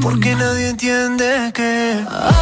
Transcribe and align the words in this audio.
Porque 0.00 0.34
nadie 0.34 0.70
entiende 0.70 1.52
que. 1.52 2.41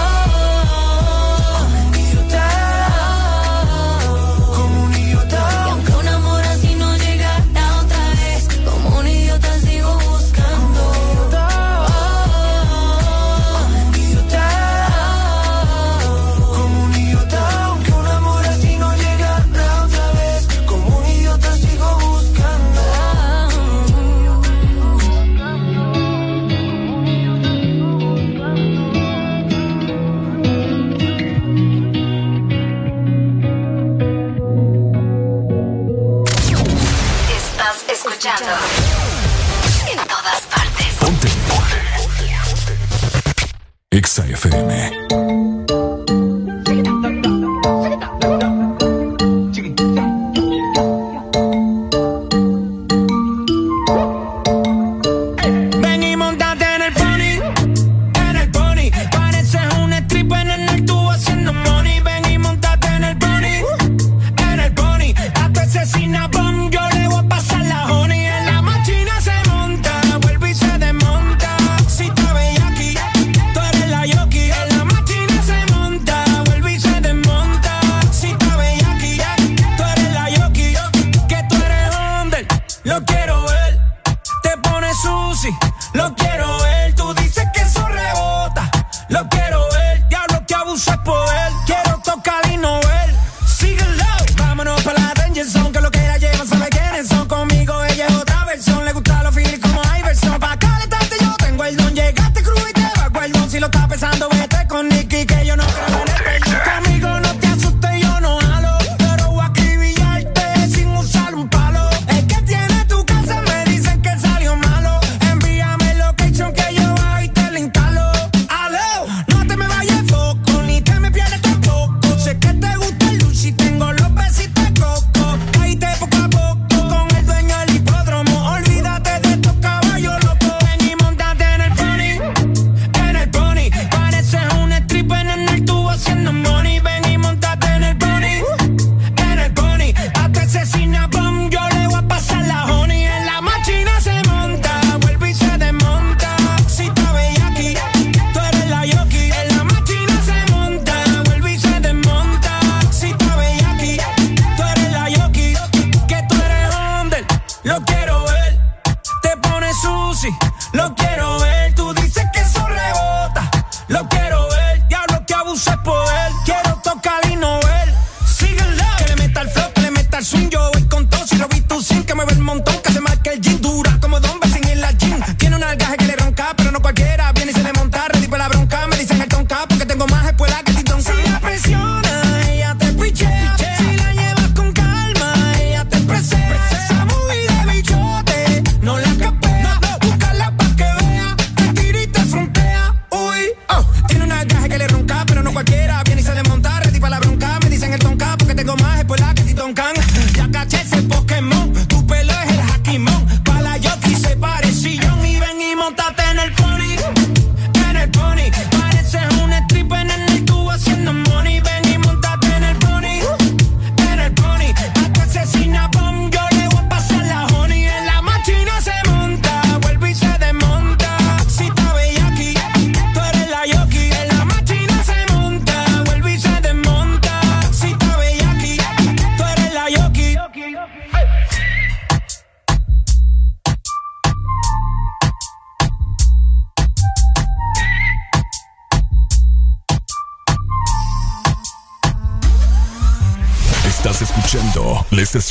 FM. 44.43 45.00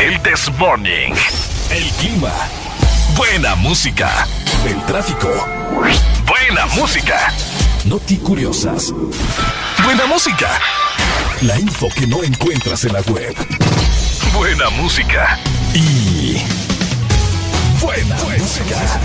El 0.00 0.18
This 0.22 0.50
Morning. 0.58 1.12
El 1.70 1.84
clima. 1.98 2.32
Buena 3.16 3.54
música. 3.56 4.26
El 4.64 4.82
tráfico. 4.86 5.28
Buena 6.26 6.64
música. 6.74 7.30
Noti 7.84 8.16
curiosas. 8.16 8.94
Buena 9.84 10.06
música. 10.06 10.58
La 11.42 11.60
info 11.60 11.88
que 11.94 12.06
no 12.06 12.22
encuentras 12.22 12.82
en 12.86 12.94
la 12.94 13.02
web. 13.02 13.36
Buena 14.32 14.70
música. 14.70 15.38
Y 15.74 16.42
buena 17.82 18.16
música. 18.38 19.00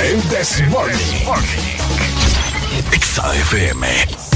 El 0.00 0.22
This 0.28 0.62
Morning. 0.68 1.26
XAFM. 3.00 4.27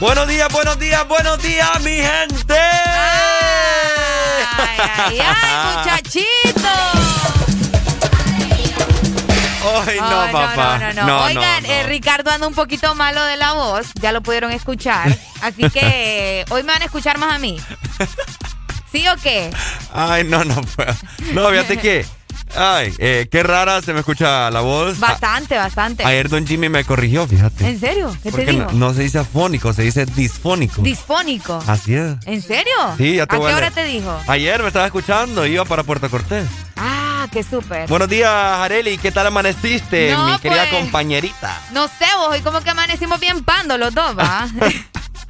Buenos 0.00 0.28
días, 0.28 0.48
buenos 0.52 0.78
días, 0.78 1.08
buenos 1.08 1.42
días, 1.42 1.80
mi 1.82 1.96
gente. 1.96 2.54
Ay, 4.56 4.78
ay, 4.78 5.18
ay, 5.18 5.76
muchachito. 5.76 6.68
Ay, 9.86 9.98
no, 10.00 10.32
papá. 10.32 10.78
No, 10.78 10.92
no, 10.92 11.06
no. 11.06 11.24
Oigan, 11.24 11.66
eh, 11.66 11.82
Ricardo 11.82 12.30
anda 12.30 12.46
un 12.46 12.54
poquito 12.54 12.94
malo 12.94 13.24
de 13.24 13.36
la 13.36 13.54
voz, 13.54 13.88
ya 14.00 14.12
lo 14.12 14.20
pudieron 14.22 14.52
escuchar. 14.52 15.12
Así 15.42 15.68
que 15.68 16.44
hoy 16.50 16.62
me 16.62 16.72
van 16.72 16.82
a 16.82 16.84
escuchar 16.84 17.18
más 17.18 17.34
a 17.34 17.40
mí. 17.40 17.60
¿Sí 18.92 19.06
o 19.08 19.16
qué? 19.16 19.50
Ay, 19.92 20.22
no, 20.22 20.44
no 20.44 20.62
puedo. 20.62 20.94
No, 21.32 21.48
fíjate 21.50 21.76
que 21.76 22.06
Ay, 22.58 22.92
eh, 22.98 23.28
qué 23.30 23.44
rara 23.44 23.80
se 23.82 23.92
me 23.92 24.00
escucha 24.00 24.50
la 24.50 24.60
voz. 24.60 24.98
Bastante, 24.98 25.56
bastante. 25.56 26.04
Ayer 26.04 26.28
Don 26.28 26.44
Jimmy 26.44 26.68
me 26.68 26.84
corrigió, 26.84 27.26
fíjate. 27.26 27.68
¿En 27.68 27.78
serio? 27.78 28.14
¿Qué 28.22 28.32
te 28.32 28.44
dijo? 28.44 28.72
No, 28.72 28.92
se 28.92 29.02
dice 29.02 29.18
afónico, 29.18 29.72
se 29.72 29.82
dice 29.82 30.06
disfónico. 30.06 30.82
¿Disfónico? 30.82 31.62
Así 31.66 31.94
es. 31.94 32.16
¿En 32.26 32.42
serio? 32.42 32.74
Sí, 32.96 33.14
ya 33.16 33.26
te 33.26 33.36
¿A 33.36 33.38
qué 33.38 33.44
hora 33.54 33.70
te 33.70 33.84
dijo? 33.84 34.12
Ayer 34.26 34.60
me 34.60 34.68
estaba 34.68 34.86
escuchando, 34.86 35.46
iba 35.46 35.64
para 35.64 35.84
Puerto 35.84 36.10
Cortés. 36.10 36.46
Ah, 36.76 37.28
qué 37.30 37.44
súper. 37.44 37.88
Buenos 37.88 38.08
días, 38.08 38.30
Areli. 38.32 38.98
¿Qué 38.98 39.12
tal 39.12 39.28
amaneciste, 39.28 40.16
mi 40.16 40.38
querida 40.38 40.66
pues, 40.68 40.82
compañerita? 40.82 41.60
No 41.72 41.86
sé, 41.86 42.06
vos, 42.16 42.28
hoy 42.30 42.40
como 42.40 42.60
que 42.60 42.70
amanecimos 42.70 43.20
bien 43.20 43.44
pando 43.44 43.78
los 43.78 43.94
dos, 43.94 44.18
¿va? 44.18 44.48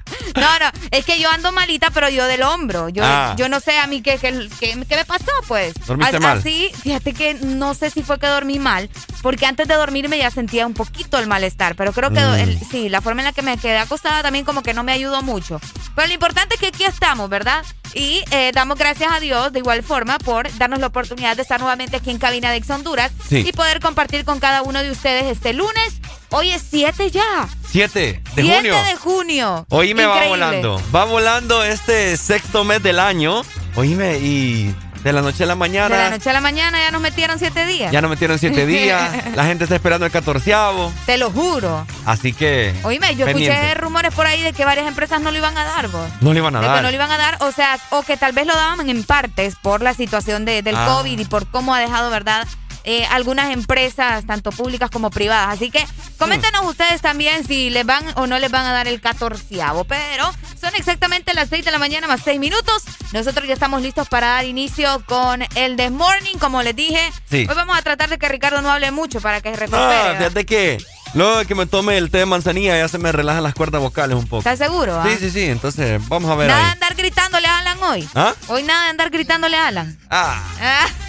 No, 0.34 0.58
no, 0.58 0.70
es 0.98 1.04
que 1.04 1.18
yo 1.18 1.30
ando 1.30 1.52
malita, 1.52 1.90
pero 1.90 2.08
yo 2.08 2.26
del 2.26 2.42
hombro. 2.42 2.88
Yo, 2.88 3.02
ah. 3.04 3.34
yo 3.36 3.48
no 3.48 3.60
sé 3.60 3.78
a 3.78 3.86
mí 3.86 4.02
qué, 4.02 4.18
qué, 4.18 4.48
qué, 4.58 4.76
me 4.76 5.04
pasó, 5.04 5.30
pues. 5.46 5.74
¿Dormiste 5.86 6.18
mal? 6.20 6.38
Así, 6.38 6.70
fíjate 6.82 7.12
que 7.12 7.34
no 7.34 7.74
sé 7.74 7.90
si 7.90 8.02
fue 8.02 8.18
que 8.18 8.26
dormí 8.26 8.58
mal, 8.58 8.90
porque 9.22 9.46
antes 9.46 9.68
de 9.68 9.74
dormirme 9.74 10.18
ya 10.18 10.30
sentía 10.30 10.66
un 10.66 10.74
poquito 10.74 11.18
el 11.18 11.26
malestar, 11.26 11.76
pero 11.76 11.92
creo 11.92 12.10
que 12.10 12.20
mm. 12.20 12.70
sí, 12.70 12.88
la 12.88 13.00
forma 13.00 13.22
en 13.22 13.26
la 13.26 13.32
que 13.32 13.42
me 13.42 13.56
quedé 13.58 13.78
acostada 13.78 14.22
también 14.22 14.44
como 14.44 14.62
que 14.62 14.74
no 14.74 14.82
me 14.82 14.92
ayudó 14.92 15.22
mucho. 15.22 15.60
Pero 15.94 16.08
lo 16.08 16.14
importante 16.14 16.54
es 16.54 16.60
que 16.60 16.68
aquí 16.68 16.84
estamos, 16.84 17.28
¿verdad? 17.28 17.64
Y 17.94 18.22
eh, 18.30 18.50
damos 18.52 18.78
gracias 18.78 19.10
a 19.12 19.20
Dios 19.20 19.52
de 19.52 19.60
igual 19.60 19.82
forma 19.82 20.18
por 20.18 20.52
darnos 20.58 20.80
la 20.80 20.88
oportunidad 20.88 21.36
de 21.36 21.42
estar 21.42 21.60
nuevamente 21.60 21.96
aquí 21.96 22.10
en 22.10 22.18
Cabina 22.18 22.50
de 22.50 22.58
Ex 22.58 22.68
Honduras 22.70 23.12
y 23.30 23.52
poder 23.52 23.80
compartir 23.80 24.24
con 24.24 24.40
cada 24.40 24.62
uno 24.62 24.82
de 24.82 24.90
ustedes 24.90 25.24
este 25.24 25.52
lunes. 25.52 26.00
Hoy 26.30 26.50
es 26.50 26.62
7 26.68 27.10
ya. 27.10 27.48
7 27.70 28.22
de 28.34 28.42
junio. 28.42 28.74
7 28.74 28.88
de 28.88 28.96
junio. 28.96 29.66
Oíme, 29.70 30.06
va 30.06 30.26
volando. 30.26 30.82
Va 30.94 31.04
volando 31.04 31.62
este 31.64 32.16
sexto 32.16 32.64
mes 32.64 32.82
del 32.82 32.98
año. 32.98 33.42
Oíme, 33.76 34.18
y 34.18 34.74
de 35.04 35.12
la 35.12 35.22
noche 35.22 35.44
a 35.44 35.46
la 35.46 35.54
mañana. 35.54 35.96
De 35.96 36.02
la 36.02 36.10
noche 36.10 36.30
a 36.30 36.32
la 36.32 36.40
mañana 36.40 36.78
ya 36.80 36.90
nos 36.90 37.00
metieron 37.00 37.38
siete 37.38 37.66
días. 37.66 37.92
Ya 37.92 38.00
nos 38.00 38.10
metieron 38.10 38.38
siete 38.38 38.66
días. 38.66 39.34
la 39.36 39.44
gente 39.44 39.64
está 39.64 39.76
esperando 39.76 40.06
el 40.06 40.12
catorceavo. 40.12 40.92
Te 41.06 41.18
lo 41.18 41.30
juro. 41.30 41.86
Así 42.04 42.32
que. 42.32 42.74
Oíme, 42.82 43.14
yo 43.16 43.26
escuché 43.26 43.74
rumores 43.74 44.12
por 44.14 44.26
ahí 44.26 44.42
de 44.42 44.52
que 44.52 44.64
varias 44.64 44.88
empresas 44.88 45.20
no 45.20 45.30
lo 45.30 45.38
iban 45.38 45.56
a 45.56 45.64
dar, 45.64 45.88
vos. 45.88 46.08
No 46.20 46.32
lo 46.32 46.38
iban 46.38 46.56
a 46.56 46.60
dar. 46.60 46.76
Que 46.76 46.82
no 46.82 46.88
lo 46.88 46.94
iban 46.94 47.10
a 47.10 47.16
dar, 47.18 47.36
o 47.40 47.52
sea, 47.52 47.78
o 47.90 48.02
que 48.02 48.16
tal 48.16 48.32
vez 48.32 48.46
lo 48.46 48.54
daban 48.54 48.88
en 48.88 49.04
partes 49.04 49.56
por 49.56 49.82
la 49.82 49.94
situación 49.94 50.44
de, 50.44 50.62
del 50.62 50.76
ah. 50.76 50.86
COVID 50.86 51.18
y 51.18 51.24
por 51.24 51.46
cómo 51.48 51.74
ha 51.74 51.80
dejado, 51.80 52.10
¿verdad? 52.10 52.46
Eh, 52.90 53.05
algunas 53.11 53.52
empresas, 53.52 54.25
tanto 54.25 54.50
públicas 54.50 54.88
como 54.90 55.11
privadas. 55.11 55.56
Así 55.56 55.70
que 55.70 55.87
coméntenos 56.17 56.64
ustedes 56.64 57.02
también 57.02 57.46
si 57.46 57.69
les 57.69 57.85
van 57.85 58.02
o 58.14 58.26
no 58.26 58.38
les 58.38 58.50
van 58.50 58.64
a 58.64 58.73
dar 58.73 58.88
el 58.88 58.99
catorceavo. 59.02 59.85
Pero 59.85 60.25
son 60.58 60.75
exactamente 60.75 61.35
las 61.35 61.50
6 61.50 61.67
de 61.67 61.70
la 61.70 61.79
mañana 61.79 62.06
más 62.06 62.23
6 62.25 62.40
minutos. 62.40 62.85
Nosotros 63.12 63.46
ya 63.46 63.52
estamos 63.52 63.82
listos 63.82 64.08
para 64.08 64.29
dar 64.29 64.46
inicio 64.46 65.02
con 65.05 65.43
el 65.55 65.76
The 65.76 65.90
Morning, 65.90 66.38
como 66.38 66.62
les 66.62 66.75
dije. 66.75 67.12
Hoy 67.31 67.44
vamos 67.44 67.76
a 67.76 67.82
tratar 67.82 68.08
de 68.08 68.17
que 68.17 68.26
Ricardo 68.26 68.62
no 68.62 68.70
hable 68.70 68.90
mucho 68.90 69.20
para 69.20 69.43
que 69.43 69.50
se 69.50 69.56
recupere. 69.56 69.85
Ah, 69.85 70.14
fíjate 70.17 70.46
que 70.46 70.79
Luego 71.14 71.38
de 71.38 71.46
que 71.46 71.55
me 71.55 71.66
tome 71.66 71.96
el 71.96 72.10
té 72.10 72.19
de 72.19 72.26
manzanilla 72.26 72.76
ya 72.76 72.88
se 72.88 72.99
me 72.99 73.10
relajan 73.12 73.43
las 73.43 73.55
cuerdas 73.55 73.81
vocales 73.81 74.16
un 74.16 74.26
poco. 74.26 74.38
¿Estás 74.38 74.58
seguro? 74.58 75.02
Sí, 75.05 75.16
sí, 75.19 75.31
sí. 75.31 75.44
Entonces, 75.44 76.00
vamos 76.08 76.31
a 76.31 76.34
ver. 76.34 76.49
Nada 76.49 76.64
de 76.64 76.70
andar 76.72 76.94
gritándole 76.94 77.46
a 77.46 77.58
Alan 77.58 77.82
hoy. 77.82 78.08
¿Ah? 78.14 78.34
Hoy 78.49 78.62
nada 78.62 78.84
de 78.84 78.90
andar 78.90 79.10
gritándole 79.10 79.56
a 79.56 79.69
Alan. 79.69 79.99
Ah. 80.10 80.40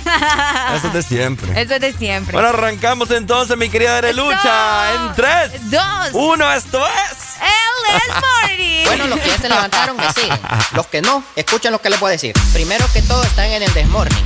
Eso 0.76 0.88
es 0.88 0.94
de 0.94 1.04
siempre. 1.04 1.62
Eso 1.62 1.76
es 1.76 1.82
de 1.82 1.94
siempre. 1.94 2.34
Bueno, 2.34 2.50
arrancamos 2.50 3.12
entonces, 3.12 3.58
mi 3.58 3.70
querida 3.70 3.98
Arelucha. 3.98 4.94
En 4.94 5.16
3, 5.16 5.72
2, 5.72 5.82
1, 6.14 6.54
esto 6.54 6.86
es. 6.86 7.30
El 7.40 8.14
Morning. 8.22 8.86
bueno, 8.86 9.08
los 9.08 9.20
que 9.20 9.28
ya 9.30 9.38
se 9.38 9.50
levantaron, 9.50 9.98
me 9.98 10.12
siguen. 10.14 10.40
Los 10.74 10.88
que 10.88 11.02
no, 11.02 11.24
escuchen 11.36 11.72
lo 11.72 11.82
que 11.82 11.90
les 11.90 12.00
voy 12.00 12.10
a 12.10 12.12
decir. 12.12 12.34
Primero 12.54 12.86
que 12.94 13.02
todo, 13.02 13.24
están 13.24 13.46
en 13.46 13.64
el 13.64 13.74
Desmorning. 13.74 14.26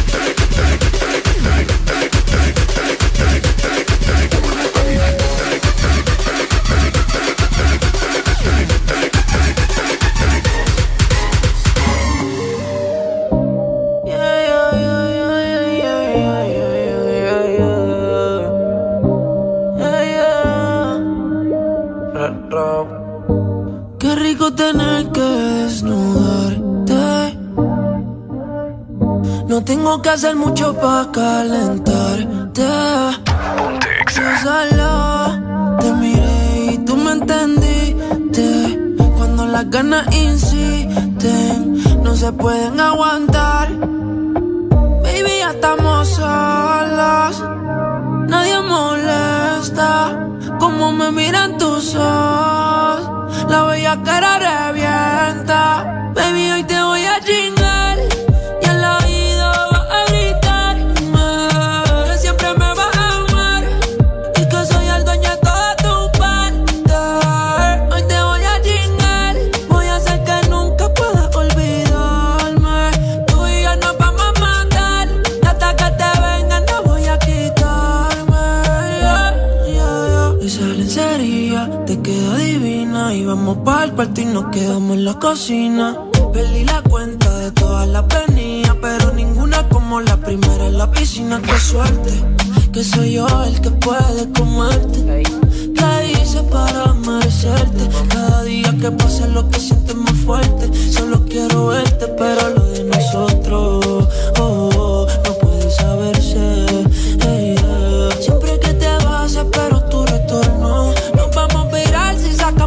Tengo 29.71 30.01
que 30.01 30.09
hacer 30.09 30.35
mucho 30.35 30.75
para 30.81 31.09
calentarte. 31.13 32.61
Yo 34.15 34.27
te 35.79 35.93
miré 35.93 36.73
y 36.73 36.77
tú 36.79 36.97
me 36.97 37.11
entendiste. 37.13 38.47
Cuando 39.15 39.47
las 39.47 39.69
ganas 39.69 40.13
insisten, 40.13 42.03
no 42.03 42.13
se 42.17 42.33
pueden 42.33 42.81
aguantar. 42.81 43.69
Baby, 45.03 45.33
ya 45.39 45.51
estamos 45.51 46.09
solas. 46.09 47.41
Nadie 48.27 48.59
molesta 48.73 50.27
como 50.59 50.91
me 50.91 51.11
miran 51.13 51.57
tus 51.57 51.95
ojos 51.95 53.09
la 53.47 53.63
bella 53.69 53.97
cara 54.03 54.31
revienta. 54.47 56.11
Baby, 56.13 56.51
hoy 56.51 56.63
te 56.65 56.81
voy 56.83 57.05
a 57.05 57.21
chingar. 57.21 57.60
Y 84.03 84.25
nos 84.25 84.45
quedamos 84.47 84.97
en 84.97 85.05
la 85.05 85.13
cocina. 85.19 85.95
Perdí 86.33 86.63
la 86.65 86.81
cuenta 86.81 87.37
de 87.37 87.51
todas 87.51 87.87
las 87.87 88.03
venidas, 88.07 88.75
pero 88.81 89.13
ninguna 89.13 89.69
como 89.69 90.01
la 90.01 90.17
primera 90.17 90.65
en 90.65 90.77
la 90.79 90.89
piscina. 90.89 91.39
Qué 91.39 91.59
suerte, 91.59 92.11
que 92.71 92.83
soy 92.83 93.13
yo 93.13 93.27
el 93.43 93.61
que 93.61 93.69
puede 93.69 94.31
comerte. 94.31 95.23
¿Qué 95.77 96.11
hice 96.13 96.41
para 96.43 96.93
merecerte? 96.95 97.87
Cada 98.09 98.41
día 98.43 98.75
que 98.81 98.89
pasa 98.89 99.27
lo 99.27 99.47
que 99.49 99.59
sientes 99.59 99.95
más 99.95 100.15
fuerte. 100.25 100.71
Solo 100.91 101.23
quiero 101.25 101.67
verte, 101.67 102.07
pero 102.17 102.49
lo 102.55 102.65
de 102.71 102.83
nosotros, 102.85 104.07
oh, 104.39 104.69
oh 104.79 105.07
no 105.25 105.33
puede 105.35 105.69
saberse. 105.69 106.81
Siempre 107.21 107.90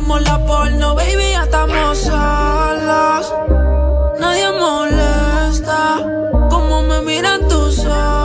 sacamos 0.05 0.23
la 0.23 0.39
porno, 0.47 0.95
baby, 0.95 1.31
ya 1.33 1.45
estamos 1.45 1.99
solos. 1.99 3.35
Nadie 4.21 4.51
molesta 4.53 6.03
como 6.51 6.83
me 6.83 7.01
miran 7.03 7.49
tus 7.49 7.85
ojos. 7.85 8.24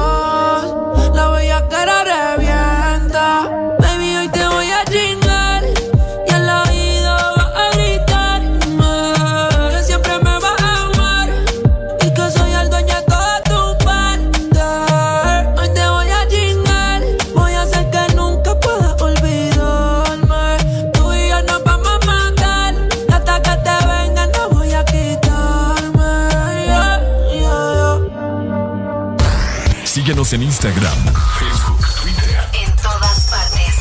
Síguenos 30.29 30.33
en 30.33 30.43
Instagram, 30.43 30.97
Facebook, 31.39 31.87
Twitter. 32.01 32.39
En 32.53 32.75
todas 32.75 33.29
partes. 33.29 33.75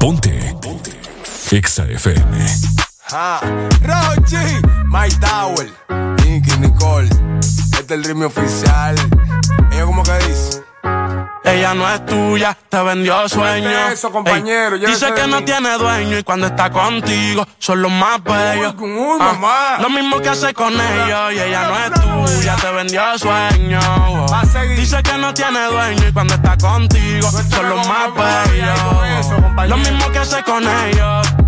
Ponte. 0.00 0.56
Ponte. 0.60 0.90
Exa 1.52 1.84
FM. 1.84 2.46
Ah, 3.12 3.40
Rochi, 3.82 4.36
My 4.86 5.08
Tower, 5.20 5.70
Nicky 6.24 6.56
Nicole. 6.58 7.08
Este 7.78 7.84
es 7.84 7.90
el 7.90 8.04
ritmo 8.04 8.26
oficial. 8.26 8.96
Es 11.98 12.06
tuya, 12.06 12.56
te 12.68 12.82
vendió 12.82 13.28
sueño. 13.28 13.70
Eso, 13.92 14.10
compañero, 14.10 14.78
dice 14.78 15.12
que 15.14 15.26
no 15.26 15.44
tiene 15.44 15.76
dueño 15.78 16.18
y 16.18 16.22
cuando 16.22 16.46
está 16.46 16.70
contigo 16.70 17.46
son 17.58 17.82
los 17.82 17.90
más 17.90 18.22
bellos. 18.22 18.74
Ah, 19.20 19.78
lo 19.80 19.90
mismo 19.90 20.20
que 20.20 20.28
hace 20.28 20.54
con 20.54 20.72
ellos 20.72 21.32
y 21.32 21.40
ella 21.40 21.68
no 21.68 21.78
es 21.78 22.32
tuya, 22.32 22.56
te 22.56 22.72
vendió 22.72 23.18
sueño. 23.18 23.80
Dice 24.76 25.02
que 25.02 25.18
no 25.18 25.34
tiene 25.34 25.64
dueño 25.66 26.08
y 26.08 26.12
cuando 26.12 26.34
está 26.34 26.56
contigo 26.56 27.30
son 27.30 27.68
los 27.68 27.88
más 27.88 28.14
bellos. 28.14 29.68
Lo 29.68 29.76
mismo 29.76 30.10
que 30.10 30.18
hace 30.18 30.42
con 30.42 30.64
ellos. 30.64 31.47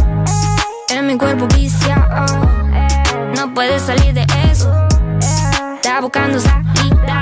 Mi 1.03 1.17
cuerpo 1.17 1.47
viciado. 1.47 2.25
No 3.35 3.53
puedes 3.55 3.81
salir 3.81 4.13
de 4.13 4.25
eso. 4.51 4.71
Está 5.75 5.99
buscando 5.99 6.39
salida. 6.39 7.19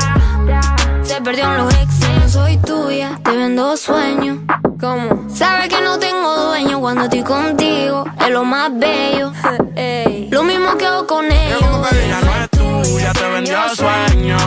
Se 1.02 1.22
perdió 1.22 1.46
en 1.46 1.58
los 1.58 1.74
exes. 1.74 2.10
No 2.20 2.30
soy 2.30 2.58
tuya, 2.58 3.18
te 3.24 3.32
vendo 3.32 3.78
sueños. 3.78 4.40
¿Cómo? 4.82 5.26
Sabes 5.34 5.70
que 5.70 5.82
no 5.82 5.98
tengo 5.98 6.36
dueño 6.48 6.82
cuando 6.82 7.04
estoy 7.06 7.24
contigo. 7.24 8.04
Es 8.20 8.30
lo 8.30 8.44
más 8.44 8.70
bello. 8.78 9.32
Lo 10.30 10.44
mismo 10.44 10.78
que 10.78 10.86
hago 10.86 11.08
con 11.08 11.26
ellos. 11.32 11.62
Ella 11.92 12.20
no 12.22 12.36
es 12.44 12.50
tuya, 12.50 13.14
te 13.14 13.30
vendió 13.30 13.58
sueños. 13.76 14.42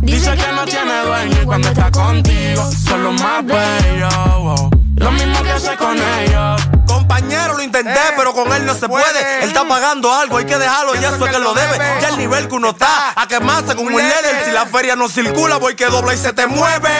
Dice 0.00 0.30
que 0.34 0.52
no 0.52 0.64
tiene 0.64 1.02
dueño 1.04 1.42
y 1.42 1.44
cuando 1.44 1.68
está 1.68 1.90
contigo 1.90 2.70
son 2.72 3.04
los 3.04 3.22
más 3.22 3.44
bellos. 3.44 4.70
Lo 4.96 5.12
mismo 5.12 5.42
que 5.42 5.50
hace 5.50 5.76
con 5.76 5.96
ellos. 5.96 6.68
Compañero, 6.86 7.54
lo 7.54 7.62
intenté, 7.62 8.00
pero 8.16 8.32
con 8.32 8.52
él 8.52 8.64
no 8.64 8.74
se 8.74 8.88
puede. 8.88 9.42
Él 9.42 9.48
está 9.48 9.66
pagando 9.66 10.12
algo, 10.12 10.38
hay 10.38 10.46
que 10.46 10.56
dejarlo, 10.56 10.94
ya 10.94 11.08
eso 11.10 11.26
es 11.26 11.32
que 11.32 11.38
lo 11.38 11.54
debe. 11.54 11.78
Ya 12.00 12.08
el 12.08 12.18
nivel 12.18 12.48
que 12.48 12.54
uno 12.54 12.70
está, 12.70 13.12
a 13.14 13.26
quemarse 13.26 13.74
como 13.74 13.88
un 13.88 13.96
líder. 13.96 14.44
Si 14.44 14.50
la 14.52 14.66
feria 14.66 14.96
no 14.96 15.08
circula, 15.08 15.56
voy 15.56 15.74
que 15.74 15.86
dobla 15.86 16.14
y 16.14 16.18
se 16.18 16.32
te 16.32 16.46
mueve. 16.46 16.90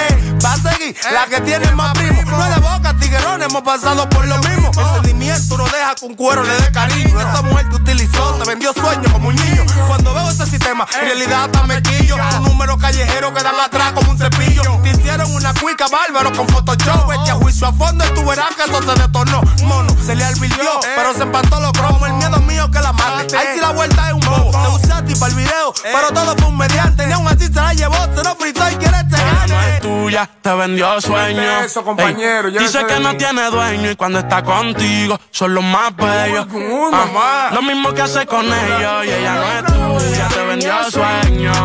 Va 0.45 0.53
a 0.53 0.57
seguir 0.57 0.97
la 1.13 1.27
que 1.27 1.41
tiene 1.41 1.71
más 1.73 1.93
primo. 1.95 2.23
No 2.25 2.45
es 2.45 2.55
de 2.55 2.61
boca, 2.61 2.95
tiguerón, 2.99 3.43
hemos 3.43 3.63
pasado 3.63 4.09
por 4.09 4.27
lo 4.27 4.39
mismo. 4.39 4.71
El 4.77 4.95
sentimiento 4.95 5.57
no 5.57 5.65
deja 5.65 5.95
con 6.01 6.15
cuero 6.15 6.43
le 6.43 6.55
dé 6.61 6.73
cariño. 6.73 7.21
Esa 7.21 7.43
mujer 7.43 7.69
que 7.69 7.77
utilizó 7.77 8.35
te 8.35 8.49
vendió 8.49 8.73
sueños 8.73 9.13
como 9.13 9.29
un 9.29 9.37
niño. 9.37 9.65
Cuando 9.87 10.13
veo 10.15 10.29
ese 10.31 10.47
sistema, 10.47 10.87
en 10.95 11.01
realidad 11.01 11.45
hasta 11.45 11.63
me 11.65 11.83
quillo. 11.83 12.17
Un 12.17 12.45
número 12.45 12.77
callejero 12.79 13.33
que 13.33 13.43
dan 13.43 13.59
atrás 13.59 13.93
como 13.93 14.11
un 14.11 14.19
cepillo. 14.19 14.63
Te 14.83 14.91
hicieron 14.91 15.33
una 15.35 15.55
cuica 15.55 15.87
bárbaro 15.89 16.33
con 16.33 16.47
Photoshop. 16.49 17.13
Este 17.13 17.31
a 17.31 17.35
juicio 17.35 17.67
a 17.67 17.73
fondo 17.73 18.05
y 18.05 18.15
tú 18.15 18.25
verás 18.25 18.55
que 18.55 18.71
eso 18.71 18.83
se 18.83 19.01
detonó. 19.01 19.41
Mono, 19.77 19.97
se 20.03 20.15
le 20.15 20.25
alvirtió, 20.25 20.81
pero 20.95 21.13
se 21.15 21.23
empató 21.23 21.61
los 21.61 21.73
cromos. 21.73 22.09
El 22.09 22.15
miedo 22.15 22.39
mío 22.41 22.71
que 22.71 22.81
la 22.81 22.93
mate. 22.93 23.37
Ahí 23.37 23.47
sí 23.55 23.61
la 23.61 23.73
vuelta 23.73 24.09
es 24.09 24.15
un 24.15 24.21
bobo. 24.21 24.51
Te 24.51 24.85
usé 24.85 24.93
a 24.93 25.05
ti 25.05 25.15
para 25.15 25.31
el 25.33 25.37
video, 25.37 25.75
pero 25.83 26.09
todo 26.13 26.35
fue 26.37 26.47
un 26.49 26.57
mediante. 26.57 27.07
Ni 27.07 27.13
aún 27.13 27.29
así 27.29 27.47
se 27.47 27.55
la 27.55 27.75
llevó, 27.75 27.97
se 28.15 28.25
lo 28.25 28.35
fritó 28.37 28.71
y 28.71 28.77
quiere 28.77 29.05
te 29.05 29.17
Ella 29.17 29.47
no 29.49 29.63
es 29.63 29.81
tuya, 29.81 30.31
te 30.43 30.55
vendió 30.55 31.01
sueños. 31.01 31.65
Eso, 31.65 31.85
compañero, 31.85 32.49
yo 32.49 32.61
dice 32.61 32.85
que 32.87 33.01
no 33.01 33.17
tiene 33.17 33.51
dueño 33.51 33.91
y 33.91 33.97
cuando 33.97 34.21
está 34.21 34.43
contigo 34.43 35.19
son 35.31 35.55
los 35.55 35.65
más 35.65 35.95
bellos. 35.97 36.47
Ah, 36.93 37.51
lo 37.53 37.63
mismo 37.63 37.93
que 37.93 38.03
hace 38.03 38.27
con 38.27 38.47
ellos 38.47 39.05
y 39.05 39.11
ella 39.11 39.35
no 39.35 39.99
es 39.99 40.05
tuya, 40.05 40.29
te 40.29 40.45
vendió 40.45 40.91
sueños. 40.91 41.57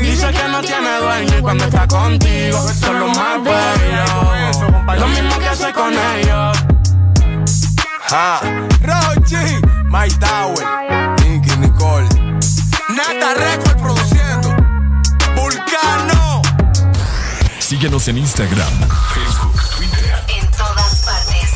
Dice 0.00 0.30
que 0.30 0.48
no 0.48 0.60
tiene 0.60 0.98
dueño 0.98 1.38
y 1.38 1.42
cuando 1.42 1.64
está 1.64 1.86
contigo 1.86 2.58
son 2.80 3.00
los 3.00 3.16
más 3.16 3.42
bellos. 3.42 4.98
Lo 4.98 5.08
mismo 5.08 5.38
que 5.38 5.48
hace 5.48 5.72
con 5.72 5.92
ellos. 5.92 6.73
Ah, 8.10 8.40
Rochi, 8.82 9.36
My 9.88 10.08
Tower, 10.20 10.62
Nicky 11.22 11.56
Nicole. 11.56 12.06
Nata 12.90 13.34
Record 13.34 13.80
produciendo. 13.80 14.54
Vulcano. 15.34 16.42
Síguenos 17.58 18.06
en 18.08 18.18
Instagram, 18.18 18.72
Facebook, 19.14 19.58
Twitter. 19.76 20.14
En 20.28 20.50
todas 20.50 21.02
partes. 21.06 21.50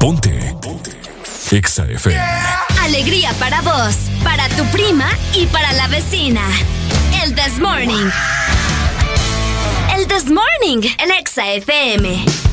Ponte. 0.00 0.56
Ponte. 0.60 0.90
Exa 1.52 1.84
FM. 1.84 2.20
Alegría 2.82 3.32
para 3.38 3.60
vos, 3.62 3.94
para 4.24 4.48
tu 4.50 4.64
prima 4.66 5.08
y 5.32 5.46
para 5.46 5.72
la 5.74 5.86
vecina. 5.86 6.42
El 7.22 7.34
This 7.36 7.58
Morning. 7.60 8.10
El 9.96 10.08
This 10.08 10.26
Morning 10.26 10.82
en 10.98 11.12
Exa 11.12 11.46
FM. 11.52 12.47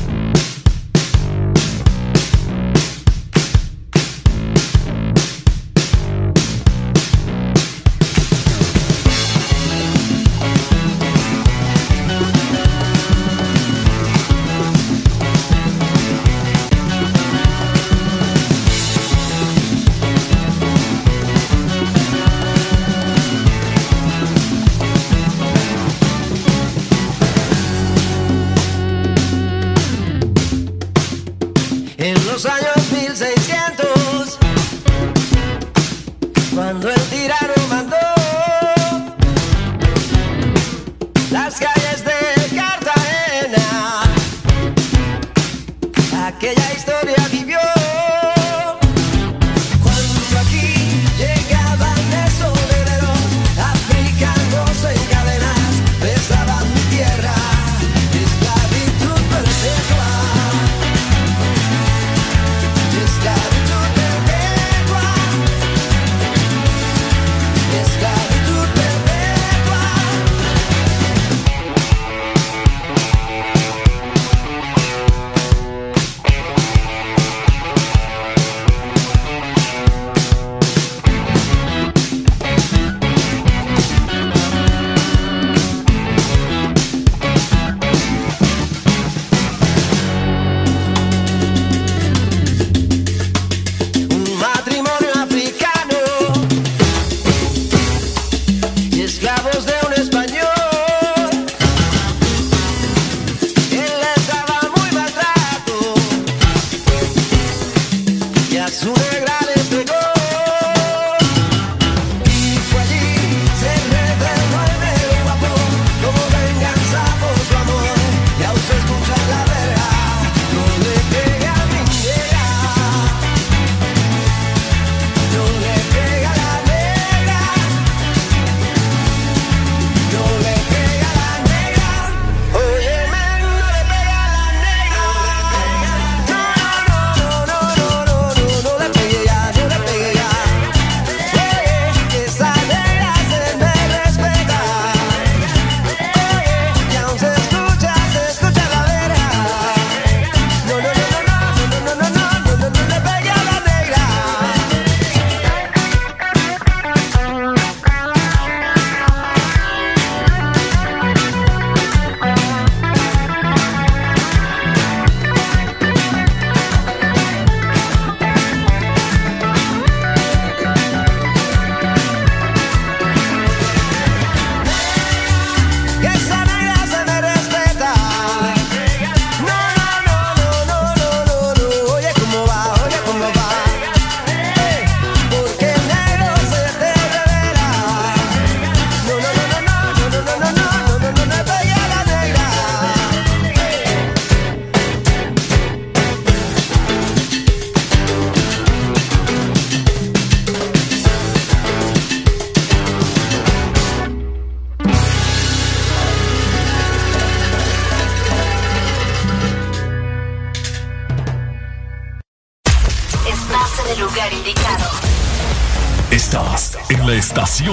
Cuando 36.66 36.95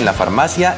en 0.00 0.06
la 0.06 0.12
farmacia, 0.14 0.76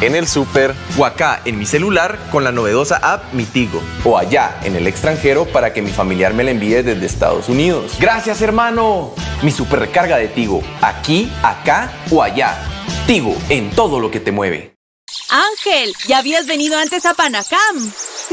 en 0.00 0.14
el 0.14 0.28
super 0.28 0.74
o 0.96 1.04
acá 1.04 1.40
en 1.44 1.58
mi 1.58 1.66
celular 1.66 2.18
con 2.30 2.44
la 2.44 2.52
novedosa 2.52 2.96
app 3.02 3.32
Mi 3.32 3.44
Tigo. 3.44 3.82
O 4.04 4.16
allá 4.16 4.60
en 4.62 4.76
el 4.76 4.86
extranjero 4.86 5.46
para 5.46 5.72
que 5.72 5.82
mi 5.82 5.90
familiar 5.90 6.34
me 6.34 6.44
la 6.44 6.52
envíe 6.52 6.82
desde 6.82 7.04
Estados 7.04 7.48
Unidos. 7.48 7.96
Gracias, 7.98 8.40
hermano. 8.42 9.12
Mi 9.42 9.50
super 9.50 9.80
recarga 9.80 10.18
de 10.18 10.28
Tigo, 10.28 10.62
aquí, 10.82 11.32
acá 11.42 11.92
o 12.10 12.22
allá. 12.22 12.56
Tigo 13.06 13.34
en 13.48 13.70
todo 13.70 13.98
lo 13.98 14.10
que 14.10 14.20
te 14.20 14.30
mueve. 14.30 14.74
Ángel, 15.30 15.94
¿ya 16.06 16.18
habías 16.18 16.46
venido 16.46 16.78
antes 16.78 17.06
a 17.06 17.14
Panacam? 17.14 17.92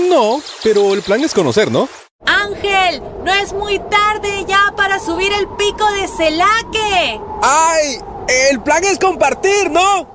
No, 0.10 0.42
pero 0.64 0.94
el 0.94 1.02
plan 1.02 1.24
es 1.24 1.34
conocer, 1.34 1.72
¿no? 1.72 1.88
Ángel, 2.26 3.02
no 3.24 3.34
es 3.34 3.54
muy 3.54 3.80
tarde 3.80 4.46
ya 4.48 4.74
para 4.76 5.00
subir 5.00 5.32
el 5.32 5.48
pico 5.58 5.90
de 5.92 6.08
Celaque. 6.08 7.22
¡Ay! 7.42 8.00
El 8.50 8.62
plan 8.62 8.84
es 8.84 8.98
compartir, 8.98 9.70
¿no? 9.72 10.15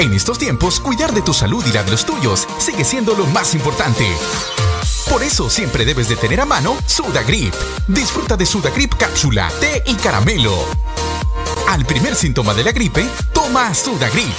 En 0.00 0.14
estos 0.14 0.38
tiempos, 0.38 0.80
cuidar 0.80 1.12
de 1.12 1.20
tu 1.20 1.34
salud 1.34 1.62
y 1.66 1.72
la 1.72 1.82
de 1.82 1.90
los 1.90 2.06
tuyos 2.06 2.48
sigue 2.56 2.86
siendo 2.86 3.14
lo 3.14 3.26
más 3.26 3.54
importante. 3.54 4.10
Por 5.10 5.22
eso 5.22 5.50
siempre 5.50 5.84
debes 5.84 6.08
de 6.08 6.16
tener 6.16 6.40
a 6.40 6.46
mano 6.46 6.74
Sudagrip. 6.86 7.54
Disfruta 7.86 8.34
de 8.34 8.46
Sudagrip 8.46 8.94
cápsula, 8.94 9.52
té 9.60 9.82
y 9.84 9.94
caramelo. 9.96 10.56
Al 11.68 11.84
primer 11.84 12.14
síntoma 12.16 12.54
de 12.54 12.64
la 12.64 12.72
gripe, 12.72 13.06
toma 13.34 13.74
Sudagrip. 13.74 14.32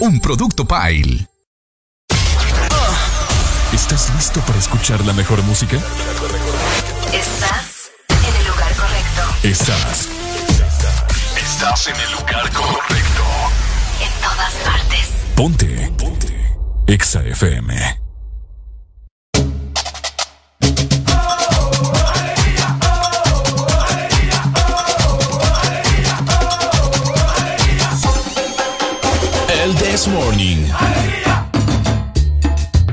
Un 0.00 0.18
producto 0.18 0.66
Pile. 0.66 1.28
¿Estás 3.72 4.12
listo 4.16 4.40
para 4.40 4.58
escuchar 4.58 5.06
la 5.06 5.12
mejor 5.12 5.40
música? 5.44 5.76
Estás 7.12 7.92
en 8.08 8.34
el 8.40 8.46
lugar 8.48 8.74
correcto. 8.74 9.22
Estás. 9.44 10.21
Estás 11.62 11.86
en 11.86 11.94
el 11.94 12.10
lugar 12.10 12.50
correcto. 12.50 13.22
En 14.00 14.20
todas 14.20 14.52
partes. 14.64 15.08
Ponte. 15.36 15.92
Ponte. 15.96 16.56
Exa 16.88 17.22
FM. 17.22 18.00
El 29.62 29.74
This 29.76 30.08
Morning. 30.08 30.66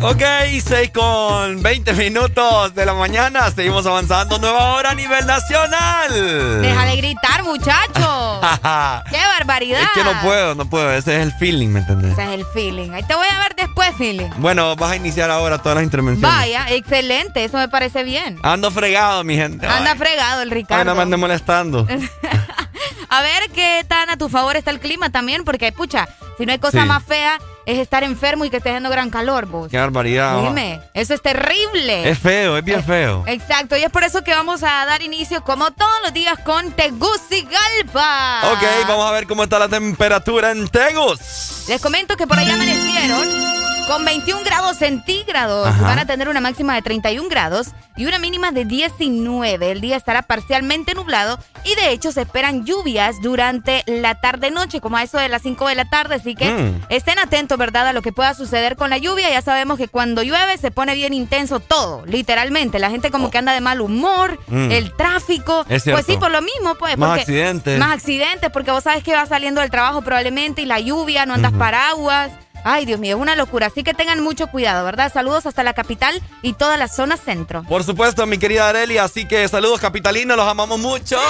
Ok, 0.01 0.21
6 0.63 0.91
con 0.93 1.61
20 1.61 1.91
minutos 1.93 2.73
de 2.73 2.85
la 2.85 2.93
mañana. 2.93 3.51
Seguimos 3.51 3.85
avanzando. 3.85 4.39
Nueva 4.39 4.75
hora 4.75 4.91
a 4.91 4.95
nivel 4.95 5.25
nacional. 5.25 6.61
Deja 6.61 6.85
de 6.85 6.95
gritar, 6.95 7.43
muchacho. 7.43 8.39
¡Qué 9.11 9.17
barbaridad! 9.17 9.81
Es 9.81 9.89
que 9.89 10.03
no 10.05 10.21
puedo, 10.21 10.55
no 10.55 10.69
puedo. 10.69 10.89
Ese 10.93 11.17
es 11.17 11.23
el 11.23 11.33
feeling, 11.33 11.67
¿me 11.67 11.79
entendés? 11.81 12.13
Ese 12.13 12.23
es 12.23 12.29
el 12.29 12.45
feeling. 12.53 12.91
Ahí 12.91 13.03
te 13.03 13.13
voy 13.13 13.27
a 13.29 13.39
ver 13.39 13.55
después, 13.57 13.89
feeling. 13.97 14.29
Bueno, 14.37 14.73
vas 14.77 14.91
a 14.91 14.95
iniciar 14.95 15.29
ahora 15.31 15.57
todas 15.57 15.75
las 15.75 15.83
intervenciones. 15.83 16.33
Vaya, 16.37 16.67
excelente. 16.69 17.43
Eso 17.43 17.57
me 17.57 17.67
parece 17.67 18.03
bien. 18.03 18.39
Ando 18.41 18.71
fregado, 18.71 19.25
mi 19.25 19.35
gente. 19.35 19.67
Anda 19.67 19.95
fregado 19.97 20.41
el 20.43 20.51
Ricardo. 20.51 20.79
Ay, 20.81 20.85
no 20.85 20.95
me 20.95 21.01
ande 21.01 21.17
molestando. 21.17 21.85
a 23.09 23.21
ver 23.21 23.49
qué 23.53 23.83
tan 23.85 24.09
a 24.09 24.15
tu 24.17 24.29
favor 24.29 24.55
está 24.55 24.71
el 24.71 24.79
clima 24.79 25.09
también, 25.09 25.43
porque, 25.43 25.73
pucha, 25.73 26.07
si 26.37 26.45
no 26.45 26.53
hay 26.53 26.59
cosa 26.59 26.83
Sí. 26.83 26.87
más 26.87 27.03
fea, 27.03 27.37
es 27.69 27.77
estar 27.77 28.03
enfermo 28.03 28.45
y 28.45 28.49
que 28.49 28.57
esté 28.57 28.69
haciendo 28.69 28.89
gran 28.89 29.11
calor, 29.11 29.45
vos. 29.45 29.69
Qué 29.69 29.77
barbaridad. 29.77 30.41
Dime, 30.41 30.81
eso 30.95 31.13
es 31.13 31.21
terrible. 31.21 32.09
Es 32.09 32.17
feo, 32.17 32.57
es 32.57 32.63
bien 32.63 32.83
feo. 32.83 33.23
Exacto, 33.27 33.77
y 33.77 33.83
es 33.83 33.91
por 33.91 34.03
eso 34.03 34.23
que 34.23 34.31
vamos 34.31 34.63
a 34.63 34.85
dar 34.85 35.03
inicio, 35.03 35.43
como 35.43 35.69
todos 35.69 35.91
los 36.03 36.11
días, 36.11 36.39
con 36.43 36.71
Tegucigalpa. 36.71 38.41
Ok, 38.53 38.63
vamos 38.87 39.07
a 39.07 39.11
ver 39.11 39.27
cómo 39.27 39.43
está 39.43 39.59
la 39.59 39.69
temperatura 39.69 40.49
en 40.49 40.67
Tegus. 40.67 41.65
Les 41.67 41.79
comento 41.79 42.17
que 42.17 42.25
por 42.25 42.39
ahí 42.39 42.49
amanecieron 42.49 43.78
con 43.89 44.05
21 44.05 44.43
grados 44.43 44.77
centígrados. 44.77 45.67
Ajá. 45.67 45.81
Van 45.81 45.99
a 45.99 46.05
tener 46.05 46.29
una 46.29 46.39
máxima 46.41 46.75
de 46.75 46.81
31 46.83 47.27
grados 47.27 47.69
y 47.97 48.05
una 48.05 48.19
mínima 48.19 48.51
de 48.51 48.63
19. 48.65 49.71
El 49.71 49.81
día 49.81 49.97
estará 49.97 50.21
parcialmente 50.21 50.93
nublado 50.93 51.39
y 51.63 51.73
de 51.75 51.89
hecho 51.91 52.11
se 52.11 52.21
esperan 52.21 52.65
lluvias 52.65 53.15
durante 53.21 53.83
la 53.87 54.21
tarde-noche, 54.21 54.79
como 54.79 54.97
a 54.97 55.03
eso 55.03 55.17
de 55.17 55.27
las 55.27 55.41
5 55.41 55.67
de 55.67 55.75
la 55.75 55.89
tarde. 55.89 56.15
Así 56.15 56.35
que 56.35 56.49
Mm. 56.51 56.81
estén 56.89 57.17
atentos, 57.19 57.57
¿verdad?, 57.57 57.87
a 57.87 57.93
lo 57.93 58.01
que 58.03 58.11
pueda 58.13 58.33
suceder 58.35 58.75
con 58.75 58.89
la 58.91 58.97
lluvia. 58.99 59.29
Ya 59.31 59.41
sabemos 59.41 59.77
que 59.79 59.87
cuando 59.87 60.21
llueve 60.21 60.57
se 60.57 60.69
pone 60.71 60.93
bien 60.93 61.13
intenso 61.13 61.59
todo, 61.59 62.05
literalmente. 62.05 62.77
La 62.79 62.91
gente 62.91 63.09
como 63.09 63.31
que 63.31 63.39
anda 63.39 63.53
de 63.53 63.61
mal 63.61 63.81
humor, 63.81 64.39
Mm. 64.47 64.71
el 64.71 64.95
tráfico. 64.95 65.65
Es 65.67 65.83
pues 65.83 66.05
sí, 66.05 66.15
por 66.17 66.29
lo 66.31 66.41
mismo, 66.43 66.75
pues. 66.75 66.95
Más 66.97 67.09
porque- 67.09 67.21
accidentes. 67.21 67.79
Más 67.79 67.93
accidentes, 67.95 68.51
porque 68.51 68.69
vos 68.71 68.83
sabes 68.83 69.03
que 69.03 69.13
vas 69.13 69.29
saliendo 69.29 69.61
del 69.61 69.71
trabajo 69.71 70.01
probablemente 70.03 70.61
y 70.61 70.65
la 70.65 70.79
lluvia, 70.79 71.25
no 71.25 71.33
andas 71.33 71.53
paraguas. 71.53 72.31
Ay, 72.63 72.85
Dios 72.85 72.99
mío, 72.99 73.15
es 73.15 73.21
una 73.21 73.35
locura. 73.35 73.67
Así 73.67 73.83
que 73.83 73.93
tengan 73.93 74.21
mucho 74.21 74.47
cuidado, 74.47 74.85
¿verdad? 74.85 75.11
Saludos 75.11 75.45
hasta 75.45 75.63
la 75.63 75.73
capital 75.73 76.21
y 76.41 76.53
toda 76.53 76.77
la 76.77 76.87
zona 76.87 77.17
centro. 77.17 77.63
Por 77.63 77.83
supuesto, 77.83 78.25
mi 78.25 78.37
querida 78.37 78.69
Areli, 78.69 78.97
así 78.97 79.27
que 79.27 79.47
saludos 79.47 79.79
capitalinos, 79.79 80.37
los 80.37 80.47
amamos 80.47 80.79
mucho. 80.79 81.19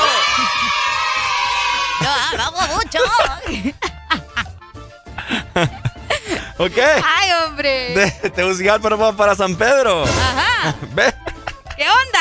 ¡Lo 2.01 2.09
amamos 2.43 2.69
mucho! 2.75 2.99
¿Ok? 6.57 6.77
¡Ay, 6.77 7.31
hombre! 7.45 7.95
De 7.95 8.29
Tegucigalpa 8.31 9.15
para 9.15 9.35
San 9.35 9.55
Pedro. 9.55 10.03
Ajá. 10.03 10.75
¿Ves? 10.93 11.13
¿Qué 11.79 11.85
onda? 11.85 12.19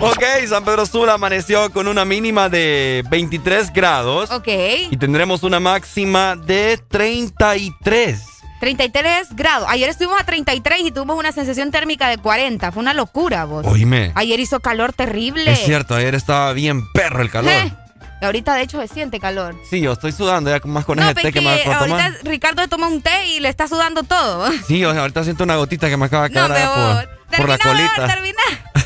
Ok, 0.00 0.24
San 0.48 0.64
Pedro 0.64 0.84
Sula 0.84 1.14
amaneció 1.14 1.70
con 1.70 1.86
una 1.86 2.04
mínima 2.04 2.48
de 2.48 3.04
23 3.08 3.72
grados. 3.72 4.32
Ok. 4.32 4.48
Y 4.90 4.96
tendremos 4.96 5.44
una 5.44 5.60
máxima 5.60 6.34
de 6.34 6.80
33. 6.88 8.20
33 8.58 9.28
grados. 9.36 9.68
Ayer 9.70 9.88
estuvimos 9.88 10.20
a 10.20 10.24
33 10.24 10.80
y 10.86 10.90
tuvimos 10.90 11.16
una 11.16 11.30
sensación 11.30 11.70
térmica 11.70 12.08
de 12.08 12.18
40. 12.18 12.72
Fue 12.72 12.80
una 12.80 12.94
locura, 12.94 13.44
vos. 13.44 13.64
Oíme. 13.64 14.10
Ayer 14.16 14.40
hizo 14.40 14.58
calor 14.58 14.92
terrible. 14.92 15.52
Es 15.52 15.60
cierto, 15.60 15.94
ayer 15.94 16.16
estaba 16.16 16.52
bien 16.54 16.90
perro 16.90 17.22
el 17.22 17.30
calor. 17.30 17.52
Eh, 17.52 17.72
ahorita, 18.20 18.54
de 18.56 18.62
hecho, 18.62 18.80
se 18.80 18.88
siente 18.88 19.20
calor. 19.20 19.54
Sí, 19.70 19.80
yo 19.80 19.92
estoy 19.92 20.10
sudando 20.10 20.50
ya 20.50 20.60
más 20.64 20.84
con 20.84 20.98
no, 20.98 21.04
ese 21.04 21.14
té 21.14 21.32
que 21.32 21.40
me 21.40 21.62
que 21.62 21.68
de 21.68 21.74
ahorita 21.76 21.96
tomar. 21.96 22.24
Ricardo 22.24 22.62
se 22.62 22.66
toma 22.66 22.88
un 22.88 23.02
té 23.02 23.26
y 23.26 23.38
le 23.38 23.48
está 23.48 23.68
sudando 23.68 24.02
todo. 24.02 24.50
Sí, 24.66 24.84
o 24.84 24.90
sea, 24.90 25.02
ahorita 25.02 25.22
siento 25.22 25.44
una 25.44 25.54
gotita 25.54 25.88
que 25.88 25.96
me 25.96 26.06
acaba 26.06 26.28
de 26.28 26.34
No, 26.34 26.48
caer 26.48 26.68
pero 27.06 27.17
por, 27.36 27.48
la 27.48 27.58
colita. 27.58 28.06
termina. 28.06 28.42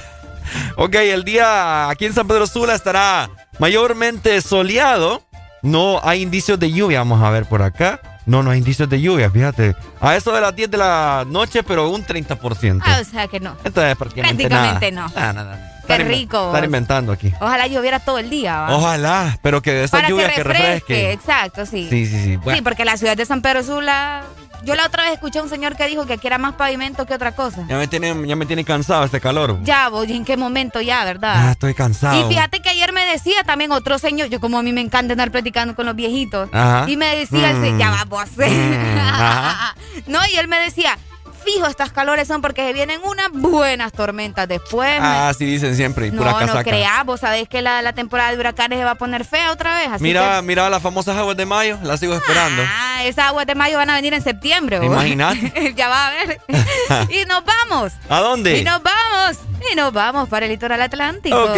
Ok, 0.77 0.95
el 0.97 1.25
día 1.25 1.89
aquí 1.91 2.07
en 2.07 2.13
San 2.15 2.27
Pedro 2.27 2.47
Sula 2.47 2.75
estará 2.75 3.31
mayormente 3.59 4.41
soleado. 4.41 5.23
No 5.63 6.01
hay 6.03 6.23
indicios 6.23 6.59
de 6.59 6.71
lluvia, 6.73 6.99
vamos 7.01 7.23
a 7.23 7.31
ver 7.31 7.47
por 7.47 7.63
acá. 7.63 8.01
No, 8.27 8.43
no 8.43 8.51
hay 8.51 8.59
indicios 8.59 8.89
de 8.89 9.01
lluvia, 9.01 9.31
fíjate. 9.31 9.75
A 10.01 10.17
eso 10.17 10.33
de 10.33 10.41
las 10.41 10.55
10 10.55 10.71
de 10.71 10.79
la 10.79 11.25
noche, 11.27 11.63
pero 11.63 11.91
un 11.91 12.05
30%. 12.05 12.81
Ah, 12.85 12.99
o 13.01 13.05
sea 13.05 13.29
que 13.29 13.39
no. 13.41 13.57
Entonces, 13.65 13.97
prácticamente, 13.97 14.49
Prácticamente 14.49 14.93
nada. 14.93 15.09
no. 15.09 15.15
Nada, 15.21 15.33
nada. 15.33 15.69
Qué 15.87 15.93
Estar 15.95 16.07
rico. 16.07 16.47
Estar 16.49 16.65
inventando 16.65 17.13
aquí. 17.13 17.33
Ojalá 17.41 17.67
lloviera 17.67 17.99
todo 18.01 18.19
el 18.19 18.31
día. 18.31 18.57
¿va? 18.61 18.77
Ojalá, 18.77 19.39
pero 19.43 19.61
que 19.63 19.73
de 19.73 19.85
esa 19.85 19.99
Para 19.99 20.09
lluvia 20.09 20.29
que 20.29 20.35
que 20.37 20.43
refresque. 20.45 20.69
refresque. 20.95 21.13
Exacto, 21.13 21.67
sí. 21.67 21.87
Sí, 21.91 22.07
sí, 22.07 22.23
sí. 22.25 22.37
Bueno, 22.37 22.57
Sí, 22.57 22.63
porque 22.63 22.85
la 22.85 22.97
ciudad 22.97 23.17
de 23.17 23.27
San 23.27 23.43
Pedro 23.43 23.63
Sula. 23.63 24.23
Yo 24.65 24.75
la 24.77 24.87
otra 24.87 25.05
vez 25.05 25.15
escuché 25.15 25.39
a 25.39 25.43
un 25.43 25.49
señor 25.49 25.77
que 25.77 25.87
dijo 25.89 26.07
que 26.07 26.13
aquí 26.15 26.27
era 26.27 26.39
más 26.39 26.55
pavimento 26.55 27.05
que 27.07 27.15
otra 27.15 27.33
cosa. 27.33 27.65
ya 27.69 27.77
me, 27.77 27.89
tiene, 27.89 28.15
ya 28.27 28.37
me 28.37 28.47
tiene 28.47 28.65
cansado 28.65 29.05
este 29.05 29.21
calor. 29.21 29.59
Ya, 29.63 29.89
voy, 29.89 30.13
¿en 30.13 30.25
qué 30.25 30.37
momento 30.37 30.81
ya, 30.81 31.05
verdad? 31.05 31.51
Estoy 31.51 31.75
cansado. 31.75 32.19
Y 32.29 32.33
fíjate 32.33 32.61
que 32.63 32.69
ayer 32.71 32.93
me 32.93 33.05
decía 33.05 33.43
también 33.45 33.73
otro 33.73 33.99
señor, 33.99 34.29
yo 34.29 34.41
como 34.41 34.59
a 34.59 34.63
mí 34.63 34.73
me 34.73 34.81
encanta 34.81 35.13
andar 35.13 35.31
platicando 35.31 35.75
con 35.75 35.87
los 35.87 35.97
viejitos. 35.97 36.49
Ajá. 36.53 36.89
Y 36.89 36.97
me 36.97 37.17
decía, 37.17 37.51
el 37.51 37.57
Mm. 37.75 37.79
ya 37.79 37.91
va 37.91 38.05
vos. 38.05 38.29
ajá. 38.39 39.75
no, 40.07 40.19
y 40.33 40.37
él 40.37 40.49
me 40.49 40.59
decía, 40.61 40.99
fijo, 41.45 41.67
estas 41.67 41.93
calores 41.93 42.29
son 42.29 42.41
porque 42.43 42.67
se 42.67 42.73
vienen 42.73 43.01
unas 43.05 43.31
buenas 43.33 43.93
tormentas 43.93 44.49
después. 44.49 45.01
me- 45.01 45.07
Ah, 45.07 45.33
sí 45.37 45.45
dicen 45.45 45.75
siempre, 45.77 46.07
y 46.07 46.11
pura 46.11 46.33
no, 46.33 46.41
no 46.41 46.47
casaca. 46.47 46.65
creas, 46.65 47.05
vos 47.05 47.21
sabés 47.21 47.49
que 47.49 47.63
la, 47.63 47.83
la 47.83 47.93
temporada 47.93 48.31
de 48.33 48.39
huracanes 48.39 48.79
se 48.79 48.85
va 48.85 48.93
a 48.93 48.95
poner 48.97 49.25
fea 49.25 49.53
otra 49.53 49.75
vez. 49.77 49.89
Así 49.91 50.03
Mira, 50.03 50.37
que- 50.37 50.43
mira 50.43 50.69
las 50.71 50.83
famosas 50.83 51.17
aguas 51.17 51.37
de 51.37 51.47
mayo, 51.47 51.79
las 51.83 52.01
sigo 52.01 52.15
esperando. 52.15 52.63
Ah, 52.67 53.05
esas 53.05 53.27
aguas 53.29 53.47
de 53.47 53.55
mayo 53.55 53.77
van 53.77 53.91
a 53.91 53.95
venir 53.95 54.15
en 54.15 54.23
septiembre. 54.23 54.79
Imagínate. 54.83 55.73
ya 55.77 55.89
va 55.89 56.09
a 56.09 56.11
ver. 56.11 56.41
y 57.11 57.25
nos 57.27 57.43
vamos. 57.45 57.93
¿A 58.09 58.21
dónde? 58.21 58.59
Y 58.59 58.65
nos 58.65 58.83
vamos. 58.83 59.39
Y 59.71 59.75
nos 59.77 59.93
vamos 59.93 60.29
para 60.29 60.47
el 60.47 60.53
litoral 60.53 60.83
atlántico. 60.83 61.37
Ok. 61.37 61.57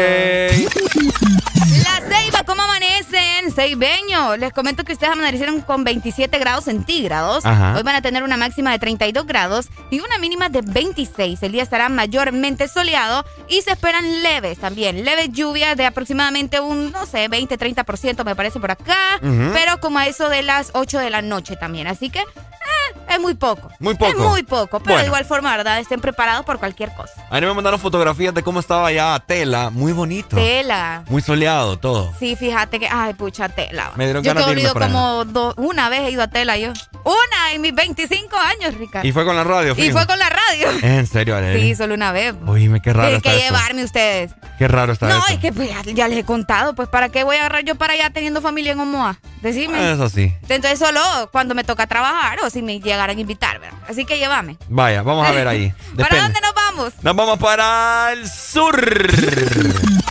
La 1.84 2.00
Ceiba, 2.08 2.42
¿cómo 2.44 2.62
amanecen? 2.62 3.52
Ceibeño. 3.54 4.36
Les 4.36 4.52
comento 4.52 4.84
que 4.84 4.92
ustedes 4.92 5.12
amanecieron 5.12 5.60
con 5.60 5.84
27 5.84 6.38
grados 6.38 6.64
centígrados. 6.64 7.44
Ajá. 7.46 7.74
Hoy 7.76 7.82
van 7.82 7.96
a 7.96 8.02
tener 8.02 8.22
una 8.22 8.36
máxima 8.36 8.70
de 8.72 8.78
32 8.78 9.26
grados 9.26 9.68
y 9.90 10.00
una 10.00 10.18
mínima 10.18 10.48
de 10.48 10.62
26. 10.62 11.42
El 11.42 11.52
día 11.52 11.62
estará 11.62 11.88
mayormente 11.88 12.68
soleado 12.68 13.24
y 13.48 13.62
se 13.62 13.72
esperan 13.72 14.22
leves 14.22 14.58
también. 14.58 15.04
Leves 15.04 15.30
lluvias 15.30 15.76
de 15.76 15.87
aproximadamente 15.87 16.60
un, 16.60 16.90
no 16.90 17.06
sé, 17.06 17.28
20-30% 17.28 18.24
me 18.24 18.34
parece 18.37 18.60
por 18.60 18.70
acá. 18.70 19.18
Pero 19.20 19.80
como 19.80 19.98
a 19.98 20.06
eso 20.06 20.28
de 20.28 20.42
las 20.42 20.70
8 20.74 20.98
de 20.98 21.10
la 21.10 21.22
noche 21.22 21.56
también. 21.56 21.87
Así 21.87 22.10
que 22.10 22.20
es 23.08 23.20
muy 23.20 23.34
poco. 23.34 23.70
Muy 23.78 23.94
poco. 23.94 24.10
Es 24.10 24.16
muy 24.18 24.42
poco. 24.42 24.78
Pero 24.80 24.84
Bueno. 24.94 25.00
de 25.00 25.06
igual 25.06 25.24
forma, 25.24 25.56
¿verdad? 25.56 25.78
Estén 25.78 26.00
preparados 26.00 26.44
por 26.44 26.58
cualquier 26.58 26.92
cosa. 26.94 27.12
Ayer 27.30 27.48
me 27.48 27.54
mandaron 27.54 27.78
fotografías 27.80 28.34
de 28.34 28.42
cómo 28.42 28.60
estaba 28.60 28.90
ya 28.92 29.18
Tela, 29.26 29.70
muy 29.70 29.92
bonito. 29.92 30.36
Tela. 30.36 31.04
Muy 31.08 31.22
soleado 31.22 31.78
todo. 31.78 32.12
Sí, 32.18 32.36
fíjate 32.36 32.78
que, 32.80 32.88
ay, 32.90 33.14
pucha, 33.14 33.48
tela. 33.48 33.92
Me 33.96 34.04
dieron 34.04 34.22
yo 34.22 34.30
ganas 34.30 34.44
he 34.44 34.46
de 34.46 34.52
irme 34.52 34.62
ido 34.62 34.74
para 34.74 34.86
como 34.86 35.24
do- 35.24 35.54
una 35.56 35.88
vez 35.88 36.00
he 36.02 36.10
ido 36.10 36.22
a 36.22 36.28
tela 36.28 36.56
yo. 36.56 36.72
Una 37.04 37.52
en 37.52 37.60
mis 37.60 37.74
25 37.74 38.36
años, 38.36 38.74
Ricardo. 38.74 39.06
Y 39.06 39.12
fue 39.12 39.24
con 39.24 39.36
la 39.36 39.44
radio, 39.44 39.74
Y 39.76 39.90
fue 39.90 40.06
con 40.06 40.18
la 40.18 40.28
radio. 40.30 40.68
En 40.82 41.06
serio, 41.06 41.36
Ale. 41.36 41.60
Sí, 41.60 41.74
solo 41.74 41.94
una 41.94 42.12
vez. 42.12 42.34
Oíme, 42.46 42.80
qué 42.80 42.92
raro 42.92 43.08
Tienen 43.08 43.20
que 43.22 43.30
eso. 43.30 43.38
llevarme 43.38 43.84
ustedes. 43.84 44.32
Qué 44.58 44.68
raro 44.68 44.92
está 44.92 45.08
No, 45.08 45.18
eso. 45.18 45.26
es 45.32 45.38
que 45.38 45.52
pues, 45.52 45.68
ya, 45.68 45.82
ya 45.92 46.08
les 46.08 46.18
he 46.18 46.24
contado, 46.24 46.74
pues 46.74 46.88
¿para 46.88 47.08
qué 47.08 47.24
voy 47.24 47.36
a 47.36 47.40
agarrar 47.40 47.64
yo 47.64 47.74
para 47.74 47.92
allá 47.94 48.10
teniendo 48.10 48.40
familia 48.40 48.72
en 48.72 48.80
Omoa? 48.80 49.18
Decime. 49.42 49.92
Eso 49.92 50.08
sí. 50.08 50.32
Entonces 50.48 50.78
solo 50.78 51.00
cuando 51.32 51.54
me 51.54 51.64
toca 51.64 51.86
trabajar 51.86 52.38
o 52.44 52.50
si 52.50 52.62
me 52.62 52.72
llegaran 52.80 53.16
a 53.16 53.20
invitar, 53.20 53.58
¿verdad? 53.60 53.78
Así 53.88 54.04
que 54.04 54.18
llévame. 54.18 54.56
Vaya, 54.68 55.02
vamos 55.02 55.26
a 55.26 55.32
ver 55.32 55.46
ahí. 55.48 55.72
¿Para 55.96 56.22
dónde 56.22 56.40
nos 56.40 56.54
vamos? 56.54 56.92
Nos 57.02 57.16
vamos 57.16 57.38
para 57.38 58.12
el 58.12 58.28
sur. 58.28 58.80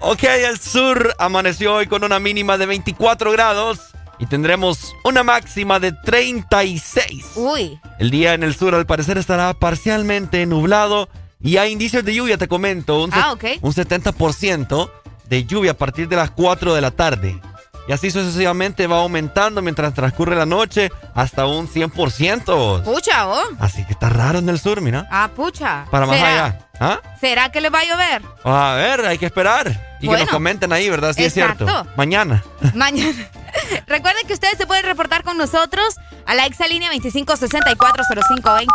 Ok, 0.00 0.22
el 0.24 0.58
sur 0.58 1.14
amaneció 1.18 1.74
hoy 1.74 1.86
con 1.86 2.04
una 2.04 2.18
mínima 2.18 2.58
de 2.58 2.66
24 2.66 3.32
grados 3.32 3.80
y 4.18 4.26
tendremos 4.26 4.94
una 5.04 5.22
máxima 5.22 5.80
de 5.80 5.92
36. 5.92 7.24
Uy. 7.34 7.80
El 7.98 8.10
día 8.10 8.34
en 8.34 8.42
el 8.42 8.54
sur 8.54 8.74
al 8.74 8.86
parecer 8.86 9.18
estará 9.18 9.52
parcialmente 9.54 10.44
nublado 10.46 11.08
y 11.40 11.56
hay 11.56 11.72
indicios 11.72 12.04
de 12.04 12.14
lluvia, 12.14 12.38
te 12.38 12.48
comento. 12.48 13.02
Un, 13.02 13.10
Ah, 13.12 13.34
set- 13.40 13.56
ok. 13.56 13.64
un 13.64 13.72
70% 13.72 14.90
de 15.28 15.44
lluvia 15.44 15.72
a 15.72 15.74
partir 15.76 16.08
de 16.08 16.16
las 16.16 16.30
4 16.30 16.74
de 16.74 16.80
la 16.80 16.90
tarde. 16.92 17.40
Y 17.88 17.92
así 17.92 18.10
sucesivamente 18.10 18.86
va 18.86 18.98
aumentando 18.98 19.62
mientras 19.62 19.94
transcurre 19.94 20.34
la 20.34 20.46
noche 20.46 20.90
hasta 21.14 21.46
un 21.46 21.68
100%. 21.68 22.82
Pucha, 22.82 23.28
¿oh? 23.28 23.42
Así 23.60 23.84
que 23.84 23.92
está 23.92 24.08
raro 24.08 24.40
en 24.40 24.48
el 24.48 24.58
sur, 24.58 24.80
mira. 24.80 25.06
Ah, 25.10 25.30
pucha. 25.34 25.86
Para 25.90 26.06
más 26.06 26.20
allá. 26.20 26.65
¿Ah? 26.80 27.00
¿Será 27.20 27.50
que 27.50 27.60
les 27.60 27.72
va 27.72 27.80
a 27.80 27.84
llover? 27.84 28.22
A 28.44 28.74
ver, 28.74 29.06
hay 29.06 29.18
que 29.18 29.26
esperar. 29.26 29.96
Y 30.00 30.08
que 30.08 30.16
nos 30.16 30.28
comenten 30.28 30.72
ahí, 30.72 30.90
¿verdad? 30.90 31.14
Si 31.14 31.24
es 31.24 31.32
cierto. 31.32 31.86
Mañana. 31.96 32.42
Mañana. 32.74 33.28
Recuerden 33.86 34.26
que 34.26 34.34
ustedes 34.34 34.58
se 34.58 34.66
pueden 34.66 34.84
reportar 34.84 35.22
con 35.22 35.38
nosotros 35.38 35.96
a 36.26 36.34
la 36.34 36.44
exalínea 36.46 36.90
25640520 36.92 38.66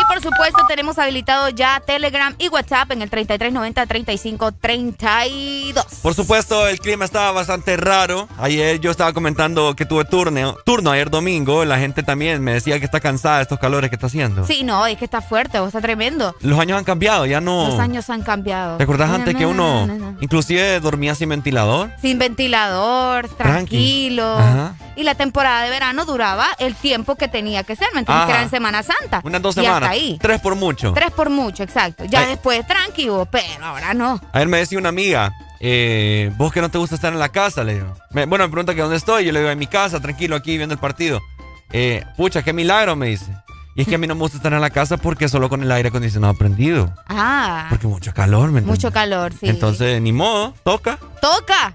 y 0.00 0.04
por 0.06 0.20
supuesto 0.20 0.64
tenemos 0.66 0.98
habilitado 0.98 1.50
ya 1.50 1.78
Telegram 1.80 2.34
y 2.38 2.48
WhatsApp 2.48 2.90
en 2.92 3.02
el 3.02 3.10
3390-3532. 3.10 5.84
Por 6.02 6.14
supuesto, 6.14 6.66
el 6.66 6.80
clima 6.80 7.04
estaba 7.04 7.30
bastante 7.32 7.76
raro. 7.76 8.26
Ayer 8.38 8.80
yo 8.80 8.90
estaba 8.90 9.12
comentando 9.12 9.76
que 9.76 9.84
tuve 9.86 10.04
turno, 10.04 10.56
turno 10.64 10.90
ayer 10.90 11.10
domingo. 11.10 11.64
La 11.64 11.78
gente 11.78 12.02
también 12.02 12.42
me 12.42 12.54
decía 12.54 12.76
que 12.78 12.86
está 12.86 12.98
cansada 13.00 13.36
de 13.36 13.42
estos 13.42 13.60
calores 13.60 13.90
que 13.90 13.96
está 13.96 14.06
haciendo. 14.08 14.44
Sí, 14.46 14.64
no, 14.64 14.86
es 14.86 14.98
que 14.98 15.04
está 15.04 15.20
fuerte, 15.20 15.60
o 15.60 15.66
está 15.66 15.80
tremendo. 15.80 16.34
Los 16.40 16.58
años 16.58 16.78
han 16.78 16.84
cambiado, 16.84 17.26
ya 17.26 17.40
no. 17.44 17.68
Los 17.68 17.78
años 17.78 18.08
han 18.10 18.22
cambiado. 18.22 18.76
¿Te 18.78 18.84
acordás 18.84 19.10
antes 19.10 19.34
que 19.36 19.46
uno 19.46 19.86
inclusive 20.20 20.80
dormía 20.80 21.14
sin 21.14 21.28
ventilador? 21.28 21.90
Sin 22.00 22.18
ventilador, 22.18 23.28
tranquilo. 23.28 24.36
Ajá. 24.38 24.74
Y 24.96 25.02
la 25.02 25.14
temporada 25.14 25.62
de 25.64 25.70
verano 25.70 26.04
duraba 26.04 26.46
el 26.58 26.74
tiempo 26.74 27.16
que 27.16 27.26
tenía 27.28 27.64
que 27.64 27.74
ser, 27.76 27.88
¿me 27.94 28.00
entiendes? 28.00 28.26
Que 28.26 28.32
era 28.32 28.42
en 28.42 28.50
Semana 28.50 28.82
Santa. 28.82 29.20
Unas 29.24 29.42
dos 29.42 29.56
Y 29.56 29.60
semanas. 29.60 29.76
hasta 29.82 29.90
ahí. 29.90 30.18
Tres 30.20 30.40
por 30.40 30.54
mucho. 30.54 30.92
Tres 30.92 31.10
por 31.10 31.30
mucho, 31.30 31.62
exacto. 31.62 32.04
Ya 32.04 32.20
Ay. 32.20 32.26
después 32.28 32.66
tranquilo, 32.66 33.26
pero 33.30 33.64
ahora 33.64 33.92
no. 33.94 34.20
Ayer 34.32 34.48
me 34.48 34.58
decía 34.58 34.78
una 34.78 34.90
amiga, 34.90 35.32
eh, 35.60 36.30
vos 36.36 36.52
que 36.52 36.60
no 36.60 36.68
te 36.70 36.78
gusta 36.78 36.94
estar 36.94 37.12
en 37.12 37.18
la 37.18 37.28
casa, 37.30 37.64
le 37.64 37.74
digo. 37.74 37.92
Me- 38.10 38.26
bueno, 38.26 38.44
me 38.44 38.50
pregunta 38.50 38.74
que 38.74 38.80
dónde 38.82 38.96
estoy, 38.96 39.24
yo 39.24 39.32
le 39.32 39.40
digo 39.40 39.50
en 39.50 39.58
mi 39.58 39.66
casa, 39.66 40.00
tranquilo, 40.00 40.36
aquí 40.36 40.56
viendo 40.56 40.74
el 40.74 40.80
partido. 40.80 41.20
Eh, 41.72 42.04
pucha, 42.16 42.42
qué 42.42 42.52
milagro, 42.52 42.94
me 42.94 43.08
dice. 43.08 43.32
Y 43.76 43.82
es 43.82 43.88
que 43.88 43.96
a 43.96 43.98
mí 43.98 44.06
no 44.06 44.14
me 44.14 44.20
gusta 44.20 44.36
estar 44.36 44.52
en 44.52 44.60
la 44.60 44.70
casa 44.70 44.96
porque 44.96 45.28
solo 45.28 45.48
con 45.48 45.62
el 45.62 45.72
aire 45.72 45.88
acondicionado 45.88 46.34
prendido. 46.34 46.94
Ah, 47.08 47.66
Porque 47.70 47.86
mucho 47.88 48.12
calor, 48.14 48.50
¿me 48.52 48.60
entiendes? 48.60 48.66
mucho 48.84 48.92
calor, 48.92 49.32
sí. 49.32 49.48
Entonces, 49.48 50.00
ni 50.00 50.12
modo, 50.12 50.54
toca. 50.62 50.98
Toca. 51.20 51.74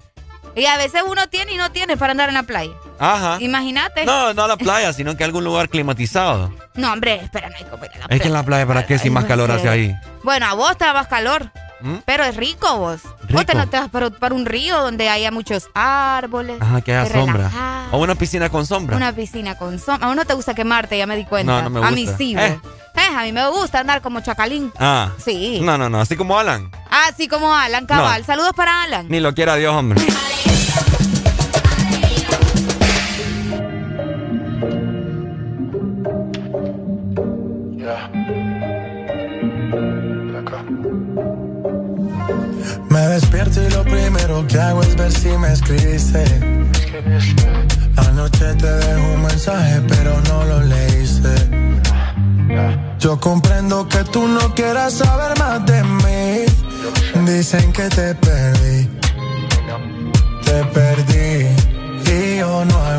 Y 0.55 0.65
a 0.65 0.77
veces 0.77 1.03
uno 1.07 1.27
tiene 1.27 1.53
y 1.53 1.57
no 1.57 1.71
tiene 1.71 1.97
para 1.97 2.12
andar 2.12 2.29
en 2.29 2.35
la 2.35 2.43
playa. 2.43 2.71
Ajá. 2.99 3.38
Imagínate. 3.41 4.05
No, 4.05 4.33
no 4.33 4.43
a 4.43 4.47
la 4.47 4.57
playa, 4.57 4.91
sino 4.93 5.15
que 5.15 5.23
a 5.23 5.27
algún 5.27 5.43
lugar 5.43 5.69
climatizado. 5.69 6.53
No, 6.75 6.91
hombre, 6.91 7.15
espera, 7.15 7.49
no 7.49 7.55
hay 7.57 7.63
como 7.65 7.83
ir 7.85 7.91
a 7.91 7.97
la 7.97 7.99
Es 8.01 8.07
playa. 8.07 8.21
que 8.21 8.27
en 8.27 8.33
la 8.33 8.43
playa, 8.43 8.65
¿para 8.67 8.85
qué 8.85 8.97
si 8.97 9.09
más 9.09 9.25
calor 9.25 9.51
hace 9.51 9.67
ahí? 9.69 9.95
Bueno, 10.23 10.45
a 10.47 10.53
vos 10.53 10.77
te 10.77 10.85
da 10.85 10.93
más 10.93 11.07
calor. 11.07 11.51
¿Mm? 11.81 11.95
Pero 12.05 12.23
es 12.25 12.35
rico 12.35 12.77
vos. 12.77 13.01
Vos 13.29 13.45
te, 13.45 13.55
no 13.55 13.67
te 13.69 13.79
vas 13.79 13.89
para, 13.89 14.09
para 14.09 14.35
un 14.35 14.45
río 14.45 14.79
donde 14.81 15.09
haya 15.09 15.31
muchos 15.31 15.69
árboles. 15.73 16.61
Ajá, 16.61 16.81
que 16.81 16.93
haya 16.95 17.11
sombra. 17.11 17.49
O 17.91 17.99
una 17.99 18.15
piscina 18.15 18.49
con 18.49 18.65
sombra. 18.65 18.97
Una 18.97 19.13
piscina 19.13 19.57
con 19.57 19.79
sombra. 19.79 20.05
A 20.05 20.09
vos 20.09 20.15
no 20.15 20.25
te 20.25 20.33
gusta 20.33 20.53
quemarte, 20.53 20.97
ya 20.97 21.07
me 21.07 21.15
di 21.15 21.25
cuenta. 21.25 21.63
No, 21.63 21.69
no 21.69 21.81
me 21.81 21.87
A 21.87 21.91
mí 21.91 22.03
gusta. 22.03 22.17
sí, 22.17 22.35
Eh. 22.37 22.59
Eh, 22.95 23.15
a 23.17 23.23
mí 23.23 23.31
me 23.31 23.47
gusta 23.49 23.79
andar 23.79 24.01
como 24.01 24.19
chacalín. 24.19 24.73
Ah. 24.77 25.11
Sí. 25.23 25.59
No, 25.61 25.77
no, 25.77 25.89
no, 25.89 26.01
así 26.01 26.17
como 26.17 26.37
Alan. 26.37 26.69
Así 26.89 27.29
como 27.29 27.53
Alan 27.53 27.85
Cabal. 27.85 28.21
No. 28.21 28.25
Saludos 28.25 28.51
para 28.55 28.83
Alan. 28.83 29.07
Ni 29.07 29.21
lo 29.21 29.33
quiera 29.33 29.55
Dios, 29.55 29.73
hombre. 29.73 30.01
Me 30.01 30.07
despierto 43.19 43.62
y 43.62 43.69
lo 43.71 43.84
primero 43.84 44.47
que 44.47 44.58
hago 44.58 44.82
es 44.82 44.95
ver 44.95 45.12
si 45.12 45.29
me 45.29 45.51
escribiste. 45.51 46.23
Anoche 47.97 48.53
te 48.55 48.71
dejo 48.71 49.13
un 49.13 49.21
mensaje, 49.23 49.82
pero 49.88 50.21
no 50.29 50.45
lo 50.45 50.62
leíste. 50.63 51.34
Yo 52.99 53.19
comprendo 53.19 53.88
que 53.88 54.03
tú 54.05 54.27
no 54.27 54.53
quieras 54.55 54.93
saber 54.93 55.38
más 55.38 55.65
de 55.65 55.84
mí. 55.84 57.32
Dicen 57.32 57.73
que 57.73 57.89
te 57.89 58.15
perdí. 58.15 58.89
Te 60.45 60.63
perdí. 60.75 61.47
Y 62.12 62.38
yo 62.38 62.65
no 62.65 62.98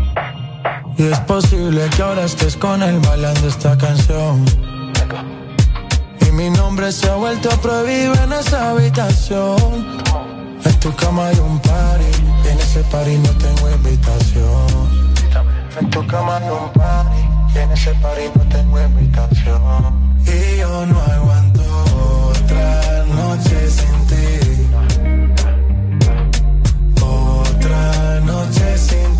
Y 1.01 1.05
es 1.05 1.19
posible 1.21 1.89
que 1.95 2.03
ahora 2.03 2.25
estés 2.25 2.55
con 2.55 2.83
él 2.83 2.99
bailando 2.99 3.47
esta 3.47 3.75
canción. 3.75 4.45
Y 6.27 6.31
mi 6.31 6.51
nombre 6.51 6.91
se 6.91 7.09
ha 7.09 7.15
vuelto 7.15 7.49
prohibido 7.59 8.13
en 8.23 8.33
esa 8.33 8.69
habitación. 8.69 9.99
En 10.63 10.79
tu 10.79 10.93
cama 10.95 11.25
hay 11.29 11.39
un 11.39 11.59
party, 11.59 12.05
y 12.45 12.47
en 12.49 12.59
ese 12.59 12.83
party 12.83 13.17
no 13.17 13.29
tengo 13.29 13.71
invitación. 13.71 14.67
En 15.79 15.89
tu 15.89 16.05
cama 16.05 16.37
hay 16.37 16.49
un 16.49 16.71
party, 16.71 17.21
y 17.55 17.57
en 17.57 17.71
ese 17.71 17.93
party 17.95 18.21
no 18.35 18.43
tengo 18.43 18.79
invitación. 18.79 20.21
Y 20.27 20.57
yo 20.59 20.85
no 20.85 21.01
aguanto 21.01 21.63
otra 22.29 23.05
noche 23.05 23.57
sin 23.71 24.05
ti. 24.05 24.67
Otra 27.01 28.19
noche 28.19 28.77
sin 28.77 29.05
ti. 29.05 29.10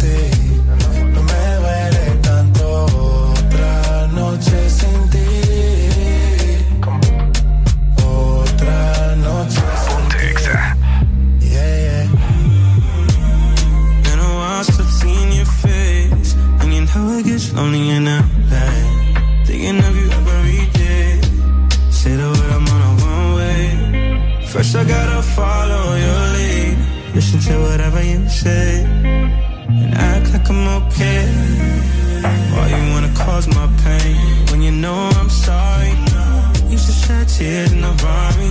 Tears 37.41 37.71
in 37.71 37.81
the 37.81 37.93
me. 38.39 38.49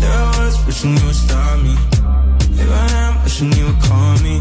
There 0.00 0.10
I 0.10 0.44
was 0.44 0.54
wishing 0.66 0.96
you 0.96 1.06
would 1.06 1.20
stop 1.24 1.58
me. 1.66 1.74
Here 2.56 2.72
I 2.84 2.88
am 3.04 3.14
wishing 3.22 3.52
you 3.52 3.66
would 3.68 3.80
call 3.88 4.14
me. 4.26 4.34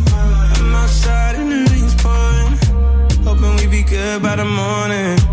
I'm 0.55 0.75
outside 0.81 1.35
and 1.41 1.49
the 1.51 1.59
rain's 1.71 1.95
pouring. 2.03 2.55
Hoping 3.27 3.53
we 3.59 3.65
be 3.67 3.83
good 3.83 4.21
by 4.21 4.35
the 4.37 4.45
morning. 4.45 5.24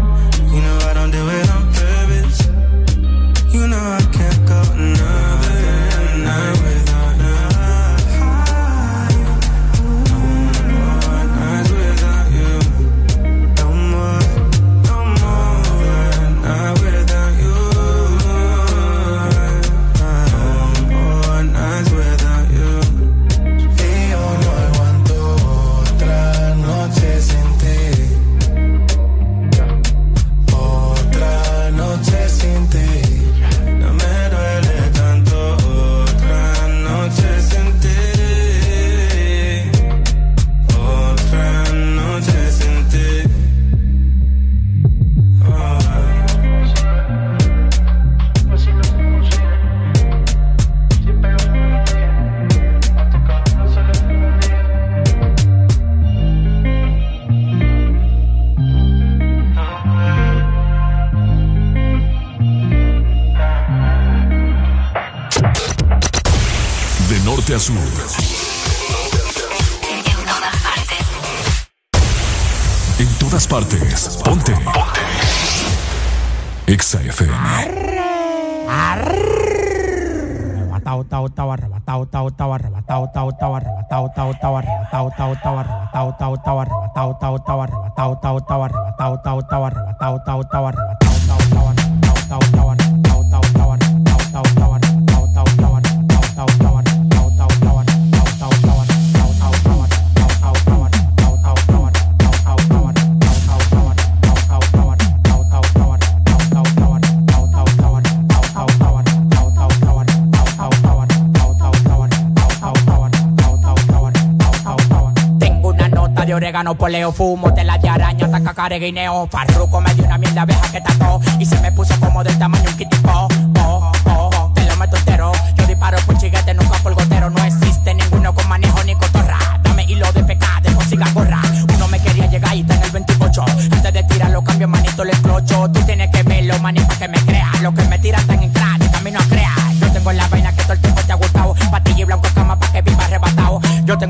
Fumo, 117.13 117.53
tela 117.55 117.79
de 117.79 117.89
araña, 117.89 118.31
taca, 118.31 118.55
care, 118.55 118.79
guineo. 118.79 119.27
Farruco 119.31 119.81
me 119.81 119.95
dio 119.95 120.05
una 120.05 120.19
mierda 120.19 120.43
abeja 120.43 120.73
que 120.73 120.81
tató 120.81 121.21
y 121.39 121.45
se 121.45 121.61
me 121.61 121.71
puso 121.73 121.99
como 122.01 122.25
del 122.25 122.39
tamaño 122.39 122.69
un 122.69 122.77
kitipo. 122.77 123.11
Oh, 123.11 123.29
oh, 123.61 123.93
oh, 124.07 124.53
te 124.55 124.65
lo 124.65 124.77
meto 124.77 124.97
entero. 124.97 125.33
Yo 125.57 125.67
disparo 125.67 125.99
por 126.07 126.17
chiguete, 126.19 126.55
nunca 126.55 126.79
por 126.79 126.95
gotero. 126.95 127.12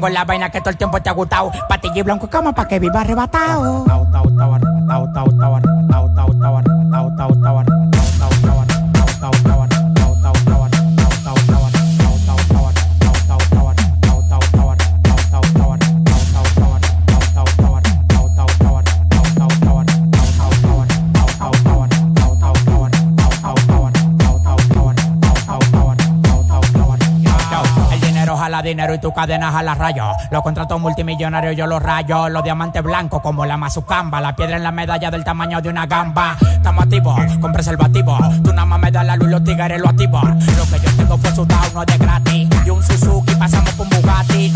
Tengo 0.02 0.14
la 0.14 0.24
vaina 0.24 0.50
que 0.50 0.60
todo 0.60 0.70
el 0.70 0.76
tiempo 0.76 1.00
te 1.00 1.10
ha 1.10 1.12
gustado. 1.12 1.52
Patilla 1.68 1.98
y 1.98 2.02
blanco 2.02 2.28
cama 2.28 2.52
para 2.52 2.68
que 2.68 2.78
viva 2.80 3.00
arrebatado, 3.00 3.84
dinero 28.72 28.94
y 28.94 28.98
tu 28.98 29.12
cadena 29.12 29.52
jala 29.52 29.74
rayos. 29.74 30.16
Los 30.30 30.42
contratos 30.42 30.80
multimillonarios 30.80 31.54
yo 31.56 31.66
los 31.66 31.82
rayo. 31.82 32.28
Los 32.28 32.42
diamantes 32.42 32.82
blancos 32.82 33.20
como 33.20 33.44
la 33.44 33.56
mazucamba. 33.56 34.20
La 34.20 34.34
piedra 34.34 34.56
en 34.56 34.62
la 34.62 34.72
medalla 34.72 35.10
del 35.10 35.24
tamaño 35.24 35.60
de 35.60 35.68
una 35.68 35.86
gamba. 35.86 36.36
Estamos 36.40 36.84
activos 36.84 37.20
con 37.40 37.52
preservativo. 37.52 38.16
Tú 38.42 38.50
nada 38.52 38.64
más 38.64 38.80
me 38.80 38.90
das 38.90 39.04
la 39.04 39.16
luz 39.16 39.28
los 39.28 39.44
tigres 39.44 39.80
lo 39.80 39.88
activo. 39.88 40.20
Lo 40.22 40.64
que 40.70 40.84
yo 40.84 40.96
tengo 40.96 41.18
fue 41.18 41.30
sudado, 41.32 41.68
no 41.74 41.84
de 41.84 41.98
gratis. 41.98 42.48
Y 42.64 42.70
un 42.70 42.82
Suzuki 42.82 43.34
pasamos 43.34 43.78
un 43.78 43.88
Bugatti. 43.90 44.52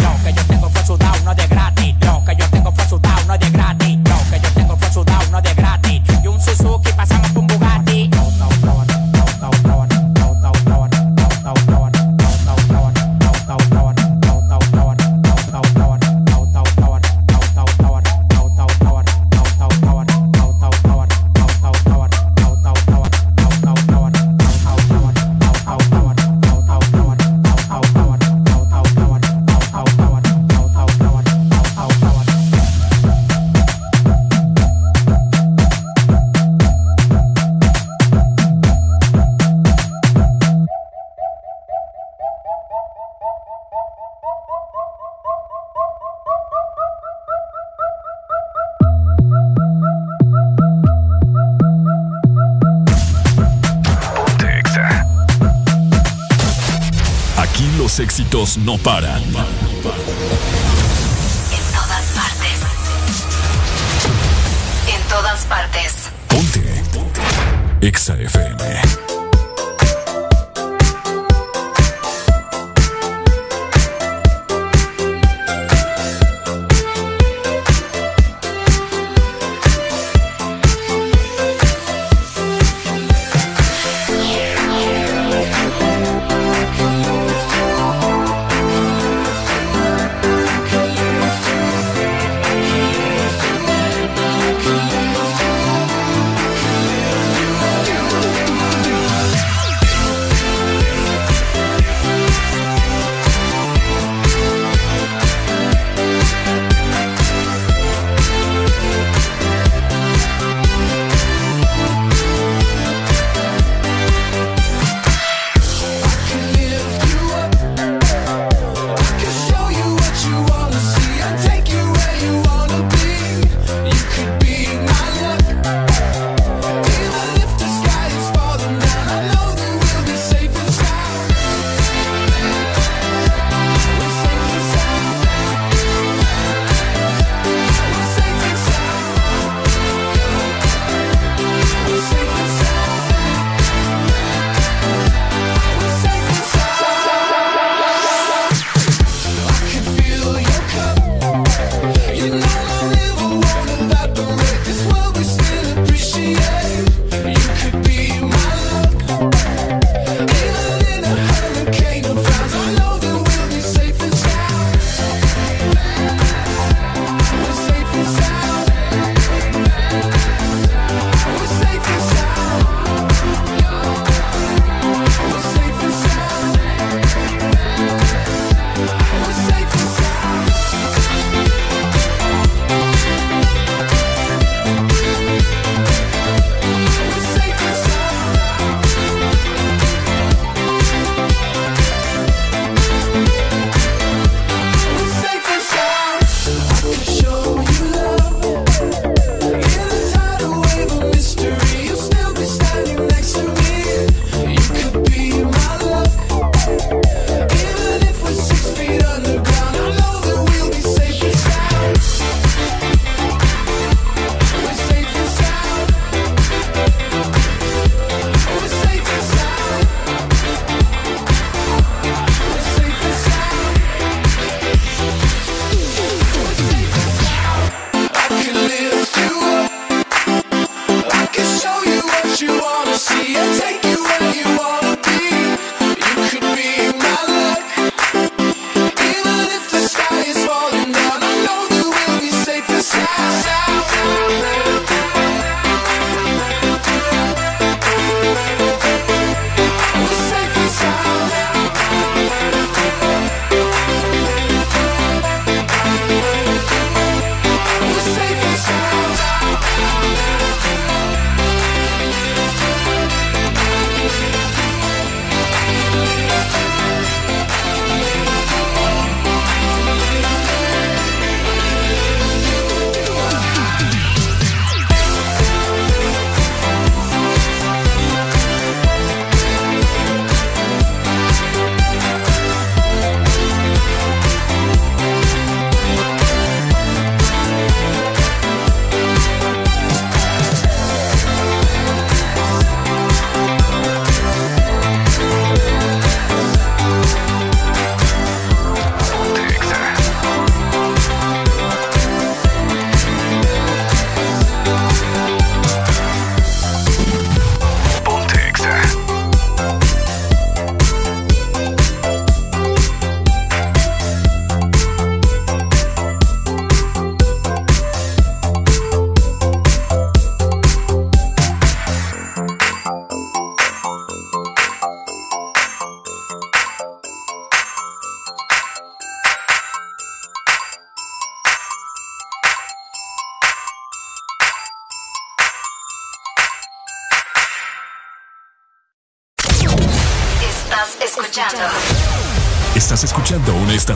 No 58.65 58.79
paran. 58.79 59.23
En 59.23 59.33
todas 61.73 62.05
partes. 62.15 62.61
En 64.89 65.09
todas 65.09 65.45
partes. 65.45 65.95
Ponte. 66.29 66.83
Exa 67.81 68.17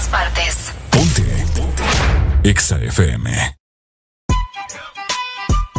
todas 0.00 0.08
partes. 0.08 0.56
Exa 2.42 2.78
FM. 2.78 3.56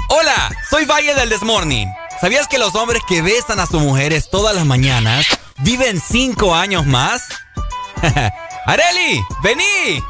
Hola, 0.10 0.52
soy 0.70 0.86
Valle 0.86 1.14
del 1.16 1.30
Desmorning. 1.30 1.90
¿Sabías 2.20 2.48
que 2.48 2.60
los 2.60 2.76
hombres 2.76 3.02
que 3.08 3.22
besan 3.22 3.60
a 3.60 3.66
sus 3.66 3.82
mujeres 3.82 4.30
todas 4.30 4.56
las 4.56 4.66
mañanas 4.66 5.26
viven 5.60 6.00
cinco 6.00 6.54
años 6.54 6.86
más? 6.86 7.24
¡Areli! 8.66 9.22
¡Vení! 9.42 10.04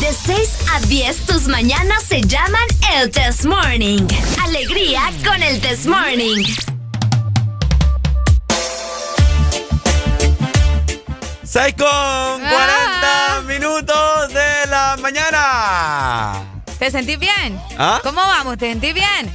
De 0.00 0.12
6 0.12 0.50
a 0.72 0.80
10, 0.80 1.26
tus 1.26 1.46
mañanas 1.48 2.02
se 2.04 2.20
llaman 2.22 2.66
el 2.94 3.10
Test 3.10 3.44
Morning. 3.44 4.06
Alegría 4.42 5.02
con 5.24 5.42
el 5.42 5.60
Test 5.60 5.86
Morning. 5.86 6.44
¡Seis 11.56 11.74
con 11.78 11.88
40 11.88 13.42
minutos 13.46 14.28
de 14.28 14.66
la 14.68 14.98
mañana! 15.00 16.62
¿Te 16.78 16.90
sentís 16.90 17.18
bien? 17.18 17.58
¿Ah? 17.78 17.98
¿Cómo 18.02 18.20
vamos? 18.20 18.58
¿Te 18.58 18.68
sentís 18.68 18.92
bien? 18.92 19.34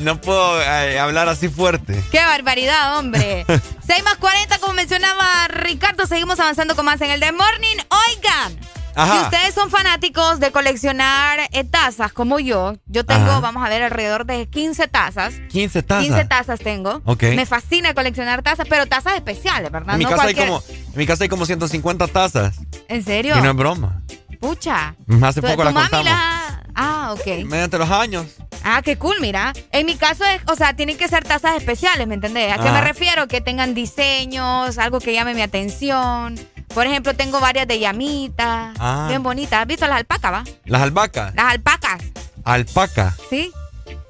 No 0.00 0.20
puedo 0.20 0.60
eh, 0.60 0.98
hablar 0.98 1.26
así 1.30 1.48
fuerte. 1.48 2.04
¡Qué 2.12 2.18
barbaridad, 2.18 2.98
hombre! 2.98 3.46
6 3.86 4.04
más 4.04 4.18
40, 4.18 4.58
como 4.58 4.74
mencionaba 4.74 5.48
Ricardo, 5.48 6.06
seguimos 6.06 6.38
avanzando 6.38 6.76
con 6.76 6.84
más 6.84 7.00
en 7.00 7.12
el 7.12 7.20
The 7.20 7.32
Morning. 7.32 7.76
Oigan, 7.88 8.60
Ajá. 8.98 9.14
si 9.18 9.24
ustedes 9.24 9.54
son 9.54 9.70
fanáticos 9.70 10.40
de 10.40 10.50
coleccionar 10.50 11.38
eh, 11.52 11.64
tazas 11.64 12.12
como 12.12 12.38
yo, 12.40 12.74
yo 12.86 13.04
tengo, 13.06 13.30
Ajá. 13.30 13.40
vamos 13.40 13.64
a 13.64 13.68
ver, 13.68 13.82
alrededor 13.82 14.26
de 14.26 14.46
15 14.48 14.88
tazas. 14.88 15.34
15 15.50 15.82
tazas. 15.82 16.04
15 16.04 16.24
tazas 16.24 16.60
tengo. 16.60 17.00
Ok. 17.04 17.22
Me 17.34 17.46
fascina 17.46 17.94
coleccionar 17.94 18.42
tazas, 18.42 18.66
pero 18.68 18.86
tazas 18.86 19.14
especiales, 19.14 19.70
¿verdad? 19.70 19.94
En 19.94 19.98
mi, 19.98 20.04
no 20.04 20.10
casa 20.10 20.24
hay 20.24 20.34
como, 20.34 20.62
en 20.68 20.98
mi 20.98 21.06
casa 21.06 21.24
hay 21.24 21.28
como 21.28 21.46
150 21.46 22.06
tazas. 22.08 22.56
¿En 22.88 23.04
serio? 23.04 23.36
Y 23.38 23.40
no 23.42 23.50
es 23.50 23.56
broma. 23.56 24.02
Pucha. 24.40 24.94
Hace 25.22 25.42
poco 25.42 25.64
las 25.64 25.72
contamos. 25.74 26.04
la- 26.04 26.62
Ah, 26.80 27.12
ok. 27.12 27.44
Mediante 27.44 27.76
los 27.76 27.90
años. 27.90 28.26
Ah, 28.62 28.82
qué 28.84 28.96
cool, 28.96 29.16
mira. 29.20 29.52
En 29.72 29.84
mi 29.84 29.96
caso, 29.96 30.24
es, 30.24 30.40
o 30.46 30.54
sea, 30.54 30.74
tienen 30.76 30.96
que 30.96 31.08
ser 31.08 31.24
tazas 31.24 31.56
especiales, 31.56 32.06
¿me 32.06 32.14
entendés? 32.14 32.52
¿A 32.52 32.62
qué 32.62 32.70
me 32.70 32.80
refiero? 32.80 33.26
Que 33.26 33.40
tengan 33.40 33.74
diseños, 33.74 34.78
algo 34.78 35.00
que 35.00 35.12
llame 35.12 35.34
mi 35.34 35.42
atención. 35.42 36.38
Por 36.74 36.86
ejemplo, 36.86 37.14
tengo 37.14 37.40
varias 37.40 37.66
de 37.66 37.78
llamitas, 37.78 38.74
Ah. 38.78 39.06
bien 39.08 39.22
bonitas. 39.22 39.60
¿Has 39.62 39.66
visto 39.66 39.86
las 39.86 39.96
alpacas, 39.98 40.32
va? 40.32 40.44
Las 40.64 40.82
albahacas. 40.82 41.34
Las 41.34 41.44
alpacas, 41.52 42.02
Alpaca. 42.44 43.14
¿sí? 43.30 43.50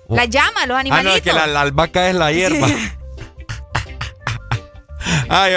Oh. 0.08 0.14
Las 0.16 0.28
llamas, 0.30 0.66
los 0.66 0.76
Ah, 0.76 0.80
animalitos. 0.80 1.12
no, 1.12 1.16
es 1.16 1.22
que 1.22 1.32
la, 1.32 1.46
la 1.46 1.60
albahaca 1.62 2.08
es 2.08 2.14
la 2.14 2.32
hierba. 2.32 2.66
Ay. 5.28 5.54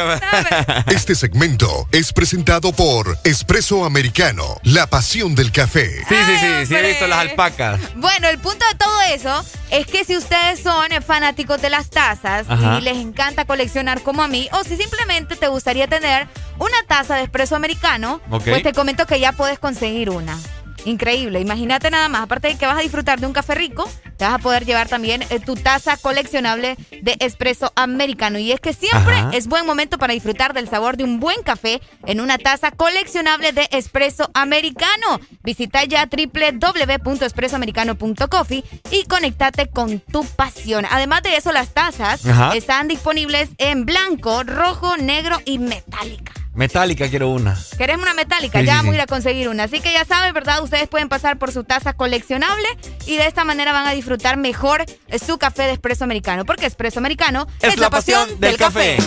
Este 0.88 1.16
segmento 1.16 1.88
es 1.92 2.14
presentado 2.14 2.72
por 2.72 3.18
Espresso 3.24 3.86
Americano, 3.86 4.44
la 4.64 4.88
pasión 4.88 5.36
del 5.36 5.52
café. 5.52 5.90
Sí, 6.08 6.16
sí, 6.26 6.38
sí, 6.40 6.66
sí 6.66 6.76
he 6.76 6.88
visto 6.88 7.08
las 7.08 7.20
alpacas. 7.20 7.80
Bueno, 7.96 8.28
el 8.30 8.38
punto 8.40 8.66
de 8.72 8.78
todo 8.78 9.02
eso 9.14 9.46
es 9.70 9.88
que 9.88 10.04
si 10.04 10.18
ustedes 10.18 10.62
son 10.62 10.90
fanáticos 11.06 11.62
de 11.62 11.70
las 11.70 11.90
tazas 11.90 12.46
Ajá. 12.50 12.80
y 12.80 12.82
les 12.82 12.98
encanta 12.98 13.46
coleccionar 13.46 14.02
como 14.02 14.24
a 14.24 14.28
mí, 14.28 14.50
o 14.54 14.64
si 14.64 14.78
simplemente 14.78 15.36
te 15.36 15.48
gustaría 15.48 15.88
tener 15.88 16.28
una 16.58 16.78
taza 16.88 17.16
de 17.16 17.24
espresso 17.24 17.56
americano, 17.56 18.22
pues 18.30 18.64
te 18.64 18.74
comento 18.74 19.06
que 19.06 19.20
ya 19.20 19.32
puedes 19.32 19.60
conseguir 19.60 20.10
una. 20.10 20.38
Increíble, 20.86 21.40
imagínate 21.40 21.90
nada 21.92 22.10
más, 22.10 22.24
aparte 22.24 22.48
de 22.50 22.58
que 22.58 22.66
vas 22.66 22.78
a 22.78 22.82
disfrutar 22.82 23.20
de 23.20 23.28
un 23.28 23.34
café 23.34 23.54
rico, 23.56 23.90
te 24.18 24.26
vas 24.26 24.34
a 24.36 24.40
poder 24.40 24.66
llevar 24.66 24.88
también 24.90 25.24
eh, 25.30 25.40
tu 25.40 25.56
taza 25.56 25.96
coleccionable 25.98 26.76
de 27.02 27.16
espresso 27.20 27.72
americano. 27.76 28.38
Y 28.40 28.52
es 28.52 28.60
que 28.60 28.74
siempre 28.74 29.16
Ajá. 29.16 29.30
es 29.34 29.48
buen 29.48 29.66
momento 29.66 29.98
para 29.98 30.14
disfrutar 30.14 30.54
del 30.54 30.70
sabor 30.70 30.98
de 30.98 31.04
un 31.04 31.20
buen 31.20 31.42
café 31.44 31.82
en 32.06 32.22
una 32.22 32.38
taza 32.38 32.72
coleccionable 32.72 33.52
de 33.52 33.68
espresso 33.72 34.30
americano. 34.34 35.20
Visita 35.44 35.84
ya 35.86 36.08
www.espressoamericano.coffee 36.08 38.64
y 38.92 39.04
conéctate 39.06 39.68
con 39.68 40.00
tu 40.00 40.24
pasión. 40.26 40.86
Además 40.90 41.22
de 41.24 41.36
eso, 41.38 41.52
las 41.52 41.74
tazas 41.74 42.26
Ajá. 42.26 42.56
están 42.56 42.88
disponibles 42.88 43.50
en 43.58 43.86
blanco, 43.86 44.44
rojo, 44.44 44.96
negro 44.98 45.40
y 45.46 45.60
metálica. 45.60 46.34
Metálica 46.54 47.08
quiero 47.10 47.30
una. 47.30 47.58
¿Querés 47.78 47.98
una 47.98 48.14
metálica? 48.14 48.60
Sí, 48.60 48.66
ya 48.66 48.74
sí, 48.74 48.78
vamos 48.78 48.90
a 48.90 48.92
sí. 48.92 48.96
ir 48.96 49.02
a 49.02 49.06
conseguir 49.08 49.50
una. 49.50 49.64
Así 49.64 49.80
que 49.80 49.94
ya 49.94 50.04
saben, 50.04 50.34
¿verdad? 50.34 50.62
Ustedes 50.62 50.90
pueden 50.90 51.08
pasar 51.08 51.38
por 51.38 51.52
su 51.52 51.64
taza 51.64 51.94
coleccionable 51.94 52.68
y 53.06 53.16
de 53.16 53.28
esta 53.28 53.46
manera 53.46 53.72
van 53.72 53.88
a 53.88 53.92
disfrutar 53.92 54.36
mejor 54.36 54.84
su 55.26 55.38
café 55.38 55.64
de 55.64 55.74
espresso 55.74 56.04
americano. 56.04 56.44
Porque 56.44 56.66
espresso 56.66 57.00
americano 57.00 57.48
es, 57.62 57.78
la 57.78 57.90
pasión, 57.90 58.40
del, 58.40 58.58
café. 58.58 58.98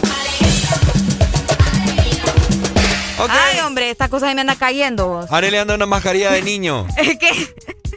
Ay, 3.28 3.61
hombre, 3.61 3.90
esta 3.90 4.09
cosa 4.09 4.28
ahí 4.28 4.34
me 4.34 4.40
anda 4.40 4.57
cayendo 4.57 5.09
vos. 5.09 5.30
Anda 5.30 5.74
una 5.74 5.86
mascarilla 5.86 6.32
de 6.32 6.42
niño. 6.42 6.86
Es 6.97 7.93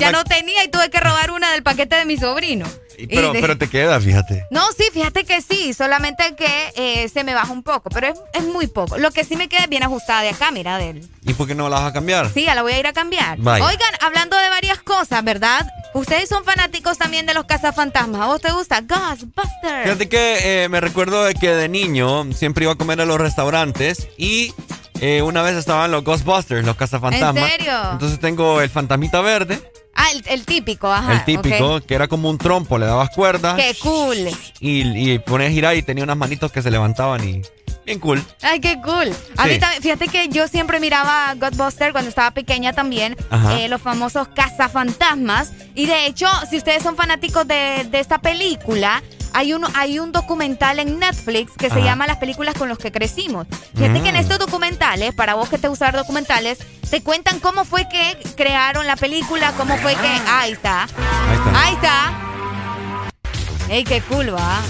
ya 0.00 0.12
no 0.12 0.24
tenía 0.24 0.64
y 0.64 0.68
tuve 0.68 0.90
que 0.90 1.00
robar 1.00 1.30
una 1.30 1.52
del 1.52 1.62
paquete 1.62 1.96
de 1.96 2.04
mi 2.04 2.16
sobrino. 2.16 2.66
Pero, 3.10 3.32
de- 3.32 3.40
pero 3.40 3.56
te 3.56 3.68
queda, 3.68 4.00
fíjate. 4.00 4.44
No, 4.50 4.60
sí, 4.76 4.82
fíjate 4.92 5.22
que 5.24 5.40
sí, 5.40 5.72
solamente 5.72 6.34
que 6.34 6.72
eh, 6.74 7.08
se 7.08 7.22
me 7.22 7.32
baja 7.32 7.52
un 7.52 7.62
poco, 7.62 7.90
pero 7.90 8.08
es, 8.08 8.18
es 8.32 8.42
muy 8.42 8.66
poco. 8.66 8.98
Lo 8.98 9.12
que 9.12 9.22
sí 9.22 9.36
me 9.36 9.48
queda 9.48 9.60
es 9.62 9.68
bien 9.68 9.84
ajustada 9.84 10.22
de 10.22 10.30
acá, 10.30 10.50
mira, 10.50 10.78
del, 10.78 11.08
¿Y 11.22 11.32
por 11.34 11.46
qué 11.46 11.54
no 11.54 11.68
la 11.68 11.78
vas 11.78 11.90
a 11.90 11.92
cambiar? 11.92 12.28
Sí, 12.34 12.44
ya 12.46 12.56
la 12.56 12.62
voy 12.62 12.72
a 12.72 12.78
ir 12.80 12.86
a 12.88 12.92
cambiar. 12.92 13.38
Vaya. 13.38 13.64
Oigan, 13.64 13.94
hablando 14.00 14.36
de 14.36 14.48
varias 14.50 14.78
cosas, 14.82 15.22
¿verdad? 15.22 15.64
Ustedes 15.94 16.28
son 16.28 16.44
fanáticos 16.44 16.98
también 16.98 17.24
de 17.24 17.34
los 17.34 17.44
cazafantasmas. 17.44 18.20
¿A 18.20 18.26
vos 18.26 18.40
te 18.40 18.50
gusta? 18.50 18.80
Ghostbusters. 18.80 19.84
Fíjate 19.84 20.08
que 20.08 20.64
eh, 20.64 20.68
me 20.68 20.80
recuerdo 20.80 21.24
de 21.24 21.34
que 21.34 21.50
de 21.50 21.68
niño 21.68 22.32
siempre 22.32 22.64
iba 22.64 22.72
a 22.72 22.76
comer 22.76 23.00
a 23.00 23.04
los 23.04 23.18
restaurantes 23.18 24.08
y 24.18 24.52
eh, 25.00 25.22
una 25.22 25.42
vez 25.42 25.56
estaban 25.56 25.90
los 25.90 26.04
Ghostbusters, 26.04 26.64
los 26.64 26.76
cazafantasmas. 26.76 27.44
¿En 27.44 27.50
serio? 27.58 27.72
Entonces 27.92 28.18
tengo 28.20 28.60
el 28.60 28.70
fantasmita 28.70 29.20
verde, 29.20 29.60
Ah, 30.00 30.06
el, 30.14 30.22
el 30.28 30.46
típico, 30.46 30.92
ajá. 30.92 31.12
el 31.12 31.24
típico, 31.24 31.80
que 31.80 31.94
era 31.94 32.06
como 32.06 32.30
un 32.30 32.38
trompo, 32.38 32.78
le 32.78 32.86
dabas 32.86 33.10
cuerda 33.10 33.56
Qué 33.56 33.74
cool. 33.82 34.16
y, 34.60 35.12
y 35.12 35.18
ponías 35.18 35.50
a 35.50 35.52
girar 35.52 35.76
y 35.76 35.82
tenía 35.82 36.04
unas 36.04 36.16
manitos 36.16 36.52
que 36.52 36.62
se 36.62 36.70
levantaban 36.70 37.28
y 37.28 37.42
bien 37.84 37.98
cool. 37.98 38.22
Ay, 38.42 38.60
qué 38.60 38.76
cool. 38.80 39.12
A 39.36 39.44
Sí. 39.44 39.50
mí 39.50 39.58
también, 39.58 39.82
fíjate 39.82 40.06
que 40.06 40.28
yo 40.28 40.46
siempre 40.46 40.78
miraba 40.78 41.34
Ghostbusters 41.34 41.90
cuando 41.90 42.10
estaba 42.10 42.30
pequeña 42.30 42.72
también, 42.72 43.16
eh, 43.56 43.66
los 43.68 43.82
famosos 43.82 44.28
cazafantasmas. 44.28 45.52
Y 45.74 45.86
de 45.86 46.06
hecho, 46.06 46.26
si 46.48 46.58
ustedes 46.58 46.82
son 46.82 46.94
fanáticos 46.94 47.46
de, 47.48 47.84
de 47.90 47.98
esta 48.00 48.18
película, 48.18 49.02
hay 49.32 49.52
un, 49.52 49.64
hay 49.74 49.98
un 49.98 50.12
documental 50.12 50.78
en 50.78 50.98
Netflix 50.98 51.52
que 51.56 51.70
se 51.70 51.82
llama 51.82 52.06
Las 52.06 52.16
películas 52.18 52.54
con 52.56 52.68
los 52.68 52.78
que 52.78 52.90
crecimos. 52.92 53.46
Fíjate 53.76 54.00
que 54.02 54.08
en 54.08 54.14
Mm. 54.14 54.18
estos 54.18 54.38
documentales, 54.38 55.14
para 55.14 55.34
vos 55.34 55.48
que 55.48 55.58
te 55.58 55.68
gustan 55.68 55.92
los 55.92 56.02
documentales, 56.02 56.58
te 56.90 57.02
cuentan 57.02 57.38
cómo 57.40 57.64
fue 57.64 57.88
que 57.88 58.18
crearon 58.36 58.86
la 58.86 58.96
película, 58.96 59.52
cómo 59.56 59.76
fue 59.78 59.94
que... 59.94 60.08
Ahí 60.28 60.52
está. 60.52 60.82
Ahí 60.84 61.34
está. 61.36 61.60
Ahí 61.64 61.74
está. 61.74 62.12
¡Ey, 63.68 63.84
qué 63.84 64.00
cool, 64.02 64.34
va! 64.34 64.60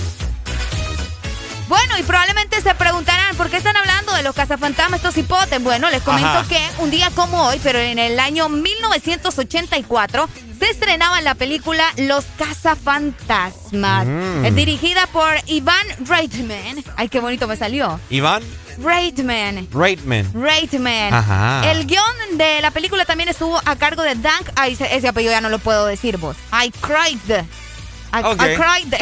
Bueno, 1.69 1.99
y 1.99 2.03
probablemente 2.03 2.61
se 2.63 2.75
preguntarán, 2.75 3.37
¿por 3.37 3.51
qué 3.51 3.59
están 3.59 3.77
hablando 3.77 4.15
de 4.15 4.23
los 4.23 4.35
cazafantasmas, 4.35 5.01
estos 5.01 5.17
hipotes? 5.19 5.63
Bueno, 5.63 5.91
les 5.91 6.03
comento 6.03 6.27
Ajá. 6.29 6.49
que 6.49 6.59
un 6.79 6.91
día 6.91 7.11
como 7.15 7.45
hoy, 7.45 7.61
pero 7.63 7.79
en 7.79 7.99
el 7.99 8.19
año 8.19 8.49
1984, 8.49 10.29
se 10.59 10.71
estrenaba 10.71 11.21
la 11.21 11.35
película 11.35 11.85
Los 11.97 12.25
cazafantasmas. 12.37 14.07
Mm. 14.07 14.45
Es 14.45 14.55
dirigida 14.55 15.07
por 15.09 15.29
Ivan 15.47 15.87
Reitman. 16.07 16.85
Ay, 16.97 17.09
qué 17.09 17.21
bonito 17.21 17.47
me 17.47 17.57
salió. 17.57 18.01
Iván 18.11 18.43
Reitman. 18.83 19.69
Reitman. 19.73 20.31
Reitman. 20.33 21.15
Ajá. 21.15 21.71
El 21.71 21.87
guion 21.87 22.05
de 22.35 22.61
la 22.61 22.71
película 22.71 23.05
también 23.05 23.29
estuvo 23.29 23.61
a 23.65 23.77
cargo 23.77 24.03
de 24.03 24.15
Dan. 24.15 24.43
Ay, 24.57 24.77
ese, 24.79 25.09
apellido 25.09 25.33
ya 25.33 25.41
no 25.41 25.49
lo 25.49 25.59
puedo 25.59 25.87
decir 25.87 26.17
vos. 26.19 26.37
I 26.53 26.71
cried. 26.71 27.45
I, 28.13 28.25
Ok. 28.25 28.43
I 28.43 28.55
cried. 28.57 28.95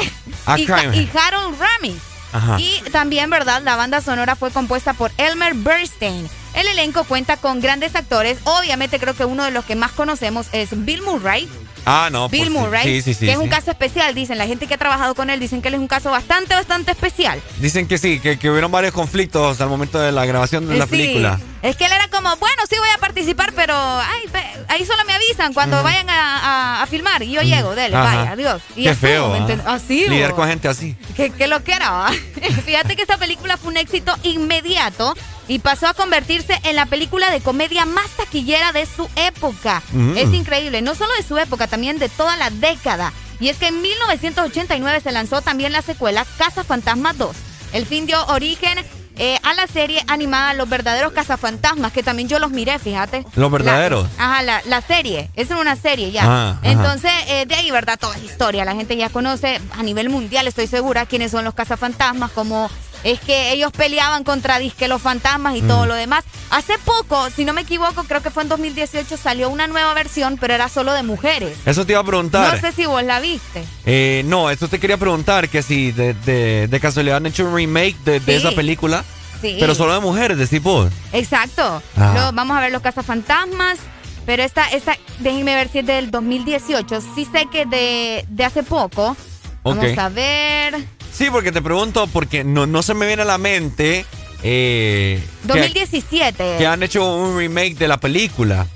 I 0.47 0.63
y, 0.63 0.67
cried. 0.67 0.93
y 0.95 1.11
Harold 1.17 1.59
Ramis. 1.59 2.01
Ajá. 2.33 2.59
Y 2.59 2.83
también, 2.91 3.31
¿verdad? 3.31 3.63
La 3.63 3.77
banda 3.77 4.01
sonora 4.01 4.35
fue 4.35 4.51
compuesta 4.51 4.95
por 4.95 5.11
Elmer 5.19 5.55
Bernstein. 5.55 6.29
El 6.57 6.67
elenco 6.69 7.05
cuenta 7.05 7.37
con 7.37 7.61
grandes 7.61 7.95
actores. 7.95 8.39
Obviamente 8.45 8.99
creo 8.99 9.15
que 9.15 9.25
uno 9.25 9.45
de 9.45 9.51
los 9.53 9.65
que 9.65 9.77
más 9.77 9.93
conocemos 9.93 10.47
es 10.53 10.71
Bill 10.73 11.03
Murray. 11.03 11.49
Ah, 11.89 12.09
no. 12.11 12.29
Bill 12.29 12.51
pues, 12.51 12.51
Murray, 12.51 12.83
Sí, 12.83 13.03
sí, 13.03 13.15
sí. 13.15 13.27
que 13.27 13.33
es 13.33 13.39
un 13.39 13.49
caso 13.49 13.71
especial, 13.71 14.13
dicen. 14.15 14.39
La 14.39 14.47
gente 14.49 14.67
que 14.67 14.75
ha 14.75 14.79
trabajado 14.79 15.15
con 15.15 15.31
él 15.31 15.39
dicen 15.39 15.63
que 15.63 15.69
él 15.69 15.75
es 15.75 15.81
un 15.81 15.87
caso 15.87 16.11
bastante, 16.11 16.55
bastante 16.57 16.91
especial. 16.91 17.41
Dicen 17.61 17.87
que 17.87 17.97
sí, 17.99 18.19
que, 18.19 18.39
que 18.41 18.51
hubieron 18.51 18.73
varios 18.73 18.93
conflictos 18.93 19.61
al 19.61 19.69
momento 19.69 20.01
de 20.01 20.11
la 20.11 20.25
grabación 20.27 20.67
de 20.67 20.79
la 20.79 20.87
película. 20.89 21.39
Es 21.63 21.77
que 21.77 21.85
él 21.87 21.93
era 21.93 22.09
como, 22.09 22.35
bueno, 22.39 22.63
sí 22.69 22.77
voy 22.79 22.89
a 22.93 22.99
participar, 22.99 23.53
pero 23.55 23.75
ay, 23.77 24.23
ahí 24.69 24.85
solo 24.85 25.05
me 25.07 25.13
avisan 25.13 25.53
cuando 25.55 25.81
vayan 25.85 26.09
a, 26.11 26.39
a- 26.81 26.83
a 26.83 26.87
filmar 26.87 27.23
y 27.23 27.31
yo 27.33 27.43
llego, 27.43 27.75
dele, 27.77 27.95
Ajá. 27.97 28.17
vaya, 28.17 28.33
adiós. 28.33 28.63
Y 28.75 28.85
Qué 28.85 28.95
feo. 28.97 29.29
¿me 29.31 29.53
¿ah? 29.65 29.75
Así, 29.75 30.09
Lidiar 30.09 30.31
bo. 30.31 30.37
con 30.37 30.49
gente 30.49 30.67
así. 30.69 30.97
¿Qué, 31.17 31.31
qué 31.31 31.47
lo 31.47 31.63
que 31.63 31.73
era? 31.73 31.91
va? 31.91 32.11
Fíjate 32.65 32.97
que 32.97 33.03
esta 33.03 33.17
película 33.19 33.57
fue 33.59 33.71
un 33.71 33.77
éxito 33.77 34.13
inmediato 34.25 35.15
y 35.49 35.59
pasó 35.61 35.86
a 35.86 35.94
convertirse 35.94 36.61
en 36.64 36.76
la 36.76 36.86
película 36.86 37.30
de 37.30 37.40
comedia 37.40 37.84
más 37.84 38.09
taquillera 38.16 38.72
de 38.72 38.86
su 38.86 39.09
época. 39.16 39.82
Mm. 39.92 40.16
Es 40.16 40.32
increíble, 40.32 40.82
no 40.82 40.94
solo 40.94 41.12
de 41.16 41.22
su 41.26 41.38
época, 41.38 41.66
también 41.66 41.99
de 41.99 42.09
toda 42.09 42.36
la 42.36 42.51
década. 42.51 43.12
Y 43.38 43.49
es 43.49 43.59
que 43.59 43.68
en 43.68 43.82
1989 43.82 45.01
se 45.01 45.12
lanzó 45.12 45.42
también 45.42 45.72
la 45.72 45.82
secuela 45.82 46.26
Casa 46.38 46.64
Fantasma 46.64 47.12
2. 47.12 47.36
El 47.72 47.86
fin 47.86 48.07
dio 48.07 48.24
origen 48.26 48.78
eh, 49.18 49.38
a 49.42 49.55
la 49.55 49.66
serie 49.66 50.03
animada 50.09 50.53
Los 50.55 50.68
verdaderos 50.68 51.12
cazafantasmas, 51.12 51.92
que 51.92 52.03
también 52.03 52.28
yo 52.28 52.38
los 52.38 52.51
miré, 52.51 52.78
fíjate. 52.78 53.24
Los 53.34 53.51
verdaderos. 53.51 54.07
La- 54.18 54.24
ajá, 54.24 54.42
la, 54.42 54.62
la 54.66 54.80
serie. 54.82 55.30
Es 55.36 55.51
una 55.51 55.76
serie 55.76 56.11
ya. 56.11 56.22
Ah. 56.26 56.59
Entonces, 56.62 57.11
eh, 57.28 57.47
de 57.47 57.55
ahí, 57.55 57.70
¿verdad? 57.70 57.99
Toda 57.99 58.16
es 58.16 58.24
historia. 58.24 58.64
La 58.64 58.74
gente 58.74 58.97
ya 58.97 59.09
conoce 59.09 59.61
a 59.76 59.82
nivel 59.82 60.09
mundial, 60.11 60.47
estoy 60.49 60.66
segura, 60.66 61.07
quiénes 61.07 61.30
son 61.30 61.44
los 61.44 61.55
cazafantasmas, 61.55 62.30
cómo 62.32 62.70
es 63.13 63.21
que 63.21 63.53
ellos 63.53 63.73
peleaban 63.73 64.25
contra 64.25 64.59
disque 64.59 64.89
los 64.89 65.01
fantasmas 65.03 65.57
y 65.57 65.63
todo 65.63 65.85
Mm. 65.85 65.89
lo 65.89 65.95
demás. 65.95 66.25
Hace 66.51 66.75
poco, 66.79 67.29
si 67.31 67.45
no 67.45 67.53
me 67.53 67.63
equivoco, 67.63 68.05
creo 68.05 68.23
que 68.23 68.31
fue 68.31 68.43
en 68.43 68.49
2018, 68.49 69.17
salió 69.17 69.49
una 69.49 69.67
nueva 69.67 69.95
versión, 69.95 70.37
pero 70.39 70.55
era 70.55 70.69
solo 70.69 70.93
de 70.93 71.03
mujeres. 71.03 71.57
Eso 71.67 71.85
te 71.87 71.93
iba 71.93 72.01
a 72.01 72.05
preguntar. 72.05 72.55
No 72.55 72.61
sé 72.61 72.73
si 72.73 72.87
vos 72.87 73.03
la 73.03 73.21
viste. 73.21 73.65
Eh, 73.85 74.23
no, 74.27 74.51
eso 74.51 74.69
te 74.69 74.79
quería 74.81 74.97
preguntar, 74.97 75.49
que 75.49 75.63
si 75.63 75.93
de, 75.93 76.15
de, 76.15 76.69
de 76.69 76.81
casualidad 76.81 77.17
han 77.19 77.27
hecho 77.27 77.45
un 77.45 77.55
remake 77.55 77.97
de, 78.05 78.21
de 78.21 78.41
Sí. 78.41 78.47
esa 78.47 78.53
película, 78.57 79.05
Sí. 79.41 79.57
pero 79.61 79.75
solo 79.75 79.93
de 79.95 80.01
mujeres, 80.01 80.39
decís 80.39 80.63
vos. 80.63 80.91
Exacto. 81.13 81.83
Ah. 81.97 82.31
Vamos 82.35 82.57
a 82.57 82.61
ver 82.61 82.73
los 82.73 82.83
cazafantasmas. 82.83 83.79
Pero 84.25 84.43
esta, 84.43 84.67
esta, 84.71 84.97
déjenme 85.21 85.55
ver 85.55 85.69
si 85.71 85.79
es 85.79 85.87
del 85.87 86.11
2018. 86.11 87.01
Sí 87.15 87.29
sé 87.31 87.47
que 87.53 87.65
de, 87.65 88.25
de 88.29 88.45
hace 88.45 88.65
poco. 88.65 89.17
Vamos 89.63 89.97
a 89.99 90.09
ver. 90.09 90.85
Sí, 91.17 91.29
porque 91.31 91.51
te 91.51 91.62
pregunto, 91.62 92.07
porque 92.12 92.45
no, 92.45 92.67
no 92.67 92.83
se 92.83 92.93
me 92.93 93.07
viene 93.07 93.23
a 93.23 93.25
la 93.25 93.39
mente 93.39 94.05
eh, 94.43 95.23
que, 95.47 95.49
2017. 95.49 96.57
que 96.59 96.67
han 96.67 96.83
hecho 96.83 97.17
un 97.17 97.39
remake 97.39 97.75
de 97.77 97.89
la 97.89 97.99
película. 97.99 98.67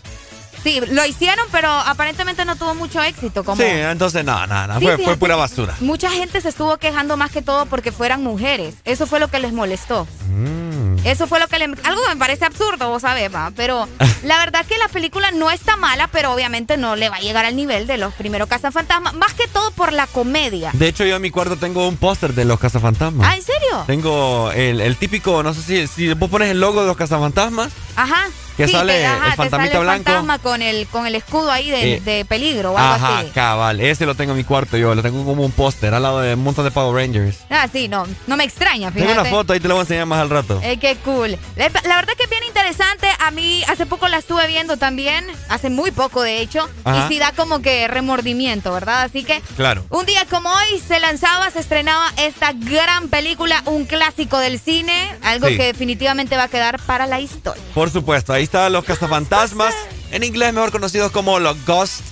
Sí, 0.63 0.81
lo 0.91 1.05
hicieron, 1.07 1.47
pero 1.51 1.71
aparentemente 1.71 2.45
no 2.45 2.57
tuvo 2.57 2.75
mucho 2.75 3.03
éxito. 3.03 3.45
Como 3.45 3.61
Sí, 3.63 3.69
entonces 3.69 4.25
nada, 4.25 4.47
nada, 4.47 4.67
nada, 4.67 4.81
Sí, 4.81 5.05
fue, 5.05 5.17
pura 5.17 5.37
basura. 5.37 5.75
Mucha 5.81 6.11
gente 6.11 6.41
se 6.41 6.49
estuvo 6.49 6.77
quejando 6.77 7.17
más 7.17 7.31
que 7.31 7.43
todo 7.43 7.67
porque 7.67 7.93
fueran 7.93 8.23
mujeres. 8.23 8.75
Eso 8.85 9.07
fue 9.07 9.21
lo 9.21 9.29
que 9.29 9.41
les 9.41 9.53
molestó. 9.53 10.07
Mm. 10.29 10.99
Eso 11.05 11.27
fue 11.27 11.41
lo 11.41 11.49
que 11.49 11.59
le... 11.59 11.65
Algo 11.65 12.03
que 12.03 12.09
me 12.11 12.17
parece 12.17 12.45
absurdo, 12.45 12.89
vos 12.91 13.03
sabés, 13.03 13.35
va. 13.35 13.53
Pero 13.57 13.89
la 14.23 14.39
verdad 14.45 14.67
que 14.67 14.77
la 14.77 14.89
película 14.89 15.31
no 15.31 15.51
está 15.51 15.77
mala, 15.77 16.09
pero 16.09 16.33
obviamente 16.33 16.77
no 16.77 16.97
le 16.97 17.09
va 17.09 17.17
a 17.17 17.21
llegar 17.21 17.45
al 17.47 17.57
nivel 17.57 17.87
de 17.87 17.97
los 17.97 18.13
primeros 18.15 18.49
cazafantasmas. 18.49 19.15
Más 19.15 19.33
que 19.33 19.49
todo 19.49 19.71
por 19.71 19.93
la 19.93 20.07
comedia. 20.07 20.71
De 20.75 20.89
hecho, 20.89 21.05
yo 21.05 21.17
en 21.17 21.23
mi 21.23 21.31
cuarto 21.31 21.57
tengo 21.57 21.89
un 21.89 21.97
póster 21.97 22.35
de 22.35 22.45
los 22.45 22.61
cazafantasmas. 22.61 23.27
Ah, 23.27 23.37
¿en 23.37 23.43
serio? 23.43 23.85
Tengo 23.87 24.53
el, 24.53 24.81
el 24.81 24.97
típico, 24.97 25.43
no 25.43 25.55
sé 25.55 25.63
si, 25.63 25.87
si 25.87 26.13
vos 26.13 26.29
pones 26.29 26.51
el 26.51 26.61
logo 26.61 26.83
de 26.83 26.87
los 26.87 26.97
cazafantasmas, 26.97 27.71
Ajá. 27.97 28.29
Que 28.61 28.67
Sí, 28.67 28.73
sale 28.73 28.93
te- 28.93 29.07
ajá, 29.07 29.27
el 29.29 29.33
fantasmita 29.35 29.73
sale 29.79 29.81
el 29.91 29.97
fantasma 30.05 30.39
con 30.39 30.61
el, 30.63 30.87
con 30.89 31.07
el 31.07 31.15
escudo 31.15 31.51
ahí 31.51 31.71
de, 31.71 31.95
Eh, 31.95 32.01
de 32.01 32.25
peligro 32.27 32.73
o 32.73 32.79
algo 32.79 32.95
Ajá, 33.07 33.19
así. 33.21 33.31
cabal. 33.31 33.81
Ese 33.81 34.05
lo 34.07 34.15
tengo 34.15 34.33
en 34.33 34.37
mi 34.39 34.45
cuarto 34.45 34.77
yo. 34.77 34.95
Lo 34.95 35.03
tengo 35.03 35.25
como 35.25 35.45
un 35.45 35.53
póster 35.53 35.95
al 35.95 36.03
lado 36.03 36.21
de 36.21 36.35
un 36.35 36.43
montón 36.43 36.65
de 36.65 36.71
Power 36.71 36.95
Rangers. 36.95 37.39
Ah, 37.49 37.69
sí, 37.73 37.89
no, 37.89 38.07
no 38.27 38.37
me 38.37 38.45
extraña, 38.45 38.91
fíjate. 38.91 39.09
Tengo 39.13 39.21
una 39.23 39.31
foto, 39.31 39.53
ahí 39.55 39.61
te 39.61 39.69
la 39.69 39.75
voy 39.75 39.81
a 39.81 39.85
enseñar 39.85 40.07
más 40.07 40.21
al 40.21 40.29
rato. 40.31 40.61
Eh, 40.63 40.77
qué 40.79 40.97
cool. 41.05 41.39
La, 41.57 41.69
la 41.69 41.97
verdad 41.97 42.13
que 42.17 42.25
es 42.25 42.31
bien 42.31 42.43
interesante. 42.47 43.09
A 43.21 43.31
mí 43.31 43.63
hace 43.69 43.87
poco 43.87 44.09
la 44.09 44.19
estuve 44.19 44.47
viendo 44.47 44.77
también. 44.77 45.25
Hace 45.49 45.71
muy 45.71 45.91
poco, 45.91 46.23
de 46.23 46.41
hecho. 46.41 46.69
Ajá. 46.85 47.07
Y 47.07 47.09
sí 47.15 47.19
da 47.19 47.33
como 47.33 47.63
que 47.63 47.89
remordimiento, 47.89 48.73
¿verdad? 48.73 49.03
Así 49.03 49.25
que 49.25 49.41
Claro. 49.57 49.85
un 49.91 50.05
día 50.05 50.25
como 50.29 50.51
hoy 50.51 50.81
se 50.87 51.01
lanzaba, 51.01 51.51
se 51.51 51.61
estrenaba 51.61 52.05
esta 52.19 52.53
gran 52.53 53.09
película, 53.09 53.63
un 53.67 53.85
clásico 53.87 54.39
del 54.39 54.59
cine. 54.61 55.11
Algo 55.23 55.49
Sí. 55.49 55.57
que 55.57 55.65
definitivamente 55.65 56.37
va 56.37 56.45
a 56.45 56.49
quedar 56.49 56.79
para 56.83 57.07
la 57.07 57.21
historia. 57.21 57.63
Por 57.75 57.91
supuesto, 57.91 58.33
ahí 58.33 58.43
están 58.51 58.73
los 58.73 58.85
cazafantasmas. 58.85 59.73
En 60.11 60.25
inglés 60.25 60.53
mejor 60.53 60.73
conocidos 60.73 61.13
como 61.13 61.39
los 61.39 61.57
Ghostbusters. 61.65 62.11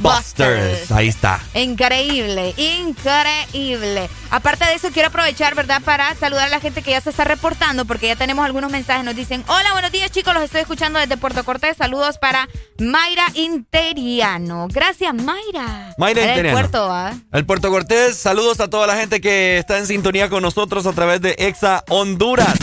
Busters. 0.00 0.90
Ahí 0.90 1.06
está. 1.06 1.40
Increíble, 1.54 2.52
increíble. 2.56 4.08
Aparte 4.30 4.64
de 4.64 4.74
eso, 4.74 4.88
quiero 4.90 5.08
aprovechar, 5.08 5.54
¿verdad?, 5.54 5.80
para 5.84 6.12
saludar 6.16 6.46
a 6.48 6.50
la 6.50 6.58
gente 6.58 6.82
que 6.82 6.90
ya 6.90 7.00
se 7.00 7.10
está 7.10 7.22
reportando, 7.22 7.84
porque 7.84 8.08
ya 8.08 8.16
tenemos 8.16 8.44
algunos 8.44 8.72
mensajes. 8.72 9.04
Nos 9.04 9.14
dicen: 9.14 9.44
Hola, 9.46 9.72
buenos 9.72 9.92
días, 9.92 10.10
chicos. 10.10 10.34
Los 10.34 10.42
estoy 10.42 10.62
escuchando 10.62 10.98
desde 10.98 11.16
Puerto 11.16 11.44
Cortés. 11.44 11.76
Saludos 11.76 12.18
para 12.18 12.48
Mayra 12.80 13.26
Interiano. 13.34 14.66
Gracias, 14.68 15.14
Mayra. 15.14 15.94
Mayra 15.96 16.22
Era 16.22 16.30
Interiano. 16.32 16.58
puerto, 16.58 16.88
¿ah? 16.90 17.12
El 17.32 17.46
Puerto 17.46 17.70
Cortés, 17.70 18.16
saludos 18.16 18.58
a 18.58 18.68
toda 18.68 18.88
la 18.88 18.96
gente 18.96 19.20
que 19.20 19.58
está 19.58 19.78
en 19.78 19.86
sintonía 19.86 20.28
con 20.28 20.42
nosotros 20.42 20.86
a 20.86 20.92
través 20.92 21.20
de 21.20 21.36
Exa 21.38 21.84
Honduras. 21.88 22.54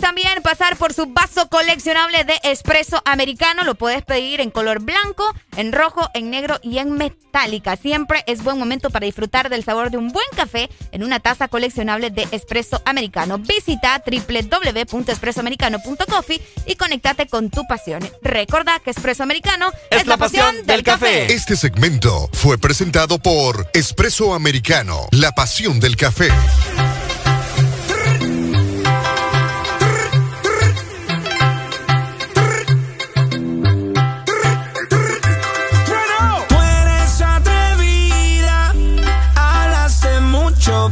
También 0.00 0.42
pasar 0.42 0.76
por 0.76 0.92
su 0.92 1.06
vaso 1.06 1.48
coleccionable 1.48 2.24
de 2.24 2.38
espresso 2.44 3.02
americano. 3.04 3.64
Lo 3.64 3.74
puedes 3.74 4.04
pedir 4.04 4.40
en 4.40 4.50
color 4.50 4.78
blanco, 4.80 5.24
en 5.56 5.72
rojo, 5.72 6.08
en 6.14 6.30
negro 6.30 6.60
y 6.62 6.78
en 6.78 6.92
metálica. 6.92 7.74
Siempre 7.76 8.22
es 8.26 8.44
buen 8.44 8.58
momento 8.58 8.90
para 8.90 9.06
disfrutar 9.06 9.48
del 9.48 9.64
sabor 9.64 9.90
de 9.90 9.96
un 9.96 10.10
buen 10.10 10.26
café 10.36 10.68
en 10.92 11.02
una 11.02 11.18
taza 11.20 11.48
coleccionable 11.48 12.10
de 12.10 12.28
espresso 12.32 12.82
americano. 12.84 13.38
Visita 13.38 14.02
www.espressoamericano.coffee 14.06 16.42
y 16.66 16.74
conéctate 16.76 17.26
con 17.26 17.50
tu 17.50 17.66
pasión. 17.66 18.08
Recuerda 18.22 18.78
que 18.80 18.90
espresso 18.90 19.22
americano 19.22 19.70
es, 19.90 20.06
la 20.06 20.16
pasión 20.16 20.66
del 20.66 20.82
café. 20.82 21.32
Este 21.32 21.56
segmento 21.56 22.28
fue 22.32 22.58
presentado 22.58 23.18
por 23.18 23.68
Espresso 23.72 24.34
Americano, 24.34 25.06
la 25.12 25.32
pasión 25.32 25.80
del 25.80 25.96
café. 25.96 26.28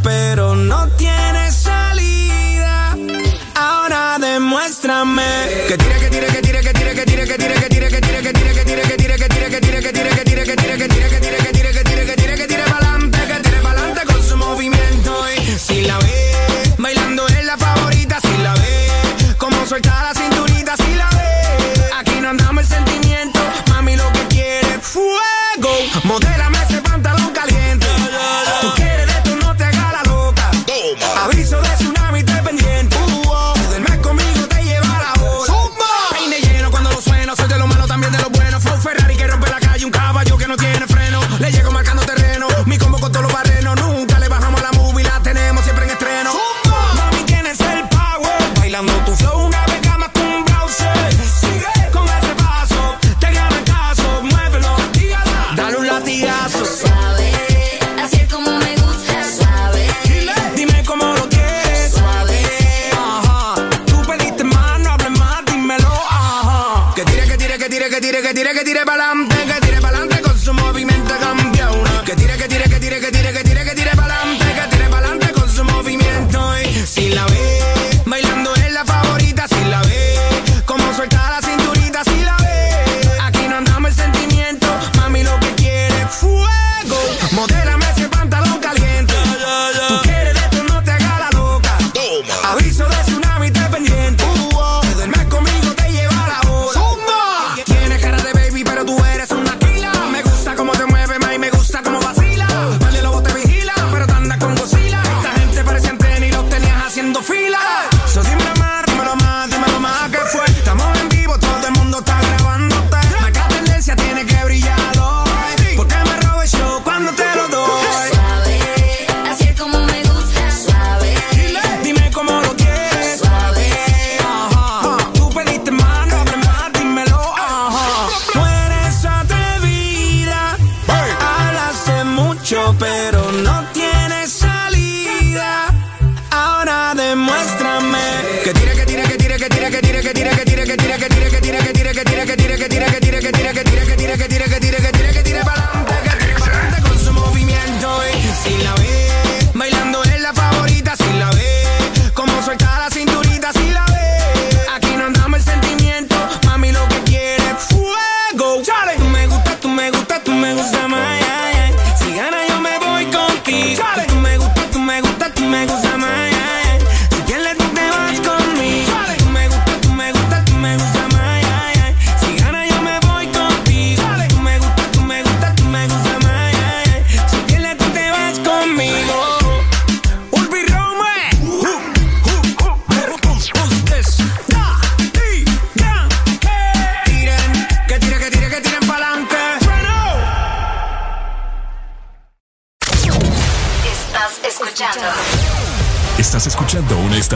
Pero 0.02 0.54
no 0.54 0.88
tienes 0.96 1.54
salida. 1.54 2.96
Ahora 3.54 4.18
demuéstrame 4.18 5.22
que 5.68 5.78
tire, 5.78 5.98
que 5.98 6.10
tire, 6.10 6.26
que 6.26 6.42
tire, 6.42 6.60
que 6.60 6.72
tire, 6.72 6.94
que 6.94 7.04
tire, 7.04 7.24
que 7.26 7.38
tire, 7.38 7.54
que 7.54 7.68
tire, 7.68 7.88
que 7.88 8.02
tire, 8.02 8.22
que 8.22 8.32
tire, 8.32 8.52
que 8.52 8.62
tire, 8.62 8.82
que 8.82 8.96
tire, 8.96 9.18
que 9.18 9.28
tire, 9.28 9.50
que 9.50 9.60
tire, 9.60 9.80
que 9.80 9.80
tire, 9.80 9.80
que 9.80 9.92
tire, 9.92 10.12
que 10.14 10.24
tire, 10.24 10.44
que 10.44 10.56
tire, 10.56 10.78
que 10.78 10.86
tire, 10.88 11.21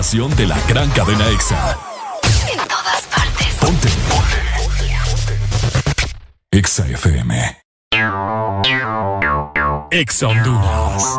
estación 0.07 0.37
de 0.37 0.47
la 0.47 0.57
gran 0.69 0.89
cadena 0.91 1.29
EXA. 1.31 1.77
en 2.53 2.59
todas 2.69 3.03
partes. 3.13 3.55
Ponte. 3.59 3.89
Ponte. 4.09 4.37
EXA 6.53 6.87
FM. 6.87 7.63
EXA 9.91 10.29
Honduras. 10.29 11.19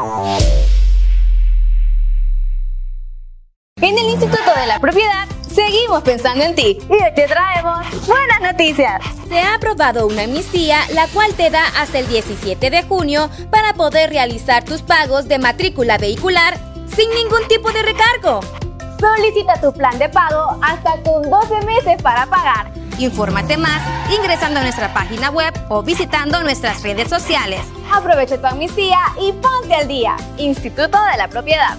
En 3.81 3.97
el 3.97 4.05
Instituto 4.05 4.51
de 4.57 4.67
la 4.67 4.79
Propiedad 4.79 5.27
seguimos 5.53 6.03
pensando 6.03 6.45
en 6.45 6.55
ti 6.55 6.77
y 6.89 6.93
hoy 6.93 7.13
te 7.13 7.27
traemos 7.27 7.85
buenas 8.07 8.39
noticias. 8.41 9.01
Se 9.27 9.38
ha 9.38 9.55
aprobado 9.55 10.07
una 10.07 10.23
amnistía 10.23 10.79
la 10.93 11.07
cual 11.07 11.33
te 11.33 11.49
da 11.49 11.65
hasta 11.77 11.99
el 11.99 12.07
17 12.07 12.69
de 12.69 12.83
junio 12.83 13.29
para 13.51 13.73
poder 13.73 14.11
realizar 14.11 14.63
tus 14.63 14.81
pagos 14.81 15.27
de 15.27 15.39
matrícula 15.39 15.97
vehicular 15.97 16.57
sin 16.95 17.09
ningún 17.09 17.45
tipo 17.49 17.69
de 17.73 17.83
recargo. 17.83 18.39
Solicita 18.99 19.59
tu 19.61 19.71
plan 19.73 19.97
de 19.99 20.09
pago 20.09 20.57
hasta 20.61 21.01
con 21.03 21.29
12 21.29 21.65
meses 21.65 22.01
para 22.01 22.25
pagar. 22.25 22.71
Infórmate 22.97 23.57
más 23.57 23.81
ingresando 24.11 24.59
a 24.59 24.63
nuestra 24.63 24.91
página 24.93 25.29
web 25.29 25.53
o 25.69 25.83
visitando 25.83 26.41
nuestras 26.41 26.81
redes 26.81 27.09
sociales. 27.09 27.61
Aprovecha 27.91 28.39
tu 28.39 28.47
amnistía 28.47 28.97
y 29.21 29.33
ponte 29.33 29.75
al 29.75 29.87
día. 29.87 30.15
Instituto 30.37 30.97
de 31.11 31.17
la 31.17 31.27
Propiedad. 31.27 31.77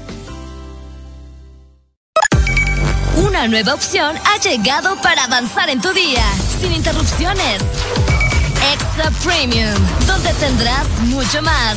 Una 3.16 3.48
nueva 3.48 3.74
opción 3.74 4.16
ha 4.16 4.38
llegado 4.40 4.94
para 5.02 5.24
avanzar 5.24 5.68
en 5.70 5.80
tu 5.80 5.92
día, 5.92 6.22
sin 6.60 6.72
interrupciones. 6.72 7.62
Extra 8.72 9.10
Premium, 9.24 9.74
donde 10.06 10.32
tendrás 10.34 10.86
mucho 11.06 11.42
más, 11.42 11.76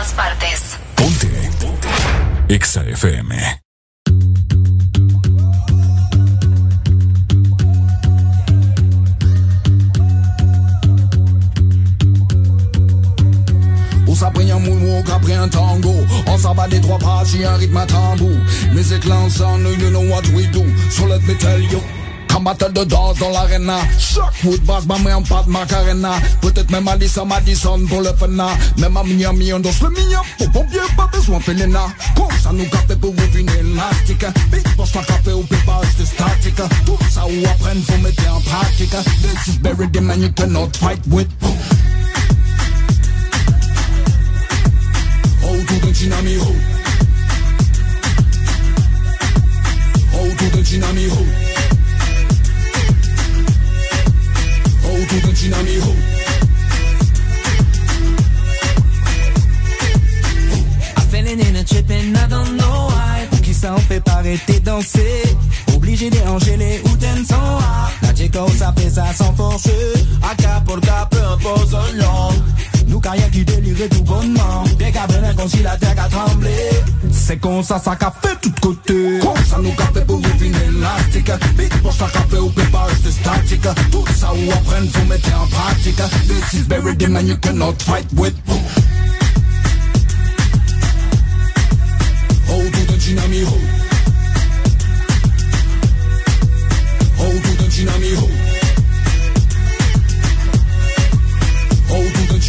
Todas 0.00 0.12
partes. 0.14 0.78
Ponte. 0.96 1.26
Ponte. 1.60 1.86
EXA 2.48 2.84
FM. 2.84 3.32
On 14.06 14.14
s'apprend 14.14 14.42
un 14.42 14.58
moonwalk 14.58 15.08
après 15.08 15.34
un 15.34 15.48
tango 15.48 15.94
On 16.26 16.36
s'abat 16.36 16.68
des 16.68 16.80
trois 16.80 16.98
pas 16.98 17.24
sur 17.24 17.48
un 17.48 17.56
rythme 17.56 17.76
à 17.76 17.86
tambour 17.86 18.36
Music 18.72 19.08
ensemble, 19.08 19.68
you 19.80 19.90
know 19.90 20.02
what 20.02 20.26
we 20.34 20.46
do 20.48 20.62
So 20.90 21.06
let 21.06 21.20
me 21.26 21.34
tell 21.36 21.60
you 21.60 21.99
Combattre 22.40 22.72
de 22.72 22.84
danse 22.84 23.18
dans 23.18 23.28
l'arena. 23.28 23.76
Chaque 23.98 24.32
foot 24.36 24.64
basse, 24.64 24.86
ma 24.86 24.96
main 24.96 25.16
en 25.16 25.22
pas 25.22 25.42
de 25.42 25.50
macarena. 25.50 26.12
Peut-être 26.40 26.70
même 26.70 26.84
Madison, 26.84 27.26
Madison 27.26 27.78
pour 27.86 28.00
le 28.00 28.14
fena 28.14 28.48
Même 28.78 28.96
à 28.96 29.04
Miami, 29.04 29.52
on 29.52 29.60
danse 29.60 29.82
le 29.82 29.90
mignon. 29.90 30.20
Pour 30.38 30.50
pompier, 30.50 30.78
pas 30.96 31.06
besoin 31.12 31.36
de 31.36 31.42
Felena 31.42 31.88
Comme 32.16 32.38
ça 32.42 32.50
nous 32.50 32.64
café 32.64 32.96
pour 32.96 33.10
ouvrir 33.10 33.36
une 33.36 33.50
élastique. 33.50 34.24
Big 34.50 34.74
boss, 34.74 34.90
pas 34.90 35.02
café 35.02 35.34
ou 35.34 35.42
pépas, 35.42 35.82
c'est 35.98 36.06
statique. 36.06 36.62
Tout 36.86 36.96
ça 37.10 37.26
ou 37.26 37.44
apprendre, 37.44 37.82
faut 37.86 37.98
mettre 37.98 38.34
en 38.34 38.40
pratique. 38.40 38.88
This 38.88 39.54
is 39.54 39.58
buried 39.58 39.94
in 39.94 40.00
man 40.00 40.22
you 40.22 40.32
cannot 40.32 40.74
fight 40.78 41.06
with. 41.08 41.28
Autour 45.42 45.80
d'un 45.80 45.92
tsunami 45.92 46.38
roux 46.38 46.56
Autour 50.14 50.50
d'un 50.56 50.64
tsunami 50.64 51.06
roux 51.08 51.49
모두 55.00 55.20
다 55.22 55.32
지난 55.34 55.66
이후 55.66 55.94
tripping, 61.64 62.16
I 62.16 62.26
don't 62.26 62.56
know 62.56 62.88
why. 62.88 63.26
Pour 63.30 63.40
qui 63.42 63.52
s'en 63.54 63.76
fait 63.76 64.02
t'es 64.46 64.60
danser, 64.60 65.22
Obligé 65.74 66.10
d'enchaîner 66.10 66.80
ou 66.84 66.96
t'aimes 66.96 67.24
son 67.24 67.58
La 68.02 68.12
Diego, 68.12 68.46
ça 68.58 68.72
fait 68.76 68.90
ça 68.90 69.12
sans 69.14 69.32
force. 69.34 69.68
A 70.22 70.34
caporta, 70.34 71.06
peu 71.10 71.22
importe 71.22 71.74
un 71.74 71.96
long 71.98 72.32
Carrière 73.02 73.30
qui 73.30 73.44
délirait 73.44 73.88
tout 73.88 74.02
bonnement. 74.02 74.64
Des 74.78 74.90
cabinets 74.90 75.34
comme 75.36 75.48
si 75.48 75.62
la 75.62 75.76
terre 75.76 75.94
a 75.98 76.08
tremblé. 76.08 76.50
C'est 77.10 77.38
comme 77.38 77.62
ça, 77.62 77.78
ça 77.78 77.96
qu'a 77.96 78.12
fait 78.22 78.36
tout 78.40 78.52
côté. 78.60 79.18
Comme 79.20 79.44
ça, 79.44 79.58
nous 79.62 79.72
qu'a 79.72 79.86
fait 79.86 80.04
pour 80.04 80.18
vivre 80.18 80.58
élastique. 80.68 81.30
Big 81.56 81.72
pour 81.82 81.92
ça 81.92 82.06
qu'a 82.12 82.20
fait 82.20 82.38
au 82.38 82.50
pépage 82.50 83.00
de 83.04 83.10
statique. 83.10 83.66
Tout 83.90 84.04
ça 84.14 84.32
ou 84.32 84.50
apprendre, 84.52 84.88
vous 84.92 85.06
mettez 85.06 85.32
en 85.34 85.46
pratique. 85.46 85.96
This 86.26 86.60
is 86.60 86.66
very 86.66 86.90
and 87.20 87.28
you 87.28 87.36
cannot 87.38 87.80
fight 87.82 88.06
with. 88.14 88.34
Hold 92.46 92.72
to 92.72 92.86
the 92.86 92.98
Chinami 92.98 93.44
ho. 93.44 93.56
Hold 97.16 97.42
to 97.42 97.56
the 97.56 97.68
Chinami 97.70 98.14
ho. 98.16 98.49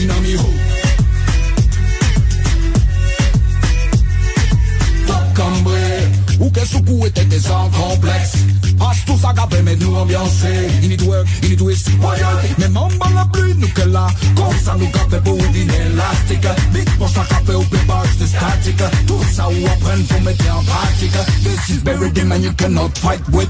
The 0.01 0.07
Chinami 0.07 0.35
ho. 0.35 0.49
Top 5.05 5.33
cambré, 5.35 6.09
ou 6.39 6.49
que 6.49 6.65
soukou 6.65 7.05
était 7.05 7.39
sans 7.39 7.69
complexe. 7.69 8.33
Passe 8.79 9.05
tout 9.05 9.17
ça 9.21 9.31
qu'après 9.35 9.61
mais 9.61 9.75
nous 9.75 9.95
ambiancer. 9.95 10.69
You 10.81 10.89
need 10.89 10.99
to 10.99 11.05
work, 11.05 11.27
you 11.43 11.49
need 11.49 11.59
to 11.59 11.69
is 11.69 11.85
Mais 12.57 12.67
maman 12.69 12.89
la 13.13 13.25
pluie 13.25 13.53
nous 13.55 13.67
que 13.67 13.81
là. 13.81 14.07
Comme 14.35 14.57
ça 14.63 14.75
nous 14.79 14.89
café 14.89 15.19
pour 15.23 15.37
une 15.37 15.69
élastique. 15.69 16.47
Big 16.73 16.89
pour 16.97 17.09
ça 17.09 17.23
café 17.29 17.53
au 17.53 17.61
pépage 17.61 18.17
de 18.19 18.25
statique. 18.25 18.83
Tout 19.05 19.23
ça 19.31 19.49
ou 19.49 19.67
apprendre 19.67 20.03
faut 20.09 20.21
mettre 20.21 20.45
en 20.55 20.63
pratique. 20.63 21.11
This 21.43 21.75
is 21.75 21.83
very 21.83 22.09
dim 22.11 22.31
and 22.31 22.43
you 22.43 22.53
cannot 22.53 22.97
fight 22.97 23.21
with. 23.31 23.49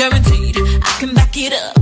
guaranteed 0.00 0.56
I 0.56 0.96
can 0.98 1.12
back 1.12 1.36
it 1.36 1.52
up. 1.52 1.76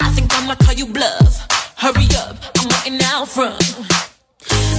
I 0.00 0.08
think 0.14 0.32
I'ma 0.32 0.54
call 0.54 0.72
you 0.72 0.86
bluff. 0.86 1.46
Hurry 1.76 2.08
up, 2.16 2.36
I'm 2.56 2.68
waiting 2.72 2.98
out 3.04 3.28
front. 3.28 3.60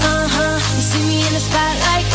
Uh 0.01 0.26
huh, 0.34 0.57
you 0.76 0.82
see 0.89 1.03
me 1.05 1.28
in 1.28 1.34
the 1.34 1.39
spotlight, 1.39 2.14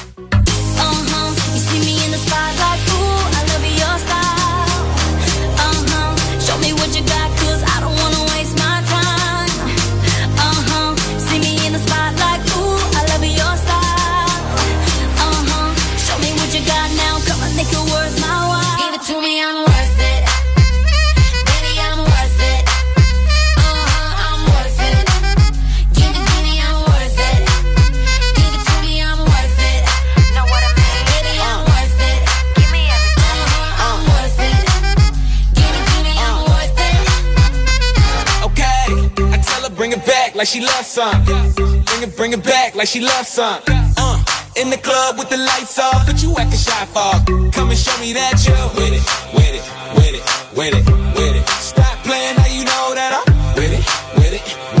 Like 40.41 40.47
she 40.47 40.59
loves 40.59 40.87
some. 40.87 41.23
Bring 41.23 42.01
it, 42.01 42.17
bring 42.17 42.33
it 42.33 42.43
back 42.43 42.73
like 42.73 42.87
she 42.87 42.99
loves 42.99 43.27
some. 43.27 43.61
Uh, 43.69 44.23
in 44.57 44.71
the 44.71 44.77
club 44.77 45.19
with 45.19 45.29
the 45.29 45.37
lights 45.37 45.77
off, 45.77 46.07
but 46.07 46.17
you 46.23 46.33
acting 46.35 46.57
shy 46.57 46.83
for. 46.87 47.13
Come 47.51 47.69
and 47.69 47.77
show 47.77 47.95
me 48.01 48.11
that 48.13 48.41
you're 48.41 48.57
with 48.73 48.97
it, 48.97 49.05
with 49.37 49.53
it, 49.53 49.61
with 49.93 50.17
it, 50.17 50.23
with 50.57 50.73
it, 50.73 50.85
with 51.13 51.35
it. 51.37 51.47
Stop 51.61 51.95
playing 52.03 52.37
now 52.37 52.47
you 52.47 52.65
know 52.65 52.95
that 52.97 53.21
I'm 53.21 53.53
with 53.53 53.69
it, 53.69 53.85
with 54.17 54.33
it, 54.33 54.41
with 54.73 54.77
it, 54.77 54.80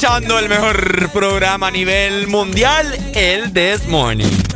el 0.00 0.48
mejor 0.48 1.10
programa 1.10 1.66
a 1.66 1.70
nivel 1.72 2.28
mundial, 2.28 2.86
el 3.14 3.52
This 3.52 3.88
Morning. 3.88 4.47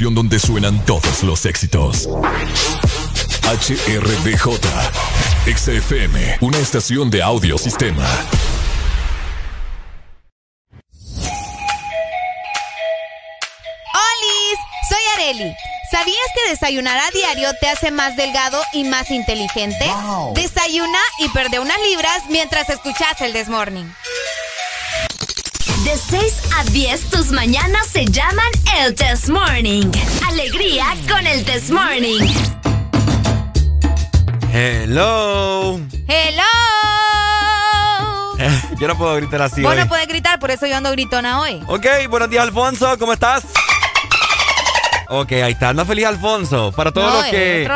donde 0.00 0.40
suenan 0.40 0.84
todos 0.84 1.22
los 1.22 1.46
éxitos. 1.46 2.08
HRDJ, 3.44 4.58
XFM, 5.46 6.38
una 6.40 6.58
estación 6.58 7.10
de 7.10 7.22
audio 7.22 7.56
sistema. 7.56 8.04
¡Olis! 13.92 14.58
Soy 14.88 14.98
Areli. 15.14 15.54
¿Sabías 15.92 16.16
que 16.34 16.50
desayunar 16.50 16.98
a 16.98 17.10
diario 17.12 17.48
te 17.60 17.68
hace 17.68 17.92
más 17.92 18.16
delgado 18.16 18.60
y 18.72 18.82
más 18.82 19.12
inteligente? 19.12 19.88
Desayuna 20.34 20.98
y 21.20 21.28
perde 21.28 21.60
unas 21.60 21.78
libras 21.88 22.24
mientras 22.30 22.68
escuchas 22.68 23.20
el 23.20 23.32
Desmorning. 23.32 23.94
De 25.84 25.96
6 25.96 26.43
a 26.56 26.64
10 26.64 27.10
tus 27.10 27.30
mañanas 27.32 27.86
se 27.86 28.04
llaman 28.04 28.46
el 28.78 28.94
Test 28.94 29.28
Morning. 29.28 29.90
Alegría 30.28 30.86
con 31.08 31.26
el 31.26 31.44
Test 31.44 31.70
Morning. 31.70 32.20
Hello. 34.52 35.80
Hello. 36.06 36.42
Yo 38.78 38.88
no 38.88 38.96
puedo 38.96 39.16
gritar 39.16 39.42
así. 39.42 39.62
Vos 39.62 39.76
no 39.76 39.88
puedes 39.88 40.06
gritar, 40.06 40.38
por 40.38 40.50
eso 40.50 40.66
yo 40.66 40.76
ando 40.76 40.90
gritona 40.90 41.40
hoy. 41.40 41.62
Ok, 41.66 41.86
buenos 42.10 42.28
días 42.30 42.42
Alfonso, 42.42 42.98
¿cómo 42.98 43.12
estás? 43.12 43.44
Ok, 45.08 45.32
ahí 45.32 45.52
está. 45.52 45.68
Anda 45.68 45.84
feliz, 45.84 46.06
Alfonso. 46.06 46.72
Para 46.72 46.90
todos 46.92 47.12
los 47.12 47.24
que 47.26 47.68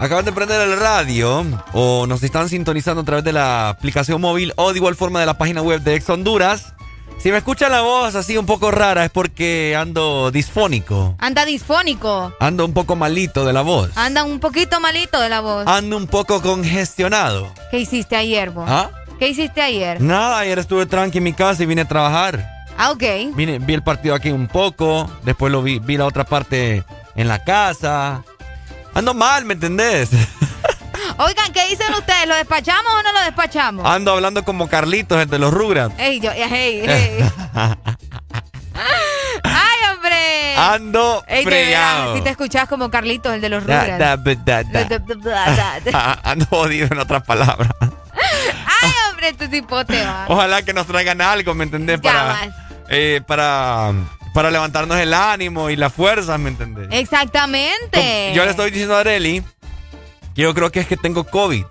acaban 0.00 0.24
de 0.24 0.32
prender 0.32 0.60
el 0.62 0.78
radio 0.78 1.44
o 1.72 2.06
nos 2.06 2.22
están 2.22 2.48
sintonizando 2.48 3.02
a 3.02 3.04
través 3.04 3.24
de 3.24 3.32
la 3.32 3.68
aplicación 3.68 4.20
móvil 4.20 4.52
o 4.56 4.72
de 4.72 4.78
igual 4.78 4.96
forma 4.96 5.20
de 5.20 5.26
la 5.26 5.38
página 5.38 5.62
web 5.62 5.80
de 5.82 5.94
Ex 5.94 6.08
Honduras, 6.08 6.74
si 7.22 7.30
me 7.30 7.38
escuchan 7.38 7.70
la 7.70 7.82
voz 7.82 8.16
así 8.16 8.36
un 8.36 8.46
poco 8.46 8.72
rara 8.72 9.04
es 9.04 9.10
porque 9.12 9.76
ando 9.76 10.32
disfónico. 10.32 11.14
Anda 11.20 11.44
disfónico. 11.44 12.34
Ando 12.40 12.64
un 12.64 12.72
poco 12.72 12.96
malito 12.96 13.44
de 13.44 13.52
la 13.52 13.62
voz. 13.62 13.90
Anda 13.94 14.24
un 14.24 14.40
poquito 14.40 14.80
malito 14.80 15.20
de 15.20 15.28
la 15.28 15.40
voz. 15.40 15.64
Ando 15.68 15.96
un 15.98 16.08
poco 16.08 16.42
congestionado. 16.42 17.54
¿Qué 17.70 17.78
hiciste 17.78 18.16
ayer, 18.16 18.50
vos? 18.50 18.64
¿Ah? 18.66 18.90
¿Qué 19.20 19.28
hiciste 19.28 19.62
ayer? 19.62 20.00
Nada, 20.00 20.40
ayer 20.40 20.58
estuve 20.58 20.84
tranqui 20.86 21.18
en 21.18 21.24
mi 21.24 21.32
casa 21.32 21.62
y 21.62 21.66
vine 21.66 21.82
a 21.82 21.88
trabajar. 21.88 22.44
Ah, 22.76 22.90
ok. 22.90 23.04
Vine, 23.36 23.60
vi 23.60 23.74
el 23.74 23.84
partido 23.84 24.16
aquí 24.16 24.32
un 24.32 24.48
poco, 24.48 25.08
después 25.22 25.52
lo 25.52 25.62
vi, 25.62 25.78
vi 25.78 25.96
la 25.96 26.06
otra 26.06 26.24
parte 26.24 26.82
en 27.14 27.28
la 27.28 27.44
casa. 27.44 28.24
Ando 28.94 29.14
mal, 29.14 29.44
¿me 29.44 29.54
entendés? 29.54 30.10
Oigan, 31.18 31.52
¿qué 31.52 31.68
dicen 31.68 31.92
ustedes? 31.94 32.26
¿Lo 32.26 32.34
despachamos 32.34 32.92
o 32.92 33.02
no 33.02 33.12
lo 33.12 33.20
despachamos? 33.24 33.86
Ando 33.86 34.12
hablando 34.12 34.44
como 34.44 34.68
Carlitos, 34.68 35.20
el 35.22 35.28
de 35.28 35.38
los 35.38 35.52
Rugrats. 35.52 35.94
Ey, 35.98 36.20
yo, 36.20 36.30
ey, 36.32 36.80
ey. 36.88 37.24
¡Ay, 39.44 39.78
hombre! 39.92 40.56
Ando 40.56 41.24
Ey, 41.26 41.44
fregado. 41.44 42.16
si 42.16 42.22
te 42.22 42.30
escuchás 42.30 42.68
como 42.68 42.90
Carlitos, 42.90 43.32
el 43.34 43.40
de 43.40 43.48
los 43.48 43.62
Rugrats. 43.62 43.98
da, 43.98 44.16
da, 44.16 45.80
da. 45.84 46.20
Ando 46.24 46.46
jodido 46.46 46.88
en 46.90 46.98
otras 46.98 47.22
palabras. 47.24 47.70
¡Ay, 48.12 48.92
hombre, 49.10 49.28
este 49.28 49.48
cipote 49.48 50.04
va! 50.04 50.24
Ojalá 50.28 50.62
que 50.62 50.72
nos 50.72 50.86
traigan 50.86 51.20
algo, 51.20 51.54
¿me 51.54 51.64
entendés? 51.64 52.00
Ya 52.00 52.10
Para, 52.12 52.24
vas. 52.24 52.48
eh, 52.88 53.20
para, 53.26 53.92
para 54.34 54.50
levantarnos 54.50 54.98
el 54.98 55.14
ánimo 55.14 55.70
y 55.70 55.76
la 55.76 55.90
fuerza, 55.90 56.38
¿me 56.38 56.48
entendés? 56.50 56.88
Exactamente. 56.90 58.32
Yo 58.34 58.44
le 58.44 58.50
estoy 58.50 58.70
diciendo 58.70 58.96
a 58.96 59.00
Areli 59.00 59.42
yo 60.34 60.54
creo 60.54 60.70
que 60.70 60.80
es 60.80 60.86
que 60.86 60.96
tengo 60.96 61.24
COVID. 61.24 61.64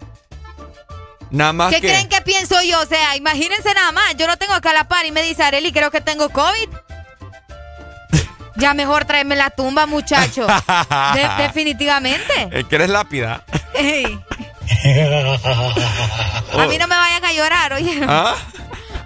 Nada 1.32 1.53
más 1.53 1.74
¿Qué 1.74 1.80
que... 1.82 1.88
creen 1.88 2.09
que 2.09 2.22
pienso 2.22 2.62
yo? 2.64 2.80
O 2.82 2.86
sea, 2.86 3.16
imagínense 3.16 3.74
nada 3.74 3.91
más. 3.93 4.16
Yo 4.18 4.28
no 4.28 4.38
tengo 4.38 4.53
acá 4.53 4.74
la 4.74 4.84
par 4.88 5.05
y 5.05 5.12
me 5.12 5.22
dice 5.24 5.43
Areli, 5.43 5.72
creo 5.72 5.91
que 5.91 6.01
tengo 6.01 6.30
COVID. 6.30 6.70
Ya 8.57 8.74
mejor 8.76 9.05
tráeme 9.05 9.36
la 9.38 9.49
tumba, 9.49 9.86
muchacho. 9.88 10.45
De- 11.16 11.30
definitivamente. 11.43 12.49
Eh, 12.51 12.64
que 12.70 12.76
eres 12.76 12.89
lápida. 12.89 13.43
A 16.53 16.68
mí 16.68 16.78
no 16.78 16.88
me 16.88 16.95
vayan 16.95 17.26
a 17.26 17.34
llorar, 17.34 17.74
oye. 17.74 18.01
¿Ah? 18.07 18.36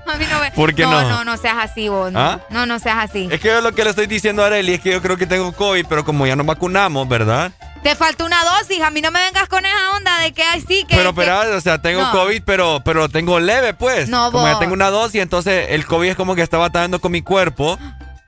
A 0.08 0.16
mí 0.18 0.26
no 0.30 0.40
me... 0.40 0.52
¿Por 0.52 0.74
qué 0.76 0.84
no? 0.84 0.92
No, 1.02 1.10
no, 1.10 1.24
no 1.26 1.38
seas 1.38 1.58
así, 1.60 1.88
vos. 1.90 2.12
No, 2.12 2.20
¿Ah? 2.20 2.40
no, 2.50 2.66
no 2.66 2.80
seas 2.80 2.98
así. 3.10 3.28
Es 3.32 3.40
que 3.40 3.48
yo 3.50 3.62
lo 3.62 3.72
que 3.74 3.84
le 3.84 3.92
estoy 3.92 4.08
diciendo 4.08 4.44
a 4.44 4.48
Areli 4.48 4.74
es 4.74 4.82
que 4.82 4.92
yo 4.92 5.02
creo 5.02 5.16
que 5.18 5.26
tengo 5.28 5.52
COVID, 5.54 5.86
pero 5.88 6.04
como 6.04 6.26
ya 6.28 6.36
nos 6.36 6.46
vacunamos, 6.46 7.08
¿verdad? 7.08 7.52
Te 7.86 7.96
falta 7.96 8.26
una 8.26 8.44
dosis. 8.44 8.82
A 8.82 8.90
mí 8.90 9.00
no 9.00 9.12
me 9.12 9.20
vengas 9.24 9.48
con 9.48 9.64
esa 9.64 9.92
onda 9.96 10.18
de 10.18 10.32
que 10.34 10.42
ay, 10.42 10.60
sí, 10.68 10.86
que. 10.90 10.96
pero, 10.96 11.14
que- 11.14 11.22
pero, 11.22 11.56
o 11.56 11.62
sea, 11.62 11.80
tengo 11.84 12.02
No. 12.02 12.12
COVID, 12.14 12.42
pero, 12.44 12.82
pero 12.84 13.02
lo 13.02 13.10
tengo 13.10 13.40
leve, 13.40 13.76
pues. 13.76 14.10
No, 14.10 14.32
como 14.32 14.48
ya 14.48 14.58
tengo 14.58 14.74
una 14.74 14.90
dosis, 14.90 15.22
entonces 15.22 15.68
el 15.70 15.86
COVID 15.86 16.10
es 16.10 16.16
como 16.16 16.34
que 16.34 16.42
está 16.42 16.58
batallando 16.58 17.00
con 17.00 17.12
mi 17.12 17.22
cuerpo, 17.22 17.78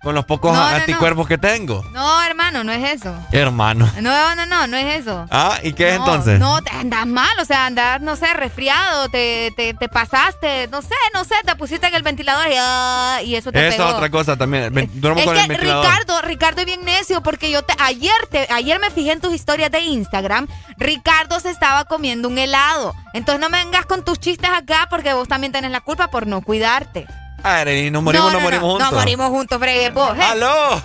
con 0.01 0.13
los 0.15 0.25
pocos 0.25 0.53
No, 0.53 0.63
no, 0.63 0.69
no. 0.69 0.75
anticuerpos 0.75 1.27
que 1.27 1.37
tengo. 1.37 1.83
No, 1.91 2.23
hermano, 2.23 2.63
no 2.63 2.71
es 2.71 3.01
eso. 3.01 3.13
Hermano. 3.31 3.89
No, 4.01 4.35
no, 4.35 4.45
no, 4.45 4.67
no 4.67 4.77
es 4.77 5.01
eso. 5.01 5.25
Ah, 5.31 5.57
¿y 5.63 5.73
qué 5.73 5.89
es 5.89 5.95
entonces? 5.95 6.39
No, 6.39 6.61
te 6.61 6.71
andas 6.71 7.05
mal, 7.07 7.37
o 7.41 7.45
sea, 7.45 7.65
andas, 7.65 7.99
no 8.01 8.15
sé, 8.15 8.31
resfriado, 8.33 9.09
te, 9.09 9.51
te, 9.57 9.73
te 9.73 9.89
pasaste, 9.89 10.67
no 10.69 10.81
sé, 10.81 10.95
no 11.13 11.23
sé, 11.25 11.35
te 11.45 11.55
pusiste 11.55 11.87
en 11.87 11.95
el 11.95 12.03
ventilador 12.03 12.47
y, 12.47 12.55
ah, 12.59 13.19
y 13.23 13.35
eso 13.35 13.51
te 13.51 13.67
Esa 13.67 13.77
pegó. 13.77 13.89
es 13.89 13.95
otra 13.95 14.09
cosa 14.09 14.37
también. 14.37 14.71
Duermo 14.93 15.19
Es 15.19 15.25
con 15.25 15.35
que 15.35 15.41
el 15.41 15.47
ventilador. 15.47 15.83
Ricardo, 15.85 16.21
Ricardo 16.21 16.59
es 16.61 16.65
bien 16.67 16.85
necio 16.85 17.21
porque 17.23 17.49
yo 17.51 17.63
te, 17.63 17.73
ayer 17.79 18.11
te, 18.29 18.47
ayer 18.53 18.79
me 18.79 18.91
fijé 18.91 19.11
en 19.13 19.19
tus 19.21 19.33
historias 19.33 19.71
de 19.71 19.79
Instagram, 19.81 20.47
Ricardo 20.77 21.39
se 21.39 21.49
estaba 21.49 21.85
comiendo 21.85 22.27
un 22.29 22.37
helado. 22.37 22.93
Entonces 23.13 23.41
no 23.41 23.49
me 23.49 23.63
vengas 23.63 23.85
con 23.85 24.05
tus 24.05 24.19
chistes 24.19 24.49
acá 24.49 24.87
porque 24.89 25.13
vos 25.13 25.27
también 25.27 25.51
tenés 25.51 25.71
la 25.71 25.81
culpa 25.81 26.09
por 26.09 26.27
no 26.27 26.41
cuidarte. 26.41 27.07
Ah, 27.43 27.59
Areli, 27.59 27.91
nos 27.91 28.03
morimos, 28.03 28.27
no, 28.27 28.33
nos 28.33 28.41
no, 28.41 28.45
morimos 28.45 28.63
no, 28.63 28.71
juntos. 28.71 28.91
No 28.91 28.97
morimos 28.97 29.29
juntos, 29.29 29.59
fregue 29.59 29.89
vos. 29.91 30.17
¿eh? 30.17 30.21
¡Aló! 30.21 30.81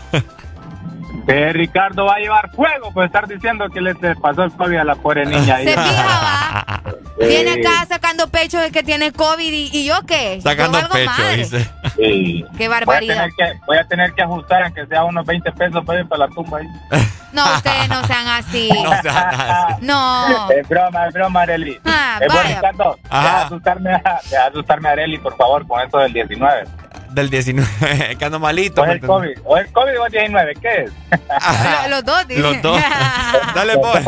Que 1.27 1.53
Ricardo 1.53 2.07
va 2.07 2.15
a 2.15 2.19
llevar 2.19 2.51
fuego 2.51 2.93
por 2.93 3.05
estar 3.05 3.27
diciendo 3.29 3.69
que 3.73 3.81
le 3.81 3.95
pasó 4.17 4.43
el 4.45 4.53
COVID 4.53 4.77
a 4.79 4.85
la 4.85 4.95
pobre 4.97 5.25
niña. 5.27 5.59
Se 5.59 5.65
fija, 5.77 6.07
va. 6.07 6.83
Sí. 7.21 7.27
Viene 7.29 7.53
acá 7.53 7.87
sacando 7.87 8.27
pecho 8.29 8.59
de 8.59 8.73
que 8.73 8.83
tiene 8.83 9.13
COVID 9.13 9.53
y, 9.53 9.71
y 9.73 9.85
yo 9.85 9.95
qué. 10.07 10.41
Sacando 10.43 10.81
yo 10.81 10.89
pecho, 10.89 11.11
madre. 11.11 11.37
dice. 11.37 11.71
Sí. 11.97 12.45
Qué 12.57 12.67
Voy 12.67 12.67
a, 12.67 12.69
barbaridad. 12.71 13.15
tener 13.15 13.31
que, 13.37 13.61
voy 13.67 13.77
a 13.77 13.85
tener 13.85 14.13
que 14.15 14.23
ajustar 14.23 14.63
aunque 14.65 14.87
sea 14.87 15.05
unos 15.05 15.25
20 15.27 15.53
pesos 15.53 15.85
para 15.85 16.01
ir 16.01 16.09
para 16.09 16.27
la 16.27 16.29
tumba 16.35 16.59
ahí. 16.59 16.67
No, 17.33 17.45
ustedes 17.57 17.89
no 17.89 18.05
sean 18.07 18.27
así. 18.29 18.69
No 19.81 20.27
No. 20.27 20.51
Es 20.51 20.69
broma, 20.69 21.07
es 21.07 21.15
broma, 21.15 21.43
Areli. 21.43 21.79
Ah, 21.85 22.19
es 22.21 22.27
bueno, 22.27 22.43
vaya. 22.43 22.57
Ricardo. 22.57 22.99
Ajá. 23.09 23.23
Deja 23.29 23.39
de 23.39 23.45
asustarme, 23.45 23.91
a- 23.95 24.21
deja 24.25 24.43
de 24.43 24.49
asustarme, 24.49 24.89
Areli, 24.89 25.19
por 25.19 25.37
favor, 25.37 25.67
con 25.67 25.81
esto 25.81 25.99
del 25.99 26.13
19. 26.13 26.65
Del 27.13 27.29
19, 27.31 28.17
que 28.19 28.25
ando 28.25 28.39
malito. 28.41 28.81
O 28.81 28.85
es 28.85 28.89
¿me 28.89 28.95
el? 28.95 29.01
COVID, 29.01 29.39
o 29.45 29.57
es 29.59 29.71
COVID 29.71 30.01
o 30.01 30.07
el 30.07 30.13
19, 30.13 30.55
¿qué 30.61 30.85
es? 30.85 30.93
Los, 31.11 31.91
los 31.91 32.05
dos, 32.05 32.29
dice. 32.29 32.41
Los 32.41 32.63
dos. 32.63 32.81
Dale, 33.55 33.79
pues. 33.79 34.05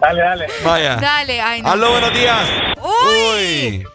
dale, 0.00 0.22
dale. 0.22 0.46
Vaya. 0.64 0.96
Dale, 0.96 1.40
ay 1.40 1.62
no. 1.62 1.68
Aló, 1.70 1.90
buenos 1.90 2.12
días. 2.14 2.48
Uy. 2.82 3.86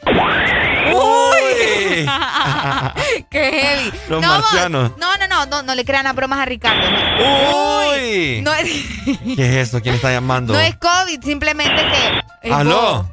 Uy. 0.94 2.06
Qué 3.30 3.52
heavy. 3.52 3.92
Los 4.10 4.22
no, 4.22 4.28
marcianos. 4.28 4.92
no, 4.98 5.18
no, 5.18 5.28
no, 5.28 5.46
no, 5.46 5.64
no 5.64 5.76
le 5.76 5.86
crean 5.86 6.04
las 6.04 6.16
bromas 6.16 6.40
a 6.40 6.46
Ricardo. 6.46 6.82
No, 6.90 7.90
Uy. 7.90 8.42
no 8.42 8.54
es, 8.54 8.64
¿Qué 9.36 9.44
es 9.60 9.68
eso? 9.68 9.82
¿Quién 9.82 9.96
está 9.96 10.12
llamando? 10.12 10.54
no 10.54 10.60
es 10.60 10.76
COVID, 10.78 11.24
simplemente 11.24 11.76
que. 11.76 12.48
Ey, 12.48 12.52
Aló. 12.52 12.82
vos, 12.82 13.06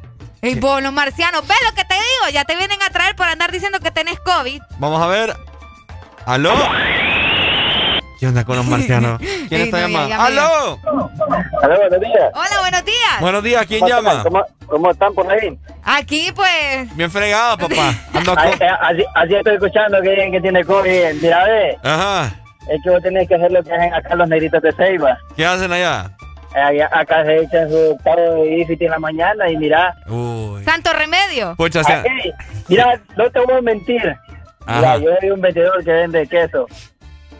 ey, 0.42 0.54
vos, 0.56 0.82
los 0.82 0.92
marcianos. 0.92 1.46
¿Ves 1.46 1.58
lo 1.68 1.74
que 1.74 1.84
te 1.84 1.94
digo? 1.94 2.30
Ya 2.32 2.44
te 2.44 2.56
vienen 2.56 2.78
a 2.82 2.90
traer 2.90 3.14
por 3.16 3.26
andar 3.28 3.50
diciendo 3.52 3.78
que 3.80 3.90
tenés 3.90 4.18
COVID. 4.20 4.60
Vamos 4.78 5.02
a 5.02 5.06
ver. 5.06 5.36
¿Aló? 6.26 6.54
¿Qué 8.20 8.26
onda 8.26 8.44
con 8.44 8.56
los 8.56 8.66
marcianos? 8.66 9.18
¿Quién 9.48 9.60
está 9.62 9.80
no, 9.80 9.88
llamando? 9.88 10.14
¡Aló! 10.20 10.78
Aló, 11.62 11.76
buenos 11.78 12.00
días. 12.00 12.30
Hola, 12.34 12.60
buenos 12.60 12.84
días. 12.84 13.20
Buenos 13.20 13.42
días, 13.44 13.66
¿quién 13.66 13.80
¿Cómo 13.80 13.92
llama? 13.94 14.10
están? 14.10 14.24
¿Cómo, 14.24 14.44
cómo 14.66 14.90
están 14.90 15.14
por 15.14 15.30
ahí? 15.30 15.56
Aquí, 15.84 16.32
pues. 16.34 16.94
Bien 16.96 17.10
fregado, 17.10 17.56
papá. 17.58 17.94
Ando 18.14 18.34
con... 18.34 18.46
eh, 18.48 18.68
así, 18.80 19.04
así 19.14 19.34
estoy 19.36 19.54
escuchando 19.54 20.02
que 20.02 20.10
dicen 20.10 20.32
que 20.32 20.40
tiene 20.40 20.64
COVID. 20.64 21.22
Mira, 21.22 21.44
ve, 21.44 21.78
Ajá. 21.84 22.34
es 22.68 22.82
que 22.82 22.90
vos 22.90 23.02
tenés 23.02 23.28
que 23.28 23.36
hacer 23.36 23.52
lo 23.52 23.62
que 23.62 23.72
hacen 23.72 23.94
acá 23.94 24.14
los 24.16 24.28
negritos 24.28 24.62
de 24.62 24.72
Ceiba. 24.72 25.16
¿Qué 25.36 25.46
hacen 25.46 25.72
allá? 25.72 26.10
Acá 26.92 27.24
se 27.24 27.36
echan 27.42 27.70
su 27.70 27.96
paro 28.02 28.42
de 28.42 28.58
IFIT 28.60 28.82
en 28.82 28.90
la 28.90 28.98
mañana 28.98 29.50
y 29.50 29.56
mira, 29.56 29.94
Uy. 30.08 30.64
Santo 30.64 30.92
remedio. 30.92 31.54
Pucha, 31.56 31.84
sea- 31.84 32.00
aquí, 32.00 32.32
mira, 32.68 33.00
no 33.16 33.30
te 33.30 33.40
voy 33.40 33.56
a 33.58 33.62
mentir. 33.62 34.16
Mira, 34.66 34.98
yo 34.98 35.10
soy 35.20 35.30
un 35.30 35.40
vendedor 35.40 35.82
que 35.84 35.92
vende 35.92 36.26
queso. 36.26 36.66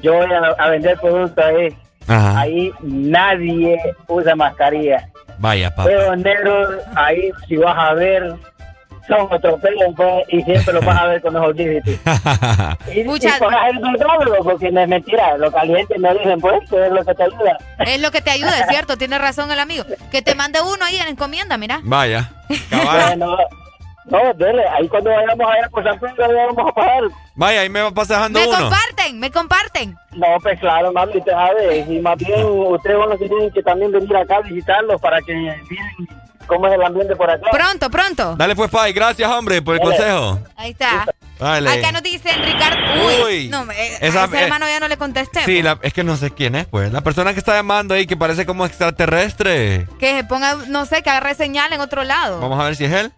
Yo 0.03 0.15
voy 0.15 0.27
a, 0.33 0.39
a 0.63 0.71
vender 0.71 0.97
productos 0.99 1.45
ahí. 1.45 1.77
Ajá. 2.07 2.41
Ahí 2.41 2.73
nadie 2.83 3.79
usa 4.07 4.35
mascarilla. 4.35 5.09
Vaya, 5.39 5.71
papá. 5.71 5.85
Pero 5.89 6.17
negros, 6.17 6.75
ahí 6.97 7.31
si 7.47 7.57
vas 7.57 7.77
a 7.77 7.95
ver, 7.95 8.35
son 9.09 9.27
otros 9.33 9.61
pelos 9.61 9.93
pues, 9.97 10.25
y 10.29 10.43
siempre 10.43 10.75
los 10.75 10.85
vas 10.85 11.01
a 11.01 11.07
ver 11.07 11.21
con 11.23 11.33
los 11.35 11.43
audífonos. 11.47 11.99
Y, 12.95 13.01
y 13.01 13.05
Muchas- 13.05 13.39
pongas 13.39 13.71
el 13.71 13.79
dulzólogo, 13.81 14.45
porque 14.45 14.71
no 14.71 14.81
es 14.81 14.89
mentira. 14.89 15.37
Los 15.39 15.53
calientes 15.53 15.99
me 15.99 16.13
dicen, 16.15 16.41
pues, 16.41 16.61
que 16.71 16.87
es 16.87 16.93
lo 16.93 17.05
que 17.05 17.15
te 17.15 17.23
ayuda. 17.25 17.59
Es 17.79 18.01
lo 18.01 18.11
que 18.11 18.21
te 18.21 18.31
ayuda, 18.31 18.59
es 18.61 18.67
cierto. 18.69 18.97
Tiene 18.97 19.19
razón 19.19 19.51
el 19.51 19.59
amigo. 19.59 19.85
Que 20.11 20.23
te 20.23 20.35
mande 20.35 20.61
uno 20.61 20.85
ahí 20.85 20.97
en 20.97 21.09
encomienda, 21.09 21.57
mira. 21.57 21.81
Vaya. 21.83 22.31
Bueno, 22.71 23.37
no, 24.07 24.19
dele, 24.35 24.63
ahí 24.69 24.89
cuando 24.89 25.11
vayamos 25.11 25.47
allá 25.51 25.69
por 25.71 25.85
San 25.85 25.99
Pedro, 25.99 26.33
le 26.33 26.47
vamos 26.47 26.71
a 26.71 26.75
pagar. 26.75 27.03
Vaya, 27.35 27.61
ahí 27.61 27.69
me 27.69 27.83
va 27.83 27.91
pasando 27.91 28.41
Me 28.41 28.47
uno. 28.47 28.59
comparten, 28.59 29.21
me 29.21 29.31
comparten. 29.31 29.97
No, 30.13 30.27
pues 30.43 30.59
claro, 30.61 30.91
mami, 30.93 31.19
usted 31.19 31.33
sabe. 31.33 31.79
Y 31.89 31.99
más 32.01 32.17
bien, 32.17 32.43
ustedes 32.45 32.97
son 32.99 33.11
los 33.11 33.19
que 33.19 33.29
tienen 33.29 33.51
que 33.53 33.63
también 33.63 33.93
venir 33.93 34.17
acá 34.17 34.37
a 34.37 34.41
visitarlos 34.41 35.01
para 35.01 35.21
que 35.21 35.35
miren 35.35 36.09
cómo 36.49 36.67
es 36.67 36.75
el 36.75 36.83
ambiente 36.83 37.15
por 37.15 37.31
acá. 37.31 37.47
Pronto, 37.53 37.89
pronto. 37.91 38.35
Dale 38.37 38.57
pues, 38.57 38.71
Pai. 38.71 38.93
Gracias, 38.93 39.31
hombre, 39.31 39.63
por 39.63 39.75
el 39.77 39.81
Dale. 39.81 39.91
consejo. 39.97 40.41
Ahí 40.57 40.71
está. 40.73 41.07
Dale. 41.39 41.71
Acá 41.71 41.93
nos 41.93 42.03
dicen 42.03 42.43
Ricardo. 42.45 42.79
Uy. 43.07 43.15
Uy. 43.25 43.49
No, 43.49 43.63
eh, 43.71 43.99
Esa- 44.01 44.23
a 44.23 44.27
ese 44.27 44.39
eh, 44.39 44.43
hermano 44.43 44.67
ya 44.67 44.81
no 44.81 44.89
le 44.89 44.97
contesté. 44.97 45.45
Sí, 45.45 45.63
la- 45.63 45.79
es 45.83 45.93
que 45.93 46.03
no 46.03 46.17
sé 46.17 46.33
quién 46.33 46.57
es, 46.57 46.67
pues. 46.67 46.91
La 46.93 47.03
persona 47.03 47.33
que 47.33 47.39
está 47.39 47.55
llamando 47.55 47.95
ahí 47.95 48.09
que 48.09 48.17
parece 48.17 48.45
como 48.45 48.67
extraterrestre. 48.67 49.87
Que 50.01 50.17
se 50.17 50.25
ponga, 50.25 50.57
no 50.67 50.85
sé, 50.87 51.03
que 51.03 51.11
agarre 51.11 51.35
señal 51.37 51.73
en 51.73 51.81
otro 51.81 52.03
lado. 52.03 52.41
Vamos 52.41 52.59
a 52.59 52.65
ver 52.65 52.75
si 52.75 52.87
es 52.87 52.93
él. 52.93 53.13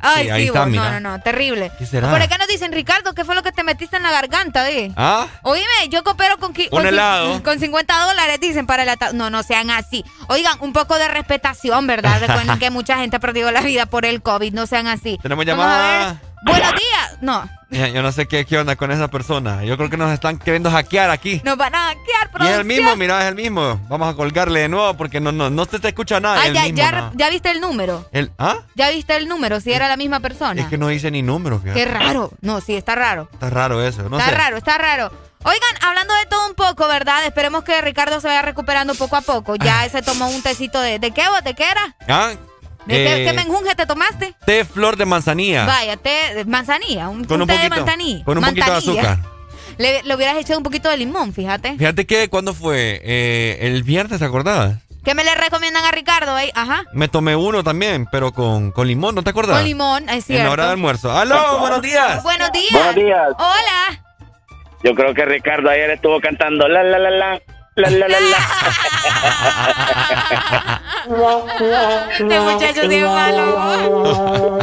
Ay, 0.00 0.22
Sí, 0.24 0.24
sí, 0.24 0.30
ahí 0.30 0.46
está, 0.46 0.60
vos. 0.60 0.68
mira. 0.70 0.84
No, 0.92 1.00
no, 1.00 1.10
no, 1.16 1.22
terrible. 1.22 1.72
¿Qué 1.78 1.86
será? 1.86 2.10
Por 2.10 2.20
acá 2.22 2.38
nos 2.38 2.46
dicen, 2.48 2.70
Ricardo, 2.72 3.12
¿qué 3.14 3.24
fue 3.24 3.34
lo 3.34 3.42
que 3.42 3.50
te 3.52 3.64
metiste 3.64 3.96
en 3.96 4.02
la 4.02 4.10
garganta, 4.12 4.70
eh? 4.70 4.92
¿Ah? 4.96 5.26
Oíme, 5.42 5.64
yo 5.88 6.04
coopero 6.04 6.38
con, 6.38 6.52
Un 6.70 6.86
helado. 6.86 7.42
con 7.44 7.58
50 7.58 8.06
dólares, 8.06 8.38
dicen, 8.40 8.66
para 8.66 8.82
el 8.84 8.88
ata- 8.88 9.12
No, 9.12 9.30
no 9.30 9.42
sean 9.42 9.70
así. 9.70 10.04
Oigan, 10.28 10.58
un 10.60 10.72
poco 10.72 10.96
de 10.98 11.08
respetación, 11.08 11.86
¿verdad? 11.86 12.20
Recuerden 12.20 12.58
que 12.60 12.70
mucha 12.70 12.98
gente 12.98 13.16
ha 13.16 13.20
perdido 13.20 13.50
la 13.50 13.62
vida 13.62 13.86
por 13.86 14.04
el 14.04 14.22
COVID, 14.22 14.52
no 14.52 14.66
sean 14.66 14.86
así. 14.86 15.18
Tenemos 15.22 15.44
llamada. 15.44 16.20
Buenos 16.42 16.72
días. 16.72 17.18
No. 17.20 17.48
Yo 17.70 18.00
no 18.00 18.12
sé 18.12 18.26
qué, 18.26 18.44
qué 18.44 18.58
onda 18.58 18.76
con 18.76 18.92
esa 18.92 19.08
persona. 19.08 19.64
Yo 19.64 19.76
creo 19.76 19.90
que 19.90 19.96
nos 19.96 20.12
están 20.12 20.38
queriendo 20.38 20.70
hackear 20.70 21.10
aquí. 21.10 21.40
Nos 21.44 21.56
van 21.56 21.74
a 21.74 21.86
hackear, 21.88 22.30
Y 22.40 22.46
es 22.52 22.58
el 22.58 22.64
mismo, 22.64 22.94
mira, 22.96 23.20
es 23.22 23.28
el 23.28 23.34
mismo. 23.34 23.80
Vamos 23.88 24.12
a 24.12 24.16
colgarle 24.16 24.60
de 24.60 24.68
nuevo 24.68 24.94
porque 24.94 25.20
no, 25.20 25.32
no, 25.32 25.50
no 25.50 25.64
se 25.64 25.80
te 25.80 25.88
escucha 25.88 26.20
nada. 26.20 26.42
Ah, 26.42 26.46
el 26.46 26.54
ya, 26.54 26.62
mismo, 26.62 26.78
ya, 26.78 26.92
nada. 26.92 27.12
ya 27.14 27.28
viste 27.28 27.50
el 27.50 27.60
número. 27.60 28.08
El, 28.12 28.30
¿Ah? 28.38 28.58
Ya 28.76 28.90
viste 28.90 29.16
el 29.16 29.26
número, 29.28 29.60
si 29.60 29.72
era 29.72 29.88
la 29.88 29.96
misma 29.96 30.20
persona. 30.20 30.60
Es 30.62 30.68
que 30.68 30.78
no 30.78 30.88
dice 30.88 31.10
ni 31.10 31.22
número, 31.22 31.58
fíjate. 31.58 31.80
Qué 31.80 31.86
raro. 31.90 32.30
No, 32.40 32.60
sí, 32.60 32.76
está 32.76 32.94
raro. 32.94 33.28
Está 33.32 33.50
raro 33.50 33.82
eso, 33.84 34.08
no 34.08 34.18
está 34.18 34.30
sé. 34.30 34.36
raro, 34.36 34.56
está 34.56 34.78
raro. 34.78 35.10
Oigan, 35.42 35.76
hablando 35.82 36.14
de 36.14 36.26
todo 36.26 36.48
un 36.48 36.54
poco, 36.54 36.88
¿verdad? 36.88 37.24
Esperemos 37.24 37.62
que 37.62 37.80
Ricardo 37.80 38.20
se 38.20 38.26
vaya 38.28 38.42
recuperando 38.42 38.94
poco 38.94 39.16
a 39.16 39.20
poco. 39.20 39.56
Ya 39.56 39.88
se 39.90 40.02
tomó 40.02 40.28
un 40.28 40.42
tecito 40.42 40.80
de... 40.80 40.98
¿De 40.98 41.10
qué 41.12 41.28
vos? 41.28 41.42
¿De 41.44 41.54
qué 41.54 41.64
era? 41.70 41.96
¿Ah? 42.08 42.32
¿De 42.86 42.94
qué, 42.94 43.22
Eh, 43.22 43.24
qué 43.26 43.32
menjunje 43.32 43.74
te 43.74 43.86
tomaste? 43.86 44.34
té 44.46 44.64
flor 44.64 44.96
de 44.96 45.04
manzanilla. 45.06 45.64
Vaya, 45.66 45.96
té 45.96 46.34
de 46.34 46.44
manzanilla. 46.44 47.08
Un, 47.08 47.24
Con 47.24 47.40
un 47.42 47.46
té 47.48 47.54
de 47.54 47.58
poquito, 47.68 47.76
manzanilla. 47.76 48.24
con 48.24 48.38
un 48.38 48.44
poquito 48.44 48.70
de 48.70 48.76
azúcar. 48.76 49.18
Le, 49.78 50.02
le 50.04 50.14
hubieras 50.14 50.36
echado 50.36 50.58
un 50.58 50.62
poquito 50.64 50.88
de 50.88 50.96
limón, 50.96 51.32
fíjate. 51.34 51.76
Fíjate 51.76 52.06
que 52.06 52.28
cuando 52.28 52.54
fue 52.54 53.00
Eh, 53.04 53.58
el 53.62 53.82
viernes, 53.82 54.18
¿te 54.20 54.24
acordabas? 54.24 54.76
¿Qué 55.04 55.14
me 55.14 55.22
le 55.22 55.34
recomiendan 55.36 55.84
a 55.84 55.90
Ricardo? 55.92 56.36
eh? 56.38 56.50
Ajá. 56.54 56.84
Me 56.92 57.06
tomé 57.08 57.36
uno 57.36 57.62
también, 57.62 58.06
pero 58.10 58.32
con, 58.32 58.72
con 58.72 58.88
limón, 58.88 59.14
¿no 59.14 59.22
te 59.22 59.30
acordás? 59.30 59.56
Con 59.58 59.64
limón, 59.64 60.08
es 60.08 60.16
En 60.16 60.22
cierto. 60.22 60.44
la 60.46 60.50
hora 60.52 60.64
de 60.66 60.70
almuerzo. 60.72 61.12
¡Aló! 61.16 61.58
¡Buenos 61.60 61.82
días! 61.82 62.22
Buenos 62.24 62.50
días. 62.52 62.72
Buenos 62.72 62.94
días. 62.96 63.28
Hola. 63.38 64.02
Yo 64.82 64.94
creo 64.94 65.14
que 65.14 65.24
Ricardo 65.24 65.70
ayer 65.70 65.90
estuvo 65.90 66.20
cantando 66.20 66.66
la 66.68 66.82
la 66.82 66.98
la 66.98 67.10
la. 67.10 67.40
La, 67.76 67.90
la, 67.90 68.08
la, 68.08 68.20
la. 68.20 68.36
Este 72.18 72.40
muchacho 72.40 72.88
sí 72.88 72.94
es 72.96 73.04
malo. 73.04 74.58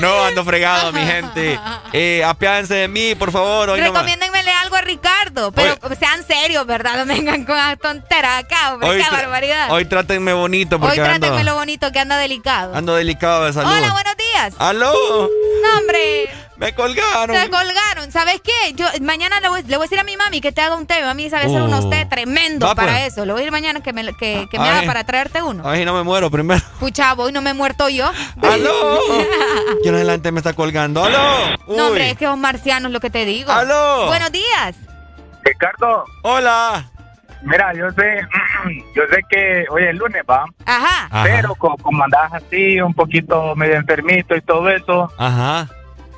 No, 0.00 0.24
ando 0.24 0.44
fregado, 0.44 0.92
mi 0.92 1.00
gente. 1.00 1.58
Eh, 1.92 2.24
apiádense 2.24 2.74
de 2.74 2.88
mí, 2.88 3.14
por 3.14 3.30
favor. 3.30 3.70
Hoy 3.70 3.80
Recomiéndenmele 3.80 4.50
algo 4.50 4.74
a 4.76 4.80
Ricardo, 4.80 5.52
pero 5.52 5.76
sean 5.98 6.24
serios, 6.26 6.66
¿verdad? 6.66 7.04
No 7.04 7.14
vengan 7.14 7.44
con 7.44 7.56
las 7.56 7.78
tonteras 7.78 8.42
acá, 8.44 8.72
hombre. 8.74 8.96
Qué 8.96 9.04
tra- 9.04 9.12
barbaridad. 9.12 9.70
Hoy 9.70 9.84
trátenme 9.84 10.32
bonito 10.32 10.76
Hoy 10.76 10.80
porque 10.80 11.00
ando, 11.00 11.18
trátenme 11.18 11.44
lo 11.44 11.54
bonito 11.54 11.92
que 11.92 12.00
anda 12.00 12.16
delicado. 12.16 12.74
ando 12.74 12.94
delicado 12.96 13.44
de 13.44 13.52
salud. 13.52 13.70
Hola, 13.70 13.92
buenos 13.92 14.16
días. 14.16 14.54
¡Aló! 14.58 14.92
No, 15.62 15.78
hombre. 15.78 16.28
Me 16.56 16.72
colgaron. 16.74 17.34
Se 17.36 17.50
colgaron. 17.50 18.12
¿Sabes 18.12 18.40
qué? 18.42 18.74
Yo 18.74 18.86
mañana 19.00 19.40
le 19.40 19.48
voy, 19.48 19.62
le 19.62 19.76
voy 19.76 19.84
a 19.84 19.88
decir 19.88 19.98
a 19.98 20.04
mi 20.04 20.16
mami 20.16 20.40
que 20.40 20.52
te 20.52 20.60
haga 20.60 20.76
un 20.76 20.86
té. 20.86 20.96
Mi 21.00 21.06
Mami 21.06 21.30
sabe 21.30 21.44
hacer 21.46 21.60
Uh. 21.62 21.64
unos 21.64 21.90
té 21.90 22.04
tremendos 22.06 22.68
Va, 22.70 22.74
para 22.74 22.92
pues. 22.92 23.12
eso. 23.12 23.24
Le 23.24 23.32
voy 23.32 23.42
a 23.42 23.46
ir 23.46 23.50
mañana 23.52 23.80
que 23.82 23.92
me, 23.92 24.04
que, 24.14 24.46
que 24.50 24.58
me 24.58 24.68
haga 24.68 24.82
para 24.86 25.02
traerte 25.04 25.42
uno. 25.42 25.68
Ay, 25.68 25.84
no 25.84 25.94
me 25.94 26.02
muero 26.02 26.30
primero. 26.30 26.60
Pucha, 26.78 27.14
voy, 27.14 27.32
no 27.32 27.42
me 27.42 27.50
he 27.50 27.54
muerto 27.54 27.88
yo. 27.88 28.10
¡Aló! 28.42 28.98
Yo 29.84 29.92
la 29.92 30.12
gente 30.12 30.30
me 30.30 30.38
está 30.40 30.52
colgando. 30.52 31.04
¡Aló! 31.04 31.56
No, 31.68 31.86
hombre, 31.88 32.10
es 32.10 32.18
que 32.18 32.26
son 32.26 32.40
marcianos 32.40 32.92
lo 32.92 33.00
que 33.00 33.10
te 33.10 33.24
digo. 33.24 33.50
¡Aló! 33.50 34.06
Buenos 34.06 34.30
días. 34.30 34.76
Ricardo. 35.44 36.04
Hola. 36.22 36.88
Mira, 37.42 37.72
yo 37.74 37.90
sé, 37.90 38.20
yo 38.94 39.02
sé 39.10 39.18
que 39.28 39.64
hoy 39.70 39.82
es 39.84 39.94
lunes, 39.96 40.22
va. 40.30 40.44
Ajá. 40.64 41.06
Ajá. 41.10 41.24
Pero 41.24 41.54
co- 41.56 41.76
como, 41.82 42.04
andas 42.04 42.32
así, 42.34 42.80
un 42.80 42.94
poquito 42.94 43.56
medio 43.56 43.74
enfermito 43.74 44.36
y 44.36 44.40
todo 44.42 44.68
eso, 44.70 45.10
Ajá. 45.18 45.66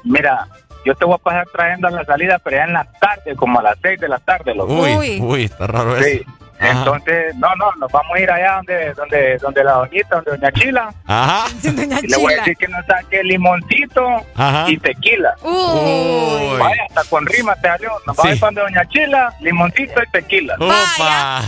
Mira, 0.05 0.47
yo 0.85 0.95
te 0.95 1.05
voy 1.05 1.15
a 1.15 1.19
pasar 1.19 1.47
trayendo 1.53 1.89
a 1.89 1.91
la 1.91 2.05
salida, 2.05 2.39
pero 2.43 2.57
ya 2.57 2.65
en 2.65 2.73
la 2.75 2.85
tarde, 3.01 3.35
como 3.37 3.59
a 3.61 3.63
las 3.63 3.79
6 3.83 4.01
de 4.01 4.09
la 4.09 4.19
tarde, 4.19 4.55
loco. 4.55 4.73
Uy, 4.75 5.19
uy, 5.21 5.45
está 5.45 5.67
raro 5.67 5.97
eso. 5.97 6.07
Sí. 6.09 6.23
Entonces, 6.61 7.35
no, 7.37 7.49
no, 7.57 7.67
nos 7.81 7.91
vamos 7.91 8.13
a 8.17 8.21
ir 8.21 8.31
allá 8.31 8.55
donde, 8.57 8.95
donde, 8.95 9.37
donde 9.39 9.65
la 9.65 9.73
doñita, 9.73 10.17
donde 10.17 10.31
doña 10.31 10.53
Chila. 10.53 10.95
Ajá. 11.05 11.47
Y 12.03 12.07
le 12.07 12.17
voy 12.17 12.33
a 12.33 12.37
decir 12.37 12.57
que 12.57 12.69
nos 12.69 12.87
saque 12.87 13.23
limoncito 13.25 14.07
Ajá. 14.37 14.71
y 14.71 14.77
tequila. 14.79 15.35
Uy. 15.43 16.59
Vaya, 16.59 16.83
hasta 16.89 17.05
con 17.11 17.27
rima 17.27 17.55
te 17.57 17.69
salió. 17.69 17.91
Nos 18.07 18.17
vamos 18.17 18.25
a 18.25 18.35
ir 18.35 18.41
para 18.41 18.49
donde 18.53 18.61
doña 18.63 18.89
Chila, 18.89 19.35
limoncito 19.41 20.01
y 20.03 20.11
tequila. 20.13 20.55
Opa. 20.61 21.43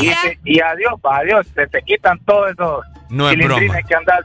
Y, 0.00 0.08
te- 0.08 0.38
y 0.44 0.60
adiós, 0.60 0.94
va, 1.04 1.18
adiós. 1.18 1.46
Se 1.54 1.66
te 1.66 1.82
quitan 1.82 2.18
todos 2.20 2.52
esos 2.52 2.84
No 3.08 3.28
es 3.30 3.36
broma. 3.36 3.60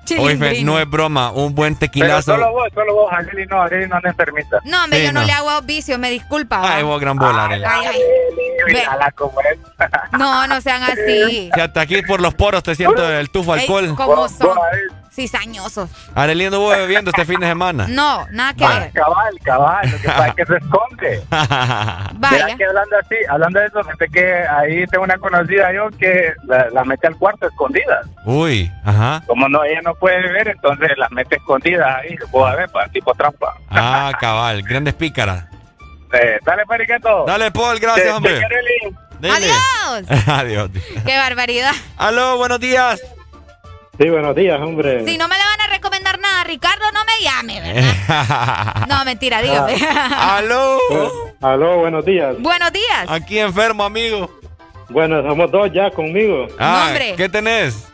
que. 0.06 0.20
Oye, 0.20 0.64
no 0.64 0.80
es 0.80 0.90
broma. 0.90 1.32
Un 1.32 1.54
buen 1.54 1.76
Pero 1.76 1.92
tequilazo. 1.92 2.32
solo 2.34 2.52
vos, 2.52 2.68
solo 2.74 2.94
vos, 2.94 3.12
Arely 3.12 3.46
no, 3.46 3.62
Arely 3.62 3.88
no 3.88 3.96
anda 3.98 4.10
enfermita. 4.10 4.60
No, 4.64 4.84
hombre, 4.84 5.00
Sí, 5.00 5.06
yo 5.06 5.12
no, 5.14 5.20
no. 5.22 5.26
le 5.28 5.34
hago 5.34 5.62
vicio, 5.64 5.98
me 6.00 6.10
disculpa. 6.10 6.60
va. 6.60 6.76
Ay, 6.78 6.84
vos 6.84 7.00
gran 7.00 7.18
bola, 7.18 7.46
Arely. 7.46 7.66
Ay, 7.68 7.86
ay. 7.88 8.02
Es. 8.68 8.84
No, 10.18 10.48
no 10.48 10.62
sean 10.62 10.84
así. 10.84 11.50
Fíjate, 11.54 11.80
aquí 11.80 12.02
por 12.04 12.22
los 12.22 12.34
poros 12.36 12.64
te 12.64 12.76
siento 12.76 13.08
el 13.10 13.30
tufo 13.30 13.54
alcohol. 13.54 13.94
¿Cómo 13.96 14.28
son? 14.30 14.58
Cizañosos. 15.20 15.90
Arely 16.16 16.46
anduvo 16.46 16.70
bebiendo 16.70 17.12
este 17.12 17.26
fin 17.26 17.42
de 17.42 17.48
semana. 17.48 17.88
No, 17.90 18.26
nada 18.32 18.54
que 18.54 18.66
ver. 18.66 18.92
cabal, 18.94 19.40
cabal, 19.44 19.92
lo 19.92 19.98
que 19.98 20.08
pasa 20.08 20.28
es 20.30 20.36
que 20.36 20.46
se 20.46 20.56
esconde. 20.58 21.24
Vaya. 21.30 22.46
Mira 22.46 22.56
que 22.58 22.66
hablando 22.66 22.96
así, 22.98 23.16
hablando 23.30 23.60
de 23.60 23.66
eso, 23.66 23.84
fíjate 23.84 24.08
que 24.10 24.34
ahí 24.48 24.86
tengo 24.88 25.04
una 25.04 25.18
conocida 25.18 25.74
yo 25.74 25.90
que 25.98 26.34
la, 26.46 26.70
la 26.70 26.84
mete 26.86 27.08
al 27.08 27.18
cuarto 27.18 27.48
escondida. 27.48 28.02
Uy, 28.24 28.72
ajá. 28.86 29.22
Como 29.28 29.50
no, 29.50 29.64
ella 29.66 29.82
no 29.84 29.94
puede 29.96 30.22
ver, 30.32 30.48
entonces 30.48 30.92
las 30.98 31.12
mete 31.12 31.36
escondidas 31.36 31.98
ahí, 31.98 32.16
a 32.46 32.56
ver, 32.56 32.70
para 32.70 32.88
tipo 32.90 33.14
trampa. 33.14 33.54
Ah, 33.70 34.14
cabal. 34.22 34.62
Grandes 34.64 34.94
pícaras. 34.94 35.46
Eh, 36.14 36.40
dale, 36.46 36.64
Periqueto. 36.66 37.26
Dale, 37.26 37.52
Paul, 37.52 37.78
gracias, 37.80 38.08
Te- 38.08 38.12
hombre. 38.14 38.40
te. 38.40 38.48
Dile. 39.20 39.34
Adiós. 39.36 40.28
Adiós. 40.28 40.70
Qué 41.06 41.18
barbaridad. 41.18 41.74
Aló, 41.98 42.38
buenos 42.38 42.60
días. 42.62 43.02
Sí, 44.00 44.10
buenos 44.10 44.34
días, 44.36 44.60
hombre. 44.62 45.06
Si 45.06 45.18
no 45.18 45.28
me 45.28 45.36
le 45.36 45.44
van 45.44 45.62
a 45.62 45.74
recomendar 45.74 46.20
nada, 46.20 46.44
Ricardo, 46.46 46.86
no 46.94 47.02
me 47.04 47.22
llame, 47.22 47.60
¿verdad? 47.74 48.86
No, 48.88 49.04
mentira, 49.04 49.42
dígame. 49.42 49.76
Aló. 50.18 50.78
Aló, 51.42 51.80
buenos 51.80 52.06
días. 52.06 52.36
Buenos 52.40 52.72
días. 52.72 53.06
Aquí 53.10 53.40
enfermo, 53.40 53.84
amigo. 53.84 54.30
Bueno, 54.90 55.22
somos 55.22 55.52
dos 55.52 55.70
ya 55.74 55.92
conmigo. 55.92 56.48
Ah, 56.58 56.86
hombre. 56.88 57.14
¿qué 57.18 57.28
tenés? 57.28 57.88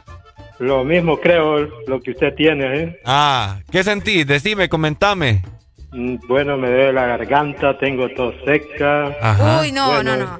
Lo 0.60 0.84
mismo 0.86 1.20
creo, 1.20 1.68
lo 1.88 2.00
que 2.00 2.12
usted 2.12 2.34
tiene, 2.36 2.80
¿eh? 2.84 3.02
Ah, 3.04 3.58
¿qué 3.72 3.84
sentís? 3.84 4.26
Decime, 4.28 4.70
comentame. 4.70 5.44
Mm, 5.92 6.18
Bueno, 6.28 6.56
me 6.56 6.68
duele 6.70 6.94
la 6.94 7.08
garganta, 7.08 7.78
tengo 7.80 8.08
tos 8.10 8.36
seca. 8.46 9.08
Ajá. 9.22 9.60
Uy, 9.62 9.72
no, 9.72 9.88
Bueno, 9.88 10.16
no, 10.18 10.26
no. 10.26 10.40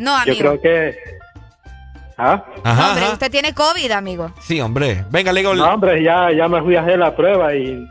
No, 0.00 0.16
Yo 0.26 0.32
amigo. 0.32 0.58
creo 0.58 0.60
que... 0.60 0.98
¿Ah? 2.16 2.44
Ajá, 2.62 2.82
No, 2.82 2.88
hombre, 2.90 3.04
ajá. 3.04 3.12
usted 3.14 3.30
tiene 3.30 3.54
COVID, 3.54 3.90
amigo. 3.90 4.30
Sí, 4.40 4.60
hombre. 4.60 5.04
Venga, 5.10 5.32
le 5.32 5.40
digo. 5.40 5.54
No, 5.54 5.64
hombre, 5.74 6.02
ya, 6.02 6.30
ya 6.32 6.46
me 6.48 6.62
fui 6.62 6.76
a 6.76 6.82
hacer 6.82 6.98
la 6.98 7.14
prueba 7.14 7.54
y... 7.54 7.86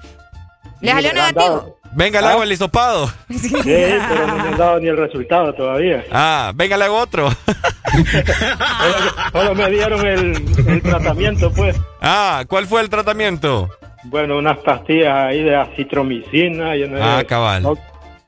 ¿Le 0.82 0.92
salió 0.92 1.14
negativo? 1.14 1.78
Venga, 1.96 2.22
le 2.22 2.28
¿Ah? 2.28 2.32
hago 2.32 2.44
el 2.44 2.52
hisopado. 2.52 3.08
Sí, 3.30 3.52
pero 3.64 4.28
no 4.28 4.36
me 4.36 4.42
han 4.50 4.58
dado 4.58 4.80
ni 4.80 4.88
el 4.88 4.98
resultado 4.98 5.54
todavía. 5.54 6.04
Ah, 6.12 6.52
venga, 6.56 6.76
le 6.78 6.86
hago 6.86 6.98
otro. 6.98 7.30
Solo, 7.94 9.12
solo 9.32 9.56
me 9.56 9.70
dieron 9.70 10.06
el, 10.06 10.36
el 10.68 10.82
tratamiento, 10.82 11.52
pues. 11.54 11.76
Ah, 12.02 12.44
¿cuál 12.48 12.66
fue 12.68 12.82
el 12.82 12.90
tratamiento? 12.90 13.70
Bueno, 14.06 14.38
unas 14.38 14.58
pastillas 14.58 15.14
ahí 15.16 15.44
de 15.44 15.56
acitromicina, 15.56 16.76
no 16.76 16.98
sé, 16.98 17.04
Ah, 17.04 17.24
cabal. 17.28 17.66
ó- 17.66 17.78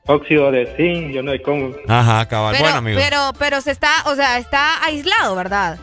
óxido 0.06 0.50
de 0.50 0.66
zinc, 0.76 1.12
yo 1.12 1.22
no 1.22 1.32
sé 1.32 1.42
cómo. 1.42 1.70
Ajá, 1.88 2.26
cabal. 2.26 2.52
Pero, 2.52 2.64
bueno, 2.64 2.78
amigo. 2.78 3.00
pero, 3.02 3.32
pero 3.38 3.60
se 3.60 3.70
está, 3.70 3.90
o 4.06 4.14
sea, 4.14 4.38
está 4.38 4.84
aislado, 4.84 5.34
¿verdad? 5.36 5.78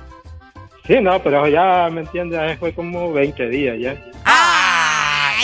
Sí, 0.88 0.96
no, 1.02 1.22
pero 1.22 1.48
ya, 1.48 1.88
¿me 1.92 2.02
entiendes? 2.02 2.60
Fue 2.60 2.74
como 2.74 3.14
20 3.14 3.48
días 3.48 3.78
ya. 3.80 3.96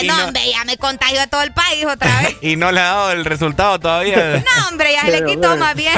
Y 0.02 0.06
no, 0.06 0.16
no- 0.16 0.24
hombre, 0.26 0.40
ya 0.50 0.64
me 0.64 0.76
contagió 0.78 1.20
a 1.20 1.26
todo 1.26 1.42
el 1.42 1.52
país 1.52 1.84
otra 1.84 2.08
vez. 2.22 2.36
Y 2.42 2.56
no 2.56 2.72
le 2.72 2.80
ha 2.80 2.84
dado 2.84 3.12
el 3.12 3.24
resultado 3.24 3.78
todavía. 3.78 4.16
No, 4.56 4.68
hombre, 4.68 4.92
ya 4.92 5.02
se 5.02 5.10
le 5.20 5.24
quitó 5.24 5.56
más 5.56 5.74
bien. 5.74 5.92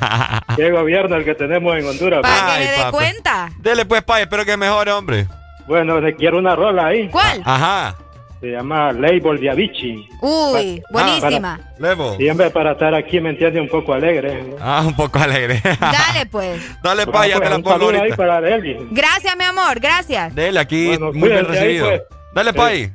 ¿Qué 0.56 0.70
gobierno 0.70 1.16
el 1.16 1.24
que 1.24 1.34
tenemos 1.34 1.76
en 1.76 1.86
Honduras? 1.86 2.20
Para 2.22 2.54
Ay, 2.54 2.58
que 2.58 2.70
le 2.70 2.84
dé 2.84 2.90
cuenta. 2.90 3.50
Dele 3.58 3.84
pues, 3.86 4.02
pa, 4.02 4.20
espero 4.20 4.44
que 4.44 4.56
mejore, 4.56 4.92
hombre. 4.92 5.26
Bueno, 5.66 6.00
le 6.00 6.14
quiero 6.14 6.38
una 6.38 6.56
rola 6.56 6.86
ahí. 6.86 7.08
¿Cuál? 7.08 7.42
Ajá. 7.44 7.94
Se 8.40 8.46
llama 8.52 8.92
Label 8.92 9.40
de 9.40 9.50
Avicii. 9.50 10.08
Uy, 10.20 10.80
buenísima. 10.92 11.58
Levo. 11.78 12.16
Siempre 12.16 12.50
para 12.50 12.72
estar 12.72 12.94
aquí, 12.94 13.20
¿me 13.20 13.30
entiende? 13.30 13.60
Un 13.60 13.68
poco 13.68 13.92
alegre. 13.92 14.54
Ah, 14.60 14.84
un 14.86 14.94
poco 14.94 15.18
alegre. 15.18 15.60
Dale, 15.80 16.26
pues. 16.30 16.60
Dale, 16.82 17.06
pa, 17.06 17.26
ya 17.26 17.40
te 17.40 17.50
la 17.50 17.58
pongo 17.58 17.86
ahorita. 17.86 18.16
para. 18.16 18.40
Gracias, 18.40 19.36
mi 19.36 19.44
amor, 19.44 19.80
gracias. 19.80 20.34
Dele, 20.34 20.60
aquí 20.60 20.86
Bueno, 20.86 21.12
muy 21.12 21.28
bien 21.30 21.46
ahí, 21.46 21.52
recibido. 21.52 21.88
pues. 21.88 22.02
Dale, 22.34 22.50
Eh. 22.50 22.54
pay. 22.54 22.92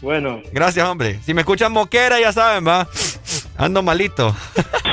Bueno, 0.00 0.40
Gracias, 0.52 0.86
hombre. 0.86 1.18
Si 1.24 1.32
me 1.34 1.40
escuchan 1.40 1.72
moquera, 1.72 2.20
ya 2.20 2.32
saben, 2.32 2.66
va. 2.66 2.86
Ando 3.56 3.82
malito. 3.82 4.34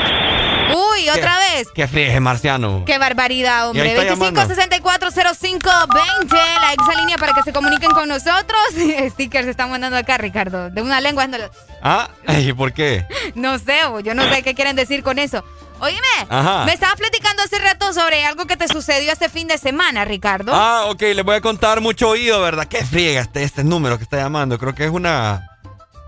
Uy, 1.00 1.10
otra 1.10 1.38
vez. 1.40 1.68
Qué 1.74 1.88
frieje, 1.88 2.20
marciano. 2.20 2.84
Qué 2.86 2.98
barbaridad, 2.98 3.70
hombre. 3.70 3.84
ahí 3.84 3.90
está 3.90 4.04
llamando. 4.04 4.42
25640520, 4.42 6.32
la 6.62 6.74
exa 6.74 7.00
línea 7.00 7.18
para 7.18 7.34
que 7.34 7.44
se 7.44 7.54
comuniquen 7.54 7.92
con 7.92 8.08
nosotros. 8.10 8.60
Stickers 9.12 9.46
se 9.46 9.52
están 9.52 9.70
mandando 9.72 9.98
acá, 9.98 10.18
Ricardo. 10.18 10.70
De 10.70 10.82
una 10.82 11.00
lengua. 11.02 11.28
no- 11.28 11.38
Ah, 11.82 12.10
¿y 12.40 12.54
por 12.54 12.74
qué? 12.74 13.06
No 13.36 13.58
sé, 13.60 13.78
yo 14.04 14.14
no 14.14 14.24
sé 14.34 14.44
qué 14.44 14.54
quieren 14.56 14.76
decir 14.76 15.04
con 15.04 15.20
eso. 15.20 15.44
Oíme, 15.82 16.00
Ajá. 16.30 16.66
me 16.66 16.74
estabas 16.74 16.98
platicando 16.98 17.42
hace 17.42 17.58
rato 17.58 17.94
sobre 17.94 18.26
algo 18.26 18.46
que 18.46 18.58
te 18.58 18.68
sucedió 18.68 19.14
este 19.14 19.30
fin 19.30 19.48
de 19.48 19.58
semana, 19.58 20.04
Ricardo. 20.04 20.52
Ah, 20.54 20.88
ok, 20.90 21.02
les 21.02 21.24
voy 21.24 21.36
a 21.38 21.42
contar 21.42 21.80
mucho 21.80 22.10
oído, 22.10 22.42
¿verdad? 22.42 22.66
Qué 22.68 22.84
friega 22.84 23.22
este, 23.22 23.44
este 23.44 23.64
número 23.64 23.98
que 23.98 24.04
está 24.04 24.18
llamando. 24.18 24.60
Creo 24.60 24.76
que 24.76 24.84
es 24.84 24.92
una 24.92 25.49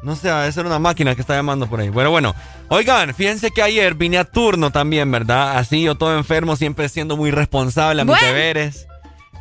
No 0.03 0.15
sé, 0.15 0.29
debe 0.29 0.51
ser 0.51 0.65
una 0.65 0.79
máquina 0.79 1.13
que 1.13 1.21
está 1.21 1.35
llamando 1.35 1.67
por 1.67 1.79
ahí. 1.79 1.89
Bueno, 1.89 2.09
bueno. 2.09 2.33
Oigan, 2.69 3.13
fíjense 3.13 3.51
que 3.51 3.61
ayer 3.61 3.93
vine 3.93 4.17
a 4.17 4.23
turno 4.23 4.71
también, 4.71 5.11
¿verdad? 5.11 5.57
Así 5.57 5.83
yo 5.83 5.95
todo 5.95 6.17
enfermo, 6.17 6.55
siempre 6.55 6.89
siendo 6.89 7.17
muy 7.17 7.31
responsable 7.31 8.01
a 8.01 8.05
mis 8.05 8.19
deberes. 8.19 8.87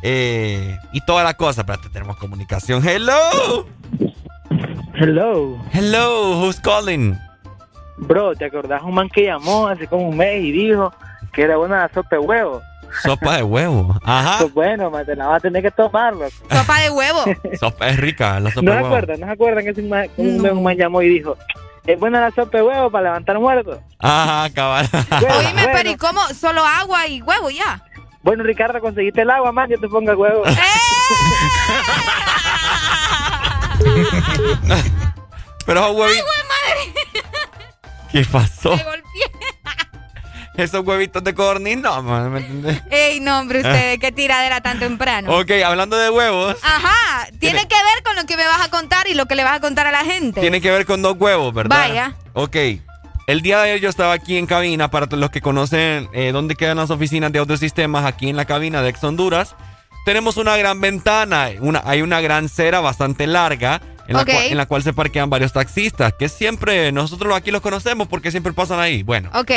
Eh, 0.03 0.77
y 0.93 1.01
toda 1.01 1.23
la 1.23 1.33
cosa. 1.35 1.61
Espérate, 1.61 1.89
tenemos 1.89 2.17
comunicación. 2.17 2.87
¡Hello! 2.87 3.67
Hello. 4.95 5.57
Hello, 5.73 6.39
who's 6.39 6.59
calling? 6.59 7.17
Bro, 7.97 8.35
¿te 8.35 8.45
acordás 8.45 8.83
un 8.83 8.93
man 8.93 9.09
que 9.09 9.25
llamó 9.25 9.67
hace 9.67 9.87
como 9.87 10.09
un 10.09 10.17
mes 10.17 10.43
y 10.43 10.51
dijo 10.51 10.93
que 11.33 11.43
era 11.43 11.57
buena 11.57 11.89
sopa 11.93 12.17
de 12.17 12.19
huevo? 12.19 12.61
Sopa 13.03 13.37
de 13.37 13.43
huevo. 13.43 13.95
Ajá. 14.03 14.37
Pues 14.39 14.53
bueno, 14.53 14.89
man, 14.91 15.05
te 15.05 15.15
la 15.15 15.27
vas 15.27 15.37
a 15.37 15.39
tener 15.39 15.61
que 15.63 15.71
tomar, 15.71 16.13
loco. 16.13 16.31
Sopa 16.51 16.79
de 16.79 16.89
huevo. 16.89 17.23
Sopa 17.59 17.87
es 17.89 17.97
rica, 17.97 18.39
la 18.39 18.49
sopa 18.51 18.61
¿No 18.65 18.71
de 18.71 18.77
se 18.77 18.83
huevo. 18.83 18.95
acuerdan? 18.95 19.19
¿No 19.19 19.25
se 19.27 19.31
acuerdan 19.33 19.65
que 19.73 19.81
un 19.81 19.89
man, 19.89 20.09
un 20.17 20.63
man 20.63 20.75
llamó 20.77 21.01
y 21.01 21.09
dijo 21.09 21.37
es 21.87 21.99
buena 21.99 22.21
la 22.21 22.29
sopa 22.31 22.57
de 22.59 22.63
huevo 22.63 22.91
para 22.91 23.05
levantar 23.05 23.39
muertos? 23.39 23.79
Ajá, 23.99 24.49
cabal. 24.53 24.87
Oíme, 24.93 25.67
pero 25.73 25.89
¿y 25.89 25.95
cómo? 25.95 26.21
Solo 26.39 26.63
agua 26.63 27.07
y 27.07 27.21
huevo 27.23 27.49
ya. 27.49 27.83
Bueno, 28.21 28.43
Ricardo, 28.43 28.79
conseguiste 28.79 29.21
el 29.21 29.31
agua, 29.31 29.51
man, 29.51 29.67
yo 29.69 29.79
te 29.79 29.87
pongo 29.87 30.11
el 30.11 30.17
huevo. 30.17 30.43
Pero 35.65 35.91
huevito. 35.91 36.03
¡Ay, 36.03 36.21
güey, 36.21 36.43
madre! 36.47 37.23
¿Qué 38.11 38.25
pasó? 38.31 38.77
Esos 40.57 40.85
huevitos 40.85 41.23
de 41.23 41.33
codorniz, 41.33 41.77
no, 41.77 42.01
¿me 42.03 42.39
entendés? 42.39 42.81
Ey, 42.91 43.19
no, 43.21 43.39
hombre, 43.39 43.59
usted, 43.63 43.99
qué 43.99 44.11
tiradera 44.11 44.61
tan 44.61 44.79
temprano. 44.79 45.37
Ok, 45.39 45.51
hablando 45.65 45.97
de 45.97 46.09
huevos, 46.09 46.57
Ajá, 46.61 47.25
tiene 47.39 47.59
Tiene- 47.59 47.67
que 47.69 47.75
ver 47.75 48.03
con 48.03 48.15
lo 48.17 48.25
que 48.25 48.35
me 48.37 48.45
vas 48.45 48.61
a 48.61 48.69
contar 48.69 49.07
y 49.07 49.13
lo 49.13 49.25
que 49.27 49.35
le 49.35 49.43
vas 49.43 49.55
a 49.57 49.59
contar 49.61 49.87
a 49.87 49.91
la 49.91 50.03
gente. 50.03 50.41
tiene 50.41 50.59
que 50.61 50.69
ver 50.69 50.85
con 50.85 51.01
dos 51.01 51.15
huevos, 51.17 51.53
¿verdad? 51.53 51.77
Vaya. 51.77 52.15
Ok. 52.33 52.55
El 53.27 53.41
día 53.41 53.59
de 53.59 53.69
ayer 53.71 53.79
yo 53.81 53.89
estaba 53.89 54.11
aquí 54.13 54.37
en 54.37 54.45
cabina, 54.45 54.89
para 54.91 55.05
los 55.15 55.29
que 55.29 55.39
conocen 55.41 56.09
eh, 56.11 56.31
dónde 56.33 56.55
quedan 56.55 56.77
las 56.77 56.89
oficinas 56.89 57.31
de 57.31 57.39
autosistemas, 57.39 58.03
aquí 58.05 58.27
en 58.29 58.35
la 58.35 58.43
cabina 58.45 58.81
de 58.81 58.89
Ex 58.89 59.03
Honduras. 59.05 59.55
Tenemos 60.03 60.35
una 60.37 60.57
gran 60.57 60.81
ventana, 60.81 61.49
una, 61.59 61.81
hay 61.85 62.01
una 62.01 62.19
gran 62.19 62.49
cera 62.49 62.81
bastante 62.81 63.27
larga 63.27 63.79
en 64.07 64.17
la, 64.17 64.25
cual, 64.25 64.43
en 64.45 64.57
la 64.57 64.65
cual 64.65 64.83
se 64.83 64.91
parquean 64.93 65.29
varios 65.29 65.53
taxistas, 65.53 66.11
que 66.13 66.27
siempre 66.27 66.91
nosotros 66.91 67.33
aquí 67.35 67.51
los 67.51 67.61
conocemos 67.61 68.07
porque 68.07 68.31
siempre 68.31 68.51
pasan 68.51 68.79
ahí. 68.79 69.03
Bueno, 69.03 69.29
Ok. 69.33 69.51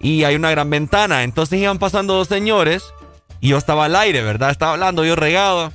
Y 0.00 0.24
hay 0.24 0.34
una 0.34 0.50
gran 0.50 0.70
ventana. 0.70 1.22
Entonces 1.22 1.60
iban 1.60 1.78
pasando 1.78 2.14
dos 2.14 2.28
señores 2.28 2.82
y 3.40 3.48
yo 3.48 3.58
estaba 3.58 3.84
al 3.84 3.96
aire, 3.96 4.22
¿verdad? 4.22 4.50
Estaba 4.50 4.72
hablando 4.72 5.04
yo 5.04 5.14
regado 5.16 5.72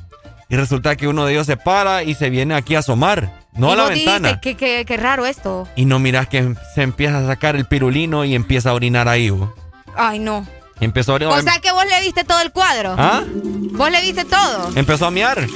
y 0.50 0.56
resulta 0.56 0.96
que 0.96 1.08
uno 1.08 1.26
de 1.26 1.34
ellos 1.34 1.48
se 1.48 1.58
para 1.58 2.04
y 2.04 2.16
se 2.16 2.30
viene 2.30 2.56
aquí 2.56 2.76
a 2.76 2.80
asomar, 2.80 3.32
no 3.54 3.70
y 3.70 3.72
a 3.72 3.76
la 3.76 3.86
ventana. 3.86 4.40
qué, 4.42 4.56
qué, 4.56 4.84
qué 4.86 4.98
raro 4.98 5.26
esto. 5.26 5.68
Y 5.76 5.86
no 5.86 6.00
miras 6.00 6.28
que 6.28 6.56
se 6.74 6.82
empieza 6.82 7.20
a 7.20 7.28
sacar 7.28 7.56
el 7.56 7.66
pirulino 7.66 8.26
y 8.26 8.36
empieza 8.36 8.72
a 8.72 8.74
orinar 8.74 9.08
ahí, 9.08 9.30
vos. 9.30 9.50
Ay, 9.96 10.20
no. 10.20 10.46
Empezó 10.82 11.14
a 11.14 11.16
orinar. 11.16 11.40
O 11.40 11.42
sea 11.42 11.60
que 11.60 11.72
vos 11.72 11.86
le 11.86 12.02
viste 12.02 12.24
todo 12.26 12.42
el 12.42 12.52
cuadro. 12.52 12.96
¿Ah? 12.98 13.24
Vos 13.32 13.92
le 13.92 14.02
viste 14.02 14.26
todo. 14.26 14.72
Empezó 14.76 15.06
a 15.06 15.12
miar. 15.12 15.48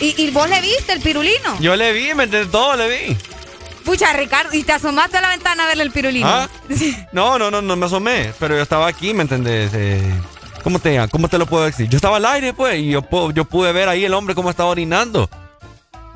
Y, 0.00 0.14
y 0.20 0.30
vos 0.30 0.48
le 0.48 0.60
viste 0.60 0.92
el 0.92 1.00
pirulino. 1.00 1.58
Yo 1.60 1.74
le 1.76 1.92
vi, 1.92 2.12
¿me? 2.14 2.26
Todo 2.26 2.76
le 2.76 2.88
vi. 2.88 3.16
Pucha, 3.84 4.12
Ricardo, 4.12 4.54
y 4.54 4.62
te 4.62 4.72
asomaste 4.72 5.18
a 5.18 5.20
la 5.20 5.28
ventana 5.30 5.64
a 5.64 5.66
verle 5.66 5.84
el 5.84 5.90
pirulino. 5.90 6.28
¿Ah? 6.28 6.48
No, 7.12 7.38
no, 7.38 7.50
no, 7.50 7.60
no 7.62 7.76
me 7.76 7.86
asomé. 7.86 8.32
Pero 8.38 8.56
yo 8.56 8.62
estaba 8.62 8.86
aquí, 8.86 9.12
¿me 9.14 9.22
entendés? 9.22 9.72
Eh, 9.74 10.00
¿cómo, 10.62 10.78
te, 10.78 11.08
¿Cómo 11.08 11.28
te 11.28 11.38
lo 11.38 11.46
puedo 11.46 11.64
decir? 11.64 11.88
Yo 11.88 11.96
estaba 11.96 12.16
al 12.16 12.26
aire, 12.26 12.52
pues, 12.52 12.78
y 12.78 12.90
yo, 12.90 13.02
pude 13.02 13.72
ver 13.72 13.88
ahí 13.88 14.04
el 14.04 14.14
hombre 14.14 14.34
cómo 14.34 14.50
estaba 14.50 14.70
orinando. 14.70 15.28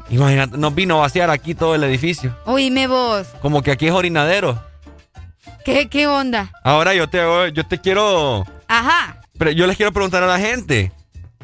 Imagínate, 0.08 0.56
nos 0.56 0.74
vino 0.74 0.98
a 0.98 1.00
vaciar 1.00 1.30
aquí 1.30 1.54
todo 1.54 1.74
el 1.74 1.82
edificio. 1.84 2.36
Oíme 2.44 2.86
vos. 2.86 3.26
Como 3.42 3.62
que 3.62 3.72
aquí 3.72 3.86
es 3.88 3.92
orinadero. 3.92 4.62
¿Qué, 5.64 5.88
qué 5.88 6.06
onda? 6.06 6.52
Ahora 6.62 6.94
yo 6.94 7.08
te, 7.08 7.18
yo 7.52 7.66
te 7.66 7.80
quiero. 7.80 8.46
Ajá. 8.68 9.20
Pero 9.36 9.50
yo 9.50 9.66
les 9.66 9.76
quiero 9.76 9.92
preguntar 9.92 10.22
a 10.22 10.26
la 10.28 10.38
gente. 10.38 10.92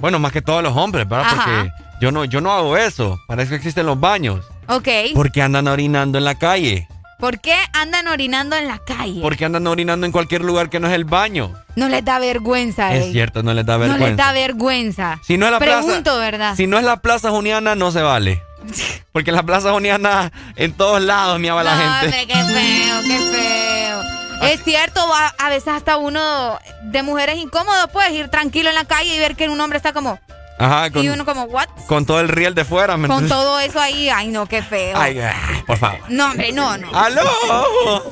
Bueno, 0.00 0.20
más 0.20 0.32
que 0.32 0.42
todos 0.42 0.62
los 0.62 0.76
hombres, 0.76 1.08
¿verdad? 1.08 1.26
Ajá. 1.26 1.44
Porque 1.44 1.70
yo 2.00 2.12
no, 2.12 2.24
yo 2.24 2.40
no 2.40 2.52
hago 2.52 2.76
eso. 2.76 3.18
Para 3.26 3.42
eso 3.42 3.54
existen 3.54 3.84
los 3.86 3.98
baños. 3.98 4.44
Ok. 4.68 4.88
¿Por 5.14 5.32
qué 5.32 5.42
andan 5.42 5.68
orinando 5.68 6.18
en 6.18 6.24
la 6.24 6.34
calle? 6.36 6.88
¿Por 7.18 7.40
qué 7.40 7.54
andan 7.72 8.08
orinando 8.08 8.56
en 8.56 8.66
la 8.66 8.78
calle? 8.78 9.20
¿Por 9.20 9.36
qué 9.36 9.44
andan 9.44 9.66
orinando 9.68 10.06
en 10.06 10.12
cualquier 10.12 10.42
lugar 10.42 10.70
que 10.70 10.80
no 10.80 10.88
es 10.88 10.94
el 10.94 11.04
baño? 11.04 11.52
No 11.76 11.88
les 11.88 12.04
da 12.04 12.18
vergüenza, 12.18 12.92
Es 12.94 13.04
ey. 13.04 13.12
cierto, 13.12 13.42
no 13.44 13.54
les 13.54 13.64
da 13.64 13.74
No 13.74 13.80
vergüenza. 13.80 14.06
les 14.08 14.16
da 14.16 14.32
vergüenza. 14.32 15.20
Si 15.24 15.36
no 15.38 15.46
es 15.46 15.52
la 15.52 15.58
Pregunto, 15.60 16.02
plaza, 16.02 16.18
¿verdad? 16.18 16.56
Si 16.56 16.66
no 16.66 16.78
es 16.78 16.84
la 16.84 16.96
plaza 16.96 17.30
juniana, 17.30 17.74
no 17.76 17.92
se 17.92 18.02
vale. 18.02 18.42
Porque 19.12 19.30
en 19.30 19.36
la 19.36 19.44
plaza 19.44 19.72
juniana, 19.72 20.32
en 20.56 20.72
todos 20.72 21.00
lados 21.00 21.38
miaba 21.38 21.62
la 21.62 21.74
no, 21.76 21.80
gente. 22.00 22.06
hombre, 22.06 22.26
qué 22.26 22.34
feo, 22.34 23.00
qué 23.02 23.18
feo. 23.36 24.02
Es 24.42 24.64
cierto, 24.64 25.00
a, 25.14 25.28
a 25.38 25.48
veces 25.50 25.68
hasta 25.68 25.98
uno 25.98 26.58
de 26.82 27.02
mujeres 27.04 27.36
incómodo 27.38 27.86
puedes 27.92 28.10
ir 28.12 28.26
tranquilo 28.28 28.70
en 28.70 28.74
la 28.74 28.84
calle 28.84 29.14
y 29.14 29.18
ver 29.20 29.36
que 29.36 29.48
un 29.48 29.60
hombre 29.60 29.76
está 29.76 29.92
como... 29.92 30.18
Ajá, 30.58 30.90
con, 30.90 31.02
y 31.04 31.08
uno 31.08 31.24
como, 31.24 31.44
¿what? 31.44 31.68
con 31.86 32.06
todo 32.06 32.20
el 32.20 32.28
riel 32.28 32.54
de 32.54 32.64
fuera. 32.64 32.96
¿me 32.96 33.08
Con 33.08 33.28
todo 33.28 33.58
eso 33.60 33.80
ahí, 33.80 34.08
ay 34.08 34.28
no, 34.28 34.46
qué 34.46 34.62
feo. 34.62 34.96
Ay, 34.96 35.18
ay, 35.18 35.62
por 35.66 35.76
favor. 35.76 35.98
No, 36.08 36.26
hombre, 36.26 36.52
no, 36.52 36.76
no. 36.78 36.88
¡Aló! 36.94 37.22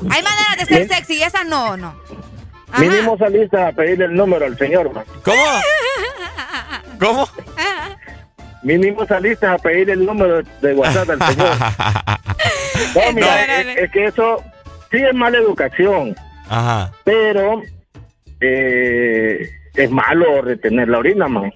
Hay 0.09 0.21
maneras 0.21 0.57
de 0.59 0.65
ser 0.65 0.87
sexy 0.87 1.15
y 1.15 1.23
esas 1.23 1.45
no, 1.45 1.77
no. 1.77 1.95
Mínimo 2.77 3.17
saliste 3.17 3.61
a 3.61 3.71
pedirle 3.71 4.05
el 4.05 4.15
número 4.15 4.45
al 4.45 4.57
señor, 4.57 4.93
man. 4.93 5.03
¿Cómo? 5.23 5.43
¿Cómo? 6.99 7.29
Mínimo 8.63 9.05
saliste 9.05 9.45
a 9.47 9.57
pedirle 9.57 9.93
el 9.93 10.05
número 10.05 10.41
de 10.61 10.73
WhatsApp 10.73 11.09
al 11.09 11.27
señor. 11.27 11.49
No, 12.95 13.13
mira, 13.13 13.61
es, 13.61 13.77
es 13.77 13.91
que 13.91 14.05
eso 14.05 14.43
sí 14.89 14.97
es 14.97 15.13
mala 15.13 15.37
educación, 15.37 16.15
Ajá. 16.49 16.91
pero 17.03 17.61
eh, 18.39 19.49
es 19.75 19.91
malo 19.91 20.41
retener 20.41 20.89
la 20.89 20.97
orina, 20.97 21.27
man. 21.27 21.51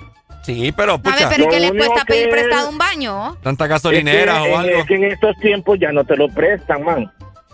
Sí, 0.45 0.71
pero 0.75 0.93
A 0.93 0.97
ver, 0.97 1.13
pucha, 1.13 1.29
pero 1.29 1.43
¿y 1.45 1.47
¿qué 1.47 1.59
les 1.59 1.71
cuesta 1.71 2.05
pedir 2.05 2.29
prestado 2.29 2.69
un 2.69 2.77
baño? 2.77 3.35
Es 4.37 4.43
que 4.43 4.51
o 4.51 4.57
algo. 4.57 4.77
Es 4.77 4.85
que 4.85 4.95
en 4.95 5.03
estos 5.05 5.35
tiempos 5.39 5.79
ya 5.79 5.91
no 5.91 6.03
te 6.03 6.15
lo 6.15 6.27
prestan, 6.29 6.83
man. 6.83 7.11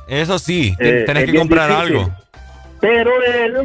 Eso 0.08 0.38
sí, 0.38 0.76
Eh, 0.80 1.04
tenés 1.06 1.24
es 1.24 1.32
que 1.32 1.38
comprar 1.38 1.70
difícil. 1.70 1.98
algo. 2.00 2.12
Pero 2.82 3.12
él 3.24 3.58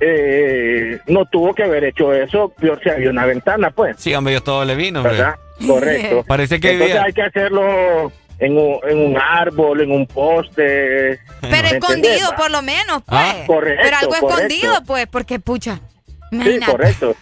eh, 0.00 0.98
no 1.06 1.24
tuvo 1.26 1.54
que 1.54 1.62
haber 1.64 1.84
hecho 1.84 2.12
eso, 2.12 2.48
peor 2.58 2.80
si 2.82 2.88
había 2.90 3.10
una 3.10 3.26
ventana, 3.26 3.70
pues. 3.70 3.96
Sí, 3.98 4.14
hombre, 4.14 4.32
yo 4.34 4.42
todo 4.42 4.64
le 4.64 4.74
vino, 4.76 5.00
hombre. 5.00 5.16
¿Verdad? 5.16 5.34
Correcto. 5.66 6.24
Parece 6.28 6.58
que 6.60 6.72
Entonces 6.72 6.98
hay 6.98 7.12
que 7.12 7.22
hacerlo 7.22 8.12
en 8.38 8.56
un, 8.56 8.78
en 8.88 8.98
un 8.98 9.18
árbol, 9.18 9.80
en 9.82 9.90
un 9.92 10.06
poste. 10.06 11.20
Pero 11.40 11.52
¿me 11.52 11.58
entendés, 11.58 11.72
escondido 11.74 12.34
por 12.36 12.50
lo 12.50 12.62
menos, 12.62 13.02
pues. 13.06 13.20
Ah, 13.20 13.34
correcto, 13.46 13.82
Pero 13.84 13.96
algo 13.98 14.10
correcto. 14.10 14.34
escondido, 14.36 14.82
pues, 14.86 15.06
porque 15.06 15.38
pucha. 15.38 15.80
Sí, 16.30 16.58
correcto. 16.66 17.14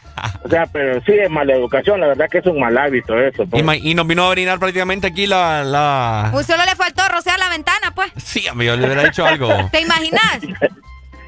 O 0.44 0.48
sea, 0.48 0.66
pero 0.66 1.00
sí 1.04 1.12
es 1.12 1.30
mala 1.30 1.54
educación, 1.54 2.00
la 2.00 2.08
verdad 2.08 2.26
que 2.30 2.38
es 2.38 2.46
un 2.46 2.58
mal 2.60 2.76
hábito 2.76 3.18
eso. 3.18 3.46
pues. 3.46 3.60
Y, 3.60 3.64
ma- 3.64 3.76
y 3.76 3.94
nos 3.94 4.06
vino 4.06 4.24
a 4.24 4.28
orinar 4.28 4.58
prácticamente 4.58 5.06
aquí 5.06 5.26
la... 5.26 5.64
la... 5.64 6.28
Pues 6.32 6.46
solo 6.46 6.62
le 6.64 6.74
faltó 6.76 7.02
rociar 7.08 7.38
la 7.38 7.48
ventana, 7.48 7.92
pues. 7.94 8.10
Sí, 8.16 8.42
yo 8.42 8.54
le 8.54 8.84
hubiera 8.86 9.04
dicho 9.04 9.24
algo. 9.24 9.48
¿Te 9.72 9.80
imaginas? 9.80 10.38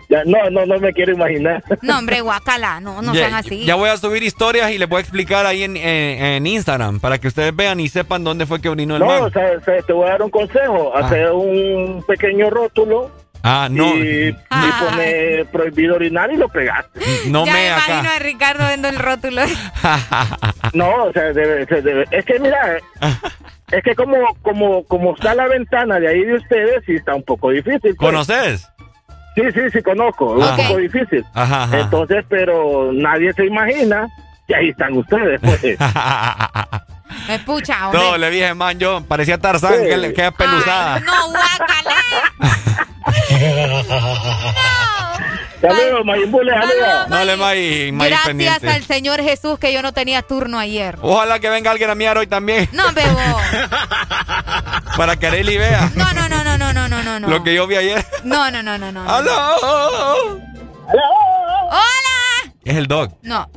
Ya, 0.06 0.23
no, 0.27 0.51
no, 0.51 0.66
no 0.66 0.78
me 0.78 0.93
quiero 0.93 1.15
imaginar. 1.15 1.65
No, 1.81 1.98
hombre, 1.98 2.20
guacala, 2.20 2.78
no, 2.78 3.01
no 3.01 3.15
ya, 3.15 3.20
sean 3.20 3.35
así. 3.35 3.65
ya 3.65 3.74
voy 3.74 3.89
a 3.89 3.97
subir 3.97 4.23
historias 4.23 4.70
y 4.70 4.77
les 4.77 4.86
voy 4.86 4.98
a 4.98 5.01
explicar 5.01 5.47
ahí 5.47 5.62
en, 5.65 5.78
en- 5.78 6.23
en 6.23 6.47
Instagram 6.47 7.01
para 7.01 7.16
que 7.19 7.27
ustedes 7.27 7.56
vean 7.56 7.81
y 7.81 7.89
sepan 7.89 8.23
dónde 8.23 8.44
fue 8.44 8.61
que 8.61 8.69
orinó 8.69 8.97
el 8.97 9.01
No, 9.01 9.06
man. 9.06 9.23
o 9.23 9.31
sea, 9.31 9.52
o 9.59 9.65
sea, 9.65 9.81
te 9.81 9.94
voy 9.94 10.06
a 10.06 10.11
dar 10.11 10.23
un 10.23 10.31
consejo. 10.31 10.94
Hacer 10.94 11.32
un 11.32 12.05
pequeño 12.06 12.51
rótulo 12.51 13.11
Ah, 13.47 13.69
no. 13.71 13.95
y, 13.95 14.29
y 14.31 14.35
pone 14.81 15.45
prohibido 15.53 15.97
orinar 15.97 16.33
y 16.33 16.37
lo 16.39 16.49
pegaste. 16.49 16.99
No 17.27 17.45
ya 17.45 17.53
me 17.53 17.59
me 17.61 17.71
acá. 17.71 17.85
imagino 17.89 18.11
a 18.15 18.19
Ricardo 18.19 18.66
viendo 18.69 18.89
el 18.89 18.99
rótulo. 18.99 19.43
No, 20.73 21.05
o 21.05 21.12
sea, 21.12 21.25
debe, 21.33 21.66
se 21.66 21.83
debe- 21.83 22.07
es 22.11 22.25
que 22.25 22.39
mira, 22.41 22.79
es 23.71 23.83
que 23.85 23.95
como, 23.95 24.16
como, 24.43 24.83
como 24.85 25.15
está 25.15 25.35
la 25.35 25.47
ventana 25.47 26.01
de 26.01 26.09
ahí 26.09 26.25
de 26.25 26.35
ustedes, 26.37 26.83
sí 26.87 26.95
está 26.95 27.15
un 27.15 27.23
poco 27.23 27.51
difícil. 27.51 27.81
pues. 27.83 27.97
¿Conoces? 27.99 28.66
Sí, 29.37 29.43
sí, 29.53 29.61
sí, 29.73 29.83
conozco. 29.83 30.37
Ah. 30.43 30.51
Un 30.51 30.57
poco 30.66 30.79
difícil. 30.79 31.25
Ajá, 31.35 31.65
ajá. 31.65 31.79
Entonces, 31.81 32.25
pero 32.29 32.91
nadie 32.93 33.33
se 33.35 33.45
imagina 33.47 34.09
que 34.49 34.57
ahí 34.57 34.71
están 34.71 34.95
ustedes. 34.97 35.39
Pues. 35.41 35.62
Me 37.29 37.39
pucha, 37.41 37.87
hombre. 37.89 38.01
No, 38.01 38.16
le 38.19 38.31
dije, 38.31 38.55
man, 38.55 38.79
yo 38.79 39.03
parecía 39.07 39.39
Tarzán, 39.39 39.75
Sí. 39.83 39.89
que, 39.89 39.97
le- 39.97 40.12
que 40.15 40.27
es 40.27 40.33
peluzada. 40.33 40.99
No, 41.01 41.29
guacala. 41.29 42.87
Saludos, 45.60 46.05
Mayimule. 46.05 46.52
Dale, 47.09 47.36
May, 47.36 47.93
May 47.93 48.10
Gracias 48.10 48.64
al 48.64 48.85
Señor 48.85 49.22
Jesús 49.22 49.59
que 49.59 49.72
yo 49.72 49.82
no 49.82 49.93
tenía 49.93 50.22
turno 50.22 50.59
ayer. 50.59 50.98
Ojalá 51.01 51.39
que 51.40 51.48
venga 51.48 51.70
alguien 51.70 51.90
a 51.90 51.94
mirar 51.94 52.18
hoy 52.18 52.26
también. 52.26 52.68
No, 52.72 52.93
bebo. 52.93 53.16
Para 54.97 55.16
que 55.16 55.26
Arely 55.26 55.56
vea. 55.56 55.90
No, 55.94 56.12
no, 56.12 56.28
no, 56.28 56.44
no, 56.44 56.59
no, 56.59 56.72
no, 56.72 56.89
no, 56.89 57.20
no. 57.20 57.28
Lo 57.28 57.43
que 57.43 57.55
yo 57.55 57.66
vi 57.66 57.76
ayer. 57.76 58.05
No, 58.24 58.51
no, 58.51 58.62
no, 58.62 58.78
no, 58.78 58.93
no. 58.93 59.09
¡Aló! 59.09 59.32
¡Aló! 59.32 61.05
¡Hola! 61.70 62.52
¿Es 62.64 62.76
el 62.76 62.86
dog? 62.86 63.16
No. 63.22 63.48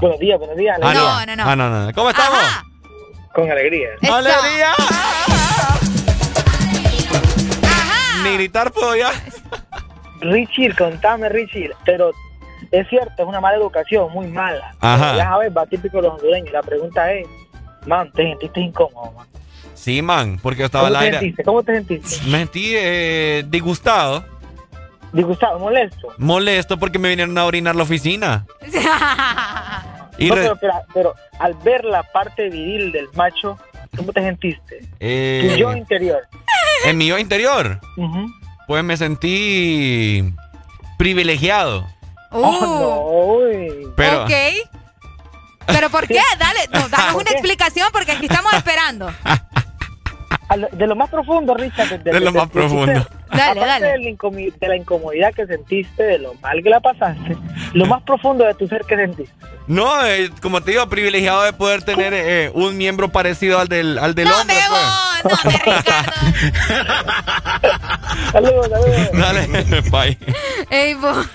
Buenos 0.00 0.18
días, 0.20 0.38
buenos 0.38 0.56
días. 0.56 0.78
Ah, 0.82 0.94
no, 0.94 1.26
no, 1.26 1.36
no. 1.36 1.44
Ah, 1.44 1.56
no, 1.56 1.68
no. 1.70 1.92
¿Cómo 1.94 2.10
estamos? 2.10 2.38
Ajá. 2.38 2.64
Con 3.34 3.50
alegría. 3.50 3.88
Eso. 4.00 4.14
¡Alegría! 4.14 4.74
Ni 8.24 8.34
gritar 8.34 8.72
puedo 8.72 8.94
ya. 8.96 9.10
Richie, 10.20 10.74
contame, 10.74 11.28
Richie, 11.28 11.70
pero 11.84 12.12
es 12.70 12.88
cierto, 12.88 13.22
es 13.22 13.28
una 13.28 13.40
mala 13.40 13.56
educación, 13.56 14.10
muy 14.12 14.26
mala. 14.28 14.74
Ajá. 14.80 15.16
Ya 15.16 15.24
sabes, 15.24 15.52
va 15.56 15.66
típico 15.66 15.96
de 15.98 16.04
los 16.04 16.12
hondureños. 16.14 16.52
La 16.52 16.62
pregunta 16.62 17.12
es, 17.12 17.26
man, 17.86 18.10
¿te 18.12 18.22
sentiste 18.22 18.60
incómodo, 18.60 19.12
man? 19.12 19.26
Sí, 19.74 20.00
man, 20.00 20.38
porque 20.40 20.60
yo 20.60 20.66
estaba 20.66 20.84
¿Cómo 20.88 20.96
al 20.96 21.00
te 21.00 21.06
aire. 21.06 21.18
sentiste? 21.18 21.44
¿Cómo 21.44 21.62
te 21.64 21.74
sentiste? 21.74 22.26
Me 22.30 22.38
sentí 22.38 22.72
eh, 22.76 23.44
disgustado. 23.48 24.24
¿Disgustado, 25.12 25.58
molesto? 25.58 26.08
Molesto 26.18 26.78
porque 26.78 26.98
me 26.98 27.08
vinieron 27.08 27.36
a 27.36 27.44
orinar 27.44 27.74
la 27.74 27.82
oficina. 27.82 28.46
Y 30.18 30.28
No, 30.28 30.34
re- 30.34 30.42
pero, 30.42 30.56
pero- 30.60 30.74
pero 30.92 31.14
al 31.40 31.54
ver 31.64 31.84
la 31.86 32.02
parte 32.02 32.48
viril 32.50 32.92
del 32.92 33.08
macho, 33.14 33.58
¿cómo 33.96 34.12
te 34.12 34.20
sentiste? 34.20 34.86
eh, 35.00 35.48
Tu 35.50 35.56
yo 35.56 35.72
interior. 35.76 36.20
en 36.84 36.98
mi 36.98 37.06
yo 37.06 37.18
interior, 37.18 37.80
pues 38.66 38.84
me 38.84 38.96
sentí 38.96 40.32
privilegiado. 40.98 41.86
Oh, 42.30 42.60
no, 42.60 43.46
uy. 43.46 43.88
Pero, 43.96 44.24
Ok. 44.24 44.30
¿Pero 45.66 45.90
por 45.90 46.06
qué? 46.08 46.18
Dale, 46.38 46.60
no, 46.72 46.88
danos 46.88 47.14
una 47.14 47.30
explicación 47.30 47.88
porque 47.92 48.12
aquí 48.12 48.26
estamos 48.26 48.52
esperando. 48.54 49.12
Lo- 50.56 50.68
De 50.72 50.86
lo 50.86 50.96
más 50.96 51.08
profundo, 51.10 51.54
Richard. 51.54 52.02
De 52.02 52.20
lo 52.20 52.32
más 52.32 52.48
profundo. 52.50 52.92
Dale, 53.32 53.60
aparte 53.60 53.66
dale. 53.66 53.86
De, 53.86 53.92
la 54.60 54.68
de 54.68 54.76
incomodidad 54.76 55.32
que 55.32 55.46
sentiste, 55.46 56.02
de 56.02 56.18
lo 56.18 56.34
mal 56.34 56.62
que 56.62 56.68
la 56.68 56.80
pasaste, 56.80 57.34
lo 57.72 57.86
más 57.86 58.02
profundo 58.02 58.44
de 58.44 58.52
tu 58.54 58.68
ser 58.68 58.82
que 58.84 58.94
sentiste. 58.94 59.32
no, 59.66 60.04
eh, 60.04 60.30
como 60.42 60.60
te 60.60 60.72
digo, 60.72 60.86
privilegiado 60.90 61.42
de 61.44 61.54
poder 61.54 61.82
tener 61.82 62.12
eh, 62.12 62.50
un 62.52 62.76
miembro 62.76 63.08
parecido 63.10 63.58
al 63.58 63.68
del, 63.68 63.98
al 63.98 64.14
del 64.14 64.28
hombre. 64.30 64.54
pues. 65.22 65.32
Saludos, 68.32 68.68
saludos. 68.68 69.12
Dale, 69.12 69.46
bye. 69.90 70.18
Ey, 70.70 70.94
vos, 70.94 71.26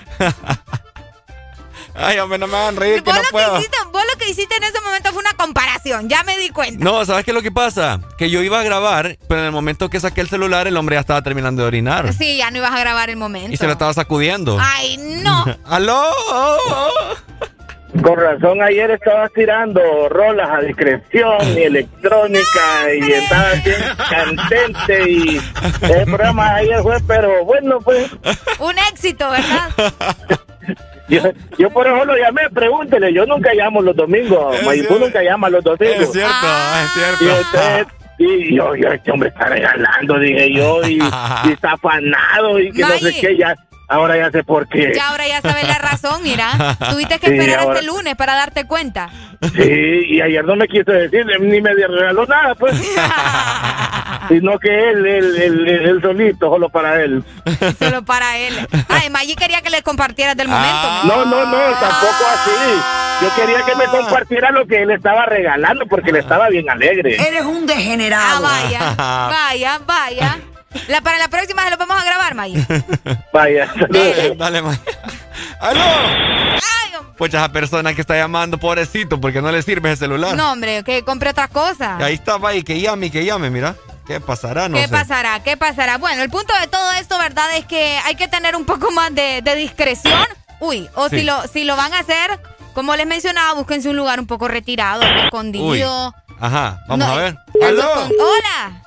Ay, 2.00 2.18
hombre, 2.18 2.38
no 2.38 2.46
me 2.46 2.56
hagan 2.56 2.76
reír, 2.76 3.02
que 3.02 3.10
vos 3.10 3.14
no 3.14 3.22
lo 3.22 3.28
puedo. 3.30 3.52
que 3.54 3.58
hiciste, 3.58 3.76
vos 3.92 4.02
lo 4.12 4.18
que 4.18 4.30
hiciste 4.30 4.56
en 4.56 4.64
ese 4.64 4.80
momento 4.80 5.10
fue 5.10 5.20
una 5.20 5.32
comparación, 5.34 6.08
ya 6.08 6.22
me 6.22 6.38
di 6.38 6.50
cuenta. 6.50 6.84
No, 6.84 7.04
¿sabes 7.04 7.24
qué 7.24 7.32
es 7.32 7.34
lo 7.34 7.42
que 7.42 7.50
pasa? 7.50 8.00
Que 8.16 8.30
yo 8.30 8.42
iba 8.42 8.60
a 8.60 8.62
grabar, 8.62 9.18
pero 9.28 9.40
en 9.40 9.46
el 9.46 9.52
momento 9.52 9.90
que 9.90 9.98
saqué 10.00 10.20
el 10.20 10.28
celular, 10.28 10.66
el 10.66 10.76
hombre 10.76 10.96
ya 10.96 11.00
estaba 11.00 11.22
terminando 11.22 11.62
de 11.62 11.68
orinar. 11.68 12.12
Sí, 12.14 12.36
ya 12.36 12.50
no 12.50 12.58
ibas 12.58 12.72
a 12.72 12.78
grabar 12.80 13.10
el 13.10 13.16
momento. 13.16 13.52
Y 13.52 13.56
se 13.56 13.66
lo 13.66 13.72
estaba 13.72 13.92
sacudiendo. 13.94 14.58
Ay, 14.60 14.96
no. 15.22 15.44
¡Aló! 15.66 16.04
Con 18.02 18.16
razón, 18.16 18.62
ayer 18.62 18.90
estabas 18.90 19.32
tirando 19.32 19.80
rolas 20.10 20.48
a 20.50 20.60
discreción 20.60 21.38
y 21.56 21.62
electrónica 21.62 22.94
y 22.94 23.12
estabas 23.12 23.64
bien 23.64 23.80
candente 24.10 25.10
y 25.10 25.40
el 25.82 26.04
programa 26.04 26.54
de 26.54 26.60
ayer 26.60 26.82
fue, 26.82 27.00
pero 27.06 27.44
bueno, 27.44 27.80
pues 27.80 28.10
Un 28.58 28.74
éxito, 28.92 29.28
¿verdad? 29.30 29.70
yo, 31.08 31.22
yo 31.58 31.70
por 31.70 31.86
eso 31.86 32.04
lo 32.04 32.16
llamé, 32.16 32.42
pregúntele, 32.50 33.12
yo 33.12 33.26
nunca 33.26 33.52
llamo 33.54 33.82
los 33.82 33.96
domingos, 33.96 34.62
Mayipú 34.64 34.98
nunca 34.98 35.22
llama 35.22 35.48
los 35.50 35.64
domingos. 35.64 36.00
Es 36.00 36.12
cierto, 36.12 36.46
es 36.84 36.90
cierto. 36.92 37.24
Y 37.24 37.28
usted, 37.28 37.86
y 38.18 38.56
yo, 38.56 38.74
yo, 38.74 38.88
este 38.88 39.10
hombre 39.10 39.28
está 39.28 39.46
regalando, 39.46 40.18
dije 40.18 40.52
yo, 40.52 40.82
y, 40.86 40.98
y 41.44 41.52
está 41.52 41.72
afanado 41.72 42.58
y 42.58 42.72
que 42.72 42.82
no 42.82 42.98
sé 42.98 43.14
qué, 43.20 43.36
ya, 43.36 43.54
ahora 43.88 44.16
ya 44.16 44.30
sé 44.30 44.44
por 44.44 44.68
qué. 44.68 44.92
Ya 44.94 45.08
ahora 45.08 45.26
ya 45.26 45.40
sabes 45.40 45.66
la 45.66 45.78
razón, 45.78 46.22
mira. 46.22 46.76
Tuviste 46.90 47.18
que 47.18 47.26
Sí, 47.28 47.32
esperar 47.34 47.60
ahora- 47.60 47.72
hasta 47.74 47.80
el 47.80 47.86
lunes 47.86 48.14
para 48.16 48.34
darte 48.34 48.66
cuenta. 48.66 49.08
Sí, 49.54 50.02
y 50.08 50.20
ayer 50.20 50.44
no 50.44 50.56
me 50.56 50.66
quiso 50.68 50.90
decir, 50.92 51.24
ni 51.40 51.60
me 51.60 51.72
regaló 51.72 52.26
nada, 52.26 52.54
pues. 52.54 52.74
Sino 54.28 54.58
que 54.58 54.90
él, 54.90 55.06
él, 55.06 55.36
él, 55.42 55.68
él 55.68 56.00
solito, 56.02 56.50
solo 56.50 56.68
para 56.68 57.02
él. 57.02 57.24
Solo 57.78 58.04
para 58.04 58.36
él. 58.36 58.54
Ay, 58.88 59.08
Maggi 59.10 59.34
quería 59.36 59.62
que 59.62 59.70
le 59.70 59.82
compartieras 59.82 60.36
del 60.36 60.48
momento. 60.48 60.68
Ah. 60.76 61.02
No, 61.06 61.24
no, 61.24 61.46
no, 61.46 61.58
tampoco 61.80 62.26
así. 62.34 63.22
Yo 63.22 63.34
quería 63.36 63.64
que 63.64 63.74
me 63.76 63.86
compartiera 63.86 64.50
lo 64.50 64.66
que 64.66 64.82
él 64.82 64.90
estaba 64.90 65.24
regalando 65.26 65.86
porque 65.86 66.10
él 66.10 66.16
estaba 66.16 66.48
bien 66.48 66.68
alegre. 66.68 67.14
Eres 67.16 67.44
un 67.44 67.66
degenerado. 67.66 68.44
Ah, 68.46 68.60
vaya, 68.62 69.28
vaya, 69.30 69.80
vaya. 69.86 70.36
La, 70.88 71.00
para 71.00 71.18
la 71.18 71.28
próxima 71.28 71.64
se 71.64 71.70
lo 71.70 71.76
vamos 71.78 72.00
a 72.00 72.04
grabar, 72.04 72.34
Maggi. 72.34 72.54
Vaya, 73.32 73.72
Dale, 73.90 74.34
dale, 74.36 74.62
ma- 74.62 74.78
¡Aló! 75.60 75.82
Pues 77.16 77.34
esa 77.34 77.50
persona 77.50 77.94
que 77.94 78.00
está 78.02 78.16
llamando, 78.16 78.58
pobrecito, 78.58 79.20
porque 79.20 79.42
no 79.42 79.50
le 79.50 79.60
sirve 79.62 79.90
el 79.90 79.96
celular. 79.96 80.36
No, 80.36 80.52
hombre, 80.52 80.84
que 80.84 81.02
compre 81.04 81.30
otra 81.30 81.48
cosa. 81.48 81.96
Y 81.98 82.02
ahí 82.04 82.14
está, 82.14 82.38
y 82.54 82.62
que 82.62 82.80
llame, 82.80 83.10
que 83.10 83.24
llame, 83.24 83.50
mira. 83.50 83.74
¿Qué 84.06 84.20
pasará? 84.20 84.68
No 84.68 84.76
¿Qué 84.76 84.84
sé. 84.84 84.88
pasará? 84.88 85.42
¿Qué 85.42 85.56
pasará? 85.56 85.98
Bueno, 85.98 86.22
el 86.22 86.30
punto 86.30 86.52
de 86.60 86.68
todo 86.68 86.92
esto, 86.92 87.18
¿verdad? 87.18 87.56
Es 87.56 87.64
que 87.66 87.98
hay 88.04 88.14
que 88.14 88.28
tener 88.28 88.54
un 88.56 88.64
poco 88.64 88.90
más 88.92 89.12
de, 89.14 89.42
de 89.42 89.54
discreción. 89.56 90.24
Uy, 90.60 90.88
o 90.94 91.08
Sí. 91.08 91.18
si 91.20 91.24
lo 91.24 91.42
si 91.48 91.64
lo 91.64 91.76
van 91.76 91.92
a 91.92 91.98
hacer, 92.00 92.40
como 92.72 92.94
les 92.94 93.06
mencionaba, 93.06 93.52
búsquense 93.54 93.88
un 93.88 93.96
lugar 93.96 94.20
un 94.20 94.26
poco 94.26 94.46
retirado, 94.48 95.02
algo 95.02 95.22
escondido. 95.24 96.14
Ajá, 96.40 96.78
vamos 96.86 97.06
No, 97.06 97.12
a 97.12 97.16
ver. 97.16 97.36
algo 97.62 97.82
¡Aló! 97.82 98.08
¡Hola! 98.18 98.82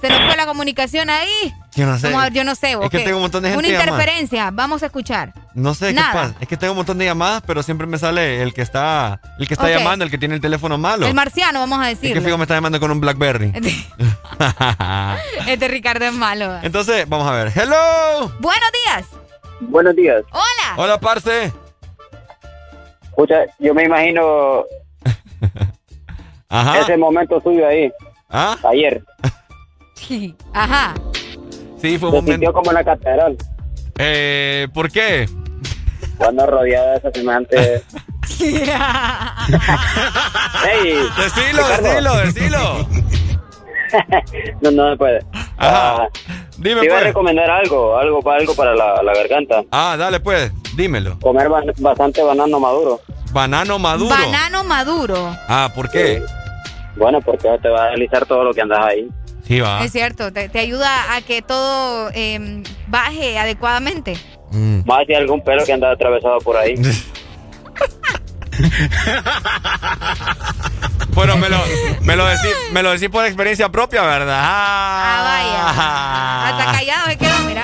Se 0.00 0.08
nos 0.08 0.18
fue 0.26 0.36
la 0.36 0.46
comunicación 0.46 1.08
ahí. 1.08 1.54
Yo 1.74 1.86
no 1.86 1.98
sé. 1.98 2.06
Vamos 2.08 2.20
a 2.20 2.24
ver, 2.24 2.32
yo 2.34 2.44
no 2.44 2.54
sé. 2.54 2.70
Es 2.72 2.76
¿o 2.76 2.82
que 2.90 2.98
qué? 2.98 3.04
tengo 3.04 3.16
un 3.16 3.22
montón 3.22 3.42
de 3.42 3.50
gente 3.50 3.66
Una 3.66 3.74
interferencia. 3.74 4.50
Vamos 4.52 4.82
a 4.82 4.86
escuchar. 4.86 5.32
No 5.54 5.74
sé 5.74 5.92
Nada. 5.92 6.10
qué 6.12 6.18
pasa. 6.18 6.34
Es 6.40 6.48
que 6.48 6.56
tengo 6.56 6.72
un 6.72 6.78
montón 6.78 6.98
de 6.98 7.06
llamadas, 7.06 7.42
pero 7.46 7.62
siempre 7.62 7.86
me 7.86 7.96
sale 7.98 8.42
el 8.42 8.52
que 8.52 8.62
está, 8.62 9.20
el 9.38 9.48
que 9.48 9.54
está 9.54 9.70
llamando, 9.70 10.04
el 10.04 10.10
que 10.10 10.18
tiene 10.18 10.34
el 10.34 10.40
teléfono 10.40 10.76
malo. 10.76 11.06
El 11.06 11.14
marciano, 11.14 11.58
vamos 11.60 11.78
a 11.80 11.90
es 11.90 11.98
que 11.98 12.20
fijo 12.20 12.36
me 12.36 12.44
está 12.44 12.54
llamando 12.54 12.78
con 12.80 12.90
un 12.90 13.00
Blackberry. 13.00 13.52
Este 15.46 15.68
Ricardo 15.68 16.04
es 16.04 16.12
malo. 16.12 16.58
Entonces, 16.62 17.08
vamos 17.08 17.26
a 17.28 17.32
ver. 17.32 17.52
Hello. 17.54 18.32
Buenos 18.40 18.70
días. 18.84 19.06
Buenos 19.60 19.96
días. 19.96 20.22
Hola. 20.32 20.74
Hola, 20.76 21.00
parce. 21.00 21.52
Escucha, 23.04 23.44
yo 23.60 23.72
me 23.74 23.84
imagino 23.84 24.64
Ajá. 26.48 26.80
ese 26.80 26.96
momento 26.96 27.40
suyo 27.40 27.66
ahí. 27.66 27.90
¿Ah? 28.28 28.56
Ayer. 28.64 29.02
Ajá. 30.52 30.94
Sí, 31.80 31.98
fue 31.98 31.98
Se 31.98 32.06
un 32.06 32.12
momento. 32.12 32.32
sintió 32.32 32.52
como 32.52 32.70
en 32.70 32.74
la 32.74 32.84
catedral. 32.84 33.36
Eh, 33.98 34.68
¿por 34.74 34.90
qué? 34.90 35.28
Cuando 36.18 36.46
rodeada 36.46 36.92
de 36.92 36.96
esa 36.98 37.10
semejante. 37.12 37.82
¡Ey! 40.72 40.94
Decilo, 41.16 41.68
decilo, 41.68 42.16
decilo. 42.16 42.88
no, 44.62 44.70
no 44.70 44.90
se 44.90 44.96
puede. 44.96 45.20
Ah, 45.58 46.08
Dime, 46.58 46.80
te 46.80 46.86
iba 46.86 46.94
a 46.96 46.98
pues. 46.98 47.08
recomendar 47.08 47.50
algo, 47.50 47.96
algo, 47.98 48.22
para- 48.22 48.38
algo 48.40 48.54
para 48.54 48.74
la, 48.74 49.02
la 49.02 49.14
garganta. 49.14 49.62
Ah, 49.70 49.96
dale, 49.98 50.20
pues. 50.20 50.50
Dímelo. 50.76 51.18
Comer 51.20 51.48
ba- 51.48 51.62
bastante 51.78 52.22
banano 52.22 52.58
maduro. 52.58 53.00
Banano 53.32 53.78
maduro. 53.78 54.10
Banano 54.14 54.64
maduro. 54.64 55.36
Ah, 55.48 55.70
¿por 55.74 55.90
qué? 55.90 56.22
Bueno, 56.96 57.20
porque 57.20 57.48
te 57.62 57.68
va 57.68 57.84
a 57.84 57.90
deslizar 57.90 58.24
todo 58.26 58.44
lo 58.44 58.52
que 58.52 58.62
andas 58.62 58.80
ahí. 58.84 59.08
Sí, 59.46 59.60
va. 59.60 59.84
Es 59.84 59.92
cierto, 59.92 60.32
te, 60.32 60.48
te 60.48 60.58
ayuda 60.58 61.14
a 61.14 61.22
que 61.22 61.42
todo 61.42 62.10
eh, 62.14 62.62
baje 62.86 63.38
adecuadamente. 63.38 64.16
Más 64.86 65.04
si 65.06 65.14
algún 65.14 65.42
pelo 65.42 65.64
que 65.64 65.72
anda 65.72 65.90
atravesado 65.90 66.38
por 66.38 66.56
ahí. 66.56 66.74
Bueno, 71.14 71.36
me 71.36 71.48
lo, 71.48 71.58
me 72.02 72.16
lo 72.16 72.26
decís, 72.26 72.50
me 72.72 72.82
lo 72.82 72.90
decís 72.90 73.08
por 73.08 73.24
experiencia 73.24 73.68
propia, 73.68 74.02
¿verdad? 74.02 74.40
Ah, 74.42 76.48
Hasta 76.48 76.72
callado 76.72 77.06
se 77.06 77.16
quedó, 77.16 77.38
mira. 77.46 77.62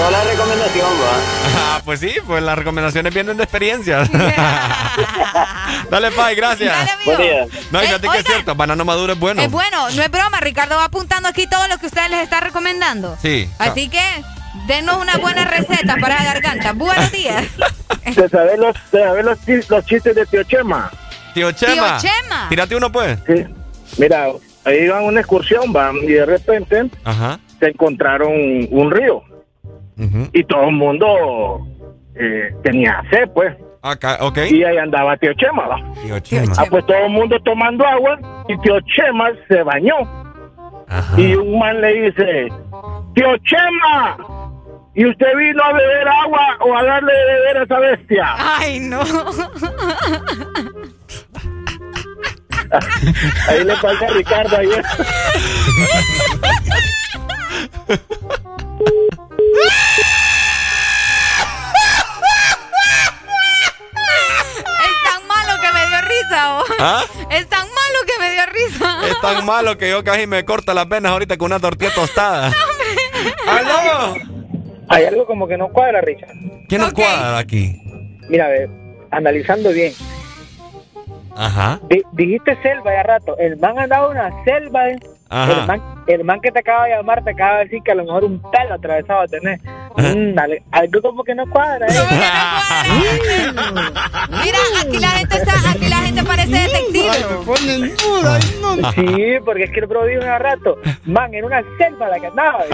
Toda 0.00 0.10
la 0.12 0.24
recomendación, 0.24 0.86
va. 0.86 1.50
Ah, 1.72 1.82
pues 1.84 2.00
sí, 2.00 2.14
pues 2.26 2.42
las 2.42 2.56
recomendaciones 2.58 3.12
vienen 3.14 3.36
de 3.36 3.42
experiencias. 3.44 4.10
Dale, 5.90 6.10
Pai, 6.12 6.34
gracias. 6.34 6.72
Dale, 6.72 6.90
amigo. 6.90 7.12
Buen 7.16 7.20
día. 7.22 7.46
No, 7.70 7.80
y 7.82 7.84
Eh, 7.84 7.86
fíjate 7.88 8.08
que 8.08 8.18
es 8.18 8.24
cierto, 8.24 8.54
banano 8.54 8.84
maduro 8.84 9.12
es 9.12 9.18
bueno. 9.18 9.40
Es 9.42 9.50
bueno, 9.50 9.88
no 9.90 10.02
es 10.02 10.10
broma, 10.10 10.40
Ricardo 10.40 10.76
va 10.76 10.84
apuntando 10.84 11.28
aquí 11.28 11.46
todo 11.46 11.66
lo 11.68 11.78
que 11.78 11.86
ustedes 11.86 12.10
les 12.10 12.22
está 12.22 12.40
recomendando. 12.40 13.16
Sí. 13.22 13.48
Así 13.58 13.88
que 13.88 14.00
denos 14.66 14.96
una 14.96 15.16
buena 15.18 15.44
receta 15.44 15.96
para 16.00 16.16
la 16.16 16.24
garganta. 16.24 16.72
Buenos 16.72 17.12
días. 17.12 17.44
¿Te 18.14 18.28
sabes 18.28 18.58
los, 18.58 18.76
te 18.90 19.00
sabes 19.02 19.24
los, 19.24 19.38
chi- 19.44 19.66
los 19.68 19.84
chistes 19.86 20.14
de 20.14 20.26
Tío 20.26 20.42
Chema? 20.44 20.90
Tío 21.34 21.52
Chema. 21.52 21.98
Tío 21.98 22.10
Chema. 22.10 22.46
Tírate 22.48 22.74
uno, 22.76 22.90
pues. 22.90 23.18
Sí. 23.26 23.44
Mira, 23.98 24.26
ahí 24.64 24.78
iban 24.84 24.98
a 25.04 25.06
una 25.06 25.20
excursión, 25.20 25.72
van, 25.72 25.96
y 26.02 26.12
de 26.12 26.26
repente 26.26 26.90
Ajá. 27.04 27.38
se 27.58 27.68
encontraron 27.68 28.32
un 28.70 28.90
río. 28.90 29.22
Y 30.32 30.44
todo 30.44 30.64
el 30.68 30.76
mundo 30.76 31.66
eh, 32.14 32.54
tenía 32.62 33.02
sed, 33.10 33.28
pues. 33.34 33.54
Acá, 33.82 34.18
ok. 34.20 34.38
Y 34.50 34.62
ahí 34.64 34.76
andaba 34.76 35.16
Tío 35.16 35.32
Chema, 35.34 35.66
¿va? 35.66 35.76
Tío 36.02 36.18
Chema. 36.20 36.52
Ah, 36.58 36.64
pues 36.68 36.84
todo 36.86 36.98
el 36.98 37.10
mundo 37.10 37.38
tomando 37.44 37.86
agua 37.86 38.18
y 38.48 38.58
Tío 38.58 38.78
Chema 38.80 39.30
se 39.48 39.62
bañó. 39.62 39.96
Y 41.16 41.34
un 41.34 41.58
man 41.58 41.80
le 41.80 41.92
dice, 42.02 42.48
Tío 43.14 43.36
Chema, 43.44 44.16
¿y 44.94 45.06
usted 45.06 45.36
vino 45.36 45.62
a 45.62 45.72
beber 45.72 46.08
agua 46.08 46.56
o 46.60 46.76
a 46.76 46.82
darle 46.84 47.12
de 47.12 47.24
beber 47.24 47.56
a 47.58 47.62
esa 47.62 47.78
bestia? 47.78 48.34
Ay, 48.58 48.80
no. 48.80 49.00
Ahí 53.48 53.64
le 53.64 53.76
falta 53.76 54.06
a 54.06 54.10
Ricardo 54.10 54.56
ayer. 54.56 54.84
risa. 66.30 66.58
oh. 66.60 66.64
¿Ah? 66.78 67.02
Es 67.30 67.46
tan 67.48 67.66
malo 67.66 67.98
que 68.06 68.18
me 68.20 68.30
dio 68.30 68.46
risa. 68.46 69.08
Es 69.08 69.20
tan 69.20 69.44
malo 69.44 69.76
que 69.76 69.90
yo 69.90 70.02
casi 70.04 70.26
me 70.26 70.44
corto 70.44 70.72
las 70.74 70.88
venas 70.88 71.12
ahorita 71.12 71.36
con 71.36 71.46
una 71.46 71.60
tortilla 71.60 71.92
tostada. 71.94 72.50
¡Aló! 73.48 74.14
Hay 74.88 75.04
algo 75.04 75.26
como 75.26 75.46
que 75.46 75.56
no 75.56 75.68
cuadra, 75.68 76.00
Richard. 76.00 76.34
¿Qué 76.68 76.78
nos 76.78 76.92
cuadra 76.92 77.38
aquí? 77.38 77.76
Mira, 78.28 78.46
a 78.46 78.48
ver, 78.48 78.68
analizando 79.10 79.70
bien. 79.70 79.92
Ajá. 81.36 81.80
Di- 81.88 82.02
dijiste 82.12 82.60
selva 82.62 82.92
ya 82.92 83.02
rato. 83.02 83.36
El 83.38 83.56
man 83.58 83.78
ha 83.78 83.86
dado 83.86 84.10
una 84.10 84.30
selva. 84.44 84.88
eh. 84.88 84.98
Ajá. 85.30 85.60
El 85.60 85.66
man, 85.66 85.82
el 86.08 86.24
man 86.24 86.40
que 86.40 86.50
te 86.50 86.58
acaba 86.58 86.86
de 86.86 86.96
llamar 86.96 87.22
te 87.22 87.30
acaba 87.30 87.58
de 87.58 87.64
decir 87.64 87.82
que 87.84 87.92
a 87.92 87.94
lo 87.94 88.04
mejor 88.04 88.24
un 88.24 88.42
pelo 88.50 88.74
atravesado 88.74 89.20
a 89.20 89.28
tener. 89.28 89.60
Mm, 89.96 90.34
dale, 90.34 90.64
algo 90.72 91.00
como 91.02 91.22
que 91.22 91.34
no 91.36 91.48
cuadra. 91.48 91.86
¿eh? 91.86 91.92
Mira, 94.28 94.58
aquí 94.82 94.98
la 94.98 95.08
gente 95.10 95.36
está, 95.36 95.70
aquí 95.70 95.88
la 95.88 95.96
gente 95.98 96.24
parece 96.24 96.50
detective. 96.50 97.10
Sí, 98.94 99.38
porque 99.44 99.64
es 99.64 99.70
que 99.70 99.80
el 99.80 99.86
bro 99.86 100.04
dijo 100.04 100.22
hace 100.22 100.38
rato, 100.38 100.78
man, 101.04 101.32
en 101.32 101.44
una 101.44 101.62
selva 101.78 102.08
la 102.08 102.18
que 102.18 102.26
andaba. 102.26 102.64
¿eh? 102.64 102.70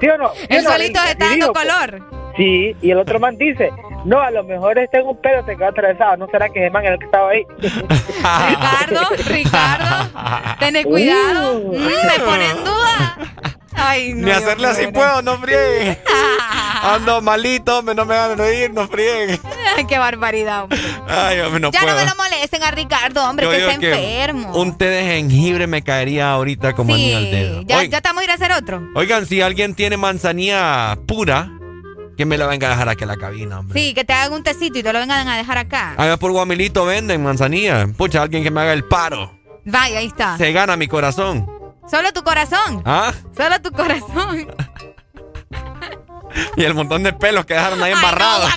¿Sí 0.00 0.08
o 0.08 0.18
no? 0.18 0.28
¿Sí 0.34 0.46
El 0.48 0.64
no, 0.64 0.70
solito 0.70 1.00
se 1.00 1.10
está 1.10 1.28
dando 1.28 1.52
pues, 1.52 1.66
color. 1.66 2.25
Sí, 2.36 2.76
y 2.82 2.90
el 2.90 2.98
otro 2.98 3.18
man 3.18 3.36
dice, 3.38 3.70
no, 4.04 4.20
a 4.20 4.30
lo 4.30 4.44
mejor 4.44 4.78
este 4.78 4.98
en 4.98 5.06
un 5.06 5.16
pelo 5.20 5.44
te 5.44 5.56
quedó 5.56 5.68
atravesado. 5.68 6.16
¿No 6.18 6.26
será 6.30 6.48
que 6.50 6.60
ese 6.60 6.70
man 6.70 6.84
era 6.84 6.94
el 6.94 6.98
que 7.00 7.06
estaba 7.06 7.30
ahí? 7.30 7.42
Ricardo, 7.60 9.00
Ricardo, 9.26 10.10
ten 10.58 10.82
cuidado. 10.84 11.60
Mm, 11.60 11.72
me 11.72 12.24
pone 12.24 12.50
en 12.50 12.64
duda. 12.64 13.18
Ay, 13.78 14.14
no. 14.14 14.26
Ni 14.26 14.32
hacerle 14.32 14.68
así 14.68 14.86
puedo, 14.88 15.22
no 15.22 15.38
friegue. 15.38 15.98
Ando 16.82 17.20
malito, 17.20 17.78
hombre, 17.78 17.94
no 17.94 18.04
me 18.06 18.14
hagan 18.14 18.38
reír, 18.38 18.72
no 18.72 18.86
friegue. 18.88 19.38
Ay, 19.76 19.84
qué 19.86 19.98
barbaridad. 19.98 20.62
hombre. 20.62 20.78
Ay, 21.08 21.40
hombre, 21.40 21.60
no 21.60 21.70
ya 21.72 21.80
puedo. 21.80 21.94
no 21.94 22.00
me 22.00 22.08
lo 22.10 22.16
molesten 22.16 22.62
a 22.62 22.70
Ricardo, 22.70 23.28
hombre, 23.28 23.44
Yo 23.46 23.50
que 23.52 23.58
está 23.58 23.78
que 23.78 23.92
enfermo. 23.92 24.52
Un 24.56 24.78
té 24.78 24.86
de 24.86 25.02
jengibre 25.04 25.66
me 25.66 25.82
caería 25.82 26.30
ahorita 26.32 26.72
como 26.74 26.94
anillo 26.94 27.16
al 27.18 27.30
dedo. 27.30 27.62
Ya, 27.62 27.78
Oigan, 27.78 27.90
ya 27.90 27.96
estamos 27.98 28.20
a 28.22 28.24
ir 28.24 28.30
a 28.30 28.34
hacer 28.34 28.52
otro. 28.52 28.82
oigan, 28.94 29.26
si 29.26 29.42
alguien 29.42 29.74
tiene 29.74 29.96
manzanilla 29.98 30.96
pura, 31.06 31.50
que 32.16 32.24
me 32.24 32.38
la 32.38 32.46
venga 32.46 32.68
a 32.68 32.70
dejar 32.70 32.88
aquí 32.88 33.04
a 33.04 33.06
la 33.06 33.16
cabina, 33.16 33.60
hombre. 33.60 33.80
Sí, 33.80 33.94
que 33.94 34.04
te 34.04 34.12
hagan 34.12 34.32
un 34.32 34.42
tecito 34.42 34.78
y 34.78 34.82
te 34.82 34.92
lo 34.92 34.98
vengan 34.98 35.28
a 35.28 35.36
dejar 35.36 35.58
acá. 35.58 35.94
Allá 35.96 36.16
por 36.16 36.32
Guamilito 36.32 36.84
venden 36.86 37.22
manzanilla. 37.22 37.86
Pucha, 37.96 38.22
alguien 38.22 38.42
que 38.42 38.50
me 38.50 38.60
haga 38.60 38.72
el 38.72 38.84
paro. 38.84 39.38
Vaya, 39.64 39.98
ahí 39.98 40.06
está. 40.06 40.36
Se 40.38 40.52
gana 40.52 40.76
mi 40.76 40.88
corazón. 40.88 41.46
Solo 41.90 42.12
tu 42.12 42.22
corazón. 42.22 42.82
¿Ah? 42.84 43.12
Solo 43.36 43.60
tu 43.60 43.70
corazón. 43.72 44.48
Y 46.56 46.64
el 46.64 46.74
montón 46.74 47.02
de 47.02 47.14
pelos 47.14 47.46
que 47.46 47.54
dejaron 47.54 47.82
ahí 47.82 47.92
embarrados. 47.92 48.50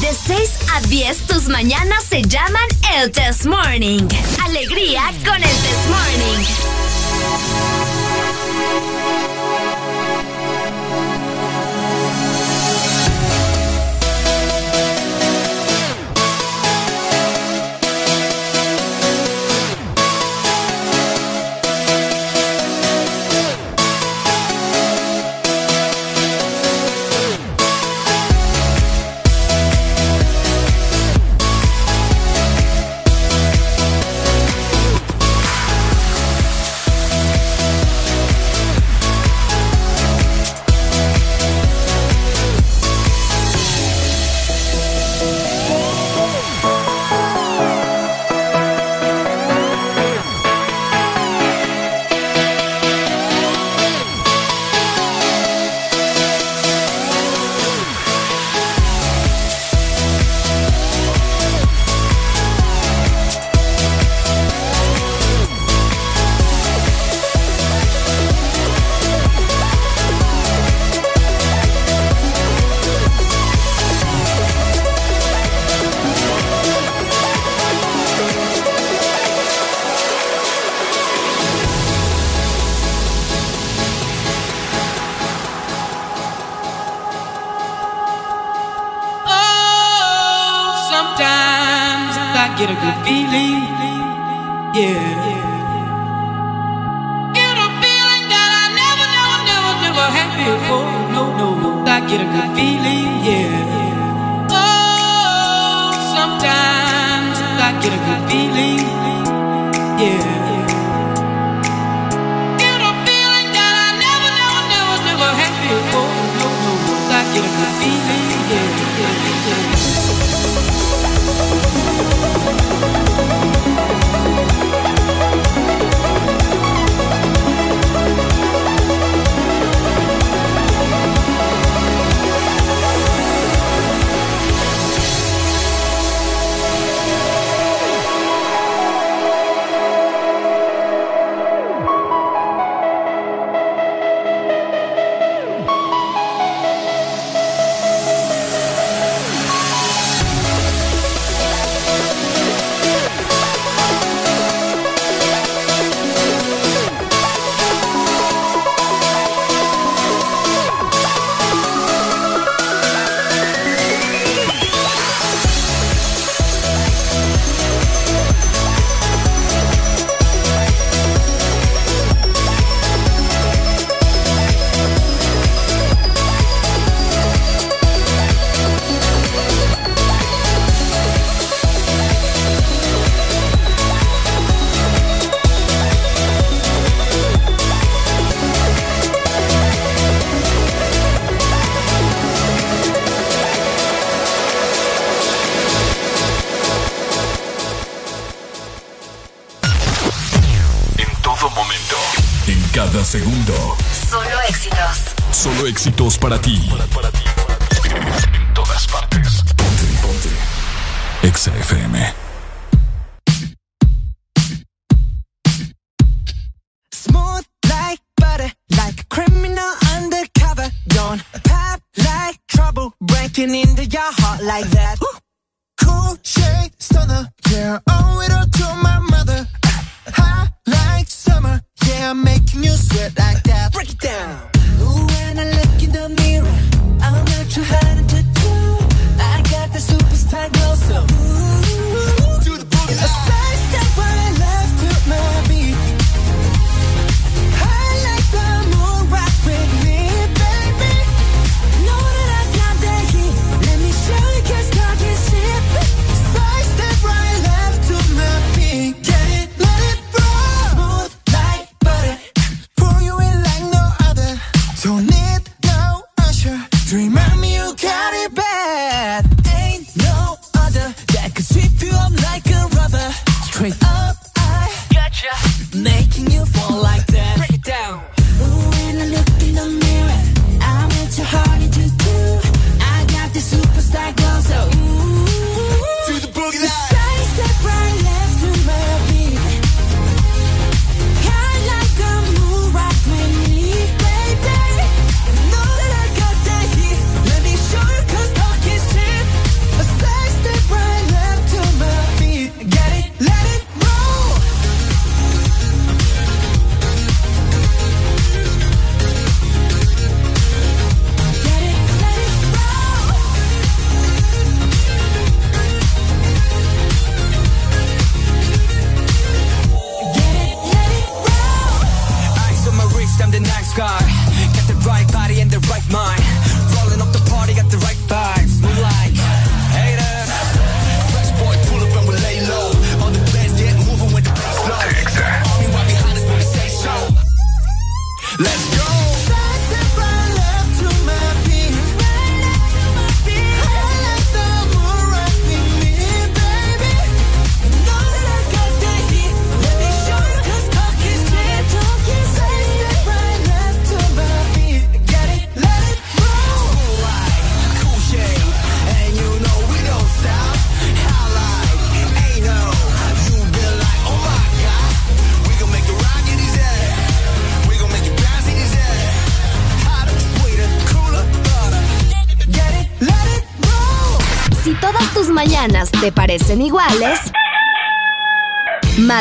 De 0.00 0.12
6 0.12 0.58
a 0.74 0.80
10, 0.80 1.26
tus 1.26 1.48
mañanas 1.48 2.04
se 2.04 2.22
llaman 2.22 2.62
el 2.96 3.10
Test 3.10 3.46
Morning. 3.46 4.06
Alegría 4.44 5.02
con 5.24 5.34
el 5.34 5.42
Test 5.42 5.88
Morning. 5.88 6.93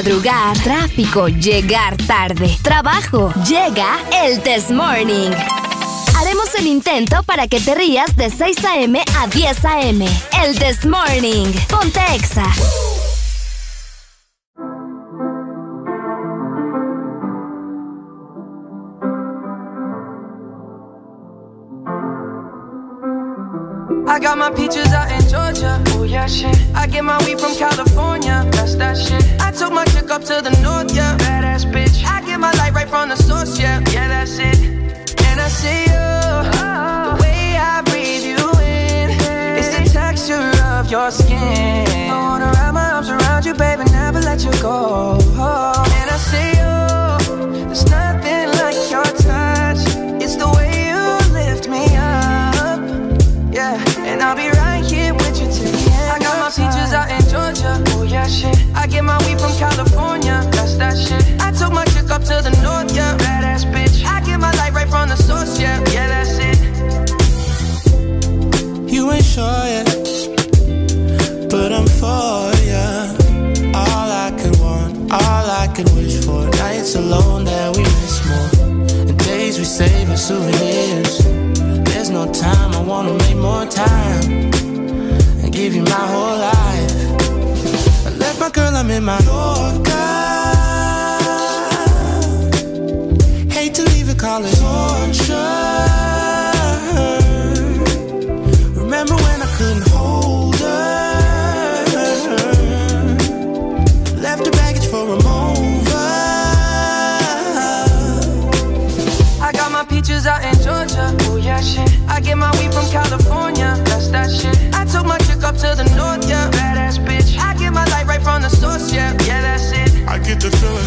Tráfico, 0.03 1.29
llegar 1.29 1.95
tarde, 1.95 2.57
trabajo. 2.61 3.33
Llega 3.47 3.99
el 4.25 4.41
Test 4.41 4.69
Morning. 4.69 5.31
Haremos 6.17 6.53
el 6.59 6.67
intento 6.67 7.23
para 7.23 7.47
que 7.47 7.61
te 7.61 7.73
rías 7.73 8.13
de 8.17 8.29
6 8.29 8.65
a.m. 8.65 9.01
a 9.17 9.27
10 9.27 9.65
a.m. 9.65 10.05
El 10.43 10.59
This 10.59 10.85
Morning. 10.85 11.53
Ponte 11.69 12.01
Exa. 12.15 12.43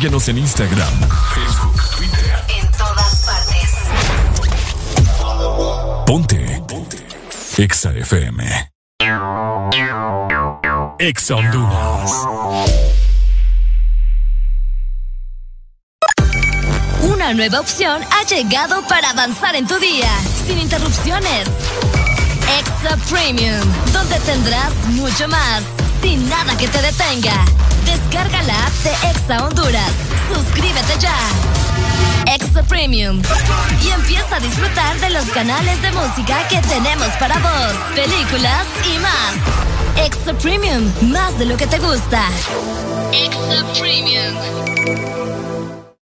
Síguenos 0.00 0.28
en 0.28 0.38
Instagram, 0.38 1.08
Facebook, 1.34 1.76
Twitter. 1.98 2.44
En 2.58 2.66
todas 2.72 3.26
partes. 3.26 3.70
Ponte. 6.06 6.62
Ponte. 6.66 7.06
Exa 7.58 7.92
FM. 7.92 8.70
Exa 10.98 11.36
Honduras. 11.36 12.12
Una 17.02 17.34
nueva 17.34 17.60
opción 17.60 18.02
ha 18.10 18.24
llegado 18.24 18.80
para 18.88 19.10
avanzar 19.10 19.54
en 19.54 19.66
tu 19.66 19.78
día, 19.78 20.08
sin 20.46 20.60
interrupciones. 20.60 21.46
Extra 22.58 22.96
Premium, 23.10 23.60
donde 23.92 24.18
tendrás 24.20 24.72
mucho 24.92 25.28
más, 25.28 25.62
sin 26.00 26.26
nada 26.26 26.56
que 26.56 26.68
te 26.68 26.80
detenga. 26.80 27.44
Descarga 27.84 28.42
la 28.42 28.66
app 28.66 28.72
de 28.84 28.90
Exa 29.10 29.44
Honduras. 29.44 29.92
Suscríbete 30.32 30.98
ya. 30.98 31.16
Extra 32.26 32.62
Premium. 32.62 33.22
Y 33.82 33.88
empieza 33.88 34.36
a 34.36 34.40
disfrutar 34.40 34.98
de 35.00 35.10
los 35.10 35.24
canales 35.26 35.80
de 35.82 35.90
música 35.92 36.46
que 36.48 36.60
tenemos 36.62 37.08
para 37.18 37.38
vos, 37.38 37.74
películas 37.94 38.66
y 38.92 38.98
más. 38.98 40.06
Extra 40.06 40.34
Premium, 40.34 40.92
más 41.10 41.38
de 41.38 41.46
lo 41.46 41.56
que 41.56 41.66
te 41.66 41.78
gusta. 41.78 42.24
Extra 43.12 43.64
Premium. 43.78 45.29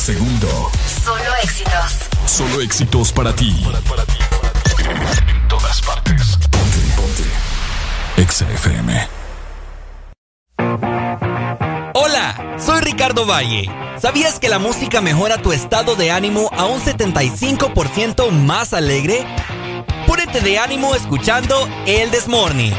Segundo. 0.00 0.70
Solo 1.04 1.36
éxitos. 1.42 2.08
Solo 2.24 2.60
éxitos 2.62 3.12
para 3.12 3.34
ti. 3.34 3.54
En 4.88 5.48
todas 5.48 5.82
partes. 5.82 6.38
Ponte. 6.50 6.78
Ponte. 6.96 7.24
Exa 8.16 8.46
FM. 8.50 9.08
Hola, 11.94 12.56
soy 12.58 12.80
Ricardo 12.80 13.26
Valle. 13.26 13.70
¿Sabías 14.00 14.40
que 14.40 14.48
la 14.48 14.58
música 14.58 15.02
mejora 15.02 15.42
tu 15.42 15.52
estado 15.52 15.96
de 15.96 16.10
ánimo 16.10 16.50
a 16.56 16.64
un 16.64 16.80
75% 16.80 18.30
más 18.30 18.72
alegre? 18.72 19.26
Púrete 20.06 20.40
de 20.40 20.58
ánimo 20.58 20.94
escuchando 20.94 21.68
El 21.86 22.10
Desmorning. 22.10 22.74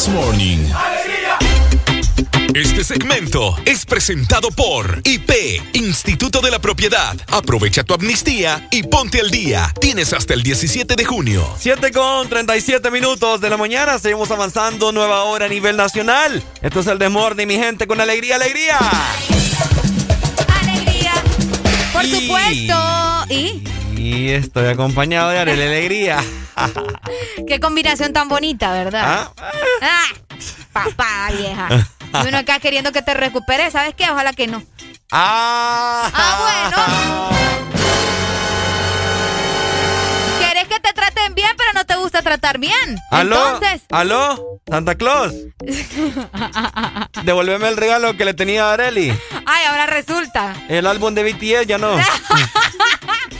This 0.00 0.08
Morning. 0.14 0.60
Este 2.54 2.82
segmento 2.84 3.54
es 3.66 3.84
presentado 3.84 4.50
por 4.50 5.02
IP, 5.04 5.30
Instituto 5.74 6.40
de 6.40 6.50
la 6.50 6.58
Propiedad. 6.58 7.14
Aprovecha 7.30 7.84
tu 7.84 7.92
amnistía 7.92 8.66
y 8.70 8.84
ponte 8.84 9.20
al 9.20 9.30
día. 9.30 9.74
Tienes 9.78 10.14
hasta 10.14 10.32
el 10.32 10.42
17 10.42 10.96
de 10.96 11.04
junio. 11.04 11.54
7 11.58 11.92
con 11.92 12.30
37 12.30 12.90
minutos 12.90 13.42
de 13.42 13.50
la 13.50 13.58
mañana. 13.58 13.98
Seguimos 13.98 14.30
avanzando. 14.30 14.90
Nueva 14.90 15.24
hora 15.24 15.44
a 15.44 15.48
nivel 15.50 15.76
nacional. 15.76 16.42
Esto 16.62 16.80
es 16.80 16.86
el 16.86 16.98
Desmorning, 16.98 17.46
mi 17.46 17.56
gente, 17.56 17.86
con 17.86 18.00
alegría, 18.00 18.36
alegría. 18.36 18.78
Alegría. 20.62 21.12
Por 21.92 22.06
supuesto. 22.06 23.26
¿Y? 23.28 23.69
Y 24.10 24.32
estoy 24.32 24.66
acompañado 24.66 25.30
de 25.30 25.38
Arely 25.38 25.62
Alegría. 25.62 26.18
Qué 27.46 27.60
combinación 27.60 28.12
tan 28.12 28.28
bonita, 28.28 28.72
¿verdad? 28.72 29.28
Ah, 29.80 30.06
papá, 30.72 31.28
vieja. 31.38 31.68
Y 32.24 32.26
uno 32.26 32.38
acá 32.38 32.58
queriendo 32.58 32.90
que 32.90 33.02
te 33.02 33.14
recuperes, 33.14 33.72
¿sabes 33.72 33.94
qué? 33.94 34.10
Ojalá 34.10 34.32
que 34.32 34.48
no. 34.48 34.64
Ah, 35.12 36.10
ah 36.12 36.70
bueno. 36.72 37.30
¿Querés 40.40 40.66
que 40.66 40.80
te 40.80 40.92
traten 40.92 41.36
bien, 41.36 41.52
pero 41.56 41.72
no 41.72 41.84
te 41.84 41.94
gusta 41.94 42.20
tratar 42.20 42.58
bien? 42.58 42.98
¿Aló? 43.12 43.54
Entonces. 43.54 43.82
¿Aló? 43.90 44.60
¿Santa 44.68 44.96
Claus? 44.96 45.32
Devuélveme 47.22 47.68
el 47.68 47.76
regalo 47.76 48.16
que 48.16 48.24
le 48.24 48.34
tenía 48.34 48.70
a 48.70 48.72
Areli. 48.72 49.16
Ay, 49.46 49.66
ahora 49.68 49.86
resulta. 49.86 50.56
El 50.68 50.88
álbum 50.88 51.14
de 51.14 51.32
BTS 51.32 51.68
ya 51.68 51.78
no. 51.78 51.92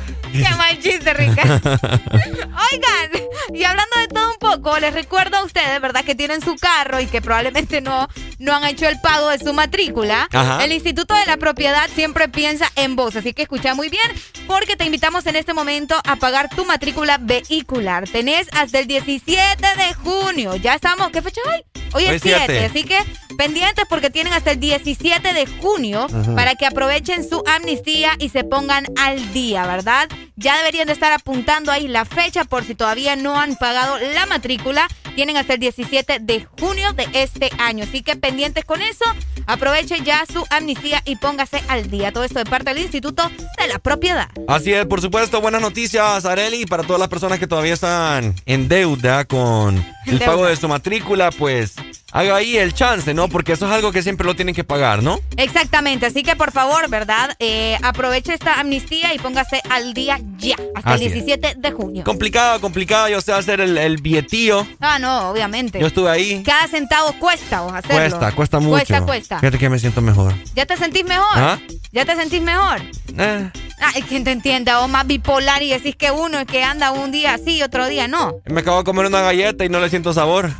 Qué 0.31 0.55
mal 0.55 0.79
chiste, 0.79 1.13
Ricardo. 1.13 1.69
Oigan, 1.71 3.27
y 3.53 3.63
hablando 3.63 3.97
de 3.99 4.07
todo 4.07 4.29
un 4.29 4.37
poco, 4.39 4.79
les 4.79 4.93
recuerdo 4.93 5.37
a 5.37 5.43
ustedes, 5.43 5.81
¿verdad? 5.81 6.03
Que 6.03 6.15
tienen 6.15 6.41
su 6.41 6.55
carro 6.55 6.99
y 6.99 7.07
que 7.07 7.21
probablemente 7.21 7.81
no, 7.81 8.07
no 8.39 8.55
han 8.55 8.63
hecho 8.65 8.87
el 8.87 8.99
pago 9.01 9.29
de 9.29 9.39
su 9.39 9.53
matrícula. 9.53 10.27
Ajá. 10.31 10.63
El 10.63 10.71
Instituto 10.71 11.13
de 11.13 11.25
la 11.25 11.37
Propiedad 11.37 11.89
siempre 11.93 12.29
piensa 12.29 12.71
en 12.75 12.95
vos, 12.95 13.15
así 13.15 13.33
que 13.33 13.43
escucha 13.43 13.75
muy 13.75 13.89
bien, 13.89 14.09
porque 14.47 14.75
te 14.75 14.85
invitamos 14.85 15.25
en 15.25 15.35
este 15.35 15.53
momento 15.53 15.95
a 16.05 16.15
pagar 16.15 16.49
tu 16.49 16.65
matrícula 16.65 17.17
vehicular. 17.19 18.07
Tenés 18.07 18.47
hasta 18.53 18.79
el 18.79 18.87
17 18.87 19.61
de 19.77 19.93
junio. 19.95 20.55
Ya 20.55 20.75
estamos, 20.75 21.09
¿qué 21.11 21.21
fecha 21.21 21.41
hoy? 21.47 21.63
Hoy 21.93 22.05
es 22.05 22.21
7, 22.21 22.43
siete. 22.45 22.65
así 22.65 22.83
que 22.83 22.97
pendientes 23.37 23.85
porque 23.89 24.09
tienen 24.09 24.33
hasta 24.33 24.51
el 24.51 24.59
17 24.59 25.33
de 25.33 25.45
junio 25.45 26.07
para 26.35 26.55
que 26.55 26.65
aprovechen 26.65 27.27
su 27.27 27.43
amnistía 27.45 28.13
y 28.19 28.29
se 28.29 28.43
pongan 28.43 28.85
al 28.97 29.33
día, 29.33 29.65
¿verdad? 29.65 30.00
Ya 30.35 30.57
deberían 30.57 30.87
de 30.87 30.93
estar 30.93 31.11
apuntando 31.13 31.71
ahí 31.71 31.87
la 31.87 32.05
fecha 32.05 32.43
por 32.45 32.63
si 32.63 32.75
todavía 32.75 33.15
no 33.15 33.39
han 33.39 33.55
pagado 33.55 33.97
la 34.13 34.25
matrícula. 34.25 34.87
Tienen 35.15 35.37
hasta 35.37 35.53
el 35.53 35.59
17 35.59 36.19
de 36.19 36.47
junio 36.59 36.93
de 36.93 37.07
este 37.13 37.49
año. 37.57 37.83
Así 37.83 38.01
que 38.01 38.15
pendientes 38.15 38.65
con 38.65 38.81
eso, 38.81 39.05
aproveche 39.45 40.01
ya 40.01 40.23
su 40.31 40.45
amnistía 40.49 41.01
y 41.05 41.17
póngase 41.17 41.61
al 41.67 41.89
día. 41.89 42.11
Todo 42.11 42.23
esto 42.23 42.39
de 42.39 42.45
parte 42.45 42.73
del 42.73 42.83
Instituto 42.83 43.29
de 43.57 43.67
la 43.67 43.79
Propiedad. 43.79 44.29
Así 44.47 44.73
es, 44.73 44.85
por 44.85 45.01
supuesto, 45.01 45.41
buenas 45.41 45.61
noticias, 45.61 46.25
Areli, 46.25 46.65
para 46.65 46.83
todas 46.83 46.99
las 46.99 47.09
personas 47.09 47.39
que 47.39 47.47
todavía 47.47 47.73
están 47.73 48.35
en 48.45 48.67
deuda 48.67 49.25
con 49.25 49.83
el 50.05 50.19
pago 50.19 50.45
de 50.45 50.55
su 50.55 50.67
matrícula, 50.67 51.31
pues 51.31 51.75
haga 52.11 52.35
ahí 52.35 52.57
el 52.57 52.73
chance, 52.73 53.13
¿no? 53.13 53.27
Porque 53.27 53.53
eso 53.53 53.65
es 53.67 53.71
algo 53.71 53.91
que 53.91 54.01
siempre 54.03 54.25
lo 54.25 54.35
tienen 54.35 54.53
que 54.55 54.63
pagar, 54.63 55.03
¿no? 55.03 55.19
Exactamente, 55.37 56.05
así 56.05 56.23
que 56.23 56.35
por 56.35 56.51
favor, 56.51 56.89
¿verdad? 56.89 57.35
Eh, 57.39 57.77
aproveche 57.83 58.33
esta 58.33 58.59
amnistía 58.59 59.13
y 59.13 59.19
póngase 59.19 59.61
al 59.69 59.93
día 59.93 60.19
ya, 60.37 60.55
hasta 60.75 60.93
Así 60.93 61.05
el 61.05 61.13
es. 61.13 61.25
17 61.25 61.55
de 61.57 61.71
junio. 61.71 62.03
Complicado, 62.03 62.59
complicado, 62.61 63.07
yo 63.09 63.21
sé 63.21 63.33
hacer 63.33 63.61
el, 63.61 63.77
el 63.77 63.97
billetío. 64.01 64.67
Ah, 64.79 64.99
no, 64.99 65.29
obviamente. 65.29 65.79
Yo 65.79 65.87
estuve 65.87 66.09
ahí. 66.09 66.43
Cada 66.43 66.67
centavo 66.67 67.13
cuesta 67.19 67.61
vos 67.61 67.73
hacerlo. 67.73 67.97
Cuesta, 68.17 68.31
cuesta 68.33 68.59
mucho. 68.59 68.71
Cuesta, 68.71 69.01
cuesta. 69.01 69.39
Fíjate 69.39 69.57
que 69.57 69.69
me 69.69 69.79
siento 69.79 70.01
mejor. 70.01 70.33
¿Ya 70.55 70.65
te 70.65 70.77
sentís 70.77 71.05
mejor? 71.05 71.25
¿Ah? 71.35 71.59
¿Ya 71.91 72.05
te 72.05 72.15
sentís 72.15 72.41
mejor? 72.41 72.81
Eh, 73.17 73.49
Ay, 73.79 74.01
¿quién 74.03 74.23
te 74.23 74.31
entiende? 74.31 74.73
O 74.75 74.87
más 74.87 75.05
bipolar 75.07 75.61
y 75.63 75.69
decís 75.71 75.95
que 75.95 76.11
uno 76.11 76.39
es 76.39 76.45
que 76.45 76.63
anda 76.63 76.91
un 76.91 77.11
día 77.11 77.33
así 77.33 77.57
y 77.57 77.63
otro 77.63 77.87
día 77.87 78.07
no. 78.07 78.35
me 78.45 78.61
acabo 78.61 78.77
de 78.79 78.83
comer 78.83 79.05
una 79.07 79.21
galleta 79.21 79.65
y 79.65 79.69
no 79.69 79.79
le 79.79 79.89
siento 79.89 80.13
sabor. 80.13 80.51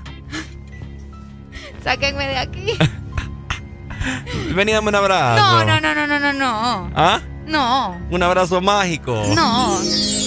Sáquenme 1.84 2.28
de 2.28 2.38
aquí. 2.38 2.78
Vení, 4.56 4.72
dame 4.72 4.90
un 4.90 4.96
abrazo. 4.96 5.42
No, 5.42 5.66
no, 5.66 5.80
no, 5.82 5.96
no, 5.96 6.08
no, 6.08 6.20
no, 6.20 6.34
no. 6.34 6.92
¿Ah? 6.96 7.20
No. 7.46 8.00
Un 8.10 8.24
abrazo 8.24 8.62
mágico. 8.62 9.24
No. 9.36 9.80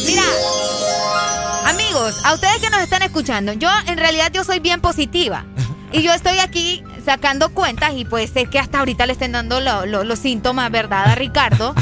Mira, 0.07 0.23
amigos, 1.67 2.21
a 2.25 2.35
ustedes 2.35 2.59
que 2.59 2.71
nos 2.71 2.81
están 2.81 3.03
escuchando, 3.03 3.53
yo 3.53 3.69
en 3.87 3.99
realidad 3.99 4.31
yo 4.33 4.45
soy 4.45 4.61
bien 4.61 4.81
positiva. 4.81 5.45
Y 5.93 6.03
yo 6.03 6.13
estoy 6.13 6.39
aquí 6.39 6.83
sacando 7.05 7.51
cuentas 7.51 7.93
y 7.95 8.05
puede 8.05 8.27
ser 8.27 8.49
que 8.49 8.59
hasta 8.59 8.81
ahorita 8.81 9.07
le 9.07 9.13
estén 9.13 9.33
dando 9.33 9.61
lo- 9.61 9.87
lo- 9.87 10.03
los 10.05 10.19
síntomas, 10.19 10.71
¿verdad, 10.71 11.07
a 11.07 11.15
Ricardo? 11.15 11.75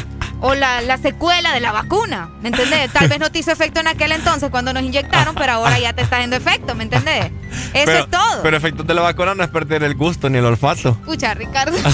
O 0.43 0.55
la, 0.55 0.83
la 0.83 0.99
secuela 0.99 1.55
de 1.55 1.61
la 1.61 1.73
vacuna, 1.73 2.31
¿me 2.43 2.51
entendés? 2.51 2.93
Tal 2.93 3.09
vez 3.09 3.19
no 3.19 3.33
te 3.33 3.39
hizo 3.39 3.51
efecto 3.51 3.81
en 3.81 3.87
aquel 3.89 4.13
entonces 4.13 4.51
cuando 4.51 4.73
nos 4.73 4.83
inyectaron, 4.83 5.35
pero 5.35 5.53
ahora 5.53 5.79
ya 5.79 5.93
te 5.93 6.03
está 6.03 6.17
haciendo 6.17 6.37
efecto, 6.37 6.75
¿me 6.75 6.85
entendés? 6.85 7.27
Eso 7.73 7.85
pero, 7.87 7.99
es 7.99 8.11
todo. 8.11 8.43
Pero 8.43 8.57
efectos 8.57 8.87
de 8.87 8.95
la 8.95 9.03
vacuna 9.03 9.35
no 9.35 9.45
es 9.45 9.51
perder 9.51 9.83
el 9.85 9.95
gusto 9.95 10.29
ni 10.29 10.39
el 10.39 10.45
olfato. 10.45 10.91
Escucha, 10.91 11.35
Ricardo. 11.35 11.77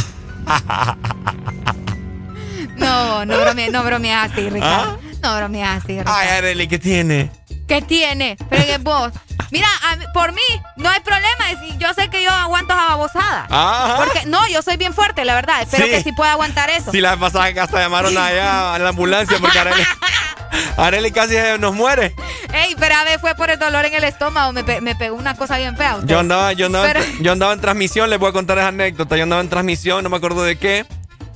No, 2.76 3.24
no 3.24 3.40
bromees, 3.40 3.72
no 3.72 3.80
así, 3.80 4.50
Ricardo. 4.50 4.98
No 5.22 5.36
bromees 5.36 5.68
así, 5.68 5.98
Ricardo. 5.98 6.12
Ay, 6.14 6.28
Arely, 6.28 6.68
¿qué 6.68 6.78
tiene? 6.78 7.30
¿Qué 7.68 7.82
tiene? 7.82 8.36
Fregue 8.48 8.78
vos. 8.78 9.12
Mira, 9.50 9.68
mí- 9.98 10.04
por 10.12 10.32
mí 10.32 10.40
no 10.76 10.88
hay 10.90 11.00
problema. 11.00 11.44
Yo 11.78 11.94
sé 11.94 12.08
que 12.10 12.22
yo 12.24 12.30
aguanto 12.30 12.72
esa 12.74 12.84
babosada. 12.88 13.46
Ajá. 13.50 13.96
Porque, 14.04 14.26
no, 14.26 14.46
yo 14.48 14.60
soy 14.62 14.76
bien 14.76 14.92
fuerte, 14.92 15.24
la 15.24 15.34
verdad. 15.34 15.62
Espero 15.62 15.84
Sí. 15.84 15.90
que 15.90 16.02
sí 16.02 16.12
pueda 16.12 16.32
aguantar 16.32 16.68
eso. 16.70 16.90
Si 16.90 17.00
la 17.00 17.10
vez 17.12 17.20
pasada 17.20 17.52
que 17.52 17.60
hasta 17.60 17.78
llamaron 17.80 18.16
allá 18.18 18.74
a 18.74 18.78
la 18.78 18.88
ambulancia 18.90 19.38
porque 19.40 19.58
Arely, 19.58 19.82
Arely 20.76 21.10
casi 21.12 21.34
nos 21.58 21.74
muere. 21.74 22.14
Ey, 22.52 22.74
pero 22.78 22.94
a 22.96 23.04
ver, 23.04 23.20
fue 23.20 23.34
por 23.34 23.50
el 23.50 23.58
dolor 23.58 23.84
en 23.86 23.94
el 23.94 24.04
estómago. 24.04 24.52
Me, 24.52 24.64
pe- 24.64 24.80
me 24.80 24.94
pegó 24.96 25.16
una 25.16 25.34
cosa 25.34 25.56
bien 25.58 25.76
fea. 25.76 25.96
usted. 25.96 26.08
Yo 26.08 26.18
andaba, 26.18 26.52
yo 26.52 26.66
andaba, 26.66 26.86
Pero- 26.86 27.00
yo 27.20 27.32
andaba 27.32 27.52
en 27.52 27.60
transmisión, 27.60 28.10
les 28.10 28.18
voy 28.18 28.30
a 28.30 28.32
contar 28.32 28.58
esa 28.58 28.68
anécdota. 28.68 29.16
Yo 29.16 29.22
andaba 29.24 29.40
en 29.42 29.48
transmisión, 29.48 30.02
no 30.04 30.10
me 30.10 30.16
acuerdo 30.16 30.42
de 30.42 30.56
qué. 30.58 30.86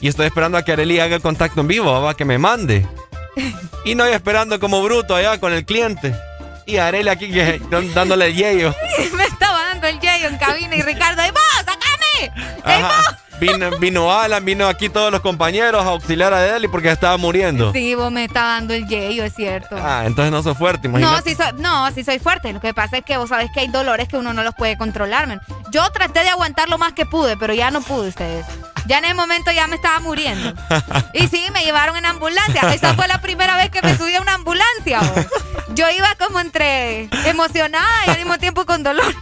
Y 0.00 0.08
estoy 0.08 0.26
esperando 0.26 0.58
a 0.58 0.64
que 0.64 0.72
Arely 0.72 0.98
haga 1.00 1.14
el 1.16 1.22
contacto 1.22 1.60
en 1.60 1.68
vivo, 1.68 2.00
va, 2.02 2.14
que 2.14 2.24
me 2.24 2.36
mande. 2.38 2.86
Y 3.84 3.94
no, 3.94 4.04
esperando 4.04 4.60
como 4.60 4.82
bruto 4.82 5.14
allá 5.14 5.38
con 5.38 5.52
el 5.52 5.64
cliente. 5.64 6.14
Y 6.66 6.76
Arely 6.76 7.08
aquí 7.08 7.32
que, 7.32 7.60
dándole 7.94 8.26
el 8.26 8.34
yello. 8.36 8.74
me 9.16 9.24
estaba 9.24 9.60
dando 9.64 9.88
el 9.88 9.98
yeyo 9.98 10.28
en 10.28 10.38
cabina 10.38 10.76
y 10.76 10.82
Ricardo, 10.82 11.22
¡Ey, 11.22 11.30
vos, 11.30 11.40
sacame! 11.58 12.32
¡Ey, 12.64 12.82
Ajá. 12.82 13.02
vos! 13.10 13.16
Vino, 13.42 13.70
vino 13.78 14.12
Alan, 14.12 14.44
vino 14.44 14.68
aquí 14.68 14.88
todos 14.88 15.10
los 15.10 15.20
compañeros 15.20 15.84
a 15.84 15.88
auxiliar 15.88 16.32
a 16.32 16.38
Arely 16.38 16.68
porque 16.68 16.88
estaba 16.92 17.16
muriendo. 17.16 17.72
Sí, 17.72 17.96
vos 17.96 18.12
me 18.12 18.24
está 18.26 18.42
dando 18.42 18.72
el 18.72 18.86
yeyo, 18.86 19.24
es 19.24 19.34
cierto. 19.34 19.74
Ah, 19.76 20.04
entonces 20.06 20.30
no 20.30 20.44
soy 20.44 20.54
fuerte, 20.54 20.86
No 20.88 20.96
imagínate. 21.00 21.30
sí, 21.30 21.34
soy, 21.34 21.52
no, 21.58 21.90
sí 21.90 22.04
soy 22.04 22.20
fuerte. 22.20 22.52
Lo 22.52 22.60
que 22.60 22.72
pasa 22.72 22.98
es 22.98 23.04
que 23.04 23.16
vos 23.16 23.30
sabés 23.30 23.50
que 23.52 23.58
hay 23.58 23.66
dolores 23.66 24.06
que 24.06 24.16
uno 24.16 24.32
no 24.32 24.44
los 24.44 24.54
puede 24.54 24.78
controlar, 24.78 25.26
man. 25.26 25.40
Yo 25.72 25.90
traté 25.90 26.20
de 26.22 26.28
aguantar 26.28 26.68
lo 26.68 26.78
más 26.78 26.92
que 26.92 27.04
pude, 27.04 27.36
pero 27.36 27.52
ya 27.52 27.72
no 27.72 27.80
pude 27.80 28.10
ustedes. 28.10 28.46
Ya 28.86 28.98
en 28.98 29.06
el 29.06 29.16
momento 29.16 29.50
ya 29.50 29.66
me 29.66 29.74
estaba 29.74 29.98
muriendo. 29.98 30.54
Y 31.12 31.26
sí, 31.26 31.44
me 31.52 31.64
llevaron 31.64 31.96
en 31.96 32.06
ambulancia. 32.06 32.72
Esa 32.72 32.94
fue 32.94 33.08
la 33.08 33.20
primera 33.20 33.56
vez 33.56 33.70
que 33.70 33.82
me 33.82 33.96
subí 33.98 34.14
a 34.14 34.20
una 34.20 34.34
ambulancia. 34.34 35.00
vos. 35.00 35.26
Yo 35.74 35.90
iba 35.90 36.14
como 36.16 36.38
entre 36.38 37.08
emocionada 37.26 37.88
y 38.06 38.10
al 38.10 38.18
mismo 38.18 38.38
tiempo 38.38 38.64
con 38.66 38.84
dolor. 38.84 39.12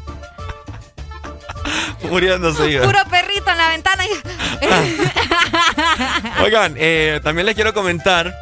Muriéndose. 2.11 2.71
iba. 2.71 2.85
Puro 2.87 2.99
perrito 3.11 3.51
en 3.51 3.59
la 3.59 3.69
ventana. 3.69 4.05
Oigan, 6.43 6.75
eh, 6.77 7.21
también 7.23 7.47
les 7.47 7.55
quiero 7.55 7.73
comentar 7.75 8.35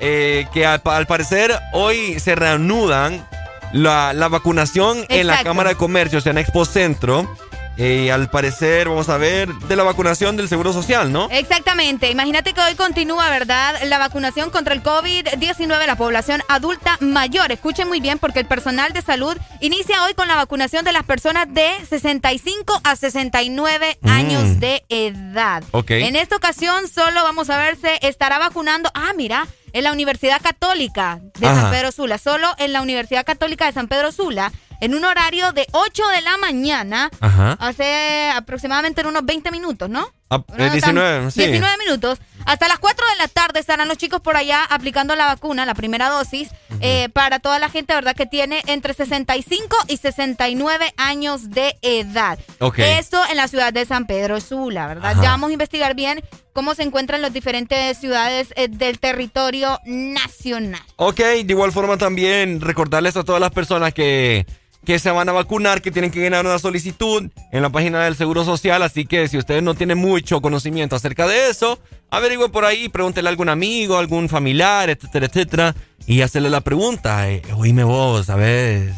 eh, 0.00 0.46
que 0.52 0.66
al, 0.66 0.80
al 0.84 1.06
parecer 1.06 1.58
hoy 1.72 2.18
se 2.20 2.34
reanudan 2.34 3.26
la, 3.72 4.12
la 4.12 4.28
vacunación 4.28 5.04
en 5.08 5.26
la. 5.26 5.42
Cámara 5.42 5.70
de 5.70 5.76
Comercio, 5.76 6.18
o 6.18 6.22
sea, 6.22 6.32
en 6.32 6.38
Expo 6.38 6.64
Centro. 6.64 7.36
Eh, 7.78 8.10
al 8.10 8.30
parecer, 8.30 8.88
vamos 8.88 9.10
a 9.10 9.18
ver, 9.18 9.52
de 9.54 9.76
la 9.76 9.82
vacunación 9.82 10.36
del 10.38 10.48
Seguro 10.48 10.72
Social, 10.72 11.12
¿no? 11.12 11.28
Exactamente. 11.30 12.10
Imagínate 12.10 12.54
que 12.54 12.60
hoy 12.62 12.74
continúa, 12.74 13.28
¿verdad? 13.28 13.74
La 13.84 13.98
vacunación 13.98 14.48
contra 14.48 14.72
el 14.72 14.82
COVID-19 14.82 15.78
de 15.78 15.86
la 15.86 15.96
población 15.96 16.42
adulta 16.48 16.96
mayor. 17.00 17.52
Escuchen 17.52 17.86
muy 17.86 18.00
bien 18.00 18.18
porque 18.18 18.38
el 18.40 18.46
personal 18.46 18.94
de 18.94 19.02
salud 19.02 19.36
inicia 19.60 20.02
hoy 20.04 20.14
con 20.14 20.26
la 20.26 20.36
vacunación 20.36 20.86
de 20.86 20.92
las 20.92 21.04
personas 21.04 21.52
de 21.52 21.68
65 21.90 22.80
a 22.82 22.96
69 22.96 23.98
Mm. 24.00 24.08
años 24.08 24.58
de 24.60 24.82
edad. 24.88 25.62
Ok. 25.72 25.90
En 25.90 26.16
esta 26.16 26.36
ocasión 26.36 26.88
solo 26.88 27.22
vamos 27.24 27.50
a 27.50 27.58
ver 27.58 27.76
se 27.76 27.98
estará 28.06 28.38
vacunando. 28.38 28.90
Ah, 28.94 29.12
mira. 29.16 29.46
En 29.72 29.84
la 29.84 29.92
Universidad 29.92 30.40
Católica 30.40 31.18
de 31.38 31.46
Ajá. 31.46 31.60
San 31.62 31.70
Pedro 31.70 31.92
Sula, 31.92 32.16
solo 32.16 32.48
en 32.56 32.72
la 32.72 32.80
Universidad 32.80 33.26
Católica 33.26 33.66
de 33.66 33.72
San 33.72 33.88
Pedro 33.88 34.10
Sula, 34.10 34.50
en 34.80 34.94
un 34.94 35.04
horario 35.04 35.52
de 35.52 35.66
8 35.72 36.02
de 36.08 36.20
la 36.22 36.36
mañana, 36.38 37.10
Ajá. 37.20 37.52
hace 37.60 38.30
aproximadamente 38.34 39.00
en 39.00 39.06
unos 39.08 39.24
20 39.24 39.50
minutos, 39.50 39.88
¿no? 39.88 40.08
Ah, 40.28 40.42
eh, 40.58 40.66
No, 40.66 40.70
19, 40.72 41.26
tam- 41.26 41.30
sí. 41.30 41.40
19 41.42 41.76
minutos. 41.78 42.18
Hasta 42.46 42.66
las 42.68 42.78
4 42.80 43.04
de 43.12 43.16
la 43.18 43.28
tarde 43.28 43.60
estarán 43.60 43.86
los 43.88 43.96
chicos 43.96 44.20
por 44.20 44.36
allá 44.36 44.64
aplicando 44.64 45.14
la 45.16 45.26
vacuna, 45.26 45.64
la 45.66 45.74
primera 45.74 46.08
dosis, 46.08 46.48
eh, 46.80 47.08
para 47.12 47.38
toda 47.38 47.58
la 47.60 47.68
gente, 47.68 47.94
¿verdad? 47.94 48.14
Que 48.16 48.26
tiene 48.26 48.62
entre 48.66 48.92
65 48.94 49.76
y 49.88 49.96
69 49.98 50.92
años 50.96 51.50
de 51.50 51.76
edad. 51.82 52.38
Ok. 52.60 52.78
Esto 52.80 53.20
en 53.30 53.36
la 53.36 53.46
ciudad 53.48 53.72
de 53.72 53.84
San 53.84 54.06
Pedro 54.06 54.40
Sula, 54.40 54.86
¿verdad? 54.88 55.12
Ajá. 55.12 55.22
Ya 55.22 55.30
vamos 55.30 55.50
a 55.50 55.52
investigar 55.52 55.94
bien 55.94 56.22
cómo 56.52 56.74
se 56.74 56.82
encuentran 56.82 57.22
las 57.22 57.32
diferentes 57.32 57.98
ciudades 57.98 58.48
eh, 58.56 58.68
del 58.68 58.98
territorio 58.98 59.78
nacional. 59.84 60.82
Ok, 60.96 61.18
de 61.18 61.46
igual 61.48 61.70
forma 61.72 61.98
también 61.98 62.60
recordarles 62.60 63.16
a 63.16 63.24
todas 63.24 63.40
las 63.40 63.50
personas 63.50 63.92
que, 63.94 64.46
que 64.86 65.00
se 65.00 65.10
van 65.10 65.28
a 65.28 65.32
vacunar, 65.32 65.82
que 65.82 65.90
tienen 65.90 66.12
que 66.12 66.20
llenar 66.20 66.46
una 66.46 66.60
solicitud 66.60 67.28
en 67.50 67.62
la 67.62 67.70
página 67.70 68.04
del 68.04 68.14
Seguro 68.14 68.44
Social, 68.44 68.82
así 68.82 69.04
que 69.04 69.26
si 69.26 69.36
ustedes 69.36 69.62
no 69.62 69.74
tienen 69.74 69.98
mucho 69.98 70.40
conocimiento 70.40 70.94
acerca 70.94 71.26
de 71.26 71.50
eso, 71.50 71.80
averigüe 72.08 72.48
por 72.50 72.64
ahí, 72.64 72.88
pregúntele 72.88 73.28
a 73.28 73.30
algún 73.30 73.48
amigo, 73.48 73.98
algún 73.98 74.28
familiar, 74.28 74.88
etcétera, 74.88 75.26
etcétera, 75.26 75.74
y 76.06 76.22
hacerle 76.22 76.50
la 76.50 76.60
pregunta, 76.60 77.28
eh, 77.28 77.42
oíme 77.56 77.82
vos, 77.82 78.26
¿sabes? 78.26 78.94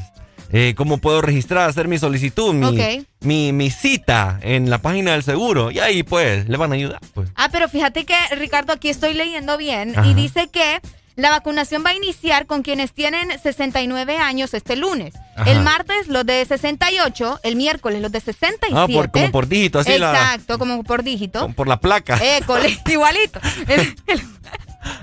Eh, 0.52 0.74
¿Cómo 0.76 0.98
puedo 0.98 1.22
registrar, 1.22 1.68
hacer 1.68 1.88
mi 1.88 1.98
solicitud, 1.98 2.52
mi, 2.52 3.06
mi, 3.20 3.52
mi 3.52 3.70
cita 3.70 4.38
en 4.42 4.68
la 4.68 4.78
página 4.78 5.12
del 5.12 5.22
seguro? 5.22 5.70
Y 5.70 5.78
ahí 5.78 6.02
pues 6.02 6.48
le 6.50 6.56
van 6.58 6.72
a 6.72 6.74
ayudar. 6.74 7.00
Pues. 7.14 7.30
Ah, 7.34 7.48
pero 7.50 7.66
fíjate 7.68 8.04
que, 8.04 8.14
Ricardo, 8.36 8.74
aquí 8.74 8.90
estoy 8.90 9.14
leyendo 9.14 9.56
bien 9.56 9.98
Ajá. 9.98 10.06
y 10.06 10.14
dice 10.14 10.48
que 10.48 10.80
la 11.16 11.30
vacunación 11.30 11.82
va 11.84 11.90
a 11.90 11.96
iniciar 11.96 12.46
con 12.46 12.62
quienes 12.62 12.92
tienen 12.92 13.28
69 13.42 14.18
años 14.18 14.54
este 14.54 14.76
lunes. 14.76 15.14
Ajá. 15.38 15.50
El 15.50 15.60
martes 15.62 16.08
los 16.08 16.26
de 16.26 16.44
68, 16.44 17.40
el 17.42 17.56
miércoles 17.56 18.02
los 18.02 18.10
de 18.12 18.20
67. 18.20 18.74
Ah, 18.76 18.86
por, 18.92 19.10
como 19.10 19.30
por 19.30 19.46
dígito, 19.48 19.78
así 19.78 19.96
la, 19.98 20.10
Exacto, 20.12 20.58
como 20.58 20.82
por 20.84 21.02
dígito. 21.02 21.48
por 21.54 21.68
la 21.68 21.78
placa. 21.80 22.18
École, 22.36 22.78
igualito. 22.90 23.40
El, 23.66 23.80
el- 24.06 24.22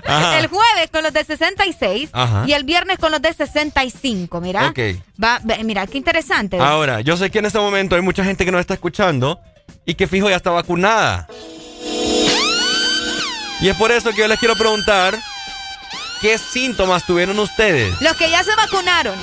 Ajá. 0.06 0.38
el 0.40 0.46
jueves 0.48 0.90
con 0.90 1.02
los 1.04 1.12
de 1.12 1.22
66 1.24 2.10
Ajá. 2.12 2.44
y 2.46 2.52
el 2.54 2.64
viernes 2.64 2.98
con 2.98 3.12
los 3.12 3.22
de 3.22 3.32
65, 3.32 4.40
mira. 4.40 4.68
Ok. 4.68 4.78
Va, 5.22 5.40
mira, 5.64 5.86
qué 5.86 5.98
interesante. 5.98 6.58
Ahora, 6.58 7.00
yo 7.02 7.16
sé 7.16 7.30
que 7.30 7.38
en 7.38 7.46
este 7.46 7.58
momento 7.58 7.94
hay 7.94 8.02
mucha 8.02 8.24
gente 8.24 8.44
que 8.44 8.50
nos 8.52 8.60
está 8.60 8.74
escuchando 8.74 9.40
y 9.84 9.94
que 9.94 10.06
fijo 10.06 10.28
ya 10.28 10.36
está 10.36 10.50
vacunada. 10.50 11.28
Y 13.60 13.68
es 13.68 13.76
por 13.76 13.90
eso 13.90 14.10
que 14.10 14.18
yo 14.18 14.28
les 14.28 14.38
quiero 14.38 14.54
preguntar, 14.56 15.18
¿qué 16.20 16.36
síntomas 16.38 17.04
tuvieron 17.04 17.38
ustedes? 17.38 18.00
Los 18.02 18.14
que 18.16 18.28
ya 18.30 18.42
se 18.44 18.54
vacunaron, 18.54 19.14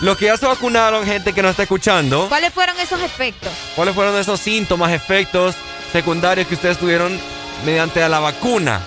Los 0.00 0.16
que 0.16 0.26
ya 0.26 0.36
se 0.36 0.46
vacunaron, 0.46 1.04
gente 1.04 1.32
que 1.32 1.42
nos 1.42 1.50
está 1.50 1.64
escuchando, 1.64 2.26
¿cuáles 2.28 2.52
fueron 2.54 2.78
esos 2.80 3.00
efectos? 3.02 3.50
¿cuáles 3.76 3.94
fueron 3.94 4.16
esos 4.16 4.40
síntomas, 4.40 4.92
efectos 4.92 5.54
secundarios 5.92 6.46
que 6.48 6.54
ustedes 6.54 6.78
tuvieron 6.78 7.18
mediante 7.66 8.06
la 8.08 8.18
vacuna? 8.18 8.80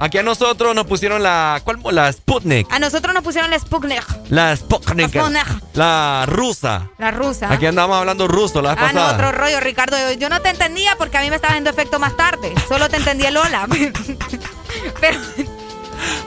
Aquí 0.00 0.18
a 0.18 0.22
nosotros 0.24 0.74
nos 0.74 0.86
pusieron 0.86 1.22
la. 1.22 1.60
¿Cuál? 1.62 1.78
La 1.92 2.12
Sputnik. 2.12 2.66
A 2.70 2.78
nosotros 2.80 3.14
nos 3.14 3.22
pusieron 3.22 3.48
la 3.50 3.58
Sputnik. 3.58 4.02
La 4.28 4.56
Sputnik. 4.56 5.14
La 5.14 5.20
Sputnik. 5.22 5.46
La 5.74 6.24
rusa. 6.26 6.88
La 6.98 7.10
rusa. 7.12 7.52
Aquí 7.52 7.64
andamos 7.66 7.96
hablando 7.96 8.26
ruso 8.26 8.60
la 8.60 8.74
vez 8.74 8.78
Ah, 8.84 8.92
no, 8.92 9.00
pasada. 9.00 9.14
otro 9.28 9.32
rollo, 9.40 9.60
Ricardo. 9.60 9.96
Yo 10.14 10.28
no 10.28 10.42
te 10.42 10.48
entendía 10.48 10.96
porque 10.96 11.16
a 11.16 11.20
mí 11.20 11.30
me 11.30 11.36
estaba 11.36 11.52
haciendo 11.52 11.70
efecto 11.70 12.00
más 12.00 12.16
tarde. 12.16 12.52
Solo 12.68 12.88
te 12.88 12.96
entendí 12.96 13.24
el 13.24 13.36
hola. 13.36 13.68
Pero 15.00 15.18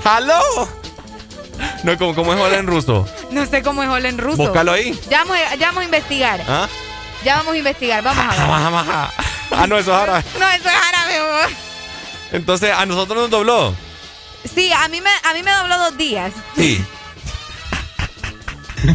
¡Halo! 0.05 0.39
No, 1.83 1.97
¿cómo, 1.97 2.15
cómo 2.15 2.33
es 2.33 2.39
hola 2.39 2.57
en 2.57 2.67
ruso? 2.67 3.07
no 3.31 3.45
sé 3.45 3.61
cómo 3.63 3.83
es 3.83 3.89
hola 3.89 4.09
en 4.09 4.17
ruso. 4.17 4.37
Búscalo 4.37 4.71
ahí. 4.73 4.99
Ya 5.09 5.19
vamos, 5.19 5.37
ya 5.59 5.67
vamos 5.67 5.81
a 5.81 5.85
investigar. 5.85 6.41
¿Ah? 6.47 6.67
Ya 7.23 7.37
vamos 7.37 7.53
a 7.53 7.57
investigar. 7.57 8.03
Vamos 8.03 8.23
a 8.23 8.27
ver. 8.29 8.37
Jamás, 8.39 8.63
jamás. 8.63 9.13
Ah, 9.51 9.67
no, 9.67 9.77
eso 9.77 9.91
es 9.91 9.97
árabe. 9.97 10.23
No, 10.39 10.49
eso 10.49 10.69
es 10.69 10.75
árabe, 10.75 11.17
amor. 11.17 11.49
Entonces, 12.31 12.71
a 12.75 12.85
nosotros 12.85 13.17
nos 13.21 13.29
dobló. 13.29 13.73
Sí, 14.53 14.71
a 14.71 14.87
mí 14.87 15.01
me, 15.01 15.09
a 15.23 15.33
mí 15.33 15.43
me 15.43 15.51
dobló 15.51 15.77
dos 15.77 15.97
días. 15.97 16.31
Sí. 16.55 16.83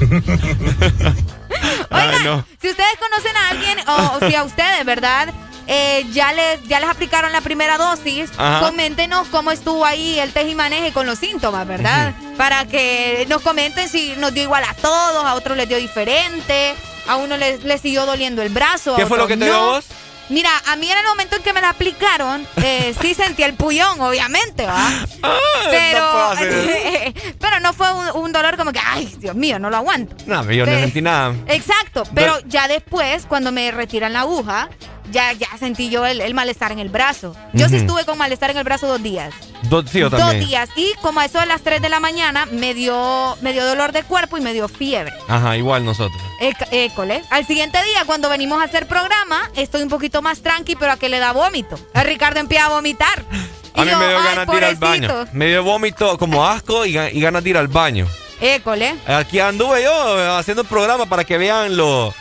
Ay, 1.90 2.24
no. 2.24 2.44
Si 2.60 2.68
ustedes 2.68 2.96
conocen 2.98 3.36
a 3.36 3.48
alguien 3.48 3.78
o, 3.88 4.16
o 4.16 4.28
si 4.28 4.34
a 4.34 4.42
ustedes, 4.44 4.84
¿verdad? 4.84 5.32
Eh, 5.66 6.04
ya 6.12 6.32
les 6.32 6.62
ya 6.66 6.80
les 6.80 6.88
aplicaron 6.88 7.32
la 7.32 7.40
primera 7.40 7.78
dosis, 7.78 8.30
Ajá. 8.36 8.66
coméntenos 8.66 9.28
cómo 9.28 9.52
estuvo 9.52 9.84
ahí 9.84 10.18
el 10.18 10.32
tejimaneje 10.32 10.92
con 10.92 11.06
los 11.06 11.18
síntomas, 11.18 11.66
¿verdad? 11.66 12.12
Para 12.36 12.64
que 12.64 13.24
nos 13.28 13.42
comenten 13.42 13.88
si 13.88 14.14
nos 14.16 14.34
dio 14.34 14.42
igual 14.42 14.64
a 14.64 14.74
todos, 14.74 15.24
a 15.24 15.34
otros 15.34 15.56
les 15.56 15.68
dio 15.68 15.78
diferente, 15.78 16.74
a 17.06 17.16
uno 17.16 17.36
les, 17.36 17.62
les 17.64 17.80
siguió 17.80 18.04
doliendo 18.06 18.42
el 18.42 18.48
brazo. 18.48 18.94
a 18.94 18.96
¿Qué 18.98 19.06
fue 19.06 19.18
lo 19.18 19.26
que 19.28 19.36
te 19.36 19.44
dio 19.44 19.54
no. 19.54 19.60
a 19.60 19.72
vos? 19.74 19.84
Mira, 20.30 20.50
a 20.68 20.76
mí 20.76 20.88
en 20.88 20.96
el 20.96 21.04
momento 21.06 21.34
en 21.36 21.42
que 21.42 21.52
me 21.52 21.60
la 21.60 21.70
aplicaron, 21.70 22.46
eh, 22.62 22.94
sí 23.00 23.14
sentí 23.14 23.42
el 23.42 23.54
pullón, 23.54 24.00
obviamente, 24.00 24.64
¿va? 24.64 24.88
Pero, 25.70 26.34
no 26.34 26.40
pero 27.38 27.60
no 27.60 27.72
fue 27.72 27.92
un, 27.92 28.22
un 28.22 28.32
dolor 28.32 28.56
como 28.56 28.72
que, 28.72 28.80
ay, 28.84 29.12
Dios 29.18 29.34
mío, 29.34 29.58
no 29.58 29.70
lo 29.70 29.76
aguanto. 29.76 30.16
No, 30.26 30.50
yo 30.50 30.64
no 30.66 30.72
sentí 30.72 31.02
nada. 31.02 31.34
Exacto, 31.48 32.04
pero 32.14 32.38
ya 32.46 32.66
después, 32.66 33.26
cuando 33.26 33.52
me 33.52 33.70
retiran 33.70 34.12
la 34.14 34.20
aguja, 34.20 34.68
ya, 35.10 35.32
ya 35.32 35.48
sentí 35.58 35.90
yo 35.90 36.06
el, 36.06 36.20
el 36.20 36.34
malestar 36.34 36.72
en 36.72 36.78
el 36.78 36.88
brazo. 36.88 37.34
Yo 37.52 37.68
sí 37.68 37.76
estuve 37.76 38.04
con 38.04 38.16
malestar 38.18 38.50
en 38.50 38.56
el 38.56 38.64
brazo 38.64 38.86
dos 38.86 39.02
días. 39.02 39.32
Do- 39.64 39.86
sí, 39.86 39.98
yo 40.00 40.10
Dos 40.10 40.32
días. 40.32 40.70
Y 40.76 40.92
como 41.02 41.20
a 41.20 41.24
eso 41.26 41.38
de 41.40 41.46
las 41.46 41.60
3 41.62 41.82
de 41.82 41.88
la 41.88 42.00
mañana, 42.00 42.46
me 42.46 42.72
dio, 42.74 43.36
me 43.42 43.52
dio 43.52 43.66
dolor 43.66 43.92
de 43.92 44.02
cuerpo 44.02 44.38
y 44.38 44.40
me 44.40 44.52
dio 44.52 44.68
fiebre. 44.68 45.12
Ajá, 45.28 45.56
igual 45.56 45.84
nosotros. 45.84 46.20
Ec- 46.40 46.68
École. 46.70 47.22
Al 47.30 47.46
siguiente 47.46 47.78
día, 47.84 48.04
cuando 48.06 48.28
venimos 48.28 48.60
a 48.60 48.64
hacer 48.64 48.86
programa, 48.86 49.50
estoy 49.56 49.82
un 49.82 49.88
poquito 49.88 50.22
más 50.22 50.40
tranqui, 50.42 50.76
pero 50.76 50.92
a 50.92 50.96
que 50.96 51.08
le 51.08 51.18
da 51.18 51.32
vómito. 51.32 51.78
A 51.94 52.02
Ricardo 52.02 52.40
empieza 52.40 52.66
a 52.66 52.68
vomitar. 52.70 53.24
A 53.74 53.82
Y 53.82 53.84
mí 53.84 53.90
yo, 53.92 53.98
me 53.98 54.08
dio 54.08 54.18
"Ay, 54.18 54.24
ganas 54.24 54.46
de 54.48 54.56
ir 54.56 54.64
al 54.64 54.74
baño. 54.76 55.08
pobrecito". 55.08 55.36
Me 55.36 55.46
dio 55.46 55.62
vómito 55.62 56.18
como 56.18 56.44
asco 56.46 56.84
y, 56.86 56.98
y 56.98 57.20
ganas 57.20 57.44
de 57.44 57.50
ir 57.50 57.56
al 57.56 57.68
baño. 57.68 58.06
École. 58.40 58.96
Aquí 59.06 59.38
anduve 59.38 59.82
yo 59.84 60.18
eh, 60.18 60.38
haciendo 60.38 60.62
el 60.62 60.68
programa 60.68 61.06
para 61.06 61.24
que 61.24 61.36
vean 61.38 61.76
lo 61.76 62.12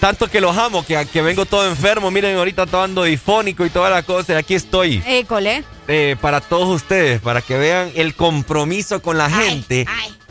tanto 0.00 0.28
que 0.28 0.40
los 0.40 0.56
amo, 0.56 0.84
que, 0.84 1.06
que 1.12 1.22
vengo 1.22 1.46
todo 1.46 1.68
enfermo. 1.68 2.10
Miren, 2.10 2.36
ahorita 2.36 2.66
todo 2.66 2.82
ando 2.82 3.04
difónico 3.04 3.64
y 3.64 3.70
toda 3.70 3.90
la 3.90 4.02
cosa. 4.02 4.34
Y 4.34 4.36
aquí 4.36 4.54
estoy 4.54 5.02
École. 5.06 5.64
eh, 5.88 6.16
para 6.20 6.40
todos 6.40 6.68
ustedes, 6.68 7.20
para 7.20 7.40
que 7.42 7.56
vean 7.56 7.90
el 7.94 8.14
compromiso 8.14 9.00
con 9.02 9.18
la 9.18 9.30
gente. 9.30 9.86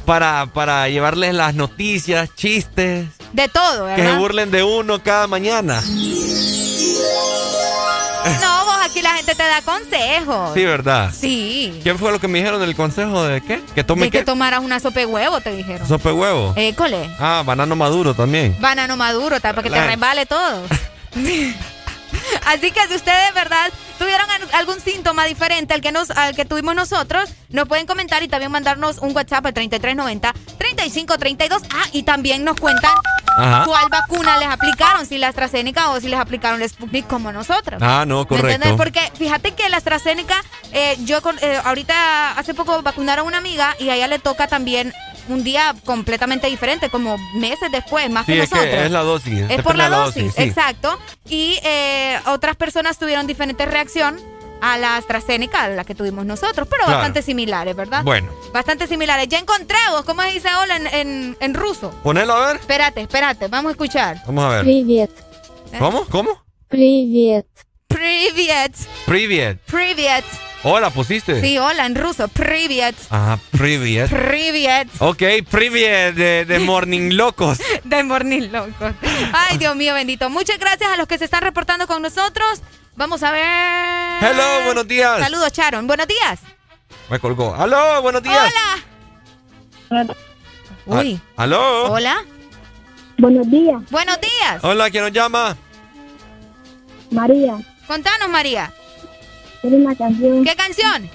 Para, 0.06 0.46
para 0.54 0.88
llevarles 0.88 1.34
las 1.34 1.56
noticias, 1.56 2.30
chistes, 2.36 3.08
De 3.34 3.48
todo, 3.48 3.88
que 3.88 3.96
se 3.96 4.02
¿verdad? 4.04 4.20
burlen 4.20 4.52
de 4.52 4.62
uno 4.64 5.02
cada 5.02 5.26
mañana. 5.26 5.82
No, 8.42 8.66
vos 8.66 8.76
aquí 8.84 9.02
la 9.02 9.14
gente 9.14 9.36
te 9.36 9.44
da 9.44 9.62
consejos. 9.62 10.52
Sí, 10.54 10.66
¿verdad? 10.66 11.12
Sí. 11.14 11.80
¿Quién 11.84 12.00
fue 12.00 12.12
lo 12.12 12.20
que 12.20 12.28
me 12.28 12.40
dijeron 12.40 12.60
del 12.60 12.76
consejo 12.76 13.24
de 13.24 13.42
qué? 13.42 13.62
¿Que 13.74 13.84
tome 13.84 14.04
De 14.06 14.12
que 14.12 14.24
tomaras 14.24 14.62
una 14.62 14.80
sopa 14.80 15.00
de 15.00 15.06
huevo, 15.06 15.42
te 15.42 15.56
dijeron. 15.56 15.88
Sopa 15.88 16.10
de 16.10 16.16
huevo. 16.16 16.54
École. 16.56 17.10
Ah, 17.20 17.44
banano 17.46 17.76
maduro 17.76 18.14
también. 18.14 18.56
Banano 18.60 18.98
maduro, 18.98 19.40
tal, 19.40 19.56
para 19.56 19.64
que 19.68 19.74
te 19.74 19.88
resbale 19.88 20.26
todo. 20.26 20.64
Así 22.46 22.72
que 22.72 22.88
si 22.88 22.96
ustedes, 22.96 23.34
¿verdad? 23.34 23.72
Tuvieron 23.98 24.30
al- 24.30 24.50
algún 24.54 24.80
síntoma 24.82 25.26
diferente 25.26 25.74
al 25.74 25.82
que, 25.82 25.92
nos, 25.92 26.10
al 26.12 26.36
que 26.36 26.46
tuvimos 26.46 26.76
nosotros, 26.76 27.30
nos 27.50 27.68
pueden 27.68 27.86
comentar 27.88 28.22
y 28.24 28.28
también 28.28 28.52
mandarnos 28.52 28.98
un 29.00 29.16
WhatsApp 29.16 29.46
al 29.46 29.54
3390-3532. 29.54 31.62
Ah, 31.74 31.86
y 31.92 32.04
también 32.04 32.44
nos 32.44 32.60
cuentan 32.60 32.92
Ajá. 33.38 33.64
cuál 33.66 33.90
vacuna 33.90 34.38
les 34.38 34.48
aplicaron, 34.50 35.06
si 35.06 35.18
la 35.18 35.28
AstraZeneca 35.30 35.90
o 35.92 36.00
si 36.00 36.08
les 36.10 36.20
aplicaron 36.20 36.62
el 36.62 36.70
Sputnik 36.70 37.08
como 37.08 37.32
nosotros. 37.32 37.82
Ah, 37.82 38.06
no, 38.08 38.22
¿Me 38.22 38.28
correcto. 38.28 38.78
Porque 38.78 39.02
fíjate 39.18 39.54
que 39.54 39.70
la 39.70 39.78
AstraZeneca, 39.78 40.36
eh, 40.72 40.98
yo 41.06 41.20
eh, 41.42 41.60
ahorita 41.64 42.32
hace 42.38 42.54
poco 42.54 42.82
vacunaron 42.82 43.26
a 43.26 43.28
una 43.28 43.38
amiga 43.38 43.76
y 43.80 43.90
a 43.90 43.96
ella 43.96 44.08
le 44.08 44.20
toca 44.20 44.48
también 44.48 44.94
un 45.29 45.45
día 45.45 45.75
completamente 45.85 46.47
diferente, 46.49 46.91
como 46.91 47.17
meses 47.35 47.71
después, 47.71 48.09
más 48.11 48.27
Sí, 48.27 48.33
que 48.33 48.43
es 48.43 48.51
nosotros. 48.51 48.75
que 48.75 48.85
es 48.87 48.91
la 48.91 49.03
dosis. 49.03 49.33
Es 49.33 49.41
depende 49.43 49.63
por 49.63 49.77
la 49.77 49.91
de 49.91 49.97
dosis, 49.97 50.33
sí. 50.35 50.43
exacto. 50.43 50.99
Y 51.29 51.59
eh, 51.63 52.19
otras 52.27 52.57
personas 52.57 52.99
tuvieron 52.99 53.27
diferente 53.27 53.65
reacción 53.67 54.19
a 54.63 54.77
la 54.77 54.97
AstraZeneca, 54.97 55.63
a 55.65 55.69
la 55.69 55.85
que 55.85 55.95
tuvimos 55.95 56.27
nosotros, 56.27 56.67
pero 56.69 56.85
Claro. 56.85 56.99
bastante 56.99 57.23
similares, 57.23 57.75
¿verdad? 57.77 58.03
Bueno. 58.05 58.31
Bastante 58.53 58.87
similares. 58.87 59.27
Ya 59.29 59.39
encontré 59.39 59.79
vos, 59.91 60.05
¿cómo 60.05 60.21
se 60.23 60.33
dice 60.33 60.49
hola 60.63 60.77
en, 60.77 60.87
en, 60.89 61.37
en 61.41 61.55
ruso? 61.55 61.91
Ponelo 62.03 62.35
a 62.35 62.49
ver. 62.49 62.57
Espérate, 62.57 63.01
espérate, 63.01 63.49
vamos 63.49 63.71
a 63.71 63.73
escuchar. 63.73 64.21
Vamos 64.27 64.45
a 64.45 64.49
ver. 64.57 64.65
Привет. 64.65 65.11
¿Cómo? 65.79 66.05
¿Cómo? 66.07 66.43
Привет. 66.69 67.47
Privet. 68.06 68.76
Privet. 69.08 69.60
Privet. 69.66 70.26
Hola, 70.62 70.92
pusiste. 70.92 71.42
Sí, 71.42 71.58
hola, 71.58 71.88
en 71.88 71.96
ruso. 71.96 72.28
Privet. 72.28 72.96
Ah, 73.10 73.40
Privet. 73.50 74.12
Privet. 74.12 74.88
Ok, 75.00 75.24
Privet 75.50 76.14
de, 76.14 76.46
de, 76.46 76.60
Morning 76.60 77.14
Locos. 77.14 77.58
de 77.84 78.04
Morning 78.04 78.50
Locos. 78.52 78.94
Ay, 79.34 79.58
Dios 79.58 79.76
mío, 79.76 79.96
bendito. 79.96 80.30
Muchas 80.30 80.60
gracias 80.60 80.92
a 80.92 80.98
los 80.98 81.08
que 81.08 81.18
se 81.18 81.26
están 81.26 81.42
reportando 81.42 81.88
con 81.88 82.04
nosotros. 82.04 82.62
Vamos 82.96 83.24
a 83.24 83.32
ver. 83.32 84.24
Hello, 84.24 84.66
buenos 84.66 84.88
días. 84.88 85.20
Saludos, 85.20 85.52
Sharon. 85.52 85.88
Buenos 85.88 86.08
días. 86.08 86.42
Me 87.10 87.18
colgó. 87.18 87.56
Aló, 87.56 88.04
buenos 88.04 88.22
días. 88.22 88.54
Hola. 89.90 90.08
Ah, 90.08 90.14
Uy. 90.86 91.20
Hola. 91.38 92.24
Buenos 93.18 93.50
días. 93.50 93.82
Buenos 93.90 94.20
días. 94.22 94.64
Hola, 94.64 94.92
¿quién 94.92 95.04
nos 95.06 95.12
llama? 95.12 95.58
María. 97.10 97.58
Contanos, 97.88 98.30
María. 98.30 98.72
Es 99.64 99.72
una 99.72 99.96
canción. 99.96 100.44
¿Qué 100.44 100.56
canción? 100.56 101.10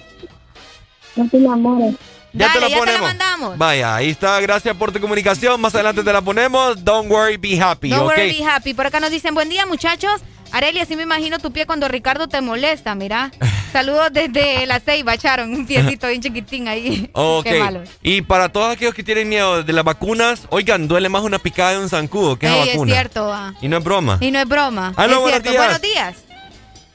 No 1.16 1.28
tiene 1.28 1.48
amores. 1.52 1.94
Ya 2.32 2.46
Dale, 2.46 2.54
te 2.54 2.60
la 2.60 2.68
ya 2.68 2.74
te 2.74 2.74
la 2.74 2.78
ponemos. 2.92 3.08
mandamos. 3.08 3.58
Vaya, 3.58 3.96
ahí 3.96 4.10
está. 4.10 4.40
Gracias 4.40 4.76
por 4.76 4.92
tu 4.92 5.00
comunicación. 5.00 5.60
Más 5.60 5.74
adelante 5.74 6.04
te 6.04 6.12
la 6.12 6.22
ponemos. 6.22 6.84
Don't 6.84 7.10
worry, 7.10 7.36
be 7.36 7.60
happy. 7.60 7.90
Don't 7.90 8.06
worry, 8.06 8.38
be 8.38 8.44
happy. 8.44 8.72
Por 8.74 8.86
acá 8.86 9.00
nos 9.00 9.10
dicen, 9.10 9.34
buen 9.34 9.48
día, 9.48 9.66
muchachos. 9.66 10.20
Areli, 10.52 10.80
así 10.80 10.96
me 10.96 11.04
imagino 11.04 11.38
tu 11.38 11.52
pie 11.52 11.64
cuando 11.66 11.86
Ricardo 11.88 12.28
te 12.28 12.40
molesta, 12.40 12.94
mira. 12.94 13.30
Saludos 13.72 14.08
desde 14.12 14.64
la 14.66 14.78
ceiba, 14.80 15.14
Sharon. 15.16 15.52
Un 15.52 15.66
piecito 15.66 16.06
bien 16.08 16.20
chiquitín 16.22 16.68
ahí. 16.68 17.08
Ok. 17.14 17.44
Qué 17.44 17.58
malo. 17.58 17.82
Y 18.02 18.22
para 18.22 18.48
todos 18.50 18.72
aquellos 18.72 18.94
que 18.94 19.02
tienen 19.04 19.28
miedo 19.28 19.62
de 19.64 19.72
las 19.72 19.84
vacunas, 19.84 20.42
oigan, 20.50 20.86
duele 20.88 21.08
más 21.08 21.22
una 21.22 21.38
picada 21.40 21.72
de 21.72 21.78
un 21.78 21.88
zancudo 21.88 22.36
que 22.38 22.46
esa 22.46 22.56
Ey, 22.56 22.62
es 22.68 22.74
vacuna. 22.74 22.92
cierto. 22.94 23.32
ah. 23.32 23.54
Y 23.60 23.66
no 23.68 23.78
es 23.78 23.84
broma. 23.84 24.18
Y 24.20 24.30
no 24.30 24.38
es 24.40 24.46
broma. 24.48 24.92
Aló, 24.96 25.14
es 25.16 25.20
buenos 25.20 25.42
cierto. 25.42 25.50
días. 25.50 25.64
Buenos 25.64 25.82
días. 25.82 26.14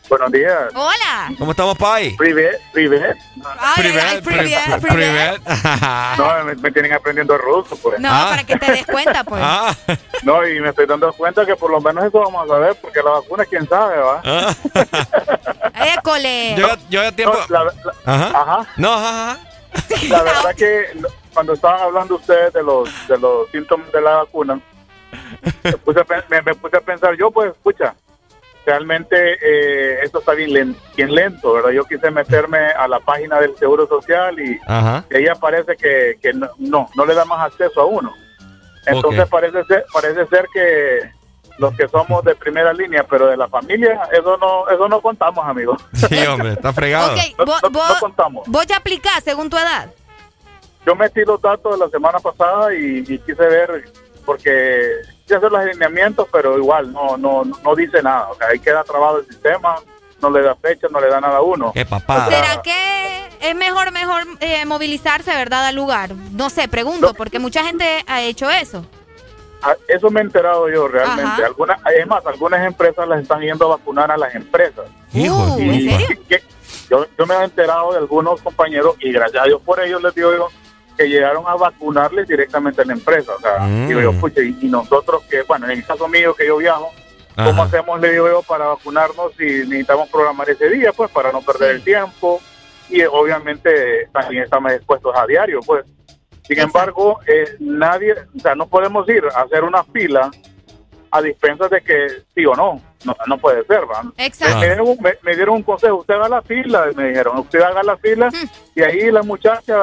Buenos 0.08 0.32
días. 0.32 0.66
Hola. 0.76 1.34
¿Cómo 1.40 1.52
estamos, 1.52 1.76
Pai? 1.78 2.16
Privet, 2.16 2.62
privet. 2.72 3.18
Privet, 3.76 4.24
privet. 4.82 5.42
No, 6.18 6.44
me, 6.46 6.56
me 6.56 6.72
tienen 6.72 6.94
aprendiendo 6.94 7.38
ruso, 7.38 7.76
por 7.78 7.94
eso. 7.94 8.02
No, 8.04 8.10
para 8.10 8.44
que 8.44 8.56
te 8.58 8.72
des 8.72 8.86
cuenta, 8.86 9.24
pues. 9.24 9.42
Ah. 9.48 9.76
No, 10.24 10.48
y 10.48 10.60
me 10.60 10.70
estoy 10.70 10.86
dando 10.86 11.12
cuenta 11.14 11.46
que 11.46 11.56
por 11.56 11.70
lo 11.72 11.80
menos 11.82 12.04
eso 12.06 12.20
vamos 12.20 12.46
a 12.46 12.48
saber, 12.48 12.76
porque 12.82 13.02
la 13.04 13.12
vacuna, 13.12 13.46
quién 13.46 13.68
sabe, 13.68 13.98
¿va? 13.98 14.22
Ah. 14.26 14.56
École. 15.98 16.56
Yo, 16.58 16.68
ya- 16.68 16.78
yo 16.90 17.04
ya 17.04 17.12
tiempo. 17.12 17.38
No, 17.38 17.46
la, 17.50 17.64
la- 17.66 17.74
Ajá. 18.06 18.42
Ajá. 18.42 18.68
No, 18.78 18.94
ajá, 18.94 19.32
ajá. 19.32 19.40
La 20.10 20.24
verdad 20.24 20.56
que 20.56 20.86
cuando 21.34 21.54
estaban 21.54 21.82
hablando 21.82 22.16
ustedes 22.16 22.54
de 22.54 22.64
los 22.64 22.90
de 23.08 23.18
los 23.18 23.50
síntomas 23.52 23.92
de 23.92 24.02
la 24.02 24.12
vacuna, 24.18 24.60
me 25.64 25.74
puse 25.74 26.00
a, 26.00 26.06
me, 26.30 26.42
me 26.42 26.56
puse 26.56 26.78
a 26.78 26.82
pensar 26.82 27.16
yo, 27.18 27.30
pues, 27.32 27.52
escucha, 27.52 27.94
realmente 28.66 29.16
eh, 29.42 30.00
esto 30.04 30.20
está 30.20 30.34
bien, 30.34 30.54
len- 30.54 30.76
bien 30.96 31.14
lento, 31.14 31.54
¿verdad? 31.54 31.70
Yo 31.72 31.84
quise 31.86 32.10
meterme 32.12 32.58
a 32.58 32.88
la 32.88 33.00
página 33.00 33.40
del 33.40 33.56
Seguro 33.58 33.88
Social 33.88 34.40
y, 34.40 34.60
y 35.12 35.16
ahí 35.16 35.28
aparece 35.28 35.76
que, 35.78 36.18
que 36.22 36.34
no, 36.34 36.50
no, 36.58 36.90
no 36.96 37.06
le 37.06 37.14
da 37.14 37.26
más 37.26 37.52
acceso 37.52 37.82
a 37.82 37.86
uno. 37.86 38.14
Entonces 38.86 39.28
parece 39.30 39.64
ser, 39.66 39.86
parece 39.94 40.26
ser 40.28 40.48
que 40.54 41.00
los 41.58 41.74
que 41.76 41.88
somos 41.88 42.24
de 42.26 42.36
primera 42.36 42.74
línea, 42.74 43.04
pero 43.04 43.28
de 43.28 43.38
la 43.38 43.48
familia, 43.48 44.02
eso 44.12 44.38
no, 44.38 44.68
eso 44.70 44.88
no 44.90 45.02
contamos, 45.02 45.46
amigos. 45.48 45.82
Sí, 45.94 46.18
hombre, 46.28 46.54
está 46.54 46.74
fregado. 46.74 47.14
Ok, 47.14 47.46
vos, 47.46 47.64
no 47.64 47.70
vos- 47.70 48.00
contamos. 48.00 48.48
vos 48.48 48.66
ya 48.68 48.78
aplicás 48.78 49.24
según 49.24 49.50
tu 49.50 49.58
edad. 49.58 49.90
Yo 50.86 50.96
metí 50.96 51.22
los 51.26 51.42
datos 51.42 51.80
de 51.80 51.86
la 51.86 51.90
semana 51.90 52.20
pasada 52.20 52.74
y, 52.76 53.04
y 53.08 53.18
quise 53.20 53.42
ver, 53.48 53.86
porque 54.26 54.92
quise 55.26 55.36
hacer 55.38 55.52
los 55.52 55.60
alineamientos, 55.60 56.28
pero 56.32 56.58
igual 56.58 56.92
no 56.94 57.18
no 57.18 57.44
no 57.44 57.76
dice 57.76 58.02
nada. 58.02 58.30
O 58.30 58.36
sea, 58.36 58.48
ahí 58.50 58.60
queda 58.60 58.84
trabado 58.84 59.20
el 59.20 59.26
sistema, 59.28 59.76
no 60.22 60.30
le 60.30 60.42
da 60.42 60.56
fecha, 60.56 60.88
no 60.92 61.00
le 61.02 61.08
da 61.10 61.20
nada 61.20 61.38
a 61.38 61.42
uno. 61.42 61.72
Qué 61.74 61.86
papá. 61.86 62.28
¿Será 62.30 62.62
que 62.62 63.28
es 63.42 63.56
mejor, 63.56 63.92
mejor 63.92 64.24
eh, 64.40 64.66
movilizarse, 64.66 65.32
verdad, 65.36 65.66
al 65.68 65.76
lugar? 65.76 66.12
No 66.32 66.50
sé, 66.50 66.68
pregunto, 66.68 67.14
porque 67.16 67.40
mucha 67.40 67.64
gente 67.64 68.04
ha 68.08 68.22
hecho 68.22 68.50
eso. 68.50 68.86
Ah, 69.64 69.74
Eso 69.88 70.12
me 70.12 70.20
he 70.20 70.24
enterado 70.24 70.70
yo 70.70 70.88
realmente. 70.88 71.24
Ajá. 71.24 71.46
Algunas, 71.48 71.80
es 71.98 72.06
más, 72.06 72.24
algunas 72.28 72.64
empresas 72.68 73.08
las 73.08 73.22
están 73.22 73.42
yendo 73.42 73.66
a 73.66 73.78
vacunar 73.78 74.12
a 74.12 74.18
las 74.18 74.36
empresas. 74.36 74.86
Hijo, 75.12 75.36
Uh, 75.56 75.60
¿en 75.60 75.90
serio? 75.90 76.08
yo, 76.90 77.06
yo 77.18 77.26
me 77.26 77.34
he 77.36 77.44
enterado 77.46 77.92
de 77.94 77.98
algunos 77.98 78.42
compañeros 78.42 78.96
y 79.00 79.12
gracias 79.12 79.42
a 79.42 79.48
Dios 79.48 79.60
por 79.66 79.80
ellos 79.80 80.04
les 80.04 80.14
digo 80.14 80.32
yo 80.34 80.50
que 80.98 81.08
llegaron 81.10 81.44
a 81.48 81.56
vacunarles 81.56 82.28
directamente 82.28 82.82
a 82.82 82.86
la 82.86 82.94
empresa. 82.94 83.34
O 83.36 83.40
sea, 83.40 83.60
Mm. 83.60 83.88
digo 83.88 84.02
yo, 84.02 84.14
pucha, 84.14 84.42
y, 84.42 84.58
y 84.62 84.68
nosotros 84.70 85.24
que, 85.30 85.42
bueno, 85.44 85.66
en 85.66 85.72
el 85.78 85.86
caso 85.86 86.08
mío 86.08 86.34
que 86.34 86.48
yo 86.48 86.58
viajo, 86.58 86.92
¿cómo 87.36 87.64
hacemos, 87.64 88.00
le 88.00 88.12
digo 88.14 88.28
yo, 88.28 88.42
para 88.44 88.66
vacunarnos 88.68 89.34
si 89.38 89.44
necesitamos 89.44 90.10
programar 90.10 90.50
ese 90.50 90.70
día, 90.70 90.92
pues, 90.94 91.12
para 91.12 91.32
no 91.32 91.42
perder 91.42 91.76
el 91.76 91.84
tiempo? 91.84 92.42
Y 92.90 93.02
eh, 93.02 93.08
obviamente 93.08 94.08
también 94.14 94.44
estamos 94.44 94.72
expuestos 94.72 95.14
a 95.16 95.26
diario, 95.26 95.60
pues. 95.66 95.86
Sin 96.44 96.60
embargo, 96.60 97.20
eh, 97.28 97.56
nadie, 97.60 98.14
o 98.14 98.40
sea, 98.40 98.54
no 98.56 98.68
podemos 98.68 99.10
ir 99.10 99.24
a 99.36 99.42
hacer 99.42 99.64
una 99.64 99.84
fila 99.84 100.30
a 101.12 101.22
dispensas 101.22 101.70
de 101.72 101.82
que 101.82 102.08
sí 102.36 102.46
o 102.46 102.54
no. 102.56 102.80
No, 103.06 103.16
no 103.28 103.38
puede 103.38 103.64
ser, 103.66 103.82
¿va? 103.90 104.04
Exacto. 104.18 104.56
Me, 104.56 104.62
me 104.62 104.68
dieron, 104.68 104.88
un- 104.90 104.98
me- 105.02 105.18
me 105.22 105.36
dieron 105.36 105.56
un 105.56 105.64
consejo, 105.64 105.98
usted 105.98 106.16
haga 106.16 106.28
la 106.30 106.42
fila, 106.42 106.88
me 106.96 107.10
dijeron, 107.10 107.38
usted 107.40 107.62
haga 107.62 107.84
la 107.84 107.96
fila 107.98 108.30
y 108.76 108.82
ahí 108.82 109.12
la 109.12 109.22
muchacha 109.22 109.76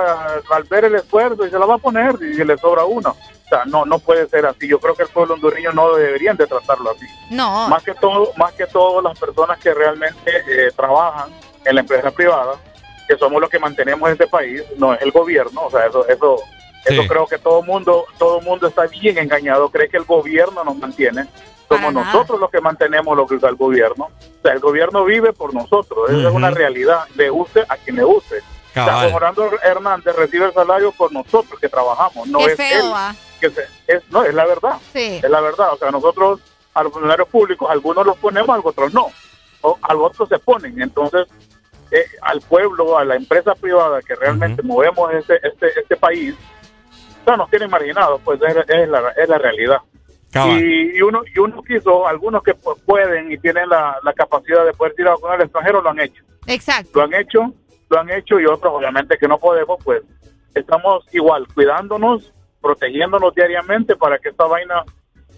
al 0.51 0.65
ver 0.65 0.87
el 0.87 0.97
esfuerzo 0.97 1.47
y 1.47 1.51
se 1.51 1.59
la 1.59 1.67
va 1.67 1.75
a 1.77 1.79
poner 1.79 2.15
y 2.21 2.35
se 2.35 2.45
le 2.45 2.57
sobra 2.59 2.85
uno. 2.85 3.11
O 3.11 3.49
sea, 3.49 3.65
no, 3.67 3.85
no 3.85 3.99
puede 3.99 4.27
ser 4.29 4.47
así. 4.47 4.67
Yo 4.67 4.81
creo 4.81 4.95
que 4.95 5.03
el 5.05 5.09
pueblo 5.11 5.35
hondureño 5.35 5.73
no 5.73 5.95
deberían 5.95 6.37
de 6.37 6.47
tratarlo 6.47 6.91
así. 6.91 7.07
No. 7.31 7.69
Más 7.69 7.83
que 7.83 7.95
todo, 7.95 8.33
más 8.37 8.53
que 8.55 8.67
todo 8.67 9.01
las 9.03 9.19
personas 9.19 9.59
que 9.59 9.73
realmente 9.75 10.31
eh, 10.49 10.71
trabajan 10.75 11.31
en 11.65 11.75
la 11.75 11.83
empresa 11.83 12.11
privada, 12.11 12.55
que 13.07 13.17
somos 13.19 13.41
los 13.41 13.51
que 13.51 13.59
mantenemos 13.59 14.11
este 14.11 14.27
país, 14.27 14.63
no 14.79 14.95
es 14.95 15.03
el 15.03 15.13
gobierno. 15.13 15.63
O 15.67 15.71
sea, 15.71 15.87
eso, 15.87 16.09
eso, 16.09 16.37
eso 16.87 17.03
creo 17.09 17.27
que 17.27 17.39
todo 17.39 17.63
mundo, 17.63 18.07
todo 18.19 18.41
mundo 18.41 18.67
está 18.69 18.87
bien 18.87 19.19
engañado, 19.19 19.69
cree 19.71 19.89
que 19.89 19.99
el 19.99 20.05
gobierno 20.05 20.65
nos 20.65 20.77
mantiene. 20.77 21.27
Somos 21.77 21.93
nosotros 22.13 22.41
los 22.41 22.51
que 22.51 22.61
mantenemos 22.61 23.17
lo 23.17 23.27
que 23.27 23.35
usa 23.37 23.49
el 23.49 23.57
gobierno. 23.57 24.05
O 24.07 24.43
sea, 24.43 24.53
el 24.53 24.61
gobierno 24.61 25.05
vive 25.05 25.33
por 25.33 25.53
nosotros. 25.55 26.11
Esa 26.11 26.29
es 26.29 26.35
una 26.35 26.51
realidad. 26.51 27.05
Le 27.15 27.31
guste 27.31 27.65
a 27.69 27.77
quien 27.77 27.97
le 27.97 28.05
guste. 28.05 28.39
O 28.39 28.75
sea, 28.75 28.85
Orlando 29.15 29.51
Hernández 29.63 30.17
recibe 30.17 30.47
el 30.47 30.53
salario 30.55 30.93
por 30.93 31.13
nosotros 31.13 31.61
que 31.61 31.69
trabajamos. 31.69 32.27
No 32.29 32.39
Qué 32.39 32.45
es 32.47 32.57
feo, 32.57 32.87
él. 32.87 32.93
¿va? 32.93 33.15
Que 33.41 33.51
se- 33.51 33.67
es, 33.87 34.03
no, 34.11 34.25
es 34.25 34.33
la 34.35 34.47
verdad. 34.47 34.77
Sí. 34.93 35.21
Es 35.23 35.31
la 35.31 35.41
verdad. 35.41 35.73
O 35.73 35.77
sea, 35.77 35.91
nosotros 35.91 36.41
a 36.75 36.83
los 36.83 36.93
funcionarios 36.93 37.29
públicos, 37.29 37.69
algunos 37.71 38.07
los 38.07 38.17
ponemos, 38.17 38.49
a 38.49 38.61
otros 38.67 38.95
no. 38.95 39.09
O 39.61 39.79
a 39.83 39.95
otros 39.95 40.29
se 40.29 40.39
ponen. 40.39 40.81
Entonces, 40.81 41.27
eh, 41.91 42.07
al 42.23 42.41
pueblo, 42.41 42.97
a 42.97 43.05
la 43.05 43.17
empresa 43.17 43.55
privada 43.55 44.01
que 44.01 44.15
realmente 44.15 44.63
movemos 44.63 45.13
este, 45.13 45.39
este, 45.47 45.79
este 45.79 45.97
país, 45.97 46.35
o 47.21 47.25
sea, 47.27 47.37
nos 47.37 47.51
tienen 47.51 47.69
marginados, 47.71 48.21
pues 48.25 48.41
es, 48.43 48.57
es 48.69 48.89
la, 48.89 49.11
es 49.11 49.29
la 49.29 49.37
realidad. 49.39 49.79
Y, 50.59 50.97
y 50.97 51.03
uno 51.03 51.23
y 51.35 51.39
uno 51.39 51.63
quiso, 51.63 52.07
algunos 52.07 52.43
que 52.43 52.55
pu- 52.57 52.79
pueden 52.87 53.31
y 53.31 53.39
tienen 53.39 53.69
la, 53.69 53.99
la 54.03 54.13
capacidad 54.15 54.65
de 54.65 54.73
poder 54.73 54.95
ir 54.99 55.07
a 55.07 55.11
vacunar 55.11 55.37
al 55.37 55.43
extranjero, 55.43 55.83
lo 55.83 55.91
han 55.91 56.01
hecho. 56.01 56.25
Exacto. 56.47 56.91
Lo 56.95 57.03
han 57.03 57.15
hecho, 57.15 57.53
lo 57.91 58.01
han 58.01 58.11
hecho 58.11 58.41
y 58.41 58.47
otros 58.47 58.73
obviamente 58.75 59.19
que 59.19 59.29
no 59.29 59.39
podemos, 59.39 59.79
pues 59.85 60.03
estamos 60.55 61.05
igual 61.13 61.47
cuidándonos, 61.55 62.33
protegiéndonos 62.61 63.35
diariamente 63.35 63.95
para 63.97 64.19
que 64.19 64.31
esta 64.31 64.47
vaina 64.47 64.83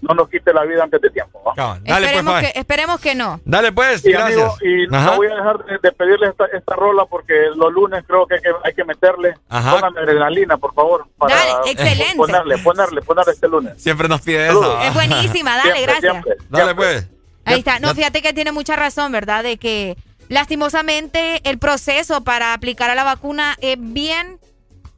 no 0.09 0.15
nos 0.15 0.29
quite 0.29 0.53
la 0.53 0.65
vida 0.65 0.83
antes 0.85 1.01
de 1.01 1.11
tiempo. 1.11 1.41
Dale, 1.57 1.81
pues, 1.85 2.03
esperemos, 2.03 2.35
Mike. 2.35 2.53
que, 2.53 2.59
esperemos 2.61 3.01
que 3.01 3.15
no. 3.15 3.41
Dale, 3.45 3.73
pues, 3.73 4.05
Y, 4.05 4.13
gracias. 4.13 4.37
amigo, 4.39 4.57
y 4.63 4.95
Ajá. 4.95 5.11
no 5.11 5.17
voy 5.17 5.27
a 5.29 5.35
dejar 5.35 5.65
de, 5.65 5.79
de 5.83 5.93
pedirle 5.93 6.29
esta, 6.29 6.45
esta 6.47 6.75
rola 6.77 7.05
porque 7.07 7.35
los 7.57 7.73
lunes 7.73 8.05
creo 8.07 8.27
que 8.27 8.35
hay 8.35 8.41
que, 8.41 8.51
hay 8.65 8.75
que 8.75 8.85
meterle 8.85 9.35
Ajá. 9.49 9.73
póngame 9.75 10.01
adrenalina, 10.01 10.57
por 10.57 10.75
favor, 10.75 11.07
para 11.19 11.35
Dale, 11.35 11.71
excelente. 11.73 12.17
ponerle, 12.17 12.59
ponerle, 12.59 13.03
ponerle 13.03 13.33
este 13.33 13.49
lunes. 13.49 13.83
Siempre 13.83 14.09
nos 14.09 14.21
pide 14.21 14.47
eso. 14.49 14.81
Es 14.81 14.95
buenísima, 14.95 15.57
dale, 15.57 15.73
Siempre, 15.75 15.83
gracias. 15.85 16.13
siempre, 16.13 16.37
Dale, 16.51 16.65
siempre. 16.65 16.75
pues. 16.75 17.09
Ahí 17.47 17.59
está. 17.59 17.79
No, 17.79 17.95
fíjate 17.95 18.23
que 18.23 18.33
tiene 18.33 18.53
mucha 18.53 18.75
razón, 18.77 19.13
¿verdad? 19.13 19.43
De 19.43 19.59
que 19.59 19.97
lastimosamente 20.29 21.41
el 21.49 21.59
proceso 21.59 22.23
para 22.23 22.55
aplicar 22.55 22.91
a 22.91 22.95
la 22.95 23.05
vacuna 23.05 23.57
es 23.61 23.77
bien, 23.79 24.39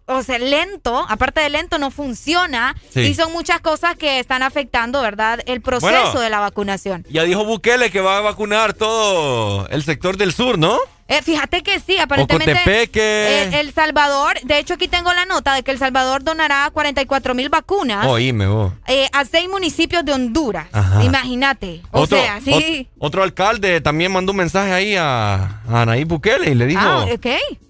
o 0.06 0.22
sea, 0.22 0.38
lento. 0.38 1.04
Aparte 1.08 1.40
de 1.40 1.50
lento, 1.50 1.78
no 1.78 1.90
funciona. 1.90 2.74
Sí. 2.90 3.00
Y 3.00 3.14
son 3.14 3.32
muchas 3.32 3.60
cosas 3.60 3.96
que 3.96 4.18
están 4.20 4.42
afectando, 4.42 5.02
¿verdad? 5.02 5.40
El 5.46 5.60
proceso 5.60 5.90
Bueno. 5.92 6.20
de 6.20 6.30
la 6.30 6.40
vacunación. 6.40 7.04
Ya 7.10 7.24
dijo 7.24 7.44
Bukele 7.44 7.90
que 7.90 8.00
va 8.00 8.18
a 8.18 8.20
vacunar 8.20 8.72
todo 8.74 9.68
el 9.68 9.82
sector 9.82 10.16
del 10.16 10.32
sur, 10.32 10.58
¿no? 10.58 10.78
Eh, 11.08 11.22
fíjate 11.22 11.62
que 11.62 11.78
sí, 11.78 11.98
aparentemente. 11.98 12.52
Ocotepeque. 12.52 13.44
El, 13.44 13.54
El 13.54 13.72
Salvador, 13.72 14.40
de 14.42 14.58
hecho, 14.58 14.74
aquí 14.74 14.88
tengo 14.88 15.12
la 15.12 15.24
nota 15.24 15.54
de 15.54 15.62
que 15.62 15.70
El 15.70 15.78
Salvador 15.78 16.24
donará 16.24 16.68
44 16.72 17.34
mil 17.34 17.48
vacunas. 17.48 18.04
Oíme 18.06 18.46
vos. 18.48 18.72
eh, 18.88 19.08
a 19.12 19.24
seis 19.24 19.48
municipios 19.48 20.04
de 20.04 20.12
Honduras. 20.12 20.66
Imagínate. 21.02 21.82
O 21.92 22.00
Otro, 22.02 22.18
sea, 22.18 22.40
sí. 22.40 22.50
ot- 22.50 22.88
otro 22.98 23.22
alcalde 23.22 23.80
también 23.80 24.10
mandó 24.12 24.32
un 24.32 24.38
mensaje 24.38 24.72
ahí 24.72 24.96
a, 24.96 25.60
a 25.68 25.82
Anaí 25.82 26.04
Bukele 26.04 26.50
y 26.50 26.54
le 26.54 26.66
dijo 26.66 26.80
Ah, 26.82 27.04
ok. 27.12 27.26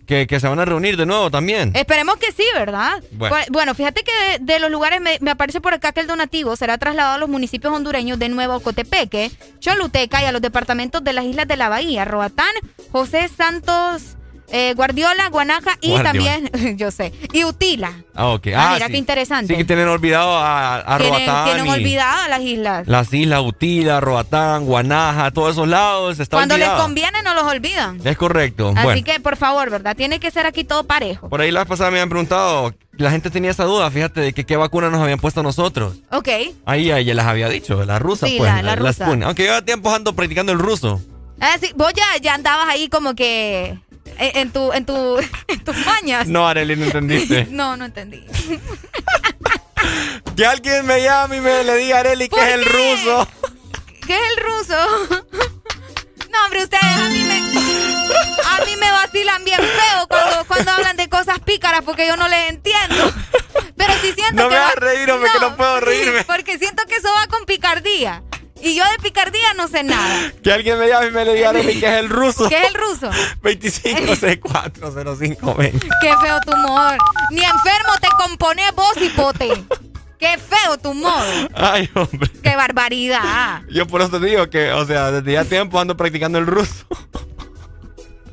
que, 0.07 0.27
que 0.27 0.41
se 0.41 0.49
van 0.49 0.59
a 0.61 0.65
reunir 0.65 0.97
de 0.97 1.05
nuevo 1.05 1.31
también. 1.31 1.73
Esperemos 1.75 2.17
que 2.17 2.33
sí, 2.33 2.45
¿verdad? 2.55 3.03
Bueno. 3.13 3.37
Bu- 3.37 3.51
Bueno, 3.51 3.75
fíjate 3.75 4.03
que 4.03 4.13
de, 4.39 4.53
de 4.53 4.59
los 4.61 4.71
lugares, 4.71 5.01
me, 5.01 5.19
me 5.21 5.33
aparece 5.33 5.61
por 5.61 5.75
acá 5.75 5.93
que 5.93 6.01
el 6.01 6.07
donativo 6.07 6.57
será 6.57 6.79
trasladado 6.79 7.17
a 7.17 7.19
los 7.19 7.29
municipios 7.29 7.73
hondureños 7.75 8.19
de 8.19 8.29
Nuevo 8.29 8.61
Cotepeque, 8.61 9.31
Choluteca 9.61 10.23
y 10.23 10.27
a 10.27 10.33
los 10.33 10.41
departamentos 10.43 11.03
de 11.05 11.13
las 11.13 11.25
islas 11.25 11.47
de 11.49 11.57
la 11.57 11.69
Bahía, 11.69 12.05
Roatán, 12.05 12.47
José 12.93 13.26
Santos, 13.29 14.03
eh, 14.49 14.75
Guardiola, 14.77 15.29
Guanaja 15.29 15.77
y 15.81 15.91
Guardiola. 15.91 16.41
también, 16.49 16.77
yo 16.79 16.93
sé, 16.93 17.13
y 17.33 17.43
Utila. 17.45 17.93
Ah, 18.15 18.29
ok. 18.29 18.47
Ah, 18.55 18.69
Ah, 18.71 18.75
mira 18.75 18.87
sí. 18.87 18.93
qué 18.93 18.99
interesante. 18.99 19.53
Sí, 19.53 19.59
que 19.59 19.65
tienen 19.65 19.89
olvidado 19.89 20.37
a, 20.39 20.77
a 20.95 20.99
tienen 20.99 21.19
Roatán 21.27 21.45
tienen 21.47 21.67
y 21.67 21.71
olvidado 21.71 22.29
las 22.29 22.41
islas. 22.43 22.87
Las 22.87 23.13
islas 23.13 23.41
Utila, 23.43 23.99
Roatán, 24.01 24.65
Guanaja, 24.65 25.33
todos 25.33 25.53
esos 25.53 25.67
lados. 25.67 26.21
Está 26.21 26.37
Cuando 26.37 26.57
les 26.57 26.69
conviene 26.71 27.23
no 27.25 27.35
los 27.35 27.43
olvidan. 27.45 27.99
Es 28.05 28.17
correcto. 28.17 28.73
Así 28.77 28.85
bueno, 28.85 29.03
que, 29.05 29.19
por 29.21 29.37
favor, 29.37 29.69
¿verdad? 29.69 29.97
Tiene 29.97 30.21
que 30.21 30.31
ser 30.31 30.47
aquí 30.47 30.63
todo 30.63 30.85
parejo. 30.85 31.29
por 31.29 31.41
ahí 31.41 31.51
la 31.51 31.61
vez 31.61 31.69
pasada 31.69 31.91
me 31.91 31.97
habían 31.97 32.09
preguntado, 32.09 32.73
la 32.93 33.11
gente 33.11 33.31
tenía 33.31 33.51
esa 33.51 33.65
duda, 33.65 33.91
fíjate, 33.91 34.21
de 34.21 34.33
que 34.33 34.45
qué 34.47 34.57
vacuna 34.57 34.91
nos 34.91 35.01
habían 35.03 35.19
puesto 35.19 35.41
a 35.41 35.43
nosotros. 35.43 35.97
Ok. 36.13 36.29
Ahí 36.65 36.85
ya 36.87 37.15
las 37.15 37.27
había 37.27 37.49
dicho, 37.49 37.85
la 37.85 37.99
rusa, 37.99 38.27
Sí, 38.29 38.37
pues. 38.39 38.51
la- 38.55 38.63
la 38.63 38.77
rusa. 38.77 39.07
Aunque 39.25 39.45
yo 39.45 39.65
tiempo 39.65 39.93
ando 39.93 40.15
practicando 40.15 40.53
el 40.53 40.61
ruso. 40.61 41.01
Ah, 41.41 41.57
sí, 41.61 41.71
vos 41.75 41.93
ya, 41.95 42.05
ya 42.21 42.35
andabas 42.35 42.69
ahí 42.69 42.89
como 42.89 43.15
que 43.15 43.79
en, 44.19 44.37
en 44.37 44.51
tu, 44.53 44.73
en 44.73 44.85
tu, 44.87 45.19
en 45.49 45.65
tus 45.65 45.77
mañas. 45.87 46.27
No, 46.29 46.47
Arely, 46.49 46.77
no 46.77 46.85
entendiste. 46.87 47.47
No, 47.51 47.77
no 47.77 47.85
entendí. 47.87 48.25
que 50.37 50.47
alguien 50.47 50.87
me 50.87 51.03
llame 51.03 51.37
y 51.37 51.41
me 51.41 51.65
le 51.65 51.77
diga 51.77 51.99
a 51.99 52.01
Arely 52.01 52.29
que 52.29 52.37
¿Por 52.37 52.45
es 52.45 52.55
el 52.55 52.65
ruso. 52.65 53.29
¿Qué 54.07 54.15
es 54.15 54.21
el 54.37 54.45
ruso? 54.45 54.77
No, 56.31 56.45
hombre, 56.45 56.63
ustedes 56.65 56.83
a 56.85 57.09
mí 57.09 57.23
me, 57.23 57.39
a 57.39 58.65
mí 58.65 58.77
me 58.79 58.91
vacilan 58.91 59.45
bien 59.45 59.59
feo 59.61 60.07
cuando, 60.09 60.45
cuando 60.47 60.71
hablan 60.73 60.97
de 60.97 61.09
cosas 61.09 61.39
pícaras 61.41 61.83
porque 61.83 62.07
yo 62.07 62.17
no 62.17 62.29
les 62.29 62.51
entiendo. 62.51 63.13
Pero 63.77 63.93
sí 64.01 64.13
siento 64.15 64.43
No 64.43 64.49
que 64.49 64.55
me 64.55 64.61
va- 64.61 64.67
hagas 64.69 64.77
reír, 64.77 65.11
hombre, 65.11 65.31
que 65.33 65.41
no 65.41 65.57
puedo 65.57 65.81
reírme. 65.81 66.25
Porque 66.25 66.59
siento 66.59 66.85
que 66.87 66.97
eso 66.97 67.09
va 67.15 67.27
con 67.29 67.45
picardía. 67.47 68.23
Y 68.63 68.75
yo 68.75 68.83
de 68.91 68.99
picardía 69.03 69.53
no 69.55 69.69
sé 69.69 69.83
nada. 69.83 70.33
Que 70.43 70.53
alguien 70.53 70.79
me 70.79 70.89
llame 70.89 71.09
y 71.09 71.11
me 71.11 71.25
le 71.25 71.35
diga 71.35 71.49
a 71.49 71.51
Arely 71.51 71.79
que 71.79 71.87
es 71.87 71.93
el 72.01 72.09
ruso. 72.09 72.49
¿Qué 72.49 72.59
es 72.63 72.69
el 72.69 72.75
ruso? 72.75 73.11
25640520. 73.43 75.81
Qué 76.01 76.15
feo 76.23 76.41
tu 76.41 76.53
humor. 76.53 76.97
Ni 77.31 77.43
enfermo 77.45 77.93
te 78.01 78.09
compones 78.19 78.73
vos, 78.75 78.97
hipote. 79.01 79.51
Qué 80.19 80.39
feo 80.39 80.79
tu 80.79 80.95
modo. 80.95 81.49
Ay, 81.55 81.91
hombre. 81.95 82.31
Qué 82.43 82.57
barbaridad. 82.57 83.61
Yo 83.69 83.87
por 83.87 84.01
eso 84.01 84.19
te 84.19 84.25
digo 84.27 84.49
que, 84.49 84.73
o 84.73 84.87
sea, 84.87 85.11
desde 85.11 85.33
ya 85.33 85.45
tiempo 85.45 85.79
ando 85.79 85.95
practicando 85.97 86.39
el 86.39 86.47
ruso. 86.47 86.87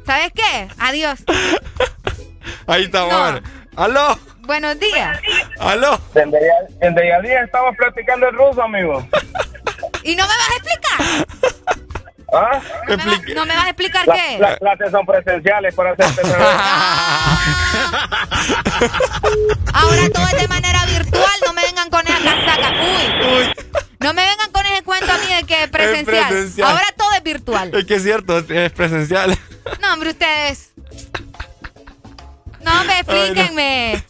¿Sabes 0.06 0.32
qué? 0.34 0.70
Adiós. 0.80 1.20
Ahí 2.68 2.84
está, 2.84 3.08
No. 3.08 3.42
¡Aló! 3.76 4.20
Buenos 4.42 4.80
días. 4.80 5.20
¡Aló! 5.60 6.00
Desde 6.14 6.32
ya, 6.32 6.54
desde 6.80 7.08
ya 7.08 7.20
día 7.22 7.42
estamos 7.44 7.76
platicando 7.76 8.28
el 8.28 8.36
ruso, 8.36 8.62
amigo. 8.62 9.04
¿Y 10.04 10.16
no 10.16 10.24
me 10.28 10.34
vas 10.36 10.50
a 10.50 10.56
explicar? 10.56 11.28
¿Ah? 12.36 12.60
¿No 12.88 12.98
me, 12.98 13.06
va- 13.06 13.22
no 13.36 13.46
me 13.46 13.56
vas 13.56 13.66
a 13.66 13.70
explicar 13.70 14.08
La- 14.08 14.16
qué? 14.16 14.38
Las 14.40 14.58
clases 14.58 14.92
son 14.92 15.06
presenciales 15.06 15.76
para 15.76 15.92
hacerte 15.92 16.22
saber. 16.28 16.48
Ahora 19.74 20.10
todo 20.14 20.26
es 20.28 20.42
de 20.42 20.48
manera 20.48 20.86
virtual. 20.86 21.30
No 21.46 21.54
me 21.54 21.62
vengan 21.64 21.90
con 21.90 22.02
esa 22.08 22.18
casaca. 22.24 22.72
Uy. 22.82 23.54
No 24.00 24.14
me 24.14 24.26
vengan 24.26 24.52
con 24.52 24.66
ese 24.66 24.82
cuento 24.84 25.12
a 25.12 25.18
mí 25.18 25.28
de 25.28 25.44
que 25.44 25.64
es 25.64 25.70
presencial. 25.70 26.28
presencial. 26.28 26.70
Ahora 26.72 26.86
todo 26.98 27.12
es 27.16 27.24
virtual. 27.24 27.72
Es 27.76 27.86
que 27.86 27.96
es 27.96 28.04
cierto, 28.04 28.40
es, 28.40 28.50
es 28.50 28.72
presencial. 28.72 29.38
No, 29.80 29.94
hombre, 29.94 30.10
ustedes. 30.10 30.72
No, 32.62 32.84
me 32.86 33.00
explíquenme. 33.00 34.04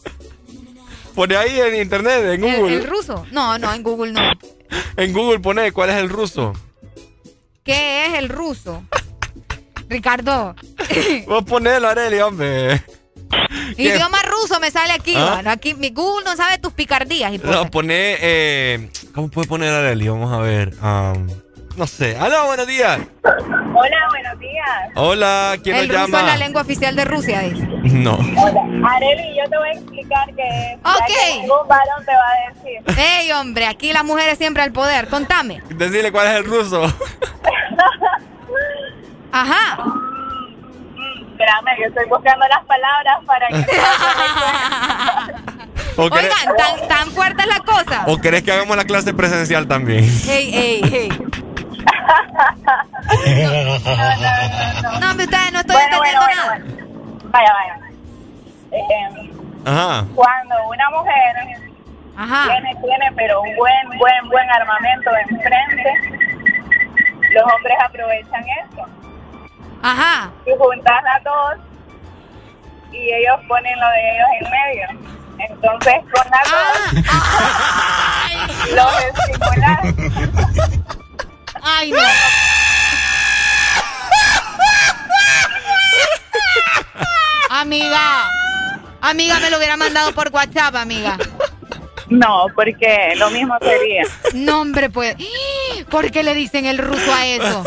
Pone 1.14 1.36
ahí 1.36 1.60
en 1.60 1.76
internet, 1.76 2.24
en 2.24 2.44
¿El, 2.44 2.56
Google. 2.56 2.76
el 2.76 2.86
ruso? 2.88 3.24
No, 3.30 3.56
no, 3.58 3.72
en 3.72 3.82
Google 3.84 4.12
no. 4.12 4.20
En 4.96 5.12
Google 5.12 5.40
pone 5.40 5.72
cuál 5.72 5.90
es 5.90 5.96
el 5.96 6.08
ruso. 6.08 6.52
¿Qué 7.62 8.06
es 8.06 8.14
el 8.14 8.28
ruso? 8.28 8.84
Ricardo. 9.88 10.54
Vos 11.26 11.44
ponelo, 11.44 11.88
Areli, 11.88 12.20
hombre. 12.20 12.82
Idioma 13.76 14.22
ruso 14.22 14.60
me 14.60 14.70
sale 14.70 14.92
aquí. 14.92 15.14
¿Ah? 15.16 15.34
Bueno, 15.34 15.50
aquí 15.50 15.74
mi 15.74 15.90
Google 15.90 16.24
no 16.24 16.36
sabe 16.36 16.58
tus 16.58 16.72
picardías. 16.72 17.32
No, 17.42 17.70
pone. 17.70 18.16
Eh, 18.20 18.90
¿Cómo 19.14 19.28
puede 19.28 19.48
poner 19.48 19.70
Areli? 19.70 20.08
Vamos 20.08 20.32
a 20.32 20.38
ver. 20.38 20.74
um, 20.82 21.26
no 21.76 21.86
sé. 21.86 22.16
¡Aló, 22.16 22.46
buenos 22.46 22.66
días! 22.66 23.00
Hola, 23.76 23.96
buenos 24.10 24.38
días. 24.38 24.90
Hola, 24.94 25.56
¿quién 25.62 25.76
El 25.76 25.88
nos 25.88 25.96
ruso 25.96 26.06
llama? 26.06 26.20
es 26.20 26.26
la 26.26 26.36
lengua 26.46 26.62
oficial 26.62 26.94
de 26.96 27.04
Rusia, 27.04 27.40
dice. 27.40 27.66
No. 27.66 28.14
Hola. 28.14 28.62
Areli, 28.94 29.36
yo 29.36 29.48
te 29.50 29.58
voy 29.58 29.68
a 29.68 29.72
explicar 29.72 30.26
que, 30.34 30.78
Ok. 30.84 31.06
que 31.08 31.40
ningún 31.40 31.68
varón 31.68 32.04
te 32.06 32.12
va 32.12 32.28
a 32.28 32.52
decir. 32.52 32.98
Ey, 32.98 33.32
hombre, 33.32 33.66
aquí 33.66 33.92
las 33.92 34.04
mujeres 34.04 34.38
siempre 34.38 34.62
al 34.62 34.72
poder. 34.72 35.08
Contame. 35.08 35.62
Decirle 35.70 36.12
cuál 36.12 36.28
es 36.28 36.34
el 36.36 36.44
ruso. 36.44 36.84
Ajá. 39.32 39.76
Espérame, 41.32 41.76
que 41.76 41.84
estoy 41.86 42.04
buscando 42.08 42.46
las 42.48 42.64
palabras 42.66 43.18
para 43.26 43.48
que... 43.48 43.56
¿O 45.96 46.10
querés, 46.10 46.32
Oigan, 46.42 46.56
tan, 46.56 46.88
tan 46.88 47.10
fuerte 47.10 47.42
es 47.42 47.48
la 47.48 47.60
cosa. 47.60 48.04
¿O 48.06 48.18
querés 48.18 48.42
que 48.42 48.52
hagamos 48.52 48.76
la 48.76 48.84
clase 48.84 49.12
presencial 49.14 49.66
también? 49.68 50.04
Ey, 50.28 50.54
ey, 50.54 50.80
ey. 50.92 51.08
No, 55.00 55.10
hombre, 55.10 55.24
ustedes 55.30 55.52
no 55.52 55.60
estoy 55.60 55.76
Bueno, 55.76 55.96
entendiendo 55.96 56.20
bueno, 56.20 56.42
nada. 56.44 56.58
Vaya, 57.24 57.52
vaya. 57.52 57.74
Eh, 58.72 59.30
Ajá. 59.66 60.04
cuando 60.14 60.54
una 60.68 60.90
mujer 60.90 61.36
Tiene, 62.46 62.74
tiene, 62.82 63.12
pero 63.16 63.40
un 63.42 63.56
buen, 63.56 63.98
buen, 63.98 64.28
buen 64.30 64.50
armamento 64.50 65.10
enfrente, 65.28 65.92
los 67.30 67.44
hombres 67.52 67.76
aprovechan 67.84 68.44
eso. 68.44 68.86
Ajá. 69.82 70.30
Y 70.46 70.50
juntas 70.58 71.02
las 71.04 71.22
dos 71.24 71.54
y 72.92 73.12
ellos 73.12 73.40
ponen 73.48 73.78
lo 73.80 73.88
de 73.88 74.14
ellos 74.14 74.28
en 74.40 74.50
medio. 74.50 74.88
Entonces, 75.36 75.94
con 76.14 76.30
las 76.30 76.50
dos, 76.50 76.92
los 78.74 78.92
estimulan. 79.04 79.80
Ay, 81.64 81.90
no. 81.90 81.98
Amiga. 87.50 88.30
Amiga, 89.00 89.38
me 89.40 89.50
lo 89.50 89.56
hubiera 89.58 89.76
mandado 89.76 90.12
por 90.12 90.28
WhatsApp, 90.30 90.76
amiga. 90.76 91.18
No, 92.08 92.46
porque 92.54 93.14
lo 93.16 93.30
mismo 93.30 93.56
sería. 93.60 94.04
No, 94.34 94.60
hombre, 94.60 94.90
pues. 94.90 95.16
¿Por 95.90 96.10
qué 96.10 96.22
le 96.22 96.34
dicen 96.34 96.66
el 96.66 96.78
ruso 96.78 97.12
a 97.14 97.26
eso? 97.26 97.64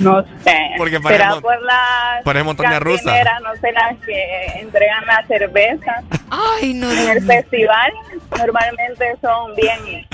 No 0.00 0.22
sé. 0.44 0.56
Porque 0.76 0.98
Será 1.00 1.26
parece, 1.26 1.40
por 1.40 1.62
las 1.62 2.22
parece 2.24 2.44
montaña 2.44 2.78
rusa. 2.78 3.12
no 3.42 3.52
sé, 3.60 3.72
las 3.72 3.96
que 4.04 4.46
entregan 4.60 5.04
la 5.06 5.24
cerveza. 5.26 6.02
Ay, 6.30 6.74
no. 6.74 6.90
En 6.90 7.08
el 7.10 7.24
festival 7.26 7.92
normalmente 8.36 9.16
son 9.20 9.54
bien. 9.56 10.06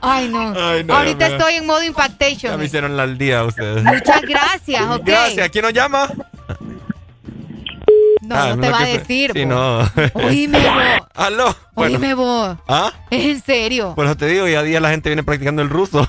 Ay, 0.00 0.28
no. 0.28 0.54
Ay, 0.56 0.84
no, 0.84 0.94
Ahorita 0.96 1.28
no. 1.28 1.34
estoy 1.36 1.54
en 1.54 1.66
modo 1.66 1.80
Ya 1.80 1.86
impactation. 1.86 2.58
me 2.58 2.64
hicieron 2.64 2.96
la 2.96 3.04
al 3.04 3.16
día 3.18 3.44
ustedes. 3.44 3.82
Muchas 3.84 4.22
gracias, 4.22 4.82
ok. 4.82 5.02
Gracias. 5.04 5.48
¿Quién 5.50 5.64
nos 5.64 5.72
llama? 5.74 6.08
No, 8.22 8.36
Ah, 8.36 8.54
no 8.56 8.60
te 8.62 8.70
va 8.70 8.80
a 8.80 8.84
decir. 8.86 9.32
Sí, 9.34 9.44
no. 9.44 9.80
Oíme 10.14 10.58
vos. 10.60 11.08
Aló. 11.14 11.56
Bueno. 11.74 11.96
Oíme 11.96 12.14
vos. 12.14 12.56
¿Ah? 12.68 12.92
Es 13.10 13.24
en 13.24 13.42
serio. 13.42 13.92
Pues 13.96 14.16
te 14.16 14.26
digo, 14.26 14.46
ya 14.48 14.60
a 14.60 14.62
día 14.62 14.80
la 14.80 14.90
gente 14.90 15.08
viene 15.08 15.22
practicando 15.24 15.60
el 15.62 15.68
ruso. 15.68 16.08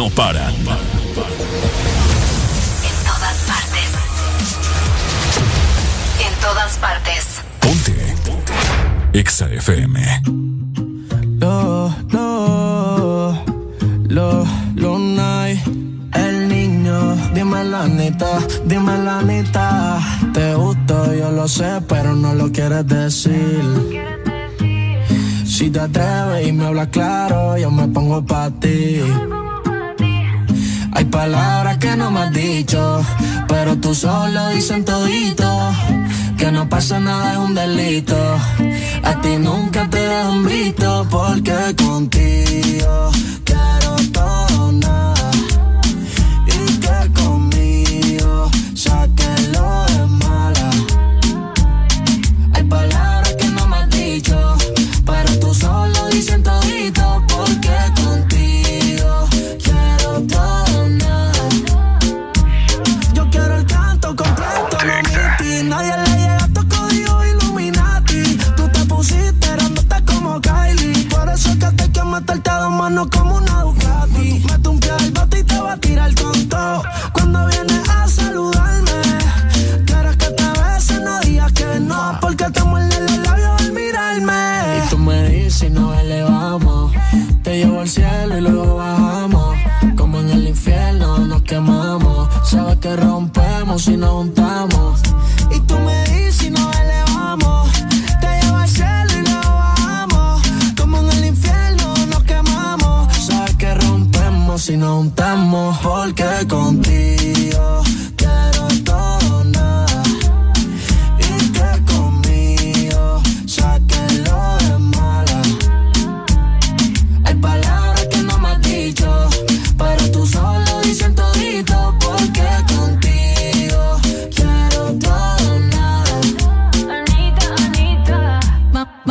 n'ont 0.00 0.08
pas 0.08 0.29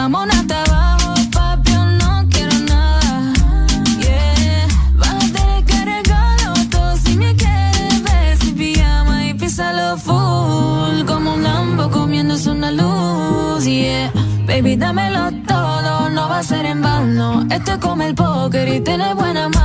Vamos 0.02 0.30
hasta 0.32 0.64
abajo, 0.64 1.14
papi, 1.30 1.72
yo 1.74 1.86
no 1.86 2.26
quiero 2.30 2.58
nada. 2.60 3.34
Yeah. 4.00 4.68
Van 4.96 5.18
a 5.18 5.34
tener 5.34 5.66
que 5.66 5.78
regalar 5.94 6.98
si 7.04 7.18
me 7.18 7.36
quieres. 7.36 8.02
Me 8.04 8.38
si 8.38 8.52
pijama 8.54 9.26
y 9.26 9.34
pisa 9.34 9.74
lo 9.74 9.98
full. 9.98 11.06
Como 11.06 11.34
un 11.34 11.44
lambo 11.44 11.92
comiéndose 11.92 12.50
una 12.50 12.72
luz. 12.72 13.66
Yeah. 13.66 14.14
Baby, 14.48 14.78
dámelo 14.78 15.32
todo. 15.46 16.10
No 16.12 16.30
va 16.30 16.40
a 16.40 16.44
ser 16.44 16.66
en 16.66 16.82
vano. 16.82 17.46
Este 17.52 17.78
come 17.78 18.08
el 18.08 18.16
póker 18.16 18.70
y 18.70 18.80
tenés 18.80 19.14
buena 19.16 19.50
mano. 19.50 19.59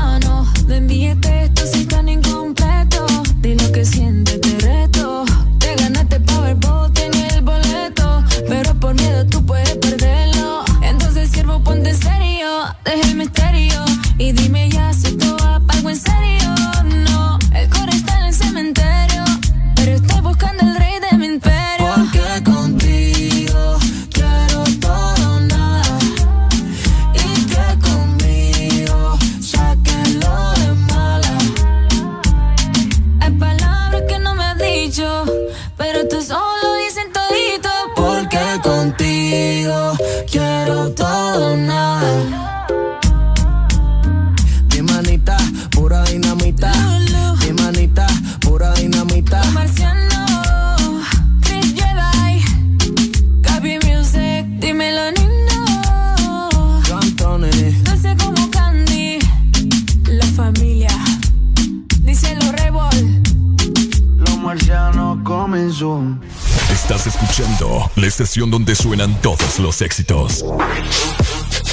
todos 69.21 69.59
los 69.59 69.83
éxitos. 69.83 70.45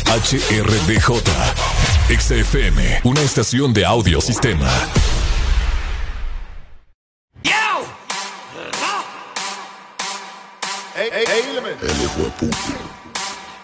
HRDJ, 0.05 1.21
XFM, 2.09 3.01
una 3.03 3.21
estación 3.21 3.73
de 3.73 3.85
audio 3.85 4.19
sistema. 4.19 4.69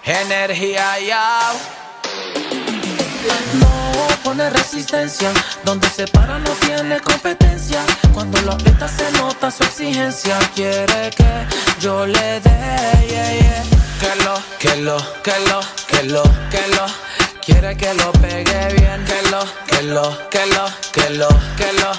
Energía, 0.04 1.00
ya 1.00 1.52
pone 4.38 4.50
resistencia. 4.52 5.32
Donde 5.66 5.90
se 5.90 6.06
para 6.08 6.40
no 6.40 6.52
tiene 6.62 7.00
competencia. 7.00 7.84
Cuando 8.14 8.40
lo 8.42 8.54
aprieta 8.54 8.88
se 8.88 9.12
nota 9.14 9.50
su 9.50 9.64
exigencia. 9.64 10.38
Quiere 10.56 11.10
que 11.18 11.48
yo 11.82 12.06
le 12.06 12.40
dé, 12.42 12.60
yeah, 13.10 13.34
yeah. 13.34 13.64
Que 14.00 14.24
lo, 14.24 14.36
que 14.60 14.76
lo, 14.82 14.98
que 15.24 15.40
lo, 15.50 15.60
que 15.88 16.04
lo, 16.04 16.24
que 16.52 16.68
lo. 16.76 16.86
Quiere 17.44 17.76
que 17.76 17.94
lo 17.96 18.12
pegue 18.14 18.74
bien. 18.76 19.04
Que 19.06 19.30
lo, 19.32 19.44
que 19.66 19.82
lo, 19.84 20.30
que 20.30 20.46
lo, 20.46 20.66
que 20.92 21.10
lo, 21.10 21.30
que 21.58 21.74
lo. 21.82 21.92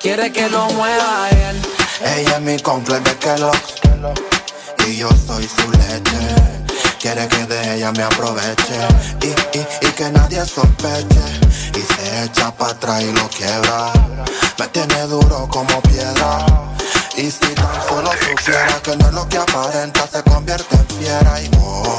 Quiere 0.00 0.32
que 0.32 0.48
lo 0.48 0.66
mueva 0.70 1.28
bien. 1.30 1.62
Ella 2.00 2.36
es 2.36 2.40
mi 2.40 2.58
complejo 2.58 3.02
de 3.04 3.16
que 3.16 3.38
lo, 3.38 3.52
y 4.86 4.96
yo 4.96 5.08
soy 5.26 5.48
su 5.48 5.70
leche. 5.70 6.18
Quiere 7.00 7.28
que 7.28 7.46
de 7.46 7.76
ella 7.76 7.92
me 7.92 8.02
aproveche 8.02 8.78
y, 9.22 9.58
y, 9.58 9.66
y 9.80 9.90
que 9.92 10.10
nadie 10.10 10.44
sospeche 10.44 11.45
y 11.76 11.82
se 11.82 12.24
echa 12.24 12.50
para 12.52 12.72
atrás 12.72 13.02
y 13.02 13.12
lo 13.12 13.28
quiebra. 13.28 13.92
Me 14.58 14.66
tiene 14.68 15.02
duro 15.02 15.46
como 15.50 15.82
piedra. 15.82 16.46
Y 17.16 17.30
si 17.30 17.54
tan 17.54 17.82
solo 17.86 18.10
supiera 18.12 18.80
que 18.82 18.96
no 18.96 19.08
es 19.08 19.12
lo 19.12 19.28
que 19.28 19.36
aparenta, 19.36 20.06
se 20.06 20.22
convierte 20.22 20.74
en 20.74 20.86
fiera 20.98 21.42
y 21.42 21.50
oh, 21.60 21.98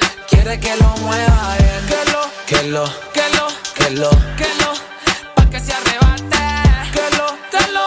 Quiere 0.31 0.59
que 0.59 0.75
lo 0.77 0.89
mueva 1.03 1.55
bien. 1.59 1.81
Que 1.87 2.11
lo, 2.11 2.21
que 2.49 2.63
lo, 2.63 2.85
que 3.13 3.25
lo, 3.37 3.47
que 3.75 3.89
lo, 4.01 4.09
que 4.39 4.49
lo. 4.61 4.71
Pa' 5.35 5.45
que 5.51 5.59
se 5.59 5.73
arrebate. 5.73 6.37
Que 6.95 7.05
lo, 7.17 7.27
que 7.51 7.71
lo, 7.75 7.85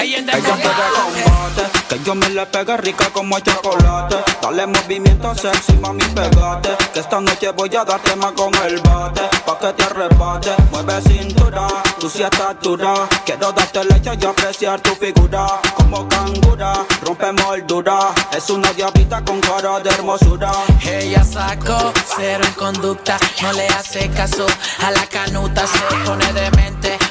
Ella 0.00 0.24
quiere 0.24 0.42
combate, 0.42 1.62
que 1.88 2.04
yo 2.04 2.14
me 2.14 2.28
le 2.30 2.46
pegue 2.46 2.76
rica 2.76 3.10
como 3.10 3.36
el 3.36 3.42
chocolate. 3.42 4.16
Dale 4.40 4.66
movimiento 4.66 5.34
sexy, 5.34 5.72
mami, 5.74 6.04
pegate. 6.14 6.76
Que 6.92 7.00
esta 7.00 7.20
noche 7.20 7.50
voy 7.50 7.74
a 7.74 7.84
darte 7.84 8.14
más 8.16 8.32
con 8.32 8.54
el 8.64 8.80
bate. 8.80 9.22
Pa' 9.44 9.58
que 9.58 9.72
te 9.72 9.82
arrebate, 9.84 10.50
mueve 10.70 11.00
cintura, 11.02 11.66
tu 11.98 12.08
sí 12.08 12.22
estás 12.22 12.56
dura. 12.62 13.08
Quiero 13.24 13.52
darte 13.52 13.84
leche 13.84 14.12
y 14.20 14.24
apreciar 14.24 14.80
tu 14.80 14.94
figura. 14.94 15.46
Como 15.76 16.08
cangura, 16.08 16.84
rompe 17.02 17.32
moldura. 17.32 18.14
Es 18.36 18.50
una 18.50 18.72
diablita 18.72 19.24
con 19.24 19.40
cara 19.40 19.80
de 19.80 19.90
hermosura. 19.90 20.52
Ella 20.84 21.24
sacó 21.24 21.92
cero 22.16 22.44
en 22.44 22.52
conducta, 22.52 23.18
no 23.42 23.52
le 23.52 23.66
hace 23.68 24.08
caso 24.10 24.46
a 24.84 24.90
la 24.90 25.06
canuta, 25.06 25.66
se 25.66 25.78
pone 26.04 26.32
demente, 26.32 26.97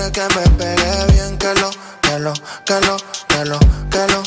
Quiere 0.00 0.12
que 0.12 0.34
me 0.34 0.48
pegue 0.56 1.12
bien, 1.12 1.36
que 1.36 1.54
lo, 1.60 1.70
que 2.00 2.18
lo, 2.18 2.32
que 2.64 2.80
lo, 2.80 2.96
que 3.28 3.44
lo, 3.44 3.58
que 3.90 4.06
lo. 4.10 4.22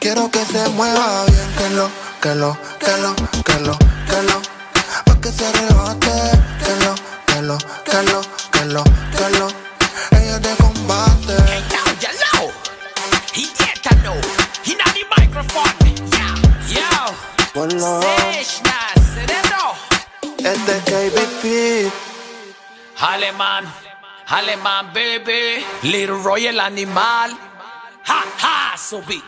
Quiero 0.00 0.28
que 0.28 0.44
se 0.44 0.68
mueva 0.70 1.24
bien, 1.26 1.54
que 1.56 1.70
lo, 1.70 1.88
que 2.20 2.34
lo, 2.34 2.58
que 2.80 2.96
lo, 2.98 3.14
que 3.44 3.60
lo, 3.60 3.78
que 4.08 4.22
lo. 4.22 4.42
Pa' 5.04 5.20
que 5.20 5.30
se 5.30 5.52
rebate, 5.52 6.10
que 6.64 6.84
lo, 6.84 6.94
que 7.26 7.42
lo, 7.42 7.58
que 7.84 8.02
lo, 8.02 8.20
que 8.50 8.64
lo, 8.64 8.84
que 9.14 9.38
lo. 9.38 9.48
Ella 10.18 10.40
te 10.40 10.56
combate. 10.56 11.36
Hello, 12.02 12.50
he 13.32 13.44
get 13.54 13.80
to 13.84 13.94
know. 14.02 14.18
He 14.64 14.74
not 14.74 14.92
the 14.94 15.04
microphone. 15.16 15.74
Yeah. 16.66 17.14
Seshna, 18.02 18.78
cerebro. 19.14 19.74
Este 20.38 20.76
es 20.76 20.82
KBP. 20.82 21.92
Alemán, 22.98 23.72
alemán, 24.26 24.92
baby. 24.92 25.64
Little 25.82 26.22
Royal 26.22 26.60
animal. 26.60 27.36
Ha, 28.06 28.24
ha, 28.42 28.76
subí. 28.76 29.22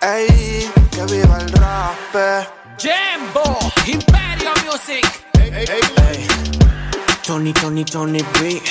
Ey, 0.00 0.70
que 0.90 1.04
viva 1.04 1.38
el 1.38 1.52
rap. 1.52 2.48
Jambo, 2.78 3.58
Imperio 3.86 4.52
Music. 4.64 5.06
Ey. 5.34 6.26
Tony, 7.22 7.52
Tony, 7.52 7.84
Tony 7.84 8.22
B. 8.40 8.62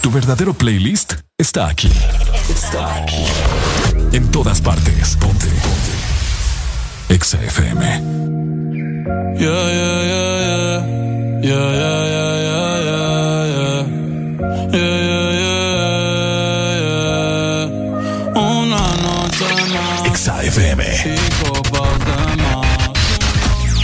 Tu 0.00 0.10
verdadero 0.10 0.54
playlist 0.54 1.14
está 1.36 1.68
aquí. 1.68 1.90
Está 2.48 2.94
aquí. 2.96 3.24
En 4.12 4.30
todas 4.30 4.60
partes. 4.60 5.16
Ponte. 5.16 5.46
Ponte. 5.46 7.14
Exa 7.14 7.42
FM. 7.42 8.93
Yeah, 9.06 9.36
yeah, 9.36 10.00
yeah, 10.10 10.34
yeah. 10.40 10.80
Yeah, 11.42 11.68
yeah, 11.80 12.00
yeah, 12.14 12.32
yeah, 12.40 12.72
yeah, 12.88 13.44
yeah. 13.54 13.84
Yeah, 14.72 14.96
yeah, 15.08 15.28
yeah, 15.40 15.60
yeah, 16.64 16.86
yeah. 16.86 18.40
Una 18.40 18.84
noche 19.04 19.44
más. 19.74 20.06
Exa 20.06 20.42
FM. 20.44 20.82
Y 21.04 21.16
copas 21.44 21.98
de 22.06 22.16
más. 22.42 22.64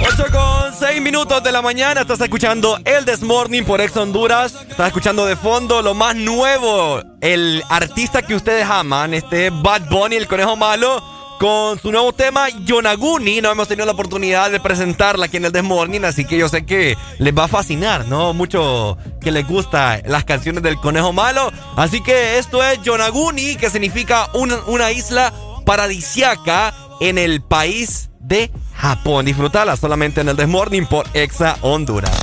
8 0.00 0.24
con 0.32 0.72
6 0.78 1.02
minutos 1.02 1.42
de 1.42 1.52
la 1.52 1.60
mañana. 1.60 2.00
Estás 2.00 2.22
escuchando 2.22 2.78
El 2.86 3.04
This 3.04 3.20
Morning 3.20 3.64
por 3.64 3.82
Ex 3.82 3.94
Honduras. 3.98 4.54
Estás 4.70 4.86
escuchando 4.86 5.26
de 5.26 5.36
fondo 5.36 5.82
lo 5.82 5.92
más 5.92 6.16
nuevo. 6.16 7.02
El 7.20 7.62
artista 7.68 8.22
que 8.22 8.34
ustedes 8.34 8.64
aman, 8.64 9.12
este 9.12 9.50
Bad 9.50 9.82
Bunny, 9.90 10.16
el 10.16 10.26
conejo 10.26 10.56
malo. 10.56 11.19
Con 11.40 11.80
su 11.80 11.90
nuevo 11.90 12.12
tema, 12.12 12.50
Yonaguni. 12.50 13.40
No 13.40 13.50
hemos 13.50 13.66
tenido 13.66 13.86
la 13.86 13.92
oportunidad 13.92 14.50
de 14.50 14.60
presentarla 14.60 15.24
aquí 15.24 15.38
en 15.38 15.46
el 15.46 15.52
This 15.52 15.62
Morning, 15.62 16.02
así 16.02 16.26
que 16.26 16.36
yo 16.36 16.50
sé 16.50 16.66
que 16.66 16.98
les 17.16 17.34
va 17.34 17.44
a 17.44 17.48
fascinar, 17.48 18.06
¿no? 18.08 18.34
Mucho 18.34 18.98
que 19.22 19.30
les 19.30 19.48
gusta 19.48 20.02
las 20.04 20.24
canciones 20.24 20.62
del 20.62 20.76
conejo 20.76 21.14
malo. 21.14 21.50
Así 21.76 22.02
que 22.02 22.36
esto 22.36 22.62
es 22.62 22.82
Yonaguni, 22.82 23.56
que 23.56 23.70
significa 23.70 24.28
una, 24.34 24.56
una 24.66 24.92
isla 24.92 25.32
paradisiaca 25.64 26.74
en 27.00 27.16
el 27.16 27.40
país 27.40 28.10
de 28.18 28.50
Japón. 28.74 29.24
Disfrutala 29.24 29.78
solamente 29.78 30.20
en 30.20 30.28
el 30.28 30.36
This 30.36 30.46
Morning 30.46 30.82
por 30.84 31.06
Exa 31.14 31.56
Honduras. 31.62 32.20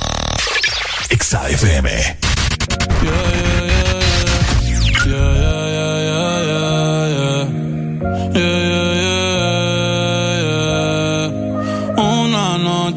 Exa 1.10 1.48
FM. 1.50 1.90
Yeah, 3.02 3.57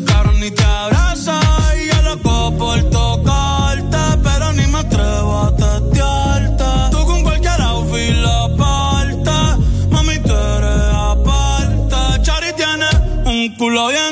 Cabrón 0.00 0.40
ni 0.40 0.50
te 0.50 0.64
abraza. 0.64 1.38
Y 1.76 1.88
yo 1.88 2.02
loco 2.02 2.56
por 2.56 2.82
tocarte, 2.90 3.98
pero 4.22 4.52
ni 4.54 4.66
me 4.66 4.78
atrevo 4.78 5.38
a 5.38 5.56
testearte. 5.56 6.64
Tú 6.90 7.04
con 7.04 7.22
cualquier 7.22 7.60
outfit 7.60 8.14
la 8.16 8.48
parte, 8.56 9.30
mami, 9.90 10.18
tú 10.18 10.32
eres 10.32 10.94
aparte. 10.94 12.22
Chari 12.22 12.52
tiene 12.54 12.88
un 13.26 13.54
culo 13.56 13.88
bien 13.88 14.11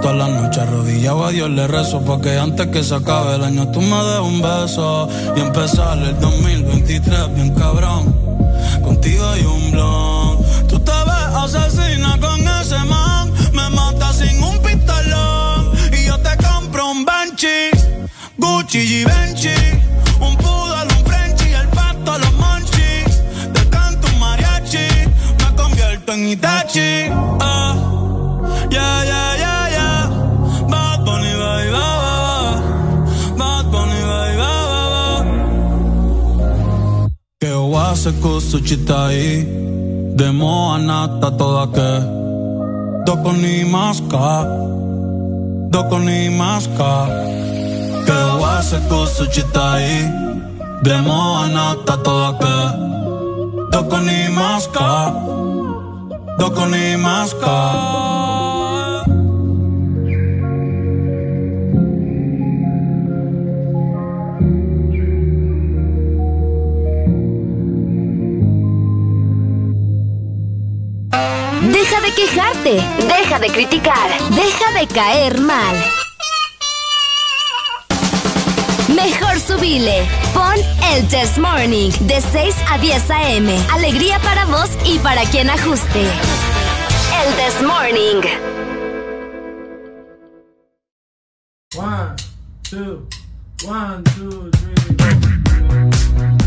Todas 0.00 0.16
las 0.16 0.30
noches 0.30 0.58
arrodillado. 0.58 1.26
A 1.26 1.30
Dios 1.30 1.50
le 1.50 1.66
rezo 1.66 2.00
Porque 2.00 2.38
antes 2.38 2.68
que 2.68 2.82
se 2.82 2.94
acabe 2.94 3.36
el 3.36 3.44
año 3.44 3.68
tú 3.70 3.80
me 3.82 3.96
des 3.96 4.20
un 4.20 4.40
beso. 4.40 5.08
Y 5.36 5.40
empezar 5.40 5.98
el 5.98 6.18
2023 6.18 7.34
bien 7.34 7.54
cabrón. 7.54 8.14
Contigo 8.82 9.26
hay 9.28 9.44
un 9.44 9.70
blon. 9.72 10.38
Tú 10.68 10.80
te 10.80 10.90
ves 10.90 11.54
asesina 11.54 12.18
con 12.18 12.40
ese 12.40 12.78
man. 12.84 13.30
Me 13.52 13.68
mata 13.70 14.12
sin 14.12 14.42
un 14.42 14.58
pistolón. 14.62 15.72
Y 15.92 16.06
yo 16.06 16.18
te 16.18 16.36
compro 16.36 16.90
un 16.90 17.04
Banshee 17.04 17.70
Gucci 18.38 18.78
y 18.78 19.04
Benchi 19.04 19.54
Un 20.20 20.36
poodle, 20.36 20.94
un 20.98 21.04
Frenchie 21.04 21.54
El 21.54 21.68
pato, 21.68 22.18
los 22.18 22.32
monchis 22.34 23.22
Te 23.52 23.68
canto 23.68 24.08
un 24.08 24.18
mariachi. 24.18 24.88
Me 25.38 25.56
convierto 25.56 26.12
en 26.12 26.28
Itachi. 26.28 27.10
Yeah, 28.70 29.04
yeah 29.04 29.19
Que 37.90 37.96
wase 37.96 38.12
kusuchitai 38.22 39.46
Demo 40.14 40.74
anata 40.74 41.30
toda 41.36 41.66
que 41.74 41.90
Doko 43.04 43.32
ni 43.32 43.64
maska 43.64 44.46
Doko 45.70 45.98
ni 45.98 46.28
maska 46.30 47.08
Que 48.06 48.18
wase 48.40 48.78
kusuchitai 48.88 50.06
Demo 50.84 51.36
anata 51.42 51.96
toda 52.04 52.32
que 52.38 52.56
Doko 53.72 53.98
ni 53.98 54.28
maska 54.38 55.12
Doko 56.38 56.66
ni 56.66 56.96
maska 56.96 58.19
Deja 71.60 72.00
de 72.00 72.14
quejarte, 72.14 72.82
deja 73.06 73.38
de 73.38 73.48
criticar, 73.48 74.08
deja 74.30 74.80
de 74.80 74.86
caer 74.86 75.40
mal. 75.40 75.76
Mejor 78.88 79.38
subile. 79.38 80.08
Pon 80.32 80.54
el 80.92 81.06
Test 81.08 81.36
Morning 81.36 81.90
de 82.00 82.20
6 82.20 82.54
a 82.70 82.78
10 82.78 83.10
a.m. 83.10 83.58
Alegría 83.72 84.18
para 84.20 84.46
vos 84.46 84.70
y 84.86 84.98
para 85.00 85.22
quien 85.24 85.50
ajuste. 85.50 86.00
El 86.00 87.34
Test 87.36 87.62
Morning. 87.62 88.22
One, 91.76 92.16
two, 92.62 93.06
one, 93.66 94.02
two, 94.16 94.50
three. 94.50 96.39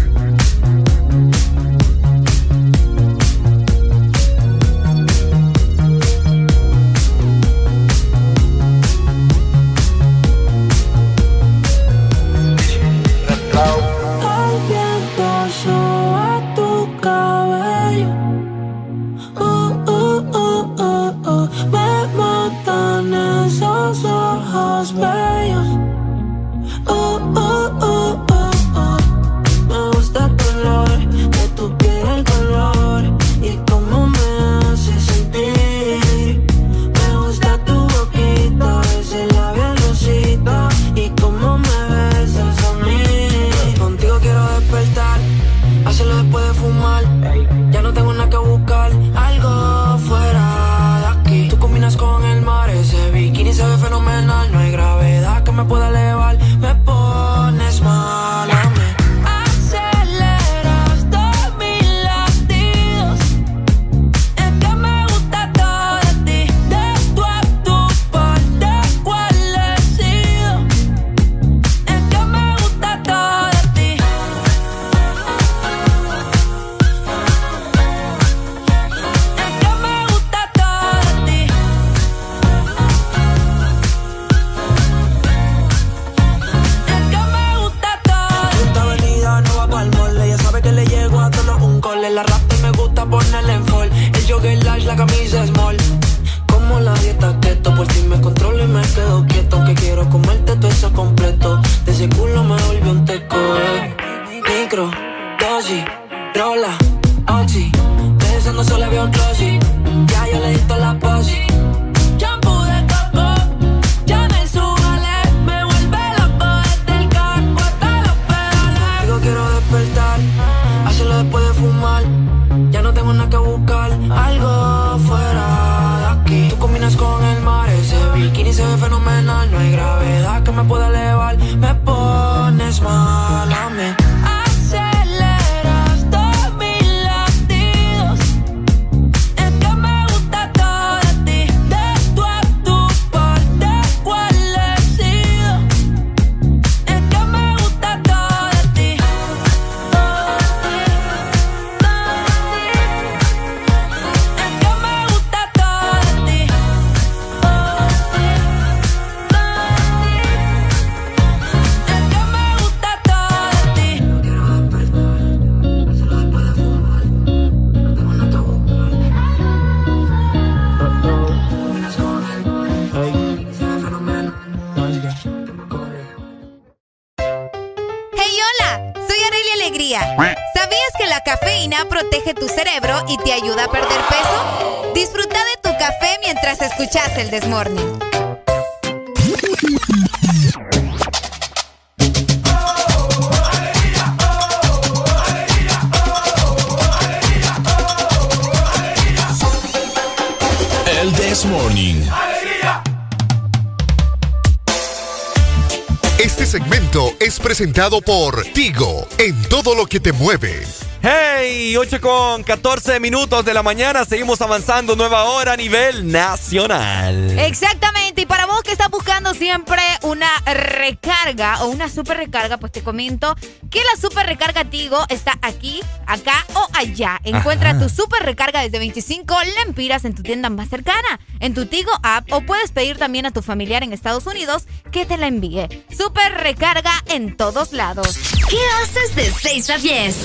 Presentado 207.73 208.01
por 208.01 208.43
Tigo 208.53 209.07
en 209.17 209.41
todo 209.49 209.73
lo 209.73 209.87
que 209.87 209.99
te 209.99 210.13
mueve. 210.13 210.61
Hey, 211.01 211.75
8 211.75 211.99
con 211.99 212.43
14 212.43 212.99
minutos 213.01 213.43
de 213.43 213.53
la 213.53 213.61
mañana. 213.61 214.05
Seguimos 214.05 214.39
avanzando. 214.41 214.95
Nueva 214.95 215.25
hora 215.25 215.51
a 215.53 215.57
nivel 215.57 216.09
nacional. 216.09 217.37
Exactamente, 217.37 218.21
y 218.21 218.25
para 218.25 218.45
vos 218.45 218.61
que 218.63 218.71
estás 218.71 218.89
buscando 218.89 219.33
siempre 219.33 219.81
una 220.03 220.29
recarga 220.45 221.61
o 221.63 221.67
una 221.67 221.89
super 221.89 222.15
recarga, 222.15 222.57
pues 222.57 222.71
te 222.71 222.83
comento 222.83 223.35
que 223.69 223.79
la 223.79 223.99
super 223.99 224.25
recarga 224.25 224.63
Tigo 224.63 225.03
está 225.09 225.37
aquí, 225.41 225.81
acá 226.05 226.45
o 226.53 226.67
allá. 226.73 227.19
Encuentra 227.25 227.71
Ajá. 227.71 227.79
tu 227.79 227.89
super 227.89 228.23
recarga 228.23 228.61
desde 228.61 228.79
25 228.79 229.35
lempiras 229.65 230.05
en 230.05 230.15
tu 230.15 230.23
tienda 230.23 230.49
más 230.49 230.69
cercana, 230.69 231.19
en 231.41 231.53
tu 231.53 231.65
Tigo 231.65 231.91
app 232.01 232.31
o 232.31 232.41
puedes 232.41 232.71
pedir 232.71 232.97
también 232.97 233.25
a 233.25 233.31
tu 233.31 233.41
familiar 233.41 233.83
en 233.83 233.91
Estados 233.91 234.25
Unidos 234.25 234.67
que 234.94 235.06
te 235.06 235.18
la 235.18 235.28
envíe. 235.28 235.68
Super 235.98 236.32
recarga 236.36 236.94
en 237.07 237.36
todos 237.36 237.74
lados. 237.74 238.15
¿Qué 238.49 238.57
haces 238.82 239.15
de 239.15 239.30
6 239.32 239.70
a 239.72 239.78
10? 239.80 240.15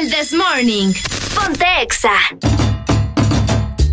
El 0.00 0.10
This 0.10 0.32
Morning. 0.32 0.94
Ponte 1.34 1.66
Exa. 1.82 2.12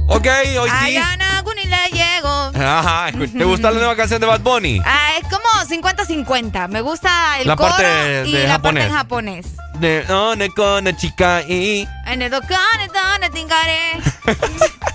Ok, 0.07 0.27
hoy 0.59 0.69
sí. 0.69 0.75
Ay, 0.79 0.97
Ana, 0.97 1.41
Guni 1.41 1.63
le 1.65 1.89
llego. 1.91 2.29
Ajá, 2.55 3.11
¿te 3.11 3.43
gusta 3.43 3.71
la 3.71 3.79
nueva 3.79 3.95
canción 3.95 4.21
de 4.21 4.27
Bad 4.27 4.41
Bunny? 4.41 4.79
Ah, 4.85 5.13
es 5.19 5.27
como 5.27 5.43
50-50. 5.67 6.67
Me 6.69 6.81
gusta 6.81 7.39
el 7.39 7.47
La 7.47 7.55
coro 7.55 7.69
parte 7.69 7.83
de- 7.83 8.29
y 8.29 8.33
de 8.33 8.43
la 8.43 8.53
japonés. 8.53 8.83
parte 8.83 8.91
en 8.91 8.97
japonés. 8.97 9.45
De 9.79 10.05
no, 10.07 10.35
ne 10.35 10.49
con 10.49 10.95
chica 10.97 11.41
y. 11.41 11.87
En 12.05 12.21
el 12.21 12.29
tingare. 13.31 13.99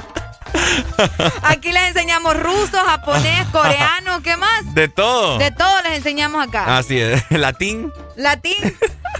Aquí 1.42 1.72
les 1.72 1.88
enseñamos 1.88 2.36
ruso, 2.40 2.76
japonés, 2.84 3.46
coreano, 3.52 4.22
¿qué 4.22 4.36
más? 4.36 4.74
De 4.74 4.88
todo. 4.88 5.38
De 5.38 5.50
todo 5.50 5.82
les 5.82 5.94
enseñamos 5.98 6.46
acá. 6.46 6.76
Así 6.78 6.98
es. 6.98 7.22
Latín. 7.30 7.92
Latín, 8.16 8.56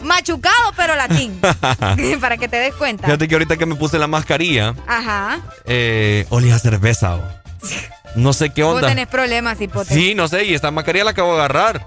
machucado, 0.02 0.73
pero 0.76 0.97
latín. 0.97 1.41
Para 2.20 2.36
que 2.36 2.49
te 2.49 2.57
des 2.57 2.75
cuenta. 2.75 3.07
Fíjate 3.07 3.28
que 3.28 3.34
ahorita 3.34 3.57
que 3.57 3.67
me 3.67 3.75
puse 3.76 3.99
la 3.99 4.07
mascarilla, 4.08 4.75
Ajá. 4.86 5.39
eh, 5.67 6.26
olía 6.31 6.57
a 6.57 6.58
cerveza. 6.58 7.17
oh. 7.17 7.23
No 8.17 8.33
sé 8.33 8.50
qué 8.50 8.62
Vos 8.65 8.76
onda. 8.76 8.89
tenés 8.89 9.07
problemas, 9.07 9.60
hipote. 9.60 9.94
Sí, 9.94 10.15
no 10.15 10.26
sé, 10.28 10.44
y 10.44 10.55
esta 10.55 10.70
mascarilla 10.70 11.05
la 11.05 11.10
acabo 11.12 11.33
de 11.34 11.39
agarrar. 11.39 11.84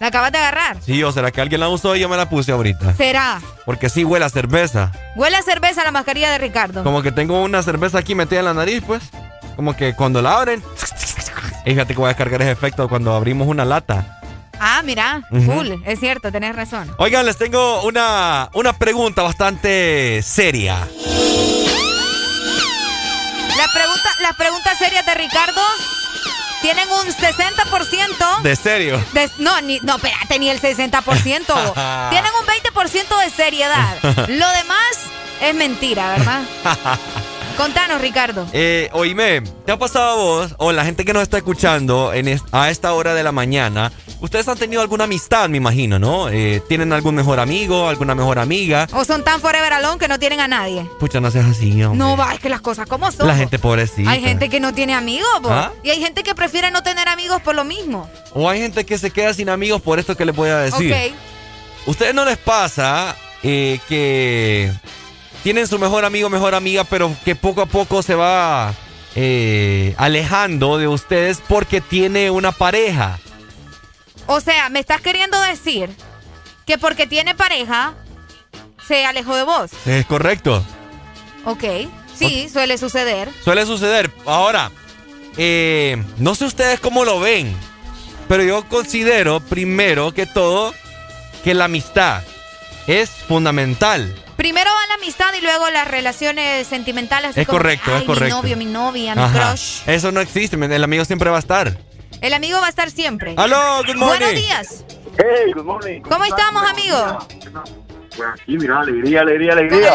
¿La 0.00 0.08
acabas 0.08 0.32
de 0.32 0.38
agarrar? 0.38 0.76
Sí, 0.82 1.02
o 1.02 1.12
será 1.12 1.30
que 1.30 1.40
alguien 1.40 1.60
la 1.60 1.68
usó 1.68 1.94
y 1.96 2.00
yo 2.00 2.08
me 2.08 2.16
la 2.16 2.28
puse 2.28 2.52
ahorita. 2.52 2.94
¿Será? 2.94 3.40
Porque 3.64 3.88
sí 3.88 4.04
huele 4.04 4.24
a 4.24 4.28
cerveza. 4.28 4.92
Huele 5.16 5.36
a 5.36 5.42
cerveza 5.42 5.84
la 5.84 5.92
mascarilla 5.92 6.30
de 6.30 6.38
Ricardo. 6.38 6.82
Como 6.82 7.02
que 7.02 7.12
tengo 7.12 7.42
una 7.42 7.62
cerveza 7.62 7.98
aquí 7.98 8.14
metida 8.14 8.40
en 8.40 8.46
la 8.46 8.54
nariz, 8.54 8.82
pues. 8.86 9.02
Como 9.56 9.76
que 9.76 9.94
cuando 9.94 10.20
la 10.20 10.36
abren. 10.38 10.62
Y 11.64 11.70
fíjate 11.70 11.94
que 11.94 11.98
voy 11.98 12.06
a 12.06 12.08
descargar 12.08 12.42
ese 12.42 12.50
efecto 12.50 12.88
cuando 12.88 13.14
abrimos 13.14 13.48
una 13.48 13.64
lata. 13.64 14.20
Ah, 14.60 14.82
mira, 14.84 15.22
full, 15.30 15.70
es 15.84 15.98
cierto, 16.00 16.30
tenés 16.30 16.54
razón. 16.54 16.90
Oigan, 16.98 17.26
les 17.26 17.36
tengo 17.36 17.82
una, 17.82 18.48
una 18.54 18.72
pregunta 18.72 19.22
bastante 19.22 20.22
seria. 20.22 20.78
La 23.56 23.68
pregunta, 23.72 24.10
las 24.22 24.36
preguntas 24.36 24.78
serias 24.78 25.04
de 25.06 25.14
Ricardo 25.14 25.60
tienen 26.64 26.88
un 26.90 27.06
60%. 27.06 28.40
De 28.42 28.56
serio. 28.56 29.04
de- 29.12 29.30
no, 29.36 29.60
ni, 29.60 29.80
no, 29.80 29.96
espérate, 29.96 30.38
ni 30.38 30.48
el 30.48 30.60
60%. 30.62 31.04
tienen 32.10 32.32
un 32.40 32.46
20% 32.46 33.18
de 33.22 33.30
seriedad. 33.30 33.98
Lo 34.02 34.48
demás 34.50 34.96
es 35.42 35.54
mentira, 35.54 36.16
¿verdad? 36.16 36.42
Contanos, 37.56 38.00
Ricardo. 38.00 38.46
Eh, 38.52 38.88
oíme, 38.92 39.42
¿te 39.64 39.72
ha 39.72 39.78
pasado 39.78 40.10
a 40.10 40.14
vos 40.16 40.54
o 40.58 40.72
la 40.72 40.84
gente 40.84 41.04
que 41.04 41.12
nos 41.12 41.22
está 41.22 41.36
escuchando 41.36 42.12
en 42.12 42.40
a 42.52 42.70
esta 42.70 42.92
hora 42.94 43.14
de 43.14 43.22
la 43.22 43.32
mañana? 43.32 43.92
Ustedes 44.20 44.48
han 44.48 44.58
tenido 44.58 44.82
alguna 44.82 45.04
amistad, 45.04 45.48
me 45.48 45.58
imagino, 45.58 45.98
¿no? 45.98 46.28
Eh, 46.30 46.62
¿Tienen 46.68 46.92
algún 46.92 47.14
mejor 47.14 47.38
amigo, 47.38 47.88
alguna 47.88 48.14
mejor 48.14 48.38
amiga? 48.38 48.88
O 48.92 49.04
son 49.04 49.22
tan 49.22 49.40
forever 49.40 49.72
alone 49.72 49.98
que 49.98 50.08
no 50.08 50.18
tienen 50.18 50.40
a 50.40 50.48
nadie. 50.48 50.88
Pucha, 50.98 51.20
no 51.20 51.30
seas 51.30 51.46
así, 51.46 51.82
hombre. 51.84 51.98
No 51.98 52.16
va, 52.16 52.34
es 52.34 52.40
que 52.40 52.48
las 52.48 52.60
cosas 52.60 52.86
como 52.86 53.12
son. 53.12 53.26
La 53.26 53.36
gente 53.36 53.58
pobrecita. 53.58 54.10
Hay 54.10 54.20
gente 54.20 54.48
que 54.48 54.60
no 54.60 54.74
tiene 54.74 54.94
amigos. 54.94 55.28
¿Ah? 55.44 55.70
Y 55.82 55.90
hay 55.90 56.00
gente 56.00 56.22
que 56.22 56.34
prefiere 56.34 56.70
no 56.70 56.82
tener 56.82 57.08
amigos 57.08 57.40
por 57.42 57.54
lo 57.54 57.64
mismo. 57.64 58.08
O 58.32 58.48
hay 58.48 58.60
gente 58.60 58.84
que 58.84 58.98
se 58.98 59.10
queda 59.10 59.32
sin 59.32 59.48
amigos 59.48 59.80
por 59.80 59.98
esto 59.98 60.16
que 60.16 60.24
les 60.24 60.34
voy 60.34 60.48
a 60.48 60.58
decir. 60.58 60.92
Ok. 60.92 61.14
¿Ustedes 61.86 62.14
no 62.14 62.24
les 62.24 62.38
pasa 62.38 63.14
eh, 63.42 63.78
que 63.88 64.72
tienen 65.44 65.68
su 65.68 65.78
mejor 65.78 66.06
amigo, 66.06 66.30
mejor 66.30 66.54
amiga, 66.54 66.84
pero 66.84 67.14
que 67.22 67.36
poco 67.36 67.60
a 67.60 67.66
poco 67.66 68.02
se 68.02 68.14
va 68.14 68.72
eh, 69.14 69.94
alejando 69.98 70.78
de 70.78 70.88
ustedes 70.88 71.42
porque 71.46 71.82
tiene 71.82 72.30
una 72.30 72.50
pareja? 72.50 73.18
O 74.26 74.40
sea, 74.40 74.70
me 74.70 74.80
estás 74.80 75.02
queriendo 75.02 75.38
decir 75.42 75.90
que 76.64 76.78
porque 76.78 77.06
tiene 77.06 77.34
pareja 77.34 77.92
se 78.88 79.04
alejó 79.04 79.36
de 79.36 79.42
vos. 79.42 79.70
Es 79.84 80.06
correcto. 80.06 80.64
Ok. 81.44 81.64
Sí, 82.16 82.48
suele 82.50 82.78
suceder. 82.78 83.28
Suele 83.44 83.66
suceder. 83.66 84.10
Ahora, 84.24 84.70
eh, 85.36 86.02
no 86.16 86.34
sé 86.34 86.46
ustedes 86.46 86.80
cómo 86.80 87.04
lo 87.04 87.20
ven, 87.20 87.54
pero 88.28 88.42
yo 88.44 88.66
considero 88.66 89.40
primero 89.40 90.14
que 90.14 90.24
todo 90.24 90.72
que 91.42 91.52
la 91.52 91.66
amistad 91.66 92.22
es 92.86 93.10
fundamental. 93.10 94.23
Primero 94.44 94.70
va 94.70 94.86
la 94.88 94.94
amistad 94.96 95.32
y 95.38 95.40
luego 95.40 95.70
las 95.70 95.88
relaciones 95.88 96.66
sentimentales. 96.66 97.30
así 97.30 97.40
Es 97.40 97.46
como 97.46 97.60
correcto, 97.60 97.90
es 97.92 98.00
"Ay, 98.02 98.06
correcto. 98.06 98.36
Mi 98.36 98.42
novio, 98.42 98.56
mi 98.58 98.66
novia, 98.66 99.14
mi 99.14 99.22
Ajá. 99.22 99.52
crush. 99.52 99.78
Eso 99.86 100.12
no 100.12 100.20
existe, 100.20 100.56
el 100.56 100.84
amigo 100.84 101.02
siempre 101.06 101.30
va 101.30 101.36
a 101.36 101.38
estar. 101.38 101.78
El 102.20 102.34
amigo 102.34 102.60
va 102.60 102.66
a 102.66 102.68
estar 102.68 102.90
siempre. 102.90 103.32
Aló, 103.38 103.78
good 103.86 103.96
morning. 103.96 104.18
Buenos 104.18 104.34
días. 104.34 104.84
Hey, 105.16 105.50
good 105.54 105.64
morning. 105.64 106.02
¿Cómo 106.02 106.26
estamos, 106.26 106.62
amigo? 106.62 107.26
Pues 108.14 108.28
aquí, 108.34 108.58
mira, 108.58 108.80
alegría, 108.80 109.22
alegría, 109.22 109.52
alegría. 109.54 109.92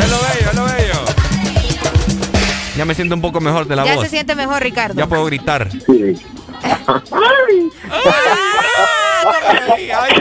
Es 0.00 0.10
lo 0.10 0.18
bello, 0.18 0.50
es 0.50 0.54
lo 0.54 0.64
bello. 0.66 1.04
Ya 2.76 2.84
me 2.84 2.94
siento 2.94 3.14
un 3.14 3.22
poco 3.22 3.40
mejor 3.40 3.66
de 3.66 3.74
la 3.76 3.86
ya 3.86 3.94
voz. 3.94 4.04
se 4.04 4.10
siente 4.10 4.34
mejor, 4.34 4.62
Ricardo. 4.62 4.96
Ya 5.00 5.06
puedo 5.06 5.24
gritar. 5.24 5.66
¡Ay, 5.88 6.20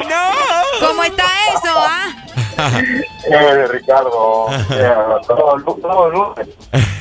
no! 0.07 0.31
¿Cómo 0.88 1.03
está 1.03 1.25
eso, 1.53 1.73
ah? 1.75 2.07
Eh, 3.30 3.67
Ricardo. 3.67 4.48
eh, 4.72 4.93
todo, 5.27 6.09
lunes. 6.09 6.48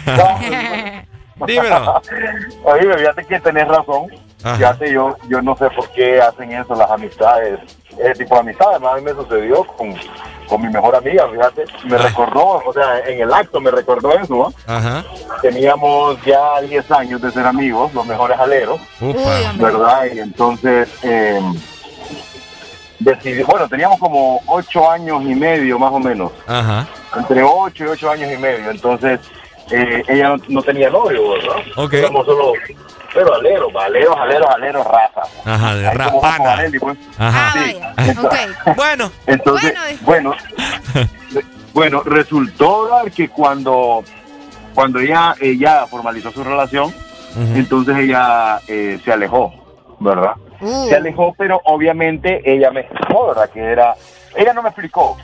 Dímelo. 1.47 2.03
Oye, 2.65 2.99
fíjate 2.99 3.25
que 3.25 3.41
tenés 3.41 3.69
razón. 3.69 4.07
Fíjate, 4.39 4.91
yo, 4.93 5.17
yo 5.29 5.43
no 5.43 5.55
sé 5.57 5.69
por 5.71 5.89
qué 5.91 6.21
hacen 6.21 6.51
eso 6.53 6.75
las 6.75 6.91
amistades, 6.91 7.61
ese 7.99 8.15
tipo 8.15 8.35
de 8.37 8.41
amistades. 8.41 8.83
A 8.83 8.95
mí 8.97 9.03
me 9.03 9.13
sucedió 9.13 9.65
con, 9.65 9.95
con 10.49 10.63
mi 10.63 10.69
mejor 10.69 10.97
amiga, 10.97 11.29
fíjate. 11.31 11.65
Me 11.85 11.99
recordó, 11.99 12.63
o 12.65 12.73
sea, 12.73 13.01
en 13.01 13.21
el 13.21 13.33
acto 13.33 13.61
me 13.61 13.71
recordó 13.71 14.13
eso, 14.19 14.35
¿no? 14.35 14.53
Ajá. 14.75 15.05
Teníamos 15.43 16.17
ya 16.25 16.59
10 16.63 16.91
años 16.91 17.21
de 17.21 17.31
ser 17.31 17.47
amigos, 17.47 17.93
los 17.93 18.07
mejores 18.07 18.39
aleros, 18.39 18.81
Upa. 19.01 19.53
¿verdad? 19.57 20.07
Y 20.15 20.21
entonces 20.21 20.89
eh, 21.03 21.39
decidí, 23.01 23.43
bueno, 23.43 23.69
teníamos 23.69 23.99
como 23.99 24.41
8 24.47 24.91
años 24.91 25.23
y 25.25 25.35
medio 25.35 25.79
más 25.79 25.93
o 25.93 25.99
menos, 25.99 26.31
Ajá. 26.47 26.87
entre 27.17 27.43
8 27.43 27.85
y 27.85 27.87
8 27.89 28.11
años 28.11 28.33
y 28.33 28.37
medio. 28.37 28.71
Entonces 28.71 29.19
eh, 29.71 30.03
ella 30.09 30.29
no, 30.31 30.37
no 30.49 30.63
tenía 30.63 30.89
novio, 30.91 31.31
¿verdad? 31.33 31.57
Ok. 31.77 31.95
Éramos 31.95 32.27
solo, 32.27 32.53
pero 33.15 33.35
aleros, 33.35 33.73
aleros, 33.75 34.17
aleros, 34.17 34.49
aleros, 34.51 34.87
raza. 34.87 35.23
Ajá, 35.45 35.75
de 35.75 35.89
Ahí 35.89 35.97
como 35.99 36.21
Paco 36.21 36.45
rapana. 36.45 36.71
Pues. 36.81 36.99
Ajá. 37.19 37.53
Sí. 37.65 37.81
Entonces- 37.97 38.49
Bueno. 38.77 39.13
Entonces, 39.27 39.75
bueno, 40.03 40.35
bueno, 41.73 42.03
resultó 42.05 42.89
dar 42.89 43.11
que 43.13 43.29
cuando, 43.29 44.03
cuando 44.75 44.99
ella, 44.99 45.35
ella 45.41 45.87
formalizó 45.87 46.31
su 46.33 46.43
relación, 46.45 46.93
entonces 47.55 47.97
ella 47.97 48.61
eh, 48.67 48.99
se 49.05 49.13
alejó, 49.13 49.55
¿verdad? 50.01 50.33
Uh. 50.61 50.89
Se 50.89 50.97
alejó, 50.97 51.35
pero 51.37 51.61
obviamente 51.65 52.41
ella 52.45 52.71
me 52.71 52.81
explicó, 52.81 53.29
¿verdad? 53.29 53.51
Que 53.51 53.61
era, 53.61 53.95
ella 54.37 54.53
no 54.53 54.63
me 54.63 54.71
explicó, 54.71 55.17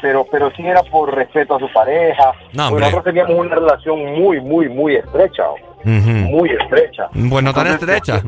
pero, 0.00 0.26
pero 0.30 0.50
sí 0.56 0.66
era 0.66 0.82
por 0.82 1.14
respeto 1.14 1.56
a 1.56 1.58
su 1.58 1.72
pareja. 1.72 2.32
No, 2.52 2.70
nosotros 2.70 3.04
teníamos 3.04 3.38
una 3.38 3.54
relación 3.54 4.20
muy, 4.20 4.40
muy, 4.40 4.68
muy 4.68 4.96
estrecha, 4.96 5.44
muy 5.84 6.50
estrecha. 6.50 7.08
Bueno, 7.14 7.52
tan 7.52 7.68
Entonces, 7.68 7.96
estrecha. 7.96 8.22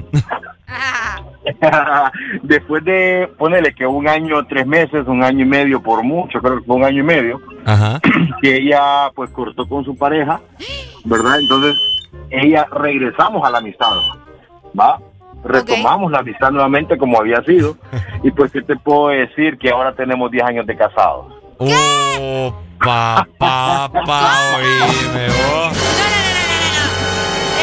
después 2.43 2.85
de, 2.85 3.31
ponele 3.39 3.75
que 3.75 3.87
un 3.87 4.09
año, 4.09 4.47
tres 4.47 4.67
meses, 4.67 5.07
un 5.07 5.23
año 5.23 5.45
y 5.45 5.49
medio 5.49 5.83
por 5.83 6.03
mucho, 6.03 6.41
creo 6.41 6.59
que 6.59 6.65
fue 6.65 6.77
un 6.77 6.85
año 6.85 7.01
y 7.01 7.07
medio, 7.07 7.41
Ajá. 7.65 8.01
que 8.43 8.57
ella 8.57 9.11
pues 9.15 9.31
cortó 9.31 9.67
con 9.69 9.85
su 9.85 9.97
pareja, 9.97 10.41
¿verdad? 11.05 11.41
Entonces, 11.41 11.77
ella 12.31 12.67
regresamos 12.71 13.47
a 13.47 13.51
la 13.51 13.59
amistad, 13.59 13.93
¿va? 14.79 14.99
Retomamos 15.45 16.11
la 16.11 16.19
amistad 16.21 16.51
nuevamente 16.51 16.97
como 16.99 17.19
había 17.19 17.43
sido. 17.45 17.77
Y 18.23 18.31
pues, 18.31 18.51
¿qué 18.53 18.63
te 18.63 18.75
puedo 18.77 19.09
decir? 19.09 19.59
Que 19.59 19.69
ahora 19.71 19.95
tenemos 19.95 20.31
10 20.31 20.45
años 20.45 20.67
de 20.67 20.75
casados. 20.77 21.27
Oh, 21.59 22.55
papá, 22.79 23.89
papá, 23.93 24.33
oíme 24.57 25.27
vos. 25.29 25.77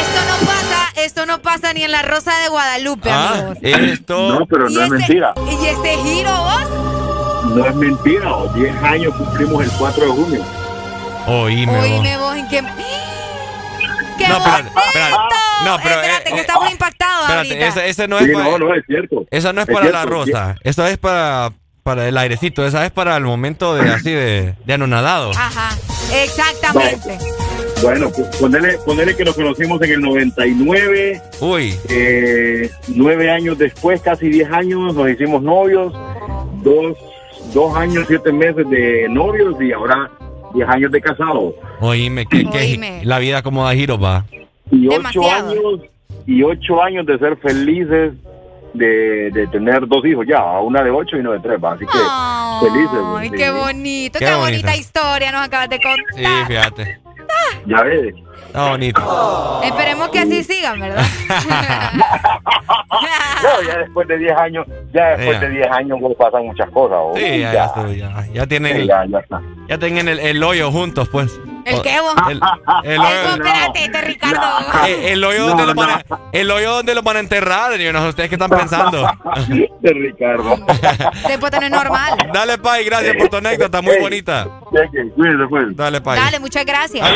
Esto 0.00 0.20
no 0.28 0.46
pasa, 0.46 1.00
esto 1.04 1.26
no 1.26 1.38
pasa 1.42 1.72
ni 1.72 1.82
en 1.82 1.90
la 1.90 2.02
Rosa 2.02 2.32
de 2.42 2.48
Guadalupe, 2.48 3.10
Ah, 3.10 3.32
amigos. 3.34 3.58
esto. 3.62 4.38
No, 4.38 4.46
pero 4.46 4.70
¿Y 4.70 4.74
no 4.74 4.80
es 4.82 4.86
ese- 4.86 4.96
mentira. 4.98 5.34
¿Y 5.50 5.66
ese 5.66 5.96
giro 6.04 6.30
vos? 6.30 7.54
No 7.56 7.66
es 7.66 7.74
mentira. 7.74 8.30
10 8.54 8.82
años 8.84 9.14
cumplimos 9.16 9.64
el 9.64 9.70
4 9.72 10.04
de 10.04 10.10
junio. 10.10 10.42
Oíme 11.26 11.72
vos. 11.76 11.82
Oíme 11.84 12.18
vos, 12.18 12.36
¿en 12.36 12.48
qué? 12.48 12.62
¡Qué 14.18 14.28
No, 14.28 14.36
espérate, 14.38 14.62
bonito! 14.62 14.80
espérate. 14.86 15.16
No, 15.64 15.76
pero. 15.82 15.94
Espérate, 15.94 16.28
eh, 16.28 16.32
que 16.32 16.38
eh, 16.38 16.40
estamos 16.40 16.70
impactados 16.72 17.20
Espérate, 17.28 17.48
ahorita. 17.48 17.68
ese, 17.68 17.88
ese 17.88 18.08
no 18.08 18.18
es 18.18 18.26
Sí, 18.26 18.32
para. 18.32 18.44
no, 18.46 18.58
no, 18.58 18.74
es 18.74 18.84
cierto. 18.86 19.24
Esa 19.30 19.52
no 19.52 19.60
es 19.62 19.68
Es 19.68 19.74
para 19.74 19.90
la 19.90 20.04
rosa. 20.04 20.56
Esa 20.62 20.90
es 20.90 20.98
para, 20.98 21.52
para 21.82 22.08
el 22.08 22.16
airecito. 22.18 22.66
Esa 22.66 22.84
es 22.84 22.90
para 22.90 23.16
el 23.16 23.24
momento 23.24 23.74
de 23.74 23.88
así 23.90 24.10
de, 24.10 24.54
de 24.64 24.72
anonadado. 24.74 25.30
Ajá, 25.30 25.76
exactamente. 26.12 27.18
Bueno, 27.82 28.10
pues, 28.10 28.28
ponele, 28.36 28.78
ponele 28.86 29.16
que 29.16 29.24
nos 29.24 29.34
conocimos 29.34 29.80
en 29.82 29.90
el 29.92 30.00
99. 30.00 31.20
Uy. 31.40 31.74
Eh, 31.88 32.70
nueve 32.88 33.30
años 33.30 33.58
después, 33.58 34.00
casi 34.00 34.28
10 34.28 34.50
años, 34.52 34.94
nos 34.94 35.10
hicimos 35.10 35.42
novios. 35.42 35.92
Dos, 36.62 36.96
dos 37.52 37.76
años, 37.76 38.04
siete 38.06 38.30
meses 38.32 38.68
de 38.70 39.08
novios 39.08 39.56
y 39.60 39.72
ahora 39.72 40.08
10 40.54 40.68
años 40.68 40.90
de 40.92 41.00
casados. 41.00 41.54
Oíme, 41.80 42.26
que, 42.26 42.44
que 42.48 42.58
Oíme. 42.58 43.00
la 43.04 43.18
vida 43.18 43.42
como 43.42 43.64
da 43.64 43.74
giro 43.74 43.98
va. 43.98 44.24
Y 44.70 44.86
ocho 44.88 44.96
Demasiado. 44.98 45.48
años, 45.50 45.80
y 46.26 46.42
ocho 46.42 46.82
años 46.82 47.06
de 47.06 47.18
ser 47.18 47.36
felices, 47.38 48.12
de, 48.74 49.30
de 49.32 49.46
tener 49.48 49.86
dos 49.86 50.04
hijos 50.06 50.26
ya, 50.26 50.42
una 50.60 50.82
de 50.82 50.90
ocho 50.90 51.16
y 51.16 51.20
una 51.20 51.32
de 51.32 51.40
tres, 51.40 51.58
va. 51.62 51.72
Así 51.72 51.84
que 51.84 52.66
felices. 52.66 52.98
Ay, 53.18 53.30
qué 53.30 53.50
bonito, 53.50 54.18
qué, 54.18 54.24
Qué 54.26 54.34
bonita 54.34 54.66
bonito. 54.68 54.80
historia 54.80 55.32
nos 55.32 55.42
acabas 55.42 55.68
de 55.68 55.76
contar. 55.80 56.04
Sí, 56.14 56.24
fíjate. 56.46 56.98
Ya 57.66 57.82
ves. 57.82 58.14
Está 58.46 58.70
bonito. 58.70 59.60
Esperemos 59.64 60.08
que 60.10 60.18
así 60.18 60.42
sigan, 60.44 60.80
¿verdad? 60.80 61.04
No, 63.42 63.62
ya 63.66 63.78
después 63.78 64.06
de 64.06 64.18
10 64.18 64.32
años, 64.38 64.66
ya 64.92 65.16
después 65.16 65.40
Ya. 65.40 65.48
de 65.48 65.54
10 65.54 65.66
años 65.72 65.98
pues, 66.00 66.16
pasan 66.16 66.46
muchas 66.46 66.70
cosas. 66.70 66.98
¿o? 67.00 67.12
Sí, 67.16 67.40
ya, 67.40 67.52
ya, 67.52 67.72
ya, 67.96 68.26
ya 68.32 68.46
tienen, 68.46 68.82
Sí, 68.82 68.86
ya, 68.86 69.04
ya 69.08 69.18
está. 69.18 69.40
ya 69.68 69.78
tienen 69.78 70.08
el, 70.08 70.20
el 70.20 70.42
hoyo 70.44 70.70
juntos, 70.70 71.08
pues. 71.08 71.40
¿El 71.64 71.82
qué, 71.82 72.00
vos? 72.00 72.14
El, 72.28 72.40
el 72.84 73.00
hoyo, 73.00 73.34
espérate, 73.34 73.84
este 73.84 74.00
Ricardo. 74.02 74.42
el, 74.86 74.92
el 75.04 75.24
hoyo 75.24 75.46
donde 75.48 75.66
lo 75.66 75.74
van 75.74 75.90
a, 75.90 76.04
el 76.32 76.50
hoyo 76.50 76.72
donde 76.74 76.94
lo 76.94 77.02
van 77.02 77.16
a 77.16 77.20
enterrar, 77.20 77.76
yo 77.78 77.92
no 77.92 78.02
sé 78.02 78.08
ustedes 78.08 78.28
qué 78.28 78.34
están 78.34 78.50
pensando. 78.50 79.10
De 79.80 79.92
Ricardo. 79.92 80.56
Después 81.28 81.52
no 81.52 81.62
es 81.62 81.70
normal. 81.70 82.18
Dale, 82.32 82.58
Pai, 82.58 82.84
gracias 82.84 83.16
por 83.16 83.28
tu 83.28 83.36
anécdota, 83.36 83.80
muy 83.82 83.98
bonita. 83.98 84.48
Pues. 84.70 85.76
Dale, 85.76 86.00
Pai. 86.00 86.18
Dale, 86.18 86.40
muchas 86.40 86.64
gracias. 86.64 87.06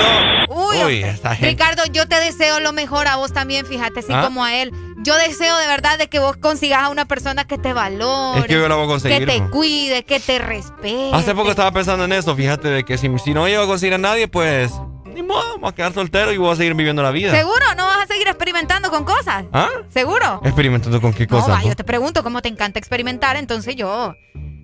Uy, 0.49 0.77
Uy, 0.85 1.03
esa 1.03 1.35
gente. 1.35 1.51
Ricardo, 1.51 1.83
yo 1.93 2.07
te 2.07 2.17
deseo 2.21 2.61
lo 2.61 2.73
mejor 2.73 3.09
a 3.09 3.17
vos 3.17 3.33
también, 3.33 3.67
fíjate, 3.67 4.01
así 4.01 4.13
¿Ah? 4.13 4.23
como 4.23 4.45
a 4.45 4.55
él. 4.55 4.73
Yo 4.99 5.15
deseo 5.17 5.57
de 5.59 5.67
verdad 5.67 5.99
de 5.99 6.09
que 6.09 6.19
vos 6.19 6.37
consigas 6.37 6.83
a 6.83 6.89
una 6.89 7.05
persona 7.07 7.47
que 7.47 7.59
te 7.59 7.73
valore, 7.73 8.41
Es 8.41 8.47
que 8.47 8.55
yo 8.55 8.67
la 8.69 8.77
voy 8.77 8.85
a 8.85 8.89
conseguir, 8.89 9.19
que 9.19 9.27
te 9.27 9.41
¿no? 9.41 9.51
cuide, 9.51 10.05
que 10.05 10.21
te 10.21 10.39
respete. 10.39 11.11
Hace 11.13 11.35
poco 11.35 11.51
estaba 11.51 11.71
pensando 11.73 12.05
en 12.07 12.13
eso, 12.13 12.35
fíjate, 12.35 12.69
de 12.69 12.85
que 12.85 12.97
si, 12.97 13.11
si 13.19 13.35
no 13.35 13.47
llego 13.47 13.63
a 13.65 13.67
conseguir 13.67 13.95
a 13.95 13.99
nadie, 13.99 14.27
pues 14.29 14.73
ni 15.15 15.23
modo, 15.23 15.55
vamos 15.55 15.73
a 15.73 15.75
quedar 15.75 15.93
soltero 15.95 16.33
y 16.33 16.37
voy 16.39 16.53
a 16.53 16.57
seguir 16.57 16.75
viviendo 16.75 17.03
la 17.03 17.11
vida. 17.11 17.31
¿Seguro? 17.35 17.65
¿No 17.77 17.87
vas 17.87 18.05
a 18.05 18.07
seguir 18.07 18.27
experimentando 18.29 18.91
con 18.91 19.05
cosas? 19.05 19.45
¿Ah? 19.53 19.69
¿Seguro? 19.91 20.41
Experimentando 20.45 21.01
con 21.01 21.13
qué 21.15 21.27
No, 21.27 21.39
cosa. 21.41 21.53
va, 21.53 21.63
yo 21.63 21.75
te 21.77 21.85
pregunto 21.85 22.23
cómo 22.23 22.43
te 22.43 22.49
encanta 22.49 22.79
experimentar, 22.79 23.37
entonces 23.37 23.77
yo, 23.77 24.15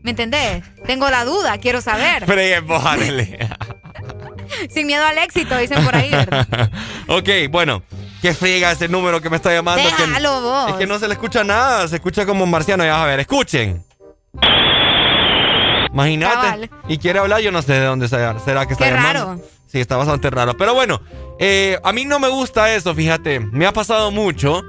¿me 0.03 0.11
entendés? 0.11 0.63
Tengo 0.87 1.09
la 1.11 1.25
duda, 1.25 1.57
quiero 1.59 1.81
saber. 1.81 2.25
Fregue, 2.27 2.61
vos, 2.61 2.85
Arely. 2.85 3.37
Sin 4.71 4.87
miedo 4.87 5.05
al 5.07 5.17
éxito, 5.19 5.57
dicen 5.57 5.83
por 5.85 5.95
ahí, 5.97 6.11
ok, 7.09 7.29
bueno. 7.51 7.83
¿Qué 8.23 8.33
friega 8.35 8.71
ese 8.71 8.87
número 8.89 9.21
que 9.21 9.29
me 9.29 9.37
está 9.37 9.53
llamando? 9.53 9.83
Que- 9.83 10.29
vos. 10.29 10.71
Es 10.71 10.77
que 10.77 10.87
no 10.87 10.97
se 11.01 11.09
le 11.09 11.15
escucha 11.15 11.43
nada, 11.43 11.89
se 11.89 11.97
escucha 11.97 12.25
como 12.25 12.45
un 12.45 12.51
marciano. 12.51 12.85
Ya 12.85 12.93
vas 12.93 13.03
a 13.03 13.07
ver, 13.07 13.19
escuchen. 13.21 13.85
Imagínate. 15.93 16.71
Y 16.89 16.99
quiere 16.99 17.19
hablar, 17.19 17.41
yo 17.41 17.51
no 17.53 17.61
sé 17.63 17.73
de 17.75 17.85
dónde 17.85 18.09
será, 18.09 18.39
será 18.39 18.65
que 18.67 18.75
está 18.75 18.85
Qué 18.87 18.93
llamando. 18.93 19.27
raro. 19.35 19.41
Sí, 19.67 19.81
está 19.81 19.97
bastante 19.97 20.31
raro. 20.31 20.57
Pero 20.57 20.73
bueno, 20.73 21.01
eh, 21.41 21.79
a 21.83 21.93
mí 21.93 22.05
no 22.05 22.19
me 22.21 22.29
gusta 22.29 22.73
eso, 22.73 22.95
fíjate. 22.95 23.41
Me 23.41 23.67
ha 23.67 23.73
pasado 23.73 24.11
mucho 24.13 24.63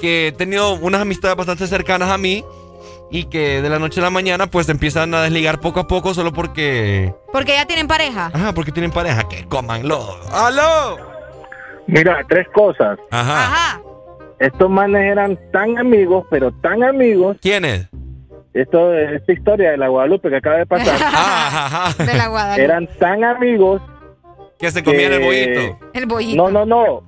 que 0.00 0.28
he 0.28 0.32
tenido 0.32 0.72
unas 0.74 1.00
amistades 1.00 1.36
bastante 1.36 1.66
cercanas 1.68 2.10
a 2.10 2.18
mí 2.18 2.44
y 3.10 3.24
que 3.26 3.62
de 3.62 3.68
la 3.70 3.78
noche 3.78 4.00
a 4.00 4.02
la 4.02 4.10
mañana 4.10 4.48
pues 4.48 4.68
empiezan 4.68 5.14
a 5.14 5.22
desligar 5.22 5.60
poco 5.60 5.78
a 5.80 5.86
poco 5.86 6.12
solo 6.12 6.32
porque... 6.32 7.14
Porque 7.32 7.52
ya 7.52 7.66
tienen 7.66 7.86
pareja. 7.86 8.30
Ajá, 8.34 8.52
porque 8.52 8.72
tienen 8.72 8.90
pareja. 8.90 9.28
Que 9.28 9.46
comanlo. 9.46 10.18
¡Aló! 10.32 11.15
Mira, 11.86 12.18
tres 12.28 12.46
cosas. 12.52 12.98
Ajá. 13.10 13.80
Estos 14.38 14.68
manes 14.68 15.02
eran 15.04 15.38
tan 15.52 15.78
amigos, 15.78 16.26
pero 16.30 16.52
tan 16.52 16.82
amigos. 16.82 17.36
¿Quiénes? 17.40 17.88
Esto, 18.52 18.92
esta 18.94 19.32
historia 19.32 19.70
de 19.72 19.76
la 19.76 19.88
Guadalupe 19.88 20.28
que 20.30 20.36
acaba 20.36 20.56
de 20.56 20.66
pasar. 20.66 21.96
De 21.98 22.14
la 22.14 22.28
Guadalupe. 22.28 22.64
eran 22.64 22.86
tan 22.98 23.22
amigos. 23.24 23.82
Que 24.58 24.70
se 24.70 24.82
comían 24.82 25.12
el 25.12 25.20
bollito. 25.22 25.78
El 25.92 26.06
bollito. 26.06 26.42
No, 26.42 26.50
no, 26.50 26.64
no. 26.64 27.02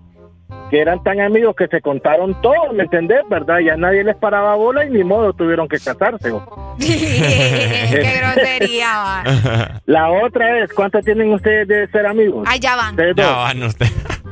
Que 0.70 0.80
eran 0.80 1.02
tan 1.02 1.20
amigos 1.20 1.54
que 1.56 1.66
se 1.66 1.80
contaron 1.80 2.38
todo, 2.42 2.72
¿me 2.74 2.82
entendés? 2.84 3.20
¿Verdad? 3.30 3.58
Ya 3.60 3.76
nadie 3.78 4.04
les 4.04 4.16
paraba 4.16 4.54
bola 4.56 4.84
y 4.84 4.90
ni 4.90 5.02
modo 5.04 5.32
tuvieron 5.32 5.66
que 5.68 5.78
casarse. 5.78 6.30
Qué 6.78 8.20
grosería, 8.20 8.98
va. 8.98 9.80
La 9.86 10.10
otra 10.10 10.58
es, 10.62 10.72
¿cuánto 10.74 11.00
tienen 11.00 11.32
ustedes 11.32 11.66
de 11.68 11.88
ser 11.88 12.06
amigos? 12.06 12.46
Ahí 12.46 12.60
ya 12.60 12.76
van. 12.76 12.90
Ustedes 12.90 13.16
dos. 13.16 13.26
Ya 13.26 13.32
van 13.36 13.62
usted. 13.62 13.86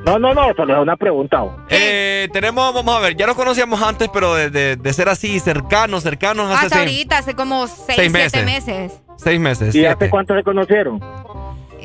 No, 0.06 0.18
no, 0.20 0.32
no, 0.34 0.54
solo 0.56 0.76
es 0.76 0.80
una 0.82 0.96
pregunta. 0.96 1.42
Eh, 1.68 2.28
tenemos, 2.32 2.72
vamos 2.72 2.96
a 2.96 3.00
ver, 3.00 3.16
ya 3.16 3.26
nos 3.26 3.34
conocíamos 3.34 3.82
antes, 3.82 4.08
pero 4.12 4.34
de, 4.36 4.50
de- 4.50 4.76
de 4.76 4.92
ser 4.92 5.08
así 5.08 5.40
cercanos, 5.40 6.04
cercanos 6.04 6.46
hace 6.46 6.66
Hasta 6.66 6.76
seis, 6.78 6.88
ahorita, 6.88 7.18
hace 7.18 7.34
como 7.34 7.66
seis, 7.66 7.82
seis 7.96 8.12
siete 8.14 8.42
meses. 8.44 8.44
meses. 8.66 8.92
seis 9.16 9.40
meses. 9.40 9.68
¿Y 9.68 9.72
siete. 9.80 9.88
hace 9.88 10.10
cuánto 10.10 10.34
se 10.36 10.44
conocieron? 10.44 11.00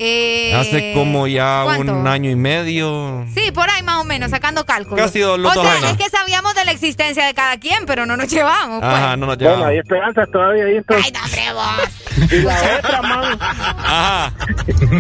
Eh, 0.04 0.54
Hace 0.56 0.94
como 0.96 1.28
ya 1.28 1.62
¿cuánto? 1.64 1.94
un 1.94 2.08
año 2.08 2.30
y 2.32 2.36
medio. 2.36 3.26
Sí, 3.36 3.52
por 3.52 3.70
ahí 3.70 3.84
más 3.84 3.98
o 3.98 4.04
menos, 4.04 4.32
sacando 4.32 4.66
cálculos. 4.66 5.00
Casi 5.06 5.20
dos- 5.20 5.38
los 5.38 5.52
o 5.52 5.56
dos 5.56 5.64
sea, 5.68 5.78
años. 5.78 5.92
es 5.92 5.98
que 5.98 6.10
sabíamos 6.10 6.56
de 6.56 6.66
la 6.66 6.72
existencia 6.72 7.26
de 7.26 7.34
cada 7.36 7.58
quien, 7.58 7.86
pero 7.86 8.06
no 8.08 8.18
nos 8.18 8.28
llevamos. 8.28 8.80
Pues. 8.80 8.92
Ajá, 8.94 9.18
no 9.18 9.26
nos 9.28 9.38
Bueno, 9.38 9.50
llevamos. 9.52 9.68
hay 9.68 9.78
esperanzas 9.80 10.32
todavía 10.32 10.66
ahí 10.66 10.78
entonces. 10.78 11.12
Ay, 11.14 11.22
hombre, 11.24 11.54
vos. 11.54 12.32
Y 12.32 12.42
la 12.42 12.78
otra, 12.80 13.02
man. 13.02 13.38
Ajá. 13.42 14.34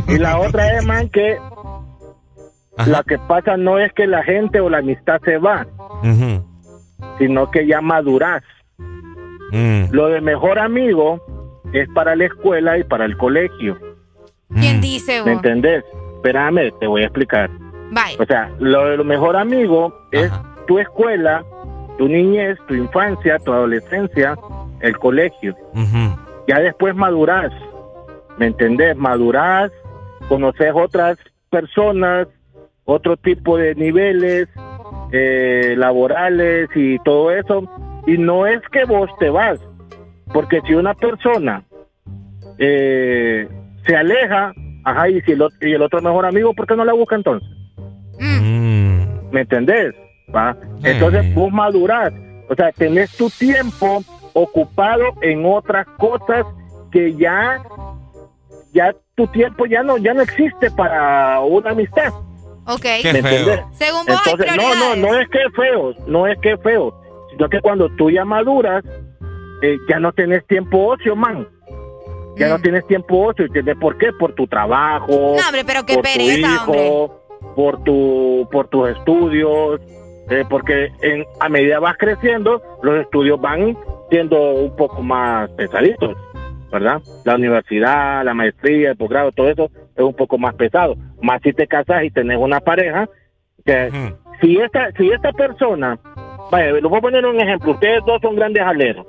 Y 0.07 0.17
la 0.17 0.39
otra 0.39 0.77
es, 0.77 0.85
man, 0.85 1.09
que 1.09 1.37
lo 2.87 3.03
que 3.03 3.17
pasa 3.19 3.57
no 3.57 3.79
es 3.79 3.91
que 3.93 4.07
la 4.07 4.23
gente 4.23 4.59
o 4.59 4.69
la 4.69 4.79
amistad 4.79 5.21
se 5.23 5.37
va, 5.37 5.65
sino 7.17 7.51
que 7.51 7.67
ya 7.67 7.81
maduras. 7.81 8.43
Mm. 9.51 9.85
Lo 9.91 10.07
de 10.07 10.21
mejor 10.21 10.59
amigo 10.59 11.21
es 11.73 11.87
para 11.89 12.15
la 12.15 12.25
escuela 12.25 12.77
y 12.77 12.83
para 12.83 13.05
el 13.05 13.17
colegio. 13.17 13.77
¿Quién 14.53 14.81
dice 14.81 15.23
¿Me 15.23 15.33
vos? 15.33 15.43
entendés? 15.43 15.83
Espérame, 16.15 16.71
te 16.79 16.87
voy 16.87 17.01
a 17.01 17.05
explicar. 17.05 17.49
Bye. 17.91 18.17
O 18.19 18.25
sea, 18.25 18.49
lo 18.59 18.85
de 18.85 18.97
lo 18.97 19.03
mejor 19.03 19.35
amigo 19.35 19.93
es 20.11 20.31
tu 20.67 20.79
escuela, 20.79 21.43
tu 21.97 22.07
niñez, 22.07 22.57
tu 22.67 22.73
infancia, 22.73 23.37
tu 23.39 23.51
adolescencia, 23.51 24.37
el 24.79 24.97
colegio. 24.97 25.55
Ya 26.47 26.59
después 26.59 26.95
madurás, 26.95 27.51
¿me 28.37 28.47
entendés? 28.47 28.95
Madurás, 28.95 29.71
conoces 30.27 30.71
otras 30.73 31.17
personas, 31.49 32.27
otro 32.85 33.17
tipo 33.17 33.57
de 33.57 33.75
niveles 33.75 34.47
eh, 35.11 35.75
laborales 35.77 36.69
y 36.75 36.97
todo 36.99 37.31
eso. 37.31 37.69
Y 38.07 38.17
no 38.17 38.47
es 38.47 38.61
que 38.71 38.85
vos 38.85 39.09
te 39.19 39.29
vas, 39.29 39.59
porque 40.33 40.61
si 40.65 40.73
una 40.73 40.93
persona 40.95 41.63
eh, 42.57 43.47
se 43.85 43.95
aleja, 43.95 44.53
ajá, 44.83 45.09
y 45.09 45.21
si 45.21 45.33
el, 45.33 45.41
ot- 45.41 45.53
y 45.61 45.73
el 45.73 45.81
otro 45.81 46.01
mejor 46.01 46.25
amigo, 46.25 46.53
¿por 46.53 46.65
qué 46.67 46.75
no 46.75 46.83
la 46.85 46.93
busca 46.93 47.15
entonces? 47.15 47.47
Mm. 48.19 49.29
¿Me 49.31 49.41
entendés? 49.41 49.93
¿Va? 50.35 50.55
Entonces 50.83 51.33
vos 51.35 51.51
madurás, 51.51 52.13
o 52.49 52.55
sea, 52.55 52.71
tenés 52.71 53.15
tu 53.17 53.29
tiempo 53.29 54.03
ocupado 54.33 55.03
en 55.21 55.45
otras 55.45 55.85
cosas 55.97 56.45
que 56.91 57.13
ya, 57.15 57.61
ya 58.73 58.95
tu 59.15 59.27
tiempo 59.27 59.65
ya 59.65 59.83
no, 59.83 59.97
ya 59.97 60.13
no 60.13 60.21
existe 60.21 60.71
para 60.71 61.39
una 61.41 61.71
amistad. 61.71 62.11
Ok. 62.65 62.83
¿Me 63.03 63.09
entendés? 63.09 63.61
Según 63.73 64.05
vos 64.05 64.21
hay 64.25 64.33
Entonces, 64.33 64.57
no, 64.57 64.75
no, 64.75 64.95
no 64.95 65.19
es 65.19 65.29
que 65.29 65.39
es 65.39 65.53
feo, 65.55 65.93
no 66.07 66.27
es 66.27 66.39
que 66.39 66.53
es 66.53 66.61
feo, 66.61 66.93
sino 67.31 67.49
que 67.49 67.59
cuando 67.61 67.89
tú 67.95 68.09
ya 68.09 68.23
maduras, 68.25 68.83
eh, 69.61 69.77
ya 69.89 69.99
no 69.99 70.11
tienes 70.11 70.45
tiempo 70.47 70.87
ocio, 70.87 71.15
man. 71.15 71.47
Ya 72.37 72.47
no 72.47 72.59
tienes 72.59 72.87
tiempo 72.87 73.27
ocio, 73.27 73.45
¿entiendes 73.45 73.75
por 73.79 73.97
qué? 73.97 74.11
Por 74.13 74.33
tu 74.33 74.47
trabajo, 74.47 75.35
No, 75.37 75.47
hombre, 75.47 75.63
pero 75.65 75.85
qué 75.85 75.95
por 75.95 76.03
pereza, 76.03 76.65
tu 76.65 76.73
hijo, 76.73 77.21
por 77.55 77.83
tu, 77.83 78.47
por 78.51 78.67
tus 78.69 78.89
estudios, 78.89 79.81
eh, 80.29 80.45
porque 80.49 80.91
en, 81.01 81.25
a 81.39 81.49
medida 81.49 81.79
vas 81.79 81.97
creciendo, 81.97 82.61
los 82.83 83.01
estudios 83.01 83.39
van 83.39 83.77
siendo 84.09 84.39
un 84.53 84.75
poco 84.75 85.01
más 85.01 85.49
pesaditos, 85.51 86.15
¿verdad? 86.71 87.01
La 87.25 87.35
universidad, 87.35 88.23
la 88.23 88.33
maestría, 88.33 88.91
el 88.91 88.97
posgrado, 88.97 89.31
todo 89.33 89.49
eso 89.49 89.69
es 89.95 90.03
un 90.03 90.13
poco 90.13 90.37
más 90.37 90.55
pesado. 90.55 90.95
Más 91.21 91.41
si 91.41 91.53
te 91.53 91.67
casas 91.67 92.03
y 92.03 92.11
tenés 92.11 92.37
una 92.37 92.59
pareja, 92.59 93.07
que 93.65 94.13
si 94.41 94.57
esta, 94.57 94.91
si 94.93 95.09
esta 95.09 95.31
persona, 95.31 95.99
vaya, 96.51 96.71
les 96.73 96.83
voy 96.83 96.97
a 96.97 97.01
poner 97.01 97.25
un 97.25 97.39
ejemplo, 97.39 97.71
ustedes 97.73 98.03
dos 98.05 98.21
son 98.21 98.35
grandes 98.35 98.63
aleros, 98.63 99.05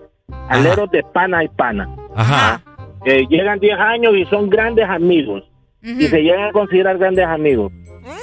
aleros 0.49 0.91
de 0.91 1.03
pana 1.13 1.45
y 1.45 1.49
pana. 1.49 1.89
Ajá. 2.15 2.61
Eh, 3.05 3.27
llegan 3.29 3.59
10 3.59 3.79
años 3.79 4.15
y 4.17 4.25
son 4.27 4.49
grandes 4.49 4.89
amigos. 4.89 5.45
Y 5.83 6.07
se 6.07 6.23
llegan 6.23 6.45
a 6.45 6.53
considerar 6.53 6.97
grandes 6.99 7.27
amigos. 7.27 7.73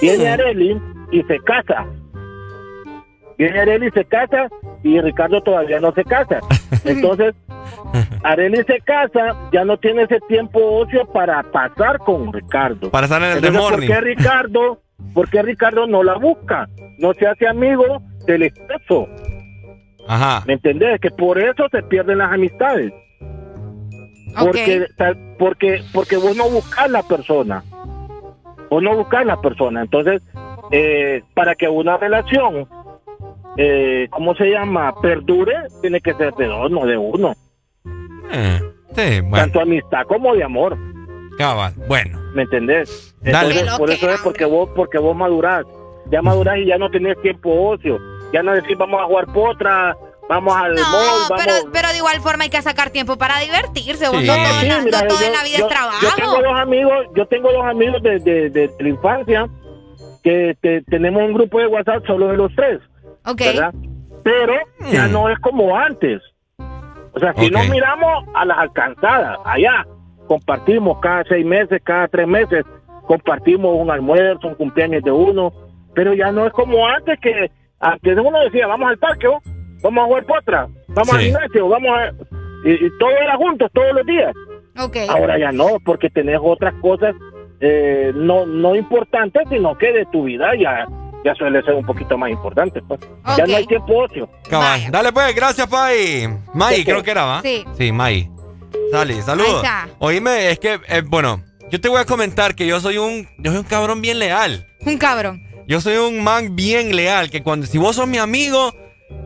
Viene 0.01 0.29
Areli 0.29 0.79
y 1.11 1.21
se 1.23 1.39
casa. 1.39 1.85
Viene 3.39 3.59
Areli 3.61 3.89
se 3.91 4.05
casa 4.05 4.47
y 4.83 4.99
Ricardo 5.01 5.41
todavía 5.41 5.79
no 5.79 5.91
se 5.93 6.03
casa. 6.03 6.39
Entonces, 6.85 7.33
Areli 8.23 8.57
se 8.65 8.79
casa, 8.81 9.35
ya 9.51 9.63
no 9.65 9.77
tiene 9.77 10.03
ese 10.03 10.19
tiempo 10.27 10.59
ocio 10.79 11.05
para 11.11 11.41
pasar 11.43 11.97
con 11.99 12.31
Ricardo. 12.33 12.91
Para 12.91 13.05
estar 13.05 13.21
en 13.23 13.29
el 13.31 13.37
Entonces, 13.37 13.61
¿por 13.61 13.79
qué 13.79 14.01
Ricardo, 14.01 14.81
por 15.13 15.29
qué 15.29 15.41
Ricardo 15.41 15.87
no 15.87 16.03
la 16.03 16.15
busca? 16.17 16.67
No 16.99 17.13
se 17.13 17.25
hace 17.27 17.47
amigo 17.47 18.01
del 18.27 18.43
esposo. 18.43 19.07
Ajá. 20.07 20.43
¿Me 20.45 20.53
entendés? 20.53 20.99
Que 20.99 21.09
por 21.11 21.39
eso 21.39 21.67
se 21.71 21.81
pierden 21.83 22.17
las 22.17 22.33
amistades. 22.33 22.91
Porque, 24.37 24.85
tal- 24.97 25.17
porque, 25.37 25.81
porque 25.93 26.17
vos 26.17 26.35
no 26.35 26.49
buscas 26.49 26.89
la 26.89 27.03
persona. 27.03 27.63
Vos 28.69 28.83
no 28.83 28.95
buscas 28.95 29.25
la 29.25 29.39
persona. 29.41 29.81
Entonces, 29.81 30.21
eh, 30.71 31.23
para 31.33 31.55
que 31.55 31.67
una 31.67 31.97
relación, 31.97 32.67
eh, 33.57 34.07
¿cómo 34.11 34.33
se 34.35 34.45
llama? 34.51 34.93
Perdure, 35.01 35.53
tiene 35.81 35.99
que 36.01 36.13
ser 36.13 36.33
de 36.35 36.45
dos, 36.47 36.69
no 36.71 36.85
de 36.85 36.97
uno. 36.97 37.33
Eh, 38.31 38.59
sí, 38.95 39.21
bueno. 39.21 39.37
Tanto 39.37 39.61
amistad 39.61 40.03
como 40.07 40.35
de 40.35 40.43
amor. 40.43 40.77
Cabal. 41.37 41.73
Bueno. 41.87 42.19
¿Me 42.33 42.43
entendés? 42.43 43.15
Dale. 43.21 43.51
Entonces, 43.53 43.77
por 43.77 43.89
eso 43.91 44.09
es 44.09 44.21
porque 44.21 44.45
vos, 44.45 44.69
porque 44.75 44.97
vos 44.99 45.15
madurás. 45.15 45.65
Ya 46.11 46.21
madurás 46.21 46.57
y 46.57 46.65
ya 46.65 46.77
no 46.77 46.89
tenés 46.89 47.19
tiempo 47.21 47.69
ocio. 47.69 47.97
Ya 48.33 48.43
no 48.43 48.53
decís 48.53 48.77
vamos 48.77 49.01
a 49.01 49.05
jugar 49.05 49.25
potra, 49.27 49.95
vamos 50.27 50.55
al 50.55 50.75
No, 50.75 50.81
mall, 50.81 51.19
vamos... 51.29 51.43
pero, 51.43 51.53
pero 51.71 51.87
de 51.89 51.97
igual 51.97 52.19
forma 52.21 52.43
hay 52.43 52.49
que 52.49 52.61
sacar 52.61 52.89
tiempo 52.91 53.17
para 53.17 53.39
divertirse. 53.39 54.07
vos 54.09 54.19
Sí. 54.19 54.27
No, 54.27 54.33
todo, 54.35 54.45
en 54.61 54.67
la- 54.67 54.75
Sí, 54.79 54.85
mira, 54.85 55.01
no 55.01 55.07
todo 55.07 55.19
yo- 55.19 55.25
en 55.25 55.33
la 55.33 55.43
vida 55.43 55.57
yo- 55.57 55.65
es 55.67 55.71
trabajo. 55.73 55.97
Yo 56.01 56.09
tengo 56.15 56.41
dos 56.43 56.59
amigos, 56.59 57.05
yo 57.15 57.25
tengo 57.27 57.51
dos 57.51 57.65
amigos 57.65 58.03
de, 58.03 58.19
de- 58.19 58.49
de 58.49 58.69
la 58.79 58.89
infancia 58.89 59.47
que 60.23 60.55
te- 60.61 60.81
tenemos 60.83 61.23
un 61.23 61.33
grupo 61.33 61.59
de 61.59 61.67
WhatsApp 61.67 62.05
solo 62.05 62.27
de 62.27 62.37
los 62.37 62.53
tres. 62.55 62.79
Ok. 63.25 63.39
¿verdad? 63.39 63.73
Pero 64.23 64.53
ya 64.91 65.07
no 65.07 65.29
es 65.29 65.39
como 65.39 65.75
antes. 65.75 66.21
O 66.57 67.19
sea, 67.19 67.33
si 67.35 67.47
Ok. 67.47 67.51
nos 67.51 67.69
miramos 67.69 68.25
a 68.35 68.45
las 68.45 68.57
alcanzadas, 68.59 69.39
allá, 69.45 69.85
compartimos 70.27 70.99
cada 70.99 71.23
seis 71.23 71.45
meses, 71.45 71.81
cada 71.83 72.07
tres 72.07 72.27
meses, 72.27 72.63
compartimos 73.07 73.75
un 73.75 73.89
almuerzo, 73.89 74.47
un 74.47 74.55
cumpleaños 74.55 75.03
de 75.03 75.11
uno, 75.11 75.51
pero 75.95 76.13
ya 76.13 76.31
no 76.31 76.45
es 76.45 76.53
como 76.53 76.85
antes 76.87 77.19
que 77.19 77.49
antes 77.79 78.17
uno 78.17 78.39
decía, 78.41 78.67
vamos 78.67 78.89
al 78.89 78.97
parque, 78.97 79.27
¿o? 79.27 79.41
vamos 79.81 80.03
a 80.03 80.07
jugar 80.07 80.25
potra, 80.25 80.67
vamos 80.89 81.13
al 81.13 81.19
gimnasio, 81.21 81.67
vamos 81.69 81.89
a... 81.91 82.11
Y, 82.65 82.71
y 82.85 82.89
todo 82.99 83.11
era 83.11 83.35
juntos, 83.37 83.71
todos 83.73 83.93
los 83.93 84.05
días. 84.05 84.33
Ok. 84.77 84.97
Ahora 85.09 85.39
ya 85.39 85.51
no, 85.51 85.77
porque 85.83 86.09
tenés 86.09 86.39
otras 86.41 86.73
cosas 86.75 87.15
eh, 87.61 88.11
no, 88.13 88.45
no 88.45 88.75
importantes, 88.75 89.43
sino 89.49 89.77
que 89.77 89.91
de 89.91 90.05
tu 90.07 90.23
vida 90.25 90.51
ya, 90.55 90.85
ya 91.23 91.35
suele 91.35 91.61
ser 91.63 91.75
un 91.75 91.85
poquito 91.85 92.17
más 92.17 92.29
importante. 92.29 92.81
Pues. 92.81 92.99
Ya 93.37 93.45
no 93.45 93.55
hay 93.55 93.65
tiempo 93.65 94.03
ocio. 94.03 94.29
Cabal. 94.49 94.89
Dale 94.91 95.11
pues, 95.11 95.35
gracias, 95.35 95.67
Pai. 95.67 96.27
Mai, 96.53 96.83
creo 96.83 97.03
que 97.03 97.11
era, 97.11 97.25
¿va? 97.25 97.41
Sí. 97.41 97.65
Sí, 97.77 97.91
Mai. 97.91 98.29
Dale, 98.91 99.21
saludos. 99.21 99.49
Ahí 99.49 99.55
está. 99.57 99.89
Oíme, 99.99 100.51
es 100.51 100.59
que, 100.59 100.79
eh, 100.87 101.03
bueno, 101.05 101.43
yo 101.71 101.79
te 101.79 101.89
voy 101.89 101.99
a 101.99 102.05
comentar 102.05 102.55
que 102.55 102.65
yo 102.65 102.79
soy 102.79 102.97
un, 102.97 103.27
yo 103.37 103.51
soy 103.51 103.59
un 103.59 103.65
cabrón 103.65 104.01
bien 104.01 104.19
leal. 104.19 104.67
Un 104.85 104.97
cabrón. 104.97 105.43
Yo 105.67 105.79
soy 105.81 105.97
un 105.97 106.23
man 106.23 106.55
bien 106.55 106.95
leal, 106.95 107.29
que 107.29 107.43
cuando, 107.43 107.67
si 107.67 107.77
vos 107.77 107.95
sos 107.95 108.07
mi 108.07 108.17
amigo 108.17 108.73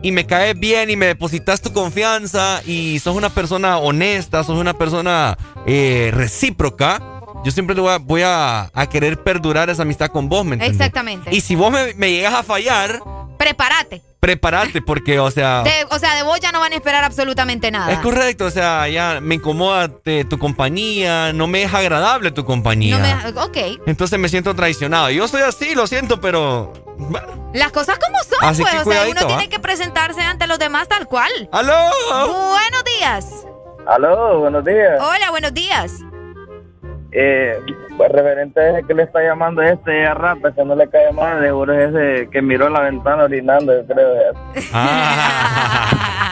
y 0.02 0.12
me 0.12 0.26
caes 0.26 0.58
bien 0.58 0.90
y 0.90 0.96
me 0.96 1.06
depositas 1.06 1.62
tu 1.62 1.72
confianza 1.72 2.60
y 2.66 2.98
sos 2.98 3.16
una 3.16 3.30
persona 3.30 3.78
honesta, 3.78 4.44
sos 4.44 4.58
una 4.58 4.74
persona 4.74 5.38
eh, 5.66 6.10
recíproca, 6.12 7.13
yo 7.44 7.50
siempre 7.52 7.74
te 7.74 7.80
voy, 7.80 7.92
a, 7.92 7.98
voy 7.98 8.22
a, 8.24 8.70
a 8.74 8.86
querer 8.88 9.22
perdurar 9.22 9.70
esa 9.70 9.82
amistad 9.82 10.08
con 10.08 10.28
vos, 10.28 10.44
¿me 10.44 10.54
entiendes? 10.54 10.80
Exactamente. 10.80 11.34
Y 11.34 11.40
si 11.40 11.54
vos 11.54 11.70
me, 11.70 11.94
me 11.94 12.10
llegas 12.10 12.34
a 12.34 12.42
fallar, 12.42 13.00
Prepárate. 13.38 14.02
prepárate 14.20 14.80
porque, 14.80 15.18
o 15.18 15.30
sea... 15.30 15.62
De- 15.62 15.86
o 15.90 15.98
sea, 15.98 16.14
de 16.14 16.22
vos 16.22 16.40
ya 16.40 16.50
no 16.52 16.60
van 16.60 16.72
a 16.72 16.76
esperar 16.76 17.04
absolutamente 17.04 17.70
nada. 17.70 17.92
Es 17.92 17.98
correcto, 17.98 18.46
o 18.46 18.50
sea, 18.50 18.88
ya 18.88 19.18
me 19.20 19.34
incomoda 19.34 19.88
te- 19.88 20.24
tu 20.24 20.38
compañía, 20.38 21.32
no 21.34 21.46
me 21.46 21.62
es 21.64 21.74
agradable 21.74 22.30
tu 22.30 22.44
compañía. 22.44 22.98
No 22.98 23.32
me- 23.32 23.40
ok. 23.42 23.80
Entonces 23.86 24.18
me 24.18 24.28
siento 24.28 24.54
traicionado. 24.54 25.10
Yo 25.10 25.28
soy 25.28 25.42
así, 25.42 25.74
lo 25.74 25.86
siento, 25.86 26.20
pero... 26.20 26.72
bueno. 26.96 27.50
Las 27.52 27.70
cosas 27.72 27.98
como 27.98 28.18
son, 28.24 28.48
Así 28.48 28.62
pues. 28.62 28.72
que 28.74 28.80
o 28.80 28.84
sea, 28.92 29.02
uno 29.10 29.26
tiene 29.26 29.48
que 29.48 29.58
presentarse 29.60 30.20
ante 30.22 30.46
los 30.46 30.58
demás 30.58 30.88
tal 30.88 31.06
cual. 31.06 31.30
¡Aló! 31.52 31.74
Buenos 32.10 32.84
días. 32.98 33.26
Aló, 33.86 34.40
buenos 34.40 34.64
días. 34.64 34.98
Hola, 35.00 35.30
buenos 35.30 35.52
días. 35.52 35.92
Eh, 37.16 37.60
pues, 37.96 38.10
referente 38.10 38.58
a 38.58 38.70
ese 38.70 38.86
que 38.88 38.94
le 38.94 39.04
está 39.04 39.22
llamando 39.22 39.62
este 39.62 40.04
a 40.04 40.14
rata, 40.14 40.52
que 40.52 40.64
no 40.64 40.74
le 40.74 40.88
cae 40.88 41.12
mal, 41.12 41.40
seguro 41.40 41.72
es 41.72 41.94
ese 41.94 42.28
que 42.28 42.42
miró 42.42 42.68
la 42.68 42.80
ventana 42.80 43.22
orinando, 43.22 43.72
yo 43.72 43.86
creo. 43.86 44.32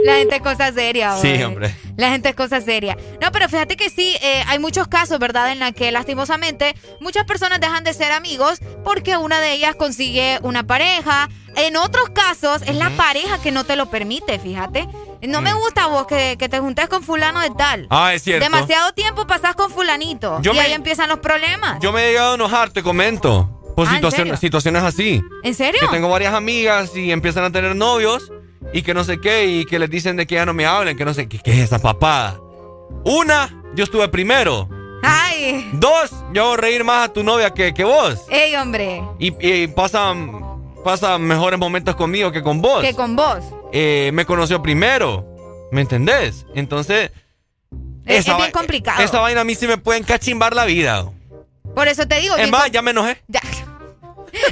La 0.00 0.14
gente 0.16 0.36
es 0.36 0.42
cosa 0.42 0.72
seria, 0.72 1.16
Sí, 1.16 1.28
güey. 1.28 1.42
hombre. 1.44 1.74
La 1.96 2.10
gente 2.10 2.28
es 2.30 2.34
cosa 2.34 2.60
seria. 2.60 2.96
No, 3.20 3.30
pero 3.32 3.48
fíjate 3.48 3.76
que 3.76 3.88
sí, 3.90 4.16
eh, 4.22 4.42
hay 4.46 4.58
muchos 4.58 4.88
casos, 4.88 5.18
¿verdad? 5.18 5.52
En 5.52 5.58
la 5.60 5.72
que 5.72 5.90
lastimosamente 5.92 6.74
muchas 7.00 7.24
personas 7.24 7.60
dejan 7.60 7.84
de 7.84 7.94
ser 7.94 8.12
amigos 8.12 8.58
porque 8.84 9.16
una 9.16 9.40
de 9.40 9.52
ellas 9.52 9.76
consigue 9.76 10.38
una 10.42 10.64
pareja. 10.66 11.28
En 11.56 11.76
otros 11.76 12.10
casos 12.10 12.62
es 12.62 12.74
la 12.74 12.90
pareja 12.90 13.40
que 13.40 13.52
no 13.52 13.62
te 13.64 13.76
lo 13.76 13.86
permite, 13.88 14.38
fíjate. 14.40 14.88
No 15.22 15.40
me 15.40 15.54
gusta 15.54 15.86
vos 15.86 16.06
que, 16.06 16.36
que 16.38 16.48
te 16.48 16.58
juntes 16.58 16.88
con 16.88 17.02
fulano 17.02 17.40
de 17.40 17.50
tal. 17.56 17.82
Mm. 17.84 17.86
Ah, 17.90 18.12
es 18.12 18.22
cierto. 18.22 18.44
Demasiado 18.44 18.92
tiempo 18.92 19.26
pasás 19.26 19.54
con 19.54 19.70
fulanito. 19.70 20.40
Yo 20.42 20.52
y 20.52 20.56
me- 20.56 20.62
ahí 20.62 20.72
empiezan 20.72 21.08
los 21.08 21.20
problemas. 21.20 21.78
Yo 21.80 21.92
me 21.92 22.04
he 22.04 22.08
llegado 22.08 22.32
a 22.32 22.34
enojar, 22.34 22.70
te 22.70 22.82
comento. 22.82 23.50
Por 23.76 23.86
Ah, 23.86 23.90
¿en 23.90 23.96
situaciones, 23.96 24.40
situaciones 24.40 24.82
así. 24.82 25.22
¿En 25.42 25.54
serio? 25.54 25.80
Que 25.80 25.86
tengo 25.88 26.08
varias 26.08 26.34
amigas 26.34 26.90
y 26.96 27.10
empiezan 27.12 27.44
a 27.44 27.50
tener 27.52 27.74
novios 27.74 28.30
y 28.72 28.82
que 28.82 28.94
no 28.94 29.04
sé 29.04 29.20
qué 29.20 29.46
y 29.46 29.64
que 29.66 29.78
les 29.78 29.90
dicen 29.90 30.16
de 30.16 30.26
que 30.26 30.34
ya 30.36 30.46
no 30.46 30.54
me 30.54 30.66
hablen, 30.66 30.96
que 30.96 31.04
no 31.04 31.14
sé 31.14 31.28
qué, 31.28 31.38
qué 31.38 31.52
es 31.52 31.58
esa 31.60 31.78
papada. 31.78 32.40
Una, 33.04 33.62
yo 33.74 33.84
estuve 33.84 34.08
primero. 34.08 34.68
Ay. 35.02 35.68
Dos, 35.74 36.12
yo 36.32 36.44
hago 36.44 36.56
reír 36.56 36.82
más 36.84 37.08
a 37.08 37.12
tu 37.12 37.22
novia 37.22 37.50
que, 37.50 37.74
que 37.74 37.84
vos. 37.84 38.22
Ey, 38.30 38.54
hombre. 38.56 39.02
Y, 39.18 39.32
y 39.46 39.66
pasan, 39.68 40.32
pasan 40.82 41.22
mejores 41.22 41.58
momentos 41.58 41.94
conmigo 41.94 42.32
que 42.32 42.42
con 42.42 42.62
vos. 42.62 42.82
Que 42.82 42.94
con 42.94 43.14
vos. 43.14 43.44
Eh, 43.72 44.10
me 44.14 44.24
conoció 44.24 44.62
primero. 44.62 45.26
¿Me 45.72 45.82
entendés? 45.82 46.46
Entonces. 46.54 47.10
Es- 48.06 48.16
es 48.18 48.18
esa 48.20 48.36
bien 48.36 48.48
va- 48.48 48.52
complicado. 48.52 49.02
Esa 49.02 49.20
vaina 49.20 49.42
a 49.42 49.44
mí 49.44 49.54
sí 49.54 49.66
me 49.66 49.76
puede 49.78 49.98
encachimbar 49.98 50.54
la 50.54 50.64
vida. 50.64 51.04
Por 51.74 51.88
eso 51.88 52.06
te 52.06 52.20
digo. 52.20 52.34
Es 52.36 52.40
bien 52.42 52.50
más, 52.50 52.70
ya 52.70 52.80
me 52.82 52.92
enojé. 52.92 53.20
Ya. 53.28 53.40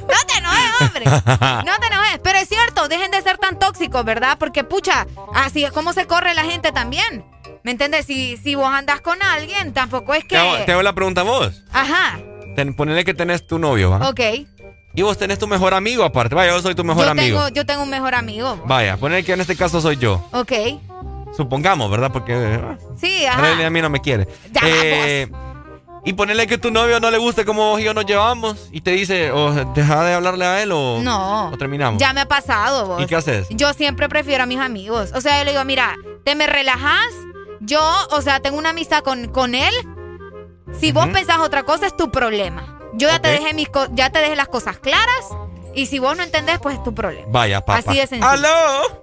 No 0.00 0.16
te 0.26 0.38
enojes, 0.38 0.80
hombre. 0.80 1.04
No 1.06 1.78
te 1.80 1.86
enojes. 1.86 2.20
Pero 2.22 2.38
es 2.38 2.48
cierto, 2.48 2.88
dejen 2.88 3.10
de 3.10 3.20
ser 3.22 3.38
tan 3.38 3.58
tóxicos, 3.58 4.04
¿verdad? 4.04 4.36
Porque, 4.38 4.64
pucha, 4.64 5.06
así 5.34 5.64
es 5.64 5.72
como 5.72 5.92
se 5.92 6.06
corre 6.06 6.34
la 6.34 6.44
gente 6.44 6.72
también. 6.72 7.24
¿Me 7.64 7.70
entiendes? 7.72 8.06
Si, 8.06 8.36
si 8.38 8.54
vos 8.54 8.66
andás 8.72 9.00
con 9.00 9.22
alguien, 9.22 9.72
tampoco 9.72 10.14
es 10.14 10.22
que. 10.24 10.30
Te 10.30 10.38
hago, 10.38 10.56
te 10.64 10.72
hago 10.72 10.82
la 10.82 10.92
pregunta 10.94 11.20
a 11.20 11.24
vos. 11.24 11.62
Ajá. 11.72 12.18
Ten- 12.56 12.74
ponele 12.74 13.04
que 13.04 13.14
tenés 13.14 13.46
tu 13.46 13.58
novio, 13.58 13.90
¿va? 13.90 14.08
Ok. 14.08 14.20
Y 14.94 15.02
vos 15.02 15.16
tenés 15.16 15.38
tu 15.38 15.46
mejor 15.46 15.72
amigo 15.72 16.04
aparte. 16.04 16.34
Vaya, 16.34 16.52
yo 16.52 16.60
soy 16.60 16.74
tu 16.74 16.84
mejor 16.84 17.04
yo, 17.06 17.10
amigo. 17.12 17.38
tengo, 17.44 17.48
yo 17.54 17.64
tengo 17.66 17.82
un 17.84 17.88
mejor 17.90 18.14
amigo. 18.14 18.60
Vaya, 18.66 18.96
ponele 18.98 19.24
que 19.24 19.32
en 19.32 19.40
este 19.40 19.56
caso 19.56 19.80
soy 19.80 19.96
yo. 19.96 20.22
Ok. 20.32 20.52
Supongamos, 21.36 21.90
¿verdad? 21.90 22.10
Porque 22.12 22.60
Sí, 23.00 23.24
ajá. 23.24 23.66
a 23.66 23.70
mí 23.70 23.80
no 23.80 23.88
me 23.88 24.00
quiere. 24.00 24.28
Ya, 24.50 24.60
Eh, 24.64 25.28
y 26.04 26.12
ponele 26.14 26.46
que 26.46 26.58
tu 26.58 26.70
novio 26.70 26.98
no 27.00 27.10
le 27.10 27.18
gusta 27.18 27.44
cómo 27.44 27.70
vos 27.70 27.80
y 27.80 27.84
yo 27.84 27.94
nos 27.94 28.04
llevamos 28.06 28.68
y 28.72 28.80
te 28.80 28.90
dice, 28.92 29.30
o 29.32 29.52
deja 29.72 30.02
de 30.04 30.14
hablarle 30.14 30.44
a 30.44 30.62
él 30.62 30.72
o, 30.72 30.98
No. 31.00 31.50
o 31.50 31.56
terminamos. 31.58 32.00
Ya 32.00 32.12
me 32.12 32.20
ha 32.22 32.26
pasado, 32.28 32.86
vos. 32.86 33.02
¿Y 33.02 33.06
qué 33.06 33.16
haces? 33.16 33.46
Yo 33.50 33.72
siempre 33.72 34.08
prefiero 34.08 34.42
a 34.44 34.46
mis 34.46 34.58
amigos. 34.58 35.10
O 35.14 35.20
sea, 35.20 35.38
yo 35.38 35.44
le 35.44 35.52
digo, 35.52 35.64
mira, 35.64 35.94
te 36.24 36.34
me 36.34 36.46
relajas. 36.46 37.08
Yo, 37.60 37.80
o 38.10 38.20
sea, 38.22 38.40
tengo 38.40 38.58
una 38.58 38.70
amistad 38.70 39.02
con, 39.04 39.28
con 39.28 39.54
él. 39.54 39.72
Si 40.80 40.90
vos 40.90 41.06
pensás 41.08 41.38
otra 41.38 41.62
cosa, 41.62 41.86
es 41.86 41.96
tu 41.96 42.10
problema. 42.10 42.78
Yo 42.94 43.08
ya 43.08 43.20
te 43.20 43.28
dejé 43.28 43.54
mis 43.54 43.68
co- 43.68 43.86
ya 43.92 44.10
te 44.10 44.18
dejé 44.18 44.34
las 44.36 44.48
cosas 44.48 44.78
claras. 44.78 45.26
Y 45.74 45.86
si 45.86 45.98
vos 46.00 46.16
no 46.16 46.22
entendés, 46.22 46.58
pues 46.58 46.76
es 46.76 46.82
tu 46.82 46.94
problema. 46.94 47.26
Vaya, 47.30 47.60
papá. 47.60 47.78
Así 47.90 47.98
de 47.98 48.06
sencillo. 48.06 48.28
¡Aló! 48.28 49.02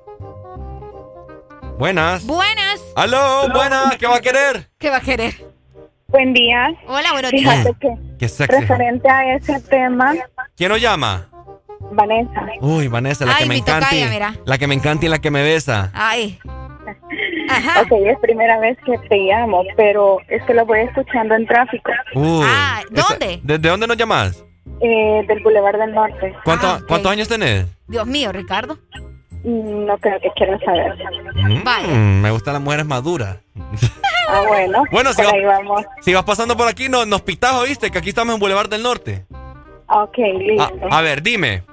Buenas. 1.78 2.26
Buenas. 2.26 2.82
¡Aló! 2.96 3.48
Buenas. 3.54 3.96
¿Qué 3.98 4.08
va 4.08 4.18
a 4.18 4.22
querer? 4.22 4.70
¿Qué 4.78 4.90
va 4.90 4.98
a 4.98 5.02
querer? 5.02 5.46
Buen 6.10 6.34
día. 6.34 6.74
Hola, 6.88 7.12
buenos 7.14 7.32
días. 7.32 7.56
Fíjate 7.58 7.76
que 7.80 7.90
Qué 8.18 8.28
sexy. 8.28 8.60
referente 8.60 9.10
a 9.10 9.36
ese 9.36 9.60
tema, 9.62 10.14
¿Quién 10.56 10.70
nos 10.70 10.82
llama? 10.82 11.28
Vanessa. 11.92 12.46
Uy, 12.62 12.88
Vanessa, 12.88 13.26
la 13.26 13.34
Ay, 13.36 13.44
que 13.44 13.50
me 13.50 13.58
encanta. 13.58 13.88
La 14.46 14.58
que 14.58 14.68
me 14.68 14.76
encanta 14.76 15.06
y 15.06 15.10
la 15.10 15.20
que 15.20 15.32
me 15.32 15.42
besa. 15.44 15.92
Ay. 15.94 16.40
Ok, 17.82 17.92
es 18.06 18.18
primera 18.20 18.60
vez 18.60 18.78
que 18.86 18.98
te 19.08 19.18
llamo, 19.18 19.64
pero 19.76 20.18
es 20.28 20.44
que 20.44 20.54
lo 20.54 20.66
voy 20.66 20.80
escuchando 20.82 21.36
en 21.36 21.46
tráfico. 21.48 21.92
Uy. 22.16 22.42
Ah, 22.46 22.82
¿dónde? 22.92 23.40
¿Desde 23.44 23.70
dónde 23.70 23.88
nos 23.88 23.98
llamas? 23.98 24.44
Eh, 24.82 25.24
del 25.28 25.42
Boulevard 25.44 25.78
del 25.80 25.94
Norte. 25.94 26.34
¿Cuánto- 26.44 26.68
Ah, 26.68 26.80
¿Cuántos 26.88 27.12
años 27.12 27.28
tenés? 27.28 27.66
Dios 27.88 28.06
mío, 28.06 28.32
Ricardo. 28.32 28.78
No 29.44 29.98
creo 30.00 30.20
que 30.20 30.30
quieran 30.36 30.60
saber. 30.60 30.94
Mm, 31.36 32.22
me 32.22 32.32
gustan 32.32 32.54
las 32.56 32.62
mujeres 32.64 32.86
maduras. 32.86 33.38
Ah, 34.30 34.44
bueno. 34.48 34.84
Bueno, 34.92 35.12
si 35.14 35.18
por 35.22 35.26
va- 35.28 35.32
ahí 35.38 35.46
vamos. 35.46 35.86
Si 36.02 36.14
vas 36.14 36.24
pasando 36.24 36.56
por 36.58 36.68
aquí, 36.68 36.90
no, 36.90 37.06
nos 37.06 37.22
pitas, 37.22 37.54
¿oíste? 37.54 37.90
Que 37.92 37.98
aquí 38.00 38.10
estamos 38.10 38.34
en 38.34 38.40
Boulevard 38.40 38.70
del 38.70 38.84
Norte. 38.84 39.26
Ok, 39.88 40.18
listo. 40.40 40.72
Ah, 40.92 41.00
a 41.00 41.02
ver, 41.02 41.22
dime. 41.24 41.64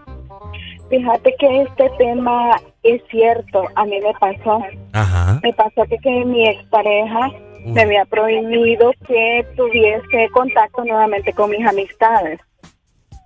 Fíjate 0.88 1.34
que 1.38 1.62
este 1.62 1.90
tema 1.98 2.60
es 2.84 3.02
cierto, 3.10 3.64
a 3.74 3.84
mí 3.84 3.98
me 4.00 4.12
pasó. 4.20 4.62
Ajá. 4.92 5.40
Me 5.42 5.52
pasó 5.52 5.82
que, 5.90 5.98
que 5.98 6.24
mi 6.24 6.48
expareja 6.48 7.30
me 7.64 7.82
había 7.82 8.04
prohibido 8.04 8.92
que 9.08 9.44
tuviese 9.56 10.28
contacto 10.32 10.84
nuevamente 10.84 11.32
con 11.32 11.50
mis 11.50 11.66
amistades. 11.66 12.38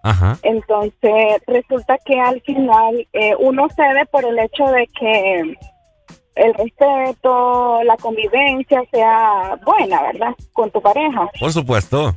Ajá. 0.02 0.38
Entonces, 0.42 1.42
resulta 1.46 1.98
que 2.04 2.18
al 2.18 2.40
final 2.42 3.06
eh, 3.12 3.34
uno 3.38 3.68
cede 3.74 4.06
por 4.06 4.24
el 4.24 4.38
hecho 4.38 4.64
de 4.64 4.86
que 4.98 5.56
el 6.36 6.54
respeto, 6.54 7.82
la 7.84 7.96
convivencia 7.96 8.82
sea 8.90 9.58
buena, 9.64 10.02
¿verdad? 10.02 10.34
Con 10.52 10.70
tu 10.70 10.80
pareja. 10.80 11.28
Por 11.38 11.52
supuesto. 11.52 12.16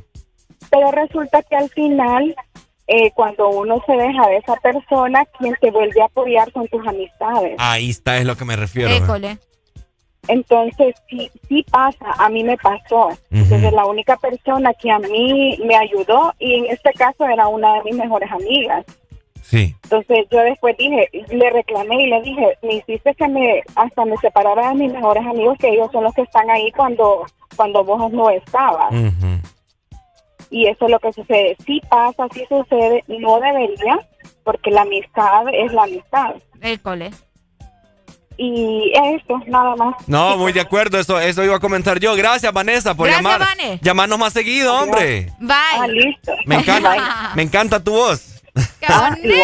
Pero 0.70 0.90
resulta 0.92 1.42
que 1.42 1.56
al 1.56 1.68
final, 1.70 2.34
eh, 2.86 3.10
cuando 3.14 3.48
uno 3.50 3.82
se 3.86 3.92
deja 3.92 4.26
de 4.28 4.38
esa 4.38 4.56
persona, 4.56 5.24
quien 5.38 5.54
te 5.60 5.70
vuelve 5.70 6.00
a 6.00 6.06
apoyar 6.06 6.50
son 6.52 6.66
tus 6.68 6.86
amistades. 6.86 7.56
Ahí 7.58 7.90
está, 7.90 8.18
es 8.18 8.24
lo 8.24 8.36
que 8.36 8.44
me 8.44 8.56
refiero. 8.56 8.94
École. 8.94 9.38
Entonces, 10.28 10.94
sí, 11.08 11.30
sí 11.48 11.64
pasa, 11.70 12.06
a 12.18 12.28
mí 12.28 12.44
me 12.44 12.56
pasó. 12.56 13.10
Entonces, 13.30 13.72
la 13.72 13.84
única 13.86 14.16
persona 14.16 14.72
que 14.74 14.90
a 14.90 14.98
mí 14.98 15.58
me 15.64 15.76
ayudó, 15.76 16.32
y 16.38 16.54
en 16.54 16.66
este 16.66 16.92
caso 16.92 17.26
era 17.26 17.48
una 17.48 17.74
de 17.74 17.84
mis 17.84 17.96
mejores 17.96 18.30
amigas. 18.30 18.84
Sí. 19.42 19.74
Entonces, 19.84 20.26
yo 20.30 20.38
después 20.40 20.76
dije, 20.78 21.08
le 21.28 21.50
reclamé 21.50 22.02
y 22.02 22.06
le 22.06 22.22
dije, 22.22 22.58
me 22.62 22.76
hiciste 22.76 23.14
que 23.14 23.28
me, 23.28 23.62
hasta 23.74 24.04
me 24.04 24.16
separara 24.16 24.70
de 24.70 24.74
mis 24.76 24.92
mejores 24.92 25.26
amigos, 25.26 25.58
que 25.58 25.68
ellos 25.68 25.90
son 25.92 26.04
los 26.04 26.14
que 26.14 26.22
están 26.22 26.48
ahí 26.50 26.72
cuando, 26.72 27.26
cuando 27.54 27.84
vos 27.84 28.10
no 28.10 28.30
estabas. 28.30 28.92
Y 30.50 30.66
eso 30.66 30.86
es 30.86 30.90
lo 30.90 30.98
que 30.98 31.12
sucede. 31.12 31.56
Sí 31.66 31.80
pasa, 31.88 32.26
sí 32.32 32.44
sucede, 32.48 33.04
no 33.08 33.38
debería, 33.40 33.98
porque 34.44 34.70
la 34.70 34.82
amistad 34.82 35.44
es 35.52 35.72
la 35.72 35.82
amistad. 35.82 36.36
École. 36.62 37.10
Y 38.36 38.92
esto, 39.14 39.40
nada 39.46 39.76
más. 39.76 39.94
No, 40.06 40.36
muy 40.36 40.52
de 40.52 40.60
acuerdo, 40.60 40.98
eso, 40.98 41.20
eso 41.20 41.44
iba 41.44 41.56
a 41.56 41.60
comentar 41.60 41.98
yo. 42.00 42.14
Gracias, 42.16 42.52
Vanessa, 42.52 42.94
por 42.94 43.06
Gracias, 43.06 43.22
llamar. 43.24 43.40
Vane. 43.48 43.78
Llamarnos 43.82 44.18
más 44.18 44.32
seguido, 44.32 44.74
hombre. 44.76 45.30
Bye. 45.38 45.50
Ah, 45.52 45.86
listo. 45.88 46.32
Me 46.46 46.56
encanta, 46.56 47.32
me 47.36 47.42
encanta 47.42 47.82
tu 47.82 47.92
voz. 47.92 48.30
Qué 48.80 48.86
bonito. 48.86 49.34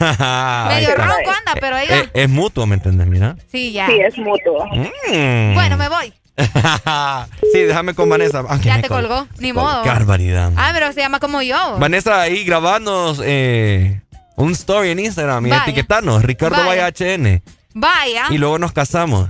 Ahí 0.00 0.74
Medio 0.80 0.94
ronco 0.96 1.30
anda, 1.30 1.54
pero 1.60 1.76
ahí 1.76 1.86
va. 1.88 1.96
Eh, 1.98 2.10
es 2.14 2.28
mutuo, 2.28 2.66
¿me 2.66 2.74
entiendes? 2.74 3.06
Mira. 3.06 3.36
Sí, 3.50 3.72
ya. 3.72 3.86
Sí, 3.86 3.98
es 4.00 4.16
mutuo. 4.18 4.66
Mm. 4.72 5.54
Bueno, 5.54 5.76
me 5.76 5.88
voy. 5.88 6.12
sí, 7.52 7.60
déjame 7.60 7.94
con 7.94 8.08
Vanessa. 8.08 8.42
Ah, 8.48 8.58
Ya 8.62 8.80
te 8.80 8.88
col- 8.88 9.06
colgó. 9.06 9.28
Ni 9.38 9.52
modo. 9.52 9.82
Qué 9.82 9.88
barbaridad. 9.88 10.52
Ah, 10.56 10.70
pero 10.74 10.92
se 10.92 11.00
llama 11.00 11.20
como 11.20 11.42
yo. 11.42 11.78
Vanessa, 11.78 12.20
ahí 12.22 12.44
grabarnos 12.44 13.20
eh, 13.24 14.00
un 14.36 14.50
story 14.52 14.90
en 14.90 14.98
Instagram 14.98 15.46
y 15.46 15.50
Vaya. 15.50 15.62
etiquetarnos, 15.62 16.24
Ricardo 16.24 16.56
Vaya. 16.64 16.90
Vaya 16.90 17.16
HN. 17.16 17.40
Vaya. 17.74 18.26
Y 18.30 18.38
luego 18.38 18.58
nos 18.58 18.72
casamos. 18.72 19.28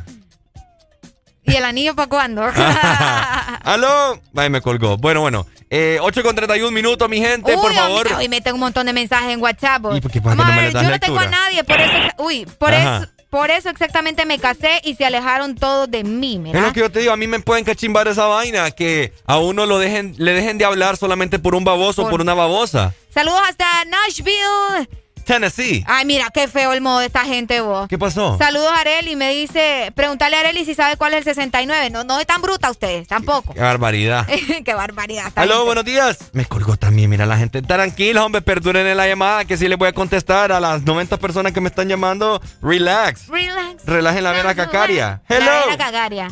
¿Y 1.47 1.55
el 1.57 1.65
anillo 1.65 1.95
para 1.95 2.09
cuándo? 2.09 2.43
¿Aló? 3.65 4.21
Ay, 4.37 4.49
me 4.51 4.61
colgó. 4.61 4.97
Bueno, 4.97 5.21
bueno. 5.21 5.47
Eh, 5.71 5.99
8 6.01 6.23
con 6.23 6.35
31 6.37 6.71
minutos, 6.71 7.09
mi 7.09 7.19
gente, 7.19 7.55
por 7.55 7.71
Uy, 7.71 7.77
favor. 7.77 8.13
Hoy 8.15 8.29
me 8.29 8.41
tengo 8.41 8.55
un 8.55 8.61
montón 8.61 8.87
de 8.87 8.93
mensajes 8.93 9.31
en 9.31 9.43
WhatsApp. 9.43 9.83
¿Y 9.97 10.01
por 10.01 10.11
qué- 10.11 10.21
por 10.23 10.37
Vamos 10.37 10.53
a 10.53 10.57
ver, 10.61 10.73
yo 10.73 10.83
no 10.83 11.01
tengo 11.01 11.19
a 11.19 11.27
nadie, 11.27 11.65
por 11.65 11.81
eso, 11.81 11.93
uy, 12.19 12.47
por 12.59 12.73
Ajá. 12.73 12.99
eso, 12.99 13.09
por 13.29 13.51
eso 13.51 13.69
exactamente 13.71 14.25
me 14.25 14.39
casé 14.39 14.81
y 14.85 14.95
se 14.95 15.05
alejaron 15.05 15.57
todos 15.57 15.91
de 15.91 16.05
mí, 16.05 16.39
mira. 16.39 16.61
Es 16.61 16.65
lo 16.65 16.73
que 16.73 16.81
yo 16.81 16.93
te 16.93 17.01
digo, 17.01 17.13
a 17.13 17.17
mí 17.17 17.27
me 17.27 17.41
pueden 17.41 17.65
cachimbar 17.65 18.07
esa 18.07 18.27
vaina, 18.27 18.71
que 18.71 19.13
a 19.27 19.39
uno 19.39 19.67
lo 19.67 19.79
dejen, 19.79 20.15
le 20.17 20.33
dejen 20.33 20.59
de 20.59 20.65
hablar 20.65 20.97
solamente 20.97 21.41
por 21.41 21.57
un 21.57 21.65
baboso 21.65 22.05
o 22.05 22.11
por 22.11 22.21
una 22.21 22.35
babosa. 22.35 22.95
Saludos 23.13 23.41
hasta 23.49 23.67
Nashville. 23.87 24.89
Tennessee. 25.25 25.85
Ay, 25.87 26.05
mira, 26.05 26.29
qué 26.33 26.49
feo 26.49 26.73
el 26.73 26.81
modo 26.81 26.99
de 27.01 27.07
esta 27.07 27.25
gente, 27.25 27.61
vos. 27.61 27.89
¿Qué 27.89 27.99
pasó? 27.99 28.37
Saludos 28.39 28.71
a 28.71 28.81
Areli, 28.81 29.17
me 29.17 29.31
dice, 29.33 29.93
preguntarle 29.95 30.37
a 30.37 30.41
Areli 30.41 30.65
si 30.65 30.75
sabe 30.75 30.97
cuál 30.97 31.15
es 31.15 31.19
el 31.19 31.25
69. 31.25 31.91
No, 31.91 32.05
no 32.05 32.21
es 32.21 32.27
tan 32.27 32.43
bruta 32.43 32.71
ustedes, 32.71 33.09
tampoco. 33.09 33.55
Qué 33.55 33.61
barbaridad. 33.61 34.27
qué 34.65 34.75
barbaridad. 34.75 35.33
Aló, 35.35 35.65
buenos 35.65 35.85
días. 35.85 36.31
Me 36.33 36.45
colgó 36.45 36.77
también, 36.77 37.11
mira 37.11 37.27
la 37.27 37.37
gente. 37.37 37.63
Tranquila, 37.63 38.25
hombre, 38.25 38.43
perduren 38.43 38.87
en 38.87 38.97
la 38.97 39.07
llamada, 39.07 39.45
que 39.45 39.57
sí 39.57 39.67
les 39.69 39.79
voy 39.79 39.89
a 39.89 39.93
contestar 39.93 40.53
a 40.53 40.61
las 40.61 40.83
90 40.83 41.17
personas 41.17 41.53
que 41.53 41.61
me 41.61 41.69
están 41.69 41.89
llamando. 41.89 42.41
Relax. 42.63 43.29
Relax. 43.29 43.85
Relajen 43.87 44.25
la 44.25 44.33
vena 44.33 44.55
cacaria. 44.55 45.23
La 45.29 45.37
Hello. 45.37 45.67
vena 45.67 45.79
cagaria. 45.79 46.29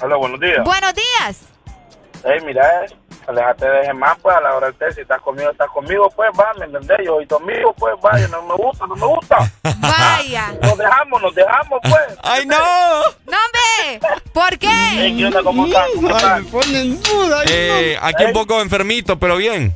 Hola, 0.00 0.16
buenos 0.16 0.40
días. 0.40 0.64
Buenos 0.64 0.92
días. 0.94 1.38
Ey, 2.24 2.40
mira, 2.44 2.62
alejate 3.26 3.68
de 3.68 3.94
más, 3.94 4.16
pues, 4.20 4.36
a 4.36 4.40
la 4.40 4.54
hora 4.54 4.66
del 4.66 4.76
té. 4.76 4.92
Si 4.92 5.00
estás 5.00 5.20
conmigo, 5.20 5.50
estás 5.50 5.68
conmigo, 5.70 6.08
pues, 6.14 6.30
va, 6.38 6.52
¿me 6.58 6.66
entendés? 6.66 6.98
Yo 7.04 7.20
y 7.20 7.26
tu 7.26 7.36
amigo, 7.36 7.72
pues, 7.74 7.94
vaya, 8.02 8.28
no 8.28 8.42
me 8.42 8.54
gusta, 8.54 8.86
no 8.86 8.96
me 8.96 9.06
gusta. 9.06 9.36
Vaya. 9.78 10.52
Nos 10.62 10.78
dejamos, 10.78 11.22
nos 11.22 11.34
dejamos, 11.34 11.80
pues. 11.82 12.18
¡Ay, 12.22 12.46
no! 12.46 12.56
¡No, 12.56 13.36
hombre! 13.36 14.00
¿Por 14.32 14.58
qué? 14.58 14.68
Ey, 14.96 15.16
¿qué 15.16 15.26
onda? 15.26 15.42
¿Cómo 15.42 15.66
están? 15.66 15.88
¿Cómo 15.94 16.16
están? 16.16 16.46
Eh, 17.48 17.98
aquí 18.00 18.24
un 18.24 18.32
poco 18.32 18.60
enfermito, 18.60 19.18
pero 19.18 19.36
bien. 19.36 19.74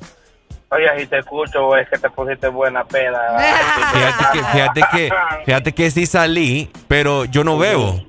Oye, 0.70 0.86
si 0.98 1.06
te 1.06 1.18
escucho, 1.20 1.74
es 1.76 1.88
que 1.88 1.98
te 1.98 2.10
pusiste 2.10 2.48
buena 2.48 2.84
peda. 2.84 3.38
Fíjate 3.92 4.24
que, 4.32 4.44
fíjate 4.44 4.80
que, 4.92 5.12
fíjate 5.46 5.72
que 5.72 5.90
sí 5.90 6.06
salí, 6.06 6.70
pero 6.86 7.24
yo 7.24 7.42
no 7.42 7.56
bebo. 7.56 8.02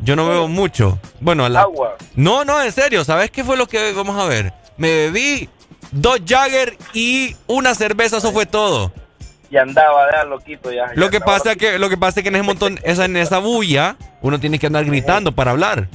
Yo 0.00 0.16
no 0.16 0.26
bebo 0.28 0.48
mucho. 0.48 0.98
Bueno, 1.20 1.48
la... 1.48 1.60
Agua. 1.60 1.96
No, 2.16 2.44
no, 2.44 2.60
en 2.62 2.72
serio. 2.72 3.04
¿Sabes 3.04 3.30
qué 3.30 3.44
fue 3.44 3.56
lo 3.56 3.66
que 3.66 3.92
vamos 3.92 4.18
a 4.18 4.26
ver? 4.26 4.52
Me 4.76 4.88
bebí 4.88 5.48
dos 5.92 6.20
Jagger 6.26 6.76
y 6.92 7.36
una 7.46 7.74
cerveza, 7.74 8.18
eso 8.18 8.32
fue 8.32 8.46
todo. 8.46 8.92
Y 9.50 9.56
andaba, 9.56 10.06
de 10.06 10.26
loquito 10.26 10.70
ya. 10.72 10.90
Lo 10.94 11.10
que 11.10 11.20
pasa 11.20 11.56
que 11.56 11.78
lo 11.78 11.88
que 11.88 11.96
pasa 11.96 12.20
es 12.20 12.22
que 12.22 12.28
en 12.28 12.36
ese 12.36 12.44
montón, 12.44 12.78
esa, 12.84 13.04
en 13.06 13.16
esa 13.16 13.38
bulla, 13.38 13.96
uno 14.22 14.38
tiene 14.38 14.58
que 14.58 14.66
andar 14.68 14.84
gritando 14.84 15.32
para 15.32 15.50
hablar. 15.50 15.88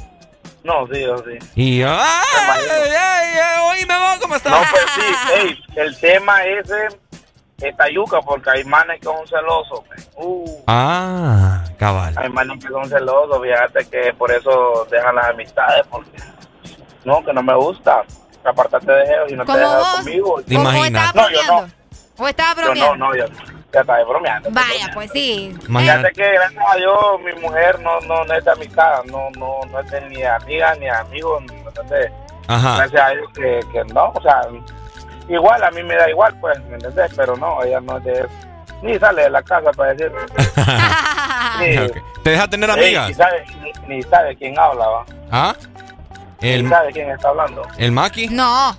No, 0.64 0.88
sí, 0.92 1.02
yo 1.02 1.18
sí. 1.20 1.38
Y 1.56 1.78
yo, 1.80 1.88
¡ay, 1.90 2.66
ay, 2.70 2.90
ay! 3.02 3.86
Vos, 3.88 4.18
¿cómo 4.20 4.36
estás? 4.36 4.52
No, 4.52 4.60
pues 4.72 4.84
sí, 4.96 5.02
ey, 5.36 5.64
el 5.76 5.98
tema 6.00 6.44
ese 6.44 6.88
está 7.62 7.90
yuca 7.90 8.20
porque 8.22 8.50
hay 8.50 8.64
manes 8.66 9.00
que 9.00 9.06
son 9.06 9.26
celosos. 9.28 9.82
Uh, 10.18 10.64
Ah, 10.68 11.64
cabal. 11.78 12.14
hay 12.18 12.30
manes 12.30 12.64
que 12.64 12.70
son 12.72 12.90
celosos, 12.90 13.42
fíjate 13.42 13.86
que 13.90 14.14
por 14.14 14.32
eso 14.32 14.86
dejan 14.92 15.16
las 15.16 15.28
amistades 15.30 15.86
porque 15.90 16.18
no, 17.06 17.24
que 17.24 17.32
no 17.32 17.44
me 17.44 17.56
gusta. 17.56 18.04
Apartate 18.46 18.92
de 18.92 19.04
ellos 19.04 19.32
y 19.32 19.36
no 19.36 19.44
te 19.46 19.52
¿Como 19.52 19.58
dejas 19.58 19.78
vos? 19.80 19.96
conmigo. 19.98 20.42
¿Te 20.48 20.54
imaginas? 20.54 21.16
No, 21.16 21.30
yo 21.32 21.44
no. 21.48 21.68
¿O 22.18 22.28
estaba 22.28 22.54
Yo 22.56 22.62
no, 22.62 22.66
bromeando? 22.74 22.96
no, 23.06 23.16
yo 23.16 23.26
ya 23.74 23.80
estaba 23.82 24.04
bromeando. 24.06 24.50
Vaya, 24.52 24.90
pues 24.94 25.12
sí. 25.12 25.54
Fíjate 25.68 26.12
que 26.14 26.32
gracias 26.32 26.64
a 26.72 26.76
Dios 26.78 26.96
mi 27.26 27.42
mujer 27.42 27.80
no, 27.82 28.00
no, 28.02 28.24
no 28.24 28.34
es 28.34 28.46
de 28.46 28.52
amistad, 28.52 29.04
no, 29.06 29.30
no, 29.32 29.60
no 29.70 29.80
es 29.82 29.92
de 29.92 30.02
ni 30.10 30.24
amiga 30.24 30.76
ni 30.76 30.88
amigo, 30.88 31.40
¿me 31.42 31.54
entiendes? 31.58 32.12
Ajá. 32.48 32.78
Gracias 32.78 33.02
a 33.02 33.10
Dios 33.10 33.28
que, 33.34 33.60
que 33.74 33.84
no, 33.94 34.12
o 34.14 34.22
sea, 34.22 34.42
igual 35.28 35.62
a 35.64 35.72
mí 35.72 35.84
me 35.84 35.96
da 35.96 36.10
igual, 36.10 36.34
pues, 36.40 36.58
¿me 36.66 36.76
entendés? 36.76 37.12
Pero 37.18 37.36
no, 37.36 37.62
ella 37.64 37.82
no 37.82 37.98
es 37.98 38.04
de 38.06 38.14
eso. 38.20 38.30
Ni 38.82 38.98
sale 39.00 39.24
de 39.24 39.30
la 39.32 39.42
casa 39.42 39.72
para 39.72 39.94
decir. 39.94 40.12
¿Te 42.24 42.30
deja 42.30 42.48
tener 42.48 42.70
Ey, 42.72 42.76
amigas? 42.96 43.08
ni, 43.10 43.14
sabe, 43.14 43.46
ni, 43.88 43.96
ni 43.96 44.04
sabe 44.04 44.36
quién 44.36 44.58
habla, 44.60 44.88
va. 44.88 45.06
¿Ah? 45.32 45.56
¿El, 46.42 46.70
sabe 46.70 46.92
quién 46.92 47.10
está 47.10 47.30
hablando. 47.30 47.62
el 47.78 47.92
Maki? 47.92 48.28
No, 48.30 48.78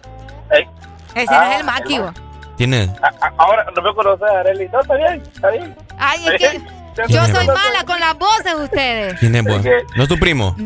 Ey, 0.51 0.67
ese 1.15 1.33
no 1.33 1.39
Ah, 1.41 1.52
es 1.55 1.60
el 1.60 1.65
Maki, 1.67 1.99
vos. 1.99 2.10
¿Tiene? 2.57 2.91
a- 3.02 3.26
a- 3.26 3.33
ahora 3.39 3.67
no 3.75 3.83
me 3.83 3.94
conoces, 3.94 4.28
Arely. 4.31 4.68
No, 4.68 4.81
está 4.81 4.94
bien, 4.94 5.23
está 5.35 5.51
bien. 5.51 5.76
Ay, 5.99 6.26
es 6.28 6.39
que 6.39 6.59
yo 6.59 7.05
¿Quién 7.07 7.26
soy 7.35 7.43
es? 7.43 7.49
mala 7.49 7.85
con 7.86 8.01
las 8.01 8.17
voces 8.18 8.55
ustedes. 8.55 9.18
¿Quién 9.20 9.35
es 9.35 9.44
vos? 9.44 9.60
que- 9.62 9.83
¿No 9.97 10.02
es 10.05 10.09
tu 10.09 10.18
primo? 10.18 10.57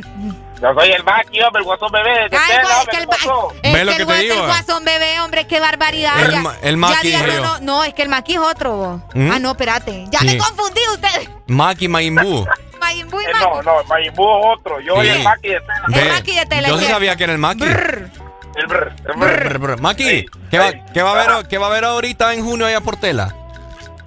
Yo 0.60 0.74
soy 0.74 0.90
el 0.92 1.02
Maki, 1.04 1.40
hombre, 1.40 1.60
el 1.60 1.64
guasón 1.64 1.90
bebé. 1.90 2.28
De 2.28 2.36
Ay, 2.36 2.58
pues, 2.60 2.70
es 2.72 2.78
hombre, 2.78 2.90
que 2.90 2.96
el, 2.96 3.02
¿qué 3.02 3.06
pasó? 3.06 3.52
es 3.62 3.72
Ve 3.72 3.84
lo 3.84 3.92
que 3.92 3.96
el, 4.02 4.06
te 4.06 4.12
gua- 4.12 4.18
digo, 4.20 4.34
el 4.34 4.40
guasón 4.46 4.84
bebé, 4.84 5.20
hombre, 5.20 5.46
qué 5.46 5.60
barbaridad. 5.60 6.20
El 6.24 6.30
ya- 6.32 6.40
ma- 6.40 6.54
el 6.62 6.70
ya 6.72 6.76
Maki, 6.76 7.12
no, 7.42 7.58
no, 7.60 7.84
es 7.84 7.94
que 7.94 8.02
el 8.02 8.08
Maki 8.10 8.34
es 8.34 8.38
otro. 8.40 8.72
vos. 8.76 9.00
¿Mm? 9.14 9.30
Ah, 9.32 9.38
no, 9.38 9.50
espérate. 9.52 10.04
Ya 10.10 10.18
Sí. 10.20 10.26
me 10.26 10.38
confundí 10.38 10.80
usted. 10.92 11.28
Maki 11.46 11.88
Maimbu. 11.88 12.46
Majin 12.80 13.08
Buu 13.10 13.20
y 13.20 13.24
Eh, 13.24 13.28
Maki. 13.32 13.44
no, 13.44 13.62
no, 13.62 13.84
Majimbu 13.84 14.22
es 14.22 14.58
otro. 14.58 14.80
Yo 14.80 14.94
soy 14.96 15.06
Sí. 15.06 15.12
el 15.12 15.22
Maki 15.22 15.48
de 15.48 15.60
tela. 15.60 15.82
Ve, 15.88 16.08
Maki 16.10 16.34
de 16.34 16.46
tela, 16.46 16.68
Yo 16.68 16.78
sí 16.78 16.84
sabía 16.86 17.16
que 17.16 17.24
era 17.24 17.32
el 17.34 17.38
Maki. 17.38 17.62
El 17.64 17.74
brr, 17.74 18.10
el 18.56 18.66
brr. 18.66 18.92
Brr, 19.16 19.58
brr. 19.58 19.80
Maki, 19.80 20.26
¿qué 20.50 20.58
va, 20.58 20.72
qué 20.92 21.02
va 21.02 21.10
a 21.10 21.22
haber, 21.34 21.48
qué 21.48 21.58
va 21.58 21.66
a 21.66 21.70
haber 21.70 21.84
ahorita 21.84 22.34
en 22.34 22.44
junio 22.44 22.66
allá 22.66 22.80
por 22.80 22.96
tela? 22.96 23.34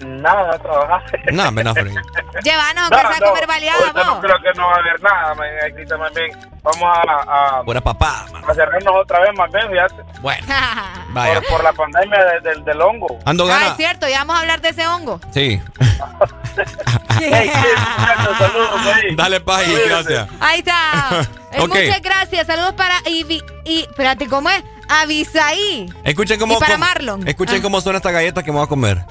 Nada, 0.06 0.58
trabajar. 0.60 1.04
No, 1.32 1.52
me 1.52 1.64
no, 1.64 1.74
Freddy. 1.74 1.96
Llévanos, 2.44 2.90
No, 2.90 2.98
aunque 2.98 3.08
sea 3.08 3.16
a 3.16 3.20
no, 3.20 3.26
comer 3.28 3.48
baleada, 3.48 3.80
ahorita 3.80 4.04
no 4.04 4.12
vos. 4.16 4.22
creo 4.24 4.38
que 4.42 4.60
no 4.60 4.68
va 4.68 4.74
a 4.74 4.78
haber 4.80 5.02
nada, 5.04 5.36
man, 5.36 5.48
vamos 6.64 6.98
a, 7.08 7.58
a, 7.60 7.64
Pura 7.64 7.82
papá. 7.82 8.26
a 8.48 8.54
cerrarnos 8.54 8.94
otra 9.02 9.20
vez 9.22 9.32
más 9.38 9.52
bien, 9.52 9.70
fíjate. 9.70 9.96
Bueno, 10.22 10.46
vaya. 11.10 11.42
Por, 11.42 11.48
por 11.50 11.64
la 11.64 11.74
pandemia 11.74 12.24
de- 12.26 12.40
del- 12.50 12.64
del 12.66 12.82
hongo. 12.82 13.20
Ando 13.26 13.46
Ah, 13.46 13.54
es 13.56 13.60
gana. 13.64 13.76
cierto, 13.76 14.08
ya 14.08 14.20
vamos 14.20 14.38
a 14.38 14.40
hablar 14.40 14.62
de 14.62 14.70
ese 14.70 14.88
hongo. 14.88 15.20
Sí. 15.32 15.62
Hey, 17.26 17.50
sí, 17.54 17.60
muchachos, 18.00 18.38
saludos 18.38 18.82
ahí. 18.94 19.16
Dale 19.16 19.40
paz 19.40 19.62
y 19.62 19.72
Cuídense. 19.72 19.90
gracias. 19.90 20.28
Ahí 20.42 20.60
está. 20.60 21.22
Eh, 21.52 21.62
Ok. 21.62 21.70
Muchas 21.70 22.02
gracias. 22.02 22.48
Saludos 22.48 22.74
para 22.74 22.96
Ivi, 23.06 23.42
y, 23.64 23.82
espérate, 23.84 24.28
¿cómo 24.28 24.50
es? 24.50 24.62
Avisaí. 24.90 25.92
Escuchen 26.04 26.40
cómo, 26.40 26.58
Y 26.58 26.60
para 26.60 26.78
Marlon. 26.78 27.26
Escuchen 27.28 27.60
Ah. 27.60 27.62
cómo 27.62 27.80
suena 27.82 27.98
esta 27.98 28.12
galleta 28.12 28.44
que 28.44 28.52
me 28.52 28.58
voy 28.58 28.66
a 28.66 28.68
comer. 28.70 29.06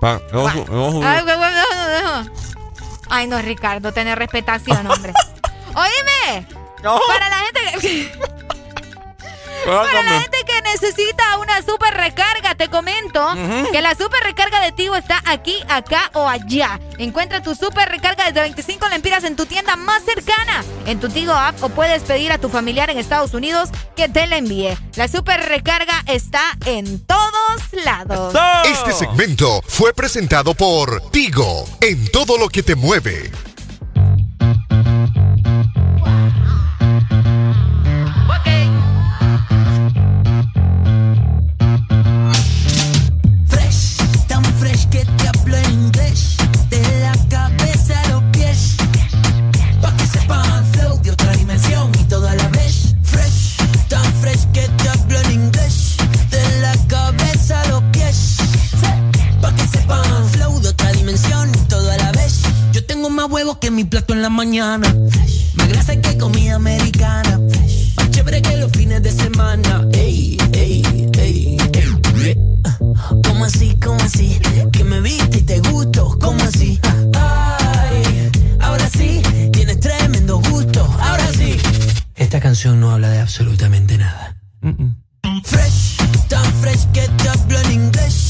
Pa- 0.00 0.20
ojo, 0.32 0.64
ojo. 0.70 1.00
Ay, 1.04 1.22
no, 1.26 1.36
no, 1.36 2.24
no. 2.24 2.30
Ay, 3.10 3.26
no, 3.26 3.40
Ricardo, 3.42 3.92
tener 3.92 4.18
respetación, 4.18 4.86
hombre. 4.86 5.12
Oíme. 5.74 6.46
Para 7.08 7.28
la 7.28 7.36
gente 7.36 7.60
que... 7.80 8.12
Para 9.66 10.02
la 10.02 10.20
gente 10.20 10.38
que 10.46 10.62
necesita 10.62 11.38
una 11.38 11.62
super 11.62 11.94
recarga, 11.94 12.54
te 12.54 12.68
comento 12.68 13.26
que 13.70 13.80
la 13.80 13.94
super 13.94 14.22
recarga 14.22 14.60
de 14.60 14.72
Tigo 14.72 14.96
está 14.96 15.22
aquí, 15.26 15.56
acá 15.68 16.10
o 16.14 16.28
allá. 16.28 16.80
Encuentra 16.98 17.42
tu 17.42 17.54
super 17.54 17.88
recarga 17.88 18.24
desde 18.24 18.40
25 18.40 18.88
lempiras 18.88 19.24
en 19.24 19.36
tu 19.36 19.46
tienda 19.46 19.76
más 19.76 20.02
cercana, 20.04 20.64
en 20.86 21.00
tu 21.00 21.08
Tigo 21.08 21.32
app 21.32 21.62
o 21.62 21.68
puedes 21.68 22.02
pedir 22.02 22.32
a 22.32 22.38
tu 22.38 22.48
familiar 22.48 22.90
en 22.90 22.98
Estados 22.98 23.34
Unidos 23.34 23.70
que 23.96 24.08
te 24.08 24.26
la 24.26 24.36
envíe. 24.36 24.76
La 24.96 25.08
super 25.08 25.40
recarga 25.40 26.02
está 26.06 26.42
en 26.66 27.04
todos 27.06 27.84
lados. 27.84 28.34
Este 28.64 28.92
segmento 28.92 29.62
fue 29.66 29.92
presentado 29.92 30.54
por 30.54 31.10
Tigo, 31.10 31.66
en 31.80 32.10
todo 32.10 32.38
lo 32.38 32.48
que 32.48 32.62
te 32.62 32.74
mueve. 32.74 33.30
Pa' 59.70 59.78
que 59.78 59.78
sepan 59.78 60.28
flow 60.30 60.60
de 60.60 60.68
otra 60.68 60.92
dimensión 60.92 61.50
y 61.50 61.68
todo 61.68 61.90
a 61.90 61.96
la 61.96 62.12
vez. 62.12 62.42
Yo 62.72 62.84
tengo 62.84 63.10
más 63.10 63.30
huevos 63.30 63.58
que 63.58 63.70
mi 63.70 63.84
plato 63.84 64.14
en 64.14 64.22
la 64.22 64.30
mañana. 64.30 64.94
Más 65.54 65.68
grasa 65.68 65.96
que 66.00 66.16
comida 66.18 66.56
americana. 66.56 67.40
Más 67.96 68.10
chévere 68.10 68.42
que 68.42 68.56
los 68.56 68.72
fines 68.72 69.02
de 69.02 69.12
semana. 69.12 69.86
Ey, 69.92 70.36
ey, 70.52 70.82
ey, 71.18 71.56
ey. 72.22 72.36
¿Cómo 73.24 73.44
así? 73.44 73.76
¿Cómo 73.82 74.00
así? 74.02 74.38
Que 74.72 74.84
me 74.84 75.00
viste 75.00 75.38
y 75.38 75.42
te 75.42 75.60
gusto. 75.60 76.16
¿Cómo 76.20 76.42
así? 76.42 76.80
Ay, 77.14 78.30
ahora 78.60 78.88
sí, 78.90 79.22
tienes 79.52 79.80
tremendo 79.80 80.40
gusto. 80.40 80.84
Ahora 80.98 81.26
sí. 81.32 81.56
Esta 82.16 82.40
canción 82.40 82.80
no 82.80 82.90
habla 82.92 83.10
de 83.10 83.20
absolutamente 83.20 83.96
nada. 83.98 84.36
Fresh, 85.44 85.96
tan 86.28 86.52
fresh 86.60 86.86
que 86.92 87.08
te 87.08 87.28
hablo 87.28 87.60
en 87.60 87.72
inglés. 87.72 88.29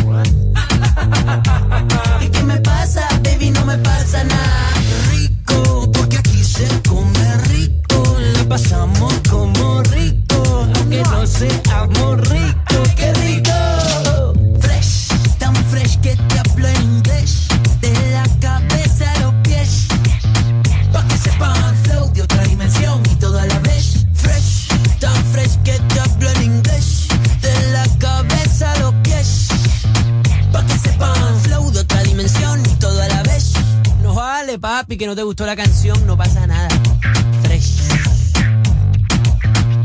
¿Y 2.21 2.29
qué 2.29 2.43
me 2.43 2.57
pasa, 2.59 3.07
baby? 3.23 3.51
No 3.51 3.65
me 3.65 3.77
pasa 3.77 4.23
nada. 4.23 4.80
Papi, 34.91 34.97
que 34.97 35.07
no 35.07 35.15
te 35.15 35.23
gustó 35.23 35.45
la 35.45 35.55
canción, 35.55 36.05
no 36.05 36.17
pasa 36.17 36.45
nada. 36.47 36.67
Fresh. 37.43 37.81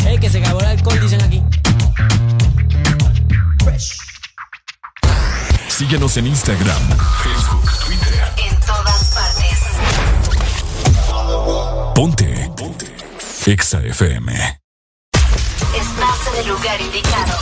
Ey, 0.04 0.18
que 0.18 0.28
se 0.28 0.38
acabó 0.38 0.58
el 0.60 0.66
alcohol, 0.66 0.98
dicen 1.00 1.22
aquí. 1.22 1.42
Fresh. 3.62 3.98
Síguenos 5.68 6.16
en 6.16 6.26
Instagram, 6.26 6.82
Facebook, 7.22 7.70
Twitter. 7.84 8.32
En 8.36 8.60
todas 8.60 9.14
partes. 9.14 9.58
Ponte. 11.94 12.50
Ponte. 12.56 12.96
Exa 13.46 13.80
FM. 13.82 14.32
Estás 14.32 16.26
en 16.32 16.40
el 16.40 16.48
lugar 16.48 16.80
indicado. 16.80 17.38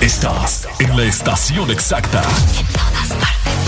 Estás 0.00 0.68
en 0.78 0.96
la 0.96 1.04
estación 1.04 1.70
exacta. 1.70 2.22
En 2.58 2.66
todas 2.66 3.08
partes. 3.08 3.67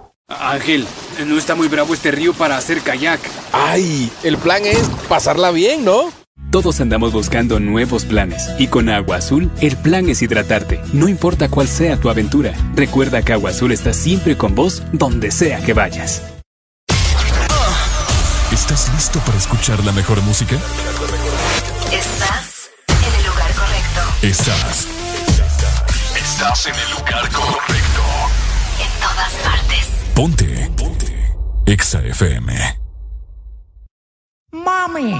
Ángel, 0.39 0.87
no 1.25 1.37
está 1.37 1.55
muy 1.55 1.67
bravo 1.67 1.93
este 1.93 2.11
río 2.11 2.33
para 2.33 2.57
hacer 2.57 2.81
kayak. 2.81 3.19
¡Ay! 3.51 4.11
El 4.23 4.37
plan 4.37 4.65
es 4.65 4.89
pasarla 5.07 5.51
bien, 5.51 5.85
¿no? 5.85 6.11
Todos 6.51 6.81
andamos 6.81 7.13
buscando 7.13 7.59
nuevos 7.61 8.03
planes 8.03 8.49
y 8.59 8.67
con 8.67 8.89
Agua 8.89 9.17
Azul 9.17 9.49
el 9.61 9.77
plan 9.77 10.09
es 10.09 10.21
hidratarte, 10.21 10.81
no 10.91 11.07
importa 11.07 11.47
cuál 11.47 11.67
sea 11.69 11.97
tu 11.97 12.09
aventura. 12.09 12.53
Recuerda 12.75 13.21
que 13.21 13.31
Agua 13.31 13.51
Azul 13.51 13.71
está 13.71 13.93
siempre 13.93 14.35
con 14.37 14.53
vos 14.53 14.83
donde 14.91 15.31
sea 15.31 15.61
que 15.61 15.73
vayas. 15.73 16.21
¿Estás 18.51 18.91
listo 18.93 19.19
para 19.19 19.37
escuchar 19.37 19.81
la 19.85 19.93
mejor 19.93 20.21
música? 20.23 20.57
Estás 21.89 22.69
en 22.89 23.19
el 23.19 23.25
lugar 23.27 23.53
correcto. 23.53 24.27
Estás. 24.27 24.87
Estás 26.17 26.65
en 26.65 26.75
el 26.75 26.91
lugar 26.91 27.29
correcto. 27.31 27.90
Ponte. 30.21 30.69
Ponte. 30.77 31.11
Exa 31.65 31.99
FM. 32.05 32.53
Mami, 34.51 35.15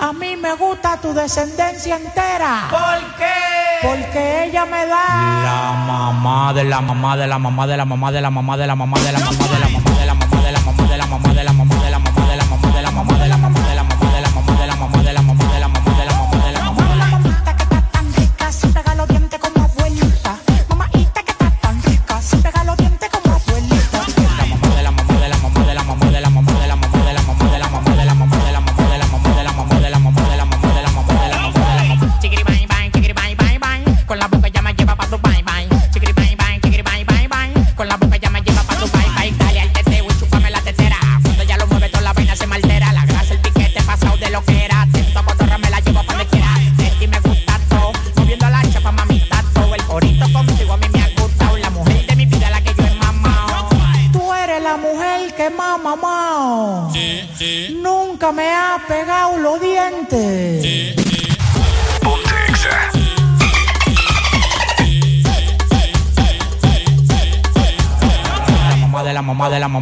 a 0.00 0.12
mí 0.12 0.34
me 0.36 0.52
gusta 0.56 1.00
tu 1.00 1.14
descendencia 1.14 1.94
entera. 1.94 2.66
¿Por 2.68 3.14
qué? 3.18 3.86
Porque 3.86 4.46
ella 4.46 4.66
me 4.66 4.84
da. 4.84 5.06
La 5.44 5.72
mamá 5.86 6.52
de 6.52 6.64
la 6.64 6.80
mamá 6.80 7.16
de 7.16 7.28
la 7.28 7.38
mamá 7.38 7.68
de 7.68 7.76
la 7.76 7.84
mamá 7.84 8.10
de 8.10 8.20
la 8.20 8.30
mamá 8.30 8.56
de 8.56 8.66
la 8.66 8.74
mamá 8.74 8.98
de 8.98 9.12
la 9.12 9.18
mamá 9.20 9.38
de 9.46 9.46
la 9.46 9.46
mamá 9.46 9.46
de 9.46 9.58
la 9.60 9.68
mamá 9.68 10.00
de 10.00 10.06
la 10.06 10.14
mamá. 10.14 10.25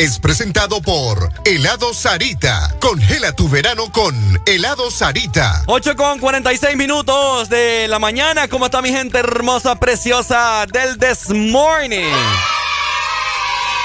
es 0.00 0.18
presentado 0.18 0.80
por 0.82 1.30
Helado 1.44 1.92
Sarita. 1.94 2.74
Congela 2.80 3.32
tu 3.32 3.48
verano 3.48 3.92
con 3.92 4.14
Helado 4.46 4.90
Sarita. 4.90 5.62
8 5.66 5.94
con 5.94 6.18
46 6.18 6.76
minutos 6.76 7.48
de 7.50 7.86
la 7.86 7.98
mañana. 7.98 8.48
¿Cómo 8.48 8.64
está 8.64 8.80
mi 8.82 8.88
gente 8.90 9.18
hermosa, 9.18 9.76
preciosa 9.76 10.64
del 10.72 10.98
This 10.98 11.28
Morning? 11.28 12.10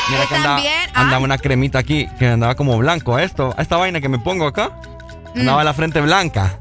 Mira 0.10 0.26
que 0.28 0.36
También, 0.36 0.90
ah. 0.94 1.02
andaba 1.02 1.24
una 1.24 1.38
cremita 1.38 1.80
aquí 1.80 2.08
que 2.18 2.28
andaba 2.30 2.56
como 2.56 2.78
blanco. 2.78 3.20
Esto, 3.20 3.54
esta 3.58 3.76
vaina 3.78 4.00
que 4.00 4.08
me 4.10 4.18
pongo 4.20 4.48
acá, 4.48 4.72
andaba 5.36 5.64
la 5.64 5.74
frente 5.74 6.00
blanca. 6.00 6.60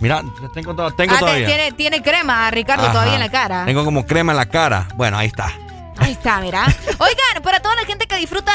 Mira, 0.00 0.22
tengo, 0.54 0.74
to- 0.74 0.90
tengo 0.92 1.12
Mm. 1.14 1.16
Ah, 1.16 1.20
todavía. 1.20 1.46
tiene, 1.46 1.72
tiene 1.72 2.02
crema, 2.02 2.50
Ricardo, 2.50 2.84
Ajá. 2.84 2.92
todavía 2.92 3.14
en 3.14 3.20
la 3.20 3.30
cara. 3.30 3.64
Tengo 3.64 3.84
como 3.84 4.06
crema 4.06 4.32
en 4.32 4.36
la 4.36 4.46
cara. 4.46 4.88
Bueno, 4.94 5.16
ahí 5.18 5.26
está. 5.28 5.52
Ahí 5.98 6.12
está, 6.12 6.40
mira. 6.40 6.66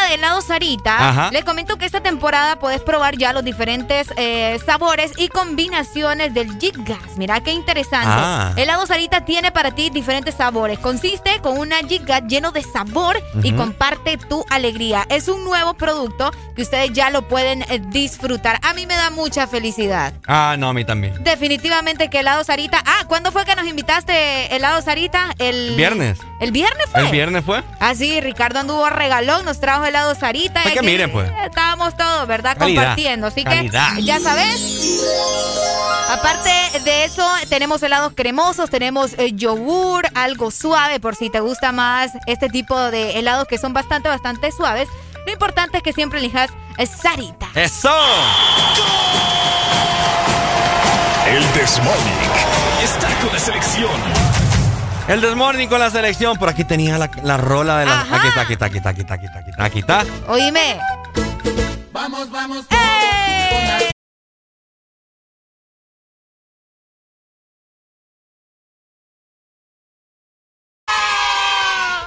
De 0.08 0.16
helado 0.16 0.42
Sarita, 0.42 1.09
Ajá. 1.09 1.30
les 1.32 1.43
comento 1.43 1.77
que 1.77 1.85
esta 1.85 2.01
temporada 2.01 2.58
puedes 2.58 2.82
probar 2.82 3.17
ya 3.17 3.34
los 3.34 3.43
diferentes 3.43 4.08
eh, 4.17 4.59
sabores 4.66 5.11
y 5.17 5.27
combinaciones 5.27 6.34
del 6.34 6.59
Jig 6.59 6.74
Gas. 6.85 7.17
Mira 7.17 7.42
qué 7.42 7.51
interesante. 7.51 8.08
Ah. 8.09 8.53
Helado 8.56 8.85
Sarita 8.85 9.25
tiene 9.25 9.51
para 9.51 9.72
ti 9.72 9.90
diferentes 9.90 10.35
sabores. 10.35 10.80
Consiste 10.80 11.40
con 11.42 11.58
una 11.58 11.77
Jig 11.80 12.06
Gas 12.06 12.24
lleno 12.27 12.51
de 12.51 12.64
sabor 12.64 13.22
y 13.43 13.51
comparte 13.53 14.17
tu 14.17 14.45
alegría. 14.50 15.06
Es 15.09 15.27
un 15.27 15.43
nuevo 15.43 15.74
producto 15.74 16.32
que 16.56 16.61
ustedes 16.61 16.92
ya 16.93 17.09
lo 17.09 17.27
pueden 17.27 17.64
eh, 17.64 17.82
disfrutar. 17.88 18.59
A 18.64 18.74
mí 18.74 18.85
me 18.85 18.95
da 18.95 19.09
mucha 19.09 19.48
felicidad. 19.48 20.14
Ah, 20.27 20.56
no, 20.58 20.69
a 20.69 20.74
mí 20.74 20.85
también. 20.85 21.24
Definitivamente 21.24 22.09
que 22.09 22.19
helado 22.19 22.43
Sarita. 22.43 22.82
Ah, 22.85 23.06
¿cuándo 23.08 23.32
fue 23.32 23.45
que 23.45 23.56
nos 23.56 23.67
invitaste 23.67 24.56
helado 24.56 24.82
Sarita? 24.82 25.34
El 25.40 25.75
Viernes. 25.75 26.19
¿El 26.39 26.51
viernes 26.51 26.88
fue? 26.91 27.01
¿El 27.01 27.07
viernes 27.11 27.45
fue? 27.45 27.64
Ah, 27.80 27.95
sí, 27.95 28.19
Ricardo 28.19 28.59
anduvo 28.59 28.89
regalón, 28.89 29.45
nos 29.45 29.59
trajo 29.59 29.85
helado 29.85 30.14
Sarita. 30.15 30.61
Y 30.67 30.73
que 30.73 30.81
miren, 30.81 31.11
pues. 31.11 31.31
Estábamos 31.45 31.95
todos, 31.95 32.27
¿verdad? 32.27 32.57
Calidad, 32.57 32.81
Compartiendo. 32.83 33.27
Así 33.27 33.43
calidad. 33.43 33.95
que, 33.95 34.03
ya 34.03 34.19
sabes. 34.19 35.01
Aparte 36.09 36.51
de 36.83 37.05
eso, 37.05 37.27
tenemos 37.49 37.81
helados 37.83 38.14
cremosos, 38.15 38.69
tenemos 38.69 39.14
eh, 39.17 39.31
yogur, 39.33 40.05
algo 40.14 40.51
suave, 40.51 40.99
por 40.99 41.15
si 41.15 41.30
te 41.30 41.39
gusta 41.39 41.72
más 41.72 42.11
este 42.27 42.49
tipo 42.49 42.80
de 42.91 43.17
helados 43.17 43.47
que 43.47 43.57
son 43.57 43.73
bastante, 43.73 44.09
bastante 44.09 44.51
suaves. 44.51 44.88
Lo 45.25 45.31
importante 45.31 45.77
es 45.77 45.83
que 45.83 45.93
siempre 45.93 46.19
elijas 46.19 46.51
eh, 46.77 46.85
Sarita. 46.85 47.47
¡Eso! 47.55 47.89
El 51.27 51.53
Desmorning 51.53 52.31
está 52.83 53.07
con 53.19 53.33
la 53.33 53.39
selección. 53.39 54.34
El 55.08 55.22
Desmorning 55.22 55.69
con 55.69 55.80
la 55.80 55.90
selección. 55.92 56.38
Por 56.38 56.50
aquí 56.50 56.64
tenía 56.64 56.98
la, 56.98 57.09
la 57.24 57.38
rola 57.38 57.80
de 57.80 57.85
la. 57.85 58.01
Ajá. 58.01 58.16
Aquí 58.17 58.27
está, 58.27 58.42
aquí 58.42 58.53
está, 58.53 58.66
aquí 58.66 58.77
está, 58.77 58.90
aquí 58.90 59.01
está, 59.01 59.14
aquí 59.14 59.25
está, 59.25 59.40
aquí 59.40 59.50
está, 59.51 59.64
aquí 59.66 59.80
está. 59.80 60.06
Oíme. 60.27 60.80
Vamos, 61.92 62.30
vamos. 62.32 62.66
¡Eh! 62.72 63.90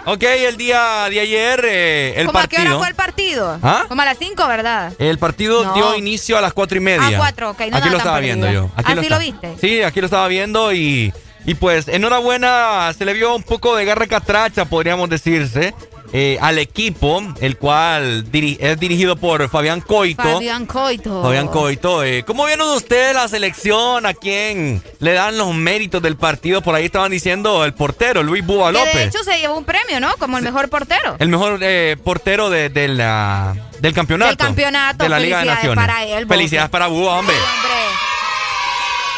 Ok, 0.06 0.22
el 0.22 0.56
día 0.56 1.06
de 1.10 1.20
ayer, 1.20 1.64
eh, 1.68 2.14
el 2.16 2.26
¿Cómo 2.28 2.38
a 2.38 2.46
qué 2.46 2.56
hora 2.56 2.62
partido. 2.64 2.78
fue 2.78 2.88
el 2.88 2.94
partido? 2.94 3.58
¿Ah? 3.62 3.84
Como 3.88 4.00
a 4.00 4.06
las 4.06 4.16
5, 4.16 4.48
¿verdad? 4.48 4.92
El 4.98 5.18
partido 5.18 5.64
No. 5.64 5.74
dio 5.74 5.94
inicio 5.96 6.38
a 6.38 6.40
las 6.40 6.54
cuatro 6.54 6.78
y 6.78 6.80
media. 6.80 7.08
A 7.08 7.18
cuatro, 7.18 7.50
ok, 7.50 7.60
no 7.70 7.76
aquí 7.76 7.90
lo 7.90 7.98
estaba 7.98 8.18
viendo 8.20 8.50
yo. 8.50 8.70
Aquí 8.74 8.92
¿Ah, 8.92 8.94
sí 8.94 9.00
está- 9.06 9.14
lo 9.14 9.20
viste? 9.20 9.56
Sí, 9.60 9.82
aquí 9.82 10.00
lo 10.00 10.06
estaba 10.06 10.26
viendo 10.28 10.72
y, 10.72 11.12
y 11.46 11.54
pues 11.54 11.88
enhorabuena, 11.88 12.92
se 12.96 13.04
le 13.04 13.12
vio 13.14 13.34
un 13.34 13.42
poco 13.42 13.74
de 13.76 13.84
garra 13.84 14.06
catracha, 14.06 14.64
podríamos 14.66 15.08
decirse, 15.08 15.74
eh, 16.12 16.38
al 16.40 16.58
equipo, 16.58 17.22
el 17.42 17.58
cual 17.58 18.30
diri- 18.30 18.56
es 18.60 18.80
dirigido 18.80 19.16
por 19.16 19.46
Fabián 19.50 19.82
Coito. 19.82 20.22
Fabián 20.22 20.64
Coito. 20.64 21.22
Fabián 21.22 21.48
Coito, 21.48 22.02
eh, 22.02 22.22
¿cómo 22.26 22.46
vieron 22.46 22.68
ustedes 22.70 23.14
la 23.14 23.28
selección? 23.28 24.06
¿A 24.06 24.14
quién 24.14 24.82
le 25.00 25.12
dan 25.12 25.36
los 25.36 25.54
méritos 25.54 26.00
del 26.00 26.16
partido? 26.16 26.62
Por 26.62 26.74
ahí 26.74 26.86
estaban 26.86 27.10
diciendo 27.10 27.62
el 27.66 27.74
portero, 27.74 28.22
Luis 28.22 28.44
Búa 28.44 28.72
Que 28.72 28.78
de 28.78 28.84
López. 28.86 29.06
hecho 29.14 29.22
se 29.22 29.38
llevó 29.38 29.58
un 29.58 29.64
premio, 29.64 30.00
¿no? 30.00 30.16
Como 30.18 30.38
el 30.38 30.44
mejor 30.44 30.70
portero. 30.70 31.16
El 31.18 31.28
mejor 31.28 31.58
eh, 31.62 31.96
portero 32.02 32.48
de, 32.48 32.70
de 32.70 32.88
la, 32.88 33.54
del 33.80 33.92
campeonato. 33.92 34.28
Del 34.30 34.38
campeonato. 34.38 35.04
De 35.04 35.10
la 35.10 35.18
Liga 35.20 35.40
de 35.40 35.44
Felicidades 35.44 35.64
Naciones. 35.68 35.86
para 35.86 36.04
él. 36.06 36.26
Felicidades 36.26 36.70
para 36.70 36.86
Búa, 36.86 37.18
hombre. 37.18 37.36
Hombre. 37.36 38.17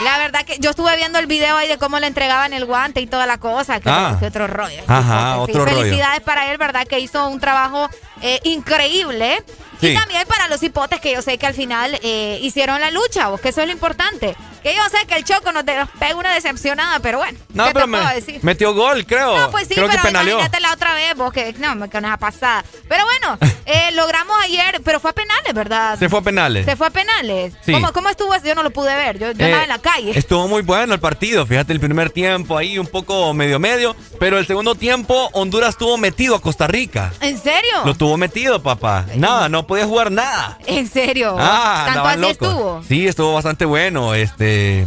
La 0.05 0.17
verdad 0.19 0.45
que 0.47 0.59
yo 0.59 0.71
estuve 0.71 0.97
viendo 0.97 1.19
el 1.19 1.27
video 1.27 1.57
ahí 1.57 1.69
de 1.69 1.77
cómo 1.79 1.99
le 2.01 2.07
entregaban 2.07 2.53
el 2.55 2.65
guante 2.65 3.01
y 3.01 3.07
toda 3.07 3.27
la 3.27 3.39
cosa. 3.39 3.81
Que, 3.81 3.91
Ah. 3.91 4.19
otro 4.25 4.47
rollo. 4.47 4.83
Ajá, 4.87 5.35
Sí, 5.35 5.41
otro 5.53 5.65
rollo. 5.67 5.77
Felicidades 5.79 6.21
para 6.21 6.51
él, 6.51 6.59
¿verdad? 6.59 6.87
Que 6.87 6.99
hizo 7.01 7.29
un 7.29 7.39
trabajo 7.41 7.89
eh, 8.23 8.41
increíble. 8.45 9.43
Sí. 9.81 9.89
Y 9.89 9.95
también 9.95 10.27
para 10.29 10.49
los 10.49 10.63
hipotes 10.63 11.01
que 11.01 11.13
yo 11.13 11.23
sé 11.23 11.39
que 11.39 11.47
al 11.47 11.55
final 11.55 11.99
eh, 12.03 12.39
hicieron 12.43 12.81
la 12.81 12.91
lucha, 12.91 13.29
vos, 13.29 13.41
que 13.41 13.49
eso 13.51 13.61
es 13.63 13.67
lo 13.67 13.73
importante. 13.73 14.37
Que 14.63 14.75
yo 14.77 14.83
sé 14.91 15.07
que 15.07 15.15
el 15.15 15.25
Choco 15.25 15.53
nos, 15.53 15.65
nos 15.65 15.89
pega 15.99 16.17
una 16.17 16.35
decepcionada, 16.35 17.01
pero 17.01 17.17
bueno. 17.19 17.39
No, 17.55 17.65
¿qué 17.67 17.73
pero 17.73 17.87
te 17.87 17.91
me- 17.91 17.99
puedo 17.99 18.15
decir? 18.15 18.41
metió 18.43 18.75
gol, 18.75 19.07
creo. 19.07 19.39
No, 19.39 19.51
pues 19.51 19.69
sí, 19.69 19.75
creo 19.75 19.87
pero 19.89 20.03
que 20.03 20.07
penaleó. 20.09 20.35
imagínate 20.37 20.61
la 20.61 20.73
otra 20.75 20.93
vez, 20.95 21.15
vos, 21.17 21.33
que 21.33 21.55
no, 21.55 21.89
que 21.89 22.01
nos 22.03 22.11
ha 22.13 22.19
pasado. 22.19 22.63
Pero 22.89 23.05
bueno, 23.07 23.39
eh, 23.73 23.91
logramos 23.93 24.37
ayer, 24.45 24.81
pero 24.85 25.01
fue 25.01 25.11
a 25.11 25.15
penales, 25.15 25.53
¿verdad? 25.55 25.99
Se 25.99 26.09
fue 26.09 26.19
a 26.19 26.23
penales. 26.23 26.65
Se 26.65 26.77
fue 26.77 26.87
a 26.87 26.91
penales. 26.91 27.53
Sí. 27.65 27.73
¿Cómo, 27.73 27.93
cómo 27.93 28.09
estuvo? 28.09 28.35
Yo 28.43 28.55
no 28.55 28.63
lo 28.63 28.71
pude 28.71 28.95
ver. 28.95 29.19
Yo, 29.19 29.33
yo 29.33 29.45
Eh, 29.45 29.47
andaba 29.47 29.63
en 29.63 29.69
la 29.69 29.79
calle. 29.79 30.13
Estuvo 30.19 30.49
muy 30.49 30.63
bueno 30.63 30.95
el 30.95 31.01
partido. 31.01 31.47
Fíjate, 31.47 31.73
el 31.73 31.81
primer 31.81 32.11
tiempo 32.11 32.57
ahí 32.57 32.79
un 32.79 32.87
poco 32.87 33.33
medio 33.35 33.59
medio. 33.59 33.95
Pero 34.19 34.39
el 34.39 34.47
segundo 34.47 34.75
tiempo, 34.75 35.31
Honduras 35.33 35.71
estuvo 35.71 35.97
metido 35.99 36.35
a 36.37 36.41
Costa 36.41 36.67
Rica. 36.67 37.13
¿En 37.21 37.39
serio? 37.39 37.83
Lo 37.85 37.95
tuvo 37.95 38.17
metido, 38.17 38.63
papá. 38.63 39.07
Nada, 39.17 39.49
no 39.49 39.67
podía 39.67 39.87
jugar 39.87 40.11
nada. 40.11 40.59
¿En 40.67 40.89
serio? 40.89 41.37
Ah, 41.39 41.85
¿Tanto 41.87 42.09
así 42.09 42.21
locos. 42.21 42.33
estuvo? 42.33 42.83
Sí, 42.89 43.07
estuvo 43.09 43.35
bastante 43.35 43.65
bueno. 43.65 44.15
Este. 44.15 44.87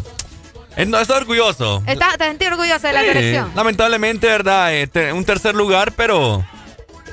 eh, 0.75 0.85
no, 0.85 0.99
estoy 0.99 1.17
orgulloso. 1.17 1.83
¿Estás, 1.85 2.17
¿Te 2.17 2.25
sentís 2.25 2.47
orgulloso 2.47 2.87
de 2.87 2.93
la 2.93 3.01
Sí, 3.01 3.07
selección? 3.07 3.51
lamentablemente, 3.55 4.27
¿verdad? 4.27 4.73
Eh, 4.73 4.87
te- 4.87 5.13
un 5.13 5.23
tercer 5.25 5.55
lugar, 5.55 5.91
pero. 5.95 6.45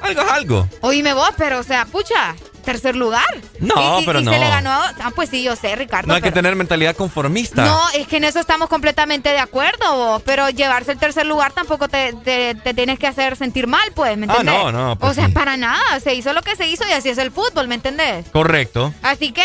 Algo 0.01 0.23
es 0.23 0.31
algo. 0.31 0.69
Oíme 0.81 1.13
vos, 1.13 1.31
pero 1.37 1.59
o 1.61 1.63
sea, 1.63 1.85
pucha. 1.85 2.35
Tercer 2.61 2.97
lugar. 2.97 3.25
No, 3.59 4.01
y, 4.01 4.07
pero 4.07 4.21
y 4.21 4.25
no. 4.25 4.33
se 4.33 4.39
le 4.39 4.49
ganó. 4.49 4.71
Ah, 4.71 5.11
pues 5.15 5.31
sí, 5.31 5.43
yo 5.43 5.57
sé, 5.57 5.75
Ricardo. 5.77 6.09
No 6.09 6.15
hay 6.15 6.23
que 6.23 6.33
tener 6.33 6.57
mentalidad 6.57 6.97
conformista. 6.97 7.65
No, 7.65 7.81
es 7.95 8.07
que 8.07 8.17
en 8.19 8.25
eso 8.25 8.41
estamos 8.41 8.69
completamente 8.69 9.29
de 9.31 9.39
acuerdo, 9.39 9.95
vos, 9.97 10.23
pero 10.25 10.49
llevarse 10.51 10.93
el 10.93 10.99
tercer 10.99 11.27
lugar 11.27 11.53
tampoco 11.53 11.89
te, 11.89 12.13
te- 12.25 12.55
te 12.55 12.75
tienes 12.75 12.99
que 12.99 13.07
hacer 13.07 13.37
sentir 13.37 13.67
mal, 13.67 13.93
pues, 13.95 14.17
¿me 14.17 14.27
Ah, 14.29 14.37
entendés? 14.39 14.55
no, 14.55 14.73
no, 14.73 14.97
pues 14.99 15.13
o 15.13 15.15
sea, 15.15 15.27
sí. 15.27 15.33
para 15.33 15.57
nada, 15.57 16.01
se 16.01 16.15
hizo 16.15 16.33
lo 16.33 16.43
que 16.43 16.57
se 16.57 16.67
hizo 16.69 16.87
y 16.89 16.93
así 16.93 17.09
es 17.09 17.19
el 17.19 17.31
fútbol, 17.31 17.69
¿me 17.69 17.75
entendés? 17.77 18.27
Correcto. 18.33 18.93
Así 19.03 19.33
que 19.33 19.43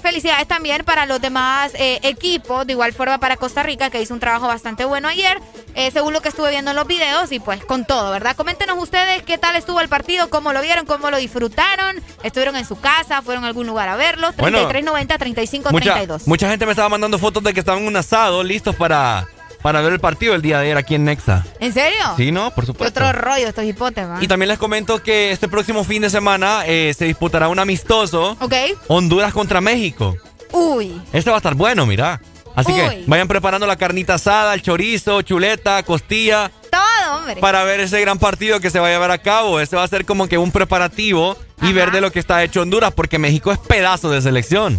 felicidades 0.00 0.46
también 0.48 0.84
para 0.84 1.06
los 1.06 1.20
demás 1.20 1.72
eh, 1.74 2.00
equipos, 2.02 2.66
de 2.66 2.72
igual 2.72 2.92
forma 2.92 3.18
para 3.18 3.36
Costa 3.36 3.62
Rica, 3.62 3.90
que 3.90 4.00
hizo 4.00 4.14
un 4.14 4.20
trabajo 4.20 4.46
bastante 4.46 4.84
bueno 4.84 5.08
ayer, 5.08 5.40
eh, 5.74 5.90
según 5.90 6.12
lo 6.12 6.20
que 6.20 6.28
estuve 6.28 6.50
viendo 6.50 6.70
en 6.72 6.76
los 6.76 6.86
videos 6.86 7.32
y 7.32 7.40
pues 7.40 7.64
con 7.64 7.84
todo, 7.84 8.10
¿verdad? 8.10 8.36
Coméntenos 8.36 8.78
ustedes 8.82 9.22
qué 9.22 9.38
tal 9.38 9.56
estuvo 9.56 9.80
el 9.80 9.88
partido, 9.88 10.28
cómo 10.30 10.52
lo 10.52 10.60
vieron, 10.60 10.86
cómo 10.86 11.10
lo 11.10 11.16
disfrutaron, 11.18 12.00
estuvieron 12.42 12.56
en 12.56 12.66
su 12.66 12.80
casa, 12.80 13.22
fueron 13.22 13.44
a 13.44 13.46
algún 13.46 13.66
lugar 13.68 13.88
a 13.88 13.94
verlo, 13.96 14.32
Bueno, 14.36 14.66
3390 14.66 15.18
3532 15.18 16.22
Mucha, 16.22 16.28
mucha 16.28 16.48
gente 16.50 16.66
me 16.66 16.72
estaba 16.72 16.88
mandando 16.88 17.18
fotos 17.18 17.42
de 17.44 17.54
que 17.54 17.60
estaban 17.60 17.82
en 17.82 17.88
un 17.88 17.96
asado 17.96 18.42
listos 18.42 18.74
para, 18.74 19.28
para 19.62 19.80
ver 19.80 19.92
el 19.92 20.00
partido 20.00 20.34
el 20.34 20.42
día 20.42 20.58
de 20.58 20.64
ayer 20.64 20.76
aquí 20.76 20.96
en 20.96 21.04
Nexa. 21.04 21.44
¿En 21.60 21.72
serio? 21.72 22.00
Sí, 22.16 22.32
no, 22.32 22.50
por 22.50 22.64
¿Qué 22.64 22.66
supuesto. 22.72 23.00
otro 23.00 23.12
rollo 23.12 23.46
estos 23.46 23.64
hipotes, 23.64 24.08
va? 24.08 24.18
Y 24.20 24.26
también 24.26 24.48
les 24.48 24.58
comento 24.58 25.00
que 25.02 25.30
este 25.30 25.48
próximo 25.48 25.84
fin 25.84 26.02
de 26.02 26.10
semana 26.10 26.62
eh, 26.66 26.92
se 26.98 27.04
disputará 27.04 27.48
un 27.48 27.60
amistoso 27.60 28.36
Ok. 28.40 28.54
Honduras 28.88 29.32
contra 29.32 29.60
México. 29.60 30.16
Uy. 30.50 31.00
Este 31.12 31.30
va 31.30 31.36
a 31.36 31.38
estar 31.38 31.54
bueno, 31.54 31.86
mira. 31.86 32.20
Así 32.56 32.72
que 32.74 32.82
Uy. 32.86 33.04
vayan 33.06 33.28
preparando 33.28 33.66
la 33.66 33.76
carnita 33.76 34.14
asada, 34.14 34.52
el 34.52 34.60
chorizo, 34.62 35.22
chuleta, 35.22 35.82
costilla, 35.84 36.50
Todo, 36.70 37.16
hombre. 37.18 37.36
para 37.36 37.64
ver 37.64 37.80
ese 37.80 37.98
gran 38.00 38.18
partido 38.18 38.60
que 38.60 38.68
se 38.68 38.78
va 38.78 38.88
a 38.88 38.90
llevar 38.90 39.10
a 39.10 39.18
cabo. 39.18 39.58
Este 39.60 39.76
va 39.76 39.84
a 39.84 39.88
ser 39.88 40.04
como 40.04 40.26
que 40.28 40.36
un 40.36 40.50
preparativo 40.52 41.38
y 41.62 41.72
ver 41.72 41.90
de 41.90 42.00
lo 42.00 42.10
que 42.10 42.18
está 42.18 42.42
hecho 42.42 42.62
Honduras, 42.62 42.92
porque 42.92 43.18
México 43.18 43.52
es 43.52 43.58
pedazo 43.58 44.10
de 44.10 44.20
selección. 44.20 44.78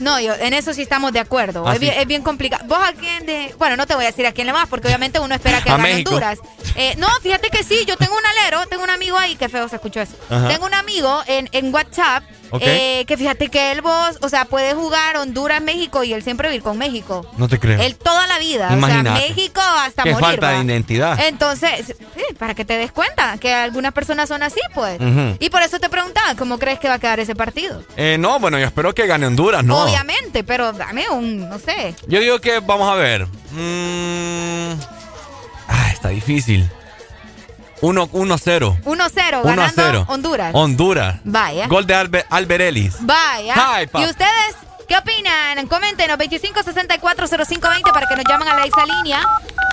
No, 0.00 0.18
yo 0.18 0.34
en 0.34 0.54
eso 0.54 0.72
sí 0.72 0.80
estamos 0.80 1.12
de 1.12 1.20
acuerdo. 1.20 1.68
Ah, 1.68 1.74
es, 1.74 1.80
bien, 1.80 1.92
sí. 1.92 2.00
es 2.00 2.06
bien 2.06 2.22
complicado. 2.22 2.64
¿Vos 2.66 2.78
a 2.82 2.94
quién 2.94 3.26
de.? 3.26 3.54
Bueno, 3.58 3.76
no 3.76 3.86
te 3.86 3.94
voy 3.94 4.04
a 4.04 4.06
decir 4.06 4.26
a 4.26 4.32
quién 4.32 4.46
le 4.46 4.52
vas, 4.52 4.66
porque 4.66 4.88
obviamente 4.88 5.20
uno 5.20 5.34
espera 5.34 5.62
que 5.62 5.70
A 5.70 5.76
gane 5.76 5.90
México. 5.90 6.10
Honduras. 6.12 6.38
Eh, 6.74 6.94
no, 6.96 7.06
fíjate 7.22 7.50
que 7.50 7.62
sí, 7.62 7.84
yo 7.86 7.96
tengo 7.98 8.14
un 8.16 8.24
alero, 8.24 8.66
tengo 8.66 8.82
un 8.82 8.90
amigo 8.90 9.18
ahí, 9.18 9.36
qué 9.36 9.50
feo 9.50 9.68
se 9.68 9.76
escuchó 9.76 10.00
eso. 10.00 10.14
Ajá. 10.30 10.48
Tengo 10.48 10.64
un 10.64 10.74
amigo 10.74 11.22
en, 11.26 11.48
en 11.52 11.72
WhatsApp. 11.72 12.24
Eh, 12.60 13.04
que 13.06 13.16
fíjate 13.16 13.48
que 13.48 13.72
él 13.72 13.80
vos, 13.82 14.18
o 14.22 14.28
sea, 14.28 14.44
puede 14.44 14.74
jugar 14.74 15.16
Honduras, 15.16 15.62
México 15.62 16.02
y 16.04 16.12
él 16.12 16.22
siempre 16.22 16.48
vivir 16.48 16.62
con 16.62 16.78
México. 16.78 17.26
No 17.36 17.48
te 17.48 17.58
creo. 17.58 17.80
Él 17.80 17.96
toda 17.96 18.26
la 18.26 18.38
vida. 18.38 18.68
O 18.76 18.86
sea, 18.86 19.02
México 19.02 19.60
hasta 19.60 20.02
Qué 20.02 20.12
morir. 20.12 20.26
falta 20.26 20.50
de 20.50 20.56
¿va? 20.58 20.64
identidad. 20.64 21.18
Entonces, 21.26 21.94
sí, 22.16 22.34
para 22.38 22.54
que 22.54 22.64
te 22.64 22.76
des 22.76 22.92
cuenta 22.92 23.38
que 23.38 23.52
algunas 23.52 23.92
personas 23.92 24.28
son 24.28 24.42
así, 24.42 24.60
pues. 24.74 24.98
Y 25.38 25.50
por 25.50 25.62
eso 25.62 25.78
te 25.78 25.88
preguntaba, 25.88 26.34
¿cómo 26.34 26.58
crees 26.58 26.78
que 26.78 26.88
va 26.88 26.94
a 26.94 26.98
quedar 26.98 27.20
ese 27.20 27.34
partido? 27.34 27.82
Eh, 27.96 28.16
no, 28.18 28.38
bueno, 28.40 28.58
yo 28.58 28.66
espero 28.66 28.94
que 28.94 29.06
gane 29.06 29.26
Honduras, 29.26 29.64
¿no? 29.64 29.82
Obviamente, 29.82 30.44
pero 30.44 30.72
dame 30.72 31.08
un, 31.08 31.48
no 31.48 31.58
sé. 31.58 31.94
Yo 32.06 32.20
digo 32.20 32.40
que 32.40 32.60
vamos 32.60 32.90
a 32.90 32.94
ver. 32.94 33.26
Mm, 33.52 34.72
ah, 35.68 35.90
está 35.92 36.08
difícil. 36.08 36.68
1-0. 37.80 38.08
1-0, 38.10 38.76
1 38.84 39.04
a 39.04 39.42
ganando 39.42 39.72
0. 39.74 40.04
Honduras. 40.08 40.54
Honduras. 40.54 41.16
Vaya. 41.24 41.66
Gol 41.66 41.86
de 41.86 41.94
Albe- 41.94 42.24
Alberelis. 42.30 42.96
Vaya. 43.00 43.54
Ay, 43.74 43.86
pa. 43.86 44.00
¿Y 44.02 44.04
ustedes 44.06 44.56
qué 44.90 44.96
opinan? 44.98 45.66
Coméntenos 45.68 46.18
25640520 46.18 47.92
para 47.92 48.08
que 48.08 48.16
nos 48.16 48.24
llamen 48.28 48.48
a 48.48 48.56
la 48.56 48.64
exa 48.64 48.84
línea 48.84 49.20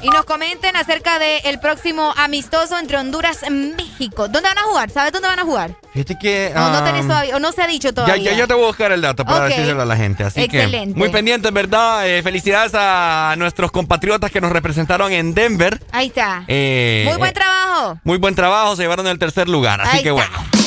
y 0.04 0.10
nos 0.10 0.26
comenten 0.26 0.76
acerca 0.76 1.18
del 1.18 1.60
próximo 1.60 2.14
amistoso 2.18 2.78
entre 2.78 2.98
Honduras 2.98 3.40
y 3.48 3.50
México. 3.50 4.28
¿Dónde 4.28 4.48
van 4.48 4.60
a 4.60 4.62
jugar? 4.62 4.92
¿Sabes 4.92 5.12
dónde 5.12 5.28
van 5.28 5.40
a 5.40 5.44
jugar? 5.44 5.72
Fíjate 5.92 6.20
que. 6.20 6.52
No 6.54 6.62
ah, 6.68 6.84
tenés 6.86 7.08
todavía, 7.08 7.36
o 7.36 7.40
no 7.40 7.52
se 7.52 7.64
ha 7.64 7.68
dicho 7.68 7.92
todavía. 7.94 8.18
ya, 8.32 8.38
ya 8.38 8.46
te 8.46 8.54
voy 8.54 8.66
a 8.66 8.68
buscar 8.68 8.92
el 8.92 9.02
dato 9.02 9.26
para 9.26 9.46
Ok. 9.46 9.50
decírselo 9.50 9.82
a 9.82 9.86
la 9.86 9.98
gente. 9.98 10.24
Así 10.24 10.40
Excelente. 10.40 10.94
que 10.94 11.00
muy 11.00 11.10
pendientes, 11.10 11.52
¿verdad? 11.52 12.08
Eh, 12.08 12.22
felicidades 12.22 12.74
a 12.76 13.34
nuestros 13.40 13.72
compatriotas 13.72 14.30
que 14.30 14.40
nos 14.40 14.52
representaron 14.52 15.12
en 15.12 15.34
Denver. 15.34 15.82
Ahí 15.92 16.08
está. 16.08 16.44
Eh, 16.48 17.06
Muy 17.08 17.18
buen 17.18 17.32
eh, 17.32 17.34
trabajo. 17.34 18.00
Muy 18.04 18.20
buen 18.20 18.36
trabajo, 18.36 18.76
se 18.76 18.84
llevaron 18.84 19.08
el 19.08 19.18
tercer 19.18 19.50
lugar. 19.50 19.82
Así 19.82 19.98
Ahí 19.98 20.04
que 20.04 20.10
está. 20.10 20.30
bueno. 20.30 20.67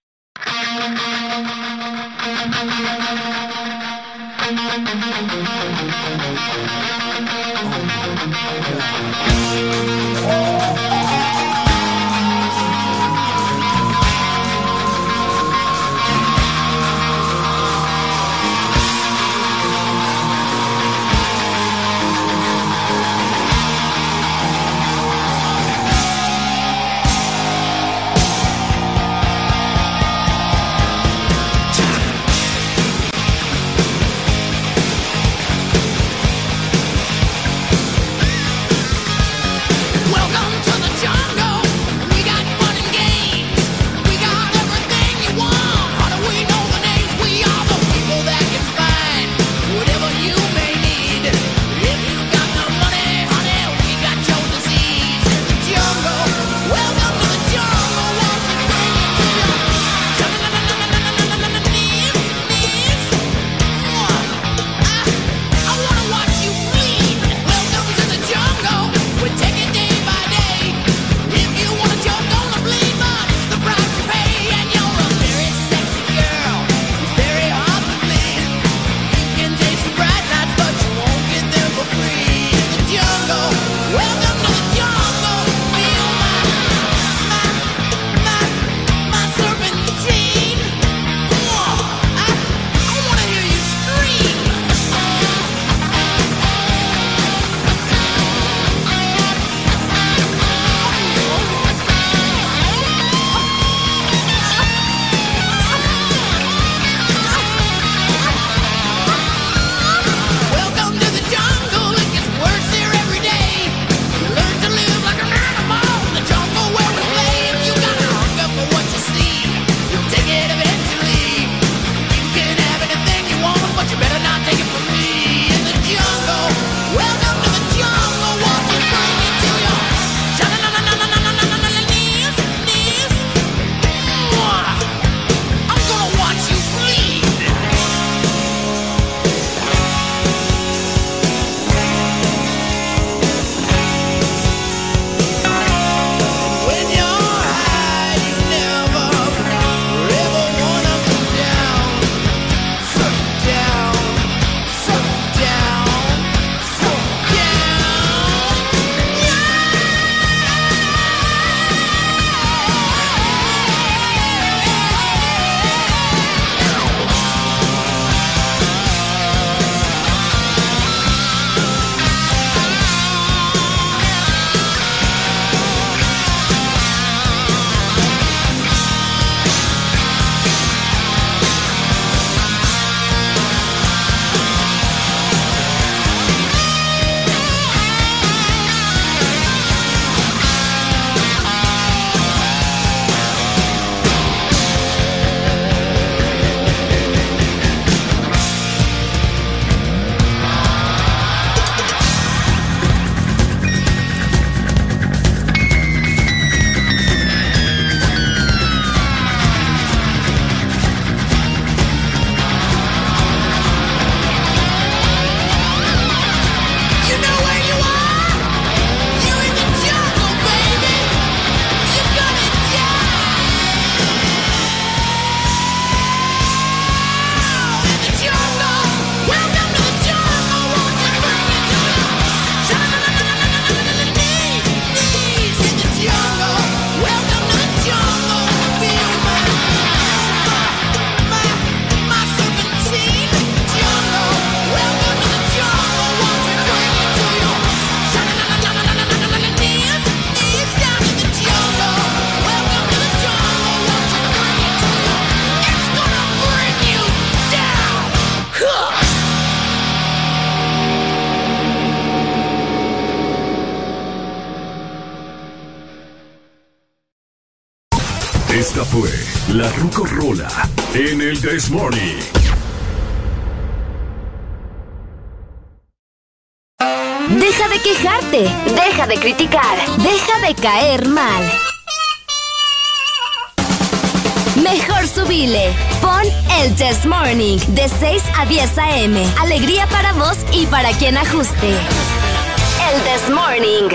10 288.61 288.77
a.m. 288.77 289.25
Alegría 289.39 289.87
para 289.87 290.13
vos 290.13 290.37
y 290.53 290.67
para 290.67 290.91
quien 290.91 291.17
ajuste. 291.17 291.67
El 291.67 293.01
This 293.01 293.27
Morning. 293.33 293.89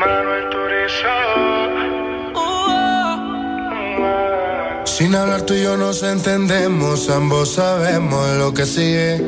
Manuel 0.00 0.48
Sin 4.86 5.14
hablar 5.14 5.42
tú 5.42 5.52
y 5.52 5.62
yo 5.62 5.76
nos 5.76 6.02
entendemos, 6.02 7.10
ambos 7.10 7.52
sabemos 7.52 8.26
lo 8.38 8.54
que 8.54 8.64
sigue. 8.64 9.22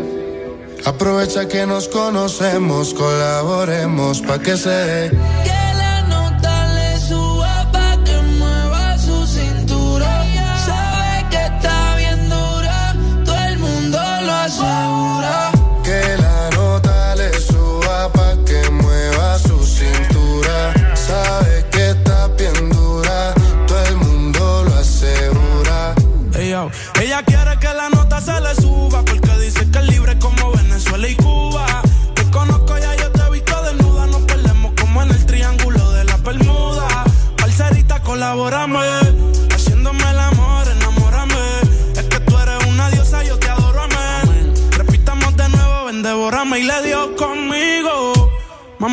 Aprovecha 0.87 1.47
que 1.47 1.67
nos 1.67 1.89
conocemos, 1.89 2.95
colaboremos 2.95 4.23
pa' 4.23 4.39
que 4.39 4.57
se. 4.57 5.11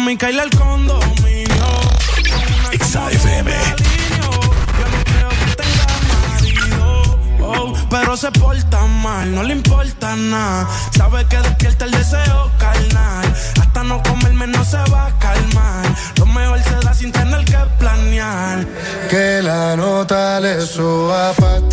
mami, 0.08 0.18
caile 0.18 0.42
al 0.42 0.50
condominio. 0.52 1.70
XAFM. 2.80 3.52
Oh, 7.42 7.74
pero 7.90 8.16
se 8.16 8.32
porta 8.32 8.86
mal, 9.04 9.36
no 9.36 9.44
le 9.44 9.54
importa 9.54 10.16
nada. 10.16 10.68
Sabe 10.96 11.26
que 11.26 11.38
despierta 11.38 11.86
el 11.86 11.92
deseo 11.92 12.52
carnal. 12.58 13.26
Hasta 13.60 13.84
no 13.84 14.02
comerme 14.04 14.48
no 14.48 14.64
se 14.64 14.78
va 14.92 15.08
a 15.08 15.20
calmar. 15.20 15.86
Lo 16.18 16.26
mejor 16.26 16.64
se 16.64 16.76
da 16.86 16.94
sin 16.94 17.12
tener 17.12 17.44
que 17.44 17.58
planear. 17.80 18.66
Que 19.10 19.42
la 19.42 19.76
nota 19.76 20.40
le 20.40 20.62
suba 20.62 21.34
pa' 21.34 21.67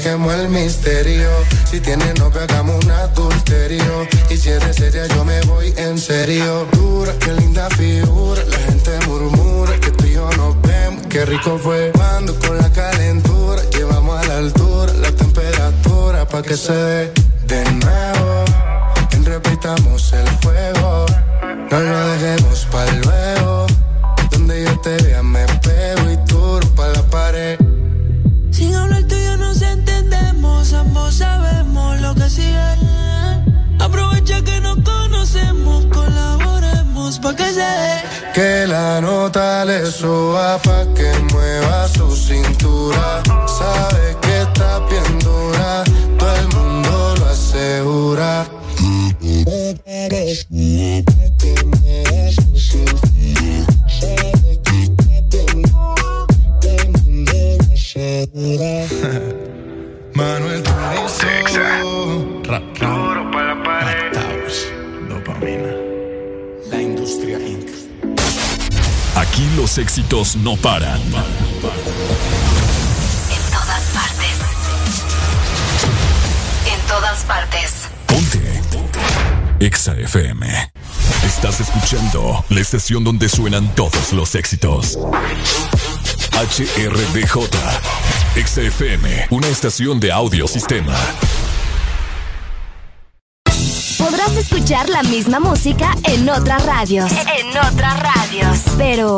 quemó 0.00 0.32
el 0.32 0.48
misterio. 0.48 1.28
Si 1.70 1.80
tienen 1.80 2.17
la 82.58 82.62
estación 82.62 83.04
donde 83.04 83.28
suenan 83.28 83.72
todos 83.76 84.12
los 84.12 84.34
éxitos. 84.34 84.98
HRDJ, 86.32 87.38
XFM, 88.34 89.28
una 89.30 89.46
estación 89.46 90.00
de 90.00 90.10
audiosistema. 90.10 90.92
Podrás 93.96 94.32
escuchar 94.36 94.88
la 94.88 95.04
misma 95.04 95.38
música 95.38 95.94
en 96.02 96.28
otras 96.28 96.66
radios. 96.66 97.12
En 97.12 97.46
otras 97.58 98.00
radios. 98.00 98.58
Pero, 98.76 99.14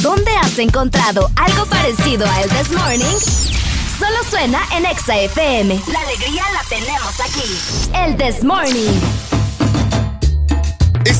¿dónde 0.00 0.30
has 0.36 0.58
encontrado 0.58 1.30
algo 1.36 1.66
parecido 1.66 2.26
a 2.26 2.40
El 2.40 2.48
This 2.48 2.72
Morning? 2.72 3.18
Solo 3.98 4.24
suena 4.30 4.58
en 4.74 4.86
ExaFM. 4.86 5.82
La 5.92 6.00
alegría 6.00 6.44
la 6.54 6.62
tenemos 6.66 7.20
aquí. 7.20 7.92
El 7.94 8.16
This 8.16 8.42
Morning. 8.42 9.19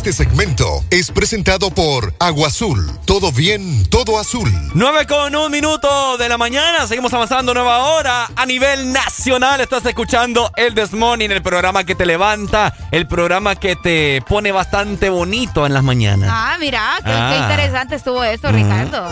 Este 0.01 0.15
segmento 0.15 0.83
es 0.89 1.11
presentado 1.11 1.71
por 1.71 2.15
Agua 2.19 2.49
Azul. 2.49 2.91
Todo 3.05 3.31
bien, 3.33 3.87
todo 3.91 4.19
azul. 4.19 4.51
9 4.73 5.07
con 5.07 5.37
un 5.37 5.53
minuto 5.53 6.17
de 6.17 6.27
la 6.27 6.39
mañana. 6.39 6.87
Seguimos 6.87 7.13
avanzando 7.13 7.53
nueva 7.53 7.81
hora 7.85 8.31
a 8.35 8.47
nivel 8.47 8.95
nacional. 8.95 9.61
Estás 9.61 9.85
escuchando 9.85 10.51
el 10.57 10.75
Desmorning, 10.75 11.31
el 11.31 11.43
programa 11.43 11.85
que 11.85 11.95
te 11.95 12.07
levanta, 12.07 12.73
el 12.93 13.07
programa 13.09 13.57
que 13.57 13.77
te 13.77 14.23
pone 14.27 14.53
bastante 14.53 15.11
bonito 15.11 15.67
en 15.67 15.75
las 15.75 15.83
mañanas. 15.83 16.31
Ah, 16.33 16.57
mira, 16.59 16.95
qué, 17.01 17.03
qué 17.05 17.11
Ah. 17.13 17.39
interesante 17.43 17.97
estuvo 17.97 18.25
eso, 18.25 18.51
Ricardo. 18.51 19.07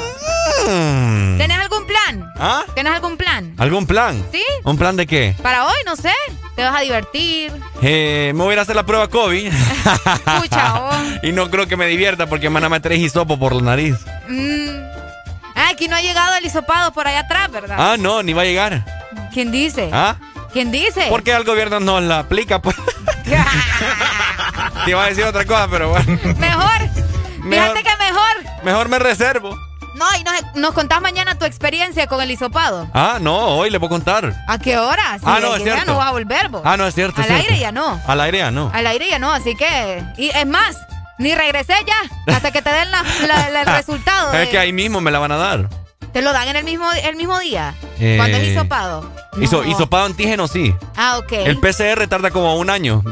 Mm. 0.67 1.37
¿Tenés 1.37 1.59
algún 1.59 1.87
plan? 1.87 2.33
¿Ah? 2.39 2.65
¿Tienes 2.73 2.95
algún 2.95 3.19
plan? 3.19 3.55
¿Algún 3.59 3.87
plan? 3.87 4.25
¿Sí? 4.33 4.43
¿Un 4.65 4.79
plan 4.79 4.97
de 4.97 5.07
qué? 5.07 5.37
Para 5.43 5.67
hoy, 5.67 5.77
no 5.85 5.97
sé. 5.97 6.13
¿Te 6.59 6.65
vas 6.65 6.75
a 6.75 6.81
divertir? 6.81 7.53
Eh, 7.83 8.33
me 8.35 8.43
voy 8.43 8.51
a 8.51 8.53
ir 8.55 8.59
a 8.59 8.63
hacer 8.63 8.75
la 8.75 8.85
prueba 8.85 9.07
COVID. 9.07 9.53
Pucha, 10.41 10.91
oh. 10.91 10.91
y 11.23 11.31
no 11.31 11.49
creo 11.53 11.69
que 11.69 11.77
me 11.77 11.87
divierta 11.87 12.27
porque 12.27 12.51
me 12.51 12.55
van 12.55 12.65
a 12.65 12.69
meter 12.69 12.91
hisopo 12.95 13.39
por 13.39 13.55
la 13.55 13.63
nariz. 13.63 13.95
Mm. 14.27 14.71
Ah, 15.55 15.69
aquí 15.71 15.87
no 15.87 15.95
ha 15.95 16.01
llegado 16.01 16.35
el 16.35 16.45
hisopado 16.45 16.93
por 16.93 17.07
allá 17.07 17.21
atrás, 17.21 17.49
¿verdad? 17.53 17.77
Ah, 17.79 17.97
no, 17.97 18.25
ni 18.25 18.33
va 18.33 18.43
a 18.43 18.45
llegar. 18.45 18.85
¿Quién 19.33 19.53
dice? 19.53 19.89
¿Ah? 19.93 20.17
¿Quién 20.53 20.73
dice? 20.73 21.07
Porque 21.11 21.31
el 21.31 21.45
gobierno 21.45 21.79
no 21.79 22.01
la 22.01 22.19
aplica, 22.19 22.61
pues. 22.61 22.75
Te 24.85 24.91
iba 24.91 25.05
a 25.05 25.09
decir 25.11 25.23
otra 25.27 25.45
cosa, 25.45 25.69
pero 25.71 25.91
bueno. 25.91 26.19
Mejor. 26.41 26.81
Mejor. 27.39 27.77
Fíjate 27.77 27.83
que 27.85 27.97
mejor. 28.05 28.65
Mejor 28.65 28.89
me 28.89 28.99
reservo. 28.99 29.68
No, 29.99 30.05
y 30.19 30.23
nos, 30.25 30.55
nos 30.55 30.73
contás 30.75 31.01
mañana 31.03 31.37
tu 31.39 31.45
experiencia 31.45 32.07
con 32.07 32.21
el 32.23 32.31
hisopado. 32.31 32.89
Ah, 32.95 33.19
no, 33.21 33.49
hoy 33.57 33.69
le 33.71 33.79
puedo 33.81 33.91
contar. 33.91 34.33
¿A 34.47 34.59
qué 34.59 34.79
hora? 34.79 35.19
Si 35.19 35.25
Ah, 35.27 35.39
no, 35.41 35.55
es 35.57 35.63
que 35.63 35.69
ya 35.69 35.75
cierto. 35.75 35.93
no 35.93 35.99
vas 35.99 36.09
a 36.09 36.13
volver, 36.13 36.49
vos. 36.49 36.63
Ah, 36.65 36.77
no, 36.77 36.87
es 36.87 36.95
cierto. 36.95 37.21
Al 37.21 37.27
cierto. 37.27 37.45
aire 37.45 37.59
ya 37.59 37.73
no. 37.73 38.01
Al 38.07 38.21
aire 38.21 38.39
ya 38.39 38.51
no. 38.51 38.71
Al 38.73 38.87
aire 38.87 39.09
ya 39.11 39.19
no, 39.19 39.33
así 39.33 39.55
que. 39.57 40.03
Y 40.17 40.29
es 40.29 40.47
más, 40.47 40.77
ni 41.19 41.35
regresé 41.35 41.75
ya 41.87 42.35
hasta 42.35 42.51
que 42.53 42.63
te 42.63 42.71
den 42.71 42.91
la- 42.91 43.03
la- 43.27 43.51
la- 43.51 43.61
el 43.63 43.67
resultado. 43.77 44.33
Es 44.35 44.49
que 44.51 44.59
ahí 44.59 44.73
mismo 44.73 45.01
me 45.01 45.11
la 45.11 45.19
van 45.19 45.33
a 45.33 45.37
dar. 45.37 45.69
¿Te 46.13 46.23
lo 46.23 46.33
dan 46.33 46.49
en 46.49 46.57
el 46.57 46.65
mismo, 46.65 46.91
el 46.93 47.17
mismo 47.17 47.39
día? 47.41 47.75
Eh, 47.99 48.15
Cuando 48.17 48.37
es 48.39 48.45
hisopado. 48.49 49.11
Hizo, 49.41 49.63
No. 49.63 49.69
hisopado 49.69 50.07
antígeno, 50.07 50.49
sí. 50.49 50.75
Ah, 50.97 51.19
ok. 51.19 51.33
El 51.33 51.59
PCR 51.59 52.07
tarda 52.09 52.31
como 52.31 52.57
un 52.57 52.71
año. 52.71 53.03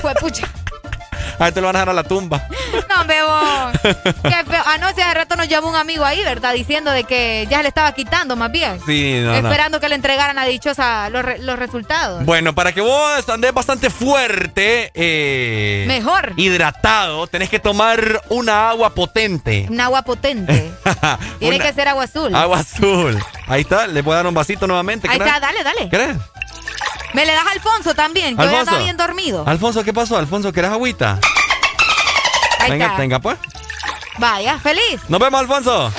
Fue 0.00 0.14
pucha. 0.14 0.46
Ahí 1.38 1.52
te 1.52 1.60
lo 1.60 1.66
van 1.68 1.76
a 1.76 1.78
dejar 1.80 1.90
a 1.90 1.92
la 1.94 2.04
tumba. 2.04 2.46
No, 2.88 3.04
bebo. 3.06 3.38
Qué 4.22 4.44
feo. 4.50 4.62
Anoche 4.66 5.02
de 5.04 5.14
rato 5.14 5.36
nos 5.36 5.48
llamó 5.48 5.68
un 5.68 5.76
amigo 5.76 6.04
ahí, 6.04 6.22
¿verdad? 6.22 6.52
Diciendo 6.54 6.90
de 6.90 7.04
que 7.04 7.46
ya 7.50 7.58
se 7.58 7.62
le 7.62 7.68
estaba 7.68 7.92
quitando 7.92 8.34
más 8.36 8.50
bien. 8.52 8.80
Sí, 8.84 9.20
no, 9.20 9.30
no. 9.40 9.48
Esperando 9.48 9.80
que 9.80 9.88
le 9.88 9.94
entregaran 9.96 10.38
a 10.38 10.44
dichosa 10.44 11.08
los, 11.10 11.24
re- 11.24 11.38
los 11.38 11.58
resultados. 11.58 12.24
Bueno, 12.24 12.54
para 12.54 12.72
que 12.72 12.80
vos 12.80 13.28
andes 13.28 13.52
bastante 13.54 13.90
fuerte, 13.90 14.90
eh, 14.94 15.84
Mejor. 15.88 16.32
hidratado, 16.36 17.26
tenés 17.26 17.48
que 17.48 17.58
tomar 17.58 18.22
una 18.28 18.70
agua 18.70 18.90
potente. 18.94 19.66
Un 19.70 19.80
agua 19.80 20.02
potente. 20.02 20.72
Tiene 21.38 21.56
Una- 21.56 21.64
que 21.64 21.72
ser 21.72 21.88
agua 21.88 22.04
azul. 22.04 22.34
Agua 22.34 22.58
azul. 22.60 23.18
Ahí 23.46 23.62
está, 23.62 23.86
le 23.86 24.02
voy 24.02 24.12
a 24.14 24.16
dar 24.16 24.26
un 24.26 24.34
vasito 24.34 24.66
nuevamente. 24.66 25.08
Ahí 25.08 25.18
está, 25.18 25.38
dale, 25.40 25.62
dale. 25.62 25.88
¿Querés? 25.88 26.16
Me 27.12 27.24
le 27.24 27.32
das 27.32 27.46
a 27.46 27.50
Alfonso 27.52 27.94
también, 27.94 28.36
que 28.36 28.42
hoy 28.42 28.48
Alfonso. 28.48 28.70
anda 28.72 28.82
bien 28.82 28.96
dormido. 28.96 29.44
Alfonso, 29.46 29.84
¿qué 29.84 29.92
pasó? 29.92 30.16
Alfonso, 30.16 30.52
¿querés 30.52 30.70
agüita? 30.70 31.18
Ahí 32.58 32.70
venga, 32.72 32.86
está. 32.86 32.96
tenga 32.96 33.18
pues. 33.20 33.38
Vaya, 34.18 34.58
feliz. 34.58 35.00
Nos 35.08 35.20
vemos, 35.20 35.40
Alfonso. 35.40 35.92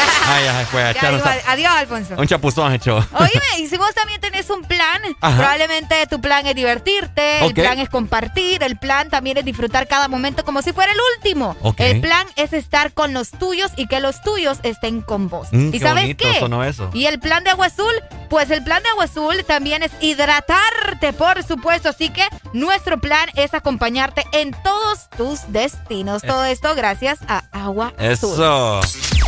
Ya 0.44 0.60
se 0.60 0.66
fue 0.66 0.82
a 0.82 0.90
echar 0.92 1.42
adiós, 1.48 1.72
Alfonso. 1.72 2.14
un 2.16 2.26
chapuzón 2.26 2.72
hecho. 2.72 2.96
Oíme, 3.12 3.58
y 3.58 3.66
si 3.68 3.76
vos 3.76 3.92
también 3.94 4.20
tenés 4.20 4.48
un 4.48 4.62
plan, 4.62 5.02
Ajá. 5.20 5.36
probablemente 5.36 6.06
tu 6.06 6.20
plan 6.20 6.46
es 6.46 6.54
divertirte, 6.54 7.44
el 7.44 7.52
plan 7.52 7.78
es 7.80 7.88
compartir, 7.88 8.62
el 8.62 8.78
plan 8.78 9.10
también 9.10 9.38
es 9.38 9.44
disfrutar 9.44 9.88
cada 9.88 10.06
momento 10.06 10.44
como 10.44 10.62
si 10.62 10.72
fuera 10.72 10.92
el 10.92 10.98
último. 11.16 11.56
El 11.78 12.00
plan 12.00 12.26
es 12.36 12.52
estar 12.52 12.92
con 12.92 13.12
los 13.12 13.30
tuyos 13.30 13.72
y 13.76 13.86
que 13.88 13.98
los 14.00 14.22
tuyos 14.22 14.58
estén 14.62 15.00
con 15.02 15.28
vos. 15.28 15.48
Mm, 15.50 15.68
¿Y 15.68 15.72
qué 15.72 15.80
sabes 15.80 16.02
bonito 16.04 16.24
qué? 16.24 16.38
sonó 16.38 16.64
eso. 16.64 16.90
Y 16.94 17.06
el 17.06 17.18
plan 17.18 17.42
de 17.42 17.50
Agua 17.50 17.66
Azul, 17.66 17.92
pues 18.28 18.50
el 18.50 18.62
plan 18.62 18.82
de 18.84 18.88
Agua 18.90 19.04
Azul 19.04 19.44
también 19.44 19.82
es 19.82 19.90
hidratarte, 20.00 21.12
por 21.12 21.42
supuesto. 21.42 21.88
Así 21.88 22.10
que 22.10 22.26
nuestro 22.52 23.00
plan 23.00 23.28
es 23.34 23.52
acompañarte 23.52 24.24
en 24.32 24.52
todos 24.62 25.10
tus 25.16 25.40
destinos. 25.52 26.22
Todo 26.22 26.44
esto 26.44 26.74
gracias 26.76 27.18
a 27.28 27.42
Agua 27.52 27.92
Azul. 27.98 28.10
Eso. 28.32 28.80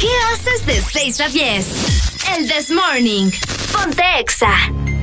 ¿Qué 0.03 0.09
haces 0.35 0.67
de 0.67 0.81
6 0.81 1.21
a 1.21 1.29
10? 1.29 2.37
El 2.37 2.49
This 2.49 2.71
Morning. 2.73 3.31
Ponte 3.73 4.03
Exa. 4.19 4.51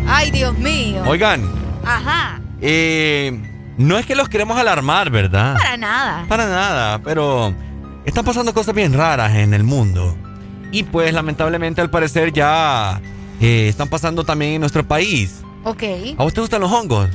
Ay, 0.05 0.29
Dios 0.29 0.57
mío. 0.57 1.03
Oigan, 1.07 1.49
Ajá. 1.85 2.41
eh, 2.59 3.39
no 3.77 3.97
es 3.97 4.05
que 4.05 4.15
los 4.15 4.27
queremos 4.27 4.57
alarmar, 4.57 5.09
¿verdad? 5.09 5.55
Para 5.57 5.77
nada. 5.77 6.25
Para 6.27 6.47
nada, 6.49 6.99
pero 7.01 7.53
están 8.05 8.25
pasando 8.25 8.53
cosas 8.53 8.75
bien 8.75 8.91
raras 8.93 9.33
en 9.35 9.53
el 9.53 9.63
mundo. 9.63 10.17
Y 10.73 10.83
pues 10.83 11.13
lamentablemente 11.13 11.79
al 11.79 11.89
parecer 11.89 12.33
ya 12.33 12.99
eh, 13.39 13.69
están 13.69 13.87
pasando 13.87 14.25
también 14.25 14.53
en 14.55 14.59
nuestro 14.61 14.85
país. 14.85 15.37
Ok. 15.63 15.83
¿A 16.17 16.23
vos 16.23 16.33
te 16.33 16.41
gustan 16.41 16.59
los 16.61 16.71
hongos 16.71 17.09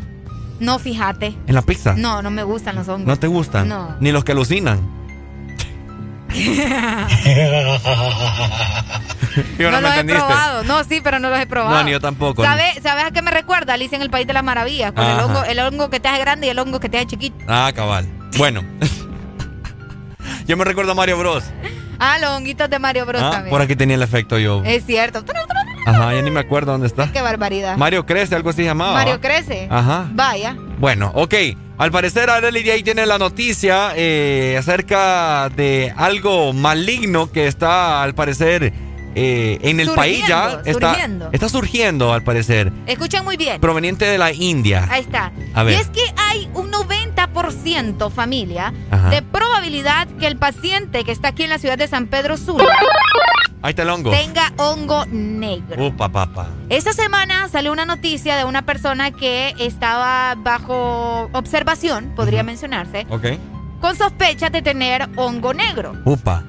No, 0.58 0.78
fíjate. 0.78 1.36
en 1.46 1.54
la 1.54 1.60
pizza? 1.62 1.94
No, 1.96 2.22
no 2.22 2.30
me 2.30 2.44
gustan 2.44 2.76
los 2.76 2.88
hongos. 2.88 3.06
¿No 3.06 3.16
te 3.18 3.26
gustan? 3.26 3.68
No. 3.68 3.94
Ni 4.00 4.10
los 4.10 4.24
que 4.24 4.32
alucinan. 4.32 5.03
Yo 9.58 9.70
no 9.70 9.80
no 9.80 9.88
los 9.88 9.96
he 9.96 10.04
probado. 10.04 10.64
No, 10.64 10.84
sí, 10.84 11.00
pero 11.02 11.18
no 11.18 11.30
los 11.30 11.38
he 11.38 11.46
probado. 11.46 11.76
No, 11.76 11.84
ni 11.84 11.92
yo 11.92 12.00
tampoco. 12.00 12.44
¿Sabes, 12.44 12.80
¿Sabes 12.82 13.04
a 13.04 13.10
qué 13.10 13.22
me 13.22 13.30
recuerda? 13.30 13.74
Alicia 13.74 13.96
en 13.96 14.02
el 14.02 14.10
País 14.10 14.26
de 14.26 14.32
las 14.32 14.44
Maravillas. 14.44 14.92
Con 14.92 15.04
el 15.04 15.18
hongo, 15.20 15.44
el 15.44 15.58
hongo 15.60 15.90
que 15.90 16.00
te 16.00 16.08
hace 16.08 16.20
grande 16.20 16.46
y 16.46 16.50
el 16.50 16.58
hongo 16.58 16.80
que 16.80 16.88
te 16.88 16.98
hace 16.98 17.06
chiquito. 17.06 17.36
Ah, 17.48 17.72
cabal. 17.74 18.06
Bueno. 18.36 18.64
yo 20.46 20.56
me 20.56 20.64
recuerdo 20.64 20.92
a 20.92 20.94
Mario 20.94 21.18
Bros. 21.18 21.44
Ah, 21.98 22.18
los 22.18 22.30
honguitos 22.30 22.68
de 22.68 22.78
Mario 22.78 23.06
Bros. 23.06 23.22
Ah, 23.22 23.30
también. 23.30 23.50
por 23.50 23.62
aquí 23.62 23.76
tenía 23.76 23.96
el 23.96 24.02
efecto 24.02 24.38
yo. 24.38 24.62
Es 24.64 24.84
cierto. 24.86 25.24
Ajá, 25.86 26.14
ya 26.14 26.22
ni 26.22 26.30
me 26.30 26.40
acuerdo 26.40 26.72
dónde 26.72 26.86
está. 26.86 27.10
Qué 27.12 27.20
barbaridad. 27.22 27.76
Mario 27.76 28.06
crece, 28.06 28.34
algo 28.34 28.50
así 28.50 28.62
llamaba. 28.64 28.94
Mario 28.94 29.20
crece. 29.20 29.68
Ajá. 29.70 30.08
Vaya. 30.12 30.56
Bueno, 30.78 31.10
ok. 31.14 31.34
Al 31.76 31.90
parecer, 31.90 32.30
Arely 32.30 32.62
de 32.62 32.72
ahí 32.72 32.82
tiene 32.82 33.04
la 33.04 33.18
noticia 33.18 33.92
eh, 33.96 34.56
acerca 34.58 35.48
de 35.50 35.92
algo 35.96 36.52
maligno 36.52 37.30
que 37.32 37.48
está, 37.48 38.02
al 38.02 38.14
parecer, 38.14 38.72
eh, 39.16 39.58
en 39.62 39.80
el 39.80 39.90
país 39.90 40.24
ya. 40.26 40.60
Está 40.64 40.88
surgiendo. 40.94 41.28
está 41.32 41.48
surgiendo, 41.48 42.12
al 42.12 42.22
parecer, 42.22 42.72
Escuchen 42.86 43.24
muy 43.24 43.36
bien. 43.36 43.60
proveniente 43.60 44.04
de 44.04 44.18
la 44.18 44.32
India. 44.32 44.86
Ahí 44.90 45.00
está. 45.02 45.32
A 45.52 45.62
ver. 45.64 45.74
Y 45.78 45.80
es 45.80 45.88
que 45.88 46.02
hay 46.16 46.48
un 46.54 46.70
90% 46.72 48.10
familia 48.10 48.72
Ajá. 48.90 49.10
de 49.10 49.22
probabilidad 49.22 50.06
que 50.20 50.26
el 50.28 50.36
paciente 50.36 51.04
que 51.04 51.12
está 51.12 51.28
aquí 51.28 51.42
en 51.42 51.50
la 51.50 51.58
ciudad 51.58 51.76
de 51.78 51.88
San 51.88 52.06
Pedro 52.06 52.36
Sula 52.36 52.64
Ahí 53.64 53.70
está 53.70 53.82
el 53.82 53.88
hongo. 53.88 54.10
tenga 54.10 54.52
hongo 54.58 55.06
negro. 55.06 55.86
Upa, 55.86 56.10
papa. 56.10 56.48
Esta 56.68 56.92
semana 56.92 57.48
salió 57.48 57.72
una 57.72 57.86
noticia 57.86 58.36
de 58.36 58.44
una 58.44 58.60
persona 58.60 59.10
que 59.10 59.54
estaba 59.58 60.34
bajo 60.34 61.30
observación, 61.32 62.12
podría 62.14 62.42
mencionarse, 62.42 63.06
Ok. 63.08 63.24
con 63.80 63.96
sospechas 63.96 64.52
de 64.52 64.60
tener 64.60 65.08
hongo 65.16 65.54
negro. 65.54 65.94
Upa. 66.04 66.44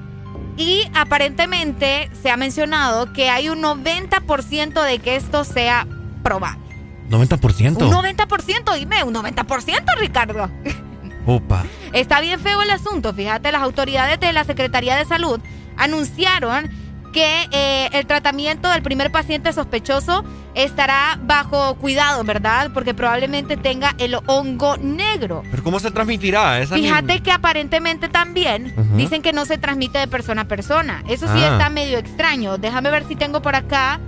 Y 0.58 0.82
aparentemente 0.94 2.10
se 2.22 2.30
ha 2.30 2.36
mencionado 2.36 3.10
que 3.14 3.30
hay 3.30 3.48
un 3.48 3.62
90% 3.62 4.82
de 4.82 4.98
que 4.98 5.16
esto 5.16 5.44
sea 5.44 5.86
probable. 6.22 6.60
90%. 7.08 7.82
Un 7.86 7.92
90%, 7.92 8.74
dime, 8.74 9.04
un 9.04 9.14
90%, 9.14 9.84
Ricardo. 9.98 10.50
Upa. 11.26 11.64
Está 11.94 12.20
bien 12.20 12.38
feo 12.40 12.60
el 12.60 12.70
asunto. 12.70 13.14
Fíjate, 13.14 13.50
las 13.52 13.62
autoridades 13.62 14.20
de 14.20 14.34
la 14.34 14.44
Secretaría 14.44 14.96
de 14.96 15.06
Salud 15.06 15.40
anunciaron 15.78 16.70
que 17.16 17.48
eh, 17.50 17.88
el 17.94 18.04
tratamiento 18.06 18.68
del 18.68 18.82
primer 18.82 19.10
paciente 19.10 19.50
sospechoso 19.54 20.22
estará 20.54 21.18
bajo 21.22 21.74
cuidado, 21.76 22.22
¿verdad? 22.24 22.72
Porque 22.74 22.92
probablemente 22.92 23.56
tenga 23.56 23.94
el 23.96 24.18
hongo 24.26 24.76
negro. 24.76 25.42
¿Pero 25.50 25.62
cómo 25.62 25.80
se 25.80 25.90
transmitirá? 25.90 26.60
Esa 26.60 26.74
Fíjate 26.74 27.20
que 27.22 27.32
aparentemente 27.32 28.10
también 28.10 28.74
dicen 28.98 29.22
que 29.22 29.32
no 29.32 29.46
se 29.46 29.56
transmite 29.56 29.98
de 29.98 30.08
persona 30.08 30.42
a 30.42 30.44
persona. 30.44 31.02
Eso 31.08 31.26
sí 31.28 31.40
Ah. 31.42 31.52
está 31.52 31.70
medio 31.70 31.96
extraño. 31.96 32.58
Déjame 32.58 32.90
ver 32.90 33.08
si 33.08 33.16
tengo 33.16 33.40
por 33.40 33.56
acá 33.56 33.98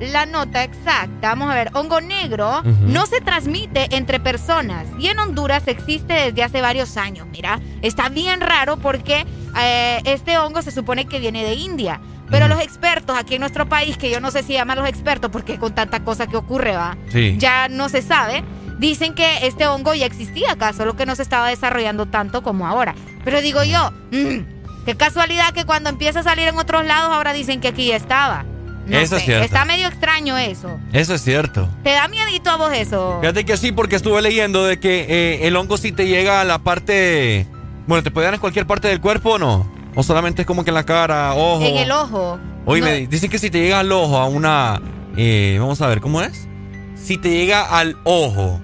la 0.00 0.24
nota 0.24 0.64
exacta. 0.64 1.28
Vamos 1.28 1.50
a 1.50 1.54
ver, 1.54 1.68
hongo 1.74 2.00
negro 2.00 2.62
no 2.64 3.04
se 3.04 3.20
transmite 3.20 3.94
entre 3.94 4.20
personas 4.20 4.86
y 4.98 5.08
en 5.08 5.18
Honduras 5.18 5.68
existe 5.68 6.14
desde 6.14 6.42
hace 6.42 6.62
varios 6.62 6.96
años. 6.96 7.26
Mira, 7.30 7.60
está 7.82 8.08
bien 8.08 8.40
raro 8.40 8.78
porque 8.78 9.26
eh, 9.60 10.00
este 10.06 10.38
hongo 10.38 10.62
se 10.62 10.70
supone 10.70 11.04
que 11.04 11.20
viene 11.20 11.44
de 11.44 11.54
India. 11.56 12.00
Pero 12.34 12.48
los 12.48 12.60
expertos 12.60 13.16
aquí 13.16 13.34
en 13.36 13.40
nuestro 13.40 13.68
país, 13.68 13.96
que 13.96 14.10
yo 14.10 14.20
no 14.20 14.30
sé 14.32 14.42
si 14.42 14.54
llaman 14.54 14.76
los 14.78 14.88
expertos 14.88 15.30
porque 15.30 15.56
con 15.58 15.72
tanta 15.74 16.02
cosa 16.02 16.26
que 16.26 16.36
ocurre 16.36 16.72
va, 16.76 16.96
Sí. 17.08 17.36
ya 17.38 17.68
no 17.68 17.88
se 17.88 18.02
sabe, 18.02 18.42
dicen 18.78 19.14
que 19.14 19.46
este 19.46 19.68
hongo 19.68 19.94
ya 19.94 20.06
existía 20.06 20.50
acá, 20.52 20.72
solo 20.72 20.96
que 20.96 21.06
no 21.06 21.14
se 21.14 21.22
estaba 21.22 21.48
desarrollando 21.48 22.06
tanto 22.06 22.42
como 22.42 22.66
ahora. 22.66 22.96
Pero 23.24 23.40
digo 23.40 23.62
yo, 23.62 23.92
mm, 24.10 24.84
qué 24.84 24.96
casualidad 24.96 25.52
que 25.52 25.64
cuando 25.64 25.90
empieza 25.90 26.20
a 26.20 26.22
salir 26.24 26.48
en 26.48 26.58
otros 26.58 26.84
lados 26.84 27.12
ahora 27.14 27.32
dicen 27.32 27.60
que 27.60 27.68
aquí 27.68 27.86
ya 27.86 27.96
estaba. 27.96 28.44
No 28.86 28.98
Eso 28.98 29.16
es 29.16 29.24
cierto. 29.24 29.44
Está 29.44 29.64
medio 29.64 29.86
extraño 29.86 30.36
eso. 30.36 30.78
Eso 30.92 31.14
es 31.14 31.22
cierto. 31.22 31.68
¿Te 31.84 31.92
da 31.92 32.08
miedito 32.08 32.50
a 32.50 32.56
vos 32.56 32.72
eso? 32.74 33.18
Fíjate 33.20 33.44
que 33.44 33.56
sí, 33.56 33.70
porque 33.72 33.96
estuve 33.96 34.20
leyendo 34.20 34.64
de 34.64 34.78
que 34.80 35.06
eh, 35.08 35.46
el 35.46 35.56
hongo 35.56 35.78
sí 35.78 35.92
te 35.92 36.06
llega 36.08 36.40
a 36.40 36.44
la 36.44 36.58
parte 36.58 37.46
Bueno, 37.86 38.02
¿te 38.02 38.10
puede 38.10 38.26
dar 38.26 38.34
en 38.34 38.40
cualquier 38.40 38.66
parte 38.66 38.88
del 38.88 39.00
cuerpo 39.00 39.34
o 39.34 39.38
no? 39.38 39.72
¿O 39.94 40.02
solamente 40.02 40.42
es 40.42 40.46
como 40.46 40.64
que 40.64 40.70
en 40.70 40.74
la 40.74 40.84
cara, 40.84 41.34
ojo? 41.34 41.64
En 41.64 41.76
el 41.76 41.90
ojo. 41.92 42.38
Oye, 42.66 42.82
me 42.82 43.06
dicen 43.06 43.30
que 43.30 43.38
si 43.38 43.50
te 43.50 43.60
llega 43.60 43.80
al 43.80 43.92
ojo 43.92 44.18
a 44.18 44.26
una... 44.26 44.80
Eh, 45.16 45.56
vamos 45.60 45.80
a 45.80 45.86
ver, 45.86 46.00
¿cómo 46.00 46.20
es? 46.20 46.48
Si 46.96 47.18
te 47.18 47.30
llega 47.30 47.62
al 47.62 47.96
ojo, 48.04 48.60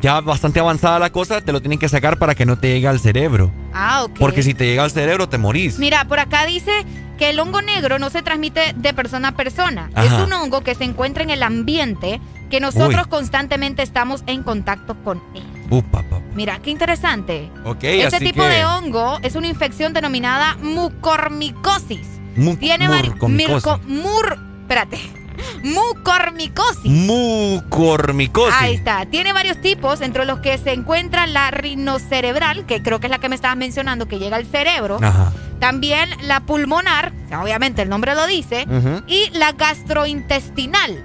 ya 0.00 0.20
bastante 0.20 0.60
avanzada 0.60 0.98
la 0.98 1.10
cosa, 1.10 1.40
te 1.40 1.52
lo 1.52 1.60
tienen 1.60 1.78
que 1.78 1.88
sacar 1.88 2.18
para 2.18 2.34
que 2.34 2.46
no 2.46 2.56
te 2.58 2.68
llegue 2.68 2.88
al 2.88 3.00
cerebro. 3.00 3.52
Ah, 3.74 4.04
ok. 4.04 4.18
Porque 4.18 4.42
si 4.42 4.54
te 4.54 4.64
llega 4.64 4.84
al 4.84 4.90
cerebro, 4.90 5.28
te 5.28 5.36
morís. 5.36 5.78
Mira, 5.78 6.06
por 6.06 6.20
acá 6.20 6.46
dice 6.46 6.72
que 7.18 7.30
el 7.30 7.40
hongo 7.40 7.62
negro 7.62 7.98
no 7.98 8.10
se 8.10 8.22
transmite 8.22 8.74
de 8.76 8.94
persona 8.94 9.28
a 9.28 9.32
persona. 9.32 9.90
Es 9.96 10.12
un 10.12 10.32
hongo 10.32 10.62
que 10.62 10.74
se 10.74 10.84
encuentra 10.84 11.22
en 11.22 11.30
el 11.30 11.42
ambiente 11.42 12.20
que 12.50 12.60
nosotros 12.60 13.06
constantemente 13.08 13.82
estamos 13.82 14.22
en 14.26 14.42
contacto 14.42 14.94
con 15.02 15.22
él. 15.34 15.55
Mira, 16.34 16.58
qué 16.60 16.70
interesante. 16.70 17.50
Ok, 17.64 17.84
Este 17.84 18.16
así 18.16 18.24
tipo 18.26 18.42
que- 18.42 18.48
de 18.50 18.64
hongo 18.64 19.18
es 19.22 19.34
una 19.36 19.46
infección 19.48 19.92
denominada 19.92 20.56
mucormicosis. 20.62 22.06
Mu- 22.36 22.56
Tiene 22.56 22.88
mirco- 22.88 23.80
mur, 23.86 24.38
espérate. 24.62 24.98
Mucormicosis. 25.64 26.90
Mucormicosis. 26.90 28.54
Ahí 28.58 28.74
está. 28.74 29.04
Tiene 29.06 29.32
varios 29.32 29.60
tipos, 29.60 30.00
entre 30.00 30.24
los 30.24 30.40
que 30.40 30.56
se 30.58 30.72
encuentra 30.72 31.26
la 31.26 31.50
rinocerebral, 31.50 32.66
que 32.66 32.82
creo 32.82 33.00
que 33.00 33.06
es 33.06 33.10
la 33.10 33.18
que 33.18 33.28
me 33.28 33.34
estabas 33.34 33.56
mencionando, 33.56 34.06
que 34.06 34.18
llega 34.18 34.36
al 34.36 34.46
cerebro. 34.46 34.98
Ajá. 35.02 35.32
También 35.60 36.08
la 36.22 36.40
pulmonar, 36.40 37.12
obviamente 37.40 37.82
el 37.82 37.88
nombre 37.88 38.14
lo 38.14 38.26
dice. 38.26 38.66
Y 39.06 39.30
la 39.32 39.52
gastrointestinal. 39.52 41.02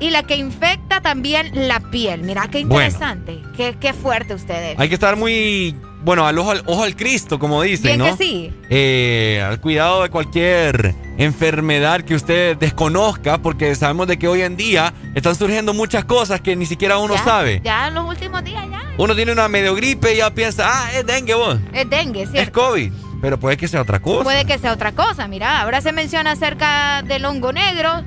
Y 0.00 0.10
la 0.10 0.22
que 0.24 0.36
infecta 0.36 1.00
también 1.00 1.50
la 1.68 1.80
piel. 1.80 2.22
Mira, 2.22 2.48
qué 2.50 2.64
Bueno. 2.64 2.84
interesante. 2.86 3.42
Qué, 3.56 3.76
qué 3.80 3.92
fuerte 3.92 4.34
ustedes. 4.34 4.78
Hay 4.78 4.88
que 4.88 4.94
estar 4.94 5.16
muy, 5.16 5.74
bueno, 6.02 6.26
al 6.26 6.36
ojo 6.38 6.50
al, 6.50 6.62
ojo 6.66 6.82
al 6.82 6.96
Cristo, 6.96 7.38
como 7.38 7.62
dicen, 7.62 7.96
Bien 7.96 7.98
¿no? 7.98 8.04
que 8.16 8.24
sí. 8.24 8.52
Eh, 8.70 9.42
al 9.46 9.60
cuidado 9.60 10.02
de 10.02 10.10
cualquier 10.10 10.94
enfermedad 11.16 12.00
que 12.02 12.14
usted 12.16 12.56
desconozca, 12.56 13.38
porque 13.38 13.74
sabemos 13.76 14.08
de 14.08 14.18
que 14.18 14.26
hoy 14.26 14.42
en 14.42 14.56
día 14.56 14.92
están 15.14 15.36
surgiendo 15.36 15.72
muchas 15.72 16.04
cosas 16.04 16.40
que 16.40 16.56
ni 16.56 16.66
siquiera 16.66 16.98
uno 16.98 17.14
Ya, 17.14 17.24
sabe. 17.24 17.60
Ya 17.64 17.86
en 17.88 17.94
los 17.94 18.04
últimos 18.08 18.42
días 18.42 18.64
ya. 18.68 18.82
Uno 18.98 19.14
tiene 19.14 19.30
una 19.32 19.48
medio 19.48 19.74
gripe 19.76 20.14
y 20.14 20.18
ya 20.18 20.30
piensa, 20.34 20.64
ah, 20.68 20.90
es 20.92 21.06
dengue 21.06 21.34
vos, 21.34 21.58
Es 21.72 21.88
dengue, 21.88 22.22
es 22.22 22.30
¿cierto? 22.30 22.60
COVID, 22.60 22.92
pero 23.22 23.38
puede 23.38 23.56
que 23.56 23.68
sea 23.68 23.80
otra 23.82 24.00
cosa. 24.00 24.24
Puede 24.24 24.44
que 24.44 24.58
sea 24.58 24.72
otra 24.72 24.92
cosa. 24.92 25.28
Mira, 25.28 25.62
ahora 25.62 25.80
se 25.80 25.92
menciona 25.92 26.32
acerca 26.32 27.02
del 27.02 27.24
hongo 27.24 27.52
negro. 27.52 28.04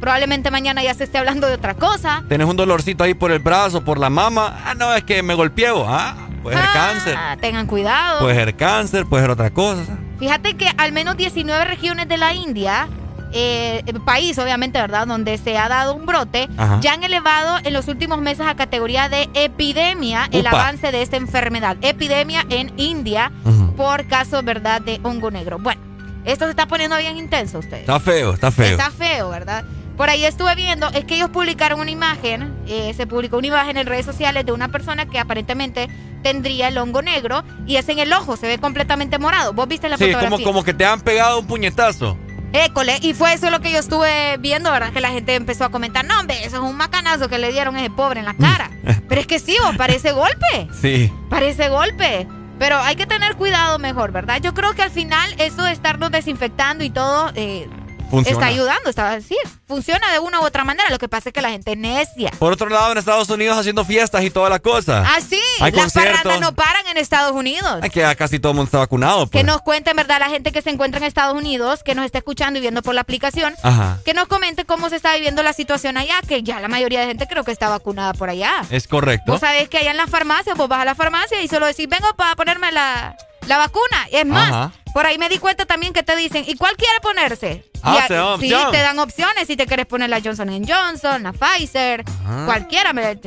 Probablemente 0.00 0.50
mañana 0.50 0.82
ya 0.82 0.94
se 0.94 1.04
esté 1.04 1.18
hablando 1.18 1.46
de 1.46 1.54
otra 1.54 1.74
cosa. 1.74 2.24
Tenés 2.28 2.46
un 2.48 2.56
dolorcito 2.56 3.04
ahí 3.04 3.14
por 3.14 3.30
el 3.32 3.38
brazo, 3.38 3.84
por 3.84 3.98
la 3.98 4.08
mama, 4.10 4.60
ah, 4.64 4.74
no, 4.74 4.94
es 4.94 5.04
que 5.04 5.22
me 5.22 5.34
golpeé 5.34 5.70
vos, 5.70 5.86
ah, 5.88 6.14
puede 6.42 6.56
ser 6.56 6.66
cáncer, 6.72 7.14
Ah, 7.18 7.36
tengan 7.40 7.66
cuidado. 7.66 8.20
puede 8.20 8.34
ser 8.34 8.56
cáncer, 8.56 9.04
puede 9.06 9.22
ser 9.24 9.30
otra 9.30 9.50
cosa. 9.50 9.82
Fíjate 10.18 10.56
que 10.56 10.68
al 10.78 10.92
menos 10.92 11.16
19 11.16 11.64
regiones 11.66 12.08
de 12.08 12.16
la 12.16 12.32
India, 12.34 12.88
eh, 13.32 13.82
el 13.86 14.00
país 14.00 14.38
obviamente, 14.38 14.80
¿verdad? 14.80 15.06
Donde 15.06 15.36
se 15.38 15.56
ha 15.58 15.68
dado 15.68 15.94
un 15.94 16.04
brote, 16.06 16.48
Ajá. 16.56 16.78
ya 16.80 16.94
han 16.94 17.04
elevado 17.04 17.58
en 17.62 17.72
los 17.74 17.86
últimos 17.88 18.20
meses 18.20 18.46
a 18.46 18.54
categoría 18.56 19.08
de 19.08 19.28
epidemia 19.34 20.28
el 20.32 20.46
avance 20.46 20.90
de 20.92 21.02
esta 21.02 21.16
enfermedad. 21.16 21.76
Epidemia 21.82 22.44
en 22.48 22.72
India 22.76 23.30
por 23.76 24.06
casos, 24.06 24.42
¿verdad? 24.44 24.80
De 24.80 24.98
hongo 25.04 25.30
negro. 25.30 25.58
Bueno, 25.58 25.80
esto 26.24 26.44
se 26.46 26.50
está 26.50 26.66
poniendo 26.66 26.96
bien 26.96 27.16
intenso 27.18 27.58
ustedes. 27.58 27.82
Está 27.82 28.00
feo, 28.00 28.32
está 28.34 28.50
feo. 28.50 28.66
Está 28.72 28.90
feo, 28.90 29.28
¿verdad? 29.30 29.64
Por 30.00 30.08
ahí 30.08 30.24
estuve 30.24 30.54
viendo, 30.54 30.88
es 30.94 31.04
que 31.04 31.16
ellos 31.16 31.28
publicaron 31.28 31.78
una 31.78 31.90
imagen, 31.90 32.54
eh, 32.66 32.94
se 32.96 33.06
publicó 33.06 33.36
una 33.36 33.48
imagen 33.48 33.76
en 33.76 33.86
redes 33.86 34.06
sociales 34.06 34.46
de 34.46 34.52
una 34.52 34.68
persona 34.68 35.04
que 35.04 35.18
aparentemente 35.18 35.90
tendría 36.22 36.68
el 36.68 36.78
hongo 36.78 37.02
negro 37.02 37.44
y 37.66 37.76
es 37.76 37.86
en 37.90 37.98
el 37.98 38.10
ojo, 38.14 38.38
se 38.38 38.46
ve 38.46 38.56
completamente 38.56 39.18
morado. 39.18 39.52
¿Vos 39.52 39.68
viste 39.68 39.90
la 39.90 39.98
Sí, 39.98 40.04
fotografía? 40.06 40.30
como, 40.30 40.42
como 40.42 40.64
que 40.64 40.72
te 40.72 40.86
han 40.86 41.02
pegado 41.02 41.40
un 41.40 41.46
puñetazo. 41.46 42.16
École, 42.54 42.96
y 43.02 43.12
fue 43.12 43.34
eso 43.34 43.50
lo 43.50 43.60
que 43.60 43.70
yo 43.72 43.78
estuve 43.78 44.38
viendo, 44.38 44.72
¿verdad? 44.72 44.90
Que 44.90 45.02
la 45.02 45.10
gente 45.10 45.34
empezó 45.34 45.66
a 45.66 45.68
comentar, 45.68 46.02
no, 46.06 46.18
hombre, 46.18 46.46
eso 46.46 46.56
es 46.56 46.62
un 46.62 46.78
macanazo 46.78 47.28
que 47.28 47.36
le 47.36 47.52
dieron 47.52 47.76
a 47.76 47.80
ese 47.80 47.90
pobre 47.90 48.20
en 48.20 48.24
la 48.24 48.32
cara. 48.32 48.70
Pero 49.06 49.20
es 49.20 49.26
que 49.26 49.38
sí, 49.38 49.54
vos, 49.62 49.76
parece 49.76 50.12
golpe, 50.12 50.66
Sí. 50.80 51.12
parece 51.28 51.68
golpe. 51.68 52.26
Pero 52.58 52.78
hay 52.78 52.96
que 52.96 53.04
tener 53.04 53.36
cuidado 53.36 53.78
mejor, 53.78 54.12
¿verdad? 54.12 54.40
Yo 54.40 54.54
creo 54.54 54.72
que 54.72 54.80
al 54.80 54.90
final 54.90 55.30
eso 55.36 55.62
de 55.62 55.72
estarnos 55.72 56.10
desinfectando 56.10 56.84
y 56.84 56.88
todo 56.88 57.32
eh, 57.34 57.68
Funciona. 58.10 58.38
está 58.38 58.46
ayudando, 58.46 58.90
está, 58.90 59.20
sí, 59.20 59.36
funciona 59.66 60.10
de 60.12 60.18
una 60.18 60.40
u 60.40 60.44
otra 60.44 60.64
manera. 60.64 60.88
Lo 60.90 60.98
que 60.98 61.08
pasa 61.08 61.28
es 61.28 61.32
que 61.32 61.40
la 61.40 61.50
gente 61.50 61.72
es 61.72 61.78
necia. 61.78 62.30
Por 62.38 62.52
otro 62.52 62.68
lado, 62.68 62.92
en 62.92 62.98
Estados 62.98 63.28
Unidos 63.30 63.56
haciendo 63.58 63.84
fiestas 63.84 64.22
y 64.24 64.30
toda 64.30 64.48
la 64.50 64.58
cosa. 64.58 65.04
Ah, 65.06 65.20
sí, 65.20 65.40
Hay 65.60 65.72
las 65.72 65.92
parrandas 65.92 66.40
no 66.40 66.54
paran 66.54 66.86
en 66.88 66.96
Estados 66.96 67.32
Unidos. 67.32 67.78
Ay, 67.82 67.90
que 67.90 68.00
ya 68.00 68.14
casi 68.14 68.38
todo 68.38 68.52
el 68.52 68.56
mundo 68.56 68.66
está 68.68 68.78
vacunado. 68.78 69.26
Que 69.26 69.38
Pues. 69.38 69.44
nos 69.44 69.62
cuente, 69.62 69.90
en 69.90 69.96
verdad, 69.96 70.18
la 70.20 70.28
gente 70.28 70.52
que 70.52 70.62
se 70.62 70.70
encuentra 70.70 70.98
en 70.98 71.04
Estados 71.04 71.36
Unidos, 71.36 71.82
que 71.82 71.94
nos 71.94 72.04
está 72.04 72.18
escuchando 72.18 72.58
y 72.58 72.62
viendo 72.62 72.82
por 72.82 72.94
la 72.94 73.00
aplicación, 73.02 73.54
Ajá. 73.62 73.98
que 74.04 74.14
nos 74.14 74.26
comente 74.28 74.64
cómo 74.64 74.88
se 74.88 74.96
está 74.96 75.14
viviendo 75.14 75.42
la 75.42 75.52
situación 75.52 75.96
allá, 75.96 76.20
que 76.26 76.42
ya 76.42 76.60
la 76.60 76.68
mayoría 76.68 77.00
de 77.00 77.06
gente 77.06 77.26
creo 77.28 77.44
que 77.44 77.52
está 77.52 77.68
vacunada 77.68 78.12
por 78.14 78.28
allá. 78.30 78.52
Es 78.70 78.86
correcto. 78.88 79.32
Vos 79.32 79.40
sabés 79.40 79.68
que 79.68 79.78
allá 79.78 79.92
en 79.92 79.96
las 79.96 80.10
farmacias, 80.10 80.56
vos 80.56 80.68
vas 80.68 80.80
a 80.80 80.84
la 80.84 80.94
farmacia 80.94 81.40
y 81.42 81.48
solo 81.48 81.66
decís, 81.66 81.88
vengo 81.88 82.06
para 82.16 82.34
ponerme 82.36 82.72
la, 82.72 83.16
la 83.50 83.58
vacuna. 83.58 84.08
Y 84.10 84.16
es 84.16 84.26
más, 84.26 84.48
Ajá. 84.48 84.72
por 84.94 85.04
ahí 85.04 85.18
me 85.18 85.28
di 85.28 85.38
cuenta 85.38 85.66
también 85.66 85.92
que 85.92 86.02
te 86.02 86.16
dicen, 86.16 86.44
¿y 86.46 86.54
cuál 86.56 86.76
quiere 86.76 86.98
ponerse? 87.02 87.64
Ah, 87.82 88.04
te 88.08 88.14
dan 88.14 88.40
sí, 88.40 88.54
te 88.70 88.78
dan 88.78 88.98
opciones 88.98 89.46
si 89.46 89.56
te 89.56 89.66
quieres 89.66 89.86
poner 89.86 90.08
la 90.08 90.20
Johnson 90.22 90.48
Johnson, 90.66 91.22
la 91.22 91.32
Pfizer, 91.32 92.04
Ajá. 92.24 92.46
cualquiera. 92.46 92.92
me- 92.92 93.18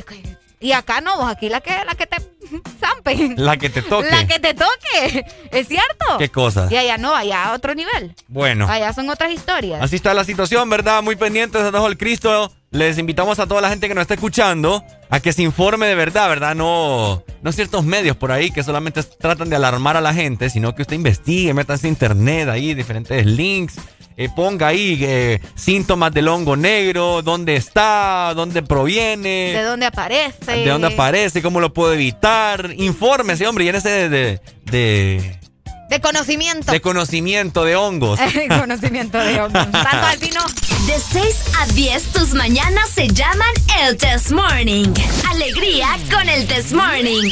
y 0.60 0.72
acá 0.72 1.02
no, 1.02 1.18
vos 1.18 1.28
aquí 1.30 1.50
la 1.50 1.60
que, 1.60 1.72
la 1.84 1.94
que 1.94 2.06
te 2.06 2.16
zampen. 2.80 3.34
La 3.36 3.56
que 3.58 3.68
te 3.68 3.82
toque. 3.82 4.10
La 4.10 4.26
que 4.26 4.38
te 4.38 4.54
toque. 4.54 5.26
¿Es 5.50 5.68
cierto? 5.68 6.16
¿Qué 6.18 6.30
cosa? 6.30 6.68
Y 6.70 6.76
allá 6.76 6.96
no, 6.96 7.14
allá 7.14 7.44
a 7.44 7.52
otro 7.52 7.74
nivel. 7.74 8.14
Bueno. 8.28 8.66
Allá 8.68 8.92
son 8.94 9.10
otras 9.10 9.30
historias. 9.30 9.82
Así 9.82 9.96
está 9.96 10.14
la 10.14 10.24
situación, 10.24 10.70
¿verdad? 10.70 11.02
Muy 11.02 11.16
pendientes 11.16 11.62
Ojo 11.74 11.86
el 11.86 11.98
Cristo. 11.98 12.50
Les 12.70 12.96
invitamos 12.98 13.38
a 13.40 13.46
toda 13.46 13.60
la 13.60 13.68
gente 13.68 13.88
que 13.88 13.94
nos 13.94 14.02
está 14.02 14.14
escuchando 14.14 14.82
a 15.14 15.20
que 15.20 15.32
se 15.32 15.42
informe 15.42 15.86
de 15.86 15.94
verdad, 15.94 16.28
¿verdad? 16.28 16.56
No, 16.56 17.22
no 17.40 17.52
ciertos 17.52 17.84
medios 17.84 18.16
por 18.16 18.32
ahí 18.32 18.50
que 18.50 18.64
solamente 18.64 19.00
tratan 19.04 19.48
de 19.48 19.54
alarmar 19.54 19.96
a 19.96 20.00
la 20.00 20.12
gente, 20.12 20.50
sino 20.50 20.74
que 20.74 20.82
usted 20.82 20.96
investigue, 20.96 21.54
métase 21.54 21.86
a 21.86 21.90
internet 21.90 22.48
ahí, 22.48 22.74
diferentes 22.74 23.24
links. 23.24 23.76
eh, 24.16 24.28
ponga 24.34 24.66
ahí 24.66 24.98
eh, 25.02 25.40
síntomas 25.54 26.12
del 26.12 26.26
hongo 26.26 26.56
negro, 26.56 27.22
dónde 27.22 27.54
está, 27.54 28.32
dónde 28.34 28.64
proviene. 28.64 29.52
¿De 29.52 29.62
dónde 29.62 29.86
aparece? 29.86 30.50
¿De 30.50 30.68
dónde 30.68 30.88
aparece? 30.88 31.42
¿Cómo 31.42 31.60
lo 31.60 31.72
puedo 31.72 31.92
evitar? 31.92 32.74
Infórmese, 32.76 33.46
hombre, 33.46 33.66
llénese 33.66 33.88
de, 33.88 34.08
de, 34.08 34.40
de, 34.64 35.38
De 35.88 36.00
conocimiento. 36.00 36.72
de 36.72 36.80
conocimiento 36.80 37.64
de 37.64 37.76
hongos. 37.76 38.18
conocimiento 38.60 39.18
de 39.18 39.40
hongos. 39.40 39.70
Tato 39.72 40.06
Alpino. 40.06 40.40
De 40.86 40.98
6 40.98 41.36
a 41.60 41.66
10, 41.66 42.02
tus 42.12 42.34
mañanas 42.34 42.90
se 42.90 43.08
llaman 43.08 43.48
el 43.80 43.96
Test 43.96 44.30
Morning. 44.30 44.92
Alegría 45.30 45.88
con 46.10 46.28
el 46.28 46.46
Test 46.46 46.72
Morning. 46.72 47.30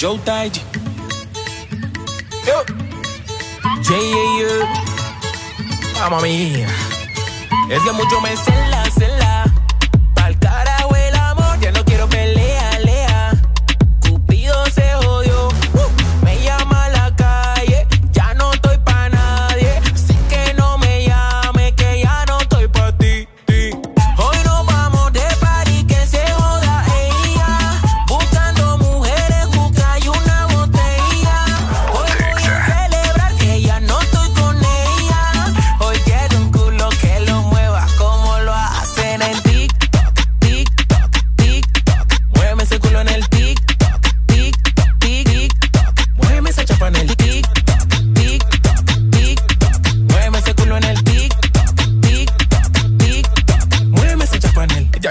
Joe 0.00 0.18
Tide. 0.18 0.60
Yo. 2.46 2.64
J.A.U. 3.82 4.66
Mamma 5.98 6.20
mía. 6.20 6.68
Es 7.70 7.82
que 7.82 7.92
mucho 7.92 8.20
me 8.20 8.36
cela, 8.36 8.84
cela. 8.98 9.44
Pa'l 10.14 10.38
carajo 10.38 10.75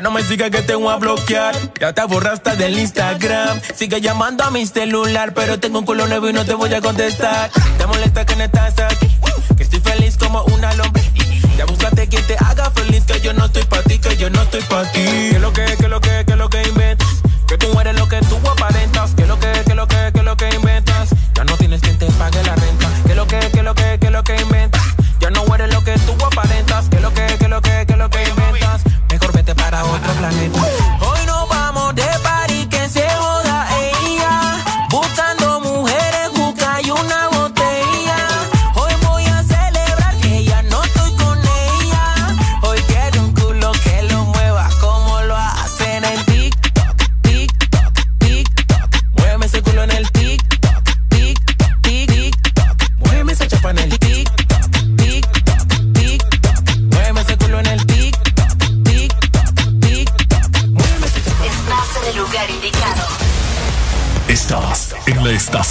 no 0.05 0.11
me 0.11 0.21
sigas 0.21 0.51
que 0.51 0.61
te 0.61 0.75
voy 0.75 0.93
a 0.93 0.97
bloquear. 0.97 1.55
Ya 1.81 1.91
te 1.91 2.03
borraste 2.03 2.55
del 2.57 2.77
Instagram. 2.77 3.59
Sigue 3.75 4.01
llamando 4.01 4.43
a 4.43 4.51
mi 4.51 4.63
celular, 4.67 5.33
pero 5.33 5.59
tengo 5.59 5.79
un 5.79 5.85
culo 5.85 6.05
nuevo 6.05 6.29
y 6.29 6.33
no 6.33 6.45
te 6.45 6.53
voy 6.53 6.71
a 6.75 6.79
contestar. 6.79 7.49
Te 7.79 7.87
molesta 7.87 8.23
que 8.23 8.35
no 8.35 8.43
estás 8.43 8.77
aquí. 8.77 9.07
Que 9.57 9.63
estoy 9.63 9.79
feliz 9.79 10.15
como 10.15 10.43
una 10.43 10.71
lombriz. 10.75 11.11
Ya 11.57 11.65
búscate 11.65 12.07
quien 12.07 12.21
te 12.27 12.35
haga 12.37 12.69
feliz, 12.69 13.03
que 13.05 13.19
yo 13.19 13.33
no 13.33 13.45
estoy 13.45 13.63
pa' 13.63 13.81
ti, 13.81 13.97
que 13.97 14.15
yo 14.15 14.29
no 14.29 14.43
estoy 14.43 14.61
pa' 14.61 14.83
ti. 14.91 14.99
Que 15.31 15.39
lo 15.39 15.51
que, 15.53 15.65
que 15.75 15.87
lo 15.87 15.99
que, 15.99 16.04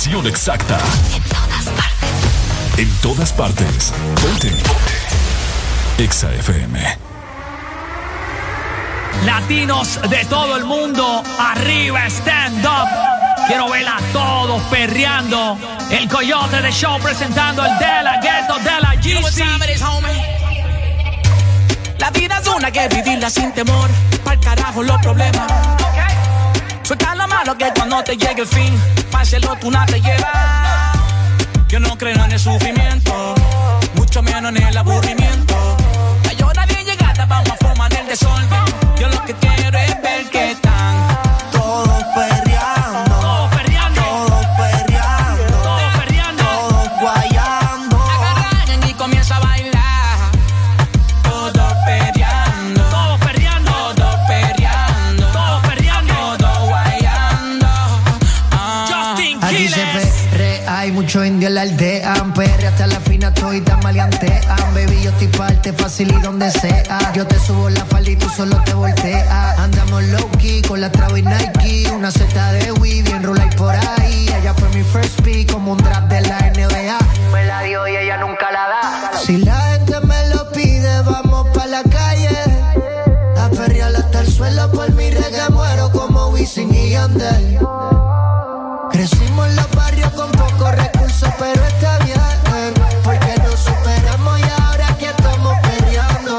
estación 0.05 0.27
exacta. 0.27 0.79
En 1.15 1.23
todas 1.31 1.65
partes. 1.65 2.79
En 2.79 2.91
todas 3.01 3.33
partes. 3.33 3.93
Ponte. 4.21 4.53
Exa 5.99 6.31
FM. 6.35 6.99
Latinos 9.25 10.01
de 10.11 10.25
todo 10.27 10.57
el 10.57 10.65
mundo, 10.65 11.23
arriba 11.39 12.07
stand 12.09 12.67
up. 12.67 12.89
Quiero 13.47 13.71
ver 13.71 13.87
a 13.89 13.99
todos 14.13 14.61
perreando. 14.65 15.57
El 15.91 16.07
coyote 16.09 16.61
de 16.61 16.71
show 16.71 16.99
presentando 17.01 17.65
el 17.65 17.79
de 17.79 18.03
la 18.03 18.21
ghetto 18.21 18.59
de 18.59 18.81
la 18.81 18.95
GC. 18.97 19.45
La 21.99 22.11
vida 22.11 22.41
es 22.43 22.49
una 22.49 22.71
que 22.71 22.89
vivirla 22.89 23.31
sin 23.31 23.53
temor. 23.53 23.89
Pa'l 24.23 24.39
carajo 24.41 24.83
los 24.83 25.01
problemas. 25.01 25.94
Suelta 26.85 27.15
lo 27.15 27.27
malo 27.27 27.57
que 27.57 27.73
cuando 27.75 28.05
te 28.05 28.15
llegue 28.15 28.43
el 28.43 28.47
fin, 28.47 28.79
páselo 29.11 29.57
tú 29.57 29.71
no 29.71 29.87
te 29.87 29.99
lleva. 30.03 30.93
Yo 31.69 31.81
no 31.81 31.97
creo 31.97 32.23
en 32.27 32.33
el 32.33 32.39
sufrimiento, 32.39 33.35
mucho 33.95 34.23
menos 34.23 34.55
en 34.55 34.63
el 34.63 34.77
aburrimiento. 34.77 35.77
La 36.25 36.33
llora 36.35 36.67
bien 36.67 36.85
llegada, 36.85 37.25
vamos 37.25 37.49
a 37.49 37.57
formar 37.57 37.91
el 37.95 38.07
desorden. 38.07 38.65
Yo 39.01 39.09
lo 39.09 39.25
que 39.25 39.33
quiero 39.33 39.79
es 39.79 40.03
ver 40.03 40.31
que 40.31 40.57
indio 61.45 61.49
en 61.49 61.55
la 61.55 61.63
aldea. 61.63 62.15
Perre 62.35 62.67
hasta 62.67 62.87
la 62.87 63.01
fina, 63.01 63.33
todita 63.33 63.77
maleantean. 63.83 64.75
Baby, 64.75 65.03
yo 65.03 65.11
estoy 65.11 65.29
parte 65.29 65.73
fácil 65.73 66.11
y 66.11 66.21
donde 66.21 66.51
sea. 66.51 67.13
Yo 67.15 67.27
te 67.27 67.39
subo 67.39 67.69
la 67.71 67.85
falda 67.85 68.11
y 68.11 68.17
tú 68.17 68.29
solo 68.29 68.61
te 68.65 68.75
volteas. 68.75 69.59
Andamos 69.59 70.03
low 70.05 70.31
key 70.39 70.63
con 70.63 70.81
la 70.81 70.91
Travo 70.91 71.17
y 71.17 71.23
Nike. 71.23 71.91
Una 71.95 72.11
seta 72.11 72.53
de 72.53 72.73
Wii, 72.73 73.03
bien 73.03 73.23
rula 73.23 73.47
y 73.51 73.57
por 73.57 73.75
ahí. 73.75 74.27
Ella 74.41 74.55
fue 74.55 74.69
mi 74.71 74.83
first 74.83 75.21
pick, 75.23 75.53
como 75.53 75.73
un 75.73 75.79
draft 75.79 76.09
de 76.09 76.21
la 76.23 76.39
NBA. 76.39 76.99
Me 77.33 77.45
la 77.45 77.63
dio 77.63 77.87
y 77.89 77.97
ella 77.97 78.17
nunca 78.19 78.51
la 78.51 78.69
da. 78.69 79.19
Si 79.19 79.39
la 79.39 79.61
gente 79.73 80.01
me 80.01 80.29
lo 80.29 80.51
pide, 80.53 81.01
vamos 81.03 81.49
pa' 81.55 81.67
la 81.67 81.83
calle. 81.83 82.39
A 83.39 83.49
perrear 83.51 83.95
hasta 83.95 84.21
el 84.21 84.33
suelo 84.33 84.71
por 84.73 84.91
mi 84.93 85.11
reggae. 85.11 85.51
Muero 85.51 85.91
como 85.93 86.29
Wisin 86.29 86.75
y 86.75 86.91
Yandel. 86.91 87.59
Crecimos 88.91 89.49
en 89.49 89.57
los 89.57 89.71
barrios 89.73 90.11
con 90.11 90.31
pocos 90.31 90.71
recursos, 90.71 90.94
pero 91.39 91.65
está 91.67 91.99
bien. 91.99 92.21
Porque 93.03 93.35
nos 93.43 93.61
superamos 93.61 94.41
y 94.41 94.63
ahora 94.63 94.87
que 94.99 95.07
estamos 95.07 95.55
peleando. 95.61 96.39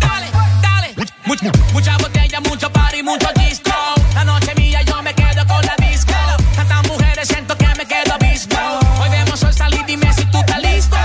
Dale, 0.00 0.26
dale. 0.62 0.94
Much- 1.26 1.42
much- 1.42 1.72
mucha 1.72 1.96
botella, 1.98 2.40
mucho 2.40 2.70
party, 2.72 3.02
mucho 3.02 3.28
disco. 3.36 3.70
La 4.14 4.24
noche 4.24 4.54
mía, 4.56 4.82
yo 4.82 5.02
me 5.02 5.14
quedo 5.14 5.46
con 5.46 5.64
la 5.64 5.74
disco. 5.88 6.12
Tantas 6.56 6.86
mujeres, 6.88 7.28
siento 7.28 7.56
que 7.56 7.66
me 7.76 7.86
quedo 7.86 8.14
abismo. 8.14 8.58
Hoy 9.00 9.10
vemos 9.10 9.42
el 9.42 9.52
salir, 9.54 9.84
dime 9.86 10.12
si 10.14 10.24
tú 10.26 10.38
estás 10.38 10.60
listo. 10.62 10.96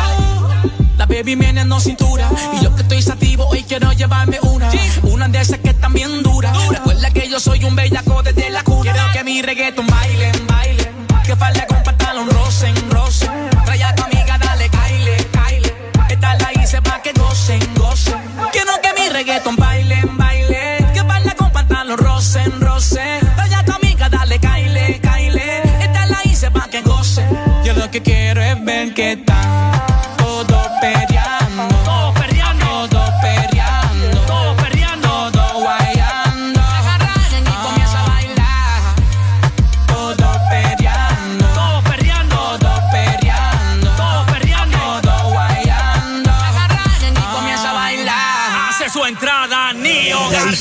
La 0.97 1.05
baby 1.05 1.35
viene 1.35 1.65
no 1.65 1.79
cintura. 1.79 2.29
Y 2.59 2.63
yo 2.63 2.75
que 2.75 2.81
estoy 2.83 3.01
sativo, 3.01 3.47
hoy 3.47 3.63
quiero 3.63 3.91
llevarme 3.91 4.39
una. 4.41 4.69
Una 5.03 5.27
de 5.27 5.39
esas 5.41 5.59
que 5.59 5.69
están 5.69 5.93
bien 5.93 6.23
duras. 6.23 6.55
Recuerda 6.69 7.11
que 7.11 7.29
yo 7.29 7.39
soy 7.39 7.63
un 7.63 7.75
bellaco 7.75 8.23
desde 8.23 8.49
la 8.49 8.63
cuna. 8.63 8.91
Quiero 8.93 9.11
que 9.13 9.23
mi 9.23 9.41
reggaeton 9.41 9.85
bailen, 9.87 10.47
bailen. 10.47 10.91
Que 11.25 11.35
falta 11.35 11.65
reggaeton 19.21 19.55
bailen, 19.55 20.17
bailen. 20.17 20.93
Que 20.93 21.01
baila 21.03 21.33
con 21.35 21.51
pantalón 21.51 21.97
rosen, 21.97 22.51
rosen. 22.59 23.19
Trae 23.35 23.55
a 23.55 23.63
tu 23.63 23.71
amiga, 23.71 24.09
dale, 24.09 24.39
caile, 24.39 24.99
caile. 24.99 25.61
Esta 25.79 26.05
la 26.07 26.19
hice 26.25 26.49
pa' 26.49 26.67
que 26.71 26.81
gocen. 26.81 27.29
Yo 27.63 27.73
lo 27.73 27.89
que 27.91 28.01
quiero 28.01 28.41
es 28.41 28.65
ver 28.65 28.93
que 28.93 29.11
están 29.11 29.70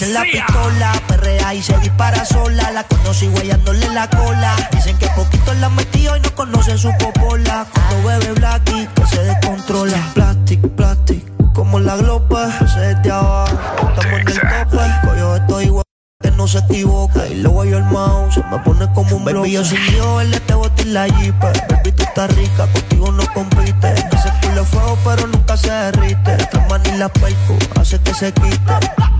Dicen 0.00 0.14
la 0.14 0.22
pistola, 0.22 0.92
perrea 1.08 1.52
y 1.52 1.62
se 1.62 1.76
dispara 1.80 2.24
sola. 2.24 2.70
La 2.70 2.84
conocí 2.84 3.28
guayándole 3.28 3.86
la 3.90 4.08
cola. 4.08 4.56
Dicen 4.72 4.96
que 4.96 5.06
poquito 5.08 5.52
la 5.52 5.68
metió 5.68 6.16
y 6.16 6.20
no 6.20 6.34
conocen 6.34 6.78
su 6.78 6.90
popola. 6.96 7.66
Cuando 7.70 8.08
bebe 8.08 8.32
Blacky, 8.32 8.88
que 8.94 9.06
se 9.06 9.22
descontrola. 9.22 9.98
Plastic, 10.14 10.66
plastic, 10.70 11.22
como 11.52 11.80
la 11.80 11.96
glopa. 11.96 12.48
Se 12.66 12.80
desde 12.80 13.10
abajo, 13.10 13.58
estamos 13.90 14.20
en 14.20 14.28
el 14.28 14.40
tope. 14.40 15.06
Coyo, 15.06 15.36
estoy 15.36 15.64
igual. 15.66 15.84
Que 16.22 16.30
no 16.30 16.48
se 16.48 16.60
equivoca 16.60 17.26
y 17.26 17.34
luego 17.34 17.66
yo 17.66 17.76
el 17.76 17.84
mouse 17.84 18.34
se 18.34 18.42
me 18.44 18.58
pone 18.60 18.90
como 18.94 19.16
un 19.16 19.24
baby 19.26 19.52
yo 19.52 19.64
sin 19.64 19.84
Dios 19.86 20.22
él 20.22 20.38
te 20.42 20.52
boté 20.52 20.84
la 20.84 21.06
jeep 21.06 21.34
baby 21.40 21.92
tú 21.92 22.02
estás 22.02 22.36
rica 22.36 22.66
contigo 22.66 23.10
no 23.10 23.24
compite 23.32 23.94
ese 23.94 24.30
culo 24.42 24.62
fuego 24.66 24.98
pero 25.02 25.26
nunca 25.28 25.56
se 25.56 25.70
derrite 25.70 26.34
esta 26.34 26.60
manila 26.68 27.08
perco 27.08 27.56
hace 27.80 27.98
que 28.00 28.12
se 28.12 28.34
quite 28.34 29.19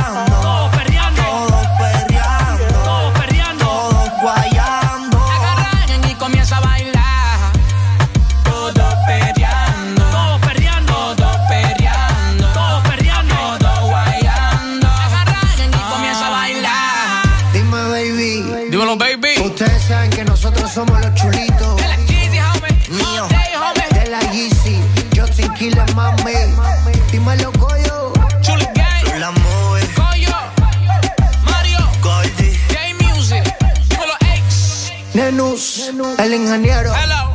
Nenus 35.13 35.91
el 36.19 36.33
ingeniero 36.33 36.93
Hello. 36.95 37.31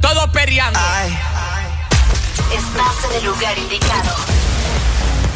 Todos 0.00 0.28
perreando. 0.30 0.78
Ay. 0.82 1.16
Estás 2.52 3.10
en 3.10 3.16
el 3.18 3.24
lugar 3.24 3.58
indicado. 3.58 4.16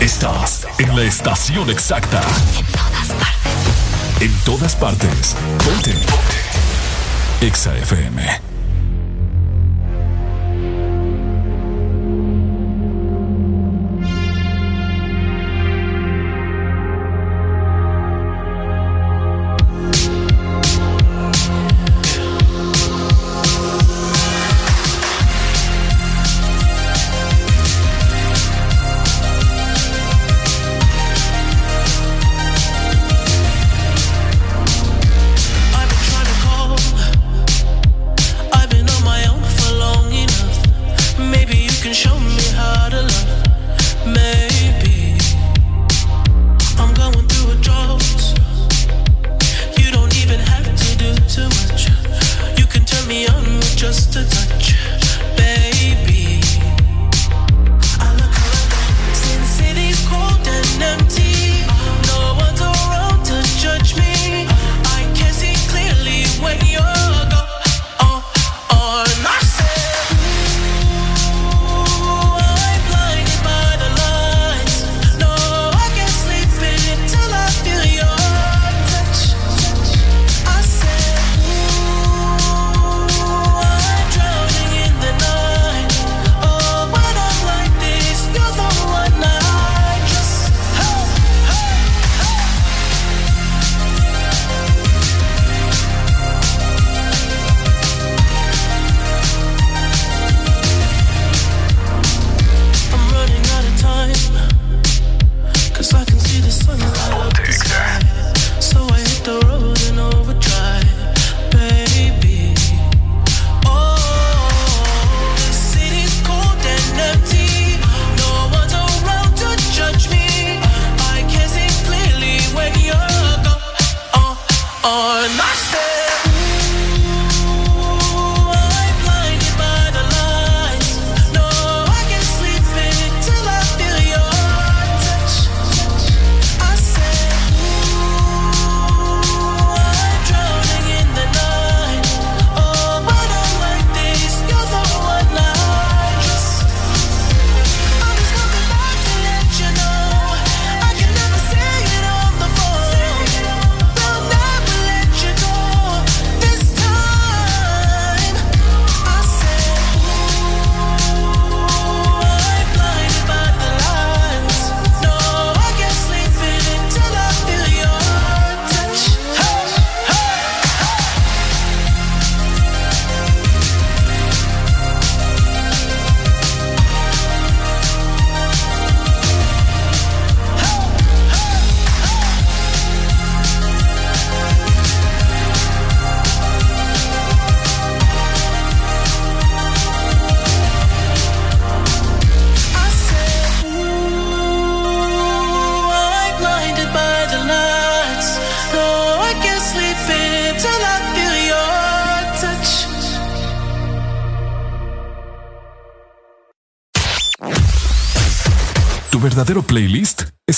Estás 0.00 0.66
en 0.78 0.96
la 0.96 1.02
estación 1.04 1.70
exacta. 1.70 2.20
En 2.58 2.66
todas 2.66 3.08
partes. 3.08 4.20
En 4.20 4.38
todas 4.40 4.76
partes. 4.76 5.36
Ponte. 5.64 5.94
Exa 7.40 7.76
FM. 7.76 8.55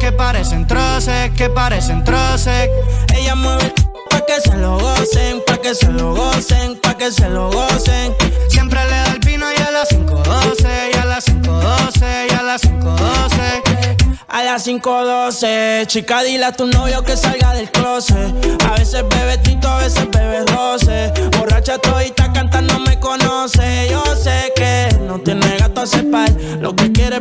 Que 0.00 0.12
parecen 0.12 0.66
troces, 0.66 1.30
que 1.36 1.50
parecen 1.50 2.02
troces. 2.02 2.70
Ella 3.14 3.34
mueve 3.34 3.74
pa' 4.08 4.24
que 4.24 4.40
se 4.40 4.56
lo 4.56 4.78
gocen, 4.78 5.42
pa' 5.46 5.58
que 5.58 5.74
se 5.74 5.88
lo 5.90 6.14
gocen, 6.14 6.78
pa' 6.80 6.96
que 6.96 7.12
se 7.12 7.28
lo 7.28 7.50
gocen. 7.50 8.14
Siempre 8.48 8.82
le 8.84 8.90
da 8.90 9.12
el 9.12 9.18
vino 9.20 9.46
y 9.52 9.60
a 9.60 9.70
las 9.70 9.90
5.12, 9.90 10.90
y 10.94 10.96
a 10.96 11.04
las 11.04 11.26
5.12, 11.26 12.30
y 12.30 12.34
a 12.34 12.42
las 12.42 12.62
5.12. 12.62 14.16
A 14.28 14.42
las 14.42 14.66
5.12, 14.66 15.86
chica, 15.86 16.22
dile 16.22 16.46
a 16.46 16.52
tu 16.52 16.66
novio 16.66 17.02
que 17.02 17.16
salga 17.16 17.52
del 17.52 17.70
closet. 17.70 18.16
A 18.66 18.78
veces 18.78 19.04
bebe 19.06 19.36
tito, 19.38 19.68
a 19.68 19.78
veces 19.78 20.08
bebe 20.10 20.46
roce. 20.46 21.12
Borracha 21.36 21.76
todita 21.76 22.32
cantando 22.32 22.78
me 22.80 22.98
conoce. 22.98 23.88
Yo 23.90 24.02
sé 24.16 24.52
que 24.56 24.96
no 25.06 25.18
tiene 25.20 25.58
gato 25.58 25.82
a 25.82 25.86
cepar. 25.86 26.30
Lo 26.60 26.74
que 26.74 26.90
quiere 26.90 27.20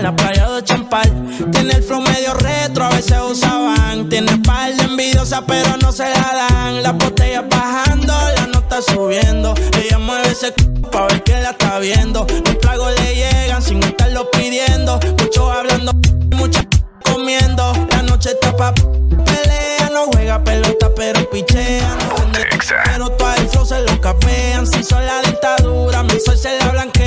la 0.00 0.14
playa 0.14 0.48
de 0.50 0.64
Champal. 0.64 1.10
Tiene 1.52 1.74
el 1.74 1.82
flow 1.82 2.00
medio 2.00 2.34
retro, 2.34 2.84
a 2.84 2.90
veces 2.90 3.18
usaban. 3.30 4.08
Tiene 4.08 4.38
par 4.38 4.74
de 4.74 4.84
envidiosa, 4.84 5.44
pero 5.46 5.76
no 5.82 5.92
se 5.92 6.04
la 6.04 6.48
dan. 6.48 6.82
Las 6.82 6.96
botellas 6.96 7.44
bajando, 7.48 8.14
la 8.36 8.46
nota 8.46 8.80
subiendo. 8.82 9.54
Ella 9.76 9.98
mueve 9.98 10.30
ese 10.30 10.48
c 10.48 10.54
pa' 10.90 11.06
ver 11.06 11.22
quién 11.24 11.42
la 11.42 11.50
está 11.50 11.78
viendo. 11.78 12.26
Los 12.44 12.58
tragos 12.58 12.92
le 13.00 13.14
llegan 13.14 13.62
sin 13.62 13.82
estarlo 13.82 14.30
pidiendo. 14.30 14.98
Muchos 15.18 15.50
hablando, 15.50 15.92
muchas 16.36 16.66
comiendo. 17.04 17.72
La 17.90 18.02
noche 18.02 18.30
está 18.30 18.56
pa' 18.56 18.72
pelea, 18.74 19.90
no 19.92 20.06
juega 20.12 20.42
pelota, 20.42 20.90
pero 20.94 21.28
pichea. 21.30 21.98
Pero 22.84 23.10
todo 23.10 23.34
el 23.34 23.48
flow 23.48 23.66
se 23.66 23.80
lo 23.82 24.00
capean. 24.00 24.66
Si 24.66 24.82
son 24.82 25.04
la 25.04 25.20
dictadura, 25.22 26.02
mi 26.04 26.18
sol 26.20 26.38
se 26.38 26.56
la 26.58 26.68
blanquea. 26.70 27.01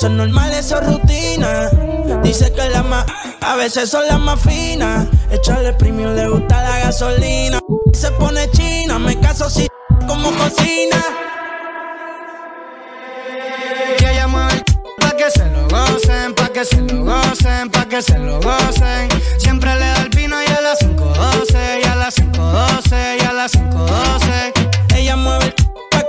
Eso 0.00 0.06
es 0.06 0.14
normal, 0.14 0.50
eso 0.54 0.80
es 0.80 0.86
rutina. 0.86 1.68
Dice 2.22 2.50
que 2.54 2.70
la 2.70 2.82
más, 2.82 3.04
a 3.42 3.54
veces 3.56 3.90
son 3.90 4.06
las 4.06 4.18
más 4.18 4.40
finas. 4.40 5.06
Echarle 5.30 5.74
premium, 5.74 6.14
le 6.14 6.26
gusta 6.26 6.62
la 6.62 6.78
gasolina. 6.78 7.58
Se 7.92 8.10
pone 8.12 8.50
china, 8.50 8.98
me 8.98 9.20
caso 9.20 9.50
si 9.50 9.68
como 10.08 10.30
cocina. 10.38 11.04
Que 13.98 14.10
ella 14.10 14.26
mueve 14.26 14.64
pa' 15.00 15.14
que 15.14 15.30
se 15.30 15.44
lo 15.50 15.68
gocen, 15.68 16.34
pa' 16.34 16.48
que 16.48 16.64
se 16.64 16.80
lo 16.80 17.04
gocen, 17.04 17.70
pa' 17.70 17.84
que 17.84 18.00
se 18.00 18.18
lo 18.18 18.40
gocen. 18.40 19.08
Siempre 19.36 19.74
le 19.74 19.84
da 19.84 20.00
el 20.00 20.08
vino 20.08 20.36
y 20.42 20.50
a 20.50 20.62
las 20.62 20.78
5.12, 20.80 21.80
y 21.84 21.86
a 21.86 21.94
las 21.96 22.16
5.12, 22.16 23.18
y 23.20 23.26
a 23.26 23.32
las 23.34 23.52
5.12. 23.52 24.96
Ella 24.96 25.16
mueve 25.16 25.44
el 25.44 25.59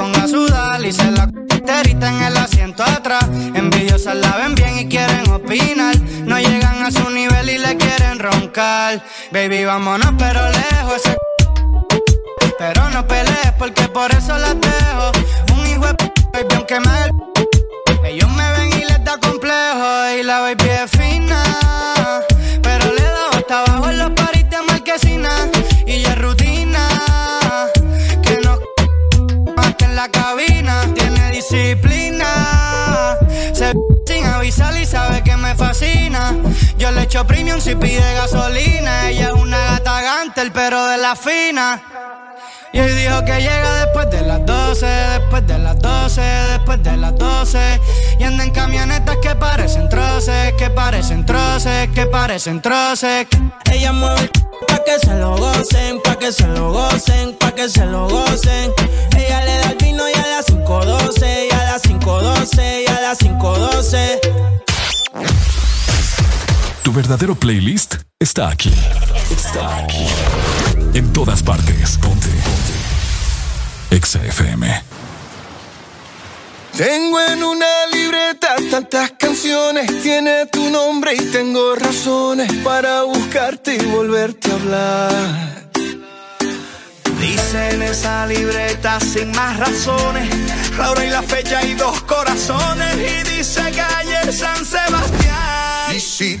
la 0.00 0.06
ponga 0.06 0.22
a 0.22 0.28
sudar 0.28 0.82
y 0.82 0.92
se 0.92 1.10
la 1.10 1.28
terita 1.66 2.08
en 2.08 2.22
el 2.22 2.36
asiento 2.38 2.82
atrás. 2.82 3.24
Envidiosas 3.54 4.16
la 4.16 4.34
ven 4.38 4.54
bien 4.54 4.78
y 4.78 4.88
quieren 4.88 5.30
opinar. 5.30 5.94
No 6.24 6.38
llegan 6.38 6.82
a 6.82 6.90
su 6.90 7.10
nivel 7.10 7.50
y 7.50 7.58
le 7.58 7.76
quieren 7.76 8.18
roncar. 8.18 9.02
Baby, 9.30 9.66
vámonos, 9.66 10.12
pero 10.16 10.40
lejos. 10.52 11.02
Ese 11.04 11.16
pero 12.58 12.88
no 12.88 13.06
pelees 13.06 13.52
porque 13.58 13.88
por 13.88 14.10
eso 14.12 14.38
las 14.38 14.58
dejo. 14.58 15.12
Un 15.54 15.66
hijo 15.66 15.86
de 15.86 16.12
baby, 16.32 16.54
aunque 16.54 16.80
me. 16.80 18.08
Ellos 18.08 18.30
me 18.30 18.52
ven 18.52 18.80
y 18.80 18.84
les 18.86 19.04
da 19.04 19.18
complejo. 19.18 20.18
Y 20.18 20.22
la 20.22 20.40
baby 20.40 20.66
es 20.82 20.90
fina. 20.92 21.69
Disciplina. 31.74 33.18
Se 33.52 33.72
sin 34.06 34.24
avisar 34.26 34.76
y 34.76 34.84
sabe 34.84 35.22
que 35.22 35.36
me 35.36 35.54
fascina. 35.54 36.36
Yo 36.78 36.90
le 36.90 37.02
echo 37.02 37.26
premium 37.26 37.60
si 37.60 37.74
pide 37.74 38.14
gasolina. 38.14 39.08
Ella 39.08 39.28
es 39.28 39.34
una 39.34 39.58
gata 39.58 40.02
gantel, 40.02 40.50
pero 40.52 40.86
de 40.86 40.98
la 40.98 41.14
fina. 41.14 41.82
Y 42.72 42.78
hoy 42.78 42.92
dijo 42.92 43.24
que 43.24 43.40
llega 43.40 43.84
después 43.84 44.10
de 44.10 44.22
las 44.22 44.46
12, 44.46 44.86
después 44.86 45.46
de 45.46 45.58
las 45.58 45.78
12, 45.80 46.20
después 46.20 46.82
de 46.82 46.96
las 46.96 47.16
12. 47.16 47.80
Y 48.18 48.24
anda 48.24 48.44
en 48.44 48.50
camionetas 48.52 49.16
que 49.16 49.34
parecen 49.34 49.88
troces, 49.88 50.52
que 50.54 50.70
parecen 50.70 51.26
troces, 51.26 51.88
que 51.94 52.06
parecen 52.06 52.62
troces. 52.62 53.26
Ella 53.72 53.92
mueve 53.92 54.30
pa' 54.68 54.84
que 54.84 54.98
se 54.98 55.14
lo 55.14 55.36
gocen, 55.36 56.00
pa' 56.02 56.16
que 56.16 56.32
se 56.32 56.46
lo 56.46 56.72
gocen, 56.72 57.34
pa' 57.38 57.52
que 57.52 57.68
se 57.68 57.84
lo 57.86 58.08
gocen. 58.08 58.72
Ella 59.16 59.44
le 59.44 59.58
da 59.58 59.70
el 59.70 59.76
vino 59.76 60.08
y 60.08 60.12
a 60.12 60.26
las 60.26 60.46
5.12, 60.46 61.48
y 61.50 61.54
a 61.54 61.64
las 61.64 61.82
5.12, 61.82 62.84
y 62.84 62.90
a 62.90 63.00
las 63.00 63.18
5.12. 63.18 64.20
Tu 66.82 66.92
verdadero 66.92 67.34
playlist 67.34 67.96
está 68.18 68.48
aquí. 68.48 68.72
Está 69.30 69.76
aquí. 69.78 70.06
En 70.94 71.12
todas 71.12 71.42
partes. 71.42 71.98
Ponte. 71.98 72.26
Ponte. 72.26 73.96
Exa 73.96 74.24
FM. 74.24 74.82
Tengo 76.76 77.20
en 77.20 77.42
una 77.42 77.86
libreta 77.92 78.56
tantas 78.70 79.10
canciones, 79.18 80.02
tiene 80.02 80.46
tu 80.46 80.70
nombre 80.70 81.14
y 81.14 81.20
tengo 81.26 81.74
razones 81.74 82.50
para 82.64 83.02
buscarte 83.02 83.74
y 83.74 83.86
volverte 83.86 84.50
a 84.50 84.54
hablar. 84.54 85.70
Dice 87.20 87.70
en 87.70 87.82
esa 87.82 88.26
libreta 88.26 88.98
sin 89.00 89.30
más 89.32 89.58
razones, 89.58 90.30
la 90.78 90.90
hora 90.92 91.04
y 91.04 91.10
la 91.10 91.22
fecha 91.22 91.62
y 91.64 91.74
dos 91.74 92.00
corazones. 92.02 92.96
Y 92.96 93.36
dice 93.36 93.60
calle 93.72 94.32
San 94.32 94.64
Sebastián. 94.64 95.94
Y 95.94 96.00
si 96.00 96.40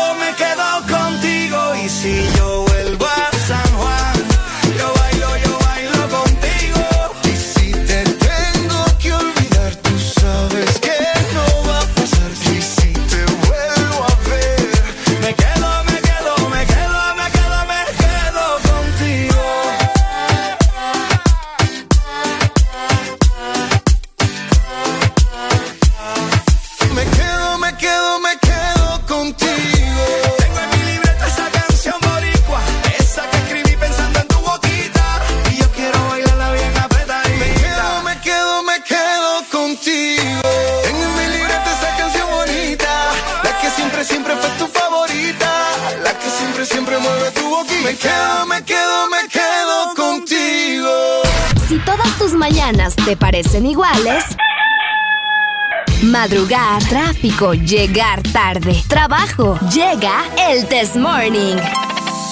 tráfico, 57.21 57.53
llegar 57.53 58.23
tarde, 58.23 58.83
trabajo, 58.87 59.57
llega 59.71 60.23
el 60.49 60.65
Test 60.65 60.95
Morning. 60.95 61.55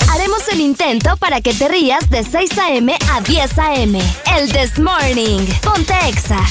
Haremos 0.10 0.48
el 0.52 0.62
intento 0.62 1.16
para 1.18 1.42
que 1.42 1.54
te 1.54 1.68
rías 1.68 2.10
de 2.10 2.24
6 2.24 2.58
a.m. 2.58 2.98
a 3.12 3.22
10 3.22 3.58
a.m. 3.60 4.02
El 4.36 4.52
Test 4.52 4.80
Morning. 4.80 5.46
Ponte 5.62 5.94
Exa. 6.08 6.44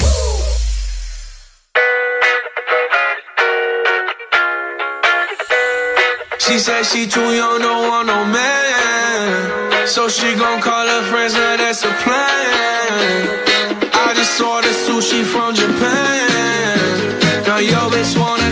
She 6.38 6.58
said 6.58 6.84
she 6.84 7.06
too 7.08 7.20
young, 7.34 7.60
don't 7.60 7.88
want 7.88 8.06
no 8.06 8.24
man. 8.24 9.86
So 9.86 10.08
she 10.08 10.34
gon' 10.36 10.60
call 10.60 10.86
her 10.86 11.02
friends, 11.10 11.34
now 11.34 11.56
that's 11.56 11.82
a 11.82 11.92
plan. 12.04 13.28
I 13.92 14.12
just 14.14 14.40
ordered 14.40 14.70
sushi 14.70 15.24
from 15.24 15.54
Japan. 15.54 16.28
Now 17.48 17.58
yo 17.58 17.88
bitch 17.90 18.14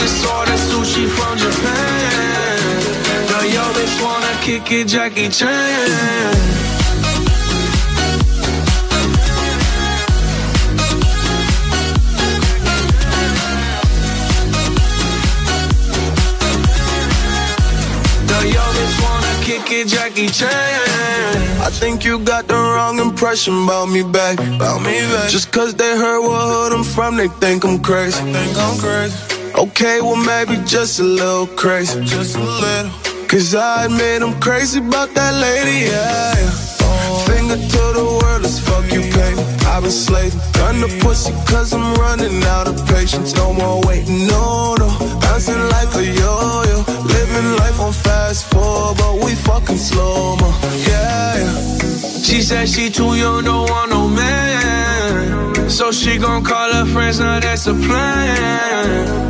I 0.00 0.02
just 0.02 0.26
ordered 0.26 0.62
sushi 0.70 1.06
from 1.10 1.36
Japan. 1.36 2.58
Now 3.28 3.42
yo 3.42 3.64
bitch 3.76 4.02
wanna 4.02 4.32
kick 4.40 4.72
it, 4.72 4.88
Jackie 4.88 5.28
Chan. 5.28 5.50
Now 18.26 18.42
yo 18.54 18.64
wanna 19.02 19.34
kick 19.44 19.70
it, 19.70 19.86
Jackie 19.88 20.28
Chan. 20.28 20.50
I 21.60 21.68
think 21.68 22.06
you 22.06 22.20
got 22.20 22.48
the 22.48 22.54
wrong 22.54 22.98
impression 23.00 23.64
about 23.64 23.90
me 23.90 24.02
back. 24.02 24.38
About 24.38 24.80
me 24.80 24.98
back. 25.12 25.28
Just 25.28 25.52
cause 25.52 25.74
they 25.74 25.94
heard 25.94 26.22
what 26.22 26.40
hood 26.40 26.72
I'm 26.72 26.84
from, 26.84 27.18
they 27.18 27.28
think 27.28 27.64
I'm 27.66 27.78
crazy. 27.80 28.18
think 28.32 28.56
I'm 28.56 28.78
crazy. 28.78 29.39
Okay, 29.56 30.00
well 30.00 30.16
maybe 30.16 30.56
just 30.64 31.00
a 31.00 31.04
little 31.04 31.46
crazy. 31.46 32.04
Just 32.04 32.36
a 32.36 32.40
little. 32.40 32.90
Cause 33.28 33.54
I 33.54 33.84
admit 33.84 34.22
I'm 34.22 34.38
crazy 34.40 34.78
about 34.80 35.14
that 35.14 35.34
lady, 35.34 35.86
yeah. 35.86 36.34
yeah. 36.34 37.24
Finger 37.26 37.56
to 37.56 37.82
the 37.98 38.18
world, 38.22 38.44
as 38.44 38.58
fuck 38.58 38.84
you 38.92 39.02
pay. 39.02 39.32
I've 39.68 39.82
been 39.82 39.90
slaving. 39.92 40.40
Gun 40.52 40.80
the 40.80 40.88
pussy 41.02 41.32
cause 41.46 41.72
I'm 41.72 41.94
running 41.94 42.42
out 42.44 42.68
of 42.68 42.76
patience. 42.88 43.34
No 43.34 43.52
more 43.52 43.80
waiting, 43.86 44.26
no, 44.26 44.74
no. 44.78 44.88
Bouncing 45.20 45.62
like 45.74 45.94
a 45.94 46.04
yo-yo. 46.04 46.84
Living 47.06 47.56
life 47.58 47.80
on 47.80 47.92
fast 47.92 48.50
forward, 48.50 48.98
but 48.98 49.24
we 49.24 49.34
fucking 49.34 49.76
slow 49.76 50.36
mo. 50.36 50.50
Yeah, 50.88 51.38
yeah. 51.38 52.22
She 52.22 52.42
said 52.42 52.68
she 52.68 52.90
too 52.90 53.14
young, 53.14 53.44
don't 53.44 53.68
want 53.70 53.90
no 53.90 54.08
man. 54.08 55.70
So 55.70 55.92
she 55.92 56.18
gon' 56.18 56.42
call 56.42 56.72
her 56.72 56.86
friends, 56.86 57.20
now 57.20 57.38
that's 57.38 57.66
a 57.68 57.74
plan. 57.74 59.29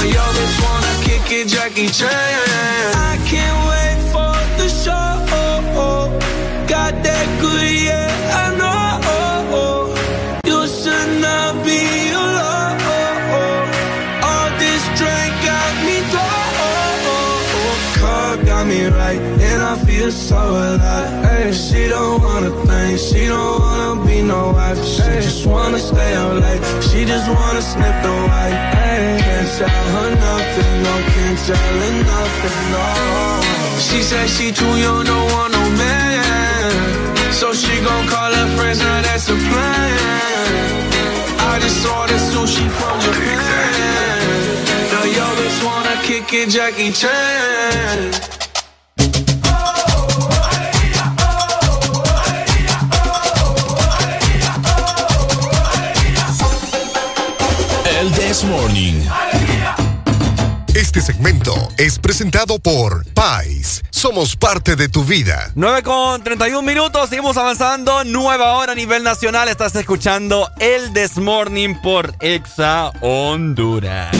Now 0.00 0.06
yo 0.06 0.24
bitch 0.32 0.56
wanna 0.62 0.92
kick 1.04 1.30
it, 1.30 1.48
Jackie 1.48 1.88
Chan. 1.88 2.08
I 2.08 3.18
can't 3.28 3.66
wait 3.66 3.69
so 20.10 20.36
alive. 20.36 21.24
Hey, 21.24 21.52
she 21.52 21.88
don't 21.88 22.22
wanna 22.22 22.50
think, 22.66 22.98
she 22.98 23.26
don't 23.26 23.60
wanna 23.60 24.06
be 24.06 24.22
no 24.22 24.52
wife. 24.52 24.82
She 24.84 25.02
just 25.26 25.46
wanna 25.46 25.78
stay 25.78 26.14
out 26.14 26.36
late, 26.36 26.62
she 26.88 27.04
just 27.04 27.28
wanna 27.28 27.62
snip 27.62 27.96
the 28.02 28.14
white. 28.28 28.56
Can't 28.74 29.48
tell 29.58 29.84
her 29.94 30.10
nothing, 30.26 30.74
no, 30.82 30.94
can't 31.14 31.38
tell 31.46 31.74
her 31.82 31.94
nothing, 32.14 32.60
no. 32.74 32.86
She 33.78 34.02
said 34.02 34.28
she 34.28 34.52
too 34.52 34.74
young, 34.84 35.04
don't 35.04 35.32
want 35.32 35.52
no 35.52 35.62
man. 35.82 37.32
So 37.32 37.52
she 37.52 37.74
gon' 37.80 38.06
call 38.08 38.32
her 38.32 38.48
friends, 38.56 38.80
now 38.80 39.02
that's 39.02 39.28
a 39.28 39.36
plan. 39.48 40.50
I 41.50 41.58
just 41.60 41.86
ordered 41.86 42.24
sushi 42.30 42.66
from 42.78 42.96
Japan. 43.00 44.20
Now 44.92 45.04
yo 45.18 45.26
bitch 45.38 45.58
wanna 45.64 45.96
kick 46.02 46.32
it, 46.32 46.48
Jackie 46.50 46.92
Chan. 46.92 48.49
This 58.40 58.48
Morning. 58.48 58.94
Este 60.74 61.02
segmento 61.02 61.52
es 61.76 61.98
presentado 61.98 62.58
por 62.58 63.04
Pais. 63.12 63.82
Somos 63.90 64.34
parte 64.34 64.76
de 64.76 64.88
tu 64.88 65.04
vida. 65.04 65.50
9 65.56 65.82
con 65.82 66.24
31 66.24 66.62
minutos, 66.62 67.10
seguimos 67.10 67.36
avanzando. 67.36 68.02
Nueva 68.04 68.54
hora 68.54 68.72
a 68.72 68.74
nivel 68.74 69.02
nacional. 69.02 69.48
Estás 69.48 69.74
escuchando 69.76 70.48
el 70.58 70.90
This 70.94 71.18
Morning 71.18 71.74
por 71.82 72.14
Exa 72.20 72.92
Honduras. 73.02 74.16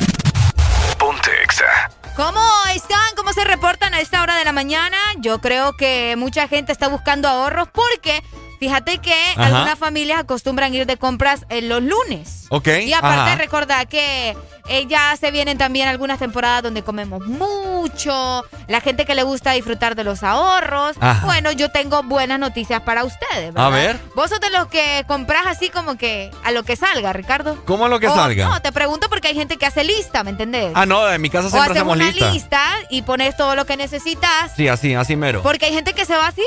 Ponte 0.99 1.31
Exa. 1.43 1.91
¿Cómo 2.15 2.43
están? 2.75 3.15
¿Cómo 3.17 3.33
se 3.33 3.45
reportan 3.45 3.95
a 3.95 4.01
esta 4.01 4.23
hora 4.23 4.37
de 4.37 4.45
la 4.45 4.53
mañana? 4.53 4.99
Yo 5.21 5.41
creo 5.41 5.79
que 5.79 6.15
mucha 6.19 6.47
gente 6.47 6.73
está 6.73 6.89
buscando 6.89 7.27
ahorros 7.27 7.69
porque 7.73 8.23
fíjate 8.61 8.99
que 8.99 9.13
Ajá. 9.37 9.47
algunas 9.47 9.79
familias 9.79 10.21
acostumbran 10.21 10.73
ir 10.75 10.87
de 10.87 10.97
compras 10.97 11.45
en 11.49 11.69
los 11.69 11.83
lunes. 11.83 12.47
Ok. 12.51 12.69
Y 12.85 12.93
aparte 12.93 13.31
ajá. 13.33 13.37
recordar 13.37 13.89
que 13.89 14.37
eh, 14.69 14.87
ya 14.87 15.17
se 15.19 15.31
vienen 15.31 15.57
también 15.59 15.89
algunas 15.89 16.19
temporadas 16.19 16.63
donde 16.63 16.83
comemos 16.83 17.27
mucho, 17.27 18.45
la 18.69 18.81
gente 18.81 19.05
que 19.05 19.15
le 19.15 19.23
gusta 19.23 19.53
disfrutar 19.53 19.95
de 19.97 20.05
los 20.05 20.23
ahorros. 20.23 20.97
Ajá. 21.01 21.25
Bueno, 21.27 21.51
yo 21.53 21.71
tengo 21.71 22.03
buenas 22.03 22.39
noticias 22.39 22.81
para 22.83 23.05
ustedes. 23.05 23.55
¿verdad? 23.55 23.67
A 23.67 23.71
ver. 23.71 23.99
Vos 24.15 24.31
sos 24.31 24.41
de 24.41 24.51
los 24.51 24.67
que 24.69 25.05
compras 25.09 25.43
así 25.47 25.71
como 25.71 25.97
que 25.97 26.31
a 26.45 26.51
lo 26.53 26.63
que 26.63 26.77
salga, 26.77 27.13
Ricardo. 27.13 27.57
¿Cómo 27.65 27.87
a 27.87 27.89
lo 27.89 27.99
que 27.99 28.09
O- 28.09 28.15
salga? 28.15 28.49
No, 28.49 28.61
te 28.63 28.73
pregunto 28.73 29.09
porque 29.09 29.29
hay 29.29 29.35
gente 29.35 29.57
que 29.57 29.67
hace 29.67 29.83
lista, 29.85 30.23
¿me 30.25 30.31
entendés? 30.31 30.73
Ah, 30.75 30.87
no, 30.87 31.11
en 31.11 31.21
mi 31.21 31.31
casa 31.31 31.47
o 31.47 31.51
siempre 31.51 31.71
haces 31.71 31.77
hacemos 31.79 31.97
una 31.97 32.07
lista. 32.11 32.31
lista 32.33 32.63
y 32.91 33.03
pones 33.03 33.37
todo 33.37 33.55
lo 33.57 33.65
que 33.65 33.77
necesitas. 33.77 34.53
Sí, 34.57 34.69
así, 34.69 34.95
así 34.95 35.17
mero. 35.17 35.43
Porque 35.43 35.67
hay 35.67 35.73
gente 35.73 35.95
que 35.95 36.05
se 36.05 36.15
va 36.17 36.27
así, 36.27 36.43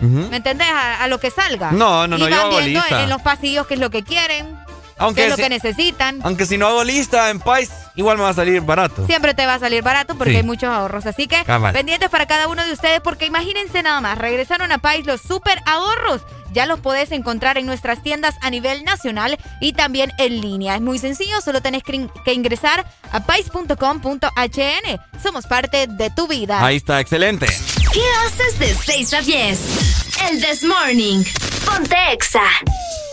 ¿me 0.00 0.36
entendés? 0.36 0.68
A, 0.68 1.02
a 1.04 1.08
lo 1.08 1.18
que 1.20 1.30
salga. 1.30 1.72
No, 1.72 2.06
no, 2.06 2.18
no, 2.18 2.28
yo 2.28 2.34
hago 2.36 2.58
viendo 2.58 2.80
lista. 2.80 3.02
en 3.02 3.08
los 3.08 3.22
pasillos 3.22 3.66
qué 3.66 3.74
es 3.74 3.80
lo 3.80 3.90
que 3.90 4.02
quieren, 4.02 4.56
Aunque 4.98 5.20
qué 5.22 5.24
es 5.26 5.30
lo 5.30 5.36
si- 5.36 5.42
que 5.42 5.48
necesitan. 5.48 6.20
Aunque 6.22 6.46
si 6.46 6.56
no 6.58 6.66
hago 6.68 6.82
lista 6.84 7.30
en 7.30 7.38
Pais, 7.40 7.70
igual 7.96 8.16
me 8.16 8.22
va 8.24 8.30
a 8.30 8.34
salir 8.34 8.60
barato. 8.62 9.04
Siempre 9.06 9.34
te 9.34 9.44
va 9.46 9.54
a 9.54 9.58
salir 9.58 9.82
barato 9.82 10.16
porque 10.16 10.32
Sí. 10.32 10.36
hay 10.38 10.42
muchos 10.42 10.70
ahorros. 10.70 11.06
Así 11.06 11.26
que 11.26 11.42
Cabal. 11.44 11.72
pendientes 11.72 12.08
para 12.10 12.26
cada 12.26 12.48
uno 12.48 12.64
de 12.64 12.72
ustedes 12.72 13.00
porque 13.00 13.26
imagínense 13.26 13.82
nada 13.82 14.00
más, 14.00 14.16
regresaron 14.18 14.72
a 14.72 14.78
Pais 14.78 15.04
los 15.06 15.20
super 15.20 15.60
ahorros. 15.66 16.22
Ya 16.52 16.64
los 16.64 16.80
podés 16.80 17.12
encontrar 17.12 17.58
en 17.58 17.66
nuestras 17.66 18.02
tiendas 18.02 18.34
a 18.40 18.48
nivel 18.48 18.82
nacional 18.84 19.36
y 19.60 19.74
también 19.74 20.12
en 20.16 20.40
línea. 20.40 20.76
Es 20.76 20.80
muy 20.80 20.98
sencillo, 20.98 21.38
solo 21.42 21.60
tenés 21.60 21.82
que 21.82 22.32
ingresar 22.32 22.86
a 23.12 23.20
pais.com.hn. 23.20 25.00
Somos 25.22 25.46
parte 25.46 25.86
de 25.86 26.08
tu 26.10 26.26
vida. 26.28 26.64
Ahí 26.64 26.76
está, 26.76 27.00
excelente. 27.00 27.46
¿Qué 27.96 28.02
haces 28.26 28.58
de 28.58 28.74
6 28.74 29.14
a 29.14 29.20
10? 29.22 29.58
El 30.30 30.42
This 30.42 30.64
Morning. 30.64 31.24
Ponte 31.64 31.96
Exa. 32.12 32.42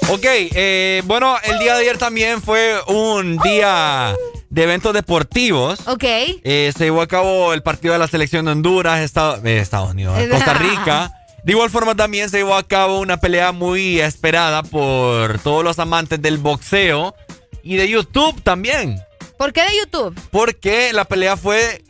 Ok, 0.09 0.25
eh, 0.25 1.01
bueno, 1.05 1.37
el 1.45 1.57
día 1.59 1.75
de 1.75 1.83
ayer 1.83 1.97
también 1.97 2.41
fue 2.41 2.75
un 2.87 3.37
día 3.37 4.13
de 4.49 4.63
eventos 4.63 4.93
deportivos. 4.93 5.79
Ok. 5.87 6.03
Eh, 6.03 6.73
se 6.77 6.83
llevó 6.83 7.01
a 7.01 7.07
cabo 7.07 7.53
el 7.53 7.63
partido 7.63 7.93
de 7.93 7.99
la 7.99 8.09
selección 8.09 8.43
de 8.43 8.51
Honduras, 8.51 8.99
Estado- 8.99 9.39
eh, 9.45 9.59
Estados 9.59 9.91
Unidos, 9.91 10.19
Costa 10.29 10.53
Rica. 10.59 11.13
De 11.45 11.53
igual 11.53 11.69
forma 11.69 11.95
también 11.95 12.29
se 12.29 12.39
llevó 12.39 12.55
a 12.55 12.67
cabo 12.67 12.99
una 12.99 13.21
pelea 13.21 13.53
muy 13.53 14.01
esperada 14.01 14.63
por 14.63 15.39
todos 15.39 15.63
los 15.63 15.79
amantes 15.79 16.21
del 16.21 16.39
boxeo 16.39 17.15
y 17.63 17.77
de 17.77 17.87
YouTube 17.87 18.41
también. 18.43 18.99
¿Por 19.37 19.53
qué 19.53 19.61
de 19.61 19.77
YouTube? 19.77 20.19
Porque 20.29 20.91
la 20.91 21.05
pelea 21.05 21.37
fue 21.37 21.81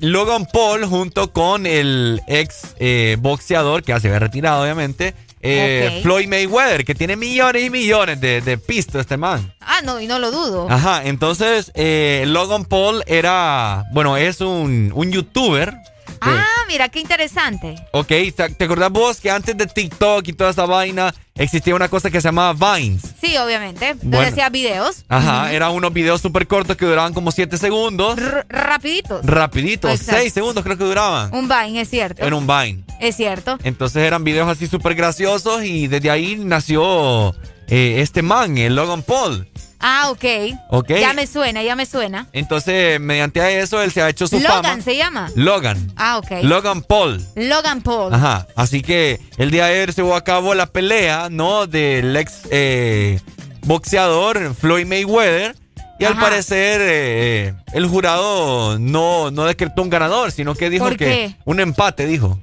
Logan 0.00 0.46
Paul 0.46 0.84
junto 0.84 1.32
con 1.32 1.66
el 1.66 2.20
ex 2.26 2.74
eh, 2.78 3.16
boxeador, 3.20 3.82
que 3.82 3.92
ya 3.92 4.00
se 4.00 4.08
había 4.08 4.18
retirado 4.18 4.62
obviamente, 4.62 5.14
eh. 5.42 6.00
Floyd 6.02 6.28
Mayweather, 6.28 6.84
que 6.84 6.94
tiene 6.94 7.16
millones 7.16 7.64
y 7.64 7.70
millones 7.70 8.20
de, 8.20 8.40
de 8.42 8.58
pistas 8.58 9.02
este 9.02 9.16
man. 9.16 9.52
Ah, 9.60 9.80
no, 9.82 10.00
y 10.00 10.06
no 10.06 10.18
lo 10.18 10.30
dudo. 10.30 10.66
Ajá, 10.70 11.02
entonces 11.04 11.72
eh, 11.74 12.24
Logan 12.26 12.64
Paul 12.66 13.02
era, 13.06 13.84
bueno, 13.92 14.16
es 14.16 14.40
un, 14.40 14.92
un 14.94 15.10
youtuber. 15.12 15.74
Ah, 16.20 16.44
mira, 16.68 16.88
qué 16.88 17.00
interesante. 17.00 17.76
Ok, 17.92 18.08
¿te 18.56 18.64
acordás 18.64 18.90
vos 18.90 19.20
que 19.20 19.30
antes 19.30 19.56
de 19.56 19.66
TikTok 19.66 20.26
y 20.28 20.32
toda 20.32 20.50
esa 20.50 20.66
vaina 20.66 21.14
existía 21.34 21.74
una 21.74 21.88
cosa 21.88 22.10
que 22.10 22.20
se 22.20 22.28
llamaba 22.28 22.76
Vines? 22.76 23.02
Sí, 23.20 23.36
obviamente. 23.38 23.94
Donde 23.94 24.16
Bueno. 24.16 24.30
hacía 24.32 24.48
videos. 24.50 25.04
Ajá, 25.08 25.52
eran 25.52 25.72
unos 25.72 25.92
videos 25.92 26.20
súper 26.20 26.46
cortos 26.46 26.76
que 26.76 26.86
duraban 26.86 27.14
como 27.14 27.32
7 27.32 27.56
segundos. 27.58 28.18
R- 28.18 28.44
rapiditos. 28.48 29.24
Rapiditos, 29.24 29.90
Exacto. 29.92 30.20
6 30.20 30.32
segundos 30.32 30.62
creo 30.64 30.76
que 30.76 30.84
duraban. 30.84 31.34
Un 31.34 31.48
Vine, 31.48 31.80
es 31.80 31.88
cierto. 31.90 32.24
En 32.24 32.34
un 32.34 32.46
Vine. 32.46 32.84
Es 33.00 33.16
cierto. 33.16 33.58
Entonces 33.64 34.02
eran 34.02 34.24
videos 34.24 34.48
así 34.48 34.66
súper 34.66 34.94
graciosos 34.94 35.64
y 35.64 35.86
desde 35.86 36.10
ahí 36.10 36.36
nació 36.36 37.34
eh, 37.70 38.00
este 38.00 38.22
man, 38.22 38.58
el 38.58 38.74
Logan 38.74 39.02
Paul. 39.02 39.48
Ah, 39.80 40.10
ok. 40.10 40.24
Ok. 40.68 40.90
Ya 40.90 41.14
me 41.14 41.26
suena, 41.26 41.62
ya 41.62 41.74
me 41.74 41.86
suena. 41.86 42.28
Entonces, 42.32 43.00
mediante 43.00 43.60
eso, 43.60 43.82
él 43.82 43.90
se 43.90 44.02
ha 44.02 44.10
hecho 44.10 44.26
su 44.26 44.38
Logan 44.38 44.62
fama. 44.62 44.82
se 44.82 44.96
llama. 44.96 45.30
Logan. 45.34 45.90
Ah, 45.96 46.18
ok. 46.18 46.42
Logan 46.42 46.82
Paul. 46.82 47.24
Logan 47.34 47.80
Paul. 47.80 48.12
Ajá. 48.12 48.46
Así 48.56 48.82
que 48.82 49.20
el 49.38 49.50
día 49.50 49.66
de 49.66 49.72
ayer 49.72 49.92
se 49.94 50.02
llevó 50.02 50.16
a 50.16 50.24
cabo 50.24 50.54
la 50.54 50.66
pelea, 50.66 51.28
¿no? 51.30 51.66
Del 51.66 52.14
ex 52.14 52.42
eh, 52.50 53.20
boxeador 53.62 54.54
Floyd 54.54 54.86
Mayweather. 54.86 55.56
Y 55.98 56.04
al 56.06 56.16
parecer 56.16 56.80
eh, 56.82 57.54
el 57.74 57.86
jurado 57.86 58.78
no, 58.78 59.30
no 59.30 59.44
decretó 59.44 59.82
un 59.82 59.90
ganador, 59.90 60.32
sino 60.32 60.54
que 60.54 60.70
dijo 60.70 60.86
¿Por 60.86 60.96
que 60.96 61.36
un 61.44 61.60
empate, 61.60 62.06
dijo. 62.06 62.40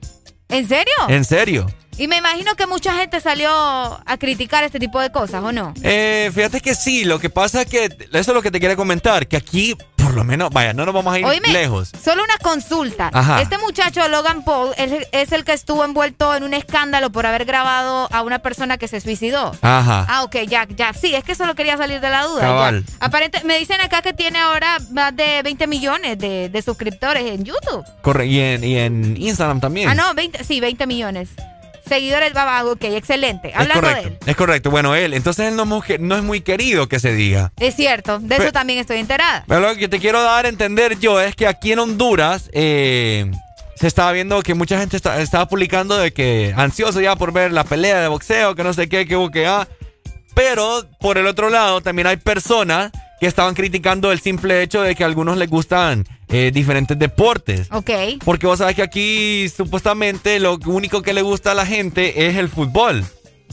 ¿En 0.48 0.68
serio? 0.68 0.94
¿En 1.08 1.26
serio? 1.26 1.66
Y 1.98 2.08
me 2.08 2.18
imagino 2.18 2.56
que 2.56 2.68
mucha 2.68 2.94
gente 2.94 3.20
salió 3.20 3.50
a 3.52 4.18
criticar 4.20 4.64
este 4.64 4.80
tipo 4.80 5.00
de 5.00 5.12
cosas, 5.12 5.44
¿o 5.44 5.52
no? 5.52 5.74
Eh, 5.82 6.32
fíjate 6.34 6.62
que 6.62 6.76
sí, 6.76 7.06
lo 7.06 7.20
que 7.20 7.30
pasa 7.30 7.64
es 7.64 7.68
que 7.68 7.86
eso 7.86 7.98
es 8.12 8.28
lo 8.28 8.42
que 8.42 8.52
te 8.52 8.60
quería 8.60 8.76
comentar, 8.76 9.28
que 9.28 9.38
aquí 9.38 9.76
por 10.08 10.16
lo 10.16 10.24
menos, 10.24 10.52
vaya, 10.52 10.72
no 10.72 10.86
nos 10.86 10.94
vamos 10.94 11.14
a 11.14 11.20
ir 11.20 11.26
Oíme, 11.26 11.50
lejos. 11.50 11.92
Solo 12.02 12.24
una 12.24 12.38
consulta. 12.38 13.10
Ajá. 13.12 13.42
Este 13.42 13.58
muchacho, 13.58 14.08
Logan 14.08 14.42
Paul, 14.44 14.74
es, 14.78 15.06
es 15.12 15.34
el 15.34 15.44
que 15.44 15.52
estuvo 15.52 15.84
envuelto 15.84 16.34
en 16.34 16.44
un 16.44 16.54
escándalo 16.54 17.12
por 17.12 17.26
haber 17.26 17.44
grabado 17.44 18.08
a 18.14 18.22
una 18.22 18.40
persona 18.40 18.78
que 18.78 18.88
se 18.88 19.02
suicidó. 19.02 19.52
Ajá. 19.62 20.06
Ah, 20.08 20.24
ok, 20.24 20.38
ya, 20.48 20.66
ya. 20.70 20.94
Sí, 20.94 21.14
es 21.14 21.26
que 21.26 21.36
solo 21.36 21.56
quería 21.56 21.76
salir 21.76 22.00
de 22.00 22.10
la 22.10 22.24
duda. 22.24 22.40
Cabal. 22.40 22.86
Aparente, 23.02 23.44
me 23.44 23.60
dicen 23.60 23.82
acá 23.82 24.02
que 24.02 24.14
tiene 24.14 24.40
ahora 24.40 24.78
más 24.92 25.14
de 25.14 25.42
20 25.44 25.68
millones 25.68 26.18
de, 26.18 26.48
de 26.48 26.62
suscriptores 26.62 27.24
en 27.26 27.44
YouTube. 27.44 27.84
Corre, 28.02 28.28
y 28.28 28.40
en, 28.40 28.64
y 28.64 28.78
en 28.78 29.22
Instagram 29.22 29.60
también. 29.60 29.90
Ah, 29.90 29.94
no, 29.94 30.14
20, 30.14 30.42
sí, 30.46 30.62
20 30.62 30.88
millones. 30.88 31.32
Seguidores, 31.88 32.34
va, 32.36 32.46
va, 32.46 32.66
ok, 32.66 32.84
excelente. 32.86 33.50
Es 33.50 33.56
Hablando 33.56 33.88
de 33.88 34.02
él. 34.02 34.18
es 34.26 34.36
correcto. 34.36 34.70
Bueno, 34.72 34.96
él, 34.96 35.14
entonces 35.14 35.48
él 35.48 35.56
no, 35.56 35.64
es 35.64 35.68
muy- 35.70 35.98
no 36.00 36.16
es 36.16 36.24
muy 36.24 36.42
querido 36.42 36.88
que 36.88 37.00
se 37.00 37.14
diga. 37.14 37.52
Es 37.60 37.76
cierto, 37.76 38.20
de 38.20 38.36
eso 38.38 38.52
también 38.52 38.80
estoy 38.80 38.98
enterada. 39.00 39.44
Pero 39.48 39.60
lo 39.62 39.76
que 39.76 39.88
te 39.88 40.00
quiero 40.00 40.22
dar 40.24 40.46
a 40.46 40.50
entender 40.50 41.00
yo 41.00 41.20
es 41.22 41.36
que 41.36 41.48
aquí 41.48 41.72
en 41.72 41.80
Honduras 41.80 42.50
eh, 42.54 43.32
se 43.76 43.88
estaba 43.88 44.12
viendo 44.12 44.42
que 44.42 44.54
mucha 44.54 44.80
gente 44.80 44.98
está- 44.98 45.22
estaba 45.22 45.48
publicando 45.48 45.98
de 45.98 46.12
que 46.12 46.54
ansioso 46.58 47.00
ya 47.02 47.16
por 47.16 47.32
ver 47.32 47.52
la 47.52 47.64
pelea 47.64 48.02
de 48.02 48.08
boxeo, 48.08 48.56
que 48.56 48.64
no 48.64 48.74
sé 48.74 48.90
qué, 48.90 49.06
que 49.08 49.30
que 49.32 49.46
ah. 49.48 49.68
Pero 50.36 50.86
por 51.00 51.18
el 51.18 51.26
otro 51.28 51.50
lado 51.50 51.82
también 51.82 52.08
hay 52.08 52.18
personas 52.18 52.92
que 53.20 53.26
estaban 53.26 53.56
criticando 53.56 54.12
el 54.12 54.20
simple 54.20 54.62
hecho 54.62 54.84
de 54.84 54.94
que 54.96 55.04
a 55.04 55.08
algunos 55.08 55.38
les 55.38 55.50
gustan 55.50 56.06
eh, 56.30 56.52
diferentes 56.54 56.98
deportes. 56.98 57.68
Ok. 57.72 57.90
Porque 58.24 58.48
vos 58.48 58.60
sabés 58.60 58.76
que 58.76 58.82
aquí 58.84 59.48
supuestamente 59.50 60.40
lo 60.40 60.58
único 60.66 61.02
que 61.02 61.14
le 61.14 61.22
gusta 61.22 61.52
a 61.52 61.56
la 61.56 61.66
gente 61.66 62.28
es 62.28 62.36
el 62.36 62.50
fútbol, 62.50 63.06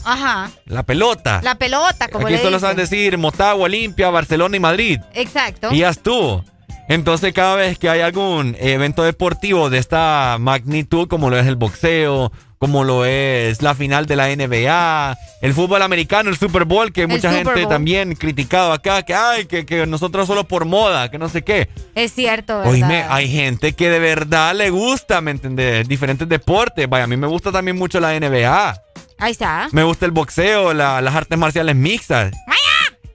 Ajá. 0.03 0.51
la 0.65 0.83
pelota. 0.83 1.41
La 1.43 1.55
pelota, 1.55 2.07
como 2.09 2.25
aquí 2.27 2.33
le 2.33 2.39
solo 2.39 2.57
dicen. 2.57 2.61
saben 2.61 2.77
decir 2.77 3.17
Motagua, 3.17 3.65
Olimpia, 3.65 4.09
Barcelona 4.09 4.57
y 4.57 4.59
Madrid. 4.59 4.99
Exacto. 5.13 5.69
Y 5.73 5.79
ya 5.79 5.89
estuvo. 5.89 6.43
Entonces, 6.87 7.33
cada 7.33 7.55
vez 7.55 7.79
que 7.79 7.89
hay 7.89 8.01
algún 8.01 8.55
evento 8.59 9.03
deportivo 9.03 9.71
de 9.71 9.79
esta 9.79 10.37
magnitud, 10.39 11.07
como 11.07 11.31
lo 11.31 11.39
es 11.39 11.47
el 11.47 11.55
boxeo, 11.55 12.31
como 12.57 12.83
lo 12.83 13.05
es 13.05 13.61
la 13.61 13.75
final 13.75 14.05
de 14.05 14.15
la 14.15 14.27
NBA, 14.35 15.17
el 15.41 15.53
fútbol 15.53 15.81
americano, 15.81 16.29
el 16.29 16.37
Super 16.37 16.65
Bowl, 16.65 16.91
que 16.93 17.05
mucha 17.07 17.29
Super 17.29 17.45
gente 17.45 17.59
Bowl. 17.61 17.69
también 17.69 18.15
criticado 18.15 18.71
acá, 18.73 19.03
que 19.03 19.13
ay, 19.13 19.45
que, 19.45 19.65
que 19.65 19.85
nosotros 19.85 20.25
solo 20.27 20.45
por 20.47 20.65
moda, 20.65 21.11
que 21.11 21.17
no 21.17 21.29
sé 21.29 21.41
qué. 21.43 21.69
Es 21.93 22.13
cierto, 22.13 22.57
¿verdad? 22.59 22.71
Oíme, 22.73 23.05
hay 23.09 23.29
gente 23.29 23.73
que 23.73 23.89
de 23.89 23.99
verdad 23.99 24.55
le 24.55 24.69
gusta, 24.69 25.21
¿me 25.21 25.31
entendés? 25.31 25.87
Diferentes 25.87 26.27
deportes. 26.27 26.87
Vaya, 26.89 27.03
a 27.03 27.07
mí 27.07 27.17
me 27.17 27.27
gusta 27.27 27.51
también 27.51 27.77
mucho 27.77 27.99
la 27.99 28.17
NBA. 28.19 28.81
Ahí 29.17 29.31
está. 29.31 29.67
Me 29.71 29.83
gusta 29.83 30.05
el 30.05 30.11
boxeo, 30.11 30.73
la- 30.73 31.01
las 31.01 31.15
artes 31.15 31.37
marciales 31.37 31.75
mixtas. 31.75 32.31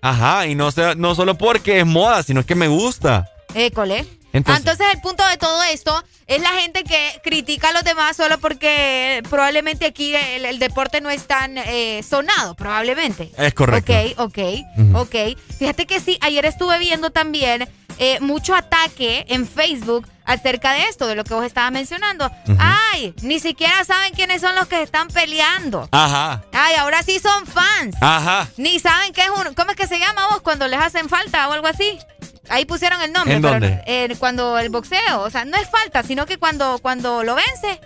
Ajá, 0.02 0.47
y 0.47 0.55
no, 0.55 0.70
no 0.97 1.15
solo 1.15 1.35
porque 1.36 1.81
es 1.81 1.86
moda, 1.86 2.23
sino 2.23 2.44
que 2.47 2.55
me 2.55 2.69
gusta. 2.69 3.28
École. 3.55 4.07
Entonces- 4.33 4.60
Entonces, 4.65 4.86
el 4.94 5.00
punto 5.00 5.26
de 5.28 5.36
todo 5.36 5.62
esto 5.65 6.05
es 6.26 6.41
la 6.41 6.50
gente 6.50 6.84
que 6.84 7.20
critica 7.25 7.70
a 7.70 7.73
los 7.73 7.83
demás 7.84 8.17
solo 8.17 8.39
porque 8.39 9.23
probablemente 9.28 9.86
aquí 9.86 10.15
el, 10.15 10.44
el 10.44 10.59
deporte 10.59 11.00
no 11.00 11.10
es 11.10 11.26
tan 11.26 11.59
eh, 11.59 12.02
sonado, 12.09 12.55
probablemente. 12.55 13.31
Es 13.36 13.55
correcto. 13.55 13.92
Ok, 13.92 14.18
ok, 14.18 14.39
Ujú. 14.78 14.99
ok. 14.99 15.15
Fíjate 15.59 15.86
que 15.86 15.99
sí, 16.00 16.18
ayer 16.20 16.44
estuve 16.47 16.78
viendo 16.78 17.10
también 17.10 17.68
eh, 17.99 18.18
mucho 18.20 18.55
ataque 18.55 19.26
en 19.28 19.47
Facebook 19.49 20.07
acerca 20.25 20.73
de 20.75 20.84
esto, 20.84 21.07
de 21.09 21.17
lo 21.17 21.25
que 21.25 21.34
vos 21.34 21.44
estabas 21.44 21.73
mencionando. 21.73 22.31
Ay, 22.59 23.12
ni 23.23 23.41
siquiera 23.41 23.84
saben 23.84 24.12
quiénes 24.15 24.41
son 24.41 24.55
los 24.55 24.68
que 24.68 24.81
están 24.81 25.09
peleando. 25.09 25.89
Ajá, 25.91 26.44
Ay, 26.52 26.76
ahora 26.76 27.02
sí 27.02 27.18
son 27.18 27.47
fans. 27.47 27.97
ajá. 28.00 28.49
Ni 28.57 28.78
saben 28.78 29.12
qué 29.12 29.23
es 29.23 29.31
un. 29.31 29.55
¿Cómo 29.55 29.73
es 29.73 29.76
que 29.76 29.89
se 29.89 29.99
llama 29.99 30.28
vos 30.28 30.41
cuando 30.41 30.68
les 30.68 30.81
hacen 30.81 31.09
falta 31.09 31.49
o 31.49 31.52
algo 31.52 31.67
así? 31.67 31.99
Ahí 32.51 32.65
pusieron 32.67 33.01
el 33.03 33.12
nombre. 33.12 33.35
¿En 33.37 33.43
pero, 33.43 33.55
dónde? 33.55 33.83
eh, 33.87 34.15
cuando 34.19 34.59
el 34.59 34.69
boxeo. 34.70 35.20
O 35.23 35.31
sea, 35.31 35.45
no 35.45 35.57
es 35.57 35.69
falta, 35.70 36.03
sino 36.03 36.27
que 36.27 36.37
cuando, 36.39 36.79
cuando 36.83 37.23
lo 37.25 37.35
vence. 37.35 37.81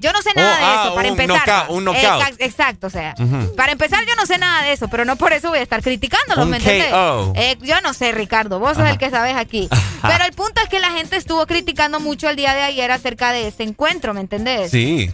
Yo 0.00 0.12
no 0.12 0.20
sé 0.20 0.30
nada 0.36 0.54
Oh, 0.54 0.58
de 0.58 0.64
ah, 0.64 0.82
eso, 0.84 0.94
para 0.96 1.12
un 1.12 1.18
empezar. 1.20 1.46
knockout, 1.48 1.70
un 1.76 1.84
knockout. 1.84 2.02
Exa- 2.04 2.36
exacto, 2.40 2.86
o 2.88 2.90
sea. 2.90 3.14
Para 3.56 3.72
empezar, 3.72 4.00
yo 4.06 4.14
no 4.16 4.26
sé 4.26 4.36
nada 4.36 4.62
de 4.62 4.72
eso, 4.72 4.88
pero 4.88 5.06
no 5.06 5.16
por 5.16 5.32
eso 5.32 5.48
voy 5.48 5.60
a 5.60 5.62
estar 5.62 5.82
criticándolos, 5.82 6.44
Un 6.44 6.50
¿me 6.50 6.58
entiendes? 6.58 6.92
Eh, 7.36 7.56
yo 7.62 7.80
no 7.80 7.94
sé, 7.94 8.12
Ricardo, 8.12 8.58
vos 8.58 8.76
sos 8.76 8.86
el 8.86 8.98
que 8.98 9.08
sabes 9.08 9.34
aquí. 9.34 9.66
Pero 10.02 10.24
el 10.26 10.32
punto 10.32 10.60
es 10.60 10.68
que 10.68 10.78
la 10.80 10.90
gente 10.90 11.16
estuvo 11.16 11.46
criticando 11.46 12.00
mucho 12.00 12.28
el 12.28 12.36
día 12.36 12.52
de 12.54 12.60
ayer 12.62 12.90
acerca 12.90 13.32
de 13.32 13.48
ese 13.48 13.62
encuentro, 13.62 14.12
¿me 14.12 14.20
entendés? 14.20 14.70
Sí. 14.70 15.10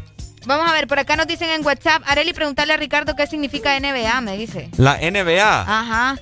Vamos 0.46 0.68
a 0.68 0.72
ver, 0.72 0.88
por 0.88 0.98
acá 0.98 1.14
nos 1.14 1.28
dicen 1.28 1.50
en 1.50 1.64
WhatsApp, 1.64 2.02
Areli, 2.06 2.32
preguntarle 2.32 2.72
a 2.72 2.76
Ricardo 2.76 3.14
qué 3.14 3.28
significa 3.28 3.78
NBA, 3.78 4.20
me 4.22 4.36
dice. 4.36 4.70
La 4.76 4.96
NBA. 4.98 5.60
Ajá. 5.68 6.16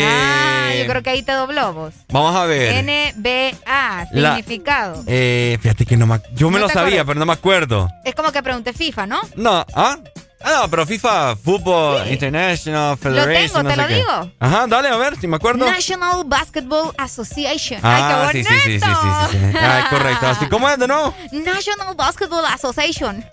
Eh, 0.00 0.04
Ah, 0.06 0.74
yo 0.78 0.86
creo 0.86 1.02
que 1.02 1.10
ahí 1.10 1.22
te 1.22 1.32
dobló 1.32 1.72
vos. 1.72 1.92
Vamos 2.10 2.34
a 2.34 2.46
ver. 2.46 2.82
NBA, 2.84 4.06
La- 4.12 4.36
significado. 4.36 5.02
Eh, 5.06 5.58
fíjate 5.60 5.84
que 5.86 5.96
no 5.96 6.06
me... 6.06 6.20
Yo 6.34 6.50
me 6.50 6.58
¿No 6.58 6.66
lo 6.66 6.68
sabía, 6.68 7.02
acuerdas? 7.02 7.06
pero 7.06 7.18
no 7.20 7.26
me 7.26 7.32
acuerdo. 7.32 7.88
Es 8.04 8.14
como 8.14 8.32
que 8.32 8.42
pregunté 8.42 8.72
FIFA, 8.72 9.06
¿no? 9.06 9.20
No, 9.36 9.64
¿ah? 9.74 9.98
Ah, 10.44 10.62
no, 10.62 10.70
pero 10.70 10.84
FIFA, 10.86 11.36
Fútbol 11.36 12.08
International 12.10 12.96
Federation, 12.98 13.48
tengo, 13.48 13.62
no 13.62 13.70
te 13.70 13.76
lo 13.76 13.86
qué. 13.86 13.94
digo. 13.94 14.32
Ajá, 14.40 14.66
dale, 14.66 14.88
a 14.88 14.96
ver 14.96 15.16
si 15.20 15.28
me 15.28 15.36
acuerdo. 15.36 15.64
National 15.64 16.24
Basketball 16.26 16.92
Association. 16.98 17.78
Ah, 17.80 18.26
Ay, 18.26 18.32
qué 18.32 18.44
sí, 18.44 18.50
sí, 18.50 18.60
sí, 18.64 18.80
sí, 18.80 18.86
sí, 19.30 19.38
sí. 19.38 19.56
Ah, 19.56 19.86
correcto. 19.88 20.26
Así 20.26 20.46
como 20.46 20.68
es 20.68 20.78
de 20.80 20.88
nuevo. 20.88 21.14
National 21.30 21.94
Basketball 21.94 22.44
Association. 22.46 23.24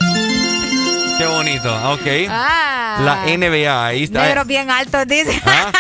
Qué 1.18 1.26
bonito. 1.26 1.70
Ah, 1.74 1.94
Ok. 1.94 2.08
Ah. 2.30 2.98
La 3.02 3.26
NBA, 3.38 3.86
ahí 3.88 4.04
está. 4.04 4.22
Negros 4.22 4.46
bien 4.48 4.70
altos, 4.70 5.08
dice. 5.08 5.42
Ah, 5.46 5.72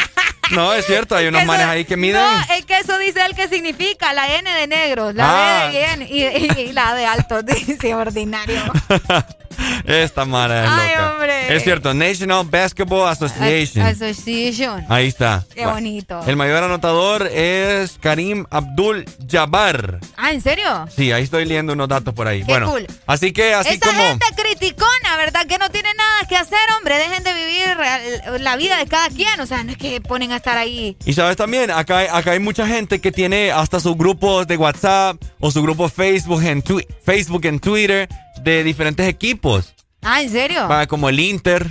no, 0.52 0.74
es 0.74 0.86
cierto, 0.86 1.16
hay 1.16 1.28
unos 1.28 1.42
Eso- 1.42 1.48
manes 1.52 1.66
ahí 1.68 1.86
que 1.86 1.98
miden. 1.98 2.22
No, 2.22 2.40
es 2.56 2.66
que 2.66 2.78
eso 2.80 2.98
dice 3.00 3.20
él 3.26 3.36
que 3.36 3.48
significa 3.48 4.14
la 4.14 4.36
N 4.36 4.50
de 4.52 4.68
negros, 4.68 5.14
la 5.16 5.26
Ah. 5.30 5.68
B 5.68 5.74
de 5.74 5.78
bien 5.80 6.02
y, 6.10 6.24
y- 6.24 6.70
y 6.70 6.74
la 6.74 6.94
de 6.96 7.06
altos, 7.06 7.44
dice 7.68 7.94
ordinario. 7.96 8.62
Esta 9.86 10.26
mara 10.26 10.64
es 10.66 10.70
Ay, 10.72 10.90
loca. 10.96 11.12
hombre. 11.14 11.56
Es 11.56 11.64
cierto, 11.64 11.94
National 11.94 12.46
Basketball 12.46 13.10
Association. 13.10 13.86
Association. 13.86 14.86
Ahí 14.90 15.08
está. 15.08 15.46
Qué 15.56 15.66
bonito. 15.66 16.22
El 16.28 16.36
mayor 16.36 16.64
anotador 16.64 17.28
es 17.28 17.98
Karim 18.00 18.46
Abdul 18.52 19.06
Jabbar. 19.30 20.00
Ah, 20.18 20.32
¿en 20.32 20.42
serio? 20.42 20.86
Sí, 20.96 21.12
ahí 21.12 21.24
estoy 21.24 21.46
leyendo 21.46 21.74
unos 21.74 21.88
datos 21.88 22.14
por 22.14 22.28
ahí. 22.28 22.40
Qué 22.40 22.52
bueno, 22.52 22.70
cool. 22.72 22.86
así 23.08 23.32
que 23.32 23.54
así 23.54 23.76
Esa 23.76 23.88
como 23.88 24.02
gente 24.04 24.26
criticona, 24.36 25.18
¿verdad? 25.18 25.46
Que 25.48 25.58
no 25.58 25.70
tiene 25.70 25.90
nada 25.96 26.28
que 26.28 26.36
hacer, 26.36 26.60
hombre. 26.78 26.98
Dejen 26.98 27.24
de 27.24 27.34
vivir 27.34 28.40
la 28.42 28.56
vida 28.56 28.78
de 28.78 28.86
cada 28.86 29.10
quien. 29.10 29.40
O 29.40 29.46
sea, 29.46 29.64
no 29.64 29.72
es 29.72 29.78
que 29.78 30.02
ponen 30.02 30.32
a 30.32 30.36
estar 30.38 30.58
ahí. 30.58 30.98
Y 31.06 31.14
sabes 31.14 31.36
también, 31.38 31.72
acá, 31.72 32.00
hay- 32.00 32.08
acá 32.12 32.32
hay 32.32 32.40
mucha 32.40 32.68
gente 32.68 33.00
que 33.02 33.12
tiene 33.12 33.52
hasta 33.52 33.80
sus 33.80 33.98
grupos 33.98 34.48
de 34.48 34.58
WhatsApp 34.58 35.18
o 35.40 35.50
su 35.52 35.62
grupo 35.64 35.90
Facebook 35.90 36.44
en, 36.44 36.64
Facebook 37.04 37.46
en 37.46 37.60
Twitter 37.60 38.08
de 38.44 38.64
diferentes 38.64 39.08
equipos. 39.08 39.74
Ah, 40.02 40.22
¿en 40.22 40.30
serio? 40.30 40.68
Va, 40.68 40.88
Como 40.88 41.10
el 41.10 41.20
Inter 41.20 41.68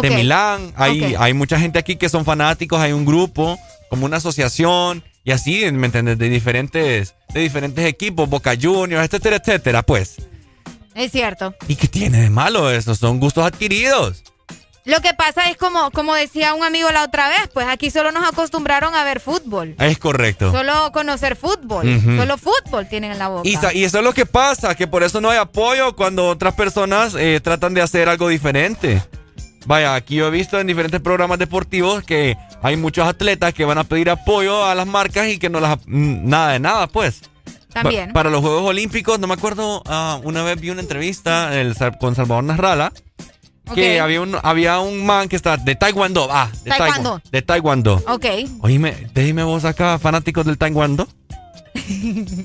de 0.00 0.10
Milán. 0.10 0.72
Hay, 0.76 1.14
hay 1.18 1.32
mucha 1.32 1.58
gente 1.58 1.78
aquí 1.78 1.96
que 1.96 2.08
son 2.08 2.24
fanáticos, 2.24 2.80
hay 2.80 2.92
un 2.92 3.04
grupo, 3.04 3.58
como 3.88 4.06
una 4.06 4.18
asociación, 4.18 5.02
y 5.24 5.32
así, 5.32 5.70
¿me 5.72 5.86
entiendes? 5.86 6.18
De 6.18 6.28
diferentes, 6.28 7.14
de 7.32 7.40
diferentes 7.40 7.84
equipos, 7.84 8.28
Boca 8.28 8.54
Juniors, 8.60 9.04
etcétera, 9.04 9.36
etcétera, 9.36 9.82
pues. 9.82 10.16
Es 10.94 11.12
cierto. 11.12 11.54
¿Y 11.68 11.76
qué 11.76 11.88
tiene 11.88 12.22
de 12.22 12.30
malo 12.30 12.70
eso? 12.70 12.94
Son 12.94 13.20
gustos 13.20 13.44
adquiridos. 13.44 14.22
Lo 14.86 15.00
que 15.00 15.14
pasa 15.14 15.50
es 15.50 15.56
como, 15.56 15.90
como 15.90 16.14
decía 16.14 16.54
un 16.54 16.62
amigo 16.64 16.90
la 16.92 17.02
otra 17.02 17.28
vez, 17.28 17.48
pues 17.52 17.66
aquí 17.66 17.90
solo 17.90 18.12
nos 18.12 18.24
acostumbraron 18.26 18.94
a 18.94 19.02
ver 19.04 19.18
fútbol. 19.20 19.74
Es 19.78 19.98
correcto. 19.98 20.52
Solo 20.52 20.92
conocer 20.92 21.34
fútbol. 21.36 21.84
Solo 22.16 22.38
fútbol 22.38 22.88
tienen 22.88 23.10
en 23.12 23.18
la 23.18 23.26
boca. 23.28 23.48
Y, 23.48 23.58
y 23.78 23.84
eso 23.84 23.98
es 23.98 24.04
lo 24.04 24.14
que 24.14 24.26
pasa, 24.26 24.76
que 24.76 24.86
por 24.86 25.02
eso 25.02 25.20
no 25.20 25.28
hay 25.30 25.38
apoyo 25.38 25.96
cuando 25.96 26.28
otras 26.28 26.54
personas 26.54 27.14
eh, 27.18 27.40
tratan 27.42 27.74
de 27.74 27.82
hacer 27.82 28.08
algo 28.08 28.28
diferente. 28.28 29.02
Vaya, 29.66 29.96
aquí 29.96 30.14
yo 30.14 30.28
he 30.28 30.30
visto 30.30 30.60
en 30.60 30.68
diferentes 30.68 31.00
programas 31.00 31.40
deportivos 31.40 32.04
que 32.04 32.36
hay 32.62 32.76
muchos 32.76 33.08
atletas 33.08 33.52
que 33.52 33.64
van 33.64 33.78
a 33.78 33.84
pedir 33.84 34.08
apoyo 34.08 34.64
a 34.64 34.76
las 34.76 34.86
marcas 34.86 35.26
y 35.26 35.38
que 35.40 35.50
no 35.50 35.58
las... 35.58 35.80
Nada 35.86 36.52
de 36.52 36.60
nada, 36.60 36.86
pues. 36.86 37.22
También. 37.72 38.06
Pa- 38.10 38.12
para 38.14 38.30
los 38.30 38.40
Juegos 38.40 38.62
Olímpicos, 38.62 39.18
no 39.18 39.26
me 39.26 39.34
acuerdo, 39.34 39.82
ah, 39.86 40.20
una 40.22 40.44
vez 40.44 40.60
vi 40.60 40.70
una 40.70 40.80
entrevista 40.80 41.60
el 41.60 41.74
con 41.98 42.14
Salvador 42.14 42.44
Narrala, 43.66 43.74
que 43.74 44.00
había 44.00 44.20
un, 44.20 44.36
había 44.42 44.78
un 44.80 45.04
man 45.04 45.28
que 45.28 45.36
está 45.36 45.56
de 45.56 45.74
Taekwondo, 45.74 46.28
ah, 46.30 46.48
de 46.64 46.70
Taekwondo. 46.70 46.92
Taekwondo. 46.94 47.22
De 47.30 47.42
Taekwondo. 47.42 48.02
Ok. 48.08 48.26
Oíme, 48.60 49.08
déjeme 49.12 49.42
vos 49.42 49.64
acá, 49.64 49.98
fanáticos 49.98 50.44
del 50.46 50.56
Taekwondo. 50.58 51.08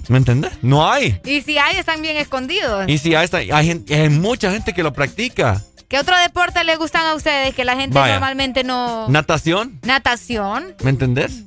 ¿Me 0.10 0.18
entendés? 0.18 0.52
No 0.62 0.90
hay. 0.90 1.20
Y 1.26 1.42
si 1.42 1.58
hay, 1.58 1.78
están 1.78 2.02
bien 2.02 2.18
escondidos. 2.18 2.86
Y 2.88 2.98
si 2.98 3.16
hay, 3.16 3.26
esta- 3.26 3.38
hay, 3.38 3.66
gente- 3.68 3.96
hay 3.96 4.10
mucha 4.10 4.52
gente 4.52 4.74
que 4.74 4.84
lo 4.84 4.94
practica. 4.94 5.62
¿Qué 5.88 6.00
otro 6.00 6.16
deporte 6.18 6.64
les 6.64 6.78
gustan 6.78 7.06
a 7.06 7.16
ustedes 7.16 7.54
que 7.54 7.66
la 7.66 7.76
gente 7.76 7.98
Vaya. 8.00 8.14
normalmente 8.14 8.64
no... 8.64 9.10
Natación, 9.10 9.80
Natación. 9.84 10.74
¿me 10.84 10.90
entendés? 10.90 11.44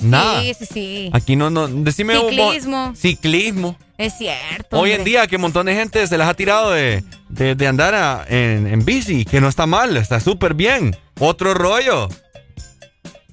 Nada. 0.00 0.40
Sí, 0.40 0.54
sí, 0.58 0.66
sí. 0.66 1.10
Aquí 1.12 1.36
no, 1.36 1.50
no, 1.50 1.68
decime 1.68 2.18
un 2.18 2.34
mo- 2.34 2.50
Ciclismo. 2.52 2.92
Ciclismo. 2.96 3.76
Es 3.98 4.14
cierto. 4.18 4.80
Hoy 4.80 4.92
en 4.92 5.04
día 5.04 5.26
que 5.26 5.36
un 5.36 5.42
montón 5.42 5.66
de 5.66 5.74
gente 5.74 6.06
se 6.06 6.16
les 6.18 6.26
ha 6.26 6.34
tirado 6.34 6.70
de, 6.72 7.04
de, 7.32 7.54
de 7.54 7.66
andar 7.66 7.94
a- 7.94 8.24
en, 8.28 8.66
en 8.66 8.84
bici, 8.84 9.24
que 9.24 9.40
no 9.40 9.48
está 9.48 9.66
mal, 9.66 9.96
está 9.96 10.20
súper 10.20 10.54
bien. 10.54 10.96
Otro 11.18 11.54
rollo. 11.54 12.08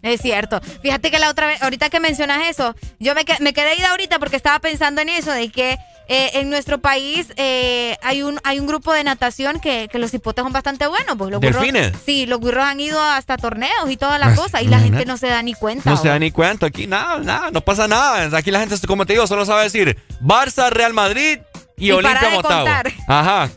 Es 0.02 0.22
cierto. 0.22 0.62
Fíjate 0.82 1.12
que 1.12 1.20
la 1.20 1.30
otra 1.30 1.48
vez, 1.48 1.62
ahorita 1.62 1.90
que 1.90 2.00
mencionas 2.00 2.48
eso, 2.48 2.74
yo 3.00 3.14
me, 3.16 3.26
me 3.42 3.54
quedé 3.54 3.76
ida 3.78 3.90
ahorita 3.92 4.18
porque 4.18 4.38
estaba 4.38 4.60
pensando 4.60 5.02
en 5.02 5.10
eso, 5.10 5.32
de 5.32 5.50
que 5.52 5.78
eh, 6.08 6.32
en 6.36 6.50
nuestro 6.50 6.80
país 6.80 7.28
eh, 7.36 7.98
hay 8.02 8.24
un 8.24 8.40
hay 8.46 8.60
un 8.60 8.66
grupo 8.66 8.94
de 8.94 9.04
natación 9.04 9.60
que, 9.60 9.90
que 9.92 10.00
los 10.00 10.14
hipotes 10.14 10.42
son 10.44 10.54
bastante 10.54 10.88
buenos. 10.88 11.18
Pues 11.18 11.32
los 11.32 11.42
¿Delfines? 11.42 11.92
sí, 12.06 12.26
los 12.26 12.40
guirros 12.40 12.64
han 12.64 12.80
ido 12.80 13.00
hasta 13.02 13.36
torneos 13.38 13.90
y 13.90 13.98
todas 13.98 14.20
las 14.22 14.30
Pues, 14.30 14.40
cosas 14.40 14.62
y 14.64 14.68
la 14.68 14.80
gente 14.80 15.06
no 15.06 15.18
se 15.18 15.28
da 15.28 15.44
ni 15.44 15.54
cuenta. 15.54 15.90
No 15.90 15.98
se 15.98 16.08
da 16.08 16.18
ni 16.18 16.32
cuenta 16.32 16.68
aquí, 16.68 16.88
nada, 16.88 17.20
nada, 17.20 17.52
no 17.52 17.60
pasa 17.60 17.88
nada. 17.90 18.36
Aquí 18.38 18.52
la 18.52 18.62
gente, 18.62 18.76
como 18.88 19.06
te 19.06 19.14
digo, 19.14 19.28
solo 19.28 19.46
sabe 19.46 19.64
decir 19.64 19.98
Barça, 20.22 20.70
Real 20.70 20.94
Madrid 20.94 21.40
y, 21.78 21.88
Y 21.88 21.92
Olimpia 21.92 22.30
Motagua. 22.30 22.84
Ajá, 23.06 23.50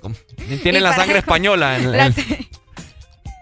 tienen 0.62 0.82
la 0.82 0.94
sangre 0.94 1.18
española. 1.20 1.76
en- 1.76 1.92
La- 1.92 2.06
en- 2.06 2.14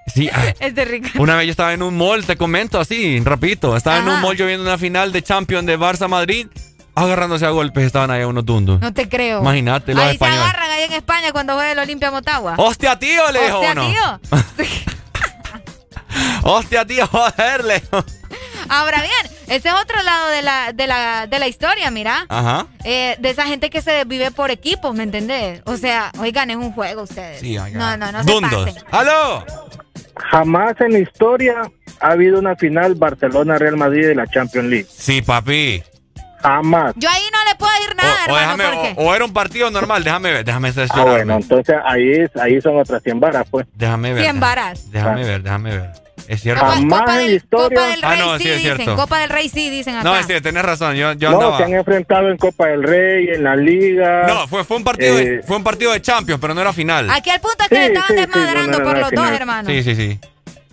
sí, 0.07 0.29
ah, 0.33 0.53
es 0.61 0.75
de 0.75 0.85
rico. 0.85 1.09
Una 1.19 1.37
vez 1.37 1.47
yo 1.47 1.51
estaba 1.53 1.73
en 1.73 1.83
un 1.83 1.97
mall, 1.97 2.25
te 2.25 2.37
comento 2.37 2.79
así, 2.81 3.20
rapidito. 3.20 3.77
Estaba 3.77 3.99
en 3.99 4.09
un 4.09 4.20
mall 4.20 4.37
yo 4.37 4.47
viendo 4.47 4.65
una 4.65 4.79
final 4.79 5.12
de 5.12 5.23
Champions 5.23 5.67
de 5.67 5.79
Barça 5.79 6.09
Madrid, 6.09 6.47
agarrándose 6.95 7.47
a 7.47 7.51
golpes, 7.51 7.85
estaban 7.85 8.11
ahí 8.11 8.23
unos 8.25 8.45
tundos. 8.45 8.81
No 8.81 8.93
te 8.93 9.09
creo. 9.09 9.41
Imagínate, 9.41 9.95
los 9.95 10.05
Ahí 10.05 10.12
españoles. 10.15 10.43
se 10.43 10.49
agarran 10.51 10.70
ahí 10.70 10.83
en 10.85 10.93
España 10.93 11.33
cuando 11.33 11.55
juega 11.55 11.73
el 11.73 11.79
Olimpia 11.79 12.11
Motagua. 12.11 12.55
¡Hostia, 12.59 12.99
tío! 12.99 13.31
Le 13.33 13.45
dijo 13.45 13.59
Hostia, 13.61 13.73
uno. 13.73 13.89
tío. 13.89 14.20
¡Hostia, 16.43 16.85
tío! 16.85 17.07
¡Joder! 17.07 17.83
Ahora 18.69 19.03
bien, 19.03 19.33
ese 19.51 19.69
es 19.69 19.75
otro 19.75 20.03
lado 20.03 20.29
de 20.31 20.43
la, 20.43 20.73
de 20.73 20.87
la, 20.87 21.27
de 21.27 21.39
la 21.39 21.47
historia, 21.49 21.91
mira. 21.91 22.25
Ajá. 22.29 22.67
Eh, 22.85 23.17
de 23.19 23.31
esa 23.31 23.45
gente 23.47 23.69
que 23.70 23.83
se 23.83 24.05
vive 24.05 24.31
por 24.31 24.51
equipos, 24.51 24.95
¿me 24.95 25.03
entendés? 25.03 25.61
O 25.67 25.77
sea, 25.77 26.11
oigan, 26.19 26.51
es 26.51 26.57
un 26.57 26.73
juego 26.73 27.03
ustedes. 27.03 27.41
Sí, 27.41 27.59
oigan. 27.59 27.79
no, 27.79 27.97
no, 27.97 28.12
no 28.12 28.25
se 28.25 28.31
Dundos. 28.33 28.65
pasen. 28.67 28.83
¡Aló! 28.91 29.45
Jamás 30.31 30.75
en 30.81 30.93
la 30.93 30.99
historia 31.01 31.62
ha 32.01 32.09
habido 32.09 32.39
una 32.39 32.55
final 32.57 32.95
Barcelona-Real 32.95 33.77
Madrid 33.77 34.07
de 34.07 34.15
la 34.15 34.27
Champions 34.27 34.69
League. 34.69 34.87
Sí, 34.91 35.23
papi. 35.23 35.83
Jamás. 36.43 36.95
Yo 36.97 37.09
ahí 37.11 37.23
no 37.33 37.39
le 37.51 37.55
puedo 37.57 37.73
decir 37.81 37.97
nada, 37.97 38.17
O, 38.31 38.39
hermano, 38.39 38.62
déjame- 38.65 38.75
porque... 38.77 38.95
o- 38.97 39.11
o 39.11 39.15
era 39.15 39.25
un 39.27 39.33
partido 39.33 39.70
normal, 39.70 40.03
déjame 40.05 40.33
ver, 40.33 40.45
déjame 40.45 40.69
Ah, 40.69 40.73
cerciorarme. 40.73 41.12
bueno, 41.12 41.35
entonces 41.37 41.77
ahí, 41.85 42.12
es, 42.12 42.35
ahí 42.37 42.61
son 42.62 42.79
otras 42.79 43.03
100 43.03 43.20
varas, 43.20 43.47
pues. 43.51 43.67
Déjame 43.75 44.15
ver. 44.15 44.23
100 44.25 44.37
déjame- 44.37 44.41
varas. 44.41 44.91
Déjame 44.91 45.25
ver, 45.25 45.43
déjame 45.43 45.70
ver. 45.77 45.91
Es 46.31 46.42
cierto. 46.42 46.65
Copa, 46.65 46.76
Copa 47.00 47.17
del, 47.17 47.42
Copa 47.49 47.86
del 47.89 48.00
Ah, 48.05 48.10
Rey 48.15 48.18
no, 48.20 48.36
sí, 48.39 48.42
sí, 48.44 48.49
es 48.50 48.59
dicen. 48.59 48.76
cierto. 48.76 48.94
Copa 48.97 49.18
del 49.18 49.31
Rey 49.31 49.49
sí, 49.49 49.68
dicen 49.68 49.97
acá. 49.97 50.05
No, 50.05 50.17
es 50.17 50.26
cierto, 50.26 50.44
tenés 50.49 50.62
razón. 50.65 50.94
Yo, 50.94 51.12
yo 51.15 51.31
no, 51.31 51.36
andaba. 51.39 51.57
se 51.59 51.65
han 51.65 51.75
enfrentado 51.75 52.28
en 52.31 52.36
Copa 52.36 52.68
del 52.68 52.84
Rey, 52.84 53.28
en 53.31 53.42
la 53.42 53.57
Liga. 53.57 54.26
No, 54.28 54.47
fue, 54.47 54.62
fue 54.62 54.76
un 54.76 54.84
partido 54.84 55.17
de, 55.17 55.34
Eh, 55.39 55.41
fue 55.44 55.57
un 55.57 55.65
partido 55.65 55.92
de 55.92 56.00
Champions, 56.00 56.41
pero 56.41 56.55
no 56.55 56.60
era 56.60 56.73
final. 56.73 57.10
Aquí 57.10 57.31
el 57.31 57.41
punto 57.41 57.57
es 57.65 57.68
que 57.68 57.75
Sí, 57.75 57.81
le 57.81 57.86
estaban 57.89 58.09
sí, 58.09 58.15
desmadrando 58.15 58.78
no, 58.78 58.84
por 58.84 58.97
los 58.99 59.09
al 59.09 59.15
dos, 59.17 59.25
final. 59.25 59.41
hermano. 59.41 59.68
Sí, 59.70 59.83
sí, 59.83 59.94
sí. 59.97 60.20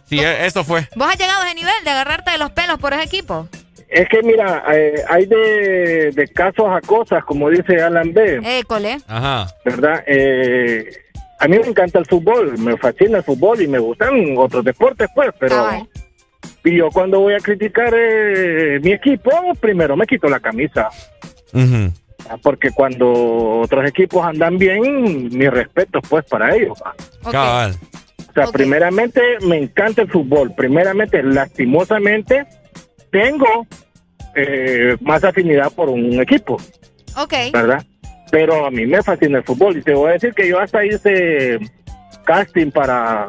Sí, 0.08 0.19
e- 0.19 0.45
eso 0.45 0.64
fue. 0.64 0.88
¿Vos 0.95 1.08
has 1.10 1.18
llegado 1.18 1.42
a 1.42 1.45
ese 1.48 1.56
nivel 1.56 1.74
de 1.84 1.90
agarrarte 1.90 2.30
de 2.32 2.38
los 2.38 2.52
pelos 2.52 2.77
por 2.77 2.94
ese 2.94 3.03
equipo? 3.03 3.50
Es 3.90 4.08
que 4.10 4.22
mira, 4.22 4.64
eh, 4.72 5.02
hay 5.10 5.26
de, 5.26 6.11
de 6.14 6.27
casos 6.27 6.66
a 6.69 6.82
cosas, 6.82 7.24
como 7.26 7.50
dice 7.50 7.82
Alan 7.82 8.14
B. 8.14 8.42
École. 8.60 9.00
Ajá. 9.08 9.48
¿verdad? 9.66 10.03
Eh, 10.06 10.90
a 11.40 11.48
mí 11.48 11.58
me 11.60 11.68
encanta 11.68 12.00
el 12.00 12.06
fútbol, 12.06 12.58
me 12.58 12.78
fascina 12.78 13.20
el 13.20 13.24
fútbol 13.24 13.62
y 13.62 13.68
me 13.68 13.80
gustan 13.80 14.36
otros 14.38 14.64
deportes, 14.64 15.08
pues, 15.14 15.30
pero... 15.40 15.66
Y 16.64 16.78
yo 16.78 16.90
cuando 16.92 17.22
voy 17.22 17.34
a 17.34 17.40
criticar 17.40 17.94
eh, 17.96 18.80
mi 18.82 18.92
equipo, 18.92 19.32
primero 19.60 19.96
me 19.96 20.06
quito 20.06 20.28
la 20.28 20.40
camisa. 20.40 20.90
Ah, 22.30 22.38
Porque 22.42 22.72
cuando 22.72 23.62
otros 23.62 23.88
equipos 23.88 24.26
andan 24.26 24.58
bien, 24.58 25.30
mi 25.30 25.48
respeto 25.48 26.02
pues 26.02 26.26
para 26.26 26.56
ellos. 26.56 26.78
¿va? 26.86 26.94
Cabal. 27.32 27.76
O 28.30 28.34
sea, 28.34 28.48
primeramente 28.48 29.22
me 29.48 29.58
encanta 29.58 30.02
el 30.02 30.12
fútbol. 30.12 30.54
Primeramente, 30.56 31.24
lastimosamente, 31.24 32.46
tengo 33.12 33.66
eh, 34.36 34.96
más 35.02 35.24
afinidad 35.24 35.72
por 35.72 35.90
un 35.90 36.20
equipo. 36.20 36.58
Ok. 37.16 37.34
¿verdad? 37.54 37.86
Pero 38.32 38.66
a 38.66 38.72
mí 38.72 38.86
me 38.86 39.02
fascina 39.02 39.38
el 39.40 39.44
fútbol 39.44 39.78
y 39.78 39.82
te 39.82 39.94
voy 39.94 40.10
a 40.10 40.14
decir 40.14 40.34
que 40.34 40.48
yo 40.48 40.60
hasta 40.60 40.84
hice 40.86 41.58
casting 42.26 42.72
para 42.72 43.28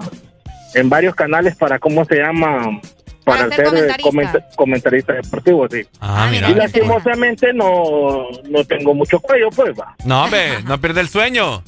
en 0.75 0.89
varios 0.89 1.15
canales 1.15 1.57
para 1.57 1.79
cómo 1.79 2.05
se 2.05 2.17
llama 2.17 2.81
para, 3.25 3.45
Para 3.49 3.57
ser 3.57 3.57
ser, 3.57 3.67
eh, 3.67 3.69
comentarista. 3.69 4.03
comenta- 4.03 4.47
comentarista 4.57 5.13
deportivo, 5.13 5.67
sí. 5.71 5.83
Ah, 6.01 6.29
mira. 6.31 6.51
y 6.51 6.55
lastimosamente 6.55 7.53
no, 7.53 8.27
no 8.49 8.65
tengo 8.65 8.95
mucho 8.95 9.21
cuello, 9.21 9.49
pues 9.55 9.71
va. 9.79 9.95
No, 10.05 10.25
hombre, 10.25 10.63
no 10.65 10.81
pierde 10.81 11.03
el 11.03 11.09
sueño. 11.09 11.63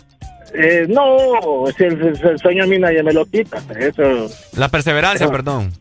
Eh, 0.55 0.87
no, 0.89 1.67
si 1.77 1.85
el, 1.85 2.17
si 2.17 2.27
el 2.27 2.39
sueño 2.39 2.65
a 2.65 2.67
mí 2.67 2.79
nadie 2.79 3.03
me 3.03 3.13
lo 3.13 3.25
quita. 3.27 3.59
Eso, 3.79 4.29
La 4.57 4.69
perseverancia, 4.71 5.27
Pero- 5.27 5.37
perdón. 5.37 5.73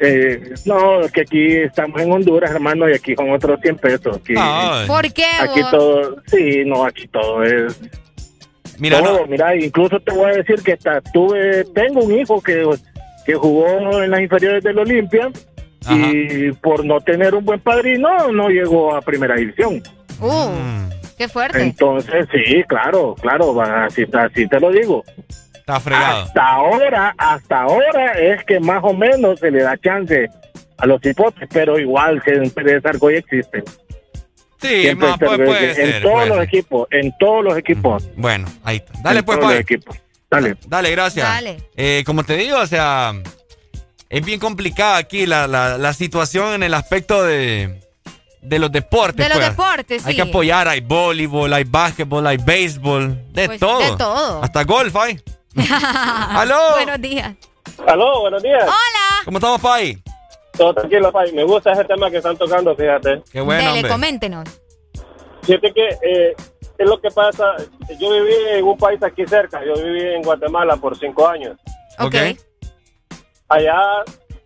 Eh, 0.00 0.54
no, 0.66 1.00
que 1.12 1.20
aquí 1.22 1.56
estamos 1.56 2.00
en 2.00 2.12
Honduras, 2.12 2.50
hermano, 2.50 2.88
y 2.88 2.94
aquí 2.94 3.14
con 3.14 3.30
otros 3.30 3.60
100 3.60 3.76
pesos. 3.76 4.16
Aquí, 4.16 4.34
Ay. 4.36 4.86
¿Por 4.86 5.12
qué 5.12 5.24
Aquí 5.40 5.62
vos? 5.62 5.70
todo, 5.70 6.16
sí, 6.26 6.62
no, 6.66 6.84
aquí 6.84 7.06
todo 7.08 7.42
es 7.44 7.80
Mira, 8.78 9.00
todo, 9.02 9.20
no- 9.20 9.26
mira, 9.26 9.54
incluso 9.56 10.00
te 10.00 10.12
voy 10.12 10.30
a 10.32 10.36
decir 10.36 10.56
que 10.62 10.76
ta- 10.76 11.00
tuve, 11.00 11.64
tengo 11.74 12.00
un 12.04 12.18
hijo 12.18 12.40
que, 12.42 12.68
que 13.24 13.34
jugó 13.34 14.02
en 14.02 14.10
las 14.10 14.20
inferiores 14.20 14.62
del 14.64 14.78
Olimpia 14.78 15.30
y 15.90 16.50
por 16.52 16.84
no 16.84 16.98
tener 17.00 17.34
un 17.34 17.44
buen 17.44 17.60
padrino 17.60 18.32
no 18.32 18.48
llegó 18.48 18.94
a 18.96 19.00
primera 19.02 19.36
división. 19.36 19.82
Uh, 20.20 20.48
Mm. 20.48 20.90
qué 21.18 21.28
fuerte. 21.28 21.60
Entonces, 21.62 22.26
sí, 22.32 22.62
claro, 22.66 23.14
claro, 23.20 23.60
así, 23.60 24.04
así 24.12 24.48
te 24.48 24.58
lo 24.60 24.70
digo. 24.72 25.04
Está 25.64 25.80
fregado. 25.80 26.22
Hasta 26.24 26.46
ahora, 26.46 27.14
hasta 27.16 27.62
ahora 27.62 28.12
es 28.18 28.44
que 28.44 28.60
más 28.60 28.80
o 28.82 28.92
menos 28.92 29.40
se 29.40 29.50
le 29.50 29.62
da 29.62 29.78
chance 29.78 30.28
a 30.76 30.86
los 30.86 31.02
hipotes, 31.06 31.48
pero 31.50 31.78
igual 31.78 32.20
siempre 32.22 32.76
esa 32.76 32.90
argolla 32.90 33.18
existe. 33.18 33.62
Sí, 34.60 34.82
Siempre 34.82 35.08
ma, 35.08 35.16
puede, 35.18 35.44
puede 35.46 35.96
en 35.96 36.02
todos 36.02 36.12
puede 36.14 36.26
los 36.28 36.36
ser. 36.36 36.44
equipos, 36.48 36.88
en 36.90 37.14
todos 37.18 37.44
los 37.44 37.56
equipos. 37.58 38.08
Bueno, 38.16 38.46
ahí 38.62 38.76
está. 38.76 38.92
Dale, 39.02 39.18
En 39.20 39.24
pues, 39.24 39.38
todos 39.38 39.52
los 39.52 39.60
equipos. 39.60 39.96
Dale. 40.30 40.56
Dale, 40.66 40.90
gracias. 40.90 41.26
Dale. 41.28 41.56
Eh, 41.76 42.02
como 42.06 42.24
te 42.24 42.36
digo, 42.36 42.58
o 42.58 42.66
sea, 42.66 43.12
es 44.10 44.24
bien 44.24 44.40
complicada 44.40 44.96
aquí 44.98 45.24
la, 45.26 45.46
la, 45.46 45.78
la 45.78 45.92
situación 45.94 46.54
en 46.54 46.62
el 46.62 46.74
aspecto 46.74 47.22
de, 47.24 47.80
de 48.42 48.58
los 48.58 48.70
deportes. 48.72 49.16
De 49.16 49.28
los 49.28 49.38
pues. 49.38 49.50
deportes, 49.50 50.06
Hay 50.06 50.12
sí. 50.12 50.16
que 50.22 50.28
apoyar, 50.28 50.66
hay 50.68 50.80
voleibol, 50.80 51.52
hay 51.52 51.64
básquetbol, 51.64 52.26
hay 52.26 52.36
béisbol, 52.38 53.32
de 53.32 53.46
Pues, 53.46 53.60
todo. 53.60 53.78
de 53.90 53.96
todo. 53.96 54.42
Hasta 54.42 54.64
golf 54.64 54.94
hay. 54.96 55.20
¡Aló! 55.70 56.72
Buenos 56.74 57.00
días. 57.00 57.34
Aló, 57.86 58.20
buenos 58.20 58.42
días. 58.42 58.62
Hola. 58.62 59.22
¿Cómo 59.24 59.38
estamos, 59.38 59.60
Pai? 59.60 60.02
Todo 60.56 60.74
tranquilo, 60.74 61.10
Pai. 61.12 61.32
Me 61.32 61.44
gusta 61.44 61.72
ese 61.72 61.84
tema 61.84 62.10
que 62.10 62.18
están 62.18 62.36
tocando, 62.36 62.74
fíjate. 62.76 63.22
Qué 63.30 63.40
bueno, 63.40 63.60
Dele, 63.60 63.78
hombre. 63.78 63.90
coméntenos. 63.90 64.48
Fíjate 65.42 65.72
que 65.72 65.88
eh, 66.02 66.34
es 66.78 66.88
lo 66.88 67.00
que 67.00 67.10
pasa. 67.10 67.56
Yo 67.98 68.12
viví 68.12 68.34
en 68.52 68.64
un 68.64 68.78
país 68.78 69.02
aquí 69.02 69.26
cerca. 69.26 69.60
Yo 69.64 69.74
viví 69.74 70.02
en 70.14 70.22
Guatemala 70.22 70.76
por 70.76 70.96
cinco 70.98 71.26
años. 71.28 71.56
Ok. 71.98 72.14
Allá 73.48 73.80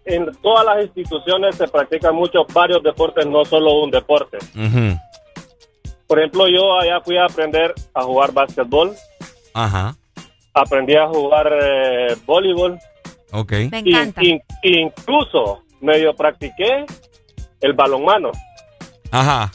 en 0.05 0.33
todas 0.43 0.65
las 0.65 0.85
instituciones 0.85 1.57
se 1.57 1.69
practican 1.69 2.15
muchos 2.15 2.47
varios 2.53 2.83
deportes, 2.83 3.27
no 3.27 3.45
solo 3.45 3.83
un 3.83 3.91
deporte. 3.91 4.39
Por 6.07 6.19
ejemplo, 6.19 6.49
yo 6.49 6.79
allá 6.79 7.01
fui 7.03 7.19
a 7.19 7.27
aprender 7.27 7.75
a 7.93 8.03
jugar 8.03 8.33
básquetbol, 8.33 8.95
Ajá. 9.53 9.95
Aprendí 10.55 10.97
a 10.97 11.07
jugar 11.09 11.51
eh, 11.63 12.17
voleibol. 12.27 12.79
Ok. 13.33 13.53
Me 13.71 13.83
y- 13.85 13.91
encanta. 13.95 14.25
in- 14.25 14.43
incluso 14.63 15.63
medio 15.81 16.15
practiqué 16.15 16.85
el 17.61 17.73
balonmano. 17.75 18.31
Ajá. 19.11 19.51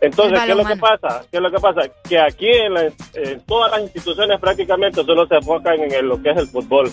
Entonces, 0.00 0.40
¿qué 0.44 0.50
es 0.52 0.56
lo 0.56 0.64
que 0.64 0.76
pasa? 0.76 1.22
¿Qué 1.30 1.38
es 1.38 1.42
lo 1.42 1.50
que 1.50 1.58
pasa? 1.58 1.80
Que 2.08 2.18
aquí 2.20 2.48
en, 2.48 2.74
la- 2.74 2.92
en 3.14 3.40
todas 3.46 3.72
las 3.72 3.80
instituciones 3.82 4.38
prácticamente 4.38 5.02
solo 5.04 5.26
se 5.26 5.36
enfocan 5.36 5.80
en 5.80 5.92
el- 5.92 6.06
lo 6.06 6.22
que 6.22 6.30
es 6.30 6.36
el 6.36 6.46
fútbol. 6.46 6.88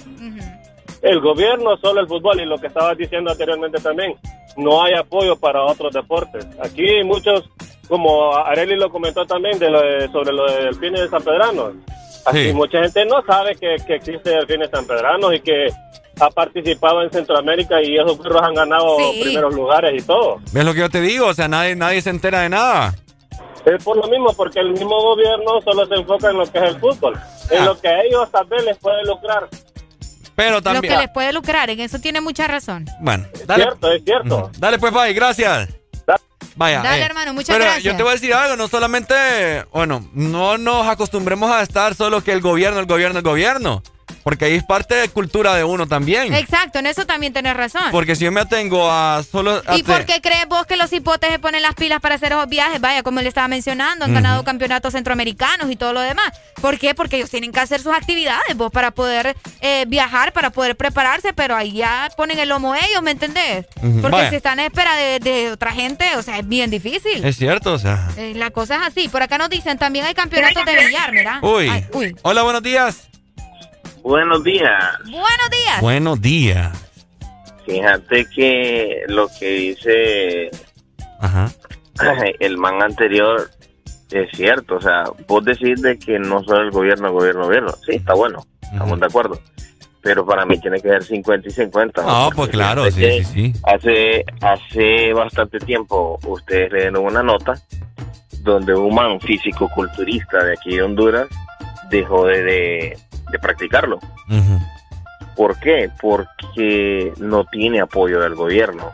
El 1.01 1.19
gobierno 1.19 1.77
solo 1.77 2.01
el 2.01 2.07
fútbol 2.07 2.39
y 2.41 2.45
lo 2.45 2.57
que 2.57 2.65
estabas 2.67 2.97
diciendo 2.97 3.29
anteriormente 3.31 3.79
también, 3.79 4.15
no 4.57 4.81
hay 4.83 4.93
apoyo 4.95 5.35
para 5.35 5.63
otros 5.63 5.93
deportes. 5.93 6.47
Aquí 6.59 7.03
muchos, 7.03 7.43
como 7.87 8.35
Areli 8.35 8.75
lo 8.75 8.89
comentó 8.89 9.23
también 9.27 9.59
de 9.59 9.69
lo 9.69 9.81
de- 9.81 10.07
sobre 10.09 10.33
lo 10.33 10.45
del 10.51 10.63
Delfines 10.71 11.01
de 11.01 11.09
San 11.09 11.21
Pedrano, 11.23 11.73
aquí 12.25 12.47
Sí. 12.49 12.53
mucha 12.53 12.79
gente 12.81 13.05
no 13.05 13.21
sabe 13.25 13.55
que, 13.55 13.75
que 13.85 13.95
existe 13.95 14.29
Delfines 14.29 14.69
San 14.71 14.85
Pedrano 14.85 15.31
y 15.33 15.39
que 15.41 15.67
ha 16.19 16.29
participado 16.29 17.01
en 17.01 17.11
Centroamérica 17.11 17.81
y 17.81 17.95
esos 17.97 18.17
burros 18.17 18.41
han 18.41 18.53
ganado 18.53 18.97
Sí. 18.97 19.21
primeros 19.23 19.53
lugares 19.53 20.01
y 20.01 20.05
todo. 20.05 20.37
¿Ves 20.53 20.63
lo 20.65 20.73
que 20.73 20.79
yo 20.79 20.89
te 20.89 21.01
digo? 21.01 21.27
O 21.27 21.33
sea, 21.33 21.47
nadie, 21.47 21.75
nadie 21.75 22.01
se 22.01 22.09
entera 22.09 22.41
de 22.41 22.49
nada. 22.49 22.93
Es 23.65 23.83
por 23.83 23.97
lo 23.97 24.07
mismo, 24.07 24.31
porque 24.37 24.59
el 24.59 24.71
mismo 24.73 24.95
gobierno 25.01 25.59
solo 25.63 25.85
se 25.87 25.95
enfoca 25.95 26.29
en 26.29 26.37
lo 26.37 26.45
que 26.45 26.57
es 26.59 26.63
el 26.65 26.79
fútbol, 26.79 27.19
en 27.49 27.63
Ah. 27.63 27.65
lo 27.65 27.79
que 27.79 27.87
a 27.87 28.01
ellos 28.03 28.29
tal 28.31 28.45
vez 28.45 28.63
les 28.63 28.77
puede 28.77 29.03
lucrar. 29.05 29.47
Pero 30.35 30.55
Lo 30.55 30.61
también. 30.61 30.93
que 30.93 30.99
les 30.99 31.09
puede 31.09 31.31
lucrar, 31.33 31.69
en 31.69 31.79
eso 31.79 31.97
tiene 31.99 32.19
mucha 32.21 32.45
razón. 32.47 32.85
Bueno, 32.99 33.25
Es 33.33 33.45
cierto, 33.55 33.91
es 33.91 34.03
cierto. 34.03 34.51
Dale 34.59 34.77
pues, 34.77 34.91
Pai, 34.93 35.13
gracias. 35.13 35.69
Vaya. 36.55 36.81
Dale, 36.81 37.01
eh. 37.01 37.05
hermano, 37.05 37.33
muchas 37.33 37.53
Pero 37.53 37.65
gracias. 37.65 37.83
yo 37.83 37.95
te 37.97 38.03
voy 38.03 38.11
a 38.11 38.15
decir 38.15 38.33
algo, 38.33 38.55
no 38.55 38.67
solamente, 38.67 39.65
bueno, 39.71 40.09
no 40.13 40.57
nos 40.57 40.87
acostumbremos 40.87 41.51
a 41.51 41.61
estar 41.61 41.95
solo 41.95 42.23
que 42.23 42.31
el 42.31 42.41
gobierno, 42.41 42.79
el 42.79 42.85
gobierno, 42.85 43.19
el 43.19 43.23
gobierno. 43.23 43.83
Porque 44.25 44.45
ahí 44.45 44.55
es 44.55 44.63
parte 44.63 44.95
de 44.95 45.07
cultura 45.07 45.53
de 45.53 45.63
uno 45.63 45.85
también. 45.85 46.33
Exacto, 46.33 46.79
en 46.79 46.87
eso 46.87 47.05
también 47.05 47.31
tenés 47.31 47.55
razón. 47.55 47.83
Porque 47.91 48.15
si 48.15 48.23
yo 48.23 48.31
me 48.31 48.41
atengo 48.41 48.89
a 48.89 49.21
solo... 49.21 49.61
a 49.67 49.77
¿Y 49.77 49.83
por 49.83 50.03
qué 50.05 50.19
crees 50.19 50.47
vos 50.47 50.65
que 50.65 50.77
los 50.77 50.91
hipotes 50.91 51.29
se 51.29 51.37
ponen 51.37 51.61
las 51.61 51.75
pilas 51.75 52.01
para 52.01 52.15
hacer 52.15 52.31
esos 52.31 52.49
viajes? 52.49 52.81
Vaya, 52.81 53.03
como 53.03 53.21
le 53.21 53.27
estaba 53.27 53.47
mencionando, 53.47 54.03
han 54.03 54.15
ganado 54.15 54.43
campeonatos 54.43 54.93
centroamericanos 54.93 55.69
y 55.69 55.75
todo 55.75 55.93
lo 55.93 56.01
demás. 56.01 56.31
¿Por 56.59 56.79
qué? 56.79 56.95
Porque 56.95 57.17
ellos 57.17 57.29
tienen 57.29 57.51
que 57.51 57.59
hacer 57.59 57.81
sus 57.81 57.93
actividades, 57.93 58.57
vos, 58.57 58.71
para 58.71 58.89
poder 58.89 59.35
eh, 59.61 59.85
viajar, 59.87 60.33
para 60.33 60.49
poder 60.49 60.75
prepararse, 60.75 61.31
pero 61.31 61.55
ahí 61.55 61.73
ya 61.73 62.09
ponen 62.17 62.39
el 62.39 62.49
lomo 62.49 62.73
ellos, 62.73 63.03
¿me 63.03 63.11
entendés? 63.11 63.67
Porque 63.79 64.09
Vaya. 64.09 64.29
si 64.31 64.37
están 64.37 64.59
en 64.59 64.65
espera 64.65 64.95
de, 64.95 65.19
de 65.19 65.51
otra 65.51 65.71
gente, 65.71 66.03
o 66.17 66.23
sea, 66.23 66.39
es 66.39 66.47
bien 66.47 66.71
difícil. 66.71 67.23
Es 67.23 67.37
cierto, 67.37 67.73
o 67.73 67.77
sea... 67.77 68.09
Eh, 68.17 68.33
la 68.35 68.49
cosa 68.49 68.77
es 68.77 68.81
así. 68.87 69.07
Por 69.07 69.21
acá 69.21 69.37
nos 69.37 69.51
dicen, 69.51 69.77
también 69.77 70.03
hay 70.03 70.15
campeonatos 70.15 70.65
de 70.65 70.83
billar, 70.83 71.11
mira. 71.11 71.37
Uy. 71.43 71.69
Ay, 71.69 71.85
uy. 71.93 72.15
Hola, 72.23 72.41
buenos 72.41 72.63
días. 72.63 73.07
Buenos 74.05 74.43
días. 74.43 74.99
Buenos 75.01 75.49
días. 75.49 75.81
Buenos 75.81 76.21
días. 76.21 76.91
Fíjate 77.65 78.27
que 78.35 79.01
lo 79.07 79.27
que 79.39 79.47
dice 79.47 80.51
Ajá. 81.19 81.51
el 82.39 82.55
man 82.59 82.83
anterior 82.83 83.49
es 84.11 84.29
cierto. 84.37 84.75
O 84.75 84.81
sea, 84.81 85.05
vos 85.27 85.43
decís 85.43 85.81
de 85.81 85.97
que 85.97 86.19
no 86.19 86.43
solo 86.43 86.61
el 86.61 86.69
gobierno, 86.69 87.07
el 87.07 87.13
gobierno, 87.13 87.45
gobierno. 87.45 87.71
Sí, 87.83 87.95
está 87.95 88.13
bueno. 88.13 88.45
Estamos 88.61 88.99
de 88.99 89.07
acuerdo. 89.07 89.39
Pero 90.03 90.23
para 90.23 90.45
mí 90.45 90.59
tiene 90.59 90.79
que 90.79 90.89
ser 90.89 91.03
50 91.03 91.47
y 91.47 91.51
50. 91.51 92.03
No, 92.03 92.25
Porque 92.25 92.35
pues 92.35 92.49
claro, 92.51 92.91
sí, 92.91 93.01
sí, 93.01 93.23
sí. 93.23 93.53
Hace, 93.63 94.23
hace 94.39 95.13
bastante 95.13 95.57
tiempo 95.57 96.19
ustedes 96.27 96.71
le 96.71 96.81
dieron 96.81 97.03
una 97.05 97.23
nota 97.23 97.59
donde 98.41 98.75
un 98.75 98.93
man 98.93 99.19
físico-culturista 99.19 100.43
de 100.43 100.53
aquí 100.53 100.75
de 100.75 100.83
Honduras 100.83 101.27
dejó 101.89 102.25
de, 102.25 102.43
de, 102.43 102.97
de 103.31 103.39
practicarlo. 103.39 103.99
¿Por 105.35 105.59
qué? 105.59 105.89
Porque 106.01 107.13
no 107.17 107.43
tiene 107.45 107.81
apoyo 107.81 108.21
del 108.21 108.35
gobierno. 108.35 108.91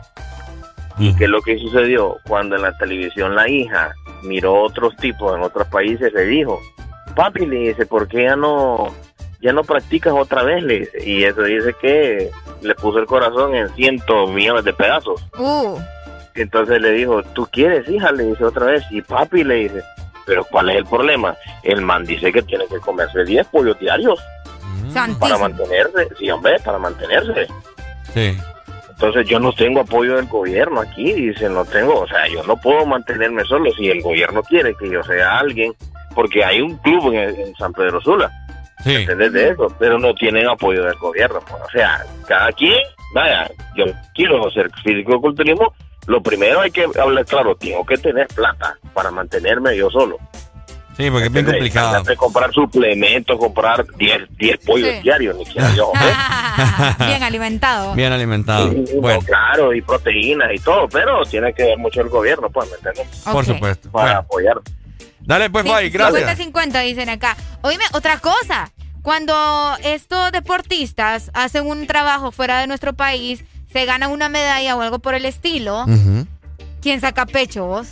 ¿Y 0.98 1.14
qué 1.16 1.24
es 1.24 1.30
lo 1.30 1.40
que 1.40 1.58
sucedió? 1.58 2.16
Cuando 2.28 2.56
en 2.56 2.62
la 2.62 2.76
televisión 2.76 3.34
la 3.34 3.48
hija 3.48 3.92
miró 4.22 4.60
otros 4.62 4.96
tipos 4.96 5.34
en 5.36 5.42
otros 5.42 5.66
países, 5.68 6.12
le 6.12 6.24
dijo, 6.26 6.60
papi, 7.14 7.46
le 7.46 7.68
dice, 7.68 7.86
¿por 7.86 8.08
qué 8.08 8.24
ya 8.24 8.36
no, 8.36 8.92
ya 9.40 9.52
no 9.52 9.64
practicas 9.64 10.12
otra 10.12 10.42
vez? 10.42 10.62
Le 10.62 10.80
dice. 10.80 11.08
Y 11.08 11.24
eso 11.24 11.42
dice 11.42 11.74
que 11.80 12.30
le 12.60 12.74
puso 12.74 12.98
el 12.98 13.06
corazón 13.06 13.54
en 13.54 13.68
cientos 13.74 14.30
millones 14.30 14.64
de 14.64 14.72
pedazos. 14.72 15.24
Uh, 15.38 15.78
Entonces 16.34 16.80
le 16.80 16.90
dijo, 16.92 17.22
¿tú 17.22 17.48
quieres, 17.50 17.88
hija? 17.88 18.12
Le 18.12 18.24
dice 18.24 18.44
otra 18.44 18.66
vez. 18.66 18.84
Y 18.90 19.00
papi 19.00 19.44
le 19.44 19.54
dice, 19.54 19.82
¿pero 20.26 20.44
cuál 20.44 20.70
es 20.70 20.76
el 20.76 20.84
problema? 20.86 21.36
El 21.62 21.82
man 21.82 22.04
dice 22.04 22.32
que 22.32 22.42
tiene 22.42 22.66
que 22.68 22.78
comerse 22.78 23.24
10 23.24 23.46
pollos 23.48 23.78
diarios 23.78 24.18
para 24.94 25.06
santísimo. 25.06 25.38
mantenerse. 25.38 26.08
Sí, 26.18 26.30
hombre, 26.30 26.58
para 26.60 26.78
mantenerse. 26.78 27.46
Sí. 28.14 28.38
Entonces 28.90 29.26
yo 29.26 29.40
no 29.40 29.52
tengo 29.52 29.80
apoyo 29.80 30.16
del 30.16 30.26
gobierno 30.26 30.80
aquí, 30.80 31.12
dice, 31.12 31.48
no 31.48 31.64
tengo, 31.64 32.00
o 32.00 32.06
sea, 32.06 32.28
yo 32.28 32.42
no 32.44 32.56
puedo 32.56 32.86
mantenerme 32.86 33.42
solo 33.44 33.72
si 33.72 33.88
el 33.90 34.00
gobierno 34.00 34.42
quiere 34.44 34.74
que 34.76 34.88
yo 34.90 35.02
sea 35.02 35.38
alguien, 35.38 35.74
porque 36.14 36.44
hay 36.44 36.60
un 36.60 36.76
club 36.78 37.12
en, 37.12 37.40
en 37.40 37.54
San 37.56 37.72
Pedro 37.72 38.00
Sula, 38.00 38.30
Sí. 38.84 38.94
¿entendés 38.96 39.32
de 39.32 39.48
eso? 39.50 39.68
Pero 39.78 39.98
no 39.98 40.12
tienen 40.14 40.48
apoyo 40.48 40.84
del 40.84 40.94
gobierno, 40.96 41.40
pues, 41.40 41.62
o 41.62 41.70
sea, 41.70 42.04
cada 42.28 42.52
quien, 42.52 42.78
vaya, 43.14 43.50
yo 43.76 43.84
quiero 44.14 44.46
hacer 44.46 44.70
físico-culturismo, 44.84 45.72
lo 46.06 46.22
primero 46.22 46.60
hay 46.60 46.70
que 46.70 46.86
hablar 47.00 47.24
claro, 47.26 47.54
tengo 47.56 47.84
que 47.86 47.96
tener 47.98 48.26
plata 48.28 48.76
para 48.94 49.10
mantenerme 49.10 49.76
yo 49.76 49.90
solo. 49.90 50.18
Sí, 50.96 51.10
porque 51.10 51.26
es 51.28 51.32
bien 51.32 51.46
complicado. 51.46 52.02
Comprar 52.16 52.52
suplementos, 52.52 53.38
comprar 53.38 53.82
10 53.96 54.22
10 54.36 54.58
pollos 54.58 54.90
Sí. 54.96 55.00
diarios, 55.02 55.36
ni 55.38 55.46
siquiera 55.46 55.74
yo. 55.74 55.90
Bien 57.06 57.22
alimentado. 57.22 57.94
Bien 57.94 58.12
alimentado. 58.12 58.70
Sí, 58.72 58.84
Bueno, 59.00 59.20
no, 59.20 59.26
claro, 59.26 59.72
y 59.72 59.80
proteínas 59.80 60.50
y 60.54 60.58
todo, 60.58 60.88
pero 60.88 61.22
tiene 61.24 61.54
que 61.54 61.62
ver 61.64 61.78
mucho 61.78 62.02
el 62.02 62.10
gobierno, 62.10 62.50
pues, 62.50 62.68
¿me 62.70 62.76
entiendes? 62.76 63.22
por 63.24 63.44
supuesto. 63.44 63.90
Para 63.90 64.04
Bueno, 64.04 64.18
apoyar. 64.20 64.60
dale 65.20 65.48
pues, 65.48 65.64
Sí, 65.64 65.70
Pai, 65.70 65.88
gracias. 65.90 66.38
50-50 66.38 66.82
dicen 66.84 67.08
acá. 67.08 67.36
Oíme, 67.62 67.84
otra 67.94 68.18
cosa. 68.18 68.70
Cuando 69.00 69.74
estos 69.82 70.30
deportistas 70.30 71.30
hacen 71.32 71.66
un 71.66 71.86
trabajo 71.86 72.32
fuera 72.32 72.60
de 72.60 72.66
nuestro 72.66 72.92
país, 72.92 73.44
se 73.72 73.84
ganan 73.84 74.10
una 74.10 74.28
medalla 74.28 74.76
o 74.76 74.80
algo 74.82 74.98
por 74.98 75.14
el 75.14 75.24
estilo. 75.24 75.86
¿quién 76.80 77.00
saca 77.00 77.26
pecho 77.26 77.66
vos? 77.66 77.88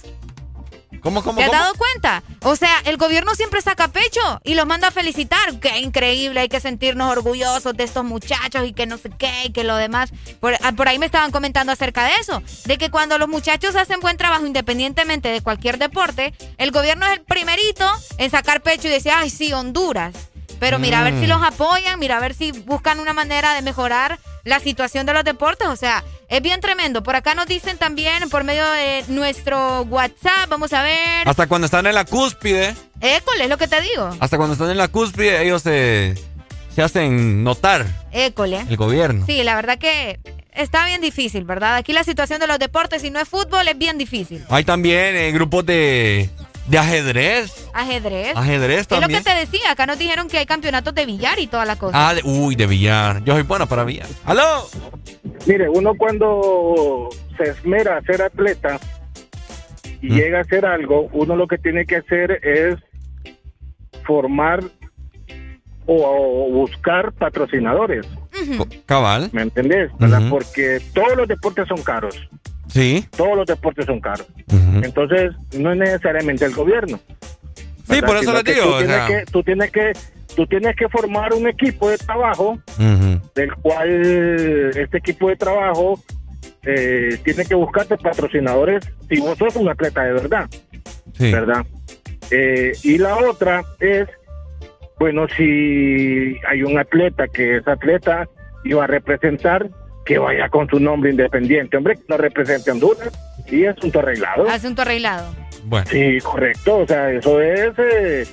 ¿Cómo, 1.01 1.23
cómo, 1.23 1.39
¿Te 1.39 1.45
has 1.45 1.51
cómo? 1.51 1.63
dado 1.63 1.75
cuenta? 1.77 2.23
O 2.43 2.57
sea, 2.57 2.75
el 2.85 2.99
gobierno 2.99 3.35
siempre 3.35 3.63
saca 3.63 3.89
pecho 3.89 4.21
y 4.45 4.55
los 4.55 4.67
manda 4.67 4.89
a 4.89 4.91
felicitar. 4.91 5.59
Qué 5.59 5.79
increíble, 5.79 6.41
hay 6.41 6.49
que 6.51 6.61
sentirnos 6.61 7.11
orgullosos 7.11 7.75
de 7.75 7.85
estos 7.85 8.05
muchachos 8.05 8.67
y 8.67 8.75
que 8.75 8.85
no 8.85 8.99
sé 8.99 9.09
qué 9.09 9.47
y 9.47 9.53
que 9.53 9.65
lo 9.65 9.77
demás. 9.77 10.11
Por, 10.41 10.55
ah, 10.63 10.73
por 10.73 10.89
ahí 10.89 10.99
me 10.99 11.07
estaban 11.07 11.31
comentando 11.31 11.73
acerca 11.73 12.05
de 12.05 12.13
eso, 12.21 12.43
de 12.67 12.77
que 12.77 12.91
cuando 12.91 13.17
los 13.17 13.29
muchachos 13.29 13.77
hacen 13.77 14.01
buen 14.01 14.19
trabajo 14.19 14.45
independientemente 14.45 15.31
de 15.31 15.41
cualquier 15.41 15.79
deporte, 15.79 16.35
el 16.59 16.71
gobierno 16.71 17.07
es 17.07 17.13
el 17.13 17.23
primerito 17.23 17.91
en 18.19 18.31
sacar 18.31 18.61
pecho 18.63 18.89
y 18.89 18.91
decir, 18.91 19.13
ay, 19.15 19.31
sí, 19.31 19.55
Honduras. 19.55 20.13
Pero 20.61 20.79
mira 20.79 21.01
a 21.01 21.05
ver 21.05 21.15
si 21.15 21.27
Mm. 21.27 21.31
los 21.31 21.43
apoyan, 21.43 21.99
mira 21.99 22.19
a 22.19 22.21
ver 22.21 22.35
si 22.35 22.53
buscan 22.53 23.01
una 23.01 23.13
manera 23.13 23.55
de 23.55 23.63
mejorar 23.63 24.19
la 24.45 24.61
situación 24.61 25.07
de 25.07 25.15
los 25.15 25.25
deportes. 25.25 25.67
O 25.69 25.75
sea, 25.77 26.05
es 26.29 26.41
bien 26.43 26.61
tremendo. 26.61 27.03
Por 27.03 27.17
acá 27.17 27.35
nos 27.35 27.47
dicen 27.47 27.77
también 27.79 28.29
por 28.31 28.45
medio 28.45 28.65
de 28.71 29.05
nuestro 29.09 29.83
WhatsApp, 29.83 30.49
vamos 30.49 30.73
a 30.73 30.83
ver. 30.83 31.27
Hasta 31.27 31.47
cuando 31.49 31.65
están 31.65 31.87
en 31.87 31.95
la 31.95 32.05
cúspide, 32.05 32.77
École, 33.01 33.45
es 33.45 33.49
lo 33.51 33.59
que 33.59 33.67
te 33.69 33.81
digo. 33.81 34.15
hasta 34.21 34.37
cuando 34.37 34.53
están 34.53 34.71
en 34.71 34.77
la 34.77 34.89
cúspide, 34.89 35.43
ellos 35.43 35.63
se, 35.63 36.15
se 36.75 36.83
hacen 36.83 37.43
notar, 37.43 37.87
École. 38.13 38.61
el 38.69 38.77
gobierno. 38.77 39.25
Sí, 39.27 39.43
la 39.43 39.57
verdad 39.57 39.79
que 39.79 40.21
está 40.53 40.85
bien 40.85 41.01
difícil, 41.01 41.45
¿verdad? 41.45 41.77
Aquí 41.77 41.93
la 41.95 42.05
situación 42.05 42.39
de 42.41 42.47
los 42.47 42.59
deportes, 42.59 43.01
si 43.03 43.11
no 43.11 43.19
es 43.19 43.29
fútbol, 43.29 43.67
es 43.69 43.79
bien 43.79 43.97
difícil. 43.99 44.45
Hay 44.51 44.65
también 44.65 45.17
eh, 45.17 45.33
grupos 45.33 45.65
de, 45.65 46.29
de 46.67 46.79
ajedrez. 46.79 47.69
Ajedrez. 47.73 48.37
Ajedrez 48.37 48.81
Es 48.83 48.91
lo 48.91 49.01
también. 49.01 49.23
que 49.25 49.31
te 49.31 49.37
decía, 49.37 49.71
acá 49.73 49.87
nos 49.87 49.99
dijeron 49.99 50.29
que 50.29 50.39
hay 50.39 50.47
campeonatos 50.47 50.95
de 50.95 51.07
billar 51.07 51.39
y 51.39 51.47
toda 51.47 51.65
la 51.65 51.77
cosa. 51.77 52.09
Ah, 52.09 52.15
de- 52.15 52.23
uy, 52.25 52.55
de 52.55 52.67
billar. 52.67 53.23
Yo 53.25 53.35
soy 53.35 53.43
bueno 53.43 53.67
para 53.67 53.85
billar. 53.85 54.07
¡Aló! 54.25 54.67
Mire, 55.47 55.69
uno 55.69 55.95
cuando 55.97 57.09
se 57.37 57.45
esmera 57.51 57.97
a 57.97 58.03
ser 58.03 58.23
atleta 58.23 58.79
y 60.03 60.11
Mm. 60.11 60.15
llega 60.15 60.39
a 60.39 60.43
hacer 60.43 60.65
algo, 60.67 61.09
uno 61.13 61.35
lo 61.37 61.47
que 61.47 61.59
tiene 61.59 61.87
que 61.87 61.97
hacer 61.97 62.41
es 62.47 62.77
formar 64.05 64.63
o, 65.87 66.49
buscar 66.53 67.13
patrocinadores. 67.13 68.07
Cabal. 68.87 69.29
¿Me 69.33 69.43
entendés? 69.43 69.91
¿Verdad? 69.99 70.23
Porque 70.31 70.81
todos 70.95 71.17
los 71.17 71.27
deportes 71.29 71.67
son 71.69 71.83
caros. 71.83 72.17
Sí. 72.71 73.07
Todos 73.17 73.37
los 73.37 73.47
deportes 73.47 73.87
son 73.87 74.01
caros. 74.01 74.27
Entonces, 74.83 75.33
no 75.59 75.73
es 75.73 75.79
necesariamente 75.79 76.45
el 76.45 76.55
gobierno. 76.55 76.99
Sí, 77.89 78.01
por 78.03 78.17
eso 78.17 78.33
que 78.45 78.55
digo. 78.55 78.65
Tú 78.67 78.73
o 78.75 78.79
tienes, 78.79 78.97
sea, 78.97 79.07
que, 79.07 79.25
tú 79.31 79.43
tienes 79.43 79.71
que 79.73 79.93
tú 80.37 80.47
tienes 80.47 80.77
que 80.77 80.89
formar 80.89 81.35
un 81.35 81.49
equipo 81.49 81.91
de 81.91 81.99
trabajo 81.99 82.59
del 83.35 83.53
cual 83.57 84.71
este 84.77 84.99
equipo 84.99 85.29
de 85.29 85.37
trabajo 85.37 86.01
eh, 86.63 87.19
tiene 87.25 87.45
que 87.45 87.55
buscarte 87.57 87.97
patrocinadores 87.97 88.89
si 89.09 89.19
vos 89.19 89.37
sos 89.37 89.57
un 89.57 89.69
atleta 89.69 90.05
de 90.05 90.13
verdad, 90.13 90.49
Sí. 91.15 91.33
¿verdad? 91.33 91.67
Eh, 92.31 92.73
y 92.85 92.99
la 92.99 93.17
otra 93.17 93.65
es, 93.81 94.07
bueno, 95.01 95.27
si 95.37 96.37
hay 96.49 96.63
un 96.63 96.79
atleta 96.79 97.27
que 97.27 97.57
es 97.57 97.67
atleta 97.67 98.29
y 98.63 98.73
va 98.73 98.85
a 98.85 98.87
representar, 98.87 99.69
que 100.11 100.19
vaya 100.19 100.49
con 100.49 100.69
su 100.69 100.81
nombre 100.81 101.13
independiente, 101.13 101.77
hombre, 101.77 101.95
que 101.95 102.03
no 102.09 102.17
represente 102.17 102.69
a 102.69 102.73
Honduras 102.73 103.13
y 103.47 103.63
es 103.65 103.77
un 103.81 103.97
arreglado. 103.97 104.49
Asunto 104.51 104.83
arreglado. 104.83 105.33
Bueno. 105.67 105.87
Sí, 105.89 106.19
correcto. 106.21 106.79
O 106.79 106.87
sea, 106.87 107.13
eso 107.13 107.41
es. 107.41 107.73
eh, 107.79 108.27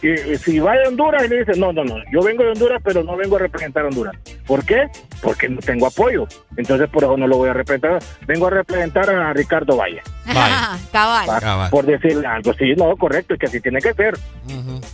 que 0.00 0.38
si 0.38 0.60
va 0.60 0.74
de 0.74 0.86
Honduras 0.86 1.24
y 1.24 1.28
le 1.28 1.38
dice, 1.40 1.58
no, 1.58 1.72
no, 1.72 1.82
no, 1.82 1.96
yo 2.12 2.22
vengo 2.22 2.44
de 2.44 2.50
Honduras, 2.50 2.80
pero 2.84 3.02
no 3.02 3.16
vengo 3.16 3.34
a 3.34 3.40
representar 3.40 3.82
a 3.84 3.88
Honduras. 3.88 4.14
¿Por 4.46 4.64
qué? 4.64 4.86
Porque 5.20 5.48
no 5.48 5.58
tengo 5.60 5.88
apoyo. 5.88 6.28
Entonces, 6.56 6.88
por 6.88 7.02
eso 7.02 7.16
no 7.16 7.26
lo 7.26 7.36
voy 7.38 7.48
a 7.48 7.52
representar. 7.52 7.98
Vengo 8.28 8.46
a 8.46 8.50
representar 8.50 9.10
a 9.10 9.32
Ricardo 9.32 9.76
Valle. 9.76 10.02
Cabal. 10.92 11.26
Pa- 11.26 11.40
Por 11.70 11.84
decirle 11.84 12.28
algo. 12.28 12.54
Sí, 12.54 12.74
no, 12.76 12.96
correcto, 12.96 13.34
es 13.34 13.40
que 13.40 13.46
así 13.46 13.60
tiene 13.60 13.80
que 13.80 13.92
ser. 13.92 14.14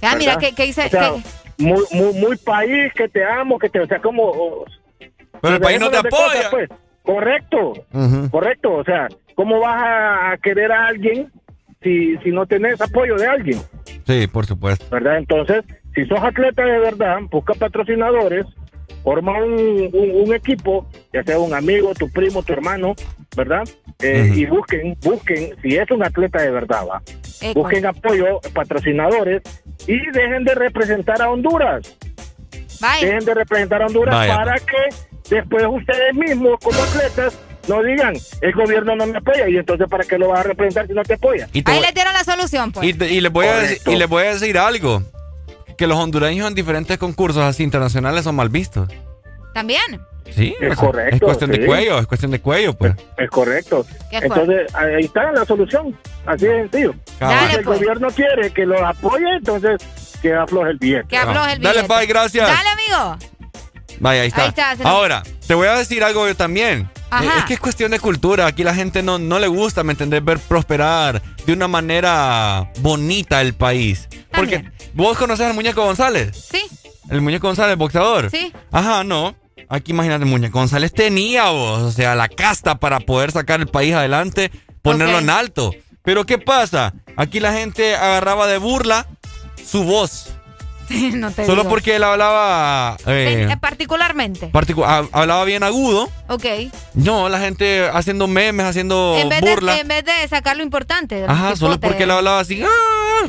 Ah, 0.01 0.17
mira, 0.17 0.39
que 0.39 0.63
dice. 0.65 0.87
O 0.87 0.89
sea, 0.89 1.13
que- 1.13 1.63
muy, 1.63 1.85
muy, 1.93 2.15
muy 2.15 2.37
país, 2.39 2.91
que 2.95 3.11
te 3.11 3.23
amo, 3.23 3.59
que 3.59 3.69
te. 3.69 3.79
O 3.81 3.87
sea, 3.87 4.01
como. 4.01 4.65
Pero 5.43 5.55
el 5.55 5.61
país 5.61 5.81
no 5.81 5.91
te 5.91 6.09
cosas, 6.09 6.37
apoya. 6.37 6.51
pues. 6.51 6.69
Correcto. 7.03 7.73
Correcto, 8.31 8.73
o 8.75 8.85
sea, 8.85 9.09
¿cómo 9.35 9.59
vas 9.61 9.83
a, 9.83 10.37
querer 10.43 10.71
a 10.71 10.87
alguien 10.87 11.31
si, 11.83 12.17
si 12.19 12.31
no 12.31 12.47
tenés 12.47 12.81
apoyo 12.81 13.17
de 13.17 13.27
alguien? 13.27 13.59
Sí, 14.07 14.27
por 14.27 14.47
supuesto. 14.47 14.85
¿Verdad? 14.91 15.19
Entonces, 15.19 15.65
si 15.95 16.05
sos 16.07 16.21
atleta 16.23 16.63
de 16.65 16.79
verdad, 16.79 17.19
busca 17.31 17.55
patrocinadores, 17.55 18.47
forma 19.03 19.33
un, 19.43 19.89
un- 19.93 20.29
un 20.29 20.35
equipo, 20.35 20.87
ya 21.13 21.23
sea 21.25 21.39
un 21.39 21.55
amigo, 21.55 21.93
tu 21.95 22.11
primo, 22.11 22.43
tu 22.43 22.53
hermano, 22.53 22.95
¿verdad? 23.37 23.63
Eh, 24.03 24.31
Y 24.37 24.47
busquen, 24.47 24.97
busquen, 25.03 25.55
si 25.63 25.77
es 25.77 25.91
un 25.91 26.03
atleta 26.05 26.43
de 26.43 26.51
verdad, 26.51 26.87
va. 26.89 27.03
Eh, 27.41 27.53
Busquen 27.55 27.87
apoyo, 27.87 28.41
patrocinadores 28.53 29.43
y 29.87 29.97
dejen 30.11 30.45
de 30.45 30.55
representar 30.55 31.23
a 31.23 31.31
Honduras. 31.31 31.97
Dejen 33.01 33.25
de 33.25 33.35
representar 33.35 33.83
a 33.83 33.87
Honduras 33.87 34.15
Vaya. 34.15 34.37
para 34.37 34.55
que 34.59 34.77
después 35.29 35.65
ustedes 35.69 36.15
mismos 36.15 36.59
como 36.63 36.81
atletas 36.83 37.39
no 37.69 37.83
digan, 37.83 38.15
el 38.41 38.53
gobierno 38.53 38.97
no 38.97 39.07
me 39.07 39.19
apoya 39.19 39.49
y 39.49 39.57
entonces 39.57 39.87
para 39.89 40.03
qué 40.05 40.19
lo 40.19 40.29
vas 40.29 40.41
a 40.41 40.43
representar 40.45 40.87
si 40.87 40.93
no 40.95 41.03
te 41.03 41.15
apoya. 41.15 41.47
Y 41.53 41.63
te 41.63 41.71
Ahí 41.71 41.79
voy- 41.79 41.87
le 41.87 41.93
dieron 41.93 42.13
la 42.15 42.25
solución, 42.25 42.73
pues. 42.73 42.87
Y, 42.87 42.95
te- 42.95 43.09
y 43.11 43.21
les 43.21 43.31
voy 43.31 43.47
a 43.47 43.57
decir, 43.57 43.79
y 43.87 43.97
les 43.97 44.09
voy 44.09 44.25
a 44.25 44.33
decir 44.33 44.59
algo. 44.59 45.03
Que 45.77 45.87
los 45.87 45.97
hondureños 45.99 46.47
en 46.49 46.55
diferentes 46.55 46.99
concursos 46.99 47.43
así 47.43 47.63
internacionales 47.63 48.25
son 48.25 48.35
mal 48.35 48.49
vistos. 48.51 48.89
También. 49.55 49.81
Sí, 50.31 50.55
Es 50.61 50.73
o 50.73 50.75
sea, 50.75 50.87
correcto, 50.87 51.17
Es 51.17 51.23
cuestión 51.23 51.51
de 51.51 51.67
cuello, 51.67 51.99
es 51.99 52.07
cuestión 52.07 52.31
de 52.31 52.41
cuello, 52.41 52.73
pues. 52.75 52.95
Es 53.17 53.31
correcto. 53.31 53.85
Entonces, 54.13 54.73
ahí 54.75 55.05
está 55.05 55.33
la 55.33 55.45
solución. 55.45 55.97
Así 56.27 56.47
de 56.47 56.55
sencillo. 56.63 56.95
Cabal. 57.19 57.51
Si 57.51 57.57
el 57.57 57.65
gobierno 57.65 58.09
quiere 58.11 58.51
que 58.53 58.65
lo 58.67 58.87
apoye, 58.87 59.27
entonces 59.37 59.79
que 60.23 60.35
afloje 60.35 60.71
el 60.71 60.79
billete. 60.79 61.09
Que 61.09 61.17
afloje 61.17 61.53
el 61.55 61.61
Dale, 61.61 61.83
billete. 61.83 61.95
bye, 61.99 62.07
gracias. 62.07 62.49
Dale, 62.49 62.69
amigo. 62.69 63.19
Vaya, 64.01 64.23
ahí 64.23 64.29
está. 64.29 64.71
Ahí 64.71 64.79
Ahora, 64.85 65.23
te 65.47 65.55
voy 65.55 65.67
a 65.69 65.75
decir 65.75 66.03
algo 66.03 66.27
yo 66.27 66.35
también. 66.35 66.89
Ajá. 67.11 67.25
Eh, 67.25 67.39
Es 67.39 67.45
que 67.45 67.55
es 67.55 67.61
cuestión 67.61 67.91
de 67.91 68.01
cultura. 68.01 68.47
Aquí 68.47 68.65
la 68.65 68.75
gente 68.75 69.03
no, 69.03 69.19
no 69.19 69.39
le 69.39 69.49
gusta, 69.49 69.83
¿me 69.85 69.93
entendés? 69.93 70.25
Ver 70.25 70.39
prosperar 70.39 71.21
de 71.45 71.53
una 71.53 71.69
manera 71.69 72.71
bonita 72.81 73.41
el 73.43 73.55
país. 73.55 74.09
Porque 74.33 74.65
vos 74.95 75.19
conoces 75.19 75.47
al 75.47 75.55
muñeco 75.55 75.85
González. 75.85 76.49
Sí. 76.51 76.63
El 77.11 77.21
muñeco 77.21 77.49
González, 77.49 77.77
boxeador. 77.77 78.31
Sí. 78.31 78.53
Ajá, 78.71 79.05
no. 79.05 79.35
Aquí 79.69 79.93
imagínate, 79.93 80.25
el 80.25 80.31
muñeco 80.31 80.59
González 80.59 80.93
tenía 80.93 81.51
vos, 81.51 81.81
o 81.83 81.93
sea, 81.93 82.15
la 82.15 82.29
casta 82.29 82.77
para 82.77 83.01
poder 83.01 83.31
sacar 83.33 83.61
el 83.61 83.67
país 83.69 83.95
adelante, 83.95 84.51
ponerlo 84.83 85.19
en 85.19 85.31
alto. 85.31 85.73
Pero 86.03 86.25
¿qué 86.27 86.39
pasa? 86.39 86.93
Aquí 87.17 87.39
la 87.41 87.53
gente 87.53 87.95
agarraba 87.95 88.47
de 88.47 88.59
burla 88.59 89.07
su 89.71 89.85
voz. 89.85 90.29
no 90.91 91.31
te 91.31 91.47
Solo 91.47 91.63
digo. 91.63 91.71
porque 91.71 91.95
él 91.97 92.03
hablaba 92.03 92.97
eh, 93.07 93.47
Eh, 93.51 93.57
particularmente. 93.61 94.51
particu- 94.51 94.85
ha- 94.85 95.07
hablaba 95.13 95.45
bien 95.45 95.63
agudo. 95.63 96.11
Ok. 96.29 96.45
No, 96.95 97.29
la 97.29 97.39
gente 97.39 97.89
haciendo 97.93 98.27
memes, 98.27 98.67
haciendo 98.67 99.17
En 99.19 99.29
vez, 99.29 99.41
burla. 99.41 99.75
de, 99.75 99.81
en 99.83 99.89
vez 99.89 100.05
de 100.05 100.29
sacar 100.29 100.57
lo 100.57 100.63
importante. 100.65 101.25
Ajá, 101.29 101.55
solo 101.55 101.79
porque 101.79 102.03
él 102.05 102.11
hablaba 102.11 102.41
así. 102.41 102.63
¡ah! 102.65 103.29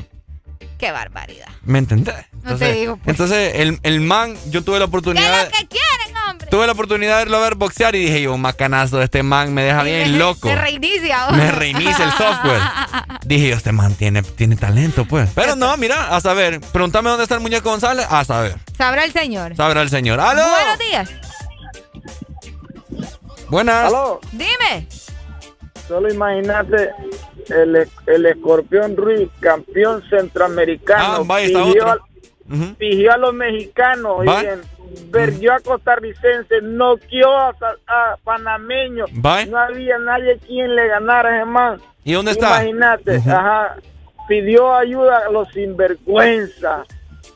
Qué 0.80 0.92
barbaridad. 0.92 1.48
¿Me 1.64 1.78
entendés? 1.78 2.16
No 2.42 2.58
te 2.58 2.74
digo, 2.74 2.98
pues. 2.98 3.10
Entonces, 3.10 3.52
el, 3.58 3.80
el 3.84 4.02
man, 4.02 4.36
yo 4.50 4.64
tuve 4.64 4.80
la 4.80 4.86
oportunidad. 4.86 5.48
¿Qué 5.50 5.68
quieren, 5.68 6.08
hombre? 6.18 6.21
Tuve 6.52 6.66
la 6.66 6.74
oportunidad 6.74 7.14
de 7.14 7.24
verlo 7.24 7.40
ver 7.40 7.56
boxear 7.56 7.96
y 7.96 8.00
dije 8.00 8.24
yo, 8.24 8.34
un 8.34 8.42
macanazo 8.42 8.98
de 8.98 9.06
este 9.06 9.24
man 9.24 9.54
me 9.54 9.64
deja 9.64 9.84
bien 9.84 10.20
loco. 10.20 10.50
Se 10.50 10.56
reinicia. 10.56 11.30
Me 11.32 11.50
reinicia 11.50 12.04
el 12.04 12.12
software. 12.12 12.62
Dije 13.26 13.50
yo, 13.50 13.56
este 13.56 13.72
man 13.72 13.96
tiene, 13.96 14.22
tiene 14.22 14.58
talento, 14.58 15.06
pues. 15.06 15.30
Pero 15.34 15.56
no, 15.56 15.78
mira, 15.78 16.14
a 16.14 16.20
saber. 16.20 16.60
Pregúntame 16.60 17.10
dónde 17.10 17.24
está 17.24 17.36
el 17.36 17.42
muñeco 17.42 17.70
González. 17.70 18.06
A 18.10 18.26
saber. 18.26 18.56
Sabrá 18.78 19.06
el 19.06 19.14
señor. 19.14 19.56
Sabrá 19.56 19.82
el 19.82 19.90
señor. 19.90 20.20
¡Aló! 20.20 20.44
Buenos 20.44 20.80
días. 20.80 21.10
Buenas. 23.50 23.94
Dime. 24.34 24.88
Solo 25.88 26.12
imagínate 26.12 26.90
el, 27.48 27.88
el 28.08 28.26
escorpión 28.26 28.98
Ruiz, 28.98 29.30
campeón 29.40 30.04
centroamericano. 30.10 31.04
Ah, 31.04 31.22
vaya, 31.24 31.48
está 31.48 31.64
otro. 31.64 31.92
a, 31.92 31.98
pigió 32.78 33.14
a 33.14 33.18
los 33.18 33.34
mexicanos, 33.34 34.28
Va. 34.28 34.42
perdió 35.12 35.54
a 35.54 35.60
costarricenses, 35.60 36.64
noqueó 36.64 37.30
a, 37.38 37.56
a 37.88 38.18
panameños. 38.24 39.10
Va. 39.26 39.46
No 39.46 39.58
había 39.58 39.98
nadie 40.00 40.38
quien 40.46 40.76
le 40.76 40.88
ganara 40.88 41.46
man. 41.46 41.80
¿Y 42.04 42.14
dónde 42.14 42.32
está? 42.32 42.48
Imagínate, 42.64 43.16
ajá. 43.18 43.76
Pidió 44.28 44.74
ayuda 44.76 45.24
a 45.28 45.32
los 45.32 45.48
sinvergüenza 45.50 46.84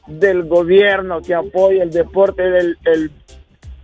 del 0.07 0.43
gobierno 0.43 1.21
que 1.21 1.33
apoya 1.33 1.83
el 1.83 1.91
deporte 1.91 2.43
del 2.43 2.77
el, 2.85 3.11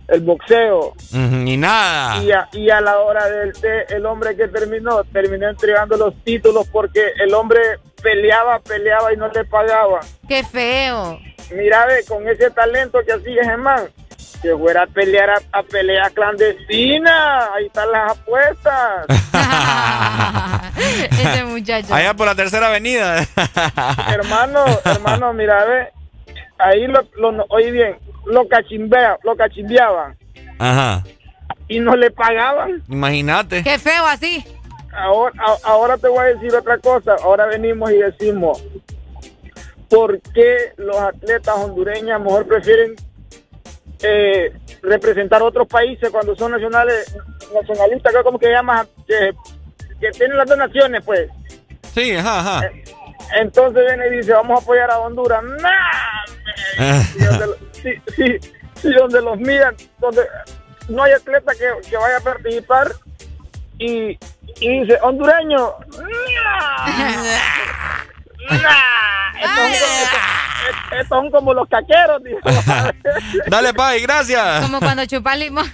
el 0.08 0.20
boxeo. 0.20 0.88
Ujú, 1.12 1.36
Y 1.46 1.56
nada. 1.56 2.22
Y 2.22 2.30
a, 2.30 2.48
y 2.52 2.70
a 2.70 2.80
la 2.80 2.98
hora 3.00 3.26
del 3.28 3.52
té, 3.54 3.86
el 3.94 4.06
hombre 4.06 4.36
que 4.36 4.48
terminó, 4.48 5.02
terminó 5.04 5.48
entregando 5.48 5.96
los 5.96 6.14
títulos 6.24 6.68
porque 6.68 7.00
el 7.24 7.34
hombre 7.34 7.60
peleaba, 8.02 8.58
peleaba 8.60 9.12
y 9.12 9.16
no 9.16 9.28
le 9.28 9.44
pagaba. 9.44 10.00
Qué 10.28 10.42
feo. 10.44 11.18
Mira, 11.50 11.86
ve, 11.86 12.04
con 12.08 12.26
ese 12.28 12.50
talento 12.50 12.98
que 13.06 13.12
hacía 13.12 13.42
ese 13.42 13.56
man, 13.56 13.88
que 14.40 14.56
fuera 14.56 14.82
a 14.82 14.86
pelear 14.86 15.30
a, 15.30 15.38
a 15.52 15.62
pelea 15.62 16.10
clandestina. 16.10 17.52
Ahí 17.54 17.66
están 17.66 17.90
las 17.92 18.12
apuestas. 18.12 19.06
Ese 21.10 21.44
muchacho. 21.44 21.94
Allá 21.94 22.14
por 22.14 22.26
la 22.26 22.34
tercera 22.34 22.68
avenida. 22.68 23.24
hermano, 24.08 24.64
hermano, 24.84 25.32
mira, 25.32 25.64
ve, 25.64 25.88
ahí 26.58 26.86
lo, 26.86 27.02
lo 27.16 27.44
oye 27.50 27.70
bien, 27.70 27.96
lo 28.26 28.48
cachimbea, 28.48 29.18
lo 29.22 29.36
cachimbeaban 29.36 30.16
Ajá. 30.58 31.04
y 31.68 31.78
no 31.80 31.94
le 31.96 32.10
pagaban. 32.10 32.82
Imagínate. 32.88 33.62
Qué 33.62 33.78
feo 33.78 34.06
así. 34.06 34.44
Ahora, 34.92 35.32
ahora 35.64 35.96
te 35.96 36.08
voy 36.08 36.18
a 36.20 36.34
decir 36.34 36.54
otra 36.54 36.78
cosa. 36.78 37.16
Ahora 37.22 37.46
venimos 37.46 37.90
y 37.90 37.98
decimos, 37.98 38.62
¿por 39.88 40.20
qué 40.20 40.72
los 40.76 40.96
atletas 40.96 41.54
hondureños 41.56 42.20
mejor 42.20 42.46
prefieren 42.46 42.94
eh, 44.02 44.52
representar 44.82 45.42
otros 45.42 45.66
países 45.68 46.10
cuando 46.10 46.34
son 46.36 46.52
nacionales, 46.52 47.14
nacionalistas, 47.54 48.12
como 48.22 48.38
que 48.38 48.50
llaman, 48.50 48.86
que, 49.06 49.32
que 50.00 50.10
tienen 50.10 50.36
las 50.36 50.48
donaciones, 50.48 51.02
pues? 51.04 51.28
Sí, 51.94 52.14
ajá, 52.16 52.40
ajá. 52.40 52.70
Entonces 53.38 53.84
viene 53.86 54.08
y 54.08 54.16
dice, 54.18 54.32
vamos 54.32 54.60
a 54.60 54.62
apoyar 54.62 54.90
a 54.90 54.98
Honduras. 54.98 55.42
¡Nah! 55.42 57.02
Si 57.04 57.18
donde, 57.24 57.56
si- 58.16 58.38
si 58.80 58.92
donde 58.92 59.20
los 59.22 59.38
miran, 59.38 59.74
donde 59.98 60.22
no 60.88 61.02
hay 61.04 61.12
atleta 61.12 61.52
que, 61.54 61.88
que 61.88 61.96
vaya 61.96 62.16
a 62.16 62.20
participar 62.20 62.88
y, 63.78 64.18
y 64.60 64.80
dice, 64.80 64.98
hondureño, 65.02 65.70
estos, 69.40 69.56
son 69.56 69.70
como- 69.70 71.00
estos 71.00 71.08
son 71.08 71.30
como 71.30 71.54
los 71.54 71.68
caqueros, 71.68 72.22
dijo. 72.22 72.40
Dale, 73.48 73.74
Pai, 73.74 74.00
gracias. 74.00 74.62
Como 74.62 74.78
cuando 74.80 75.04
chupa 75.06 75.34
limón. 75.36 75.70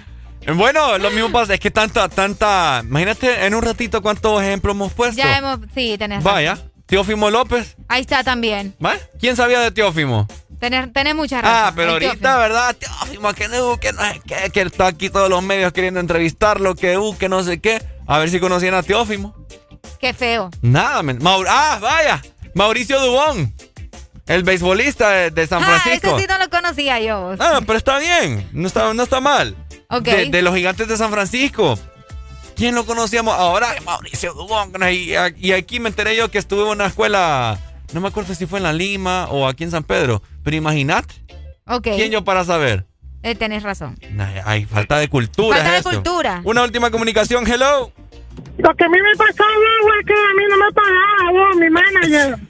Bueno, 0.55 0.97
lo 0.99 1.11
mismo 1.11 1.31
pasa, 1.31 1.55
es 1.55 1.61
que 1.61 1.71
tanta, 1.71 2.09
tanta. 2.09 2.81
Imagínate 2.85 3.45
en 3.47 3.55
un 3.55 3.63
ratito 3.63 4.01
cuántos 4.01 4.43
ejemplos 4.43 4.75
hemos 4.75 4.93
puesto. 4.93 5.17
Ya 5.21 5.37
hemos. 5.39 5.59
Sí, 5.75 5.97
tenés. 5.99 6.19
razón. 6.25 6.33
Vaya, 6.35 6.59
Teófimo 6.87 7.31
López. 7.31 7.77
Ahí 7.89 8.01
está 8.01 8.25
también. 8.25 8.75
¿Va? 8.85 8.95
¿Quién 9.21 9.37
sabía 9.37 9.61
de 9.61 9.71
Teófimo? 9.73 10.27
Tenés, 10.59 10.91
tenés 10.93 11.15
mucha 11.15 11.43
razón. 11.43 11.57
Ah, 11.57 11.73
pero 11.77 11.93
ahorita, 11.93 12.13
Teófimo. 12.13 12.39
¿verdad? 12.39 12.77
Teófimo, 12.77 13.33
que 13.35 13.49
no, 13.49 13.79
que 13.79 13.93
no 13.93 14.01
sé 14.03 14.21
qué, 14.27 14.51
que 14.51 14.61
está 14.63 14.87
aquí 14.87 15.11
todos 15.11 15.29
los 15.29 15.43
medios 15.43 15.73
queriendo 15.73 16.01
entrevistarlo, 16.01 16.75
que 16.75 16.97
uh, 16.97 17.17
que 17.19 17.29
no 17.29 17.43
sé 17.43 17.61
qué. 17.61 17.83
A 18.09 18.19
ver 18.19 18.31
si 18.31 18.41
conocían 18.41 18.75
a 18.75 18.83
Teófimo. 18.83 19.35
Qué 20.01 20.13
feo. 20.13 20.51
Nada, 20.63 21.03
men. 21.03 21.19
Maur- 21.21 21.47
ah, 21.49 21.79
vaya. 21.81 22.21
Mauricio 22.55 23.01
Dubón. 23.01 23.55
El 24.27 24.43
beisbolista 24.43 25.09
de, 25.11 25.31
de 25.31 25.47
San 25.47 25.63
Ah, 25.63 25.67
Francisco. 25.67 26.09
ese 26.17 26.21
sí 26.23 26.27
no 26.29 26.39
lo 26.39 26.51
conocía 26.51 27.01
yo. 27.01 27.35
Ah, 27.39 27.61
pero 27.67 27.79
está 27.79 27.99
bien. 27.99 28.49
No 28.53 28.67
está, 28.67 28.93
no 28.95 29.03
está 29.03 29.21
mal. 29.21 29.55
Ok. 29.91 30.03
De, 30.05 30.27
de 30.31 30.43
los 30.43 30.55
gigantes 30.55 30.89
de 30.89 30.97
San 30.97 31.11
Francisco. 31.11 31.79
¿Quién 32.57 32.75
lo 32.75 32.85
conocíamos? 32.85 33.35
Ahora 33.35 33.69
Mauricio 33.85 34.35
Dubón. 34.35 34.73
Y, 34.93 35.13
y 35.39 35.53
aquí 35.53 35.79
me 35.81 35.89
enteré 35.89 36.17
yo 36.17 36.31
que 36.31 36.39
estuve 36.39 36.63
en 36.63 36.69
una 36.69 36.87
escuela. 36.87 37.59
No 37.93 38.01
me 38.01 38.09
acuerdo 38.09 38.35
si 38.35 38.47
fue 38.47 38.59
en 38.59 38.65
La 38.65 38.73
Lima 38.73 39.29
o 39.31 39.47
aquí 39.49 39.65
en 39.65 39.71
San 39.71 39.85
Pedro. 39.85 40.23
Pero 40.45 40.57
imagínate. 40.57 41.15
Ok. 41.67 41.85
¿Quién 41.97 42.11
yo 42.11 42.25
para 42.25 42.45
saber? 42.45 42.87
Eh, 43.23 43.35
tenés 43.35 43.63
razón. 43.63 43.97
Ay, 44.19 44.41
Hay 44.45 44.65
falta 44.65 44.99
de 44.99 45.09
cultura. 45.09 45.57
Falta 45.57 45.77
es 45.79 45.85
de 45.85 45.91
esto. 45.91 46.03
cultura. 46.03 46.41
Una 46.45 46.63
última 46.63 46.91
comunicación. 46.91 47.47
Hello. 47.47 47.93
Lo 48.59 48.75
que 48.75 48.85
a 48.85 48.89
mí 48.89 48.99
me 49.01 49.17
pasaba, 49.17 49.55
güey, 49.83 50.05
que 50.05 50.13
a 50.13 50.35
mí 50.37 50.43
no 50.49 50.57
me 50.57 50.73
pagaba, 50.73 51.31
vos, 51.33 51.57
mi 51.57 51.71
manager. 51.71 52.39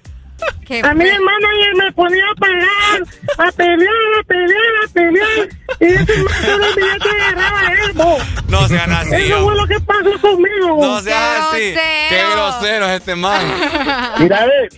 A 0.84 0.94
mí 0.94 1.04
el 1.04 1.20
manager 1.20 1.74
me 1.78 1.92
ponía 1.92 2.24
a 2.30 2.34
pagar, 2.36 3.02
a 3.48 3.50
pelear, 3.52 3.90
a 4.20 4.22
pelear, 4.22 4.84
a 4.84 4.92
pelear. 4.92 5.48
Y 5.80 5.84
ese 5.86 6.22
man 6.22 6.34
todo 6.44 6.64
el 6.68 6.74
billete 6.76 7.08
agarraba 7.08 7.72
él, 7.72 7.92
vos. 7.94 8.22
No 8.48 8.68
sean 8.68 8.92
así. 8.92 9.14
Eso 9.16 9.44
fue 9.44 9.56
lo 9.56 9.66
que 9.66 9.80
pasó 9.80 10.20
conmigo. 10.20 10.78
No 10.80 11.00
seas 11.00 11.40
así. 11.50 11.74
Qué 12.10 12.22
grosero 12.34 12.86
es 12.86 13.00
este 13.00 13.16
man. 13.16 13.40
Mira, 14.20 14.44
ve, 14.46 14.68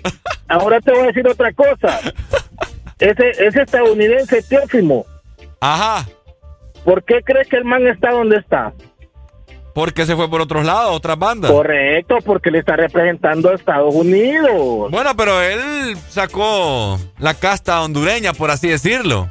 ahora 0.49 0.81
te 0.81 0.93
voy 0.93 1.03
a 1.03 1.07
decir 1.09 1.29
otra 1.29 1.53
cosa. 1.53 2.01
Ese, 2.99 3.31
ese 3.47 3.63
estadounidense 3.63 4.43
Teófimo. 4.43 5.05
Ajá. 5.61 6.09
¿Por 6.85 7.05
qué 7.05 7.21
crees 7.23 7.49
que 7.49 7.57
el 7.57 7.65
man 7.65 7.87
está 7.87 8.11
donde 8.11 8.39
está? 8.39 8.73
Porque 9.75 10.05
se 10.05 10.17
fue 10.17 10.29
por 10.29 10.41
otros 10.41 10.65
lados, 10.65 10.97
otras 10.97 11.19
bandas. 11.19 11.51
Correcto, 11.51 12.19
porque 12.25 12.51
le 12.51 12.59
está 12.59 12.77
representando 12.77 13.51
a 13.51 13.55
Estados 13.55 13.95
Unidos. 13.95 14.91
Bueno, 14.91 15.17
pero 15.17 15.41
él 15.41 15.97
sacó 16.09 16.99
la 17.19 17.35
casta 17.35 17.83
hondureña, 17.83 18.33
por 18.33 18.51
así 18.51 18.69
decirlo. 18.69 19.29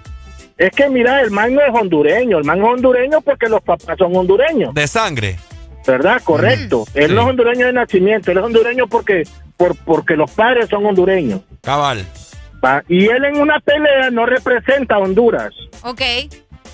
Es 0.58 0.72
que 0.72 0.90
mira, 0.90 1.22
el 1.22 1.32
man 1.32 1.54
no 1.54 1.62
es 1.62 1.74
hondureño, 1.74 2.38
el 2.38 2.44
man 2.44 2.60
es 2.60 2.66
hondureño 2.66 3.22
porque 3.22 3.48
los 3.48 3.62
papás 3.62 3.98
son 3.98 4.16
hondureños. 4.16 4.74
De 4.74 4.88
sangre. 4.88 5.38
¿Verdad? 5.86 6.22
Correcto. 6.24 6.86
Él 6.94 7.16
no 7.16 7.22
es 7.22 7.28
hondureño 7.28 7.66
de 7.66 7.74
nacimiento, 7.74 8.32
él 8.32 8.38
es 8.38 8.44
hondureño 8.44 8.88
porque, 8.88 9.24
por, 9.58 9.76
porque 9.78 10.16
los 10.16 10.30
padres 10.32 10.68
son 10.70 10.86
hondureños. 10.86 11.42
Cabal. 11.62 12.06
¿Va? 12.64 12.84
Y 12.88 13.06
él 13.08 13.26
en 13.26 13.38
una 13.40 13.60
pelea 13.60 14.10
no 14.12 14.26
representa 14.26 14.96
a 14.96 15.00
Honduras. 15.00 15.54
Ok. 15.84 16.02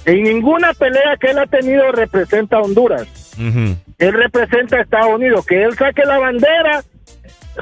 En 0.05 0.23
ninguna 0.23 0.73
pelea 0.73 1.17
que 1.19 1.31
él 1.31 1.39
ha 1.39 1.47
tenido 1.47 1.91
representa 1.91 2.57
a 2.57 2.61
Honduras. 2.61 3.07
Él 3.37 4.13
representa 4.13 4.77
a 4.77 4.81
Estados 4.81 5.15
Unidos. 5.15 5.45
Que 5.45 5.63
él 5.63 5.75
saque 5.75 6.03
la 6.05 6.19
bandera 6.19 6.83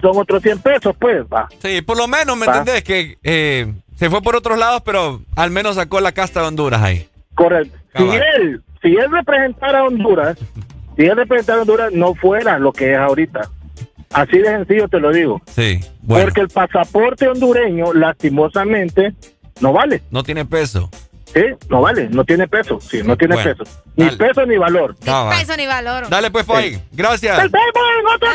son 0.01 0.17
otros 0.17 0.41
100 0.41 0.59
pesos, 0.59 0.95
pues, 0.99 1.21
va. 1.31 1.47
Sí, 1.59 1.81
por 1.81 1.97
lo 1.97 2.07
menos, 2.07 2.35
¿me 2.35 2.47
Va. 2.47 2.57
entendés? 2.57 2.83
Que 2.83 3.17
eh, 3.23 3.71
se 3.95 4.09
fue 4.09 4.21
por 4.21 4.35
otros 4.35 4.57
lados, 4.57 4.81
pero 4.83 5.21
al 5.35 5.51
menos 5.51 5.75
sacó 5.75 6.01
la 6.01 6.11
casta 6.11 6.41
de 6.41 6.47
Honduras 6.47 6.81
ahí. 6.81 7.07
Correcto. 7.35 7.77
Si 7.95 8.03
él, 8.03 8.61
si 8.81 8.95
él 8.95 9.11
representara 9.11 9.79
a 9.79 9.83
Honduras, 9.83 10.37
si 10.97 11.05
él 11.05 11.15
representara 11.15 11.59
a 11.59 11.61
Honduras, 11.61 11.91
no 11.93 12.15
fuera 12.15 12.57
lo 12.59 12.73
que 12.73 12.91
es 12.93 12.97
ahorita. 12.97 13.49
Así 14.13 14.37
de 14.37 14.45
sencillo 14.45 14.87
te 14.87 14.99
lo 14.99 15.11
digo. 15.11 15.41
Sí, 15.47 15.79
bueno. 16.01 16.25
Porque 16.25 16.41
el 16.41 16.49
pasaporte 16.49 17.27
hondureño, 17.27 17.93
lastimosamente, 17.93 19.13
no 19.59 19.73
vale. 19.73 20.03
No 20.11 20.23
tiene 20.23 20.45
peso. 20.45 20.89
Sí, 21.33 21.41
no 21.67 21.81
vale, 21.81 22.09
no 22.09 22.23
tiene 22.23 22.47
peso. 22.47 22.79
Sí, 22.79 23.01
no 23.03 23.17
tiene 23.17 23.33
Bueno, 23.33 23.55
peso. 23.55 23.71
Ni 23.95 24.09
peso 24.11 24.45
ni 24.45 24.55
valor. 24.55 24.95
Cabal. 25.03 25.39
Peso 25.39 25.57
ni 25.57 25.65
valor. 25.65 26.07
Dale 26.07 26.29
pues, 26.29 26.45
Foy. 26.45 26.79
Gracias. 26.91 27.41
Nos 27.41 27.51
vemos 27.51 27.73
en 27.99 28.07
otra 28.07 28.29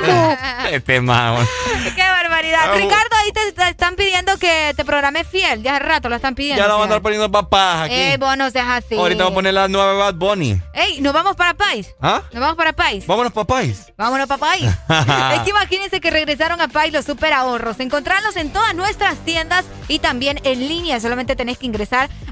me. 0.00 0.72
Este 0.76 1.00
man. 1.02 1.46
Qué 1.96 2.02
barbaridad. 2.02 2.60
Ah, 2.64 2.74
Ricardo, 2.74 3.16
ahí 3.22 3.32
te, 3.32 3.52
te 3.52 3.68
están 3.68 3.94
pidiendo 3.96 4.38
que 4.38 4.72
te 4.74 4.86
programes 4.86 5.26
fiel. 5.26 5.62
Ya 5.62 5.76
hace 5.76 5.84
rato 5.84 6.08
lo 6.08 6.16
están 6.16 6.34
pidiendo. 6.34 6.62
Ya 6.62 6.66
la 6.66 6.74
vamos 6.74 6.84
a 6.84 6.88
andar 6.88 7.02
poniendo 7.02 7.30
papás 7.30 7.82
aquí. 7.82 7.94
Eh, 7.94 8.16
vos 8.18 8.36
no 8.38 8.50
seas 8.50 8.68
así. 8.68 8.94
Ahorita 8.96 9.24
vamos 9.24 9.32
a 9.32 9.34
poner 9.34 9.54
la 9.54 9.68
nueva 9.68 9.92
Bad 9.92 10.14
Bunny. 10.14 10.62
Ey, 10.72 11.00
¿nos 11.02 11.12
vamos 11.12 11.36
para 11.36 11.52
Pais? 11.52 11.94
¿Ah? 12.00 12.22
¿Nos 12.32 12.40
vamos 12.40 12.56
para 12.56 12.72
Pais? 12.72 13.06
Vámonos, 13.06 13.32
papáis. 13.32 13.92
Vámonos 13.98 14.26
para 14.26 14.40
Pais. 14.40 14.64
es 15.34 15.40
que 15.42 15.50
imagínense 15.50 16.00
que 16.00 16.10
regresaron 16.10 16.60
a 16.62 16.68
Pais 16.68 16.92
los 16.92 17.04
super 17.04 17.34
ahorros. 17.34 17.80
Encontrarlos 17.80 18.36
en 18.36 18.50
todas 18.50 18.74
nuestras 18.74 19.18
tiendas 19.18 19.66
y 19.88 19.98
también 19.98 20.40
en 20.44 20.68
línea. 20.68 20.98
Solamente 21.00 21.36
tenés 21.36 21.58
que 21.58 21.66
ingresar 21.66 21.81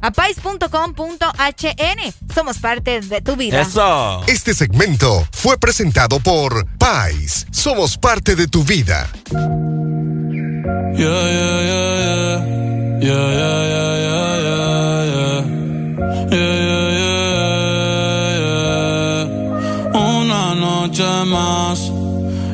a 0.00 0.10
pais.com.hn. 0.10 2.12
Somos 2.34 2.58
parte 2.58 3.00
de 3.00 3.20
tu 3.20 3.36
vida. 3.36 3.66
Este 4.26 4.54
segmento 4.54 5.26
fue 5.32 5.58
presentado 5.58 6.20
por 6.20 6.66
Pais. 6.78 7.46
Somos 7.50 7.96
parte 7.96 8.36
de 8.36 8.46
tu 8.46 8.62
vida. 8.64 9.08
Yeah, 10.94 10.96
yeah. 10.96 11.60
Yeah, 13.02 13.08
yeah, 13.08 13.64
yeah, 13.72 13.96
yeah, 13.96 14.36
yeah, 14.44 15.04
yeah. 15.10 15.40
Yeah, 16.30 16.60
yeah, 16.60 17.80
yeah, 17.80 18.36
yeah. 18.42 19.24
Una 19.94 20.54
noche 20.54 21.08
más 21.24 21.90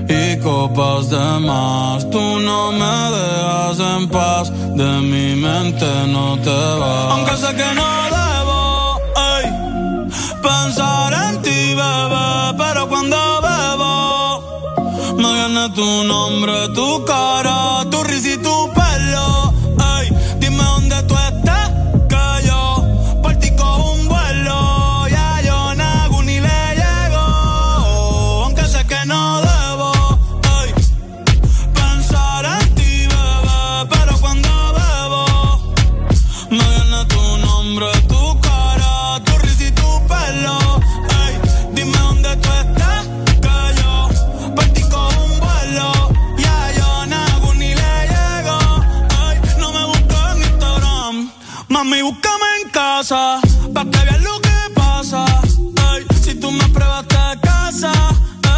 y 0.09 0.39
copas 0.39 1.11
de 1.11 1.41
más. 1.41 2.09
Tú 2.11 2.39
no 2.41 2.73
me 2.73 2.97
dejas 3.17 3.79
en 3.81 4.09
paz, 4.09 4.51
de 4.51 5.01
mi 5.01 5.37
mente 5.37 5.87
no 6.09 6.37
te 6.39 6.51
vas. 6.51 7.13
Aunque 7.13 7.37
sé 7.37 7.55
que 7.55 7.75
no 7.75 7.87
debo 8.17 9.01
ey, 9.35 9.45
pensar 10.43 11.13
en 11.13 11.43
ti, 11.43 11.75
bebé, 11.75 12.55
pero 12.59 12.89
cuando 12.89 13.17
bebo 13.47 15.17
me 15.17 15.33
viene 15.33 15.69
tu 15.71 16.05
nombre, 16.05 16.69
tu 16.75 17.05
cara, 17.05 17.85
tu 17.91 18.03
risa 18.05 18.31
y 18.31 18.37
tu 18.39 18.71
pelo. 18.75 19.53
Ey, 19.99 20.11
dime 20.39 20.63
dónde 20.63 21.03
tú 21.05 21.15
estás, 21.15 21.26
casa, 53.07 53.41
pa' 53.73 53.85
que 53.85 53.99
veas 54.05 54.23
lo 54.23 54.41
que 54.41 54.59
pasa. 54.75 55.25
Si 56.23 56.35
tú 56.35 56.51
me 56.51 56.67
pruebas 56.71 57.07
te 57.07 57.41
casa, 57.41 57.93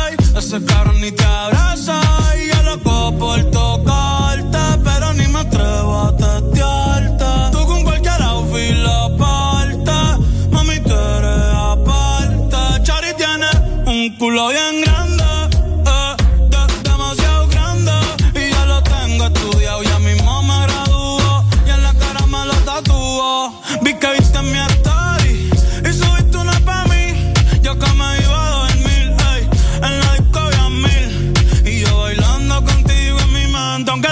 ey, 0.00 0.16
ese 0.38 0.64
cabrón 0.64 1.00
ni 1.02 1.12
te 1.12 1.24
abraza. 1.24 2.00
Y 2.40 2.48
yo 2.48 2.62
loco 2.62 3.14
por 3.18 3.42
tocarte, 3.50 4.58
pero 4.82 5.12
ni 5.14 5.26
me 5.28 5.40
atrevo 5.40 5.98
a 5.98 6.16
testearte. 6.16 7.26
Tú 7.52 7.66
con 7.66 7.82
cualquier 7.82 8.22
outfit 8.22 8.76
la 8.76 9.10
parte, 9.18 9.98
mami, 10.50 10.80
tú 10.80 10.94
eres 10.94 11.54
aparte. 11.54 12.82
Chari 12.84 13.12
tiene 13.18 13.50
un 13.86 14.16
culo 14.16 14.48
bien 14.48 14.87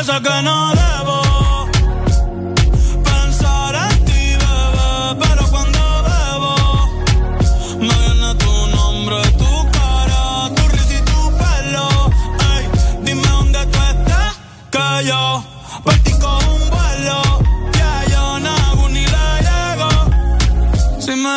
mente, 0.07 0.13
aunque 0.13 0.13
sé 0.13 0.23
que 0.23 0.43
no 0.43 0.76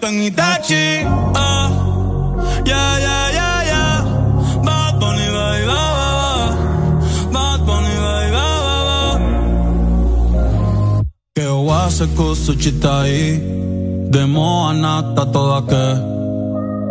convierto 0.00 0.06
en 0.08 0.22
Itachi. 0.22 1.04
Ah, 1.34 1.70
ya, 2.64 2.98
ya, 2.98 3.30
ya, 3.32 3.64
ya. 3.64 4.04
Bad 4.64 4.98
Bunny, 4.98 5.26
bye, 5.26 5.64
bye, 5.66 5.76
bye. 6.18 7.32
Bad 7.32 7.60
Bunny, 7.66 7.94
bye, 8.04 8.30
bye, 8.30 8.82
bye. 8.88 9.18
Che 11.34 11.46
ho 11.46 11.72
a 11.72 11.88
se 11.90 12.08
questo 12.14 12.56
città 12.56 13.04
Demo 13.04 14.66
a 14.66 14.72
nata 14.72 15.24
toda 15.26 15.64
che 15.64 16.18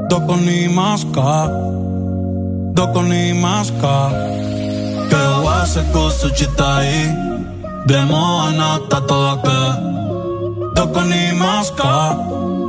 Doko 0.08 0.36
ni 0.36 0.68
maska 0.70 1.48
Doko 2.72 3.02
ni 3.02 3.34
maska 3.34 4.10
Che 5.10 5.16
ho 5.16 5.50
a 5.50 5.66
se 5.66 5.84
questo 5.92 6.32
città 6.32 6.80
Demo 7.86 8.40
a 8.40 8.52
nata 8.52 9.02
toda 9.02 9.40
che 9.42 9.62
Doko 10.74 11.02
ni 11.02 11.34
maska 11.34 12.69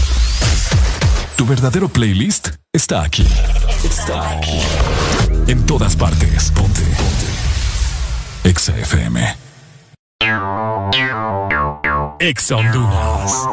Tu 1.41 1.47
verdadero 1.47 1.89
playlist 1.89 2.49
está 2.71 3.01
aquí. 3.01 3.25
Está 3.83 4.37
aquí. 4.37 4.59
En 5.47 5.65
todas 5.65 5.95
partes. 5.95 6.51
Ponte. 6.51 6.81
Ponte. 6.83 7.27
Exa 8.43 8.77
FM. 8.77 9.37
Exa 12.19 12.57
Honduras. 12.57 13.47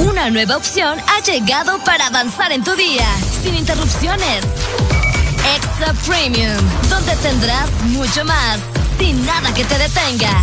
Una 0.00 0.28
nueva 0.28 0.58
opción 0.58 0.98
ha 1.08 1.22
llegado 1.22 1.82
para 1.86 2.08
avanzar 2.08 2.52
en 2.52 2.62
tu 2.62 2.74
día, 2.76 3.08
sin 3.42 3.54
interrupciones. 3.54 4.44
Extra 5.56 5.94
Premium, 6.06 6.62
donde 6.90 7.16
tendrás 7.22 7.70
mucho 7.84 8.26
más, 8.26 8.60
sin 8.98 9.24
nada 9.24 9.54
que 9.54 9.64
te 9.64 9.78
detenga. 9.78 10.42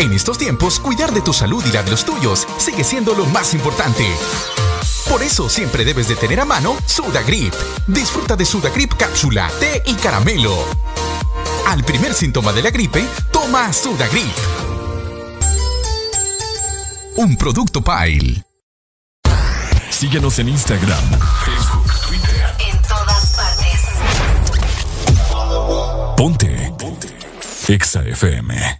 En 0.00 0.14
estos 0.14 0.38
tiempos, 0.38 0.80
cuidar 0.80 1.12
de 1.12 1.20
tu 1.20 1.34
salud 1.34 1.62
y 1.66 1.72
la 1.72 1.82
de 1.82 1.90
los 1.90 2.06
tuyos 2.06 2.48
sigue 2.56 2.84
siendo 2.84 3.14
lo 3.14 3.26
más 3.26 3.52
importante. 3.52 4.06
Por 5.06 5.22
eso 5.22 5.50
siempre 5.50 5.84
debes 5.84 6.08
de 6.08 6.16
tener 6.16 6.40
a 6.40 6.46
mano 6.46 6.74
Sudagrip. 6.86 7.52
Disfruta 7.86 8.34
de 8.34 8.46
Sudagrip 8.46 8.94
cápsula, 8.94 9.50
té 9.60 9.82
y 9.84 9.92
caramelo. 9.92 10.56
Al 11.66 11.84
primer 11.84 12.14
síntoma 12.14 12.50
de 12.54 12.62
la 12.62 12.70
gripe, 12.70 13.04
toma 13.30 13.74
Sudagrip. 13.74 14.32
Un 17.16 17.36
producto 17.36 17.82
Pile. 17.82 18.42
Síguenos 19.90 20.38
en 20.38 20.48
Instagram, 20.48 21.10
Facebook, 21.44 21.92
Twitter. 22.08 22.56
En 22.72 22.80
todas 22.88 23.36
partes. 23.36 23.80
Ponte. 26.16 26.72
Ponte. 26.78 27.08
Exa 27.68 28.02
FM. 28.02 28.79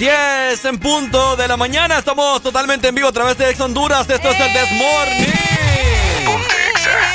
10 0.00 0.64
en 0.64 0.78
punto 0.78 1.36
de 1.36 1.46
la 1.46 1.58
mañana. 1.58 1.98
Estamos 1.98 2.42
totalmente 2.42 2.88
en 2.88 2.94
vivo 2.94 3.08
a 3.08 3.12
través 3.12 3.36
de 3.36 3.50
Ex 3.50 3.60
Honduras. 3.60 4.08
Esto 4.08 4.30
es 4.30 4.40
el 4.40 4.50
This 4.50 4.72
Morning. 4.72 5.26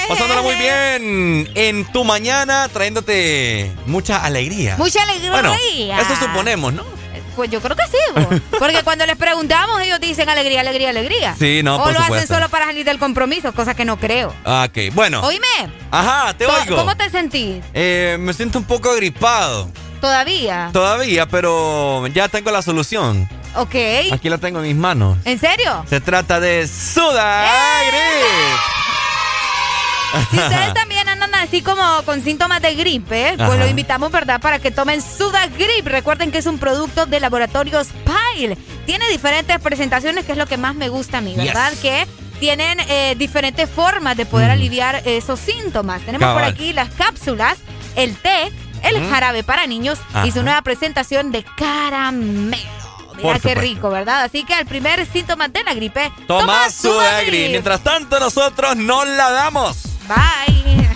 Pasándola 0.08 0.44
muy 0.44 0.54
bien 0.54 1.50
en 1.56 1.92
tu 1.92 2.04
mañana, 2.04 2.70
trayéndote 2.72 3.72
mucha 3.88 4.24
alegría. 4.24 4.76
Mucha 4.78 5.02
alegría. 5.02 5.32
Bueno, 5.32 5.56
eso 6.00 6.16
suponemos, 6.28 6.74
¿no? 6.74 6.84
Pues 7.36 7.50
yo 7.50 7.60
creo 7.60 7.76
que 7.76 7.84
sí, 7.88 7.98
bo. 8.14 8.60
porque 8.60 8.84
cuando 8.84 9.08
les 9.08 9.18
preguntamos 9.18 9.82
ellos 9.82 10.00
dicen 10.00 10.30
alegría, 10.30 10.62
alegría, 10.62 10.92
alegría. 10.92 11.36
Sí, 11.40 11.62
no, 11.64 11.78
o 11.78 11.84
por 11.84 11.92
lo 11.92 12.00
hacen 12.00 12.28
solo 12.28 12.50
para 12.50 12.68
salir 12.68 12.86
del 12.86 13.00
compromiso, 13.00 13.52
cosa 13.54 13.74
que 13.74 13.84
no 13.84 13.98
creo. 13.98 14.32
Ok, 14.46 14.94
bueno. 14.94 15.22
Oíme. 15.22 15.72
Ajá, 15.90 16.36
te 16.38 16.46
oigo. 16.46 16.76
¿Cómo 16.76 16.96
te 16.96 17.10
sentís? 17.10 17.64
Eh, 17.74 18.18
me 18.20 18.32
siento 18.32 18.60
un 18.60 18.66
poco 18.66 18.92
agripado. 18.92 19.72
¿Todavía? 20.06 20.70
Todavía, 20.72 21.26
pero 21.26 22.06
ya 22.06 22.30
tengo 22.30 22.52
la 22.52 22.62
solución. 22.62 23.28
Ok. 23.56 23.74
Aquí 24.12 24.30
la 24.30 24.38
tengo 24.38 24.60
en 24.60 24.66
mis 24.68 24.76
manos. 24.76 25.18
¿En 25.26 25.40
serio? 25.40 25.84
Se 25.90 26.00
trata 26.00 26.40
de 26.40 26.68
Sudagrip. 26.68 27.50
Si 30.30 30.38
ustedes 30.38 30.74
también 30.76 31.10
andan 31.10 31.34
así 31.34 31.64
como 31.64 31.82
con 32.04 32.24
síntomas 32.24 32.62
de 32.62 32.76
gripe, 32.76 33.34
pues 33.36 33.58
lo 33.58 33.68
invitamos, 33.68 34.12
¿verdad?, 34.12 34.40
para 34.40 34.60
que 34.60 34.70
tomen 34.70 35.02
Sudagrip. 35.02 35.88
Recuerden 35.88 36.32
que 36.32 36.38
es 36.38 36.46
un 36.46 36.60
producto 36.60 37.08
de 37.08 37.20
laboratorios 37.20 37.88
Pile. 38.06 38.60
Tiene 38.86 39.10
diferentes 39.10 39.60
presentaciones, 39.60 40.24
que 40.26 40.34
es 40.34 40.38
lo 40.38 40.46
que 40.46 40.58
más 40.58 40.76
me 40.76 40.88
gusta 40.90 41.18
a 41.18 41.22
mí, 41.22 41.34
¿verdad? 41.36 41.72
Yes. 41.72 41.80
Que 41.80 42.08
tienen 42.40 42.80
eh, 42.90 43.16
diferentes 43.18 43.68
formas 43.68 44.16
de 44.18 44.28
poder 44.28 44.52
aliviar 44.52 45.02
esos 45.06 45.40
síntomas. 45.40 46.04
Tenemos 46.04 46.32
por 46.32 46.44
aquí 46.44 46.74
las 46.74 46.92
cápsulas, 46.92 47.58
el 47.96 48.16
té, 48.16 48.52
el 48.86 49.10
jarabe 49.10 49.44
para 49.44 49.68
niños 49.68 50.00
y 50.24 50.32
su 50.32 50.40
Ajá. 50.40 50.44
nueva 50.44 50.62
presentación 50.62 51.32
de 51.32 51.44
caramelo. 51.44 52.70
Mira 53.18 53.40
qué 53.40 53.56
rico, 53.56 53.90
¿verdad? 53.90 54.24
Así 54.24 54.44
que 54.44 54.54
al 54.54 54.66
primer 54.66 55.06
síntoma 55.06 55.48
de 55.48 55.64
la 55.64 55.74
gripe, 55.74 56.12
Toma 56.28 56.70
Sudagrip. 56.70 56.72
Sudagrip. 56.72 57.50
Mientras 57.52 57.82
tanto, 57.82 58.20
nosotros 58.20 58.76
no 58.76 59.06
la 59.06 59.32
damos. 59.32 59.84
Bye. 60.08 60.95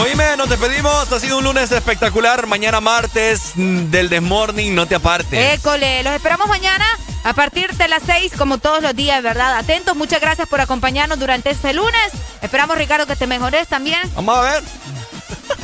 Oíme, 0.00 0.36
nos 0.36 0.48
despedimos. 0.48 1.10
Ha 1.10 1.18
sido 1.18 1.38
un 1.38 1.44
lunes 1.44 1.72
espectacular. 1.72 2.46
Mañana 2.46 2.80
martes 2.80 3.52
mm, 3.56 3.90
del 3.90 4.08
Desmorning. 4.08 4.74
No 4.74 4.86
te 4.86 4.94
apartes. 4.94 5.58
École, 5.58 6.02
los 6.04 6.12
esperamos 6.12 6.48
mañana 6.48 6.86
a 7.24 7.32
partir 7.32 7.72
de 7.74 7.88
las 7.88 8.02
6, 8.06 8.32
como 8.38 8.58
todos 8.58 8.80
los 8.80 8.94
días, 8.94 9.22
¿verdad? 9.22 9.56
Atentos, 9.56 9.96
muchas 9.96 10.20
gracias 10.20 10.48
por 10.48 10.60
acompañarnos 10.60 11.18
durante 11.18 11.50
este 11.50 11.72
lunes. 11.72 12.12
Esperamos, 12.42 12.78
Ricardo, 12.78 13.06
que 13.06 13.16
te 13.16 13.26
mejores 13.26 13.66
también. 13.66 14.00
Vamos 14.14 14.38
a 14.38 14.40
ver. 14.42 14.62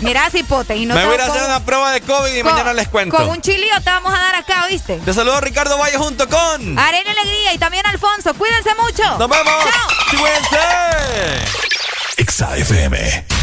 Mira, 0.00 0.28
cipote. 0.30 0.76
Y 0.76 0.86
no 0.86 0.94
Me 0.94 1.06
voy 1.06 1.16
a 1.16 1.26
hacer 1.26 1.42
una 1.44 1.64
prueba 1.64 1.92
de 1.92 2.00
COVID 2.00 2.34
y 2.34 2.42
mañana 2.42 2.72
les 2.72 2.88
cuento. 2.88 3.16
Con 3.16 3.28
un 3.28 3.40
chilío 3.40 3.74
te 3.84 3.90
vamos 3.90 4.12
a 4.12 4.18
dar 4.18 4.34
acá, 4.34 4.66
¿viste? 4.68 4.96
Te 4.96 5.14
saludo 5.14 5.40
Ricardo 5.40 5.78
Valle 5.78 5.96
junto 5.96 6.28
con... 6.28 6.78
Arena 6.78 7.12
Alegría 7.12 7.54
y 7.54 7.58
también 7.58 7.86
Alfonso. 7.86 8.34
Cuídense 8.34 8.70
mucho. 8.74 9.18
Nos 9.18 9.28
vemos. 9.28 9.64
Chao. 9.64 10.20
Cuídense. 10.20 10.58
XAFM. 12.26 13.33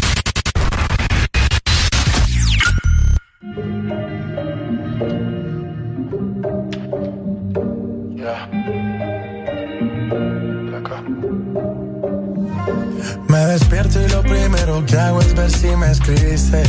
Me 13.28 13.38
despierto 13.46 14.00
y 14.00 14.08
lo 14.10 14.22
primero 14.22 14.84
que 14.86 14.96
hago 14.96 15.20
es 15.20 15.34
ver 15.34 15.50
si 15.50 15.74
me 15.74 15.90
escribiste. 15.90 16.62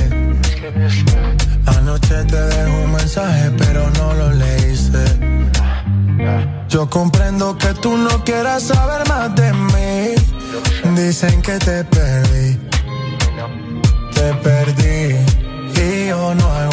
Anoche 1.65 2.23
te 2.25 2.41
dejo 2.41 2.83
un 2.83 2.91
mensaje, 2.91 3.51
pero 3.57 3.87
no 3.91 4.13
lo 4.13 4.31
leíste. 4.31 5.03
Yo 6.69 6.89
comprendo 6.89 7.55
que 7.57 7.73
tú 7.75 7.97
no 7.97 8.23
quieras 8.23 8.63
saber 8.63 9.07
más 9.07 9.35
de 9.35 9.53
mí. 9.53 10.95
Dicen 10.95 11.41
que 11.41 11.59
te 11.59 11.83
perdí. 11.83 12.57
Te 14.15 14.33
perdí. 14.41 15.17
Y 15.79 16.07
yo 16.07 16.33
no 16.33 16.45
aguanto 16.47 16.72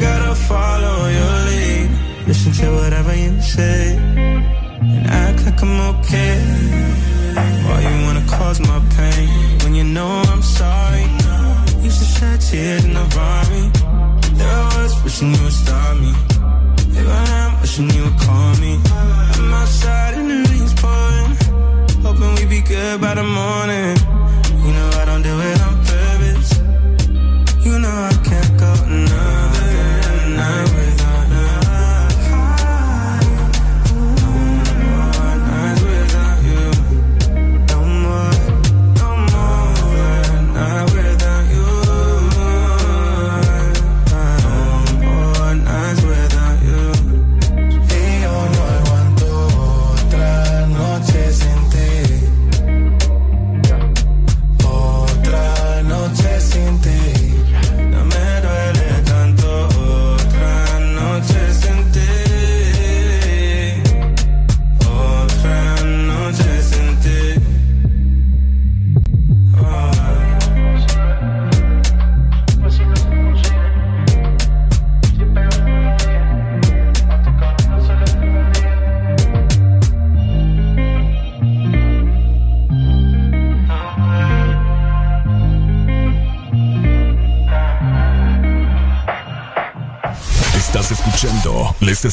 Gotta 0.00 0.34
follow 0.34 0.98
your 1.18 1.36
lead. 1.48 1.90
Listen 2.26 2.52
to 2.52 2.66
whatever 2.78 3.14
you 3.14 3.40
say. 3.40 3.96
And 3.96 5.06
act 5.06 5.44
like 5.46 5.60
I'm 5.62 5.80
okay. 5.92 6.34
Why 7.66 7.78
you 7.86 7.94
wanna 8.06 8.24
cause 8.26 8.60
my 8.60 8.80
pain? 8.96 9.58
When 9.62 9.74
you 9.74 9.84
know 9.84 10.22
I'm 10.32 10.42
sorry. 10.42 11.06
Used 11.82 11.98
to 12.02 12.08
shed 12.16 12.40
tears 12.40 12.86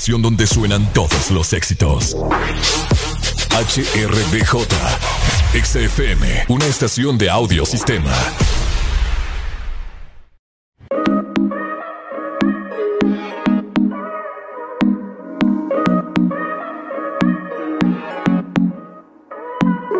donde 0.08 0.45
suenan 0.45 0.93
todos 0.93 1.32
los 1.32 1.51
éxitos. 1.53 2.16
HRDJ, 3.50 4.67
XFM, 5.64 6.45
una 6.48 6.66
estación 6.67 7.17
de 7.17 7.30
audio 7.32 7.66
sistema. 7.66 8.14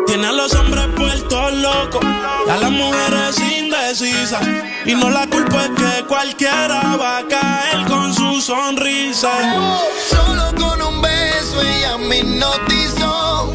Tiene 0.06 0.26
a 0.26 0.32
los 0.32 0.54
hombres 0.54 0.86
puestos 0.96 1.52
locos 1.54 2.04
a 2.48 2.56
las 2.58 2.70
mujeres 2.70 3.40
indecisas. 3.58 4.46
Y 4.84 4.94
no 4.94 5.10
la 5.10 5.26
culpa 5.26 5.64
es 5.64 5.70
que 5.70 6.04
cualquiera 6.06 6.96
va 6.96 7.18
a 7.18 7.26
caer 7.26 7.86
con 7.88 8.14
su 8.14 8.25
sonrisa. 8.40 9.30
Solo 10.10 10.52
con 10.56 10.82
un 10.82 11.02
beso 11.02 11.62
ella 11.62 11.96
me 11.98 12.18
hipnotizó. 12.18 13.52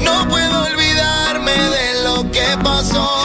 No 0.00 0.28
puedo 0.28 0.62
olvidarme 0.64 1.52
de 1.52 2.02
lo 2.04 2.30
que 2.30 2.56
pasó. 2.62 3.19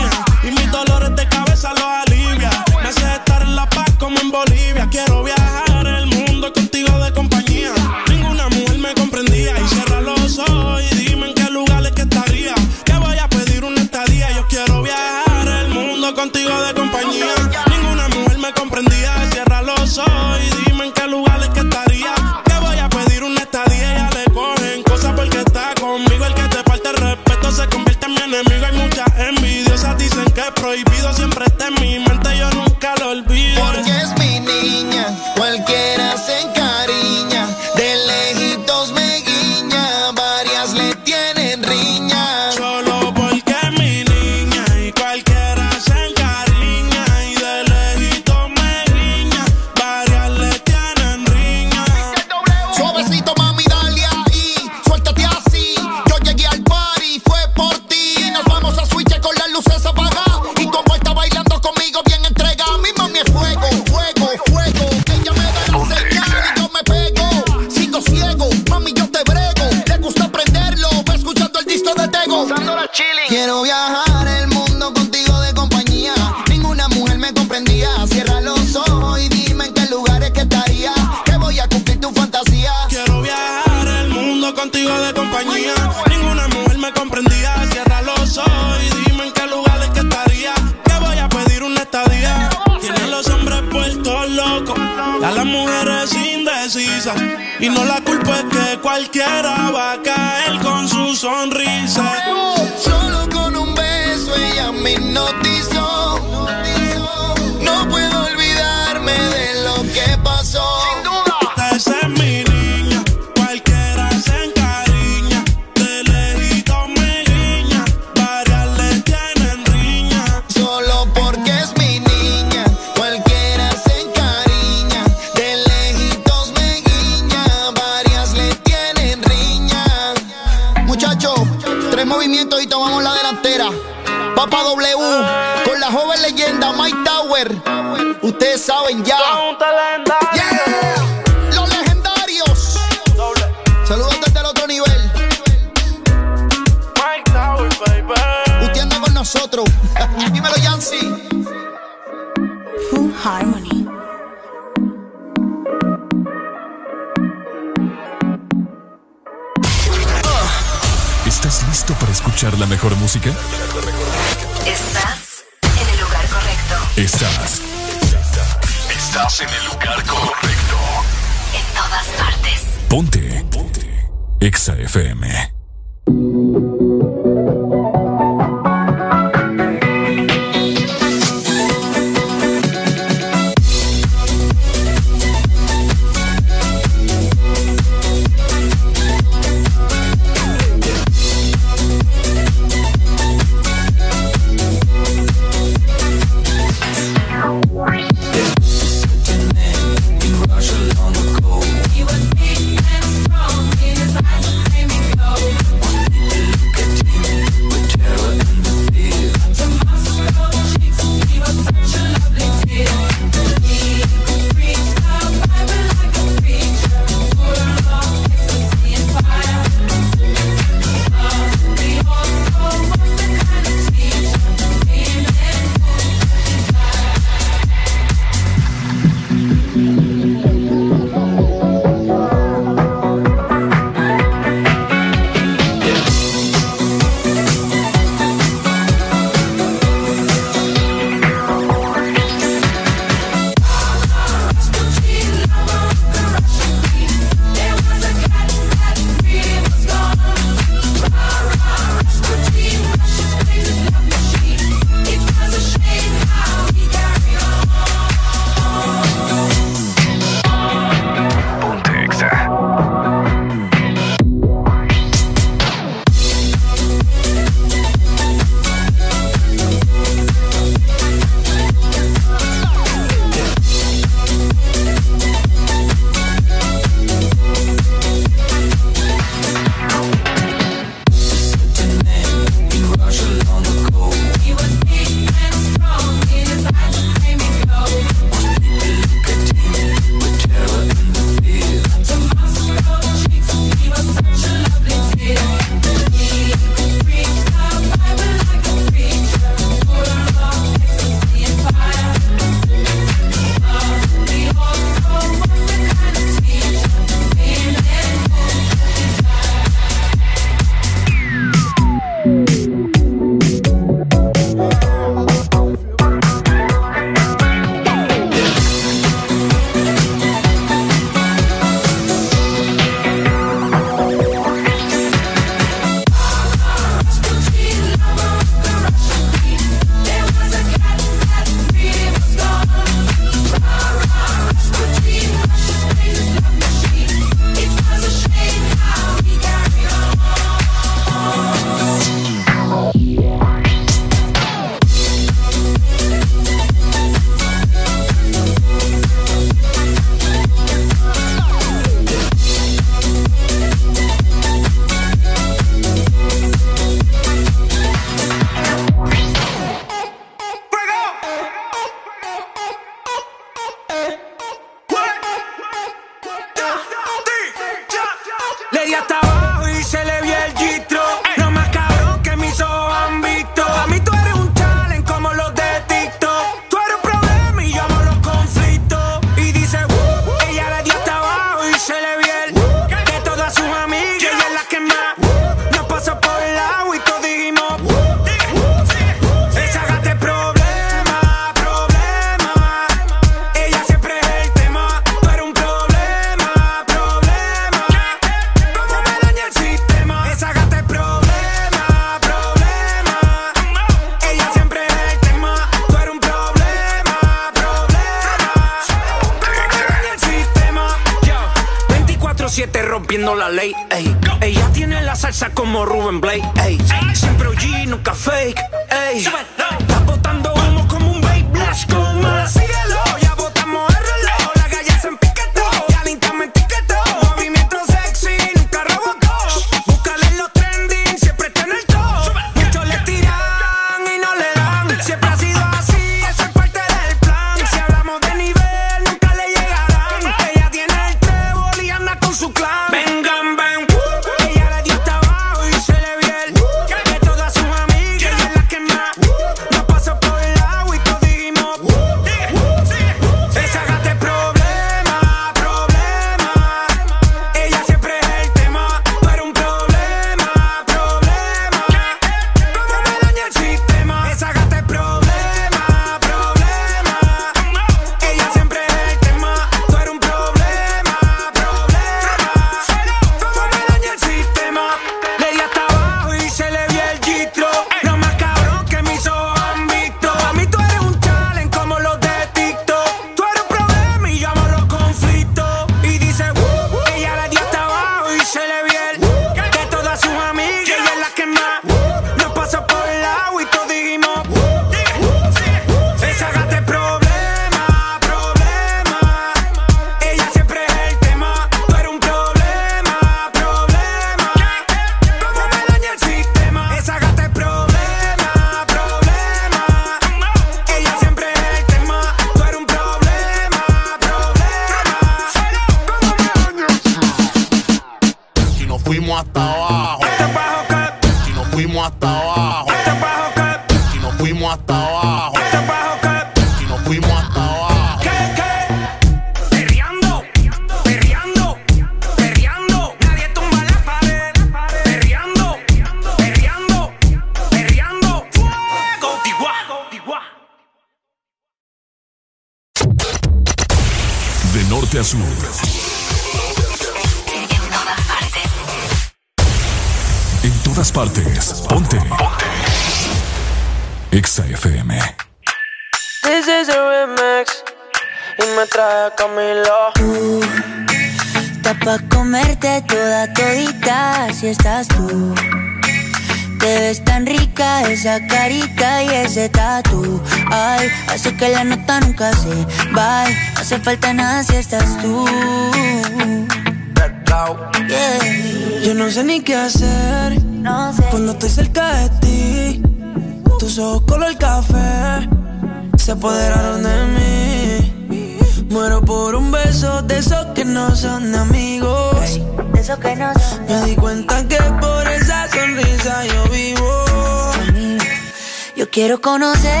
Quiero 599.31 599.39
conocerte 599.39 600.00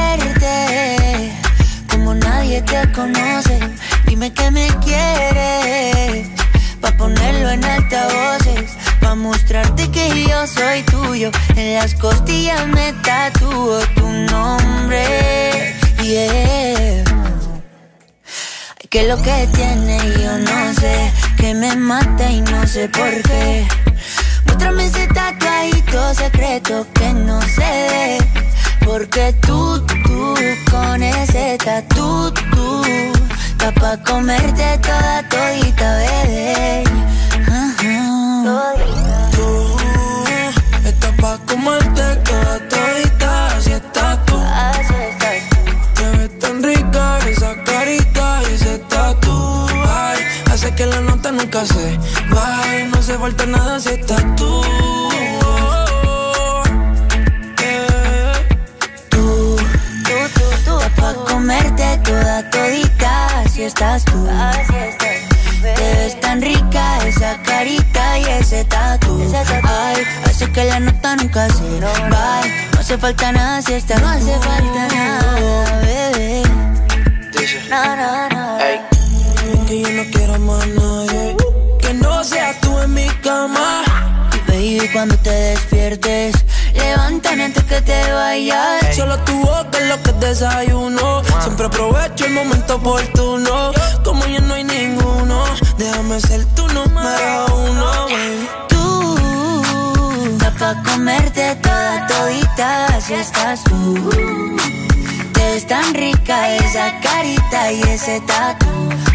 carita 107.51 107.71
y 107.71 107.81
ese 107.93 108.19
tatu. 108.21 108.67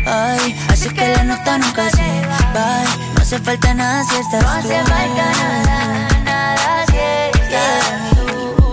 Ay, 0.06 0.56
hace 0.68 0.88
que 0.92 1.08
la 1.08 1.24
nota 1.24 1.58
nunca 1.58 1.90
se 1.90 2.22
va. 2.54 2.84
No 3.14 3.22
hace 3.22 3.38
falta 3.38 3.74
nada 3.74 4.04
si 4.04 4.16
estás 4.16 4.42
No 4.42 4.50
hace 4.50 4.78
falta 4.84 5.24
nada, 5.38 6.08
nada 6.24 6.84
si 6.86 6.96
estás 7.40 8.10
tú, 8.14 8.72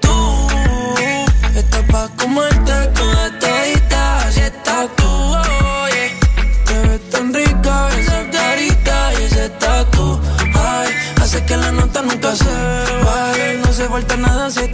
Tú 0.00 1.58
estás 1.58 1.82
pa' 1.90 2.08
comerte 2.16 2.72
toda 2.94 3.38
todita 3.38 4.30
si 4.32 4.40
estás 4.40 4.88
tú, 4.96 5.10
oye. 5.84 6.16
Te 6.66 6.78
ves 6.88 7.10
tan 7.10 7.32
rica 7.32 7.88
esa 7.98 8.30
carita 8.30 9.12
y 9.12 9.22
ese 9.24 9.48
tatu, 9.50 10.20
ay, 10.54 10.88
hace 11.22 11.44
que 11.44 11.56
la 11.56 11.70
nota 11.70 12.02
nunca 12.02 12.34
se 12.34 12.54
baje. 13.04 13.58
No 13.62 13.68
hace 13.68 13.88
falta 13.88 14.16
nada 14.16 14.50
si 14.50 14.60
estás 14.60 14.73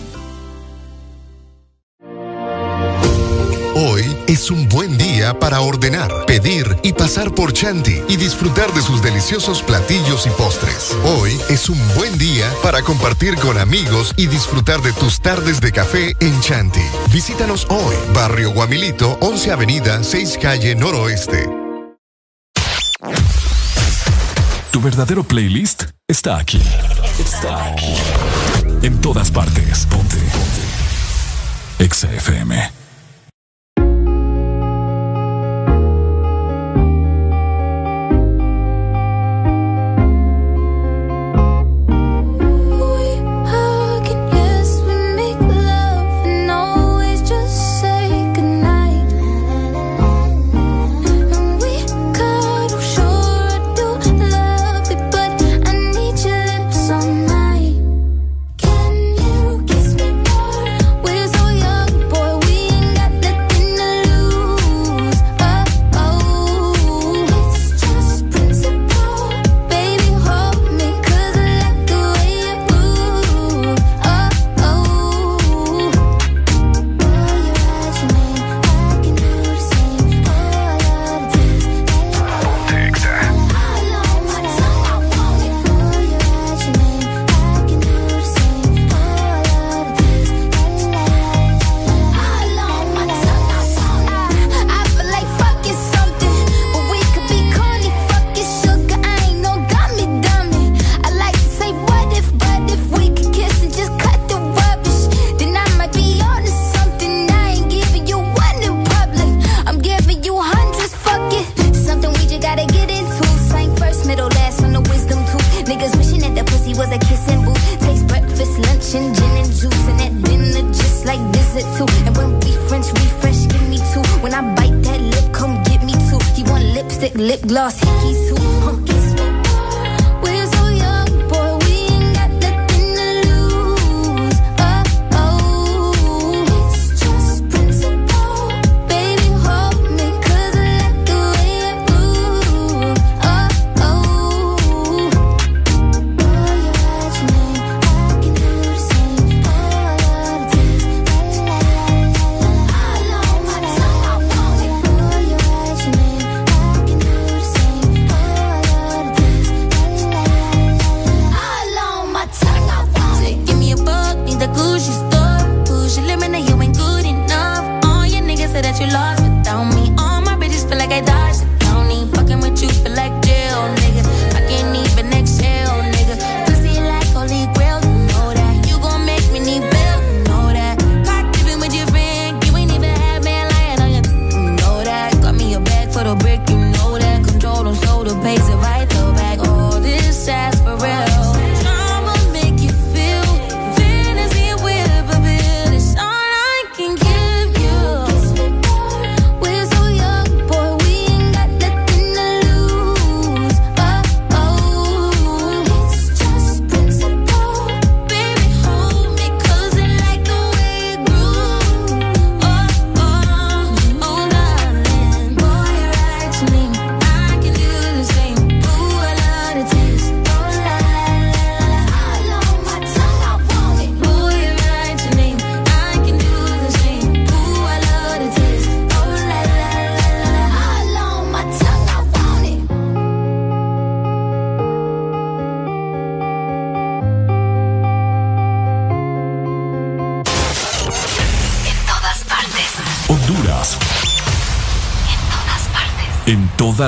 Hoy 3.83 4.15
es 4.27 4.51
un 4.51 4.69
buen 4.69 4.95
día 4.95 5.39
para 5.39 5.61
ordenar, 5.61 6.27
pedir 6.27 6.77
y 6.83 6.93
pasar 6.93 7.33
por 7.33 7.51
Chanti 7.51 7.99
y 8.07 8.15
disfrutar 8.15 8.71
de 8.73 8.81
sus 8.83 9.01
deliciosos 9.01 9.63
platillos 9.63 10.27
y 10.27 10.29
postres. 10.29 10.95
Hoy 11.03 11.35
es 11.49 11.67
un 11.67 11.79
buen 11.95 12.15
día 12.19 12.47
para 12.61 12.83
compartir 12.83 13.35
con 13.37 13.57
amigos 13.57 14.13
y 14.17 14.27
disfrutar 14.27 14.83
de 14.83 14.93
tus 14.93 15.19
tardes 15.19 15.61
de 15.61 15.71
café 15.71 16.13
en 16.19 16.39
Chanti. 16.41 16.83
Visítanos 17.11 17.65
hoy, 17.71 17.95
Barrio 18.13 18.51
Guamilito, 18.51 19.17
11 19.19 19.51
Avenida, 19.51 20.03
6 20.03 20.37
Calle 20.39 20.75
Noroeste. 20.75 21.49
Tu 24.69 24.79
verdadero 24.79 25.23
playlist 25.23 25.85
está 26.07 26.37
aquí. 26.37 26.61
Está 27.17 27.71
aquí. 27.71 27.95
En 28.83 29.01
todas 29.01 29.31
partes. 29.31 29.87
Ponte. 29.87 30.17
Ponte. 30.17 31.83
Exa 31.83 32.09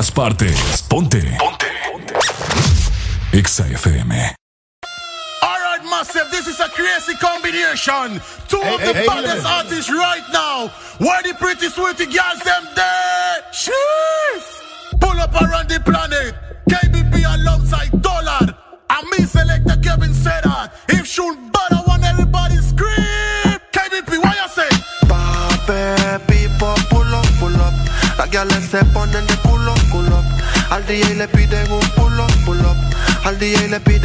todas 0.04 0.12
partes. 0.12 0.82
Ponte. 0.84 1.22
Ponte. 1.38 1.66
Ponte. 1.86 2.14
Exa 3.32 3.64
FM. 3.66 4.12
Alright, 5.44 5.84
massive, 5.86 6.30
this 6.32 6.48
is 6.48 6.60
a 6.60 6.70
crazy 6.70 7.14
combination. 7.18 8.20
Two 8.48 8.58
of 8.62 8.80
Hey, 8.80 8.88
the 8.88 9.00
hey, 9.00 9.08
baddest 9.08 9.46
hey. 9.46 9.54
artists 9.54 9.92
right 9.92 10.24
now. 10.32 10.68
Where 11.00 11.22
the 11.24 11.34
pretty 11.36 11.68
sweetie 11.70 12.06
girls 12.06 12.33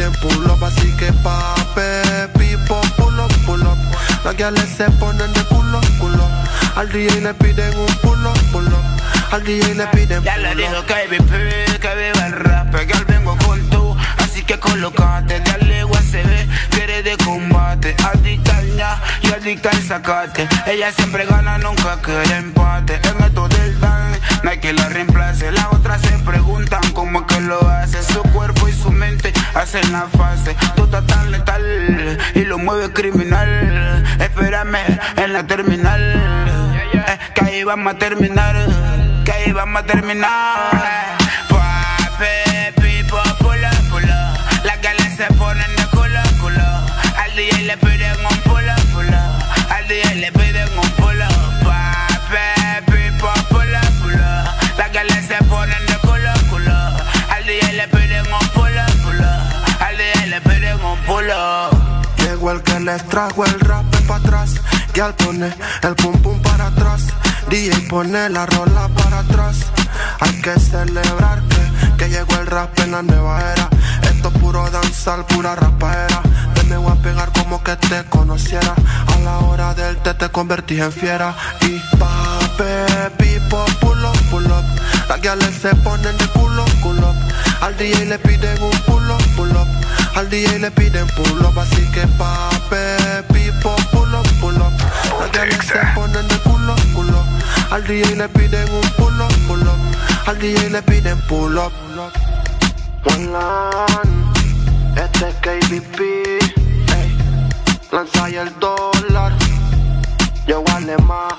Piden 0.09 0.21
pull 0.21 0.51
up, 0.51 0.63
así 0.63 0.95
que 0.97 1.11
pape, 1.23 2.27
pipo, 2.37 2.81
pull 2.97 3.19
up, 3.19 3.31
pull 3.45 3.61
up. 3.61 3.77
Las 4.23 4.35
gales 4.37 4.69
se 4.75 4.89
ponen 4.91 5.31
de 5.33 5.43
culo, 5.45 5.79
culo. 5.99 6.27
Al 6.75 6.89
DJ 6.91 7.21
le 7.21 7.33
piden 7.33 7.77
un 7.77 7.93
pull 8.01 8.25
up, 8.25 8.39
pull 8.51 8.67
up. 8.67 8.83
Al 9.31 9.43
DJ 9.43 9.75
le 9.75 9.87
piden 9.87 10.23
Ya 10.23 10.37
le 10.37 10.55
dijo 10.55 10.79
up. 10.79 10.85
KBP, 10.85 11.79
que 11.79 11.95
viva 11.95 12.25
el 12.27 12.33
rap, 12.33 12.75
que 12.75 12.93
al 12.93 13.05
vengo 13.05 13.37
con 13.45 13.69
tú, 13.69 13.95
así 14.17 14.43
que 14.43 14.59
colocate, 14.59 15.39
dale 15.41 15.85
USB, 15.85 16.47
que 16.71 16.83
eres 16.83 17.03
de 17.03 17.17
combate, 17.23 17.95
adicta 18.11 18.57
al 18.57 18.75
ña 18.75 19.01
y 19.21 19.27
adicta 19.27 19.69
al 19.69 19.83
sacate, 19.83 20.47
ella 20.65 20.91
siempre 20.91 21.25
gana, 21.25 21.57
nunca 21.57 21.99
quiere 22.01 22.37
empate, 22.37 22.95
en 22.95 23.23
esto 23.23 23.47
del 23.49 23.79
dan, 23.79 24.17
no 24.43 24.49
hay 24.49 24.59
que 24.59 24.73
la 24.73 24.89
reemplace, 24.89 25.51
las 25.51 25.67
otras 25.71 26.01
se 26.01 26.17
preguntan 26.19 26.81
cómo 26.93 27.27
que 27.27 27.39
lo 27.41 27.59
hace, 27.69 28.01
su 28.01 28.21
cuerpo 28.23 28.67
y 28.67 28.73
su 28.73 28.91
mente 28.91 29.31
hacen 29.55 29.91
la 29.91 30.07
fase, 30.07 30.55
tú 30.75 30.83
estás 30.85 31.05
tan 31.05 31.31
letal 31.31 32.17
y 32.35 32.43
lo 32.45 32.57
mueve 32.57 32.91
criminal, 32.91 34.03
espérame 34.19 34.77
en 35.17 35.33
la 35.33 35.45
terminal, 35.45 36.01
eh, 36.93 37.19
que 37.33 37.45
ahí 37.45 37.63
vamos 37.63 37.93
a 37.93 37.97
terminar, 37.97 38.55
que 39.25 39.31
ahí 39.31 39.51
vamos 39.51 39.81
a 39.81 39.85
terminar. 39.85 40.88
Les 62.89 63.03
trajo 63.07 63.45
el 63.45 63.59
rap 63.59 63.85
para 64.07 64.19
atrás. 64.19 64.55
Y 64.95 64.99
al 64.99 65.13
pone 65.13 65.53
el 65.83 65.95
pum 65.95 66.15
pum 66.23 66.41
para 66.41 66.67
atrás. 66.67 67.01
DJ 67.49 67.87
pone 67.87 68.29
la 68.29 68.45
rola 68.47 68.89
para 68.99 69.19
atrás. 69.19 69.57
Hay 70.19 70.41
que 70.41 70.59
celebrar 70.59 71.39
que, 71.51 71.63
que 71.97 72.09
llegó 72.09 72.33
el 72.41 72.47
rap 72.47 72.77
en 72.79 72.91
la 72.91 73.01
nueva 73.03 73.41
era. 73.53 73.69
Esto 74.11 74.29
es 74.29 74.37
puro 74.41 74.69
danzar, 74.71 75.25
pura 75.27 75.55
rapaera. 75.55 76.21
Te 76.55 76.63
me 76.63 76.77
voy 76.77 76.91
a 76.91 76.95
pegar 76.95 77.31
como 77.31 77.63
que 77.63 77.75
te 77.75 78.03
conociera. 78.05 78.73
A 79.13 79.19
la 79.19 79.37
hora 79.39 79.73
del 79.75 79.97
té 79.97 80.13
te 80.15 80.29
convertí 80.29 80.81
en 80.81 80.91
fiera. 80.91 81.35
Y 81.61 81.79
pape, 81.97 83.11
pipo, 83.19 83.65
pull 83.81 84.03
up, 84.03 84.17
pull 84.31 84.45
up. 84.45 84.65
Las 85.07 85.21
gales 85.21 85.55
se 85.61 85.75
ponen 85.75 86.17
de 86.17 86.27
culo, 86.29 86.65
culo. 86.81 87.13
Al 87.61 87.77
DJ 87.77 88.05
le 88.05 88.17
piden 88.17 88.63
un 88.63 88.77
pull. 88.85 88.98
Al 90.19 90.29
DJ 90.29 90.59
le 90.59 90.69
piden 90.71 91.07
pull 91.15 91.45
up, 91.45 91.57
así 91.57 91.81
que 91.93 92.05
pape, 92.17 93.23
pipo, 93.31 93.73
pull 93.89 94.13
up, 94.13 94.27
pull 94.41 94.57
up. 94.57 94.73
Las 95.17 95.31
gales 95.31 95.65
se 95.65 95.79
ponen 95.95 96.27
de 96.27 96.37
culo, 96.39 96.75
culo. 96.93 97.23
Al 97.71 97.87
DJ 97.87 98.17
le 98.17 98.27
piden 98.27 98.69
un 98.69 98.81
pull 98.97 99.21
up, 99.21 99.33
pull 99.47 99.61
up. 99.61 99.79
Al 100.27 100.37
DJ 100.37 100.71
le 100.71 100.81
piden 100.81 101.21
pull 101.21 101.57
up. 101.57 101.71
One 103.05 103.31
land, 103.31 104.37
este 104.97 105.29
es 105.29 105.35
KBP, 105.35 105.99
ey. 106.01 107.17
Lanza 107.89 108.27
el 108.27 108.53
dólar, 108.59 109.31
yo 110.45 110.61
alemán. 110.75 111.29
El 111.31 111.38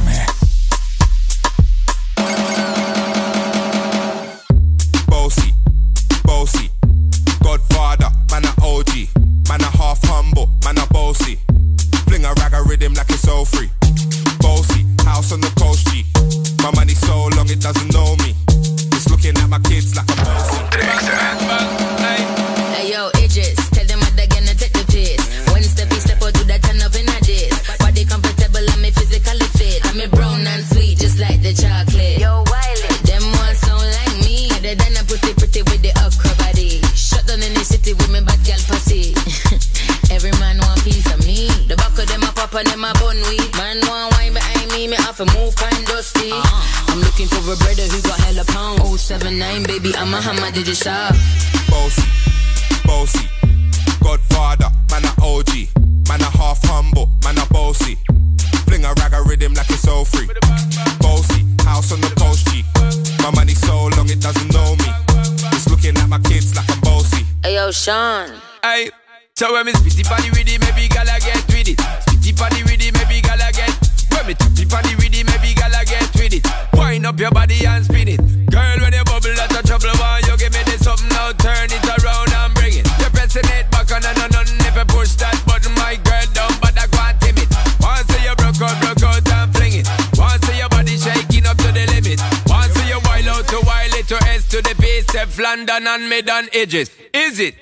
Steph 95.71 95.87
and 95.87 96.09
mid 96.09 96.29
on 96.29 96.49
edges. 96.51 96.91
Is 97.13 97.39
it? 97.39 97.55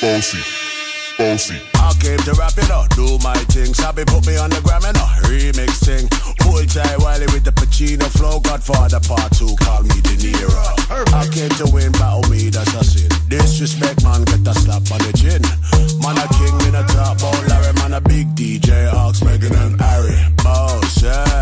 Bossy, 0.00 0.38
bossy. 1.18 1.58
I 1.74 1.92
came 1.98 2.18
to 2.18 2.34
rap 2.34 2.56
it 2.56 2.70
up, 2.70 2.88
do 2.90 3.18
my 3.18 3.34
thing. 3.50 3.74
Sabi 3.74 4.04
put 4.04 4.24
me 4.28 4.36
on 4.36 4.50
the 4.50 4.60
gram 4.62 4.84
and 4.84 4.96
a 4.96 5.06
remix 5.26 5.82
thing. 5.82 6.06
Full 6.46 6.62
tie 6.70 6.96
Wiley 7.02 7.26
with 7.34 7.42
the 7.42 7.50
Pacino 7.50 8.06
flow. 8.14 8.38
Godfather 8.38 9.00
part 9.00 9.32
two, 9.34 9.50
call 9.58 9.82
me 9.82 9.98
De 10.06 10.14
Niro. 10.22 10.62
I 11.18 11.26
came 11.34 11.50
to 11.58 11.66
win, 11.74 11.90
battle 11.98 12.22
me, 12.30 12.48
that's 12.48 12.74
a 12.74 12.84
sin. 12.84 13.10
Disrespect, 13.28 14.04
man, 14.04 14.22
get 14.22 14.46
a 14.46 14.54
slap 14.54 14.86
on 14.94 15.02
the 15.02 15.10
chin. 15.18 15.42
Man, 15.98 16.14
a 16.22 16.26
king 16.38 16.54
in 16.70 16.78
a 16.78 16.86
top, 16.94 17.18
oh 17.26 17.44
Larry, 17.50 17.74
man, 17.82 17.94
a 17.94 18.00
big 18.00 18.30
DJ, 18.38 18.86
Ox, 18.94 19.20
Megan 19.24 19.54
and 19.54 19.80
Harry. 19.80 20.14
Boss, 20.44 21.02
yeah, 21.02 21.41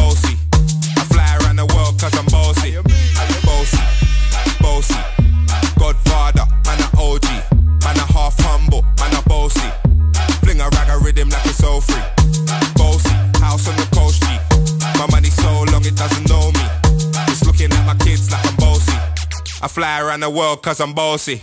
fly 19.81 19.99
around 19.99 20.19
the 20.19 20.29
world 20.29 20.61
cause 20.61 20.79
I'm 20.79 20.93
bossy 20.93 21.41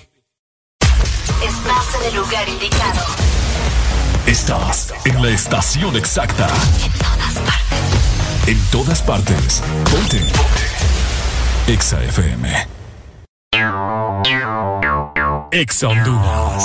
Estás 1.42 1.94
en 2.00 2.06
el 2.08 2.14
lugar 2.16 2.48
indicado. 2.48 3.00
Estás 4.26 4.92
en 5.04 5.22
la 5.22 5.30
estación 5.30 5.96
exacta. 5.96 6.48
En 8.46 8.60
todas 8.70 9.02
partes. 9.02 9.62
Ponte. 9.90 10.20
Exa 11.66 12.02
FM. 12.02 12.66
Exa 15.52 15.88
Honduras. 15.88 16.64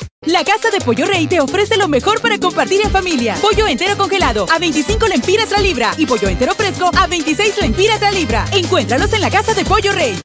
La 0.27 0.43
Casa 0.43 0.69
de 0.69 0.79
Pollo 0.85 1.07
Rey 1.07 1.25
te 1.25 1.39
ofrece 1.39 1.77
lo 1.77 1.87
mejor 1.87 2.21
para 2.21 2.37
compartir 2.37 2.79
en 2.83 2.91
familia. 2.91 3.33
Pollo 3.41 3.65
entero 3.65 3.97
congelado 3.97 4.45
a 4.53 4.59
25 4.59 5.07
lempiras 5.07 5.49
la 5.49 5.57
libra 5.57 5.95
y 5.97 6.05
pollo 6.05 6.27
entero 6.27 6.53
fresco 6.53 6.91
a 6.95 7.07
26 7.07 7.57
lempiras 7.59 7.99
la 8.01 8.11
libra. 8.11 8.45
Encuéntralos 8.51 9.11
en 9.13 9.21
la 9.21 9.31
Casa 9.31 9.55
de 9.55 9.65
Pollo 9.65 9.91
Rey. 9.93 10.21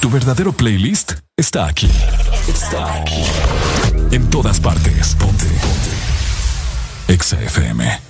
Tu 0.00 0.10
verdadero 0.10 0.52
playlist 0.52 1.12
está 1.34 1.66
aquí. 1.66 1.90
Está 2.46 2.96
aquí. 2.96 3.24
En 4.10 4.28
todas 4.28 4.60
partes. 4.60 5.14
Ponte. 5.14 5.46
Ponte. 5.46 7.14
Exa 7.14 7.40
FM. 7.40 8.09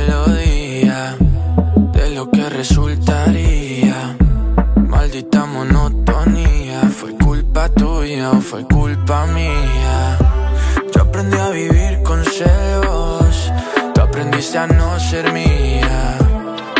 mía, 8.21 8.41
fue 8.41 8.63
culpa 8.65 9.25
mía. 9.27 10.17
Yo 10.93 11.01
aprendí 11.01 11.37
a 11.37 11.49
vivir 11.49 12.01
con 12.03 12.23
celos, 12.23 13.51
tú 13.93 14.01
aprendiste 14.01 14.57
a 14.57 14.67
no 14.67 14.99
ser 14.99 15.31
mía. 15.31 16.17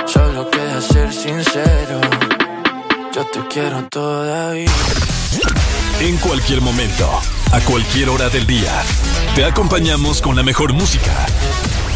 Solo 0.05 0.49
queda 0.49 0.81
ser 0.81 1.13
sincero, 1.13 2.01
yo 3.13 3.25
te 3.25 3.39
quiero 3.49 3.83
todavía. 3.89 4.71
En 5.99 6.17
cualquier 6.17 6.61
momento, 6.61 7.09
a 7.51 7.59
cualquier 7.61 8.09
hora 8.09 8.29
del 8.29 8.45
día, 8.45 8.83
te 9.35 9.45
acompañamos 9.45 10.21
con 10.21 10.35
la 10.35 10.43
mejor 10.43 10.73
música. 10.73 11.25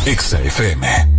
Exa 0.05 0.39
FM. 0.41 1.14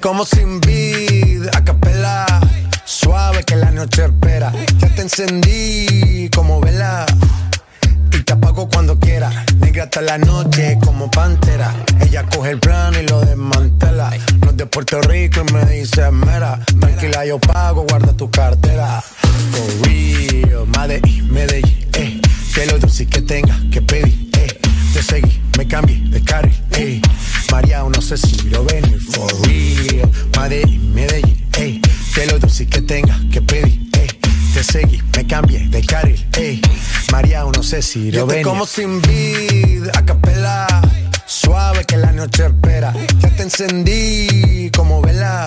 Como 0.00 0.24
sin 0.24 0.60
vid, 0.60 1.48
a 1.52 1.64
capela. 1.64 2.26
Suave 2.84 3.42
que 3.44 3.56
la 3.56 3.70
noche 3.70 4.04
espera. 4.04 4.52
Ya 4.78 4.88
te 4.88 5.02
encendí 5.02 6.28
como 6.34 6.60
vela. 6.60 7.04
Y 8.12 8.22
te 8.22 8.32
apago 8.32 8.68
cuando 8.68 8.98
quiera. 8.98 9.30
Negra 9.58 9.84
hasta 9.84 10.00
la 10.02 10.18
noche 10.18 10.78
como 10.84 11.10
pantera. 11.10 11.74
Ella 12.00 12.24
coge 12.24 12.50
el 12.50 12.60
plano 12.60 13.00
y 13.00 13.06
lo 13.06 13.20
desmantela. 13.20 14.10
No 14.40 14.50
es 14.50 14.56
de 14.56 14.66
Puerto 14.66 15.00
Rico 15.02 15.42
y 15.48 15.52
me 15.52 15.64
dice 15.66 16.10
mera. 16.10 16.58
Tranquila, 16.80 17.26
yo 17.26 17.38
pago, 17.38 17.84
guarda 17.88 18.12
tu 18.12 18.30
cartera. 18.30 19.02
For 19.52 19.88
real, 19.88 20.66
Medellín, 20.78 21.32
Medellín, 21.32 21.88
eh. 21.94 22.20
Que 22.54 22.66
lo 22.66 22.78
dulce 22.78 23.06
que 23.06 23.22
tenga 23.22 23.58
que 23.70 23.82
pedir, 23.82 24.30
eh. 24.38 24.60
Te 24.92 25.02
seguí, 25.02 25.40
me 25.58 25.66
cambié 25.66 25.98
de 26.08 26.22
carril, 26.22 26.62
eh. 26.72 27.00
María, 27.52 27.82
no 27.82 28.00
sé 28.00 28.16
si 28.16 28.48
lo 28.48 28.64
ven, 28.64 28.82
for 28.98 29.30
real. 29.46 30.10
Medellín, 30.40 30.94
Medellín, 30.94 31.46
eh. 31.58 31.80
Que 32.14 32.26
lo 32.26 32.38
dulce 32.38 32.66
que 32.66 32.80
tenga 32.80 33.14
que 33.30 33.42
pedir, 33.42 33.78
eh. 33.98 34.06
Te 34.54 34.64
seguí, 34.64 35.02
me 35.14 35.26
cambié 35.26 35.68
de 35.68 35.82
carril, 35.84 36.26
eh. 36.38 36.58
María, 37.12 37.44
no 37.44 37.62
sé 37.62 37.82
si 37.82 38.10
lo 38.10 38.20
Yo 38.20 38.26
te 38.26 38.36
ven. 38.36 38.42
como 38.42 38.66
sin 38.66 39.02
vid, 39.02 39.86
a 39.94 40.02
capela. 40.02 40.66
Suave 41.26 41.84
que 41.84 41.98
la 41.98 42.10
noche 42.12 42.46
espera. 42.46 42.94
Ya 43.20 43.28
te 43.36 43.42
encendí 43.42 44.70
como 44.74 45.02
vela. 45.02 45.46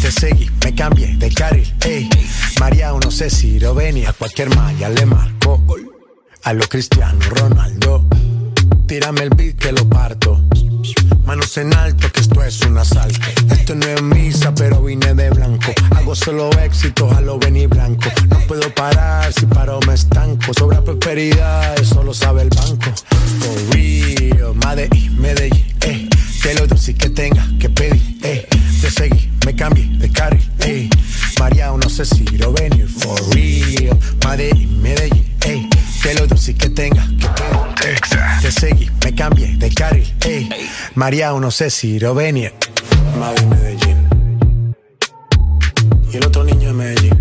Te 0.00 0.10
seguí, 0.10 0.50
me 0.64 0.74
cambié 0.74 1.14
de 1.18 1.30
carril, 1.30 1.74
ey. 1.84 2.08
María, 2.58 2.90
no 2.92 3.10
sé 3.10 3.28
si 3.28 3.60
lo 3.60 3.74
venía. 3.74 4.14
Cualquier 4.14 4.54
malla 4.56 4.88
le 4.88 5.04
marco. 5.04 5.62
A 6.44 6.54
lo 6.54 6.66
Cristiano 6.68 7.18
Ronaldo. 7.28 8.06
Tírame 8.86 9.24
el 9.24 9.30
beat 9.30 9.56
que 9.56 9.72
lo 9.72 9.86
parto. 9.88 10.40
Manos 11.26 11.56
en 11.58 11.74
alto, 11.74 12.10
que 12.10 12.20
esto 12.20 12.42
es 12.42 12.60
un 12.62 12.78
asalto. 12.78 13.20
Esto 13.50 13.74
no 13.74 13.86
es 13.86 14.02
misa, 14.02 14.54
pero 14.54 14.82
vine 14.82 15.14
de 15.14 15.28
blanco. 15.30 15.72
Hago 15.94 16.14
solo 16.14 16.50
éxitos 16.58 17.12
a 17.12 17.20
lo 17.20 17.38
venir 17.38 17.68
blanco. 17.68 18.10
No 18.30 18.38
puedo 18.48 18.74
parar, 18.74 19.30
si 19.32 19.44
paro 19.46 19.80
me 19.86 19.94
estanco. 19.94 20.54
Sobra 20.54 20.82
prosperidad, 20.82 21.78
eso 21.78 22.02
lo 22.02 22.14
sabe 22.14 22.42
el 22.42 22.48
banco. 22.48 22.90
For 23.38 23.74
real, 23.74 24.54
Medellín, 24.64 25.20
Medellín, 25.20 25.66
eh. 25.82 26.08
Que 26.42 26.54
lo 26.54 26.66
dulce 26.66 26.94
que 26.94 27.10
tenga 27.10 27.46
que 27.58 27.68
pedir, 27.68 28.18
eh. 28.22 28.48
Te 28.80 28.90
seguí, 28.90 29.30
me 29.44 29.54
cambié 29.54 29.86
de 29.98 30.10
carril, 30.10 30.50
eh. 30.60 30.88
María, 31.38 31.70
no 31.70 31.88
sé 31.90 32.06
si 32.06 32.24
lo 32.38 32.50
venir. 32.52 32.88
For 32.88 33.20
real, 33.34 33.98
Medellín, 34.26 34.80
Medellín, 34.80 35.36
eh. 35.44 35.68
Que 36.02 36.14
lo 36.14 36.26
dulce 36.26 36.54
que 36.54 36.70
tenga 36.70 37.06
que 37.18 37.26
eh. 37.90 37.96
Te 38.40 38.50
seguí, 38.50 38.90
me 39.04 39.14
cambié 39.14 39.54
de 39.58 39.70
carril, 39.70 40.14
eh. 40.24 40.48
María, 40.94 41.30
no 41.32 41.50
sé 41.50 41.68
si 41.68 41.98
lo 41.98 42.14
venir. 42.14 42.54
Madrid, 43.18 43.44
Medellín. 43.44 44.76
Y 46.10 46.16
el 46.16 46.24
otro 46.24 46.44
niño 46.44 46.68
de 46.68 46.74
Medellín. 46.74 47.19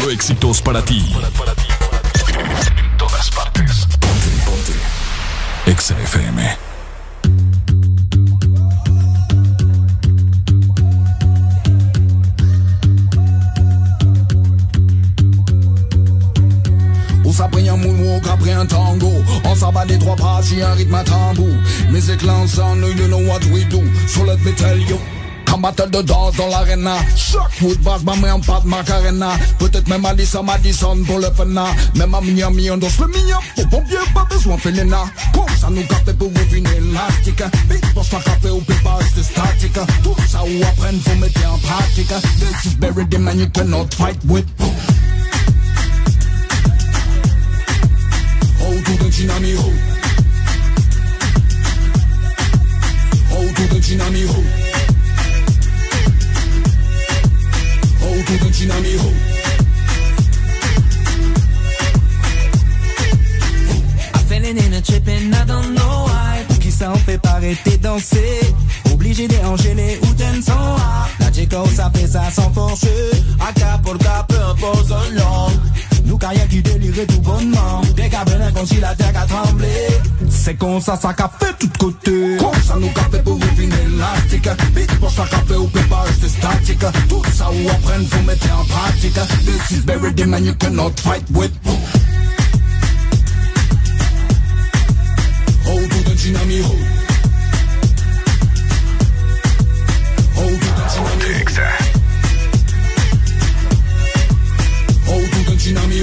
Solo 0.00 0.12
éxitos 0.12 0.62
para 0.62 0.82
ti. 0.82 1.04
On 17.24 17.32
s'apprend 17.32 17.58
un 17.58 18.32
après 18.32 18.52
un 18.52 18.66
tango. 18.66 19.12
On 19.44 19.54
s'abat 19.54 19.84
des 19.84 19.98
trois 19.98 20.16
pas 20.16 20.40
sur 20.42 20.66
un 20.66 20.72
rythme 20.74 20.94
à 20.94 21.04
tambour. 21.04 21.46
Music 21.90 22.22
l'ensemble, 22.22 22.86
you 22.96 23.06
know 23.08 23.18
what 23.18 23.44
we 23.52 23.64
do 23.66 23.82
So 24.06 24.24
Comme 25.50 25.62
battle 25.62 25.90
de 25.90 26.02
danse 26.02 26.36
dans 26.36 26.46
l'arena. 26.46 26.96
Wood 27.60 27.78
bass, 27.80 28.02
ma 28.04 28.14
main 28.16 28.34
en 28.34 28.40
pas 28.40 28.60
de 28.60 28.68
macarena. 28.68 29.32
Peut-être 29.58 29.88
même 29.88 30.02
Madison, 30.02 30.42
Madison 30.44 30.96
pour 31.04 31.18
le 31.18 31.30
fena 31.30 31.66
Même 31.96 32.14
à 32.14 32.20
Miami, 32.20 32.70
on 32.70 32.76
danse 32.76 32.98
le 32.98 33.08
mignon 33.08 33.36
Au 33.58 33.66
pompier, 33.66 33.98
pas 34.14 34.24
besoin 34.30 34.56
de 34.56 34.60
Felena 34.60 35.04
Comme 35.34 35.44
ça 35.60 35.68
nous 35.70 35.82
café 35.82 36.12
pour 36.14 36.28
ouvrir 36.28 36.54
une 36.54 36.66
élastique. 36.66 37.42
Big 37.68 37.94
boss, 37.94 38.08
pas 38.08 38.20
café 38.20 38.50
ou 38.50 38.60
pépas, 38.60 38.98
c'est 39.14 39.22
statique. 39.22 39.78
Tout 40.02 40.14
ça 40.28 40.42
ou 40.44 40.62
apprendre, 40.62 41.00
faut 41.04 41.16
mettre 41.16 41.52
en 41.52 41.58
pratique. 41.58 42.08
This 42.38 42.72
is 42.72 42.74
buried 42.76 43.12
in 43.14 43.20
man, 43.20 43.38
you 43.38 43.48
cannot 43.50 43.92
fight 43.94 44.18
with. 44.26 44.46
Oh, 48.62 48.72
to 48.84 49.04
the 49.04 49.10
chinami 49.10 49.56
ho. 49.56 49.72
Oh, 53.32 53.46
to 53.54 53.74
the 53.74 53.80
chinami 53.80 54.26
ho. 54.26 54.34
Oh, 54.38 54.59
autour 58.20 58.38
d'un 58.38 58.50
dynamiro. 58.50 59.12
In 64.50 64.72
a 64.72 64.80
trip 64.80 65.06
and 65.06 65.32
I 65.32 65.44
don't 65.44 65.74
know 65.74 66.06
why. 66.06 66.44
Pour 66.48 66.58
qui 66.58 66.72
ça 66.72 66.90
on 66.92 66.96
fait 66.96 67.18
pas 67.18 67.34
arrêter 67.36 67.76
danser? 67.76 68.40
Obligé 68.92 69.28
d'enchaîner 69.28 69.96
ou 70.02 70.06
t'en 70.14 70.42
sans 70.42 70.76
La 71.20 71.32
Chico 71.32 71.64
ça 71.72 71.88
fait 71.94 72.08
ça 72.08 72.28
sans 72.32 72.50
force 72.52 72.84
A 73.38 73.52
caporca 73.52 74.26
peu 74.28 74.42
importe 74.42 74.90
long 75.12 75.50
Carrière 76.20 76.48
qui 76.48 76.62
délire 76.62 77.06
tout 77.06 77.20
bonnement. 77.20 77.80
Des 77.96 78.08
cabinets 78.08 78.52
comme 78.54 78.66
si 78.66 78.78
la 78.78 78.94
terre 78.94 79.12
a 79.16 79.26
tremblé. 79.26 79.68
C'est 80.28 80.54
comme 80.54 80.80
ça, 80.80 80.96
ça 80.96 81.14
fait 81.14 81.54
tout 81.58 81.66
de 81.66 81.78
côté. 81.78 82.36
Comme 82.38 82.62
ça 82.62 82.76
nous 82.78 82.90
café 82.90 83.18
pour 83.24 83.38
une 83.58 83.72
élastique 83.72 84.48
Big 84.74 84.98
boss, 85.00 85.14
ça 85.14 85.24
café 85.24 85.56
ou 85.56 85.66
pépas, 85.66 86.04
c'est 86.20 86.28
statique 86.28 86.84
Tout 87.08 87.22
ça 87.32 87.50
ou 87.50 87.68
apprendre, 87.68 88.06
faut 88.10 88.22
mettre 88.22 88.46
en 88.52 88.64
pratique 88.64 89.18
This 89.44 89.78
is 89.78 89.84
buried 89.84 90.20
in 90.20 90.26
man, 90.30 90.44
you 90.44 90.54
cannot 90.54 90.98
fight 91.00 91.24
with 91.30 91.52
Oh, 95.66 95.78
to 95.78 96.04
the 96.04 96.16
chinami 96.16 96.99
in 105.70 105.76
a 105.76 105.86
me 105.86 106.02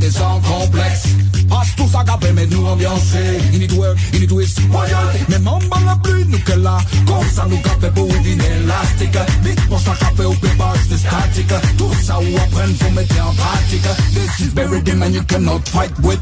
que 0.00 0.10
sans 0.10 0.40
complexe 0.40 1.04
Passe 1.48 1.76
tout 1.76 1.88
ça 1.88 2.04
nous 2.50 2.66
ambiancer 2.66 3.38
Mais 5.28 5.38
la 5.84 5.96
pluie 6.02 6.24
nous 6.26 6.38
que 6.38 6.52
là 6.52 6.78
Comme 7.06 7.28
ça 7.32 7.46
nous 7.48 7.58
pour 7.94 8.06
une 8.06 8.40
élastique 8.40 9.18
Vite 9.42 9.68
pour 9.68 9.80
ça 9.80 9.94
pépage 10.34 10.84
statique. 10.96 11.54
Tout 11.76 11.92
ça 12.02 12.18
ou 12.20 12.38
faut 12.76 12.90
mettre 12.90 13.26
en 13.26 13.34
pratique. 13.34 13.82
This 14.14 14.46
is 14.46 14.54
buried 14.54 14.88
and 14.88 15.14
you 15.14 15.22
cannot 15.24 15.68
fight 15.68 15.92
with. 16.00 16.20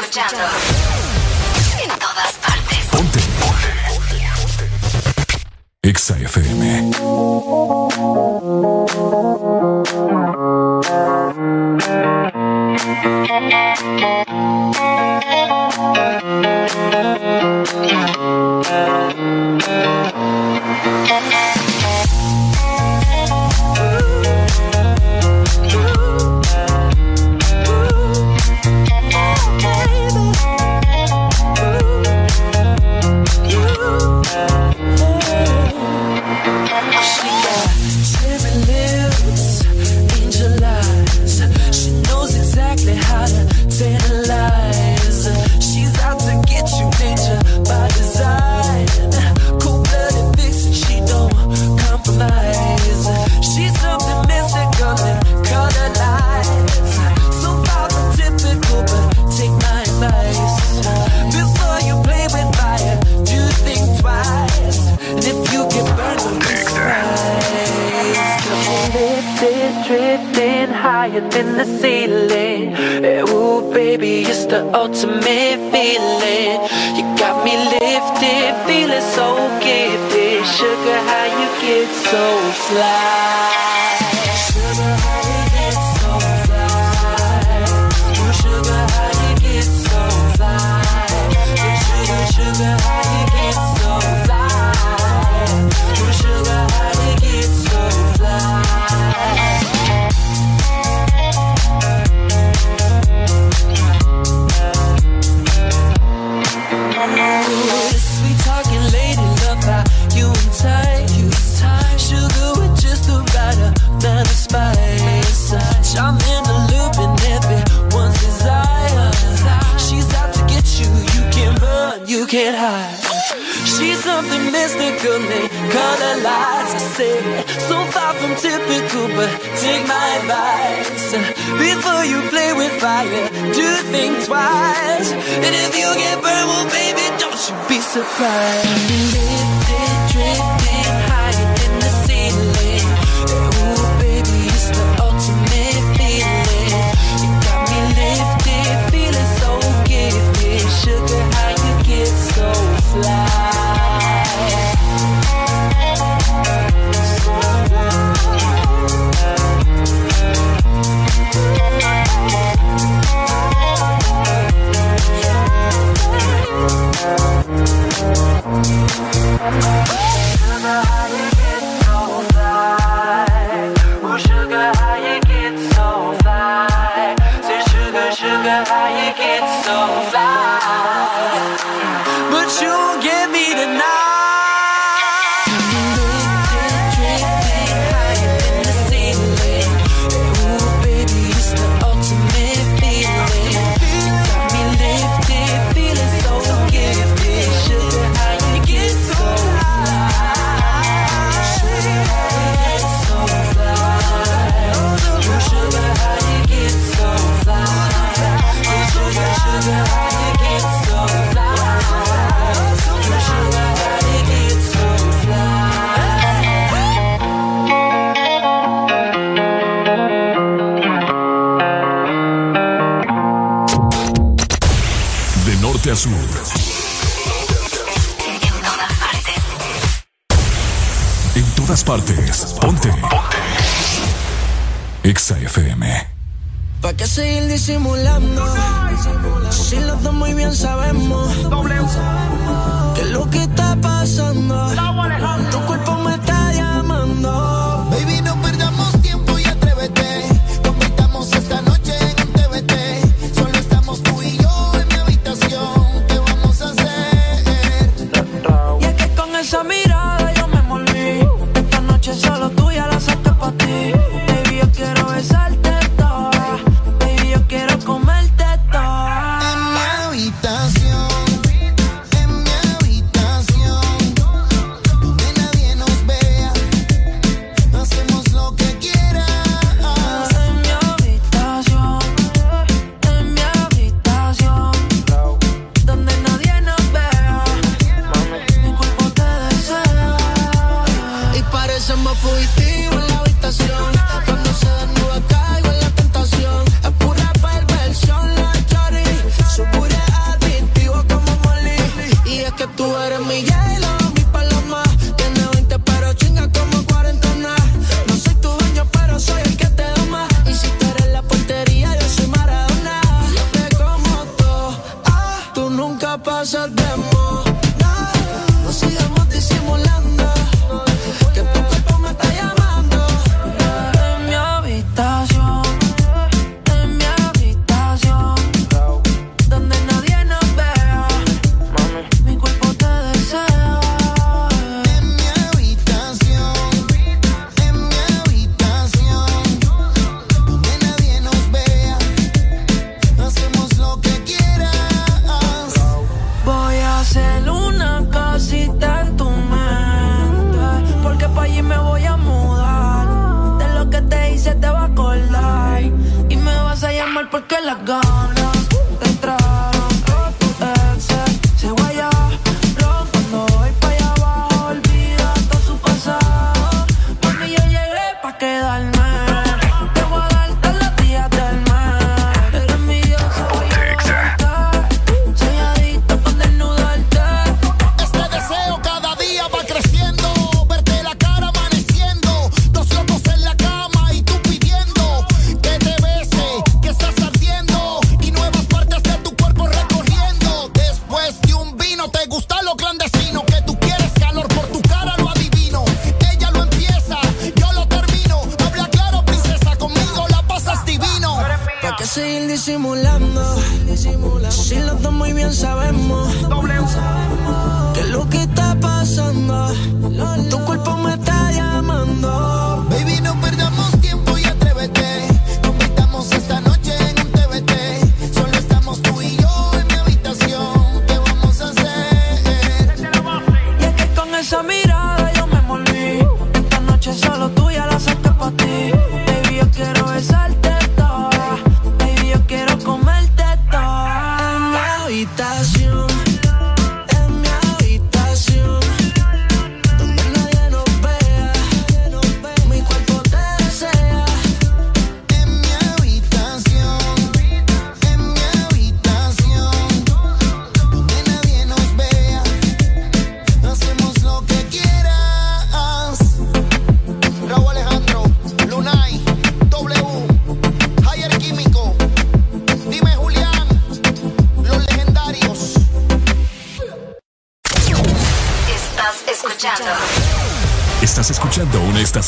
escuchando. 0.00 0.42
En 1.80 1.88
todas 1.98 2.32
partes. 2.34 2.78
Ponte. 2.90 3.20
Ponte. 3.40 4.68
Exa 5.82 6.16
FM. 6.18 6.90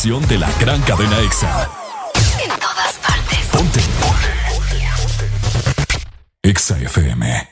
Estación 0.06 0.28
de 0.28 0.38
la 0.38 0.50
gran 0.60 0.80
cadena 0.82 1.18
EXA. 1.20 1.68
en 2.40 2.50
todas 2.60 2.94
partes. 2.98 3.38
Ponte. 3.50 3.80
EXA 6.42 6.78
FM. 6.78 7.48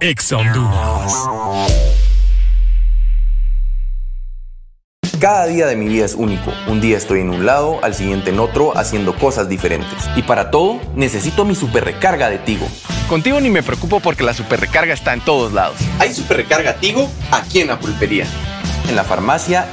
EXA 0.00 0.36
Honduras. 0.38 1.14
Cada 5.20 5.46
día 5.46 5.66
de 5.66 5.76
mi 5.76 5.88
vida 5.88 6.06
es 6.06 6.14
único. 6.14 6.52
Un 6.68 6.80
día 6.80 6.96
estoy 6.96 7.20
en 7.20 7.30
un 7.30 7.44
lado, 7.44 7.80
al 7.82 7.94
siguiente 7.94 8.30
en 8.30 8.40
otro, 8.40 8.76
haciendo 8.76 9.14
cosas 9.16 9.48
diferentes. 9.48 10.08
Y 10.16 10.22
para 10.22 10.50
todo, 10.50 10.80
necesito 10.94 11.44
mi 11.44 11.54
super 11.54 11.84
recarga 11.84 12.30
de 12.30 12.38
Tigo. 12.38 12.66
Contigo 13.08 13.40
ni 13.40 13.50
me 13.50 13.62
preocupo 13.62 14.00
porque 14.00 14.22
la 14.22 14.32
super 14.32 14.60
recarga 14.60 14.94
está 14.94 15.12
en 15.12 15.20
todos 15.20 15.52
lados. 15.52 15.76
Hay 15.98 16.14
super 16.14 16.38
recarga 16.38 16.76
Tigo 16.76 17.10
aquí 17.30 17.60
en 17.60 17.68
la 17.68 17.78
pulpería, 17.78 18.26
en 18.88 18.96
la 18.96 19.04
farmacia, 19.04 19.66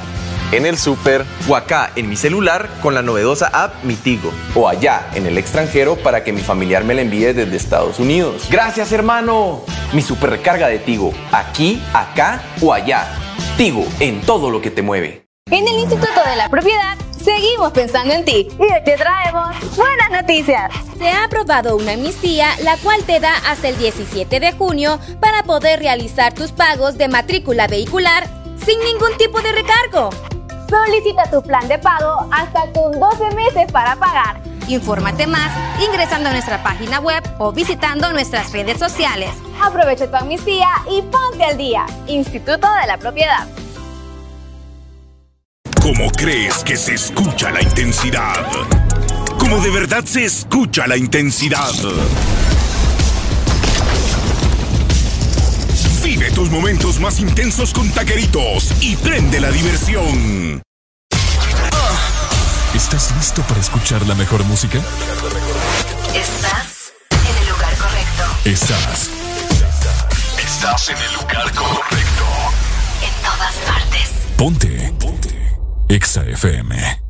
en 0.52 0.66
el 0.66 0.78
super 0.78 1.24
o 1.48 1.56
acá 1.56 1.90
en 1.96 2.08
mi 2.08 2.16
celular 2.16 2.68
con 2.80 2.94
la 2.94 3.02
novedosa 3.02 3.48
app 3.48 3.82
Mi 3.82 3.96
Tigo. 3.96 4.32
O 4.54 4.68
allá 4.68 5.08
en 5.14 5.26
el 5.26 5.38
extranjero 5.38 5.96
para 5.96 6.22
que 6.22 6.32
mi 6.32 6.42
familiar 6.42 6.84
me 6.84 6.94
la 6.94 7.02
envíe 7.02 7.32
desde 7.32 7.56
Estados 7.56 7.98
Unidos. 7.98 8.46
Gracias 8.50 8.92
hermano. 8.92 9.62
Mi 9.92 10.02
super 10.02 10.30
recarga 10.30 10.68
de 10.68 10.78
Tigo, 10.78 11.12
aquí, 11.32 11.82
acá 11.92 12.42
o 12.60 12.72
allá. 12.72 13.08
Tigo, 13.56 13.84
en 14.00 14.20
todo 14.20 14.50
lo 14.50 14.60
que 14.60 14.70
te 14.70 14.82
mueve. 14.82 15.26
En 15.50 15.66
el 15.66 15.78
Instituto 15.80 16.22
de 16.24 16.36
la 16.36 16.48
Propiedad 16.48 16.96
seguimos 17.22 17.72
pensando 17.72 18.14
en 18.14 18.24
ti 18.24 18.48
y 18.58 18.62
hoy 18.62 18.84
te 18.84 18.96
traemos 18.96 19.54
buenas 19.76 20.10
noticias. 20.10 20.72
Se 20.98 21.08
ha 21.08 21.24
aprobado 21.24 21.76
una 21.76 21.92
amnistía 21.92 22.48
la 22.62 22.76
cual 22.78 23.02
te 23.04 23.20
da 23.20 23.34
hasta 23.46 23.68
el 23.68 23.78
17 23.78 24.40
de 24.40 24.52
junio 24.52 24.98
para 25.20 25.42
poder 25.44 25.80
realizar 25.80 26.32
tus 26.34 26.52
pagos 26.52 26.98
de 26.98 27.08
matrícula 27.08 27.66
vehicular 27.68 28.28
sin 28.64 28.78
ningún 28.80 29.16
tipo 29.18 29.40
de 29.40 29.52
recargo. 29.52 30.10
Solicita 30.72 31.30
tu 31.30 31.42
plan 31.42 31.68
de 31.68 31.78
pago 31.78 32.26
hasta 32.30 32.62
con 32.72 32.98
12 32.98 33.34
meses 33.34 33.70
para 33.70 33.94
pagar. 33.94 34.40
Infórmate 34.68 35.26
más 35.26 35.52
ingresando 35.86 36.30
a 36.30 36.32
nuestra 36.32 36.62
página 36.62 36.98
web 36.98 37.22
o 37.38 37.52
visitando 37.52 38.10
nuestras 38.10 38.50
redes 38.52 38.78
sociales. 38.78 39.28
Aprovecha 39.62 40.10
tu 40.10 40.16
amnistía 40.16 40.68
y 40.90 41.02
ponte 41.02 41.44
al 41.44 41.58
día. 41.58 41.84
Instituto 42.06 42.66
de 42.80 42.86
la 42.86 42.96
Propiedad. 42.96 43.46
¿Cómo 45.82 46.10
crees 46.12 46.64
que 46.64 46.78
se 46.78 46.94
escucha 46.94 47.50
la 47.50 47.60
intensidad? 47.60 48.46
¿Cómo 49.38 49.60
de 49.60 49.68
verdad 49.68 50.04
se 50.06 50.24
escucha 50.24 50.86
la 50.86 50.96
intensidad? 50.96 51.68
Tus 56.42 56.50
momentos 56.50 56.98
más 56.98 57.20
intensos 57.20 57.72
con 57.72 57.88
taqueritos 57.92 58.72
y 58.80 58.96
prende 58.96 59.38
la 59.38 59.48
diversión. 59.52 60.60
¿Estás 62.74 63.14
listo 63.14 63.42
para 63.42 63.60
escuchar 63.60 64.04
la 64.08 64.16
mejor 64.16 64.42
música? 64.42 64.80
Estás 66.12 66.94
en 67.12 67.42
el 67.42 67.48
lugar 67.48 67.76
correcto. 67.76 68.24
Estás. 68.44 69.10
Estás 70.36 70.88
en 70.88 70.96
el 70.96 71.12
lugar 71.12 71.54
correcto. 71.54 72.24
En 73.06 73.22
todas 73.22 73.54
partes. 73.64 74.12
Ponte. 74.36 74.92
Ponte. 74.98 75.56
Exa 75.88 76.24
FM. 76.24 77.01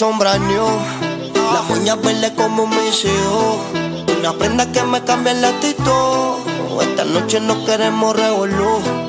son. 0.00 0.18
Las 0.18 1.70
uñas 1.70 2.00
verdes 2.00 2.30
como 2.30 2.66
mis 2.66 3.04
hijos. 3.04 3.56
Una 4.18 4.32
prenda 4.32 4.72
que 4.72 4.82
me 4.82 5.04
cambia 5.04 5.32
el 5.32 5.44
actitud. 5.44 6.38
Esta 6.80 7.04
noche 7.04 7.38
no 7.38 7.66
queremos 7.66 8.16
revolú. 8.16 8.99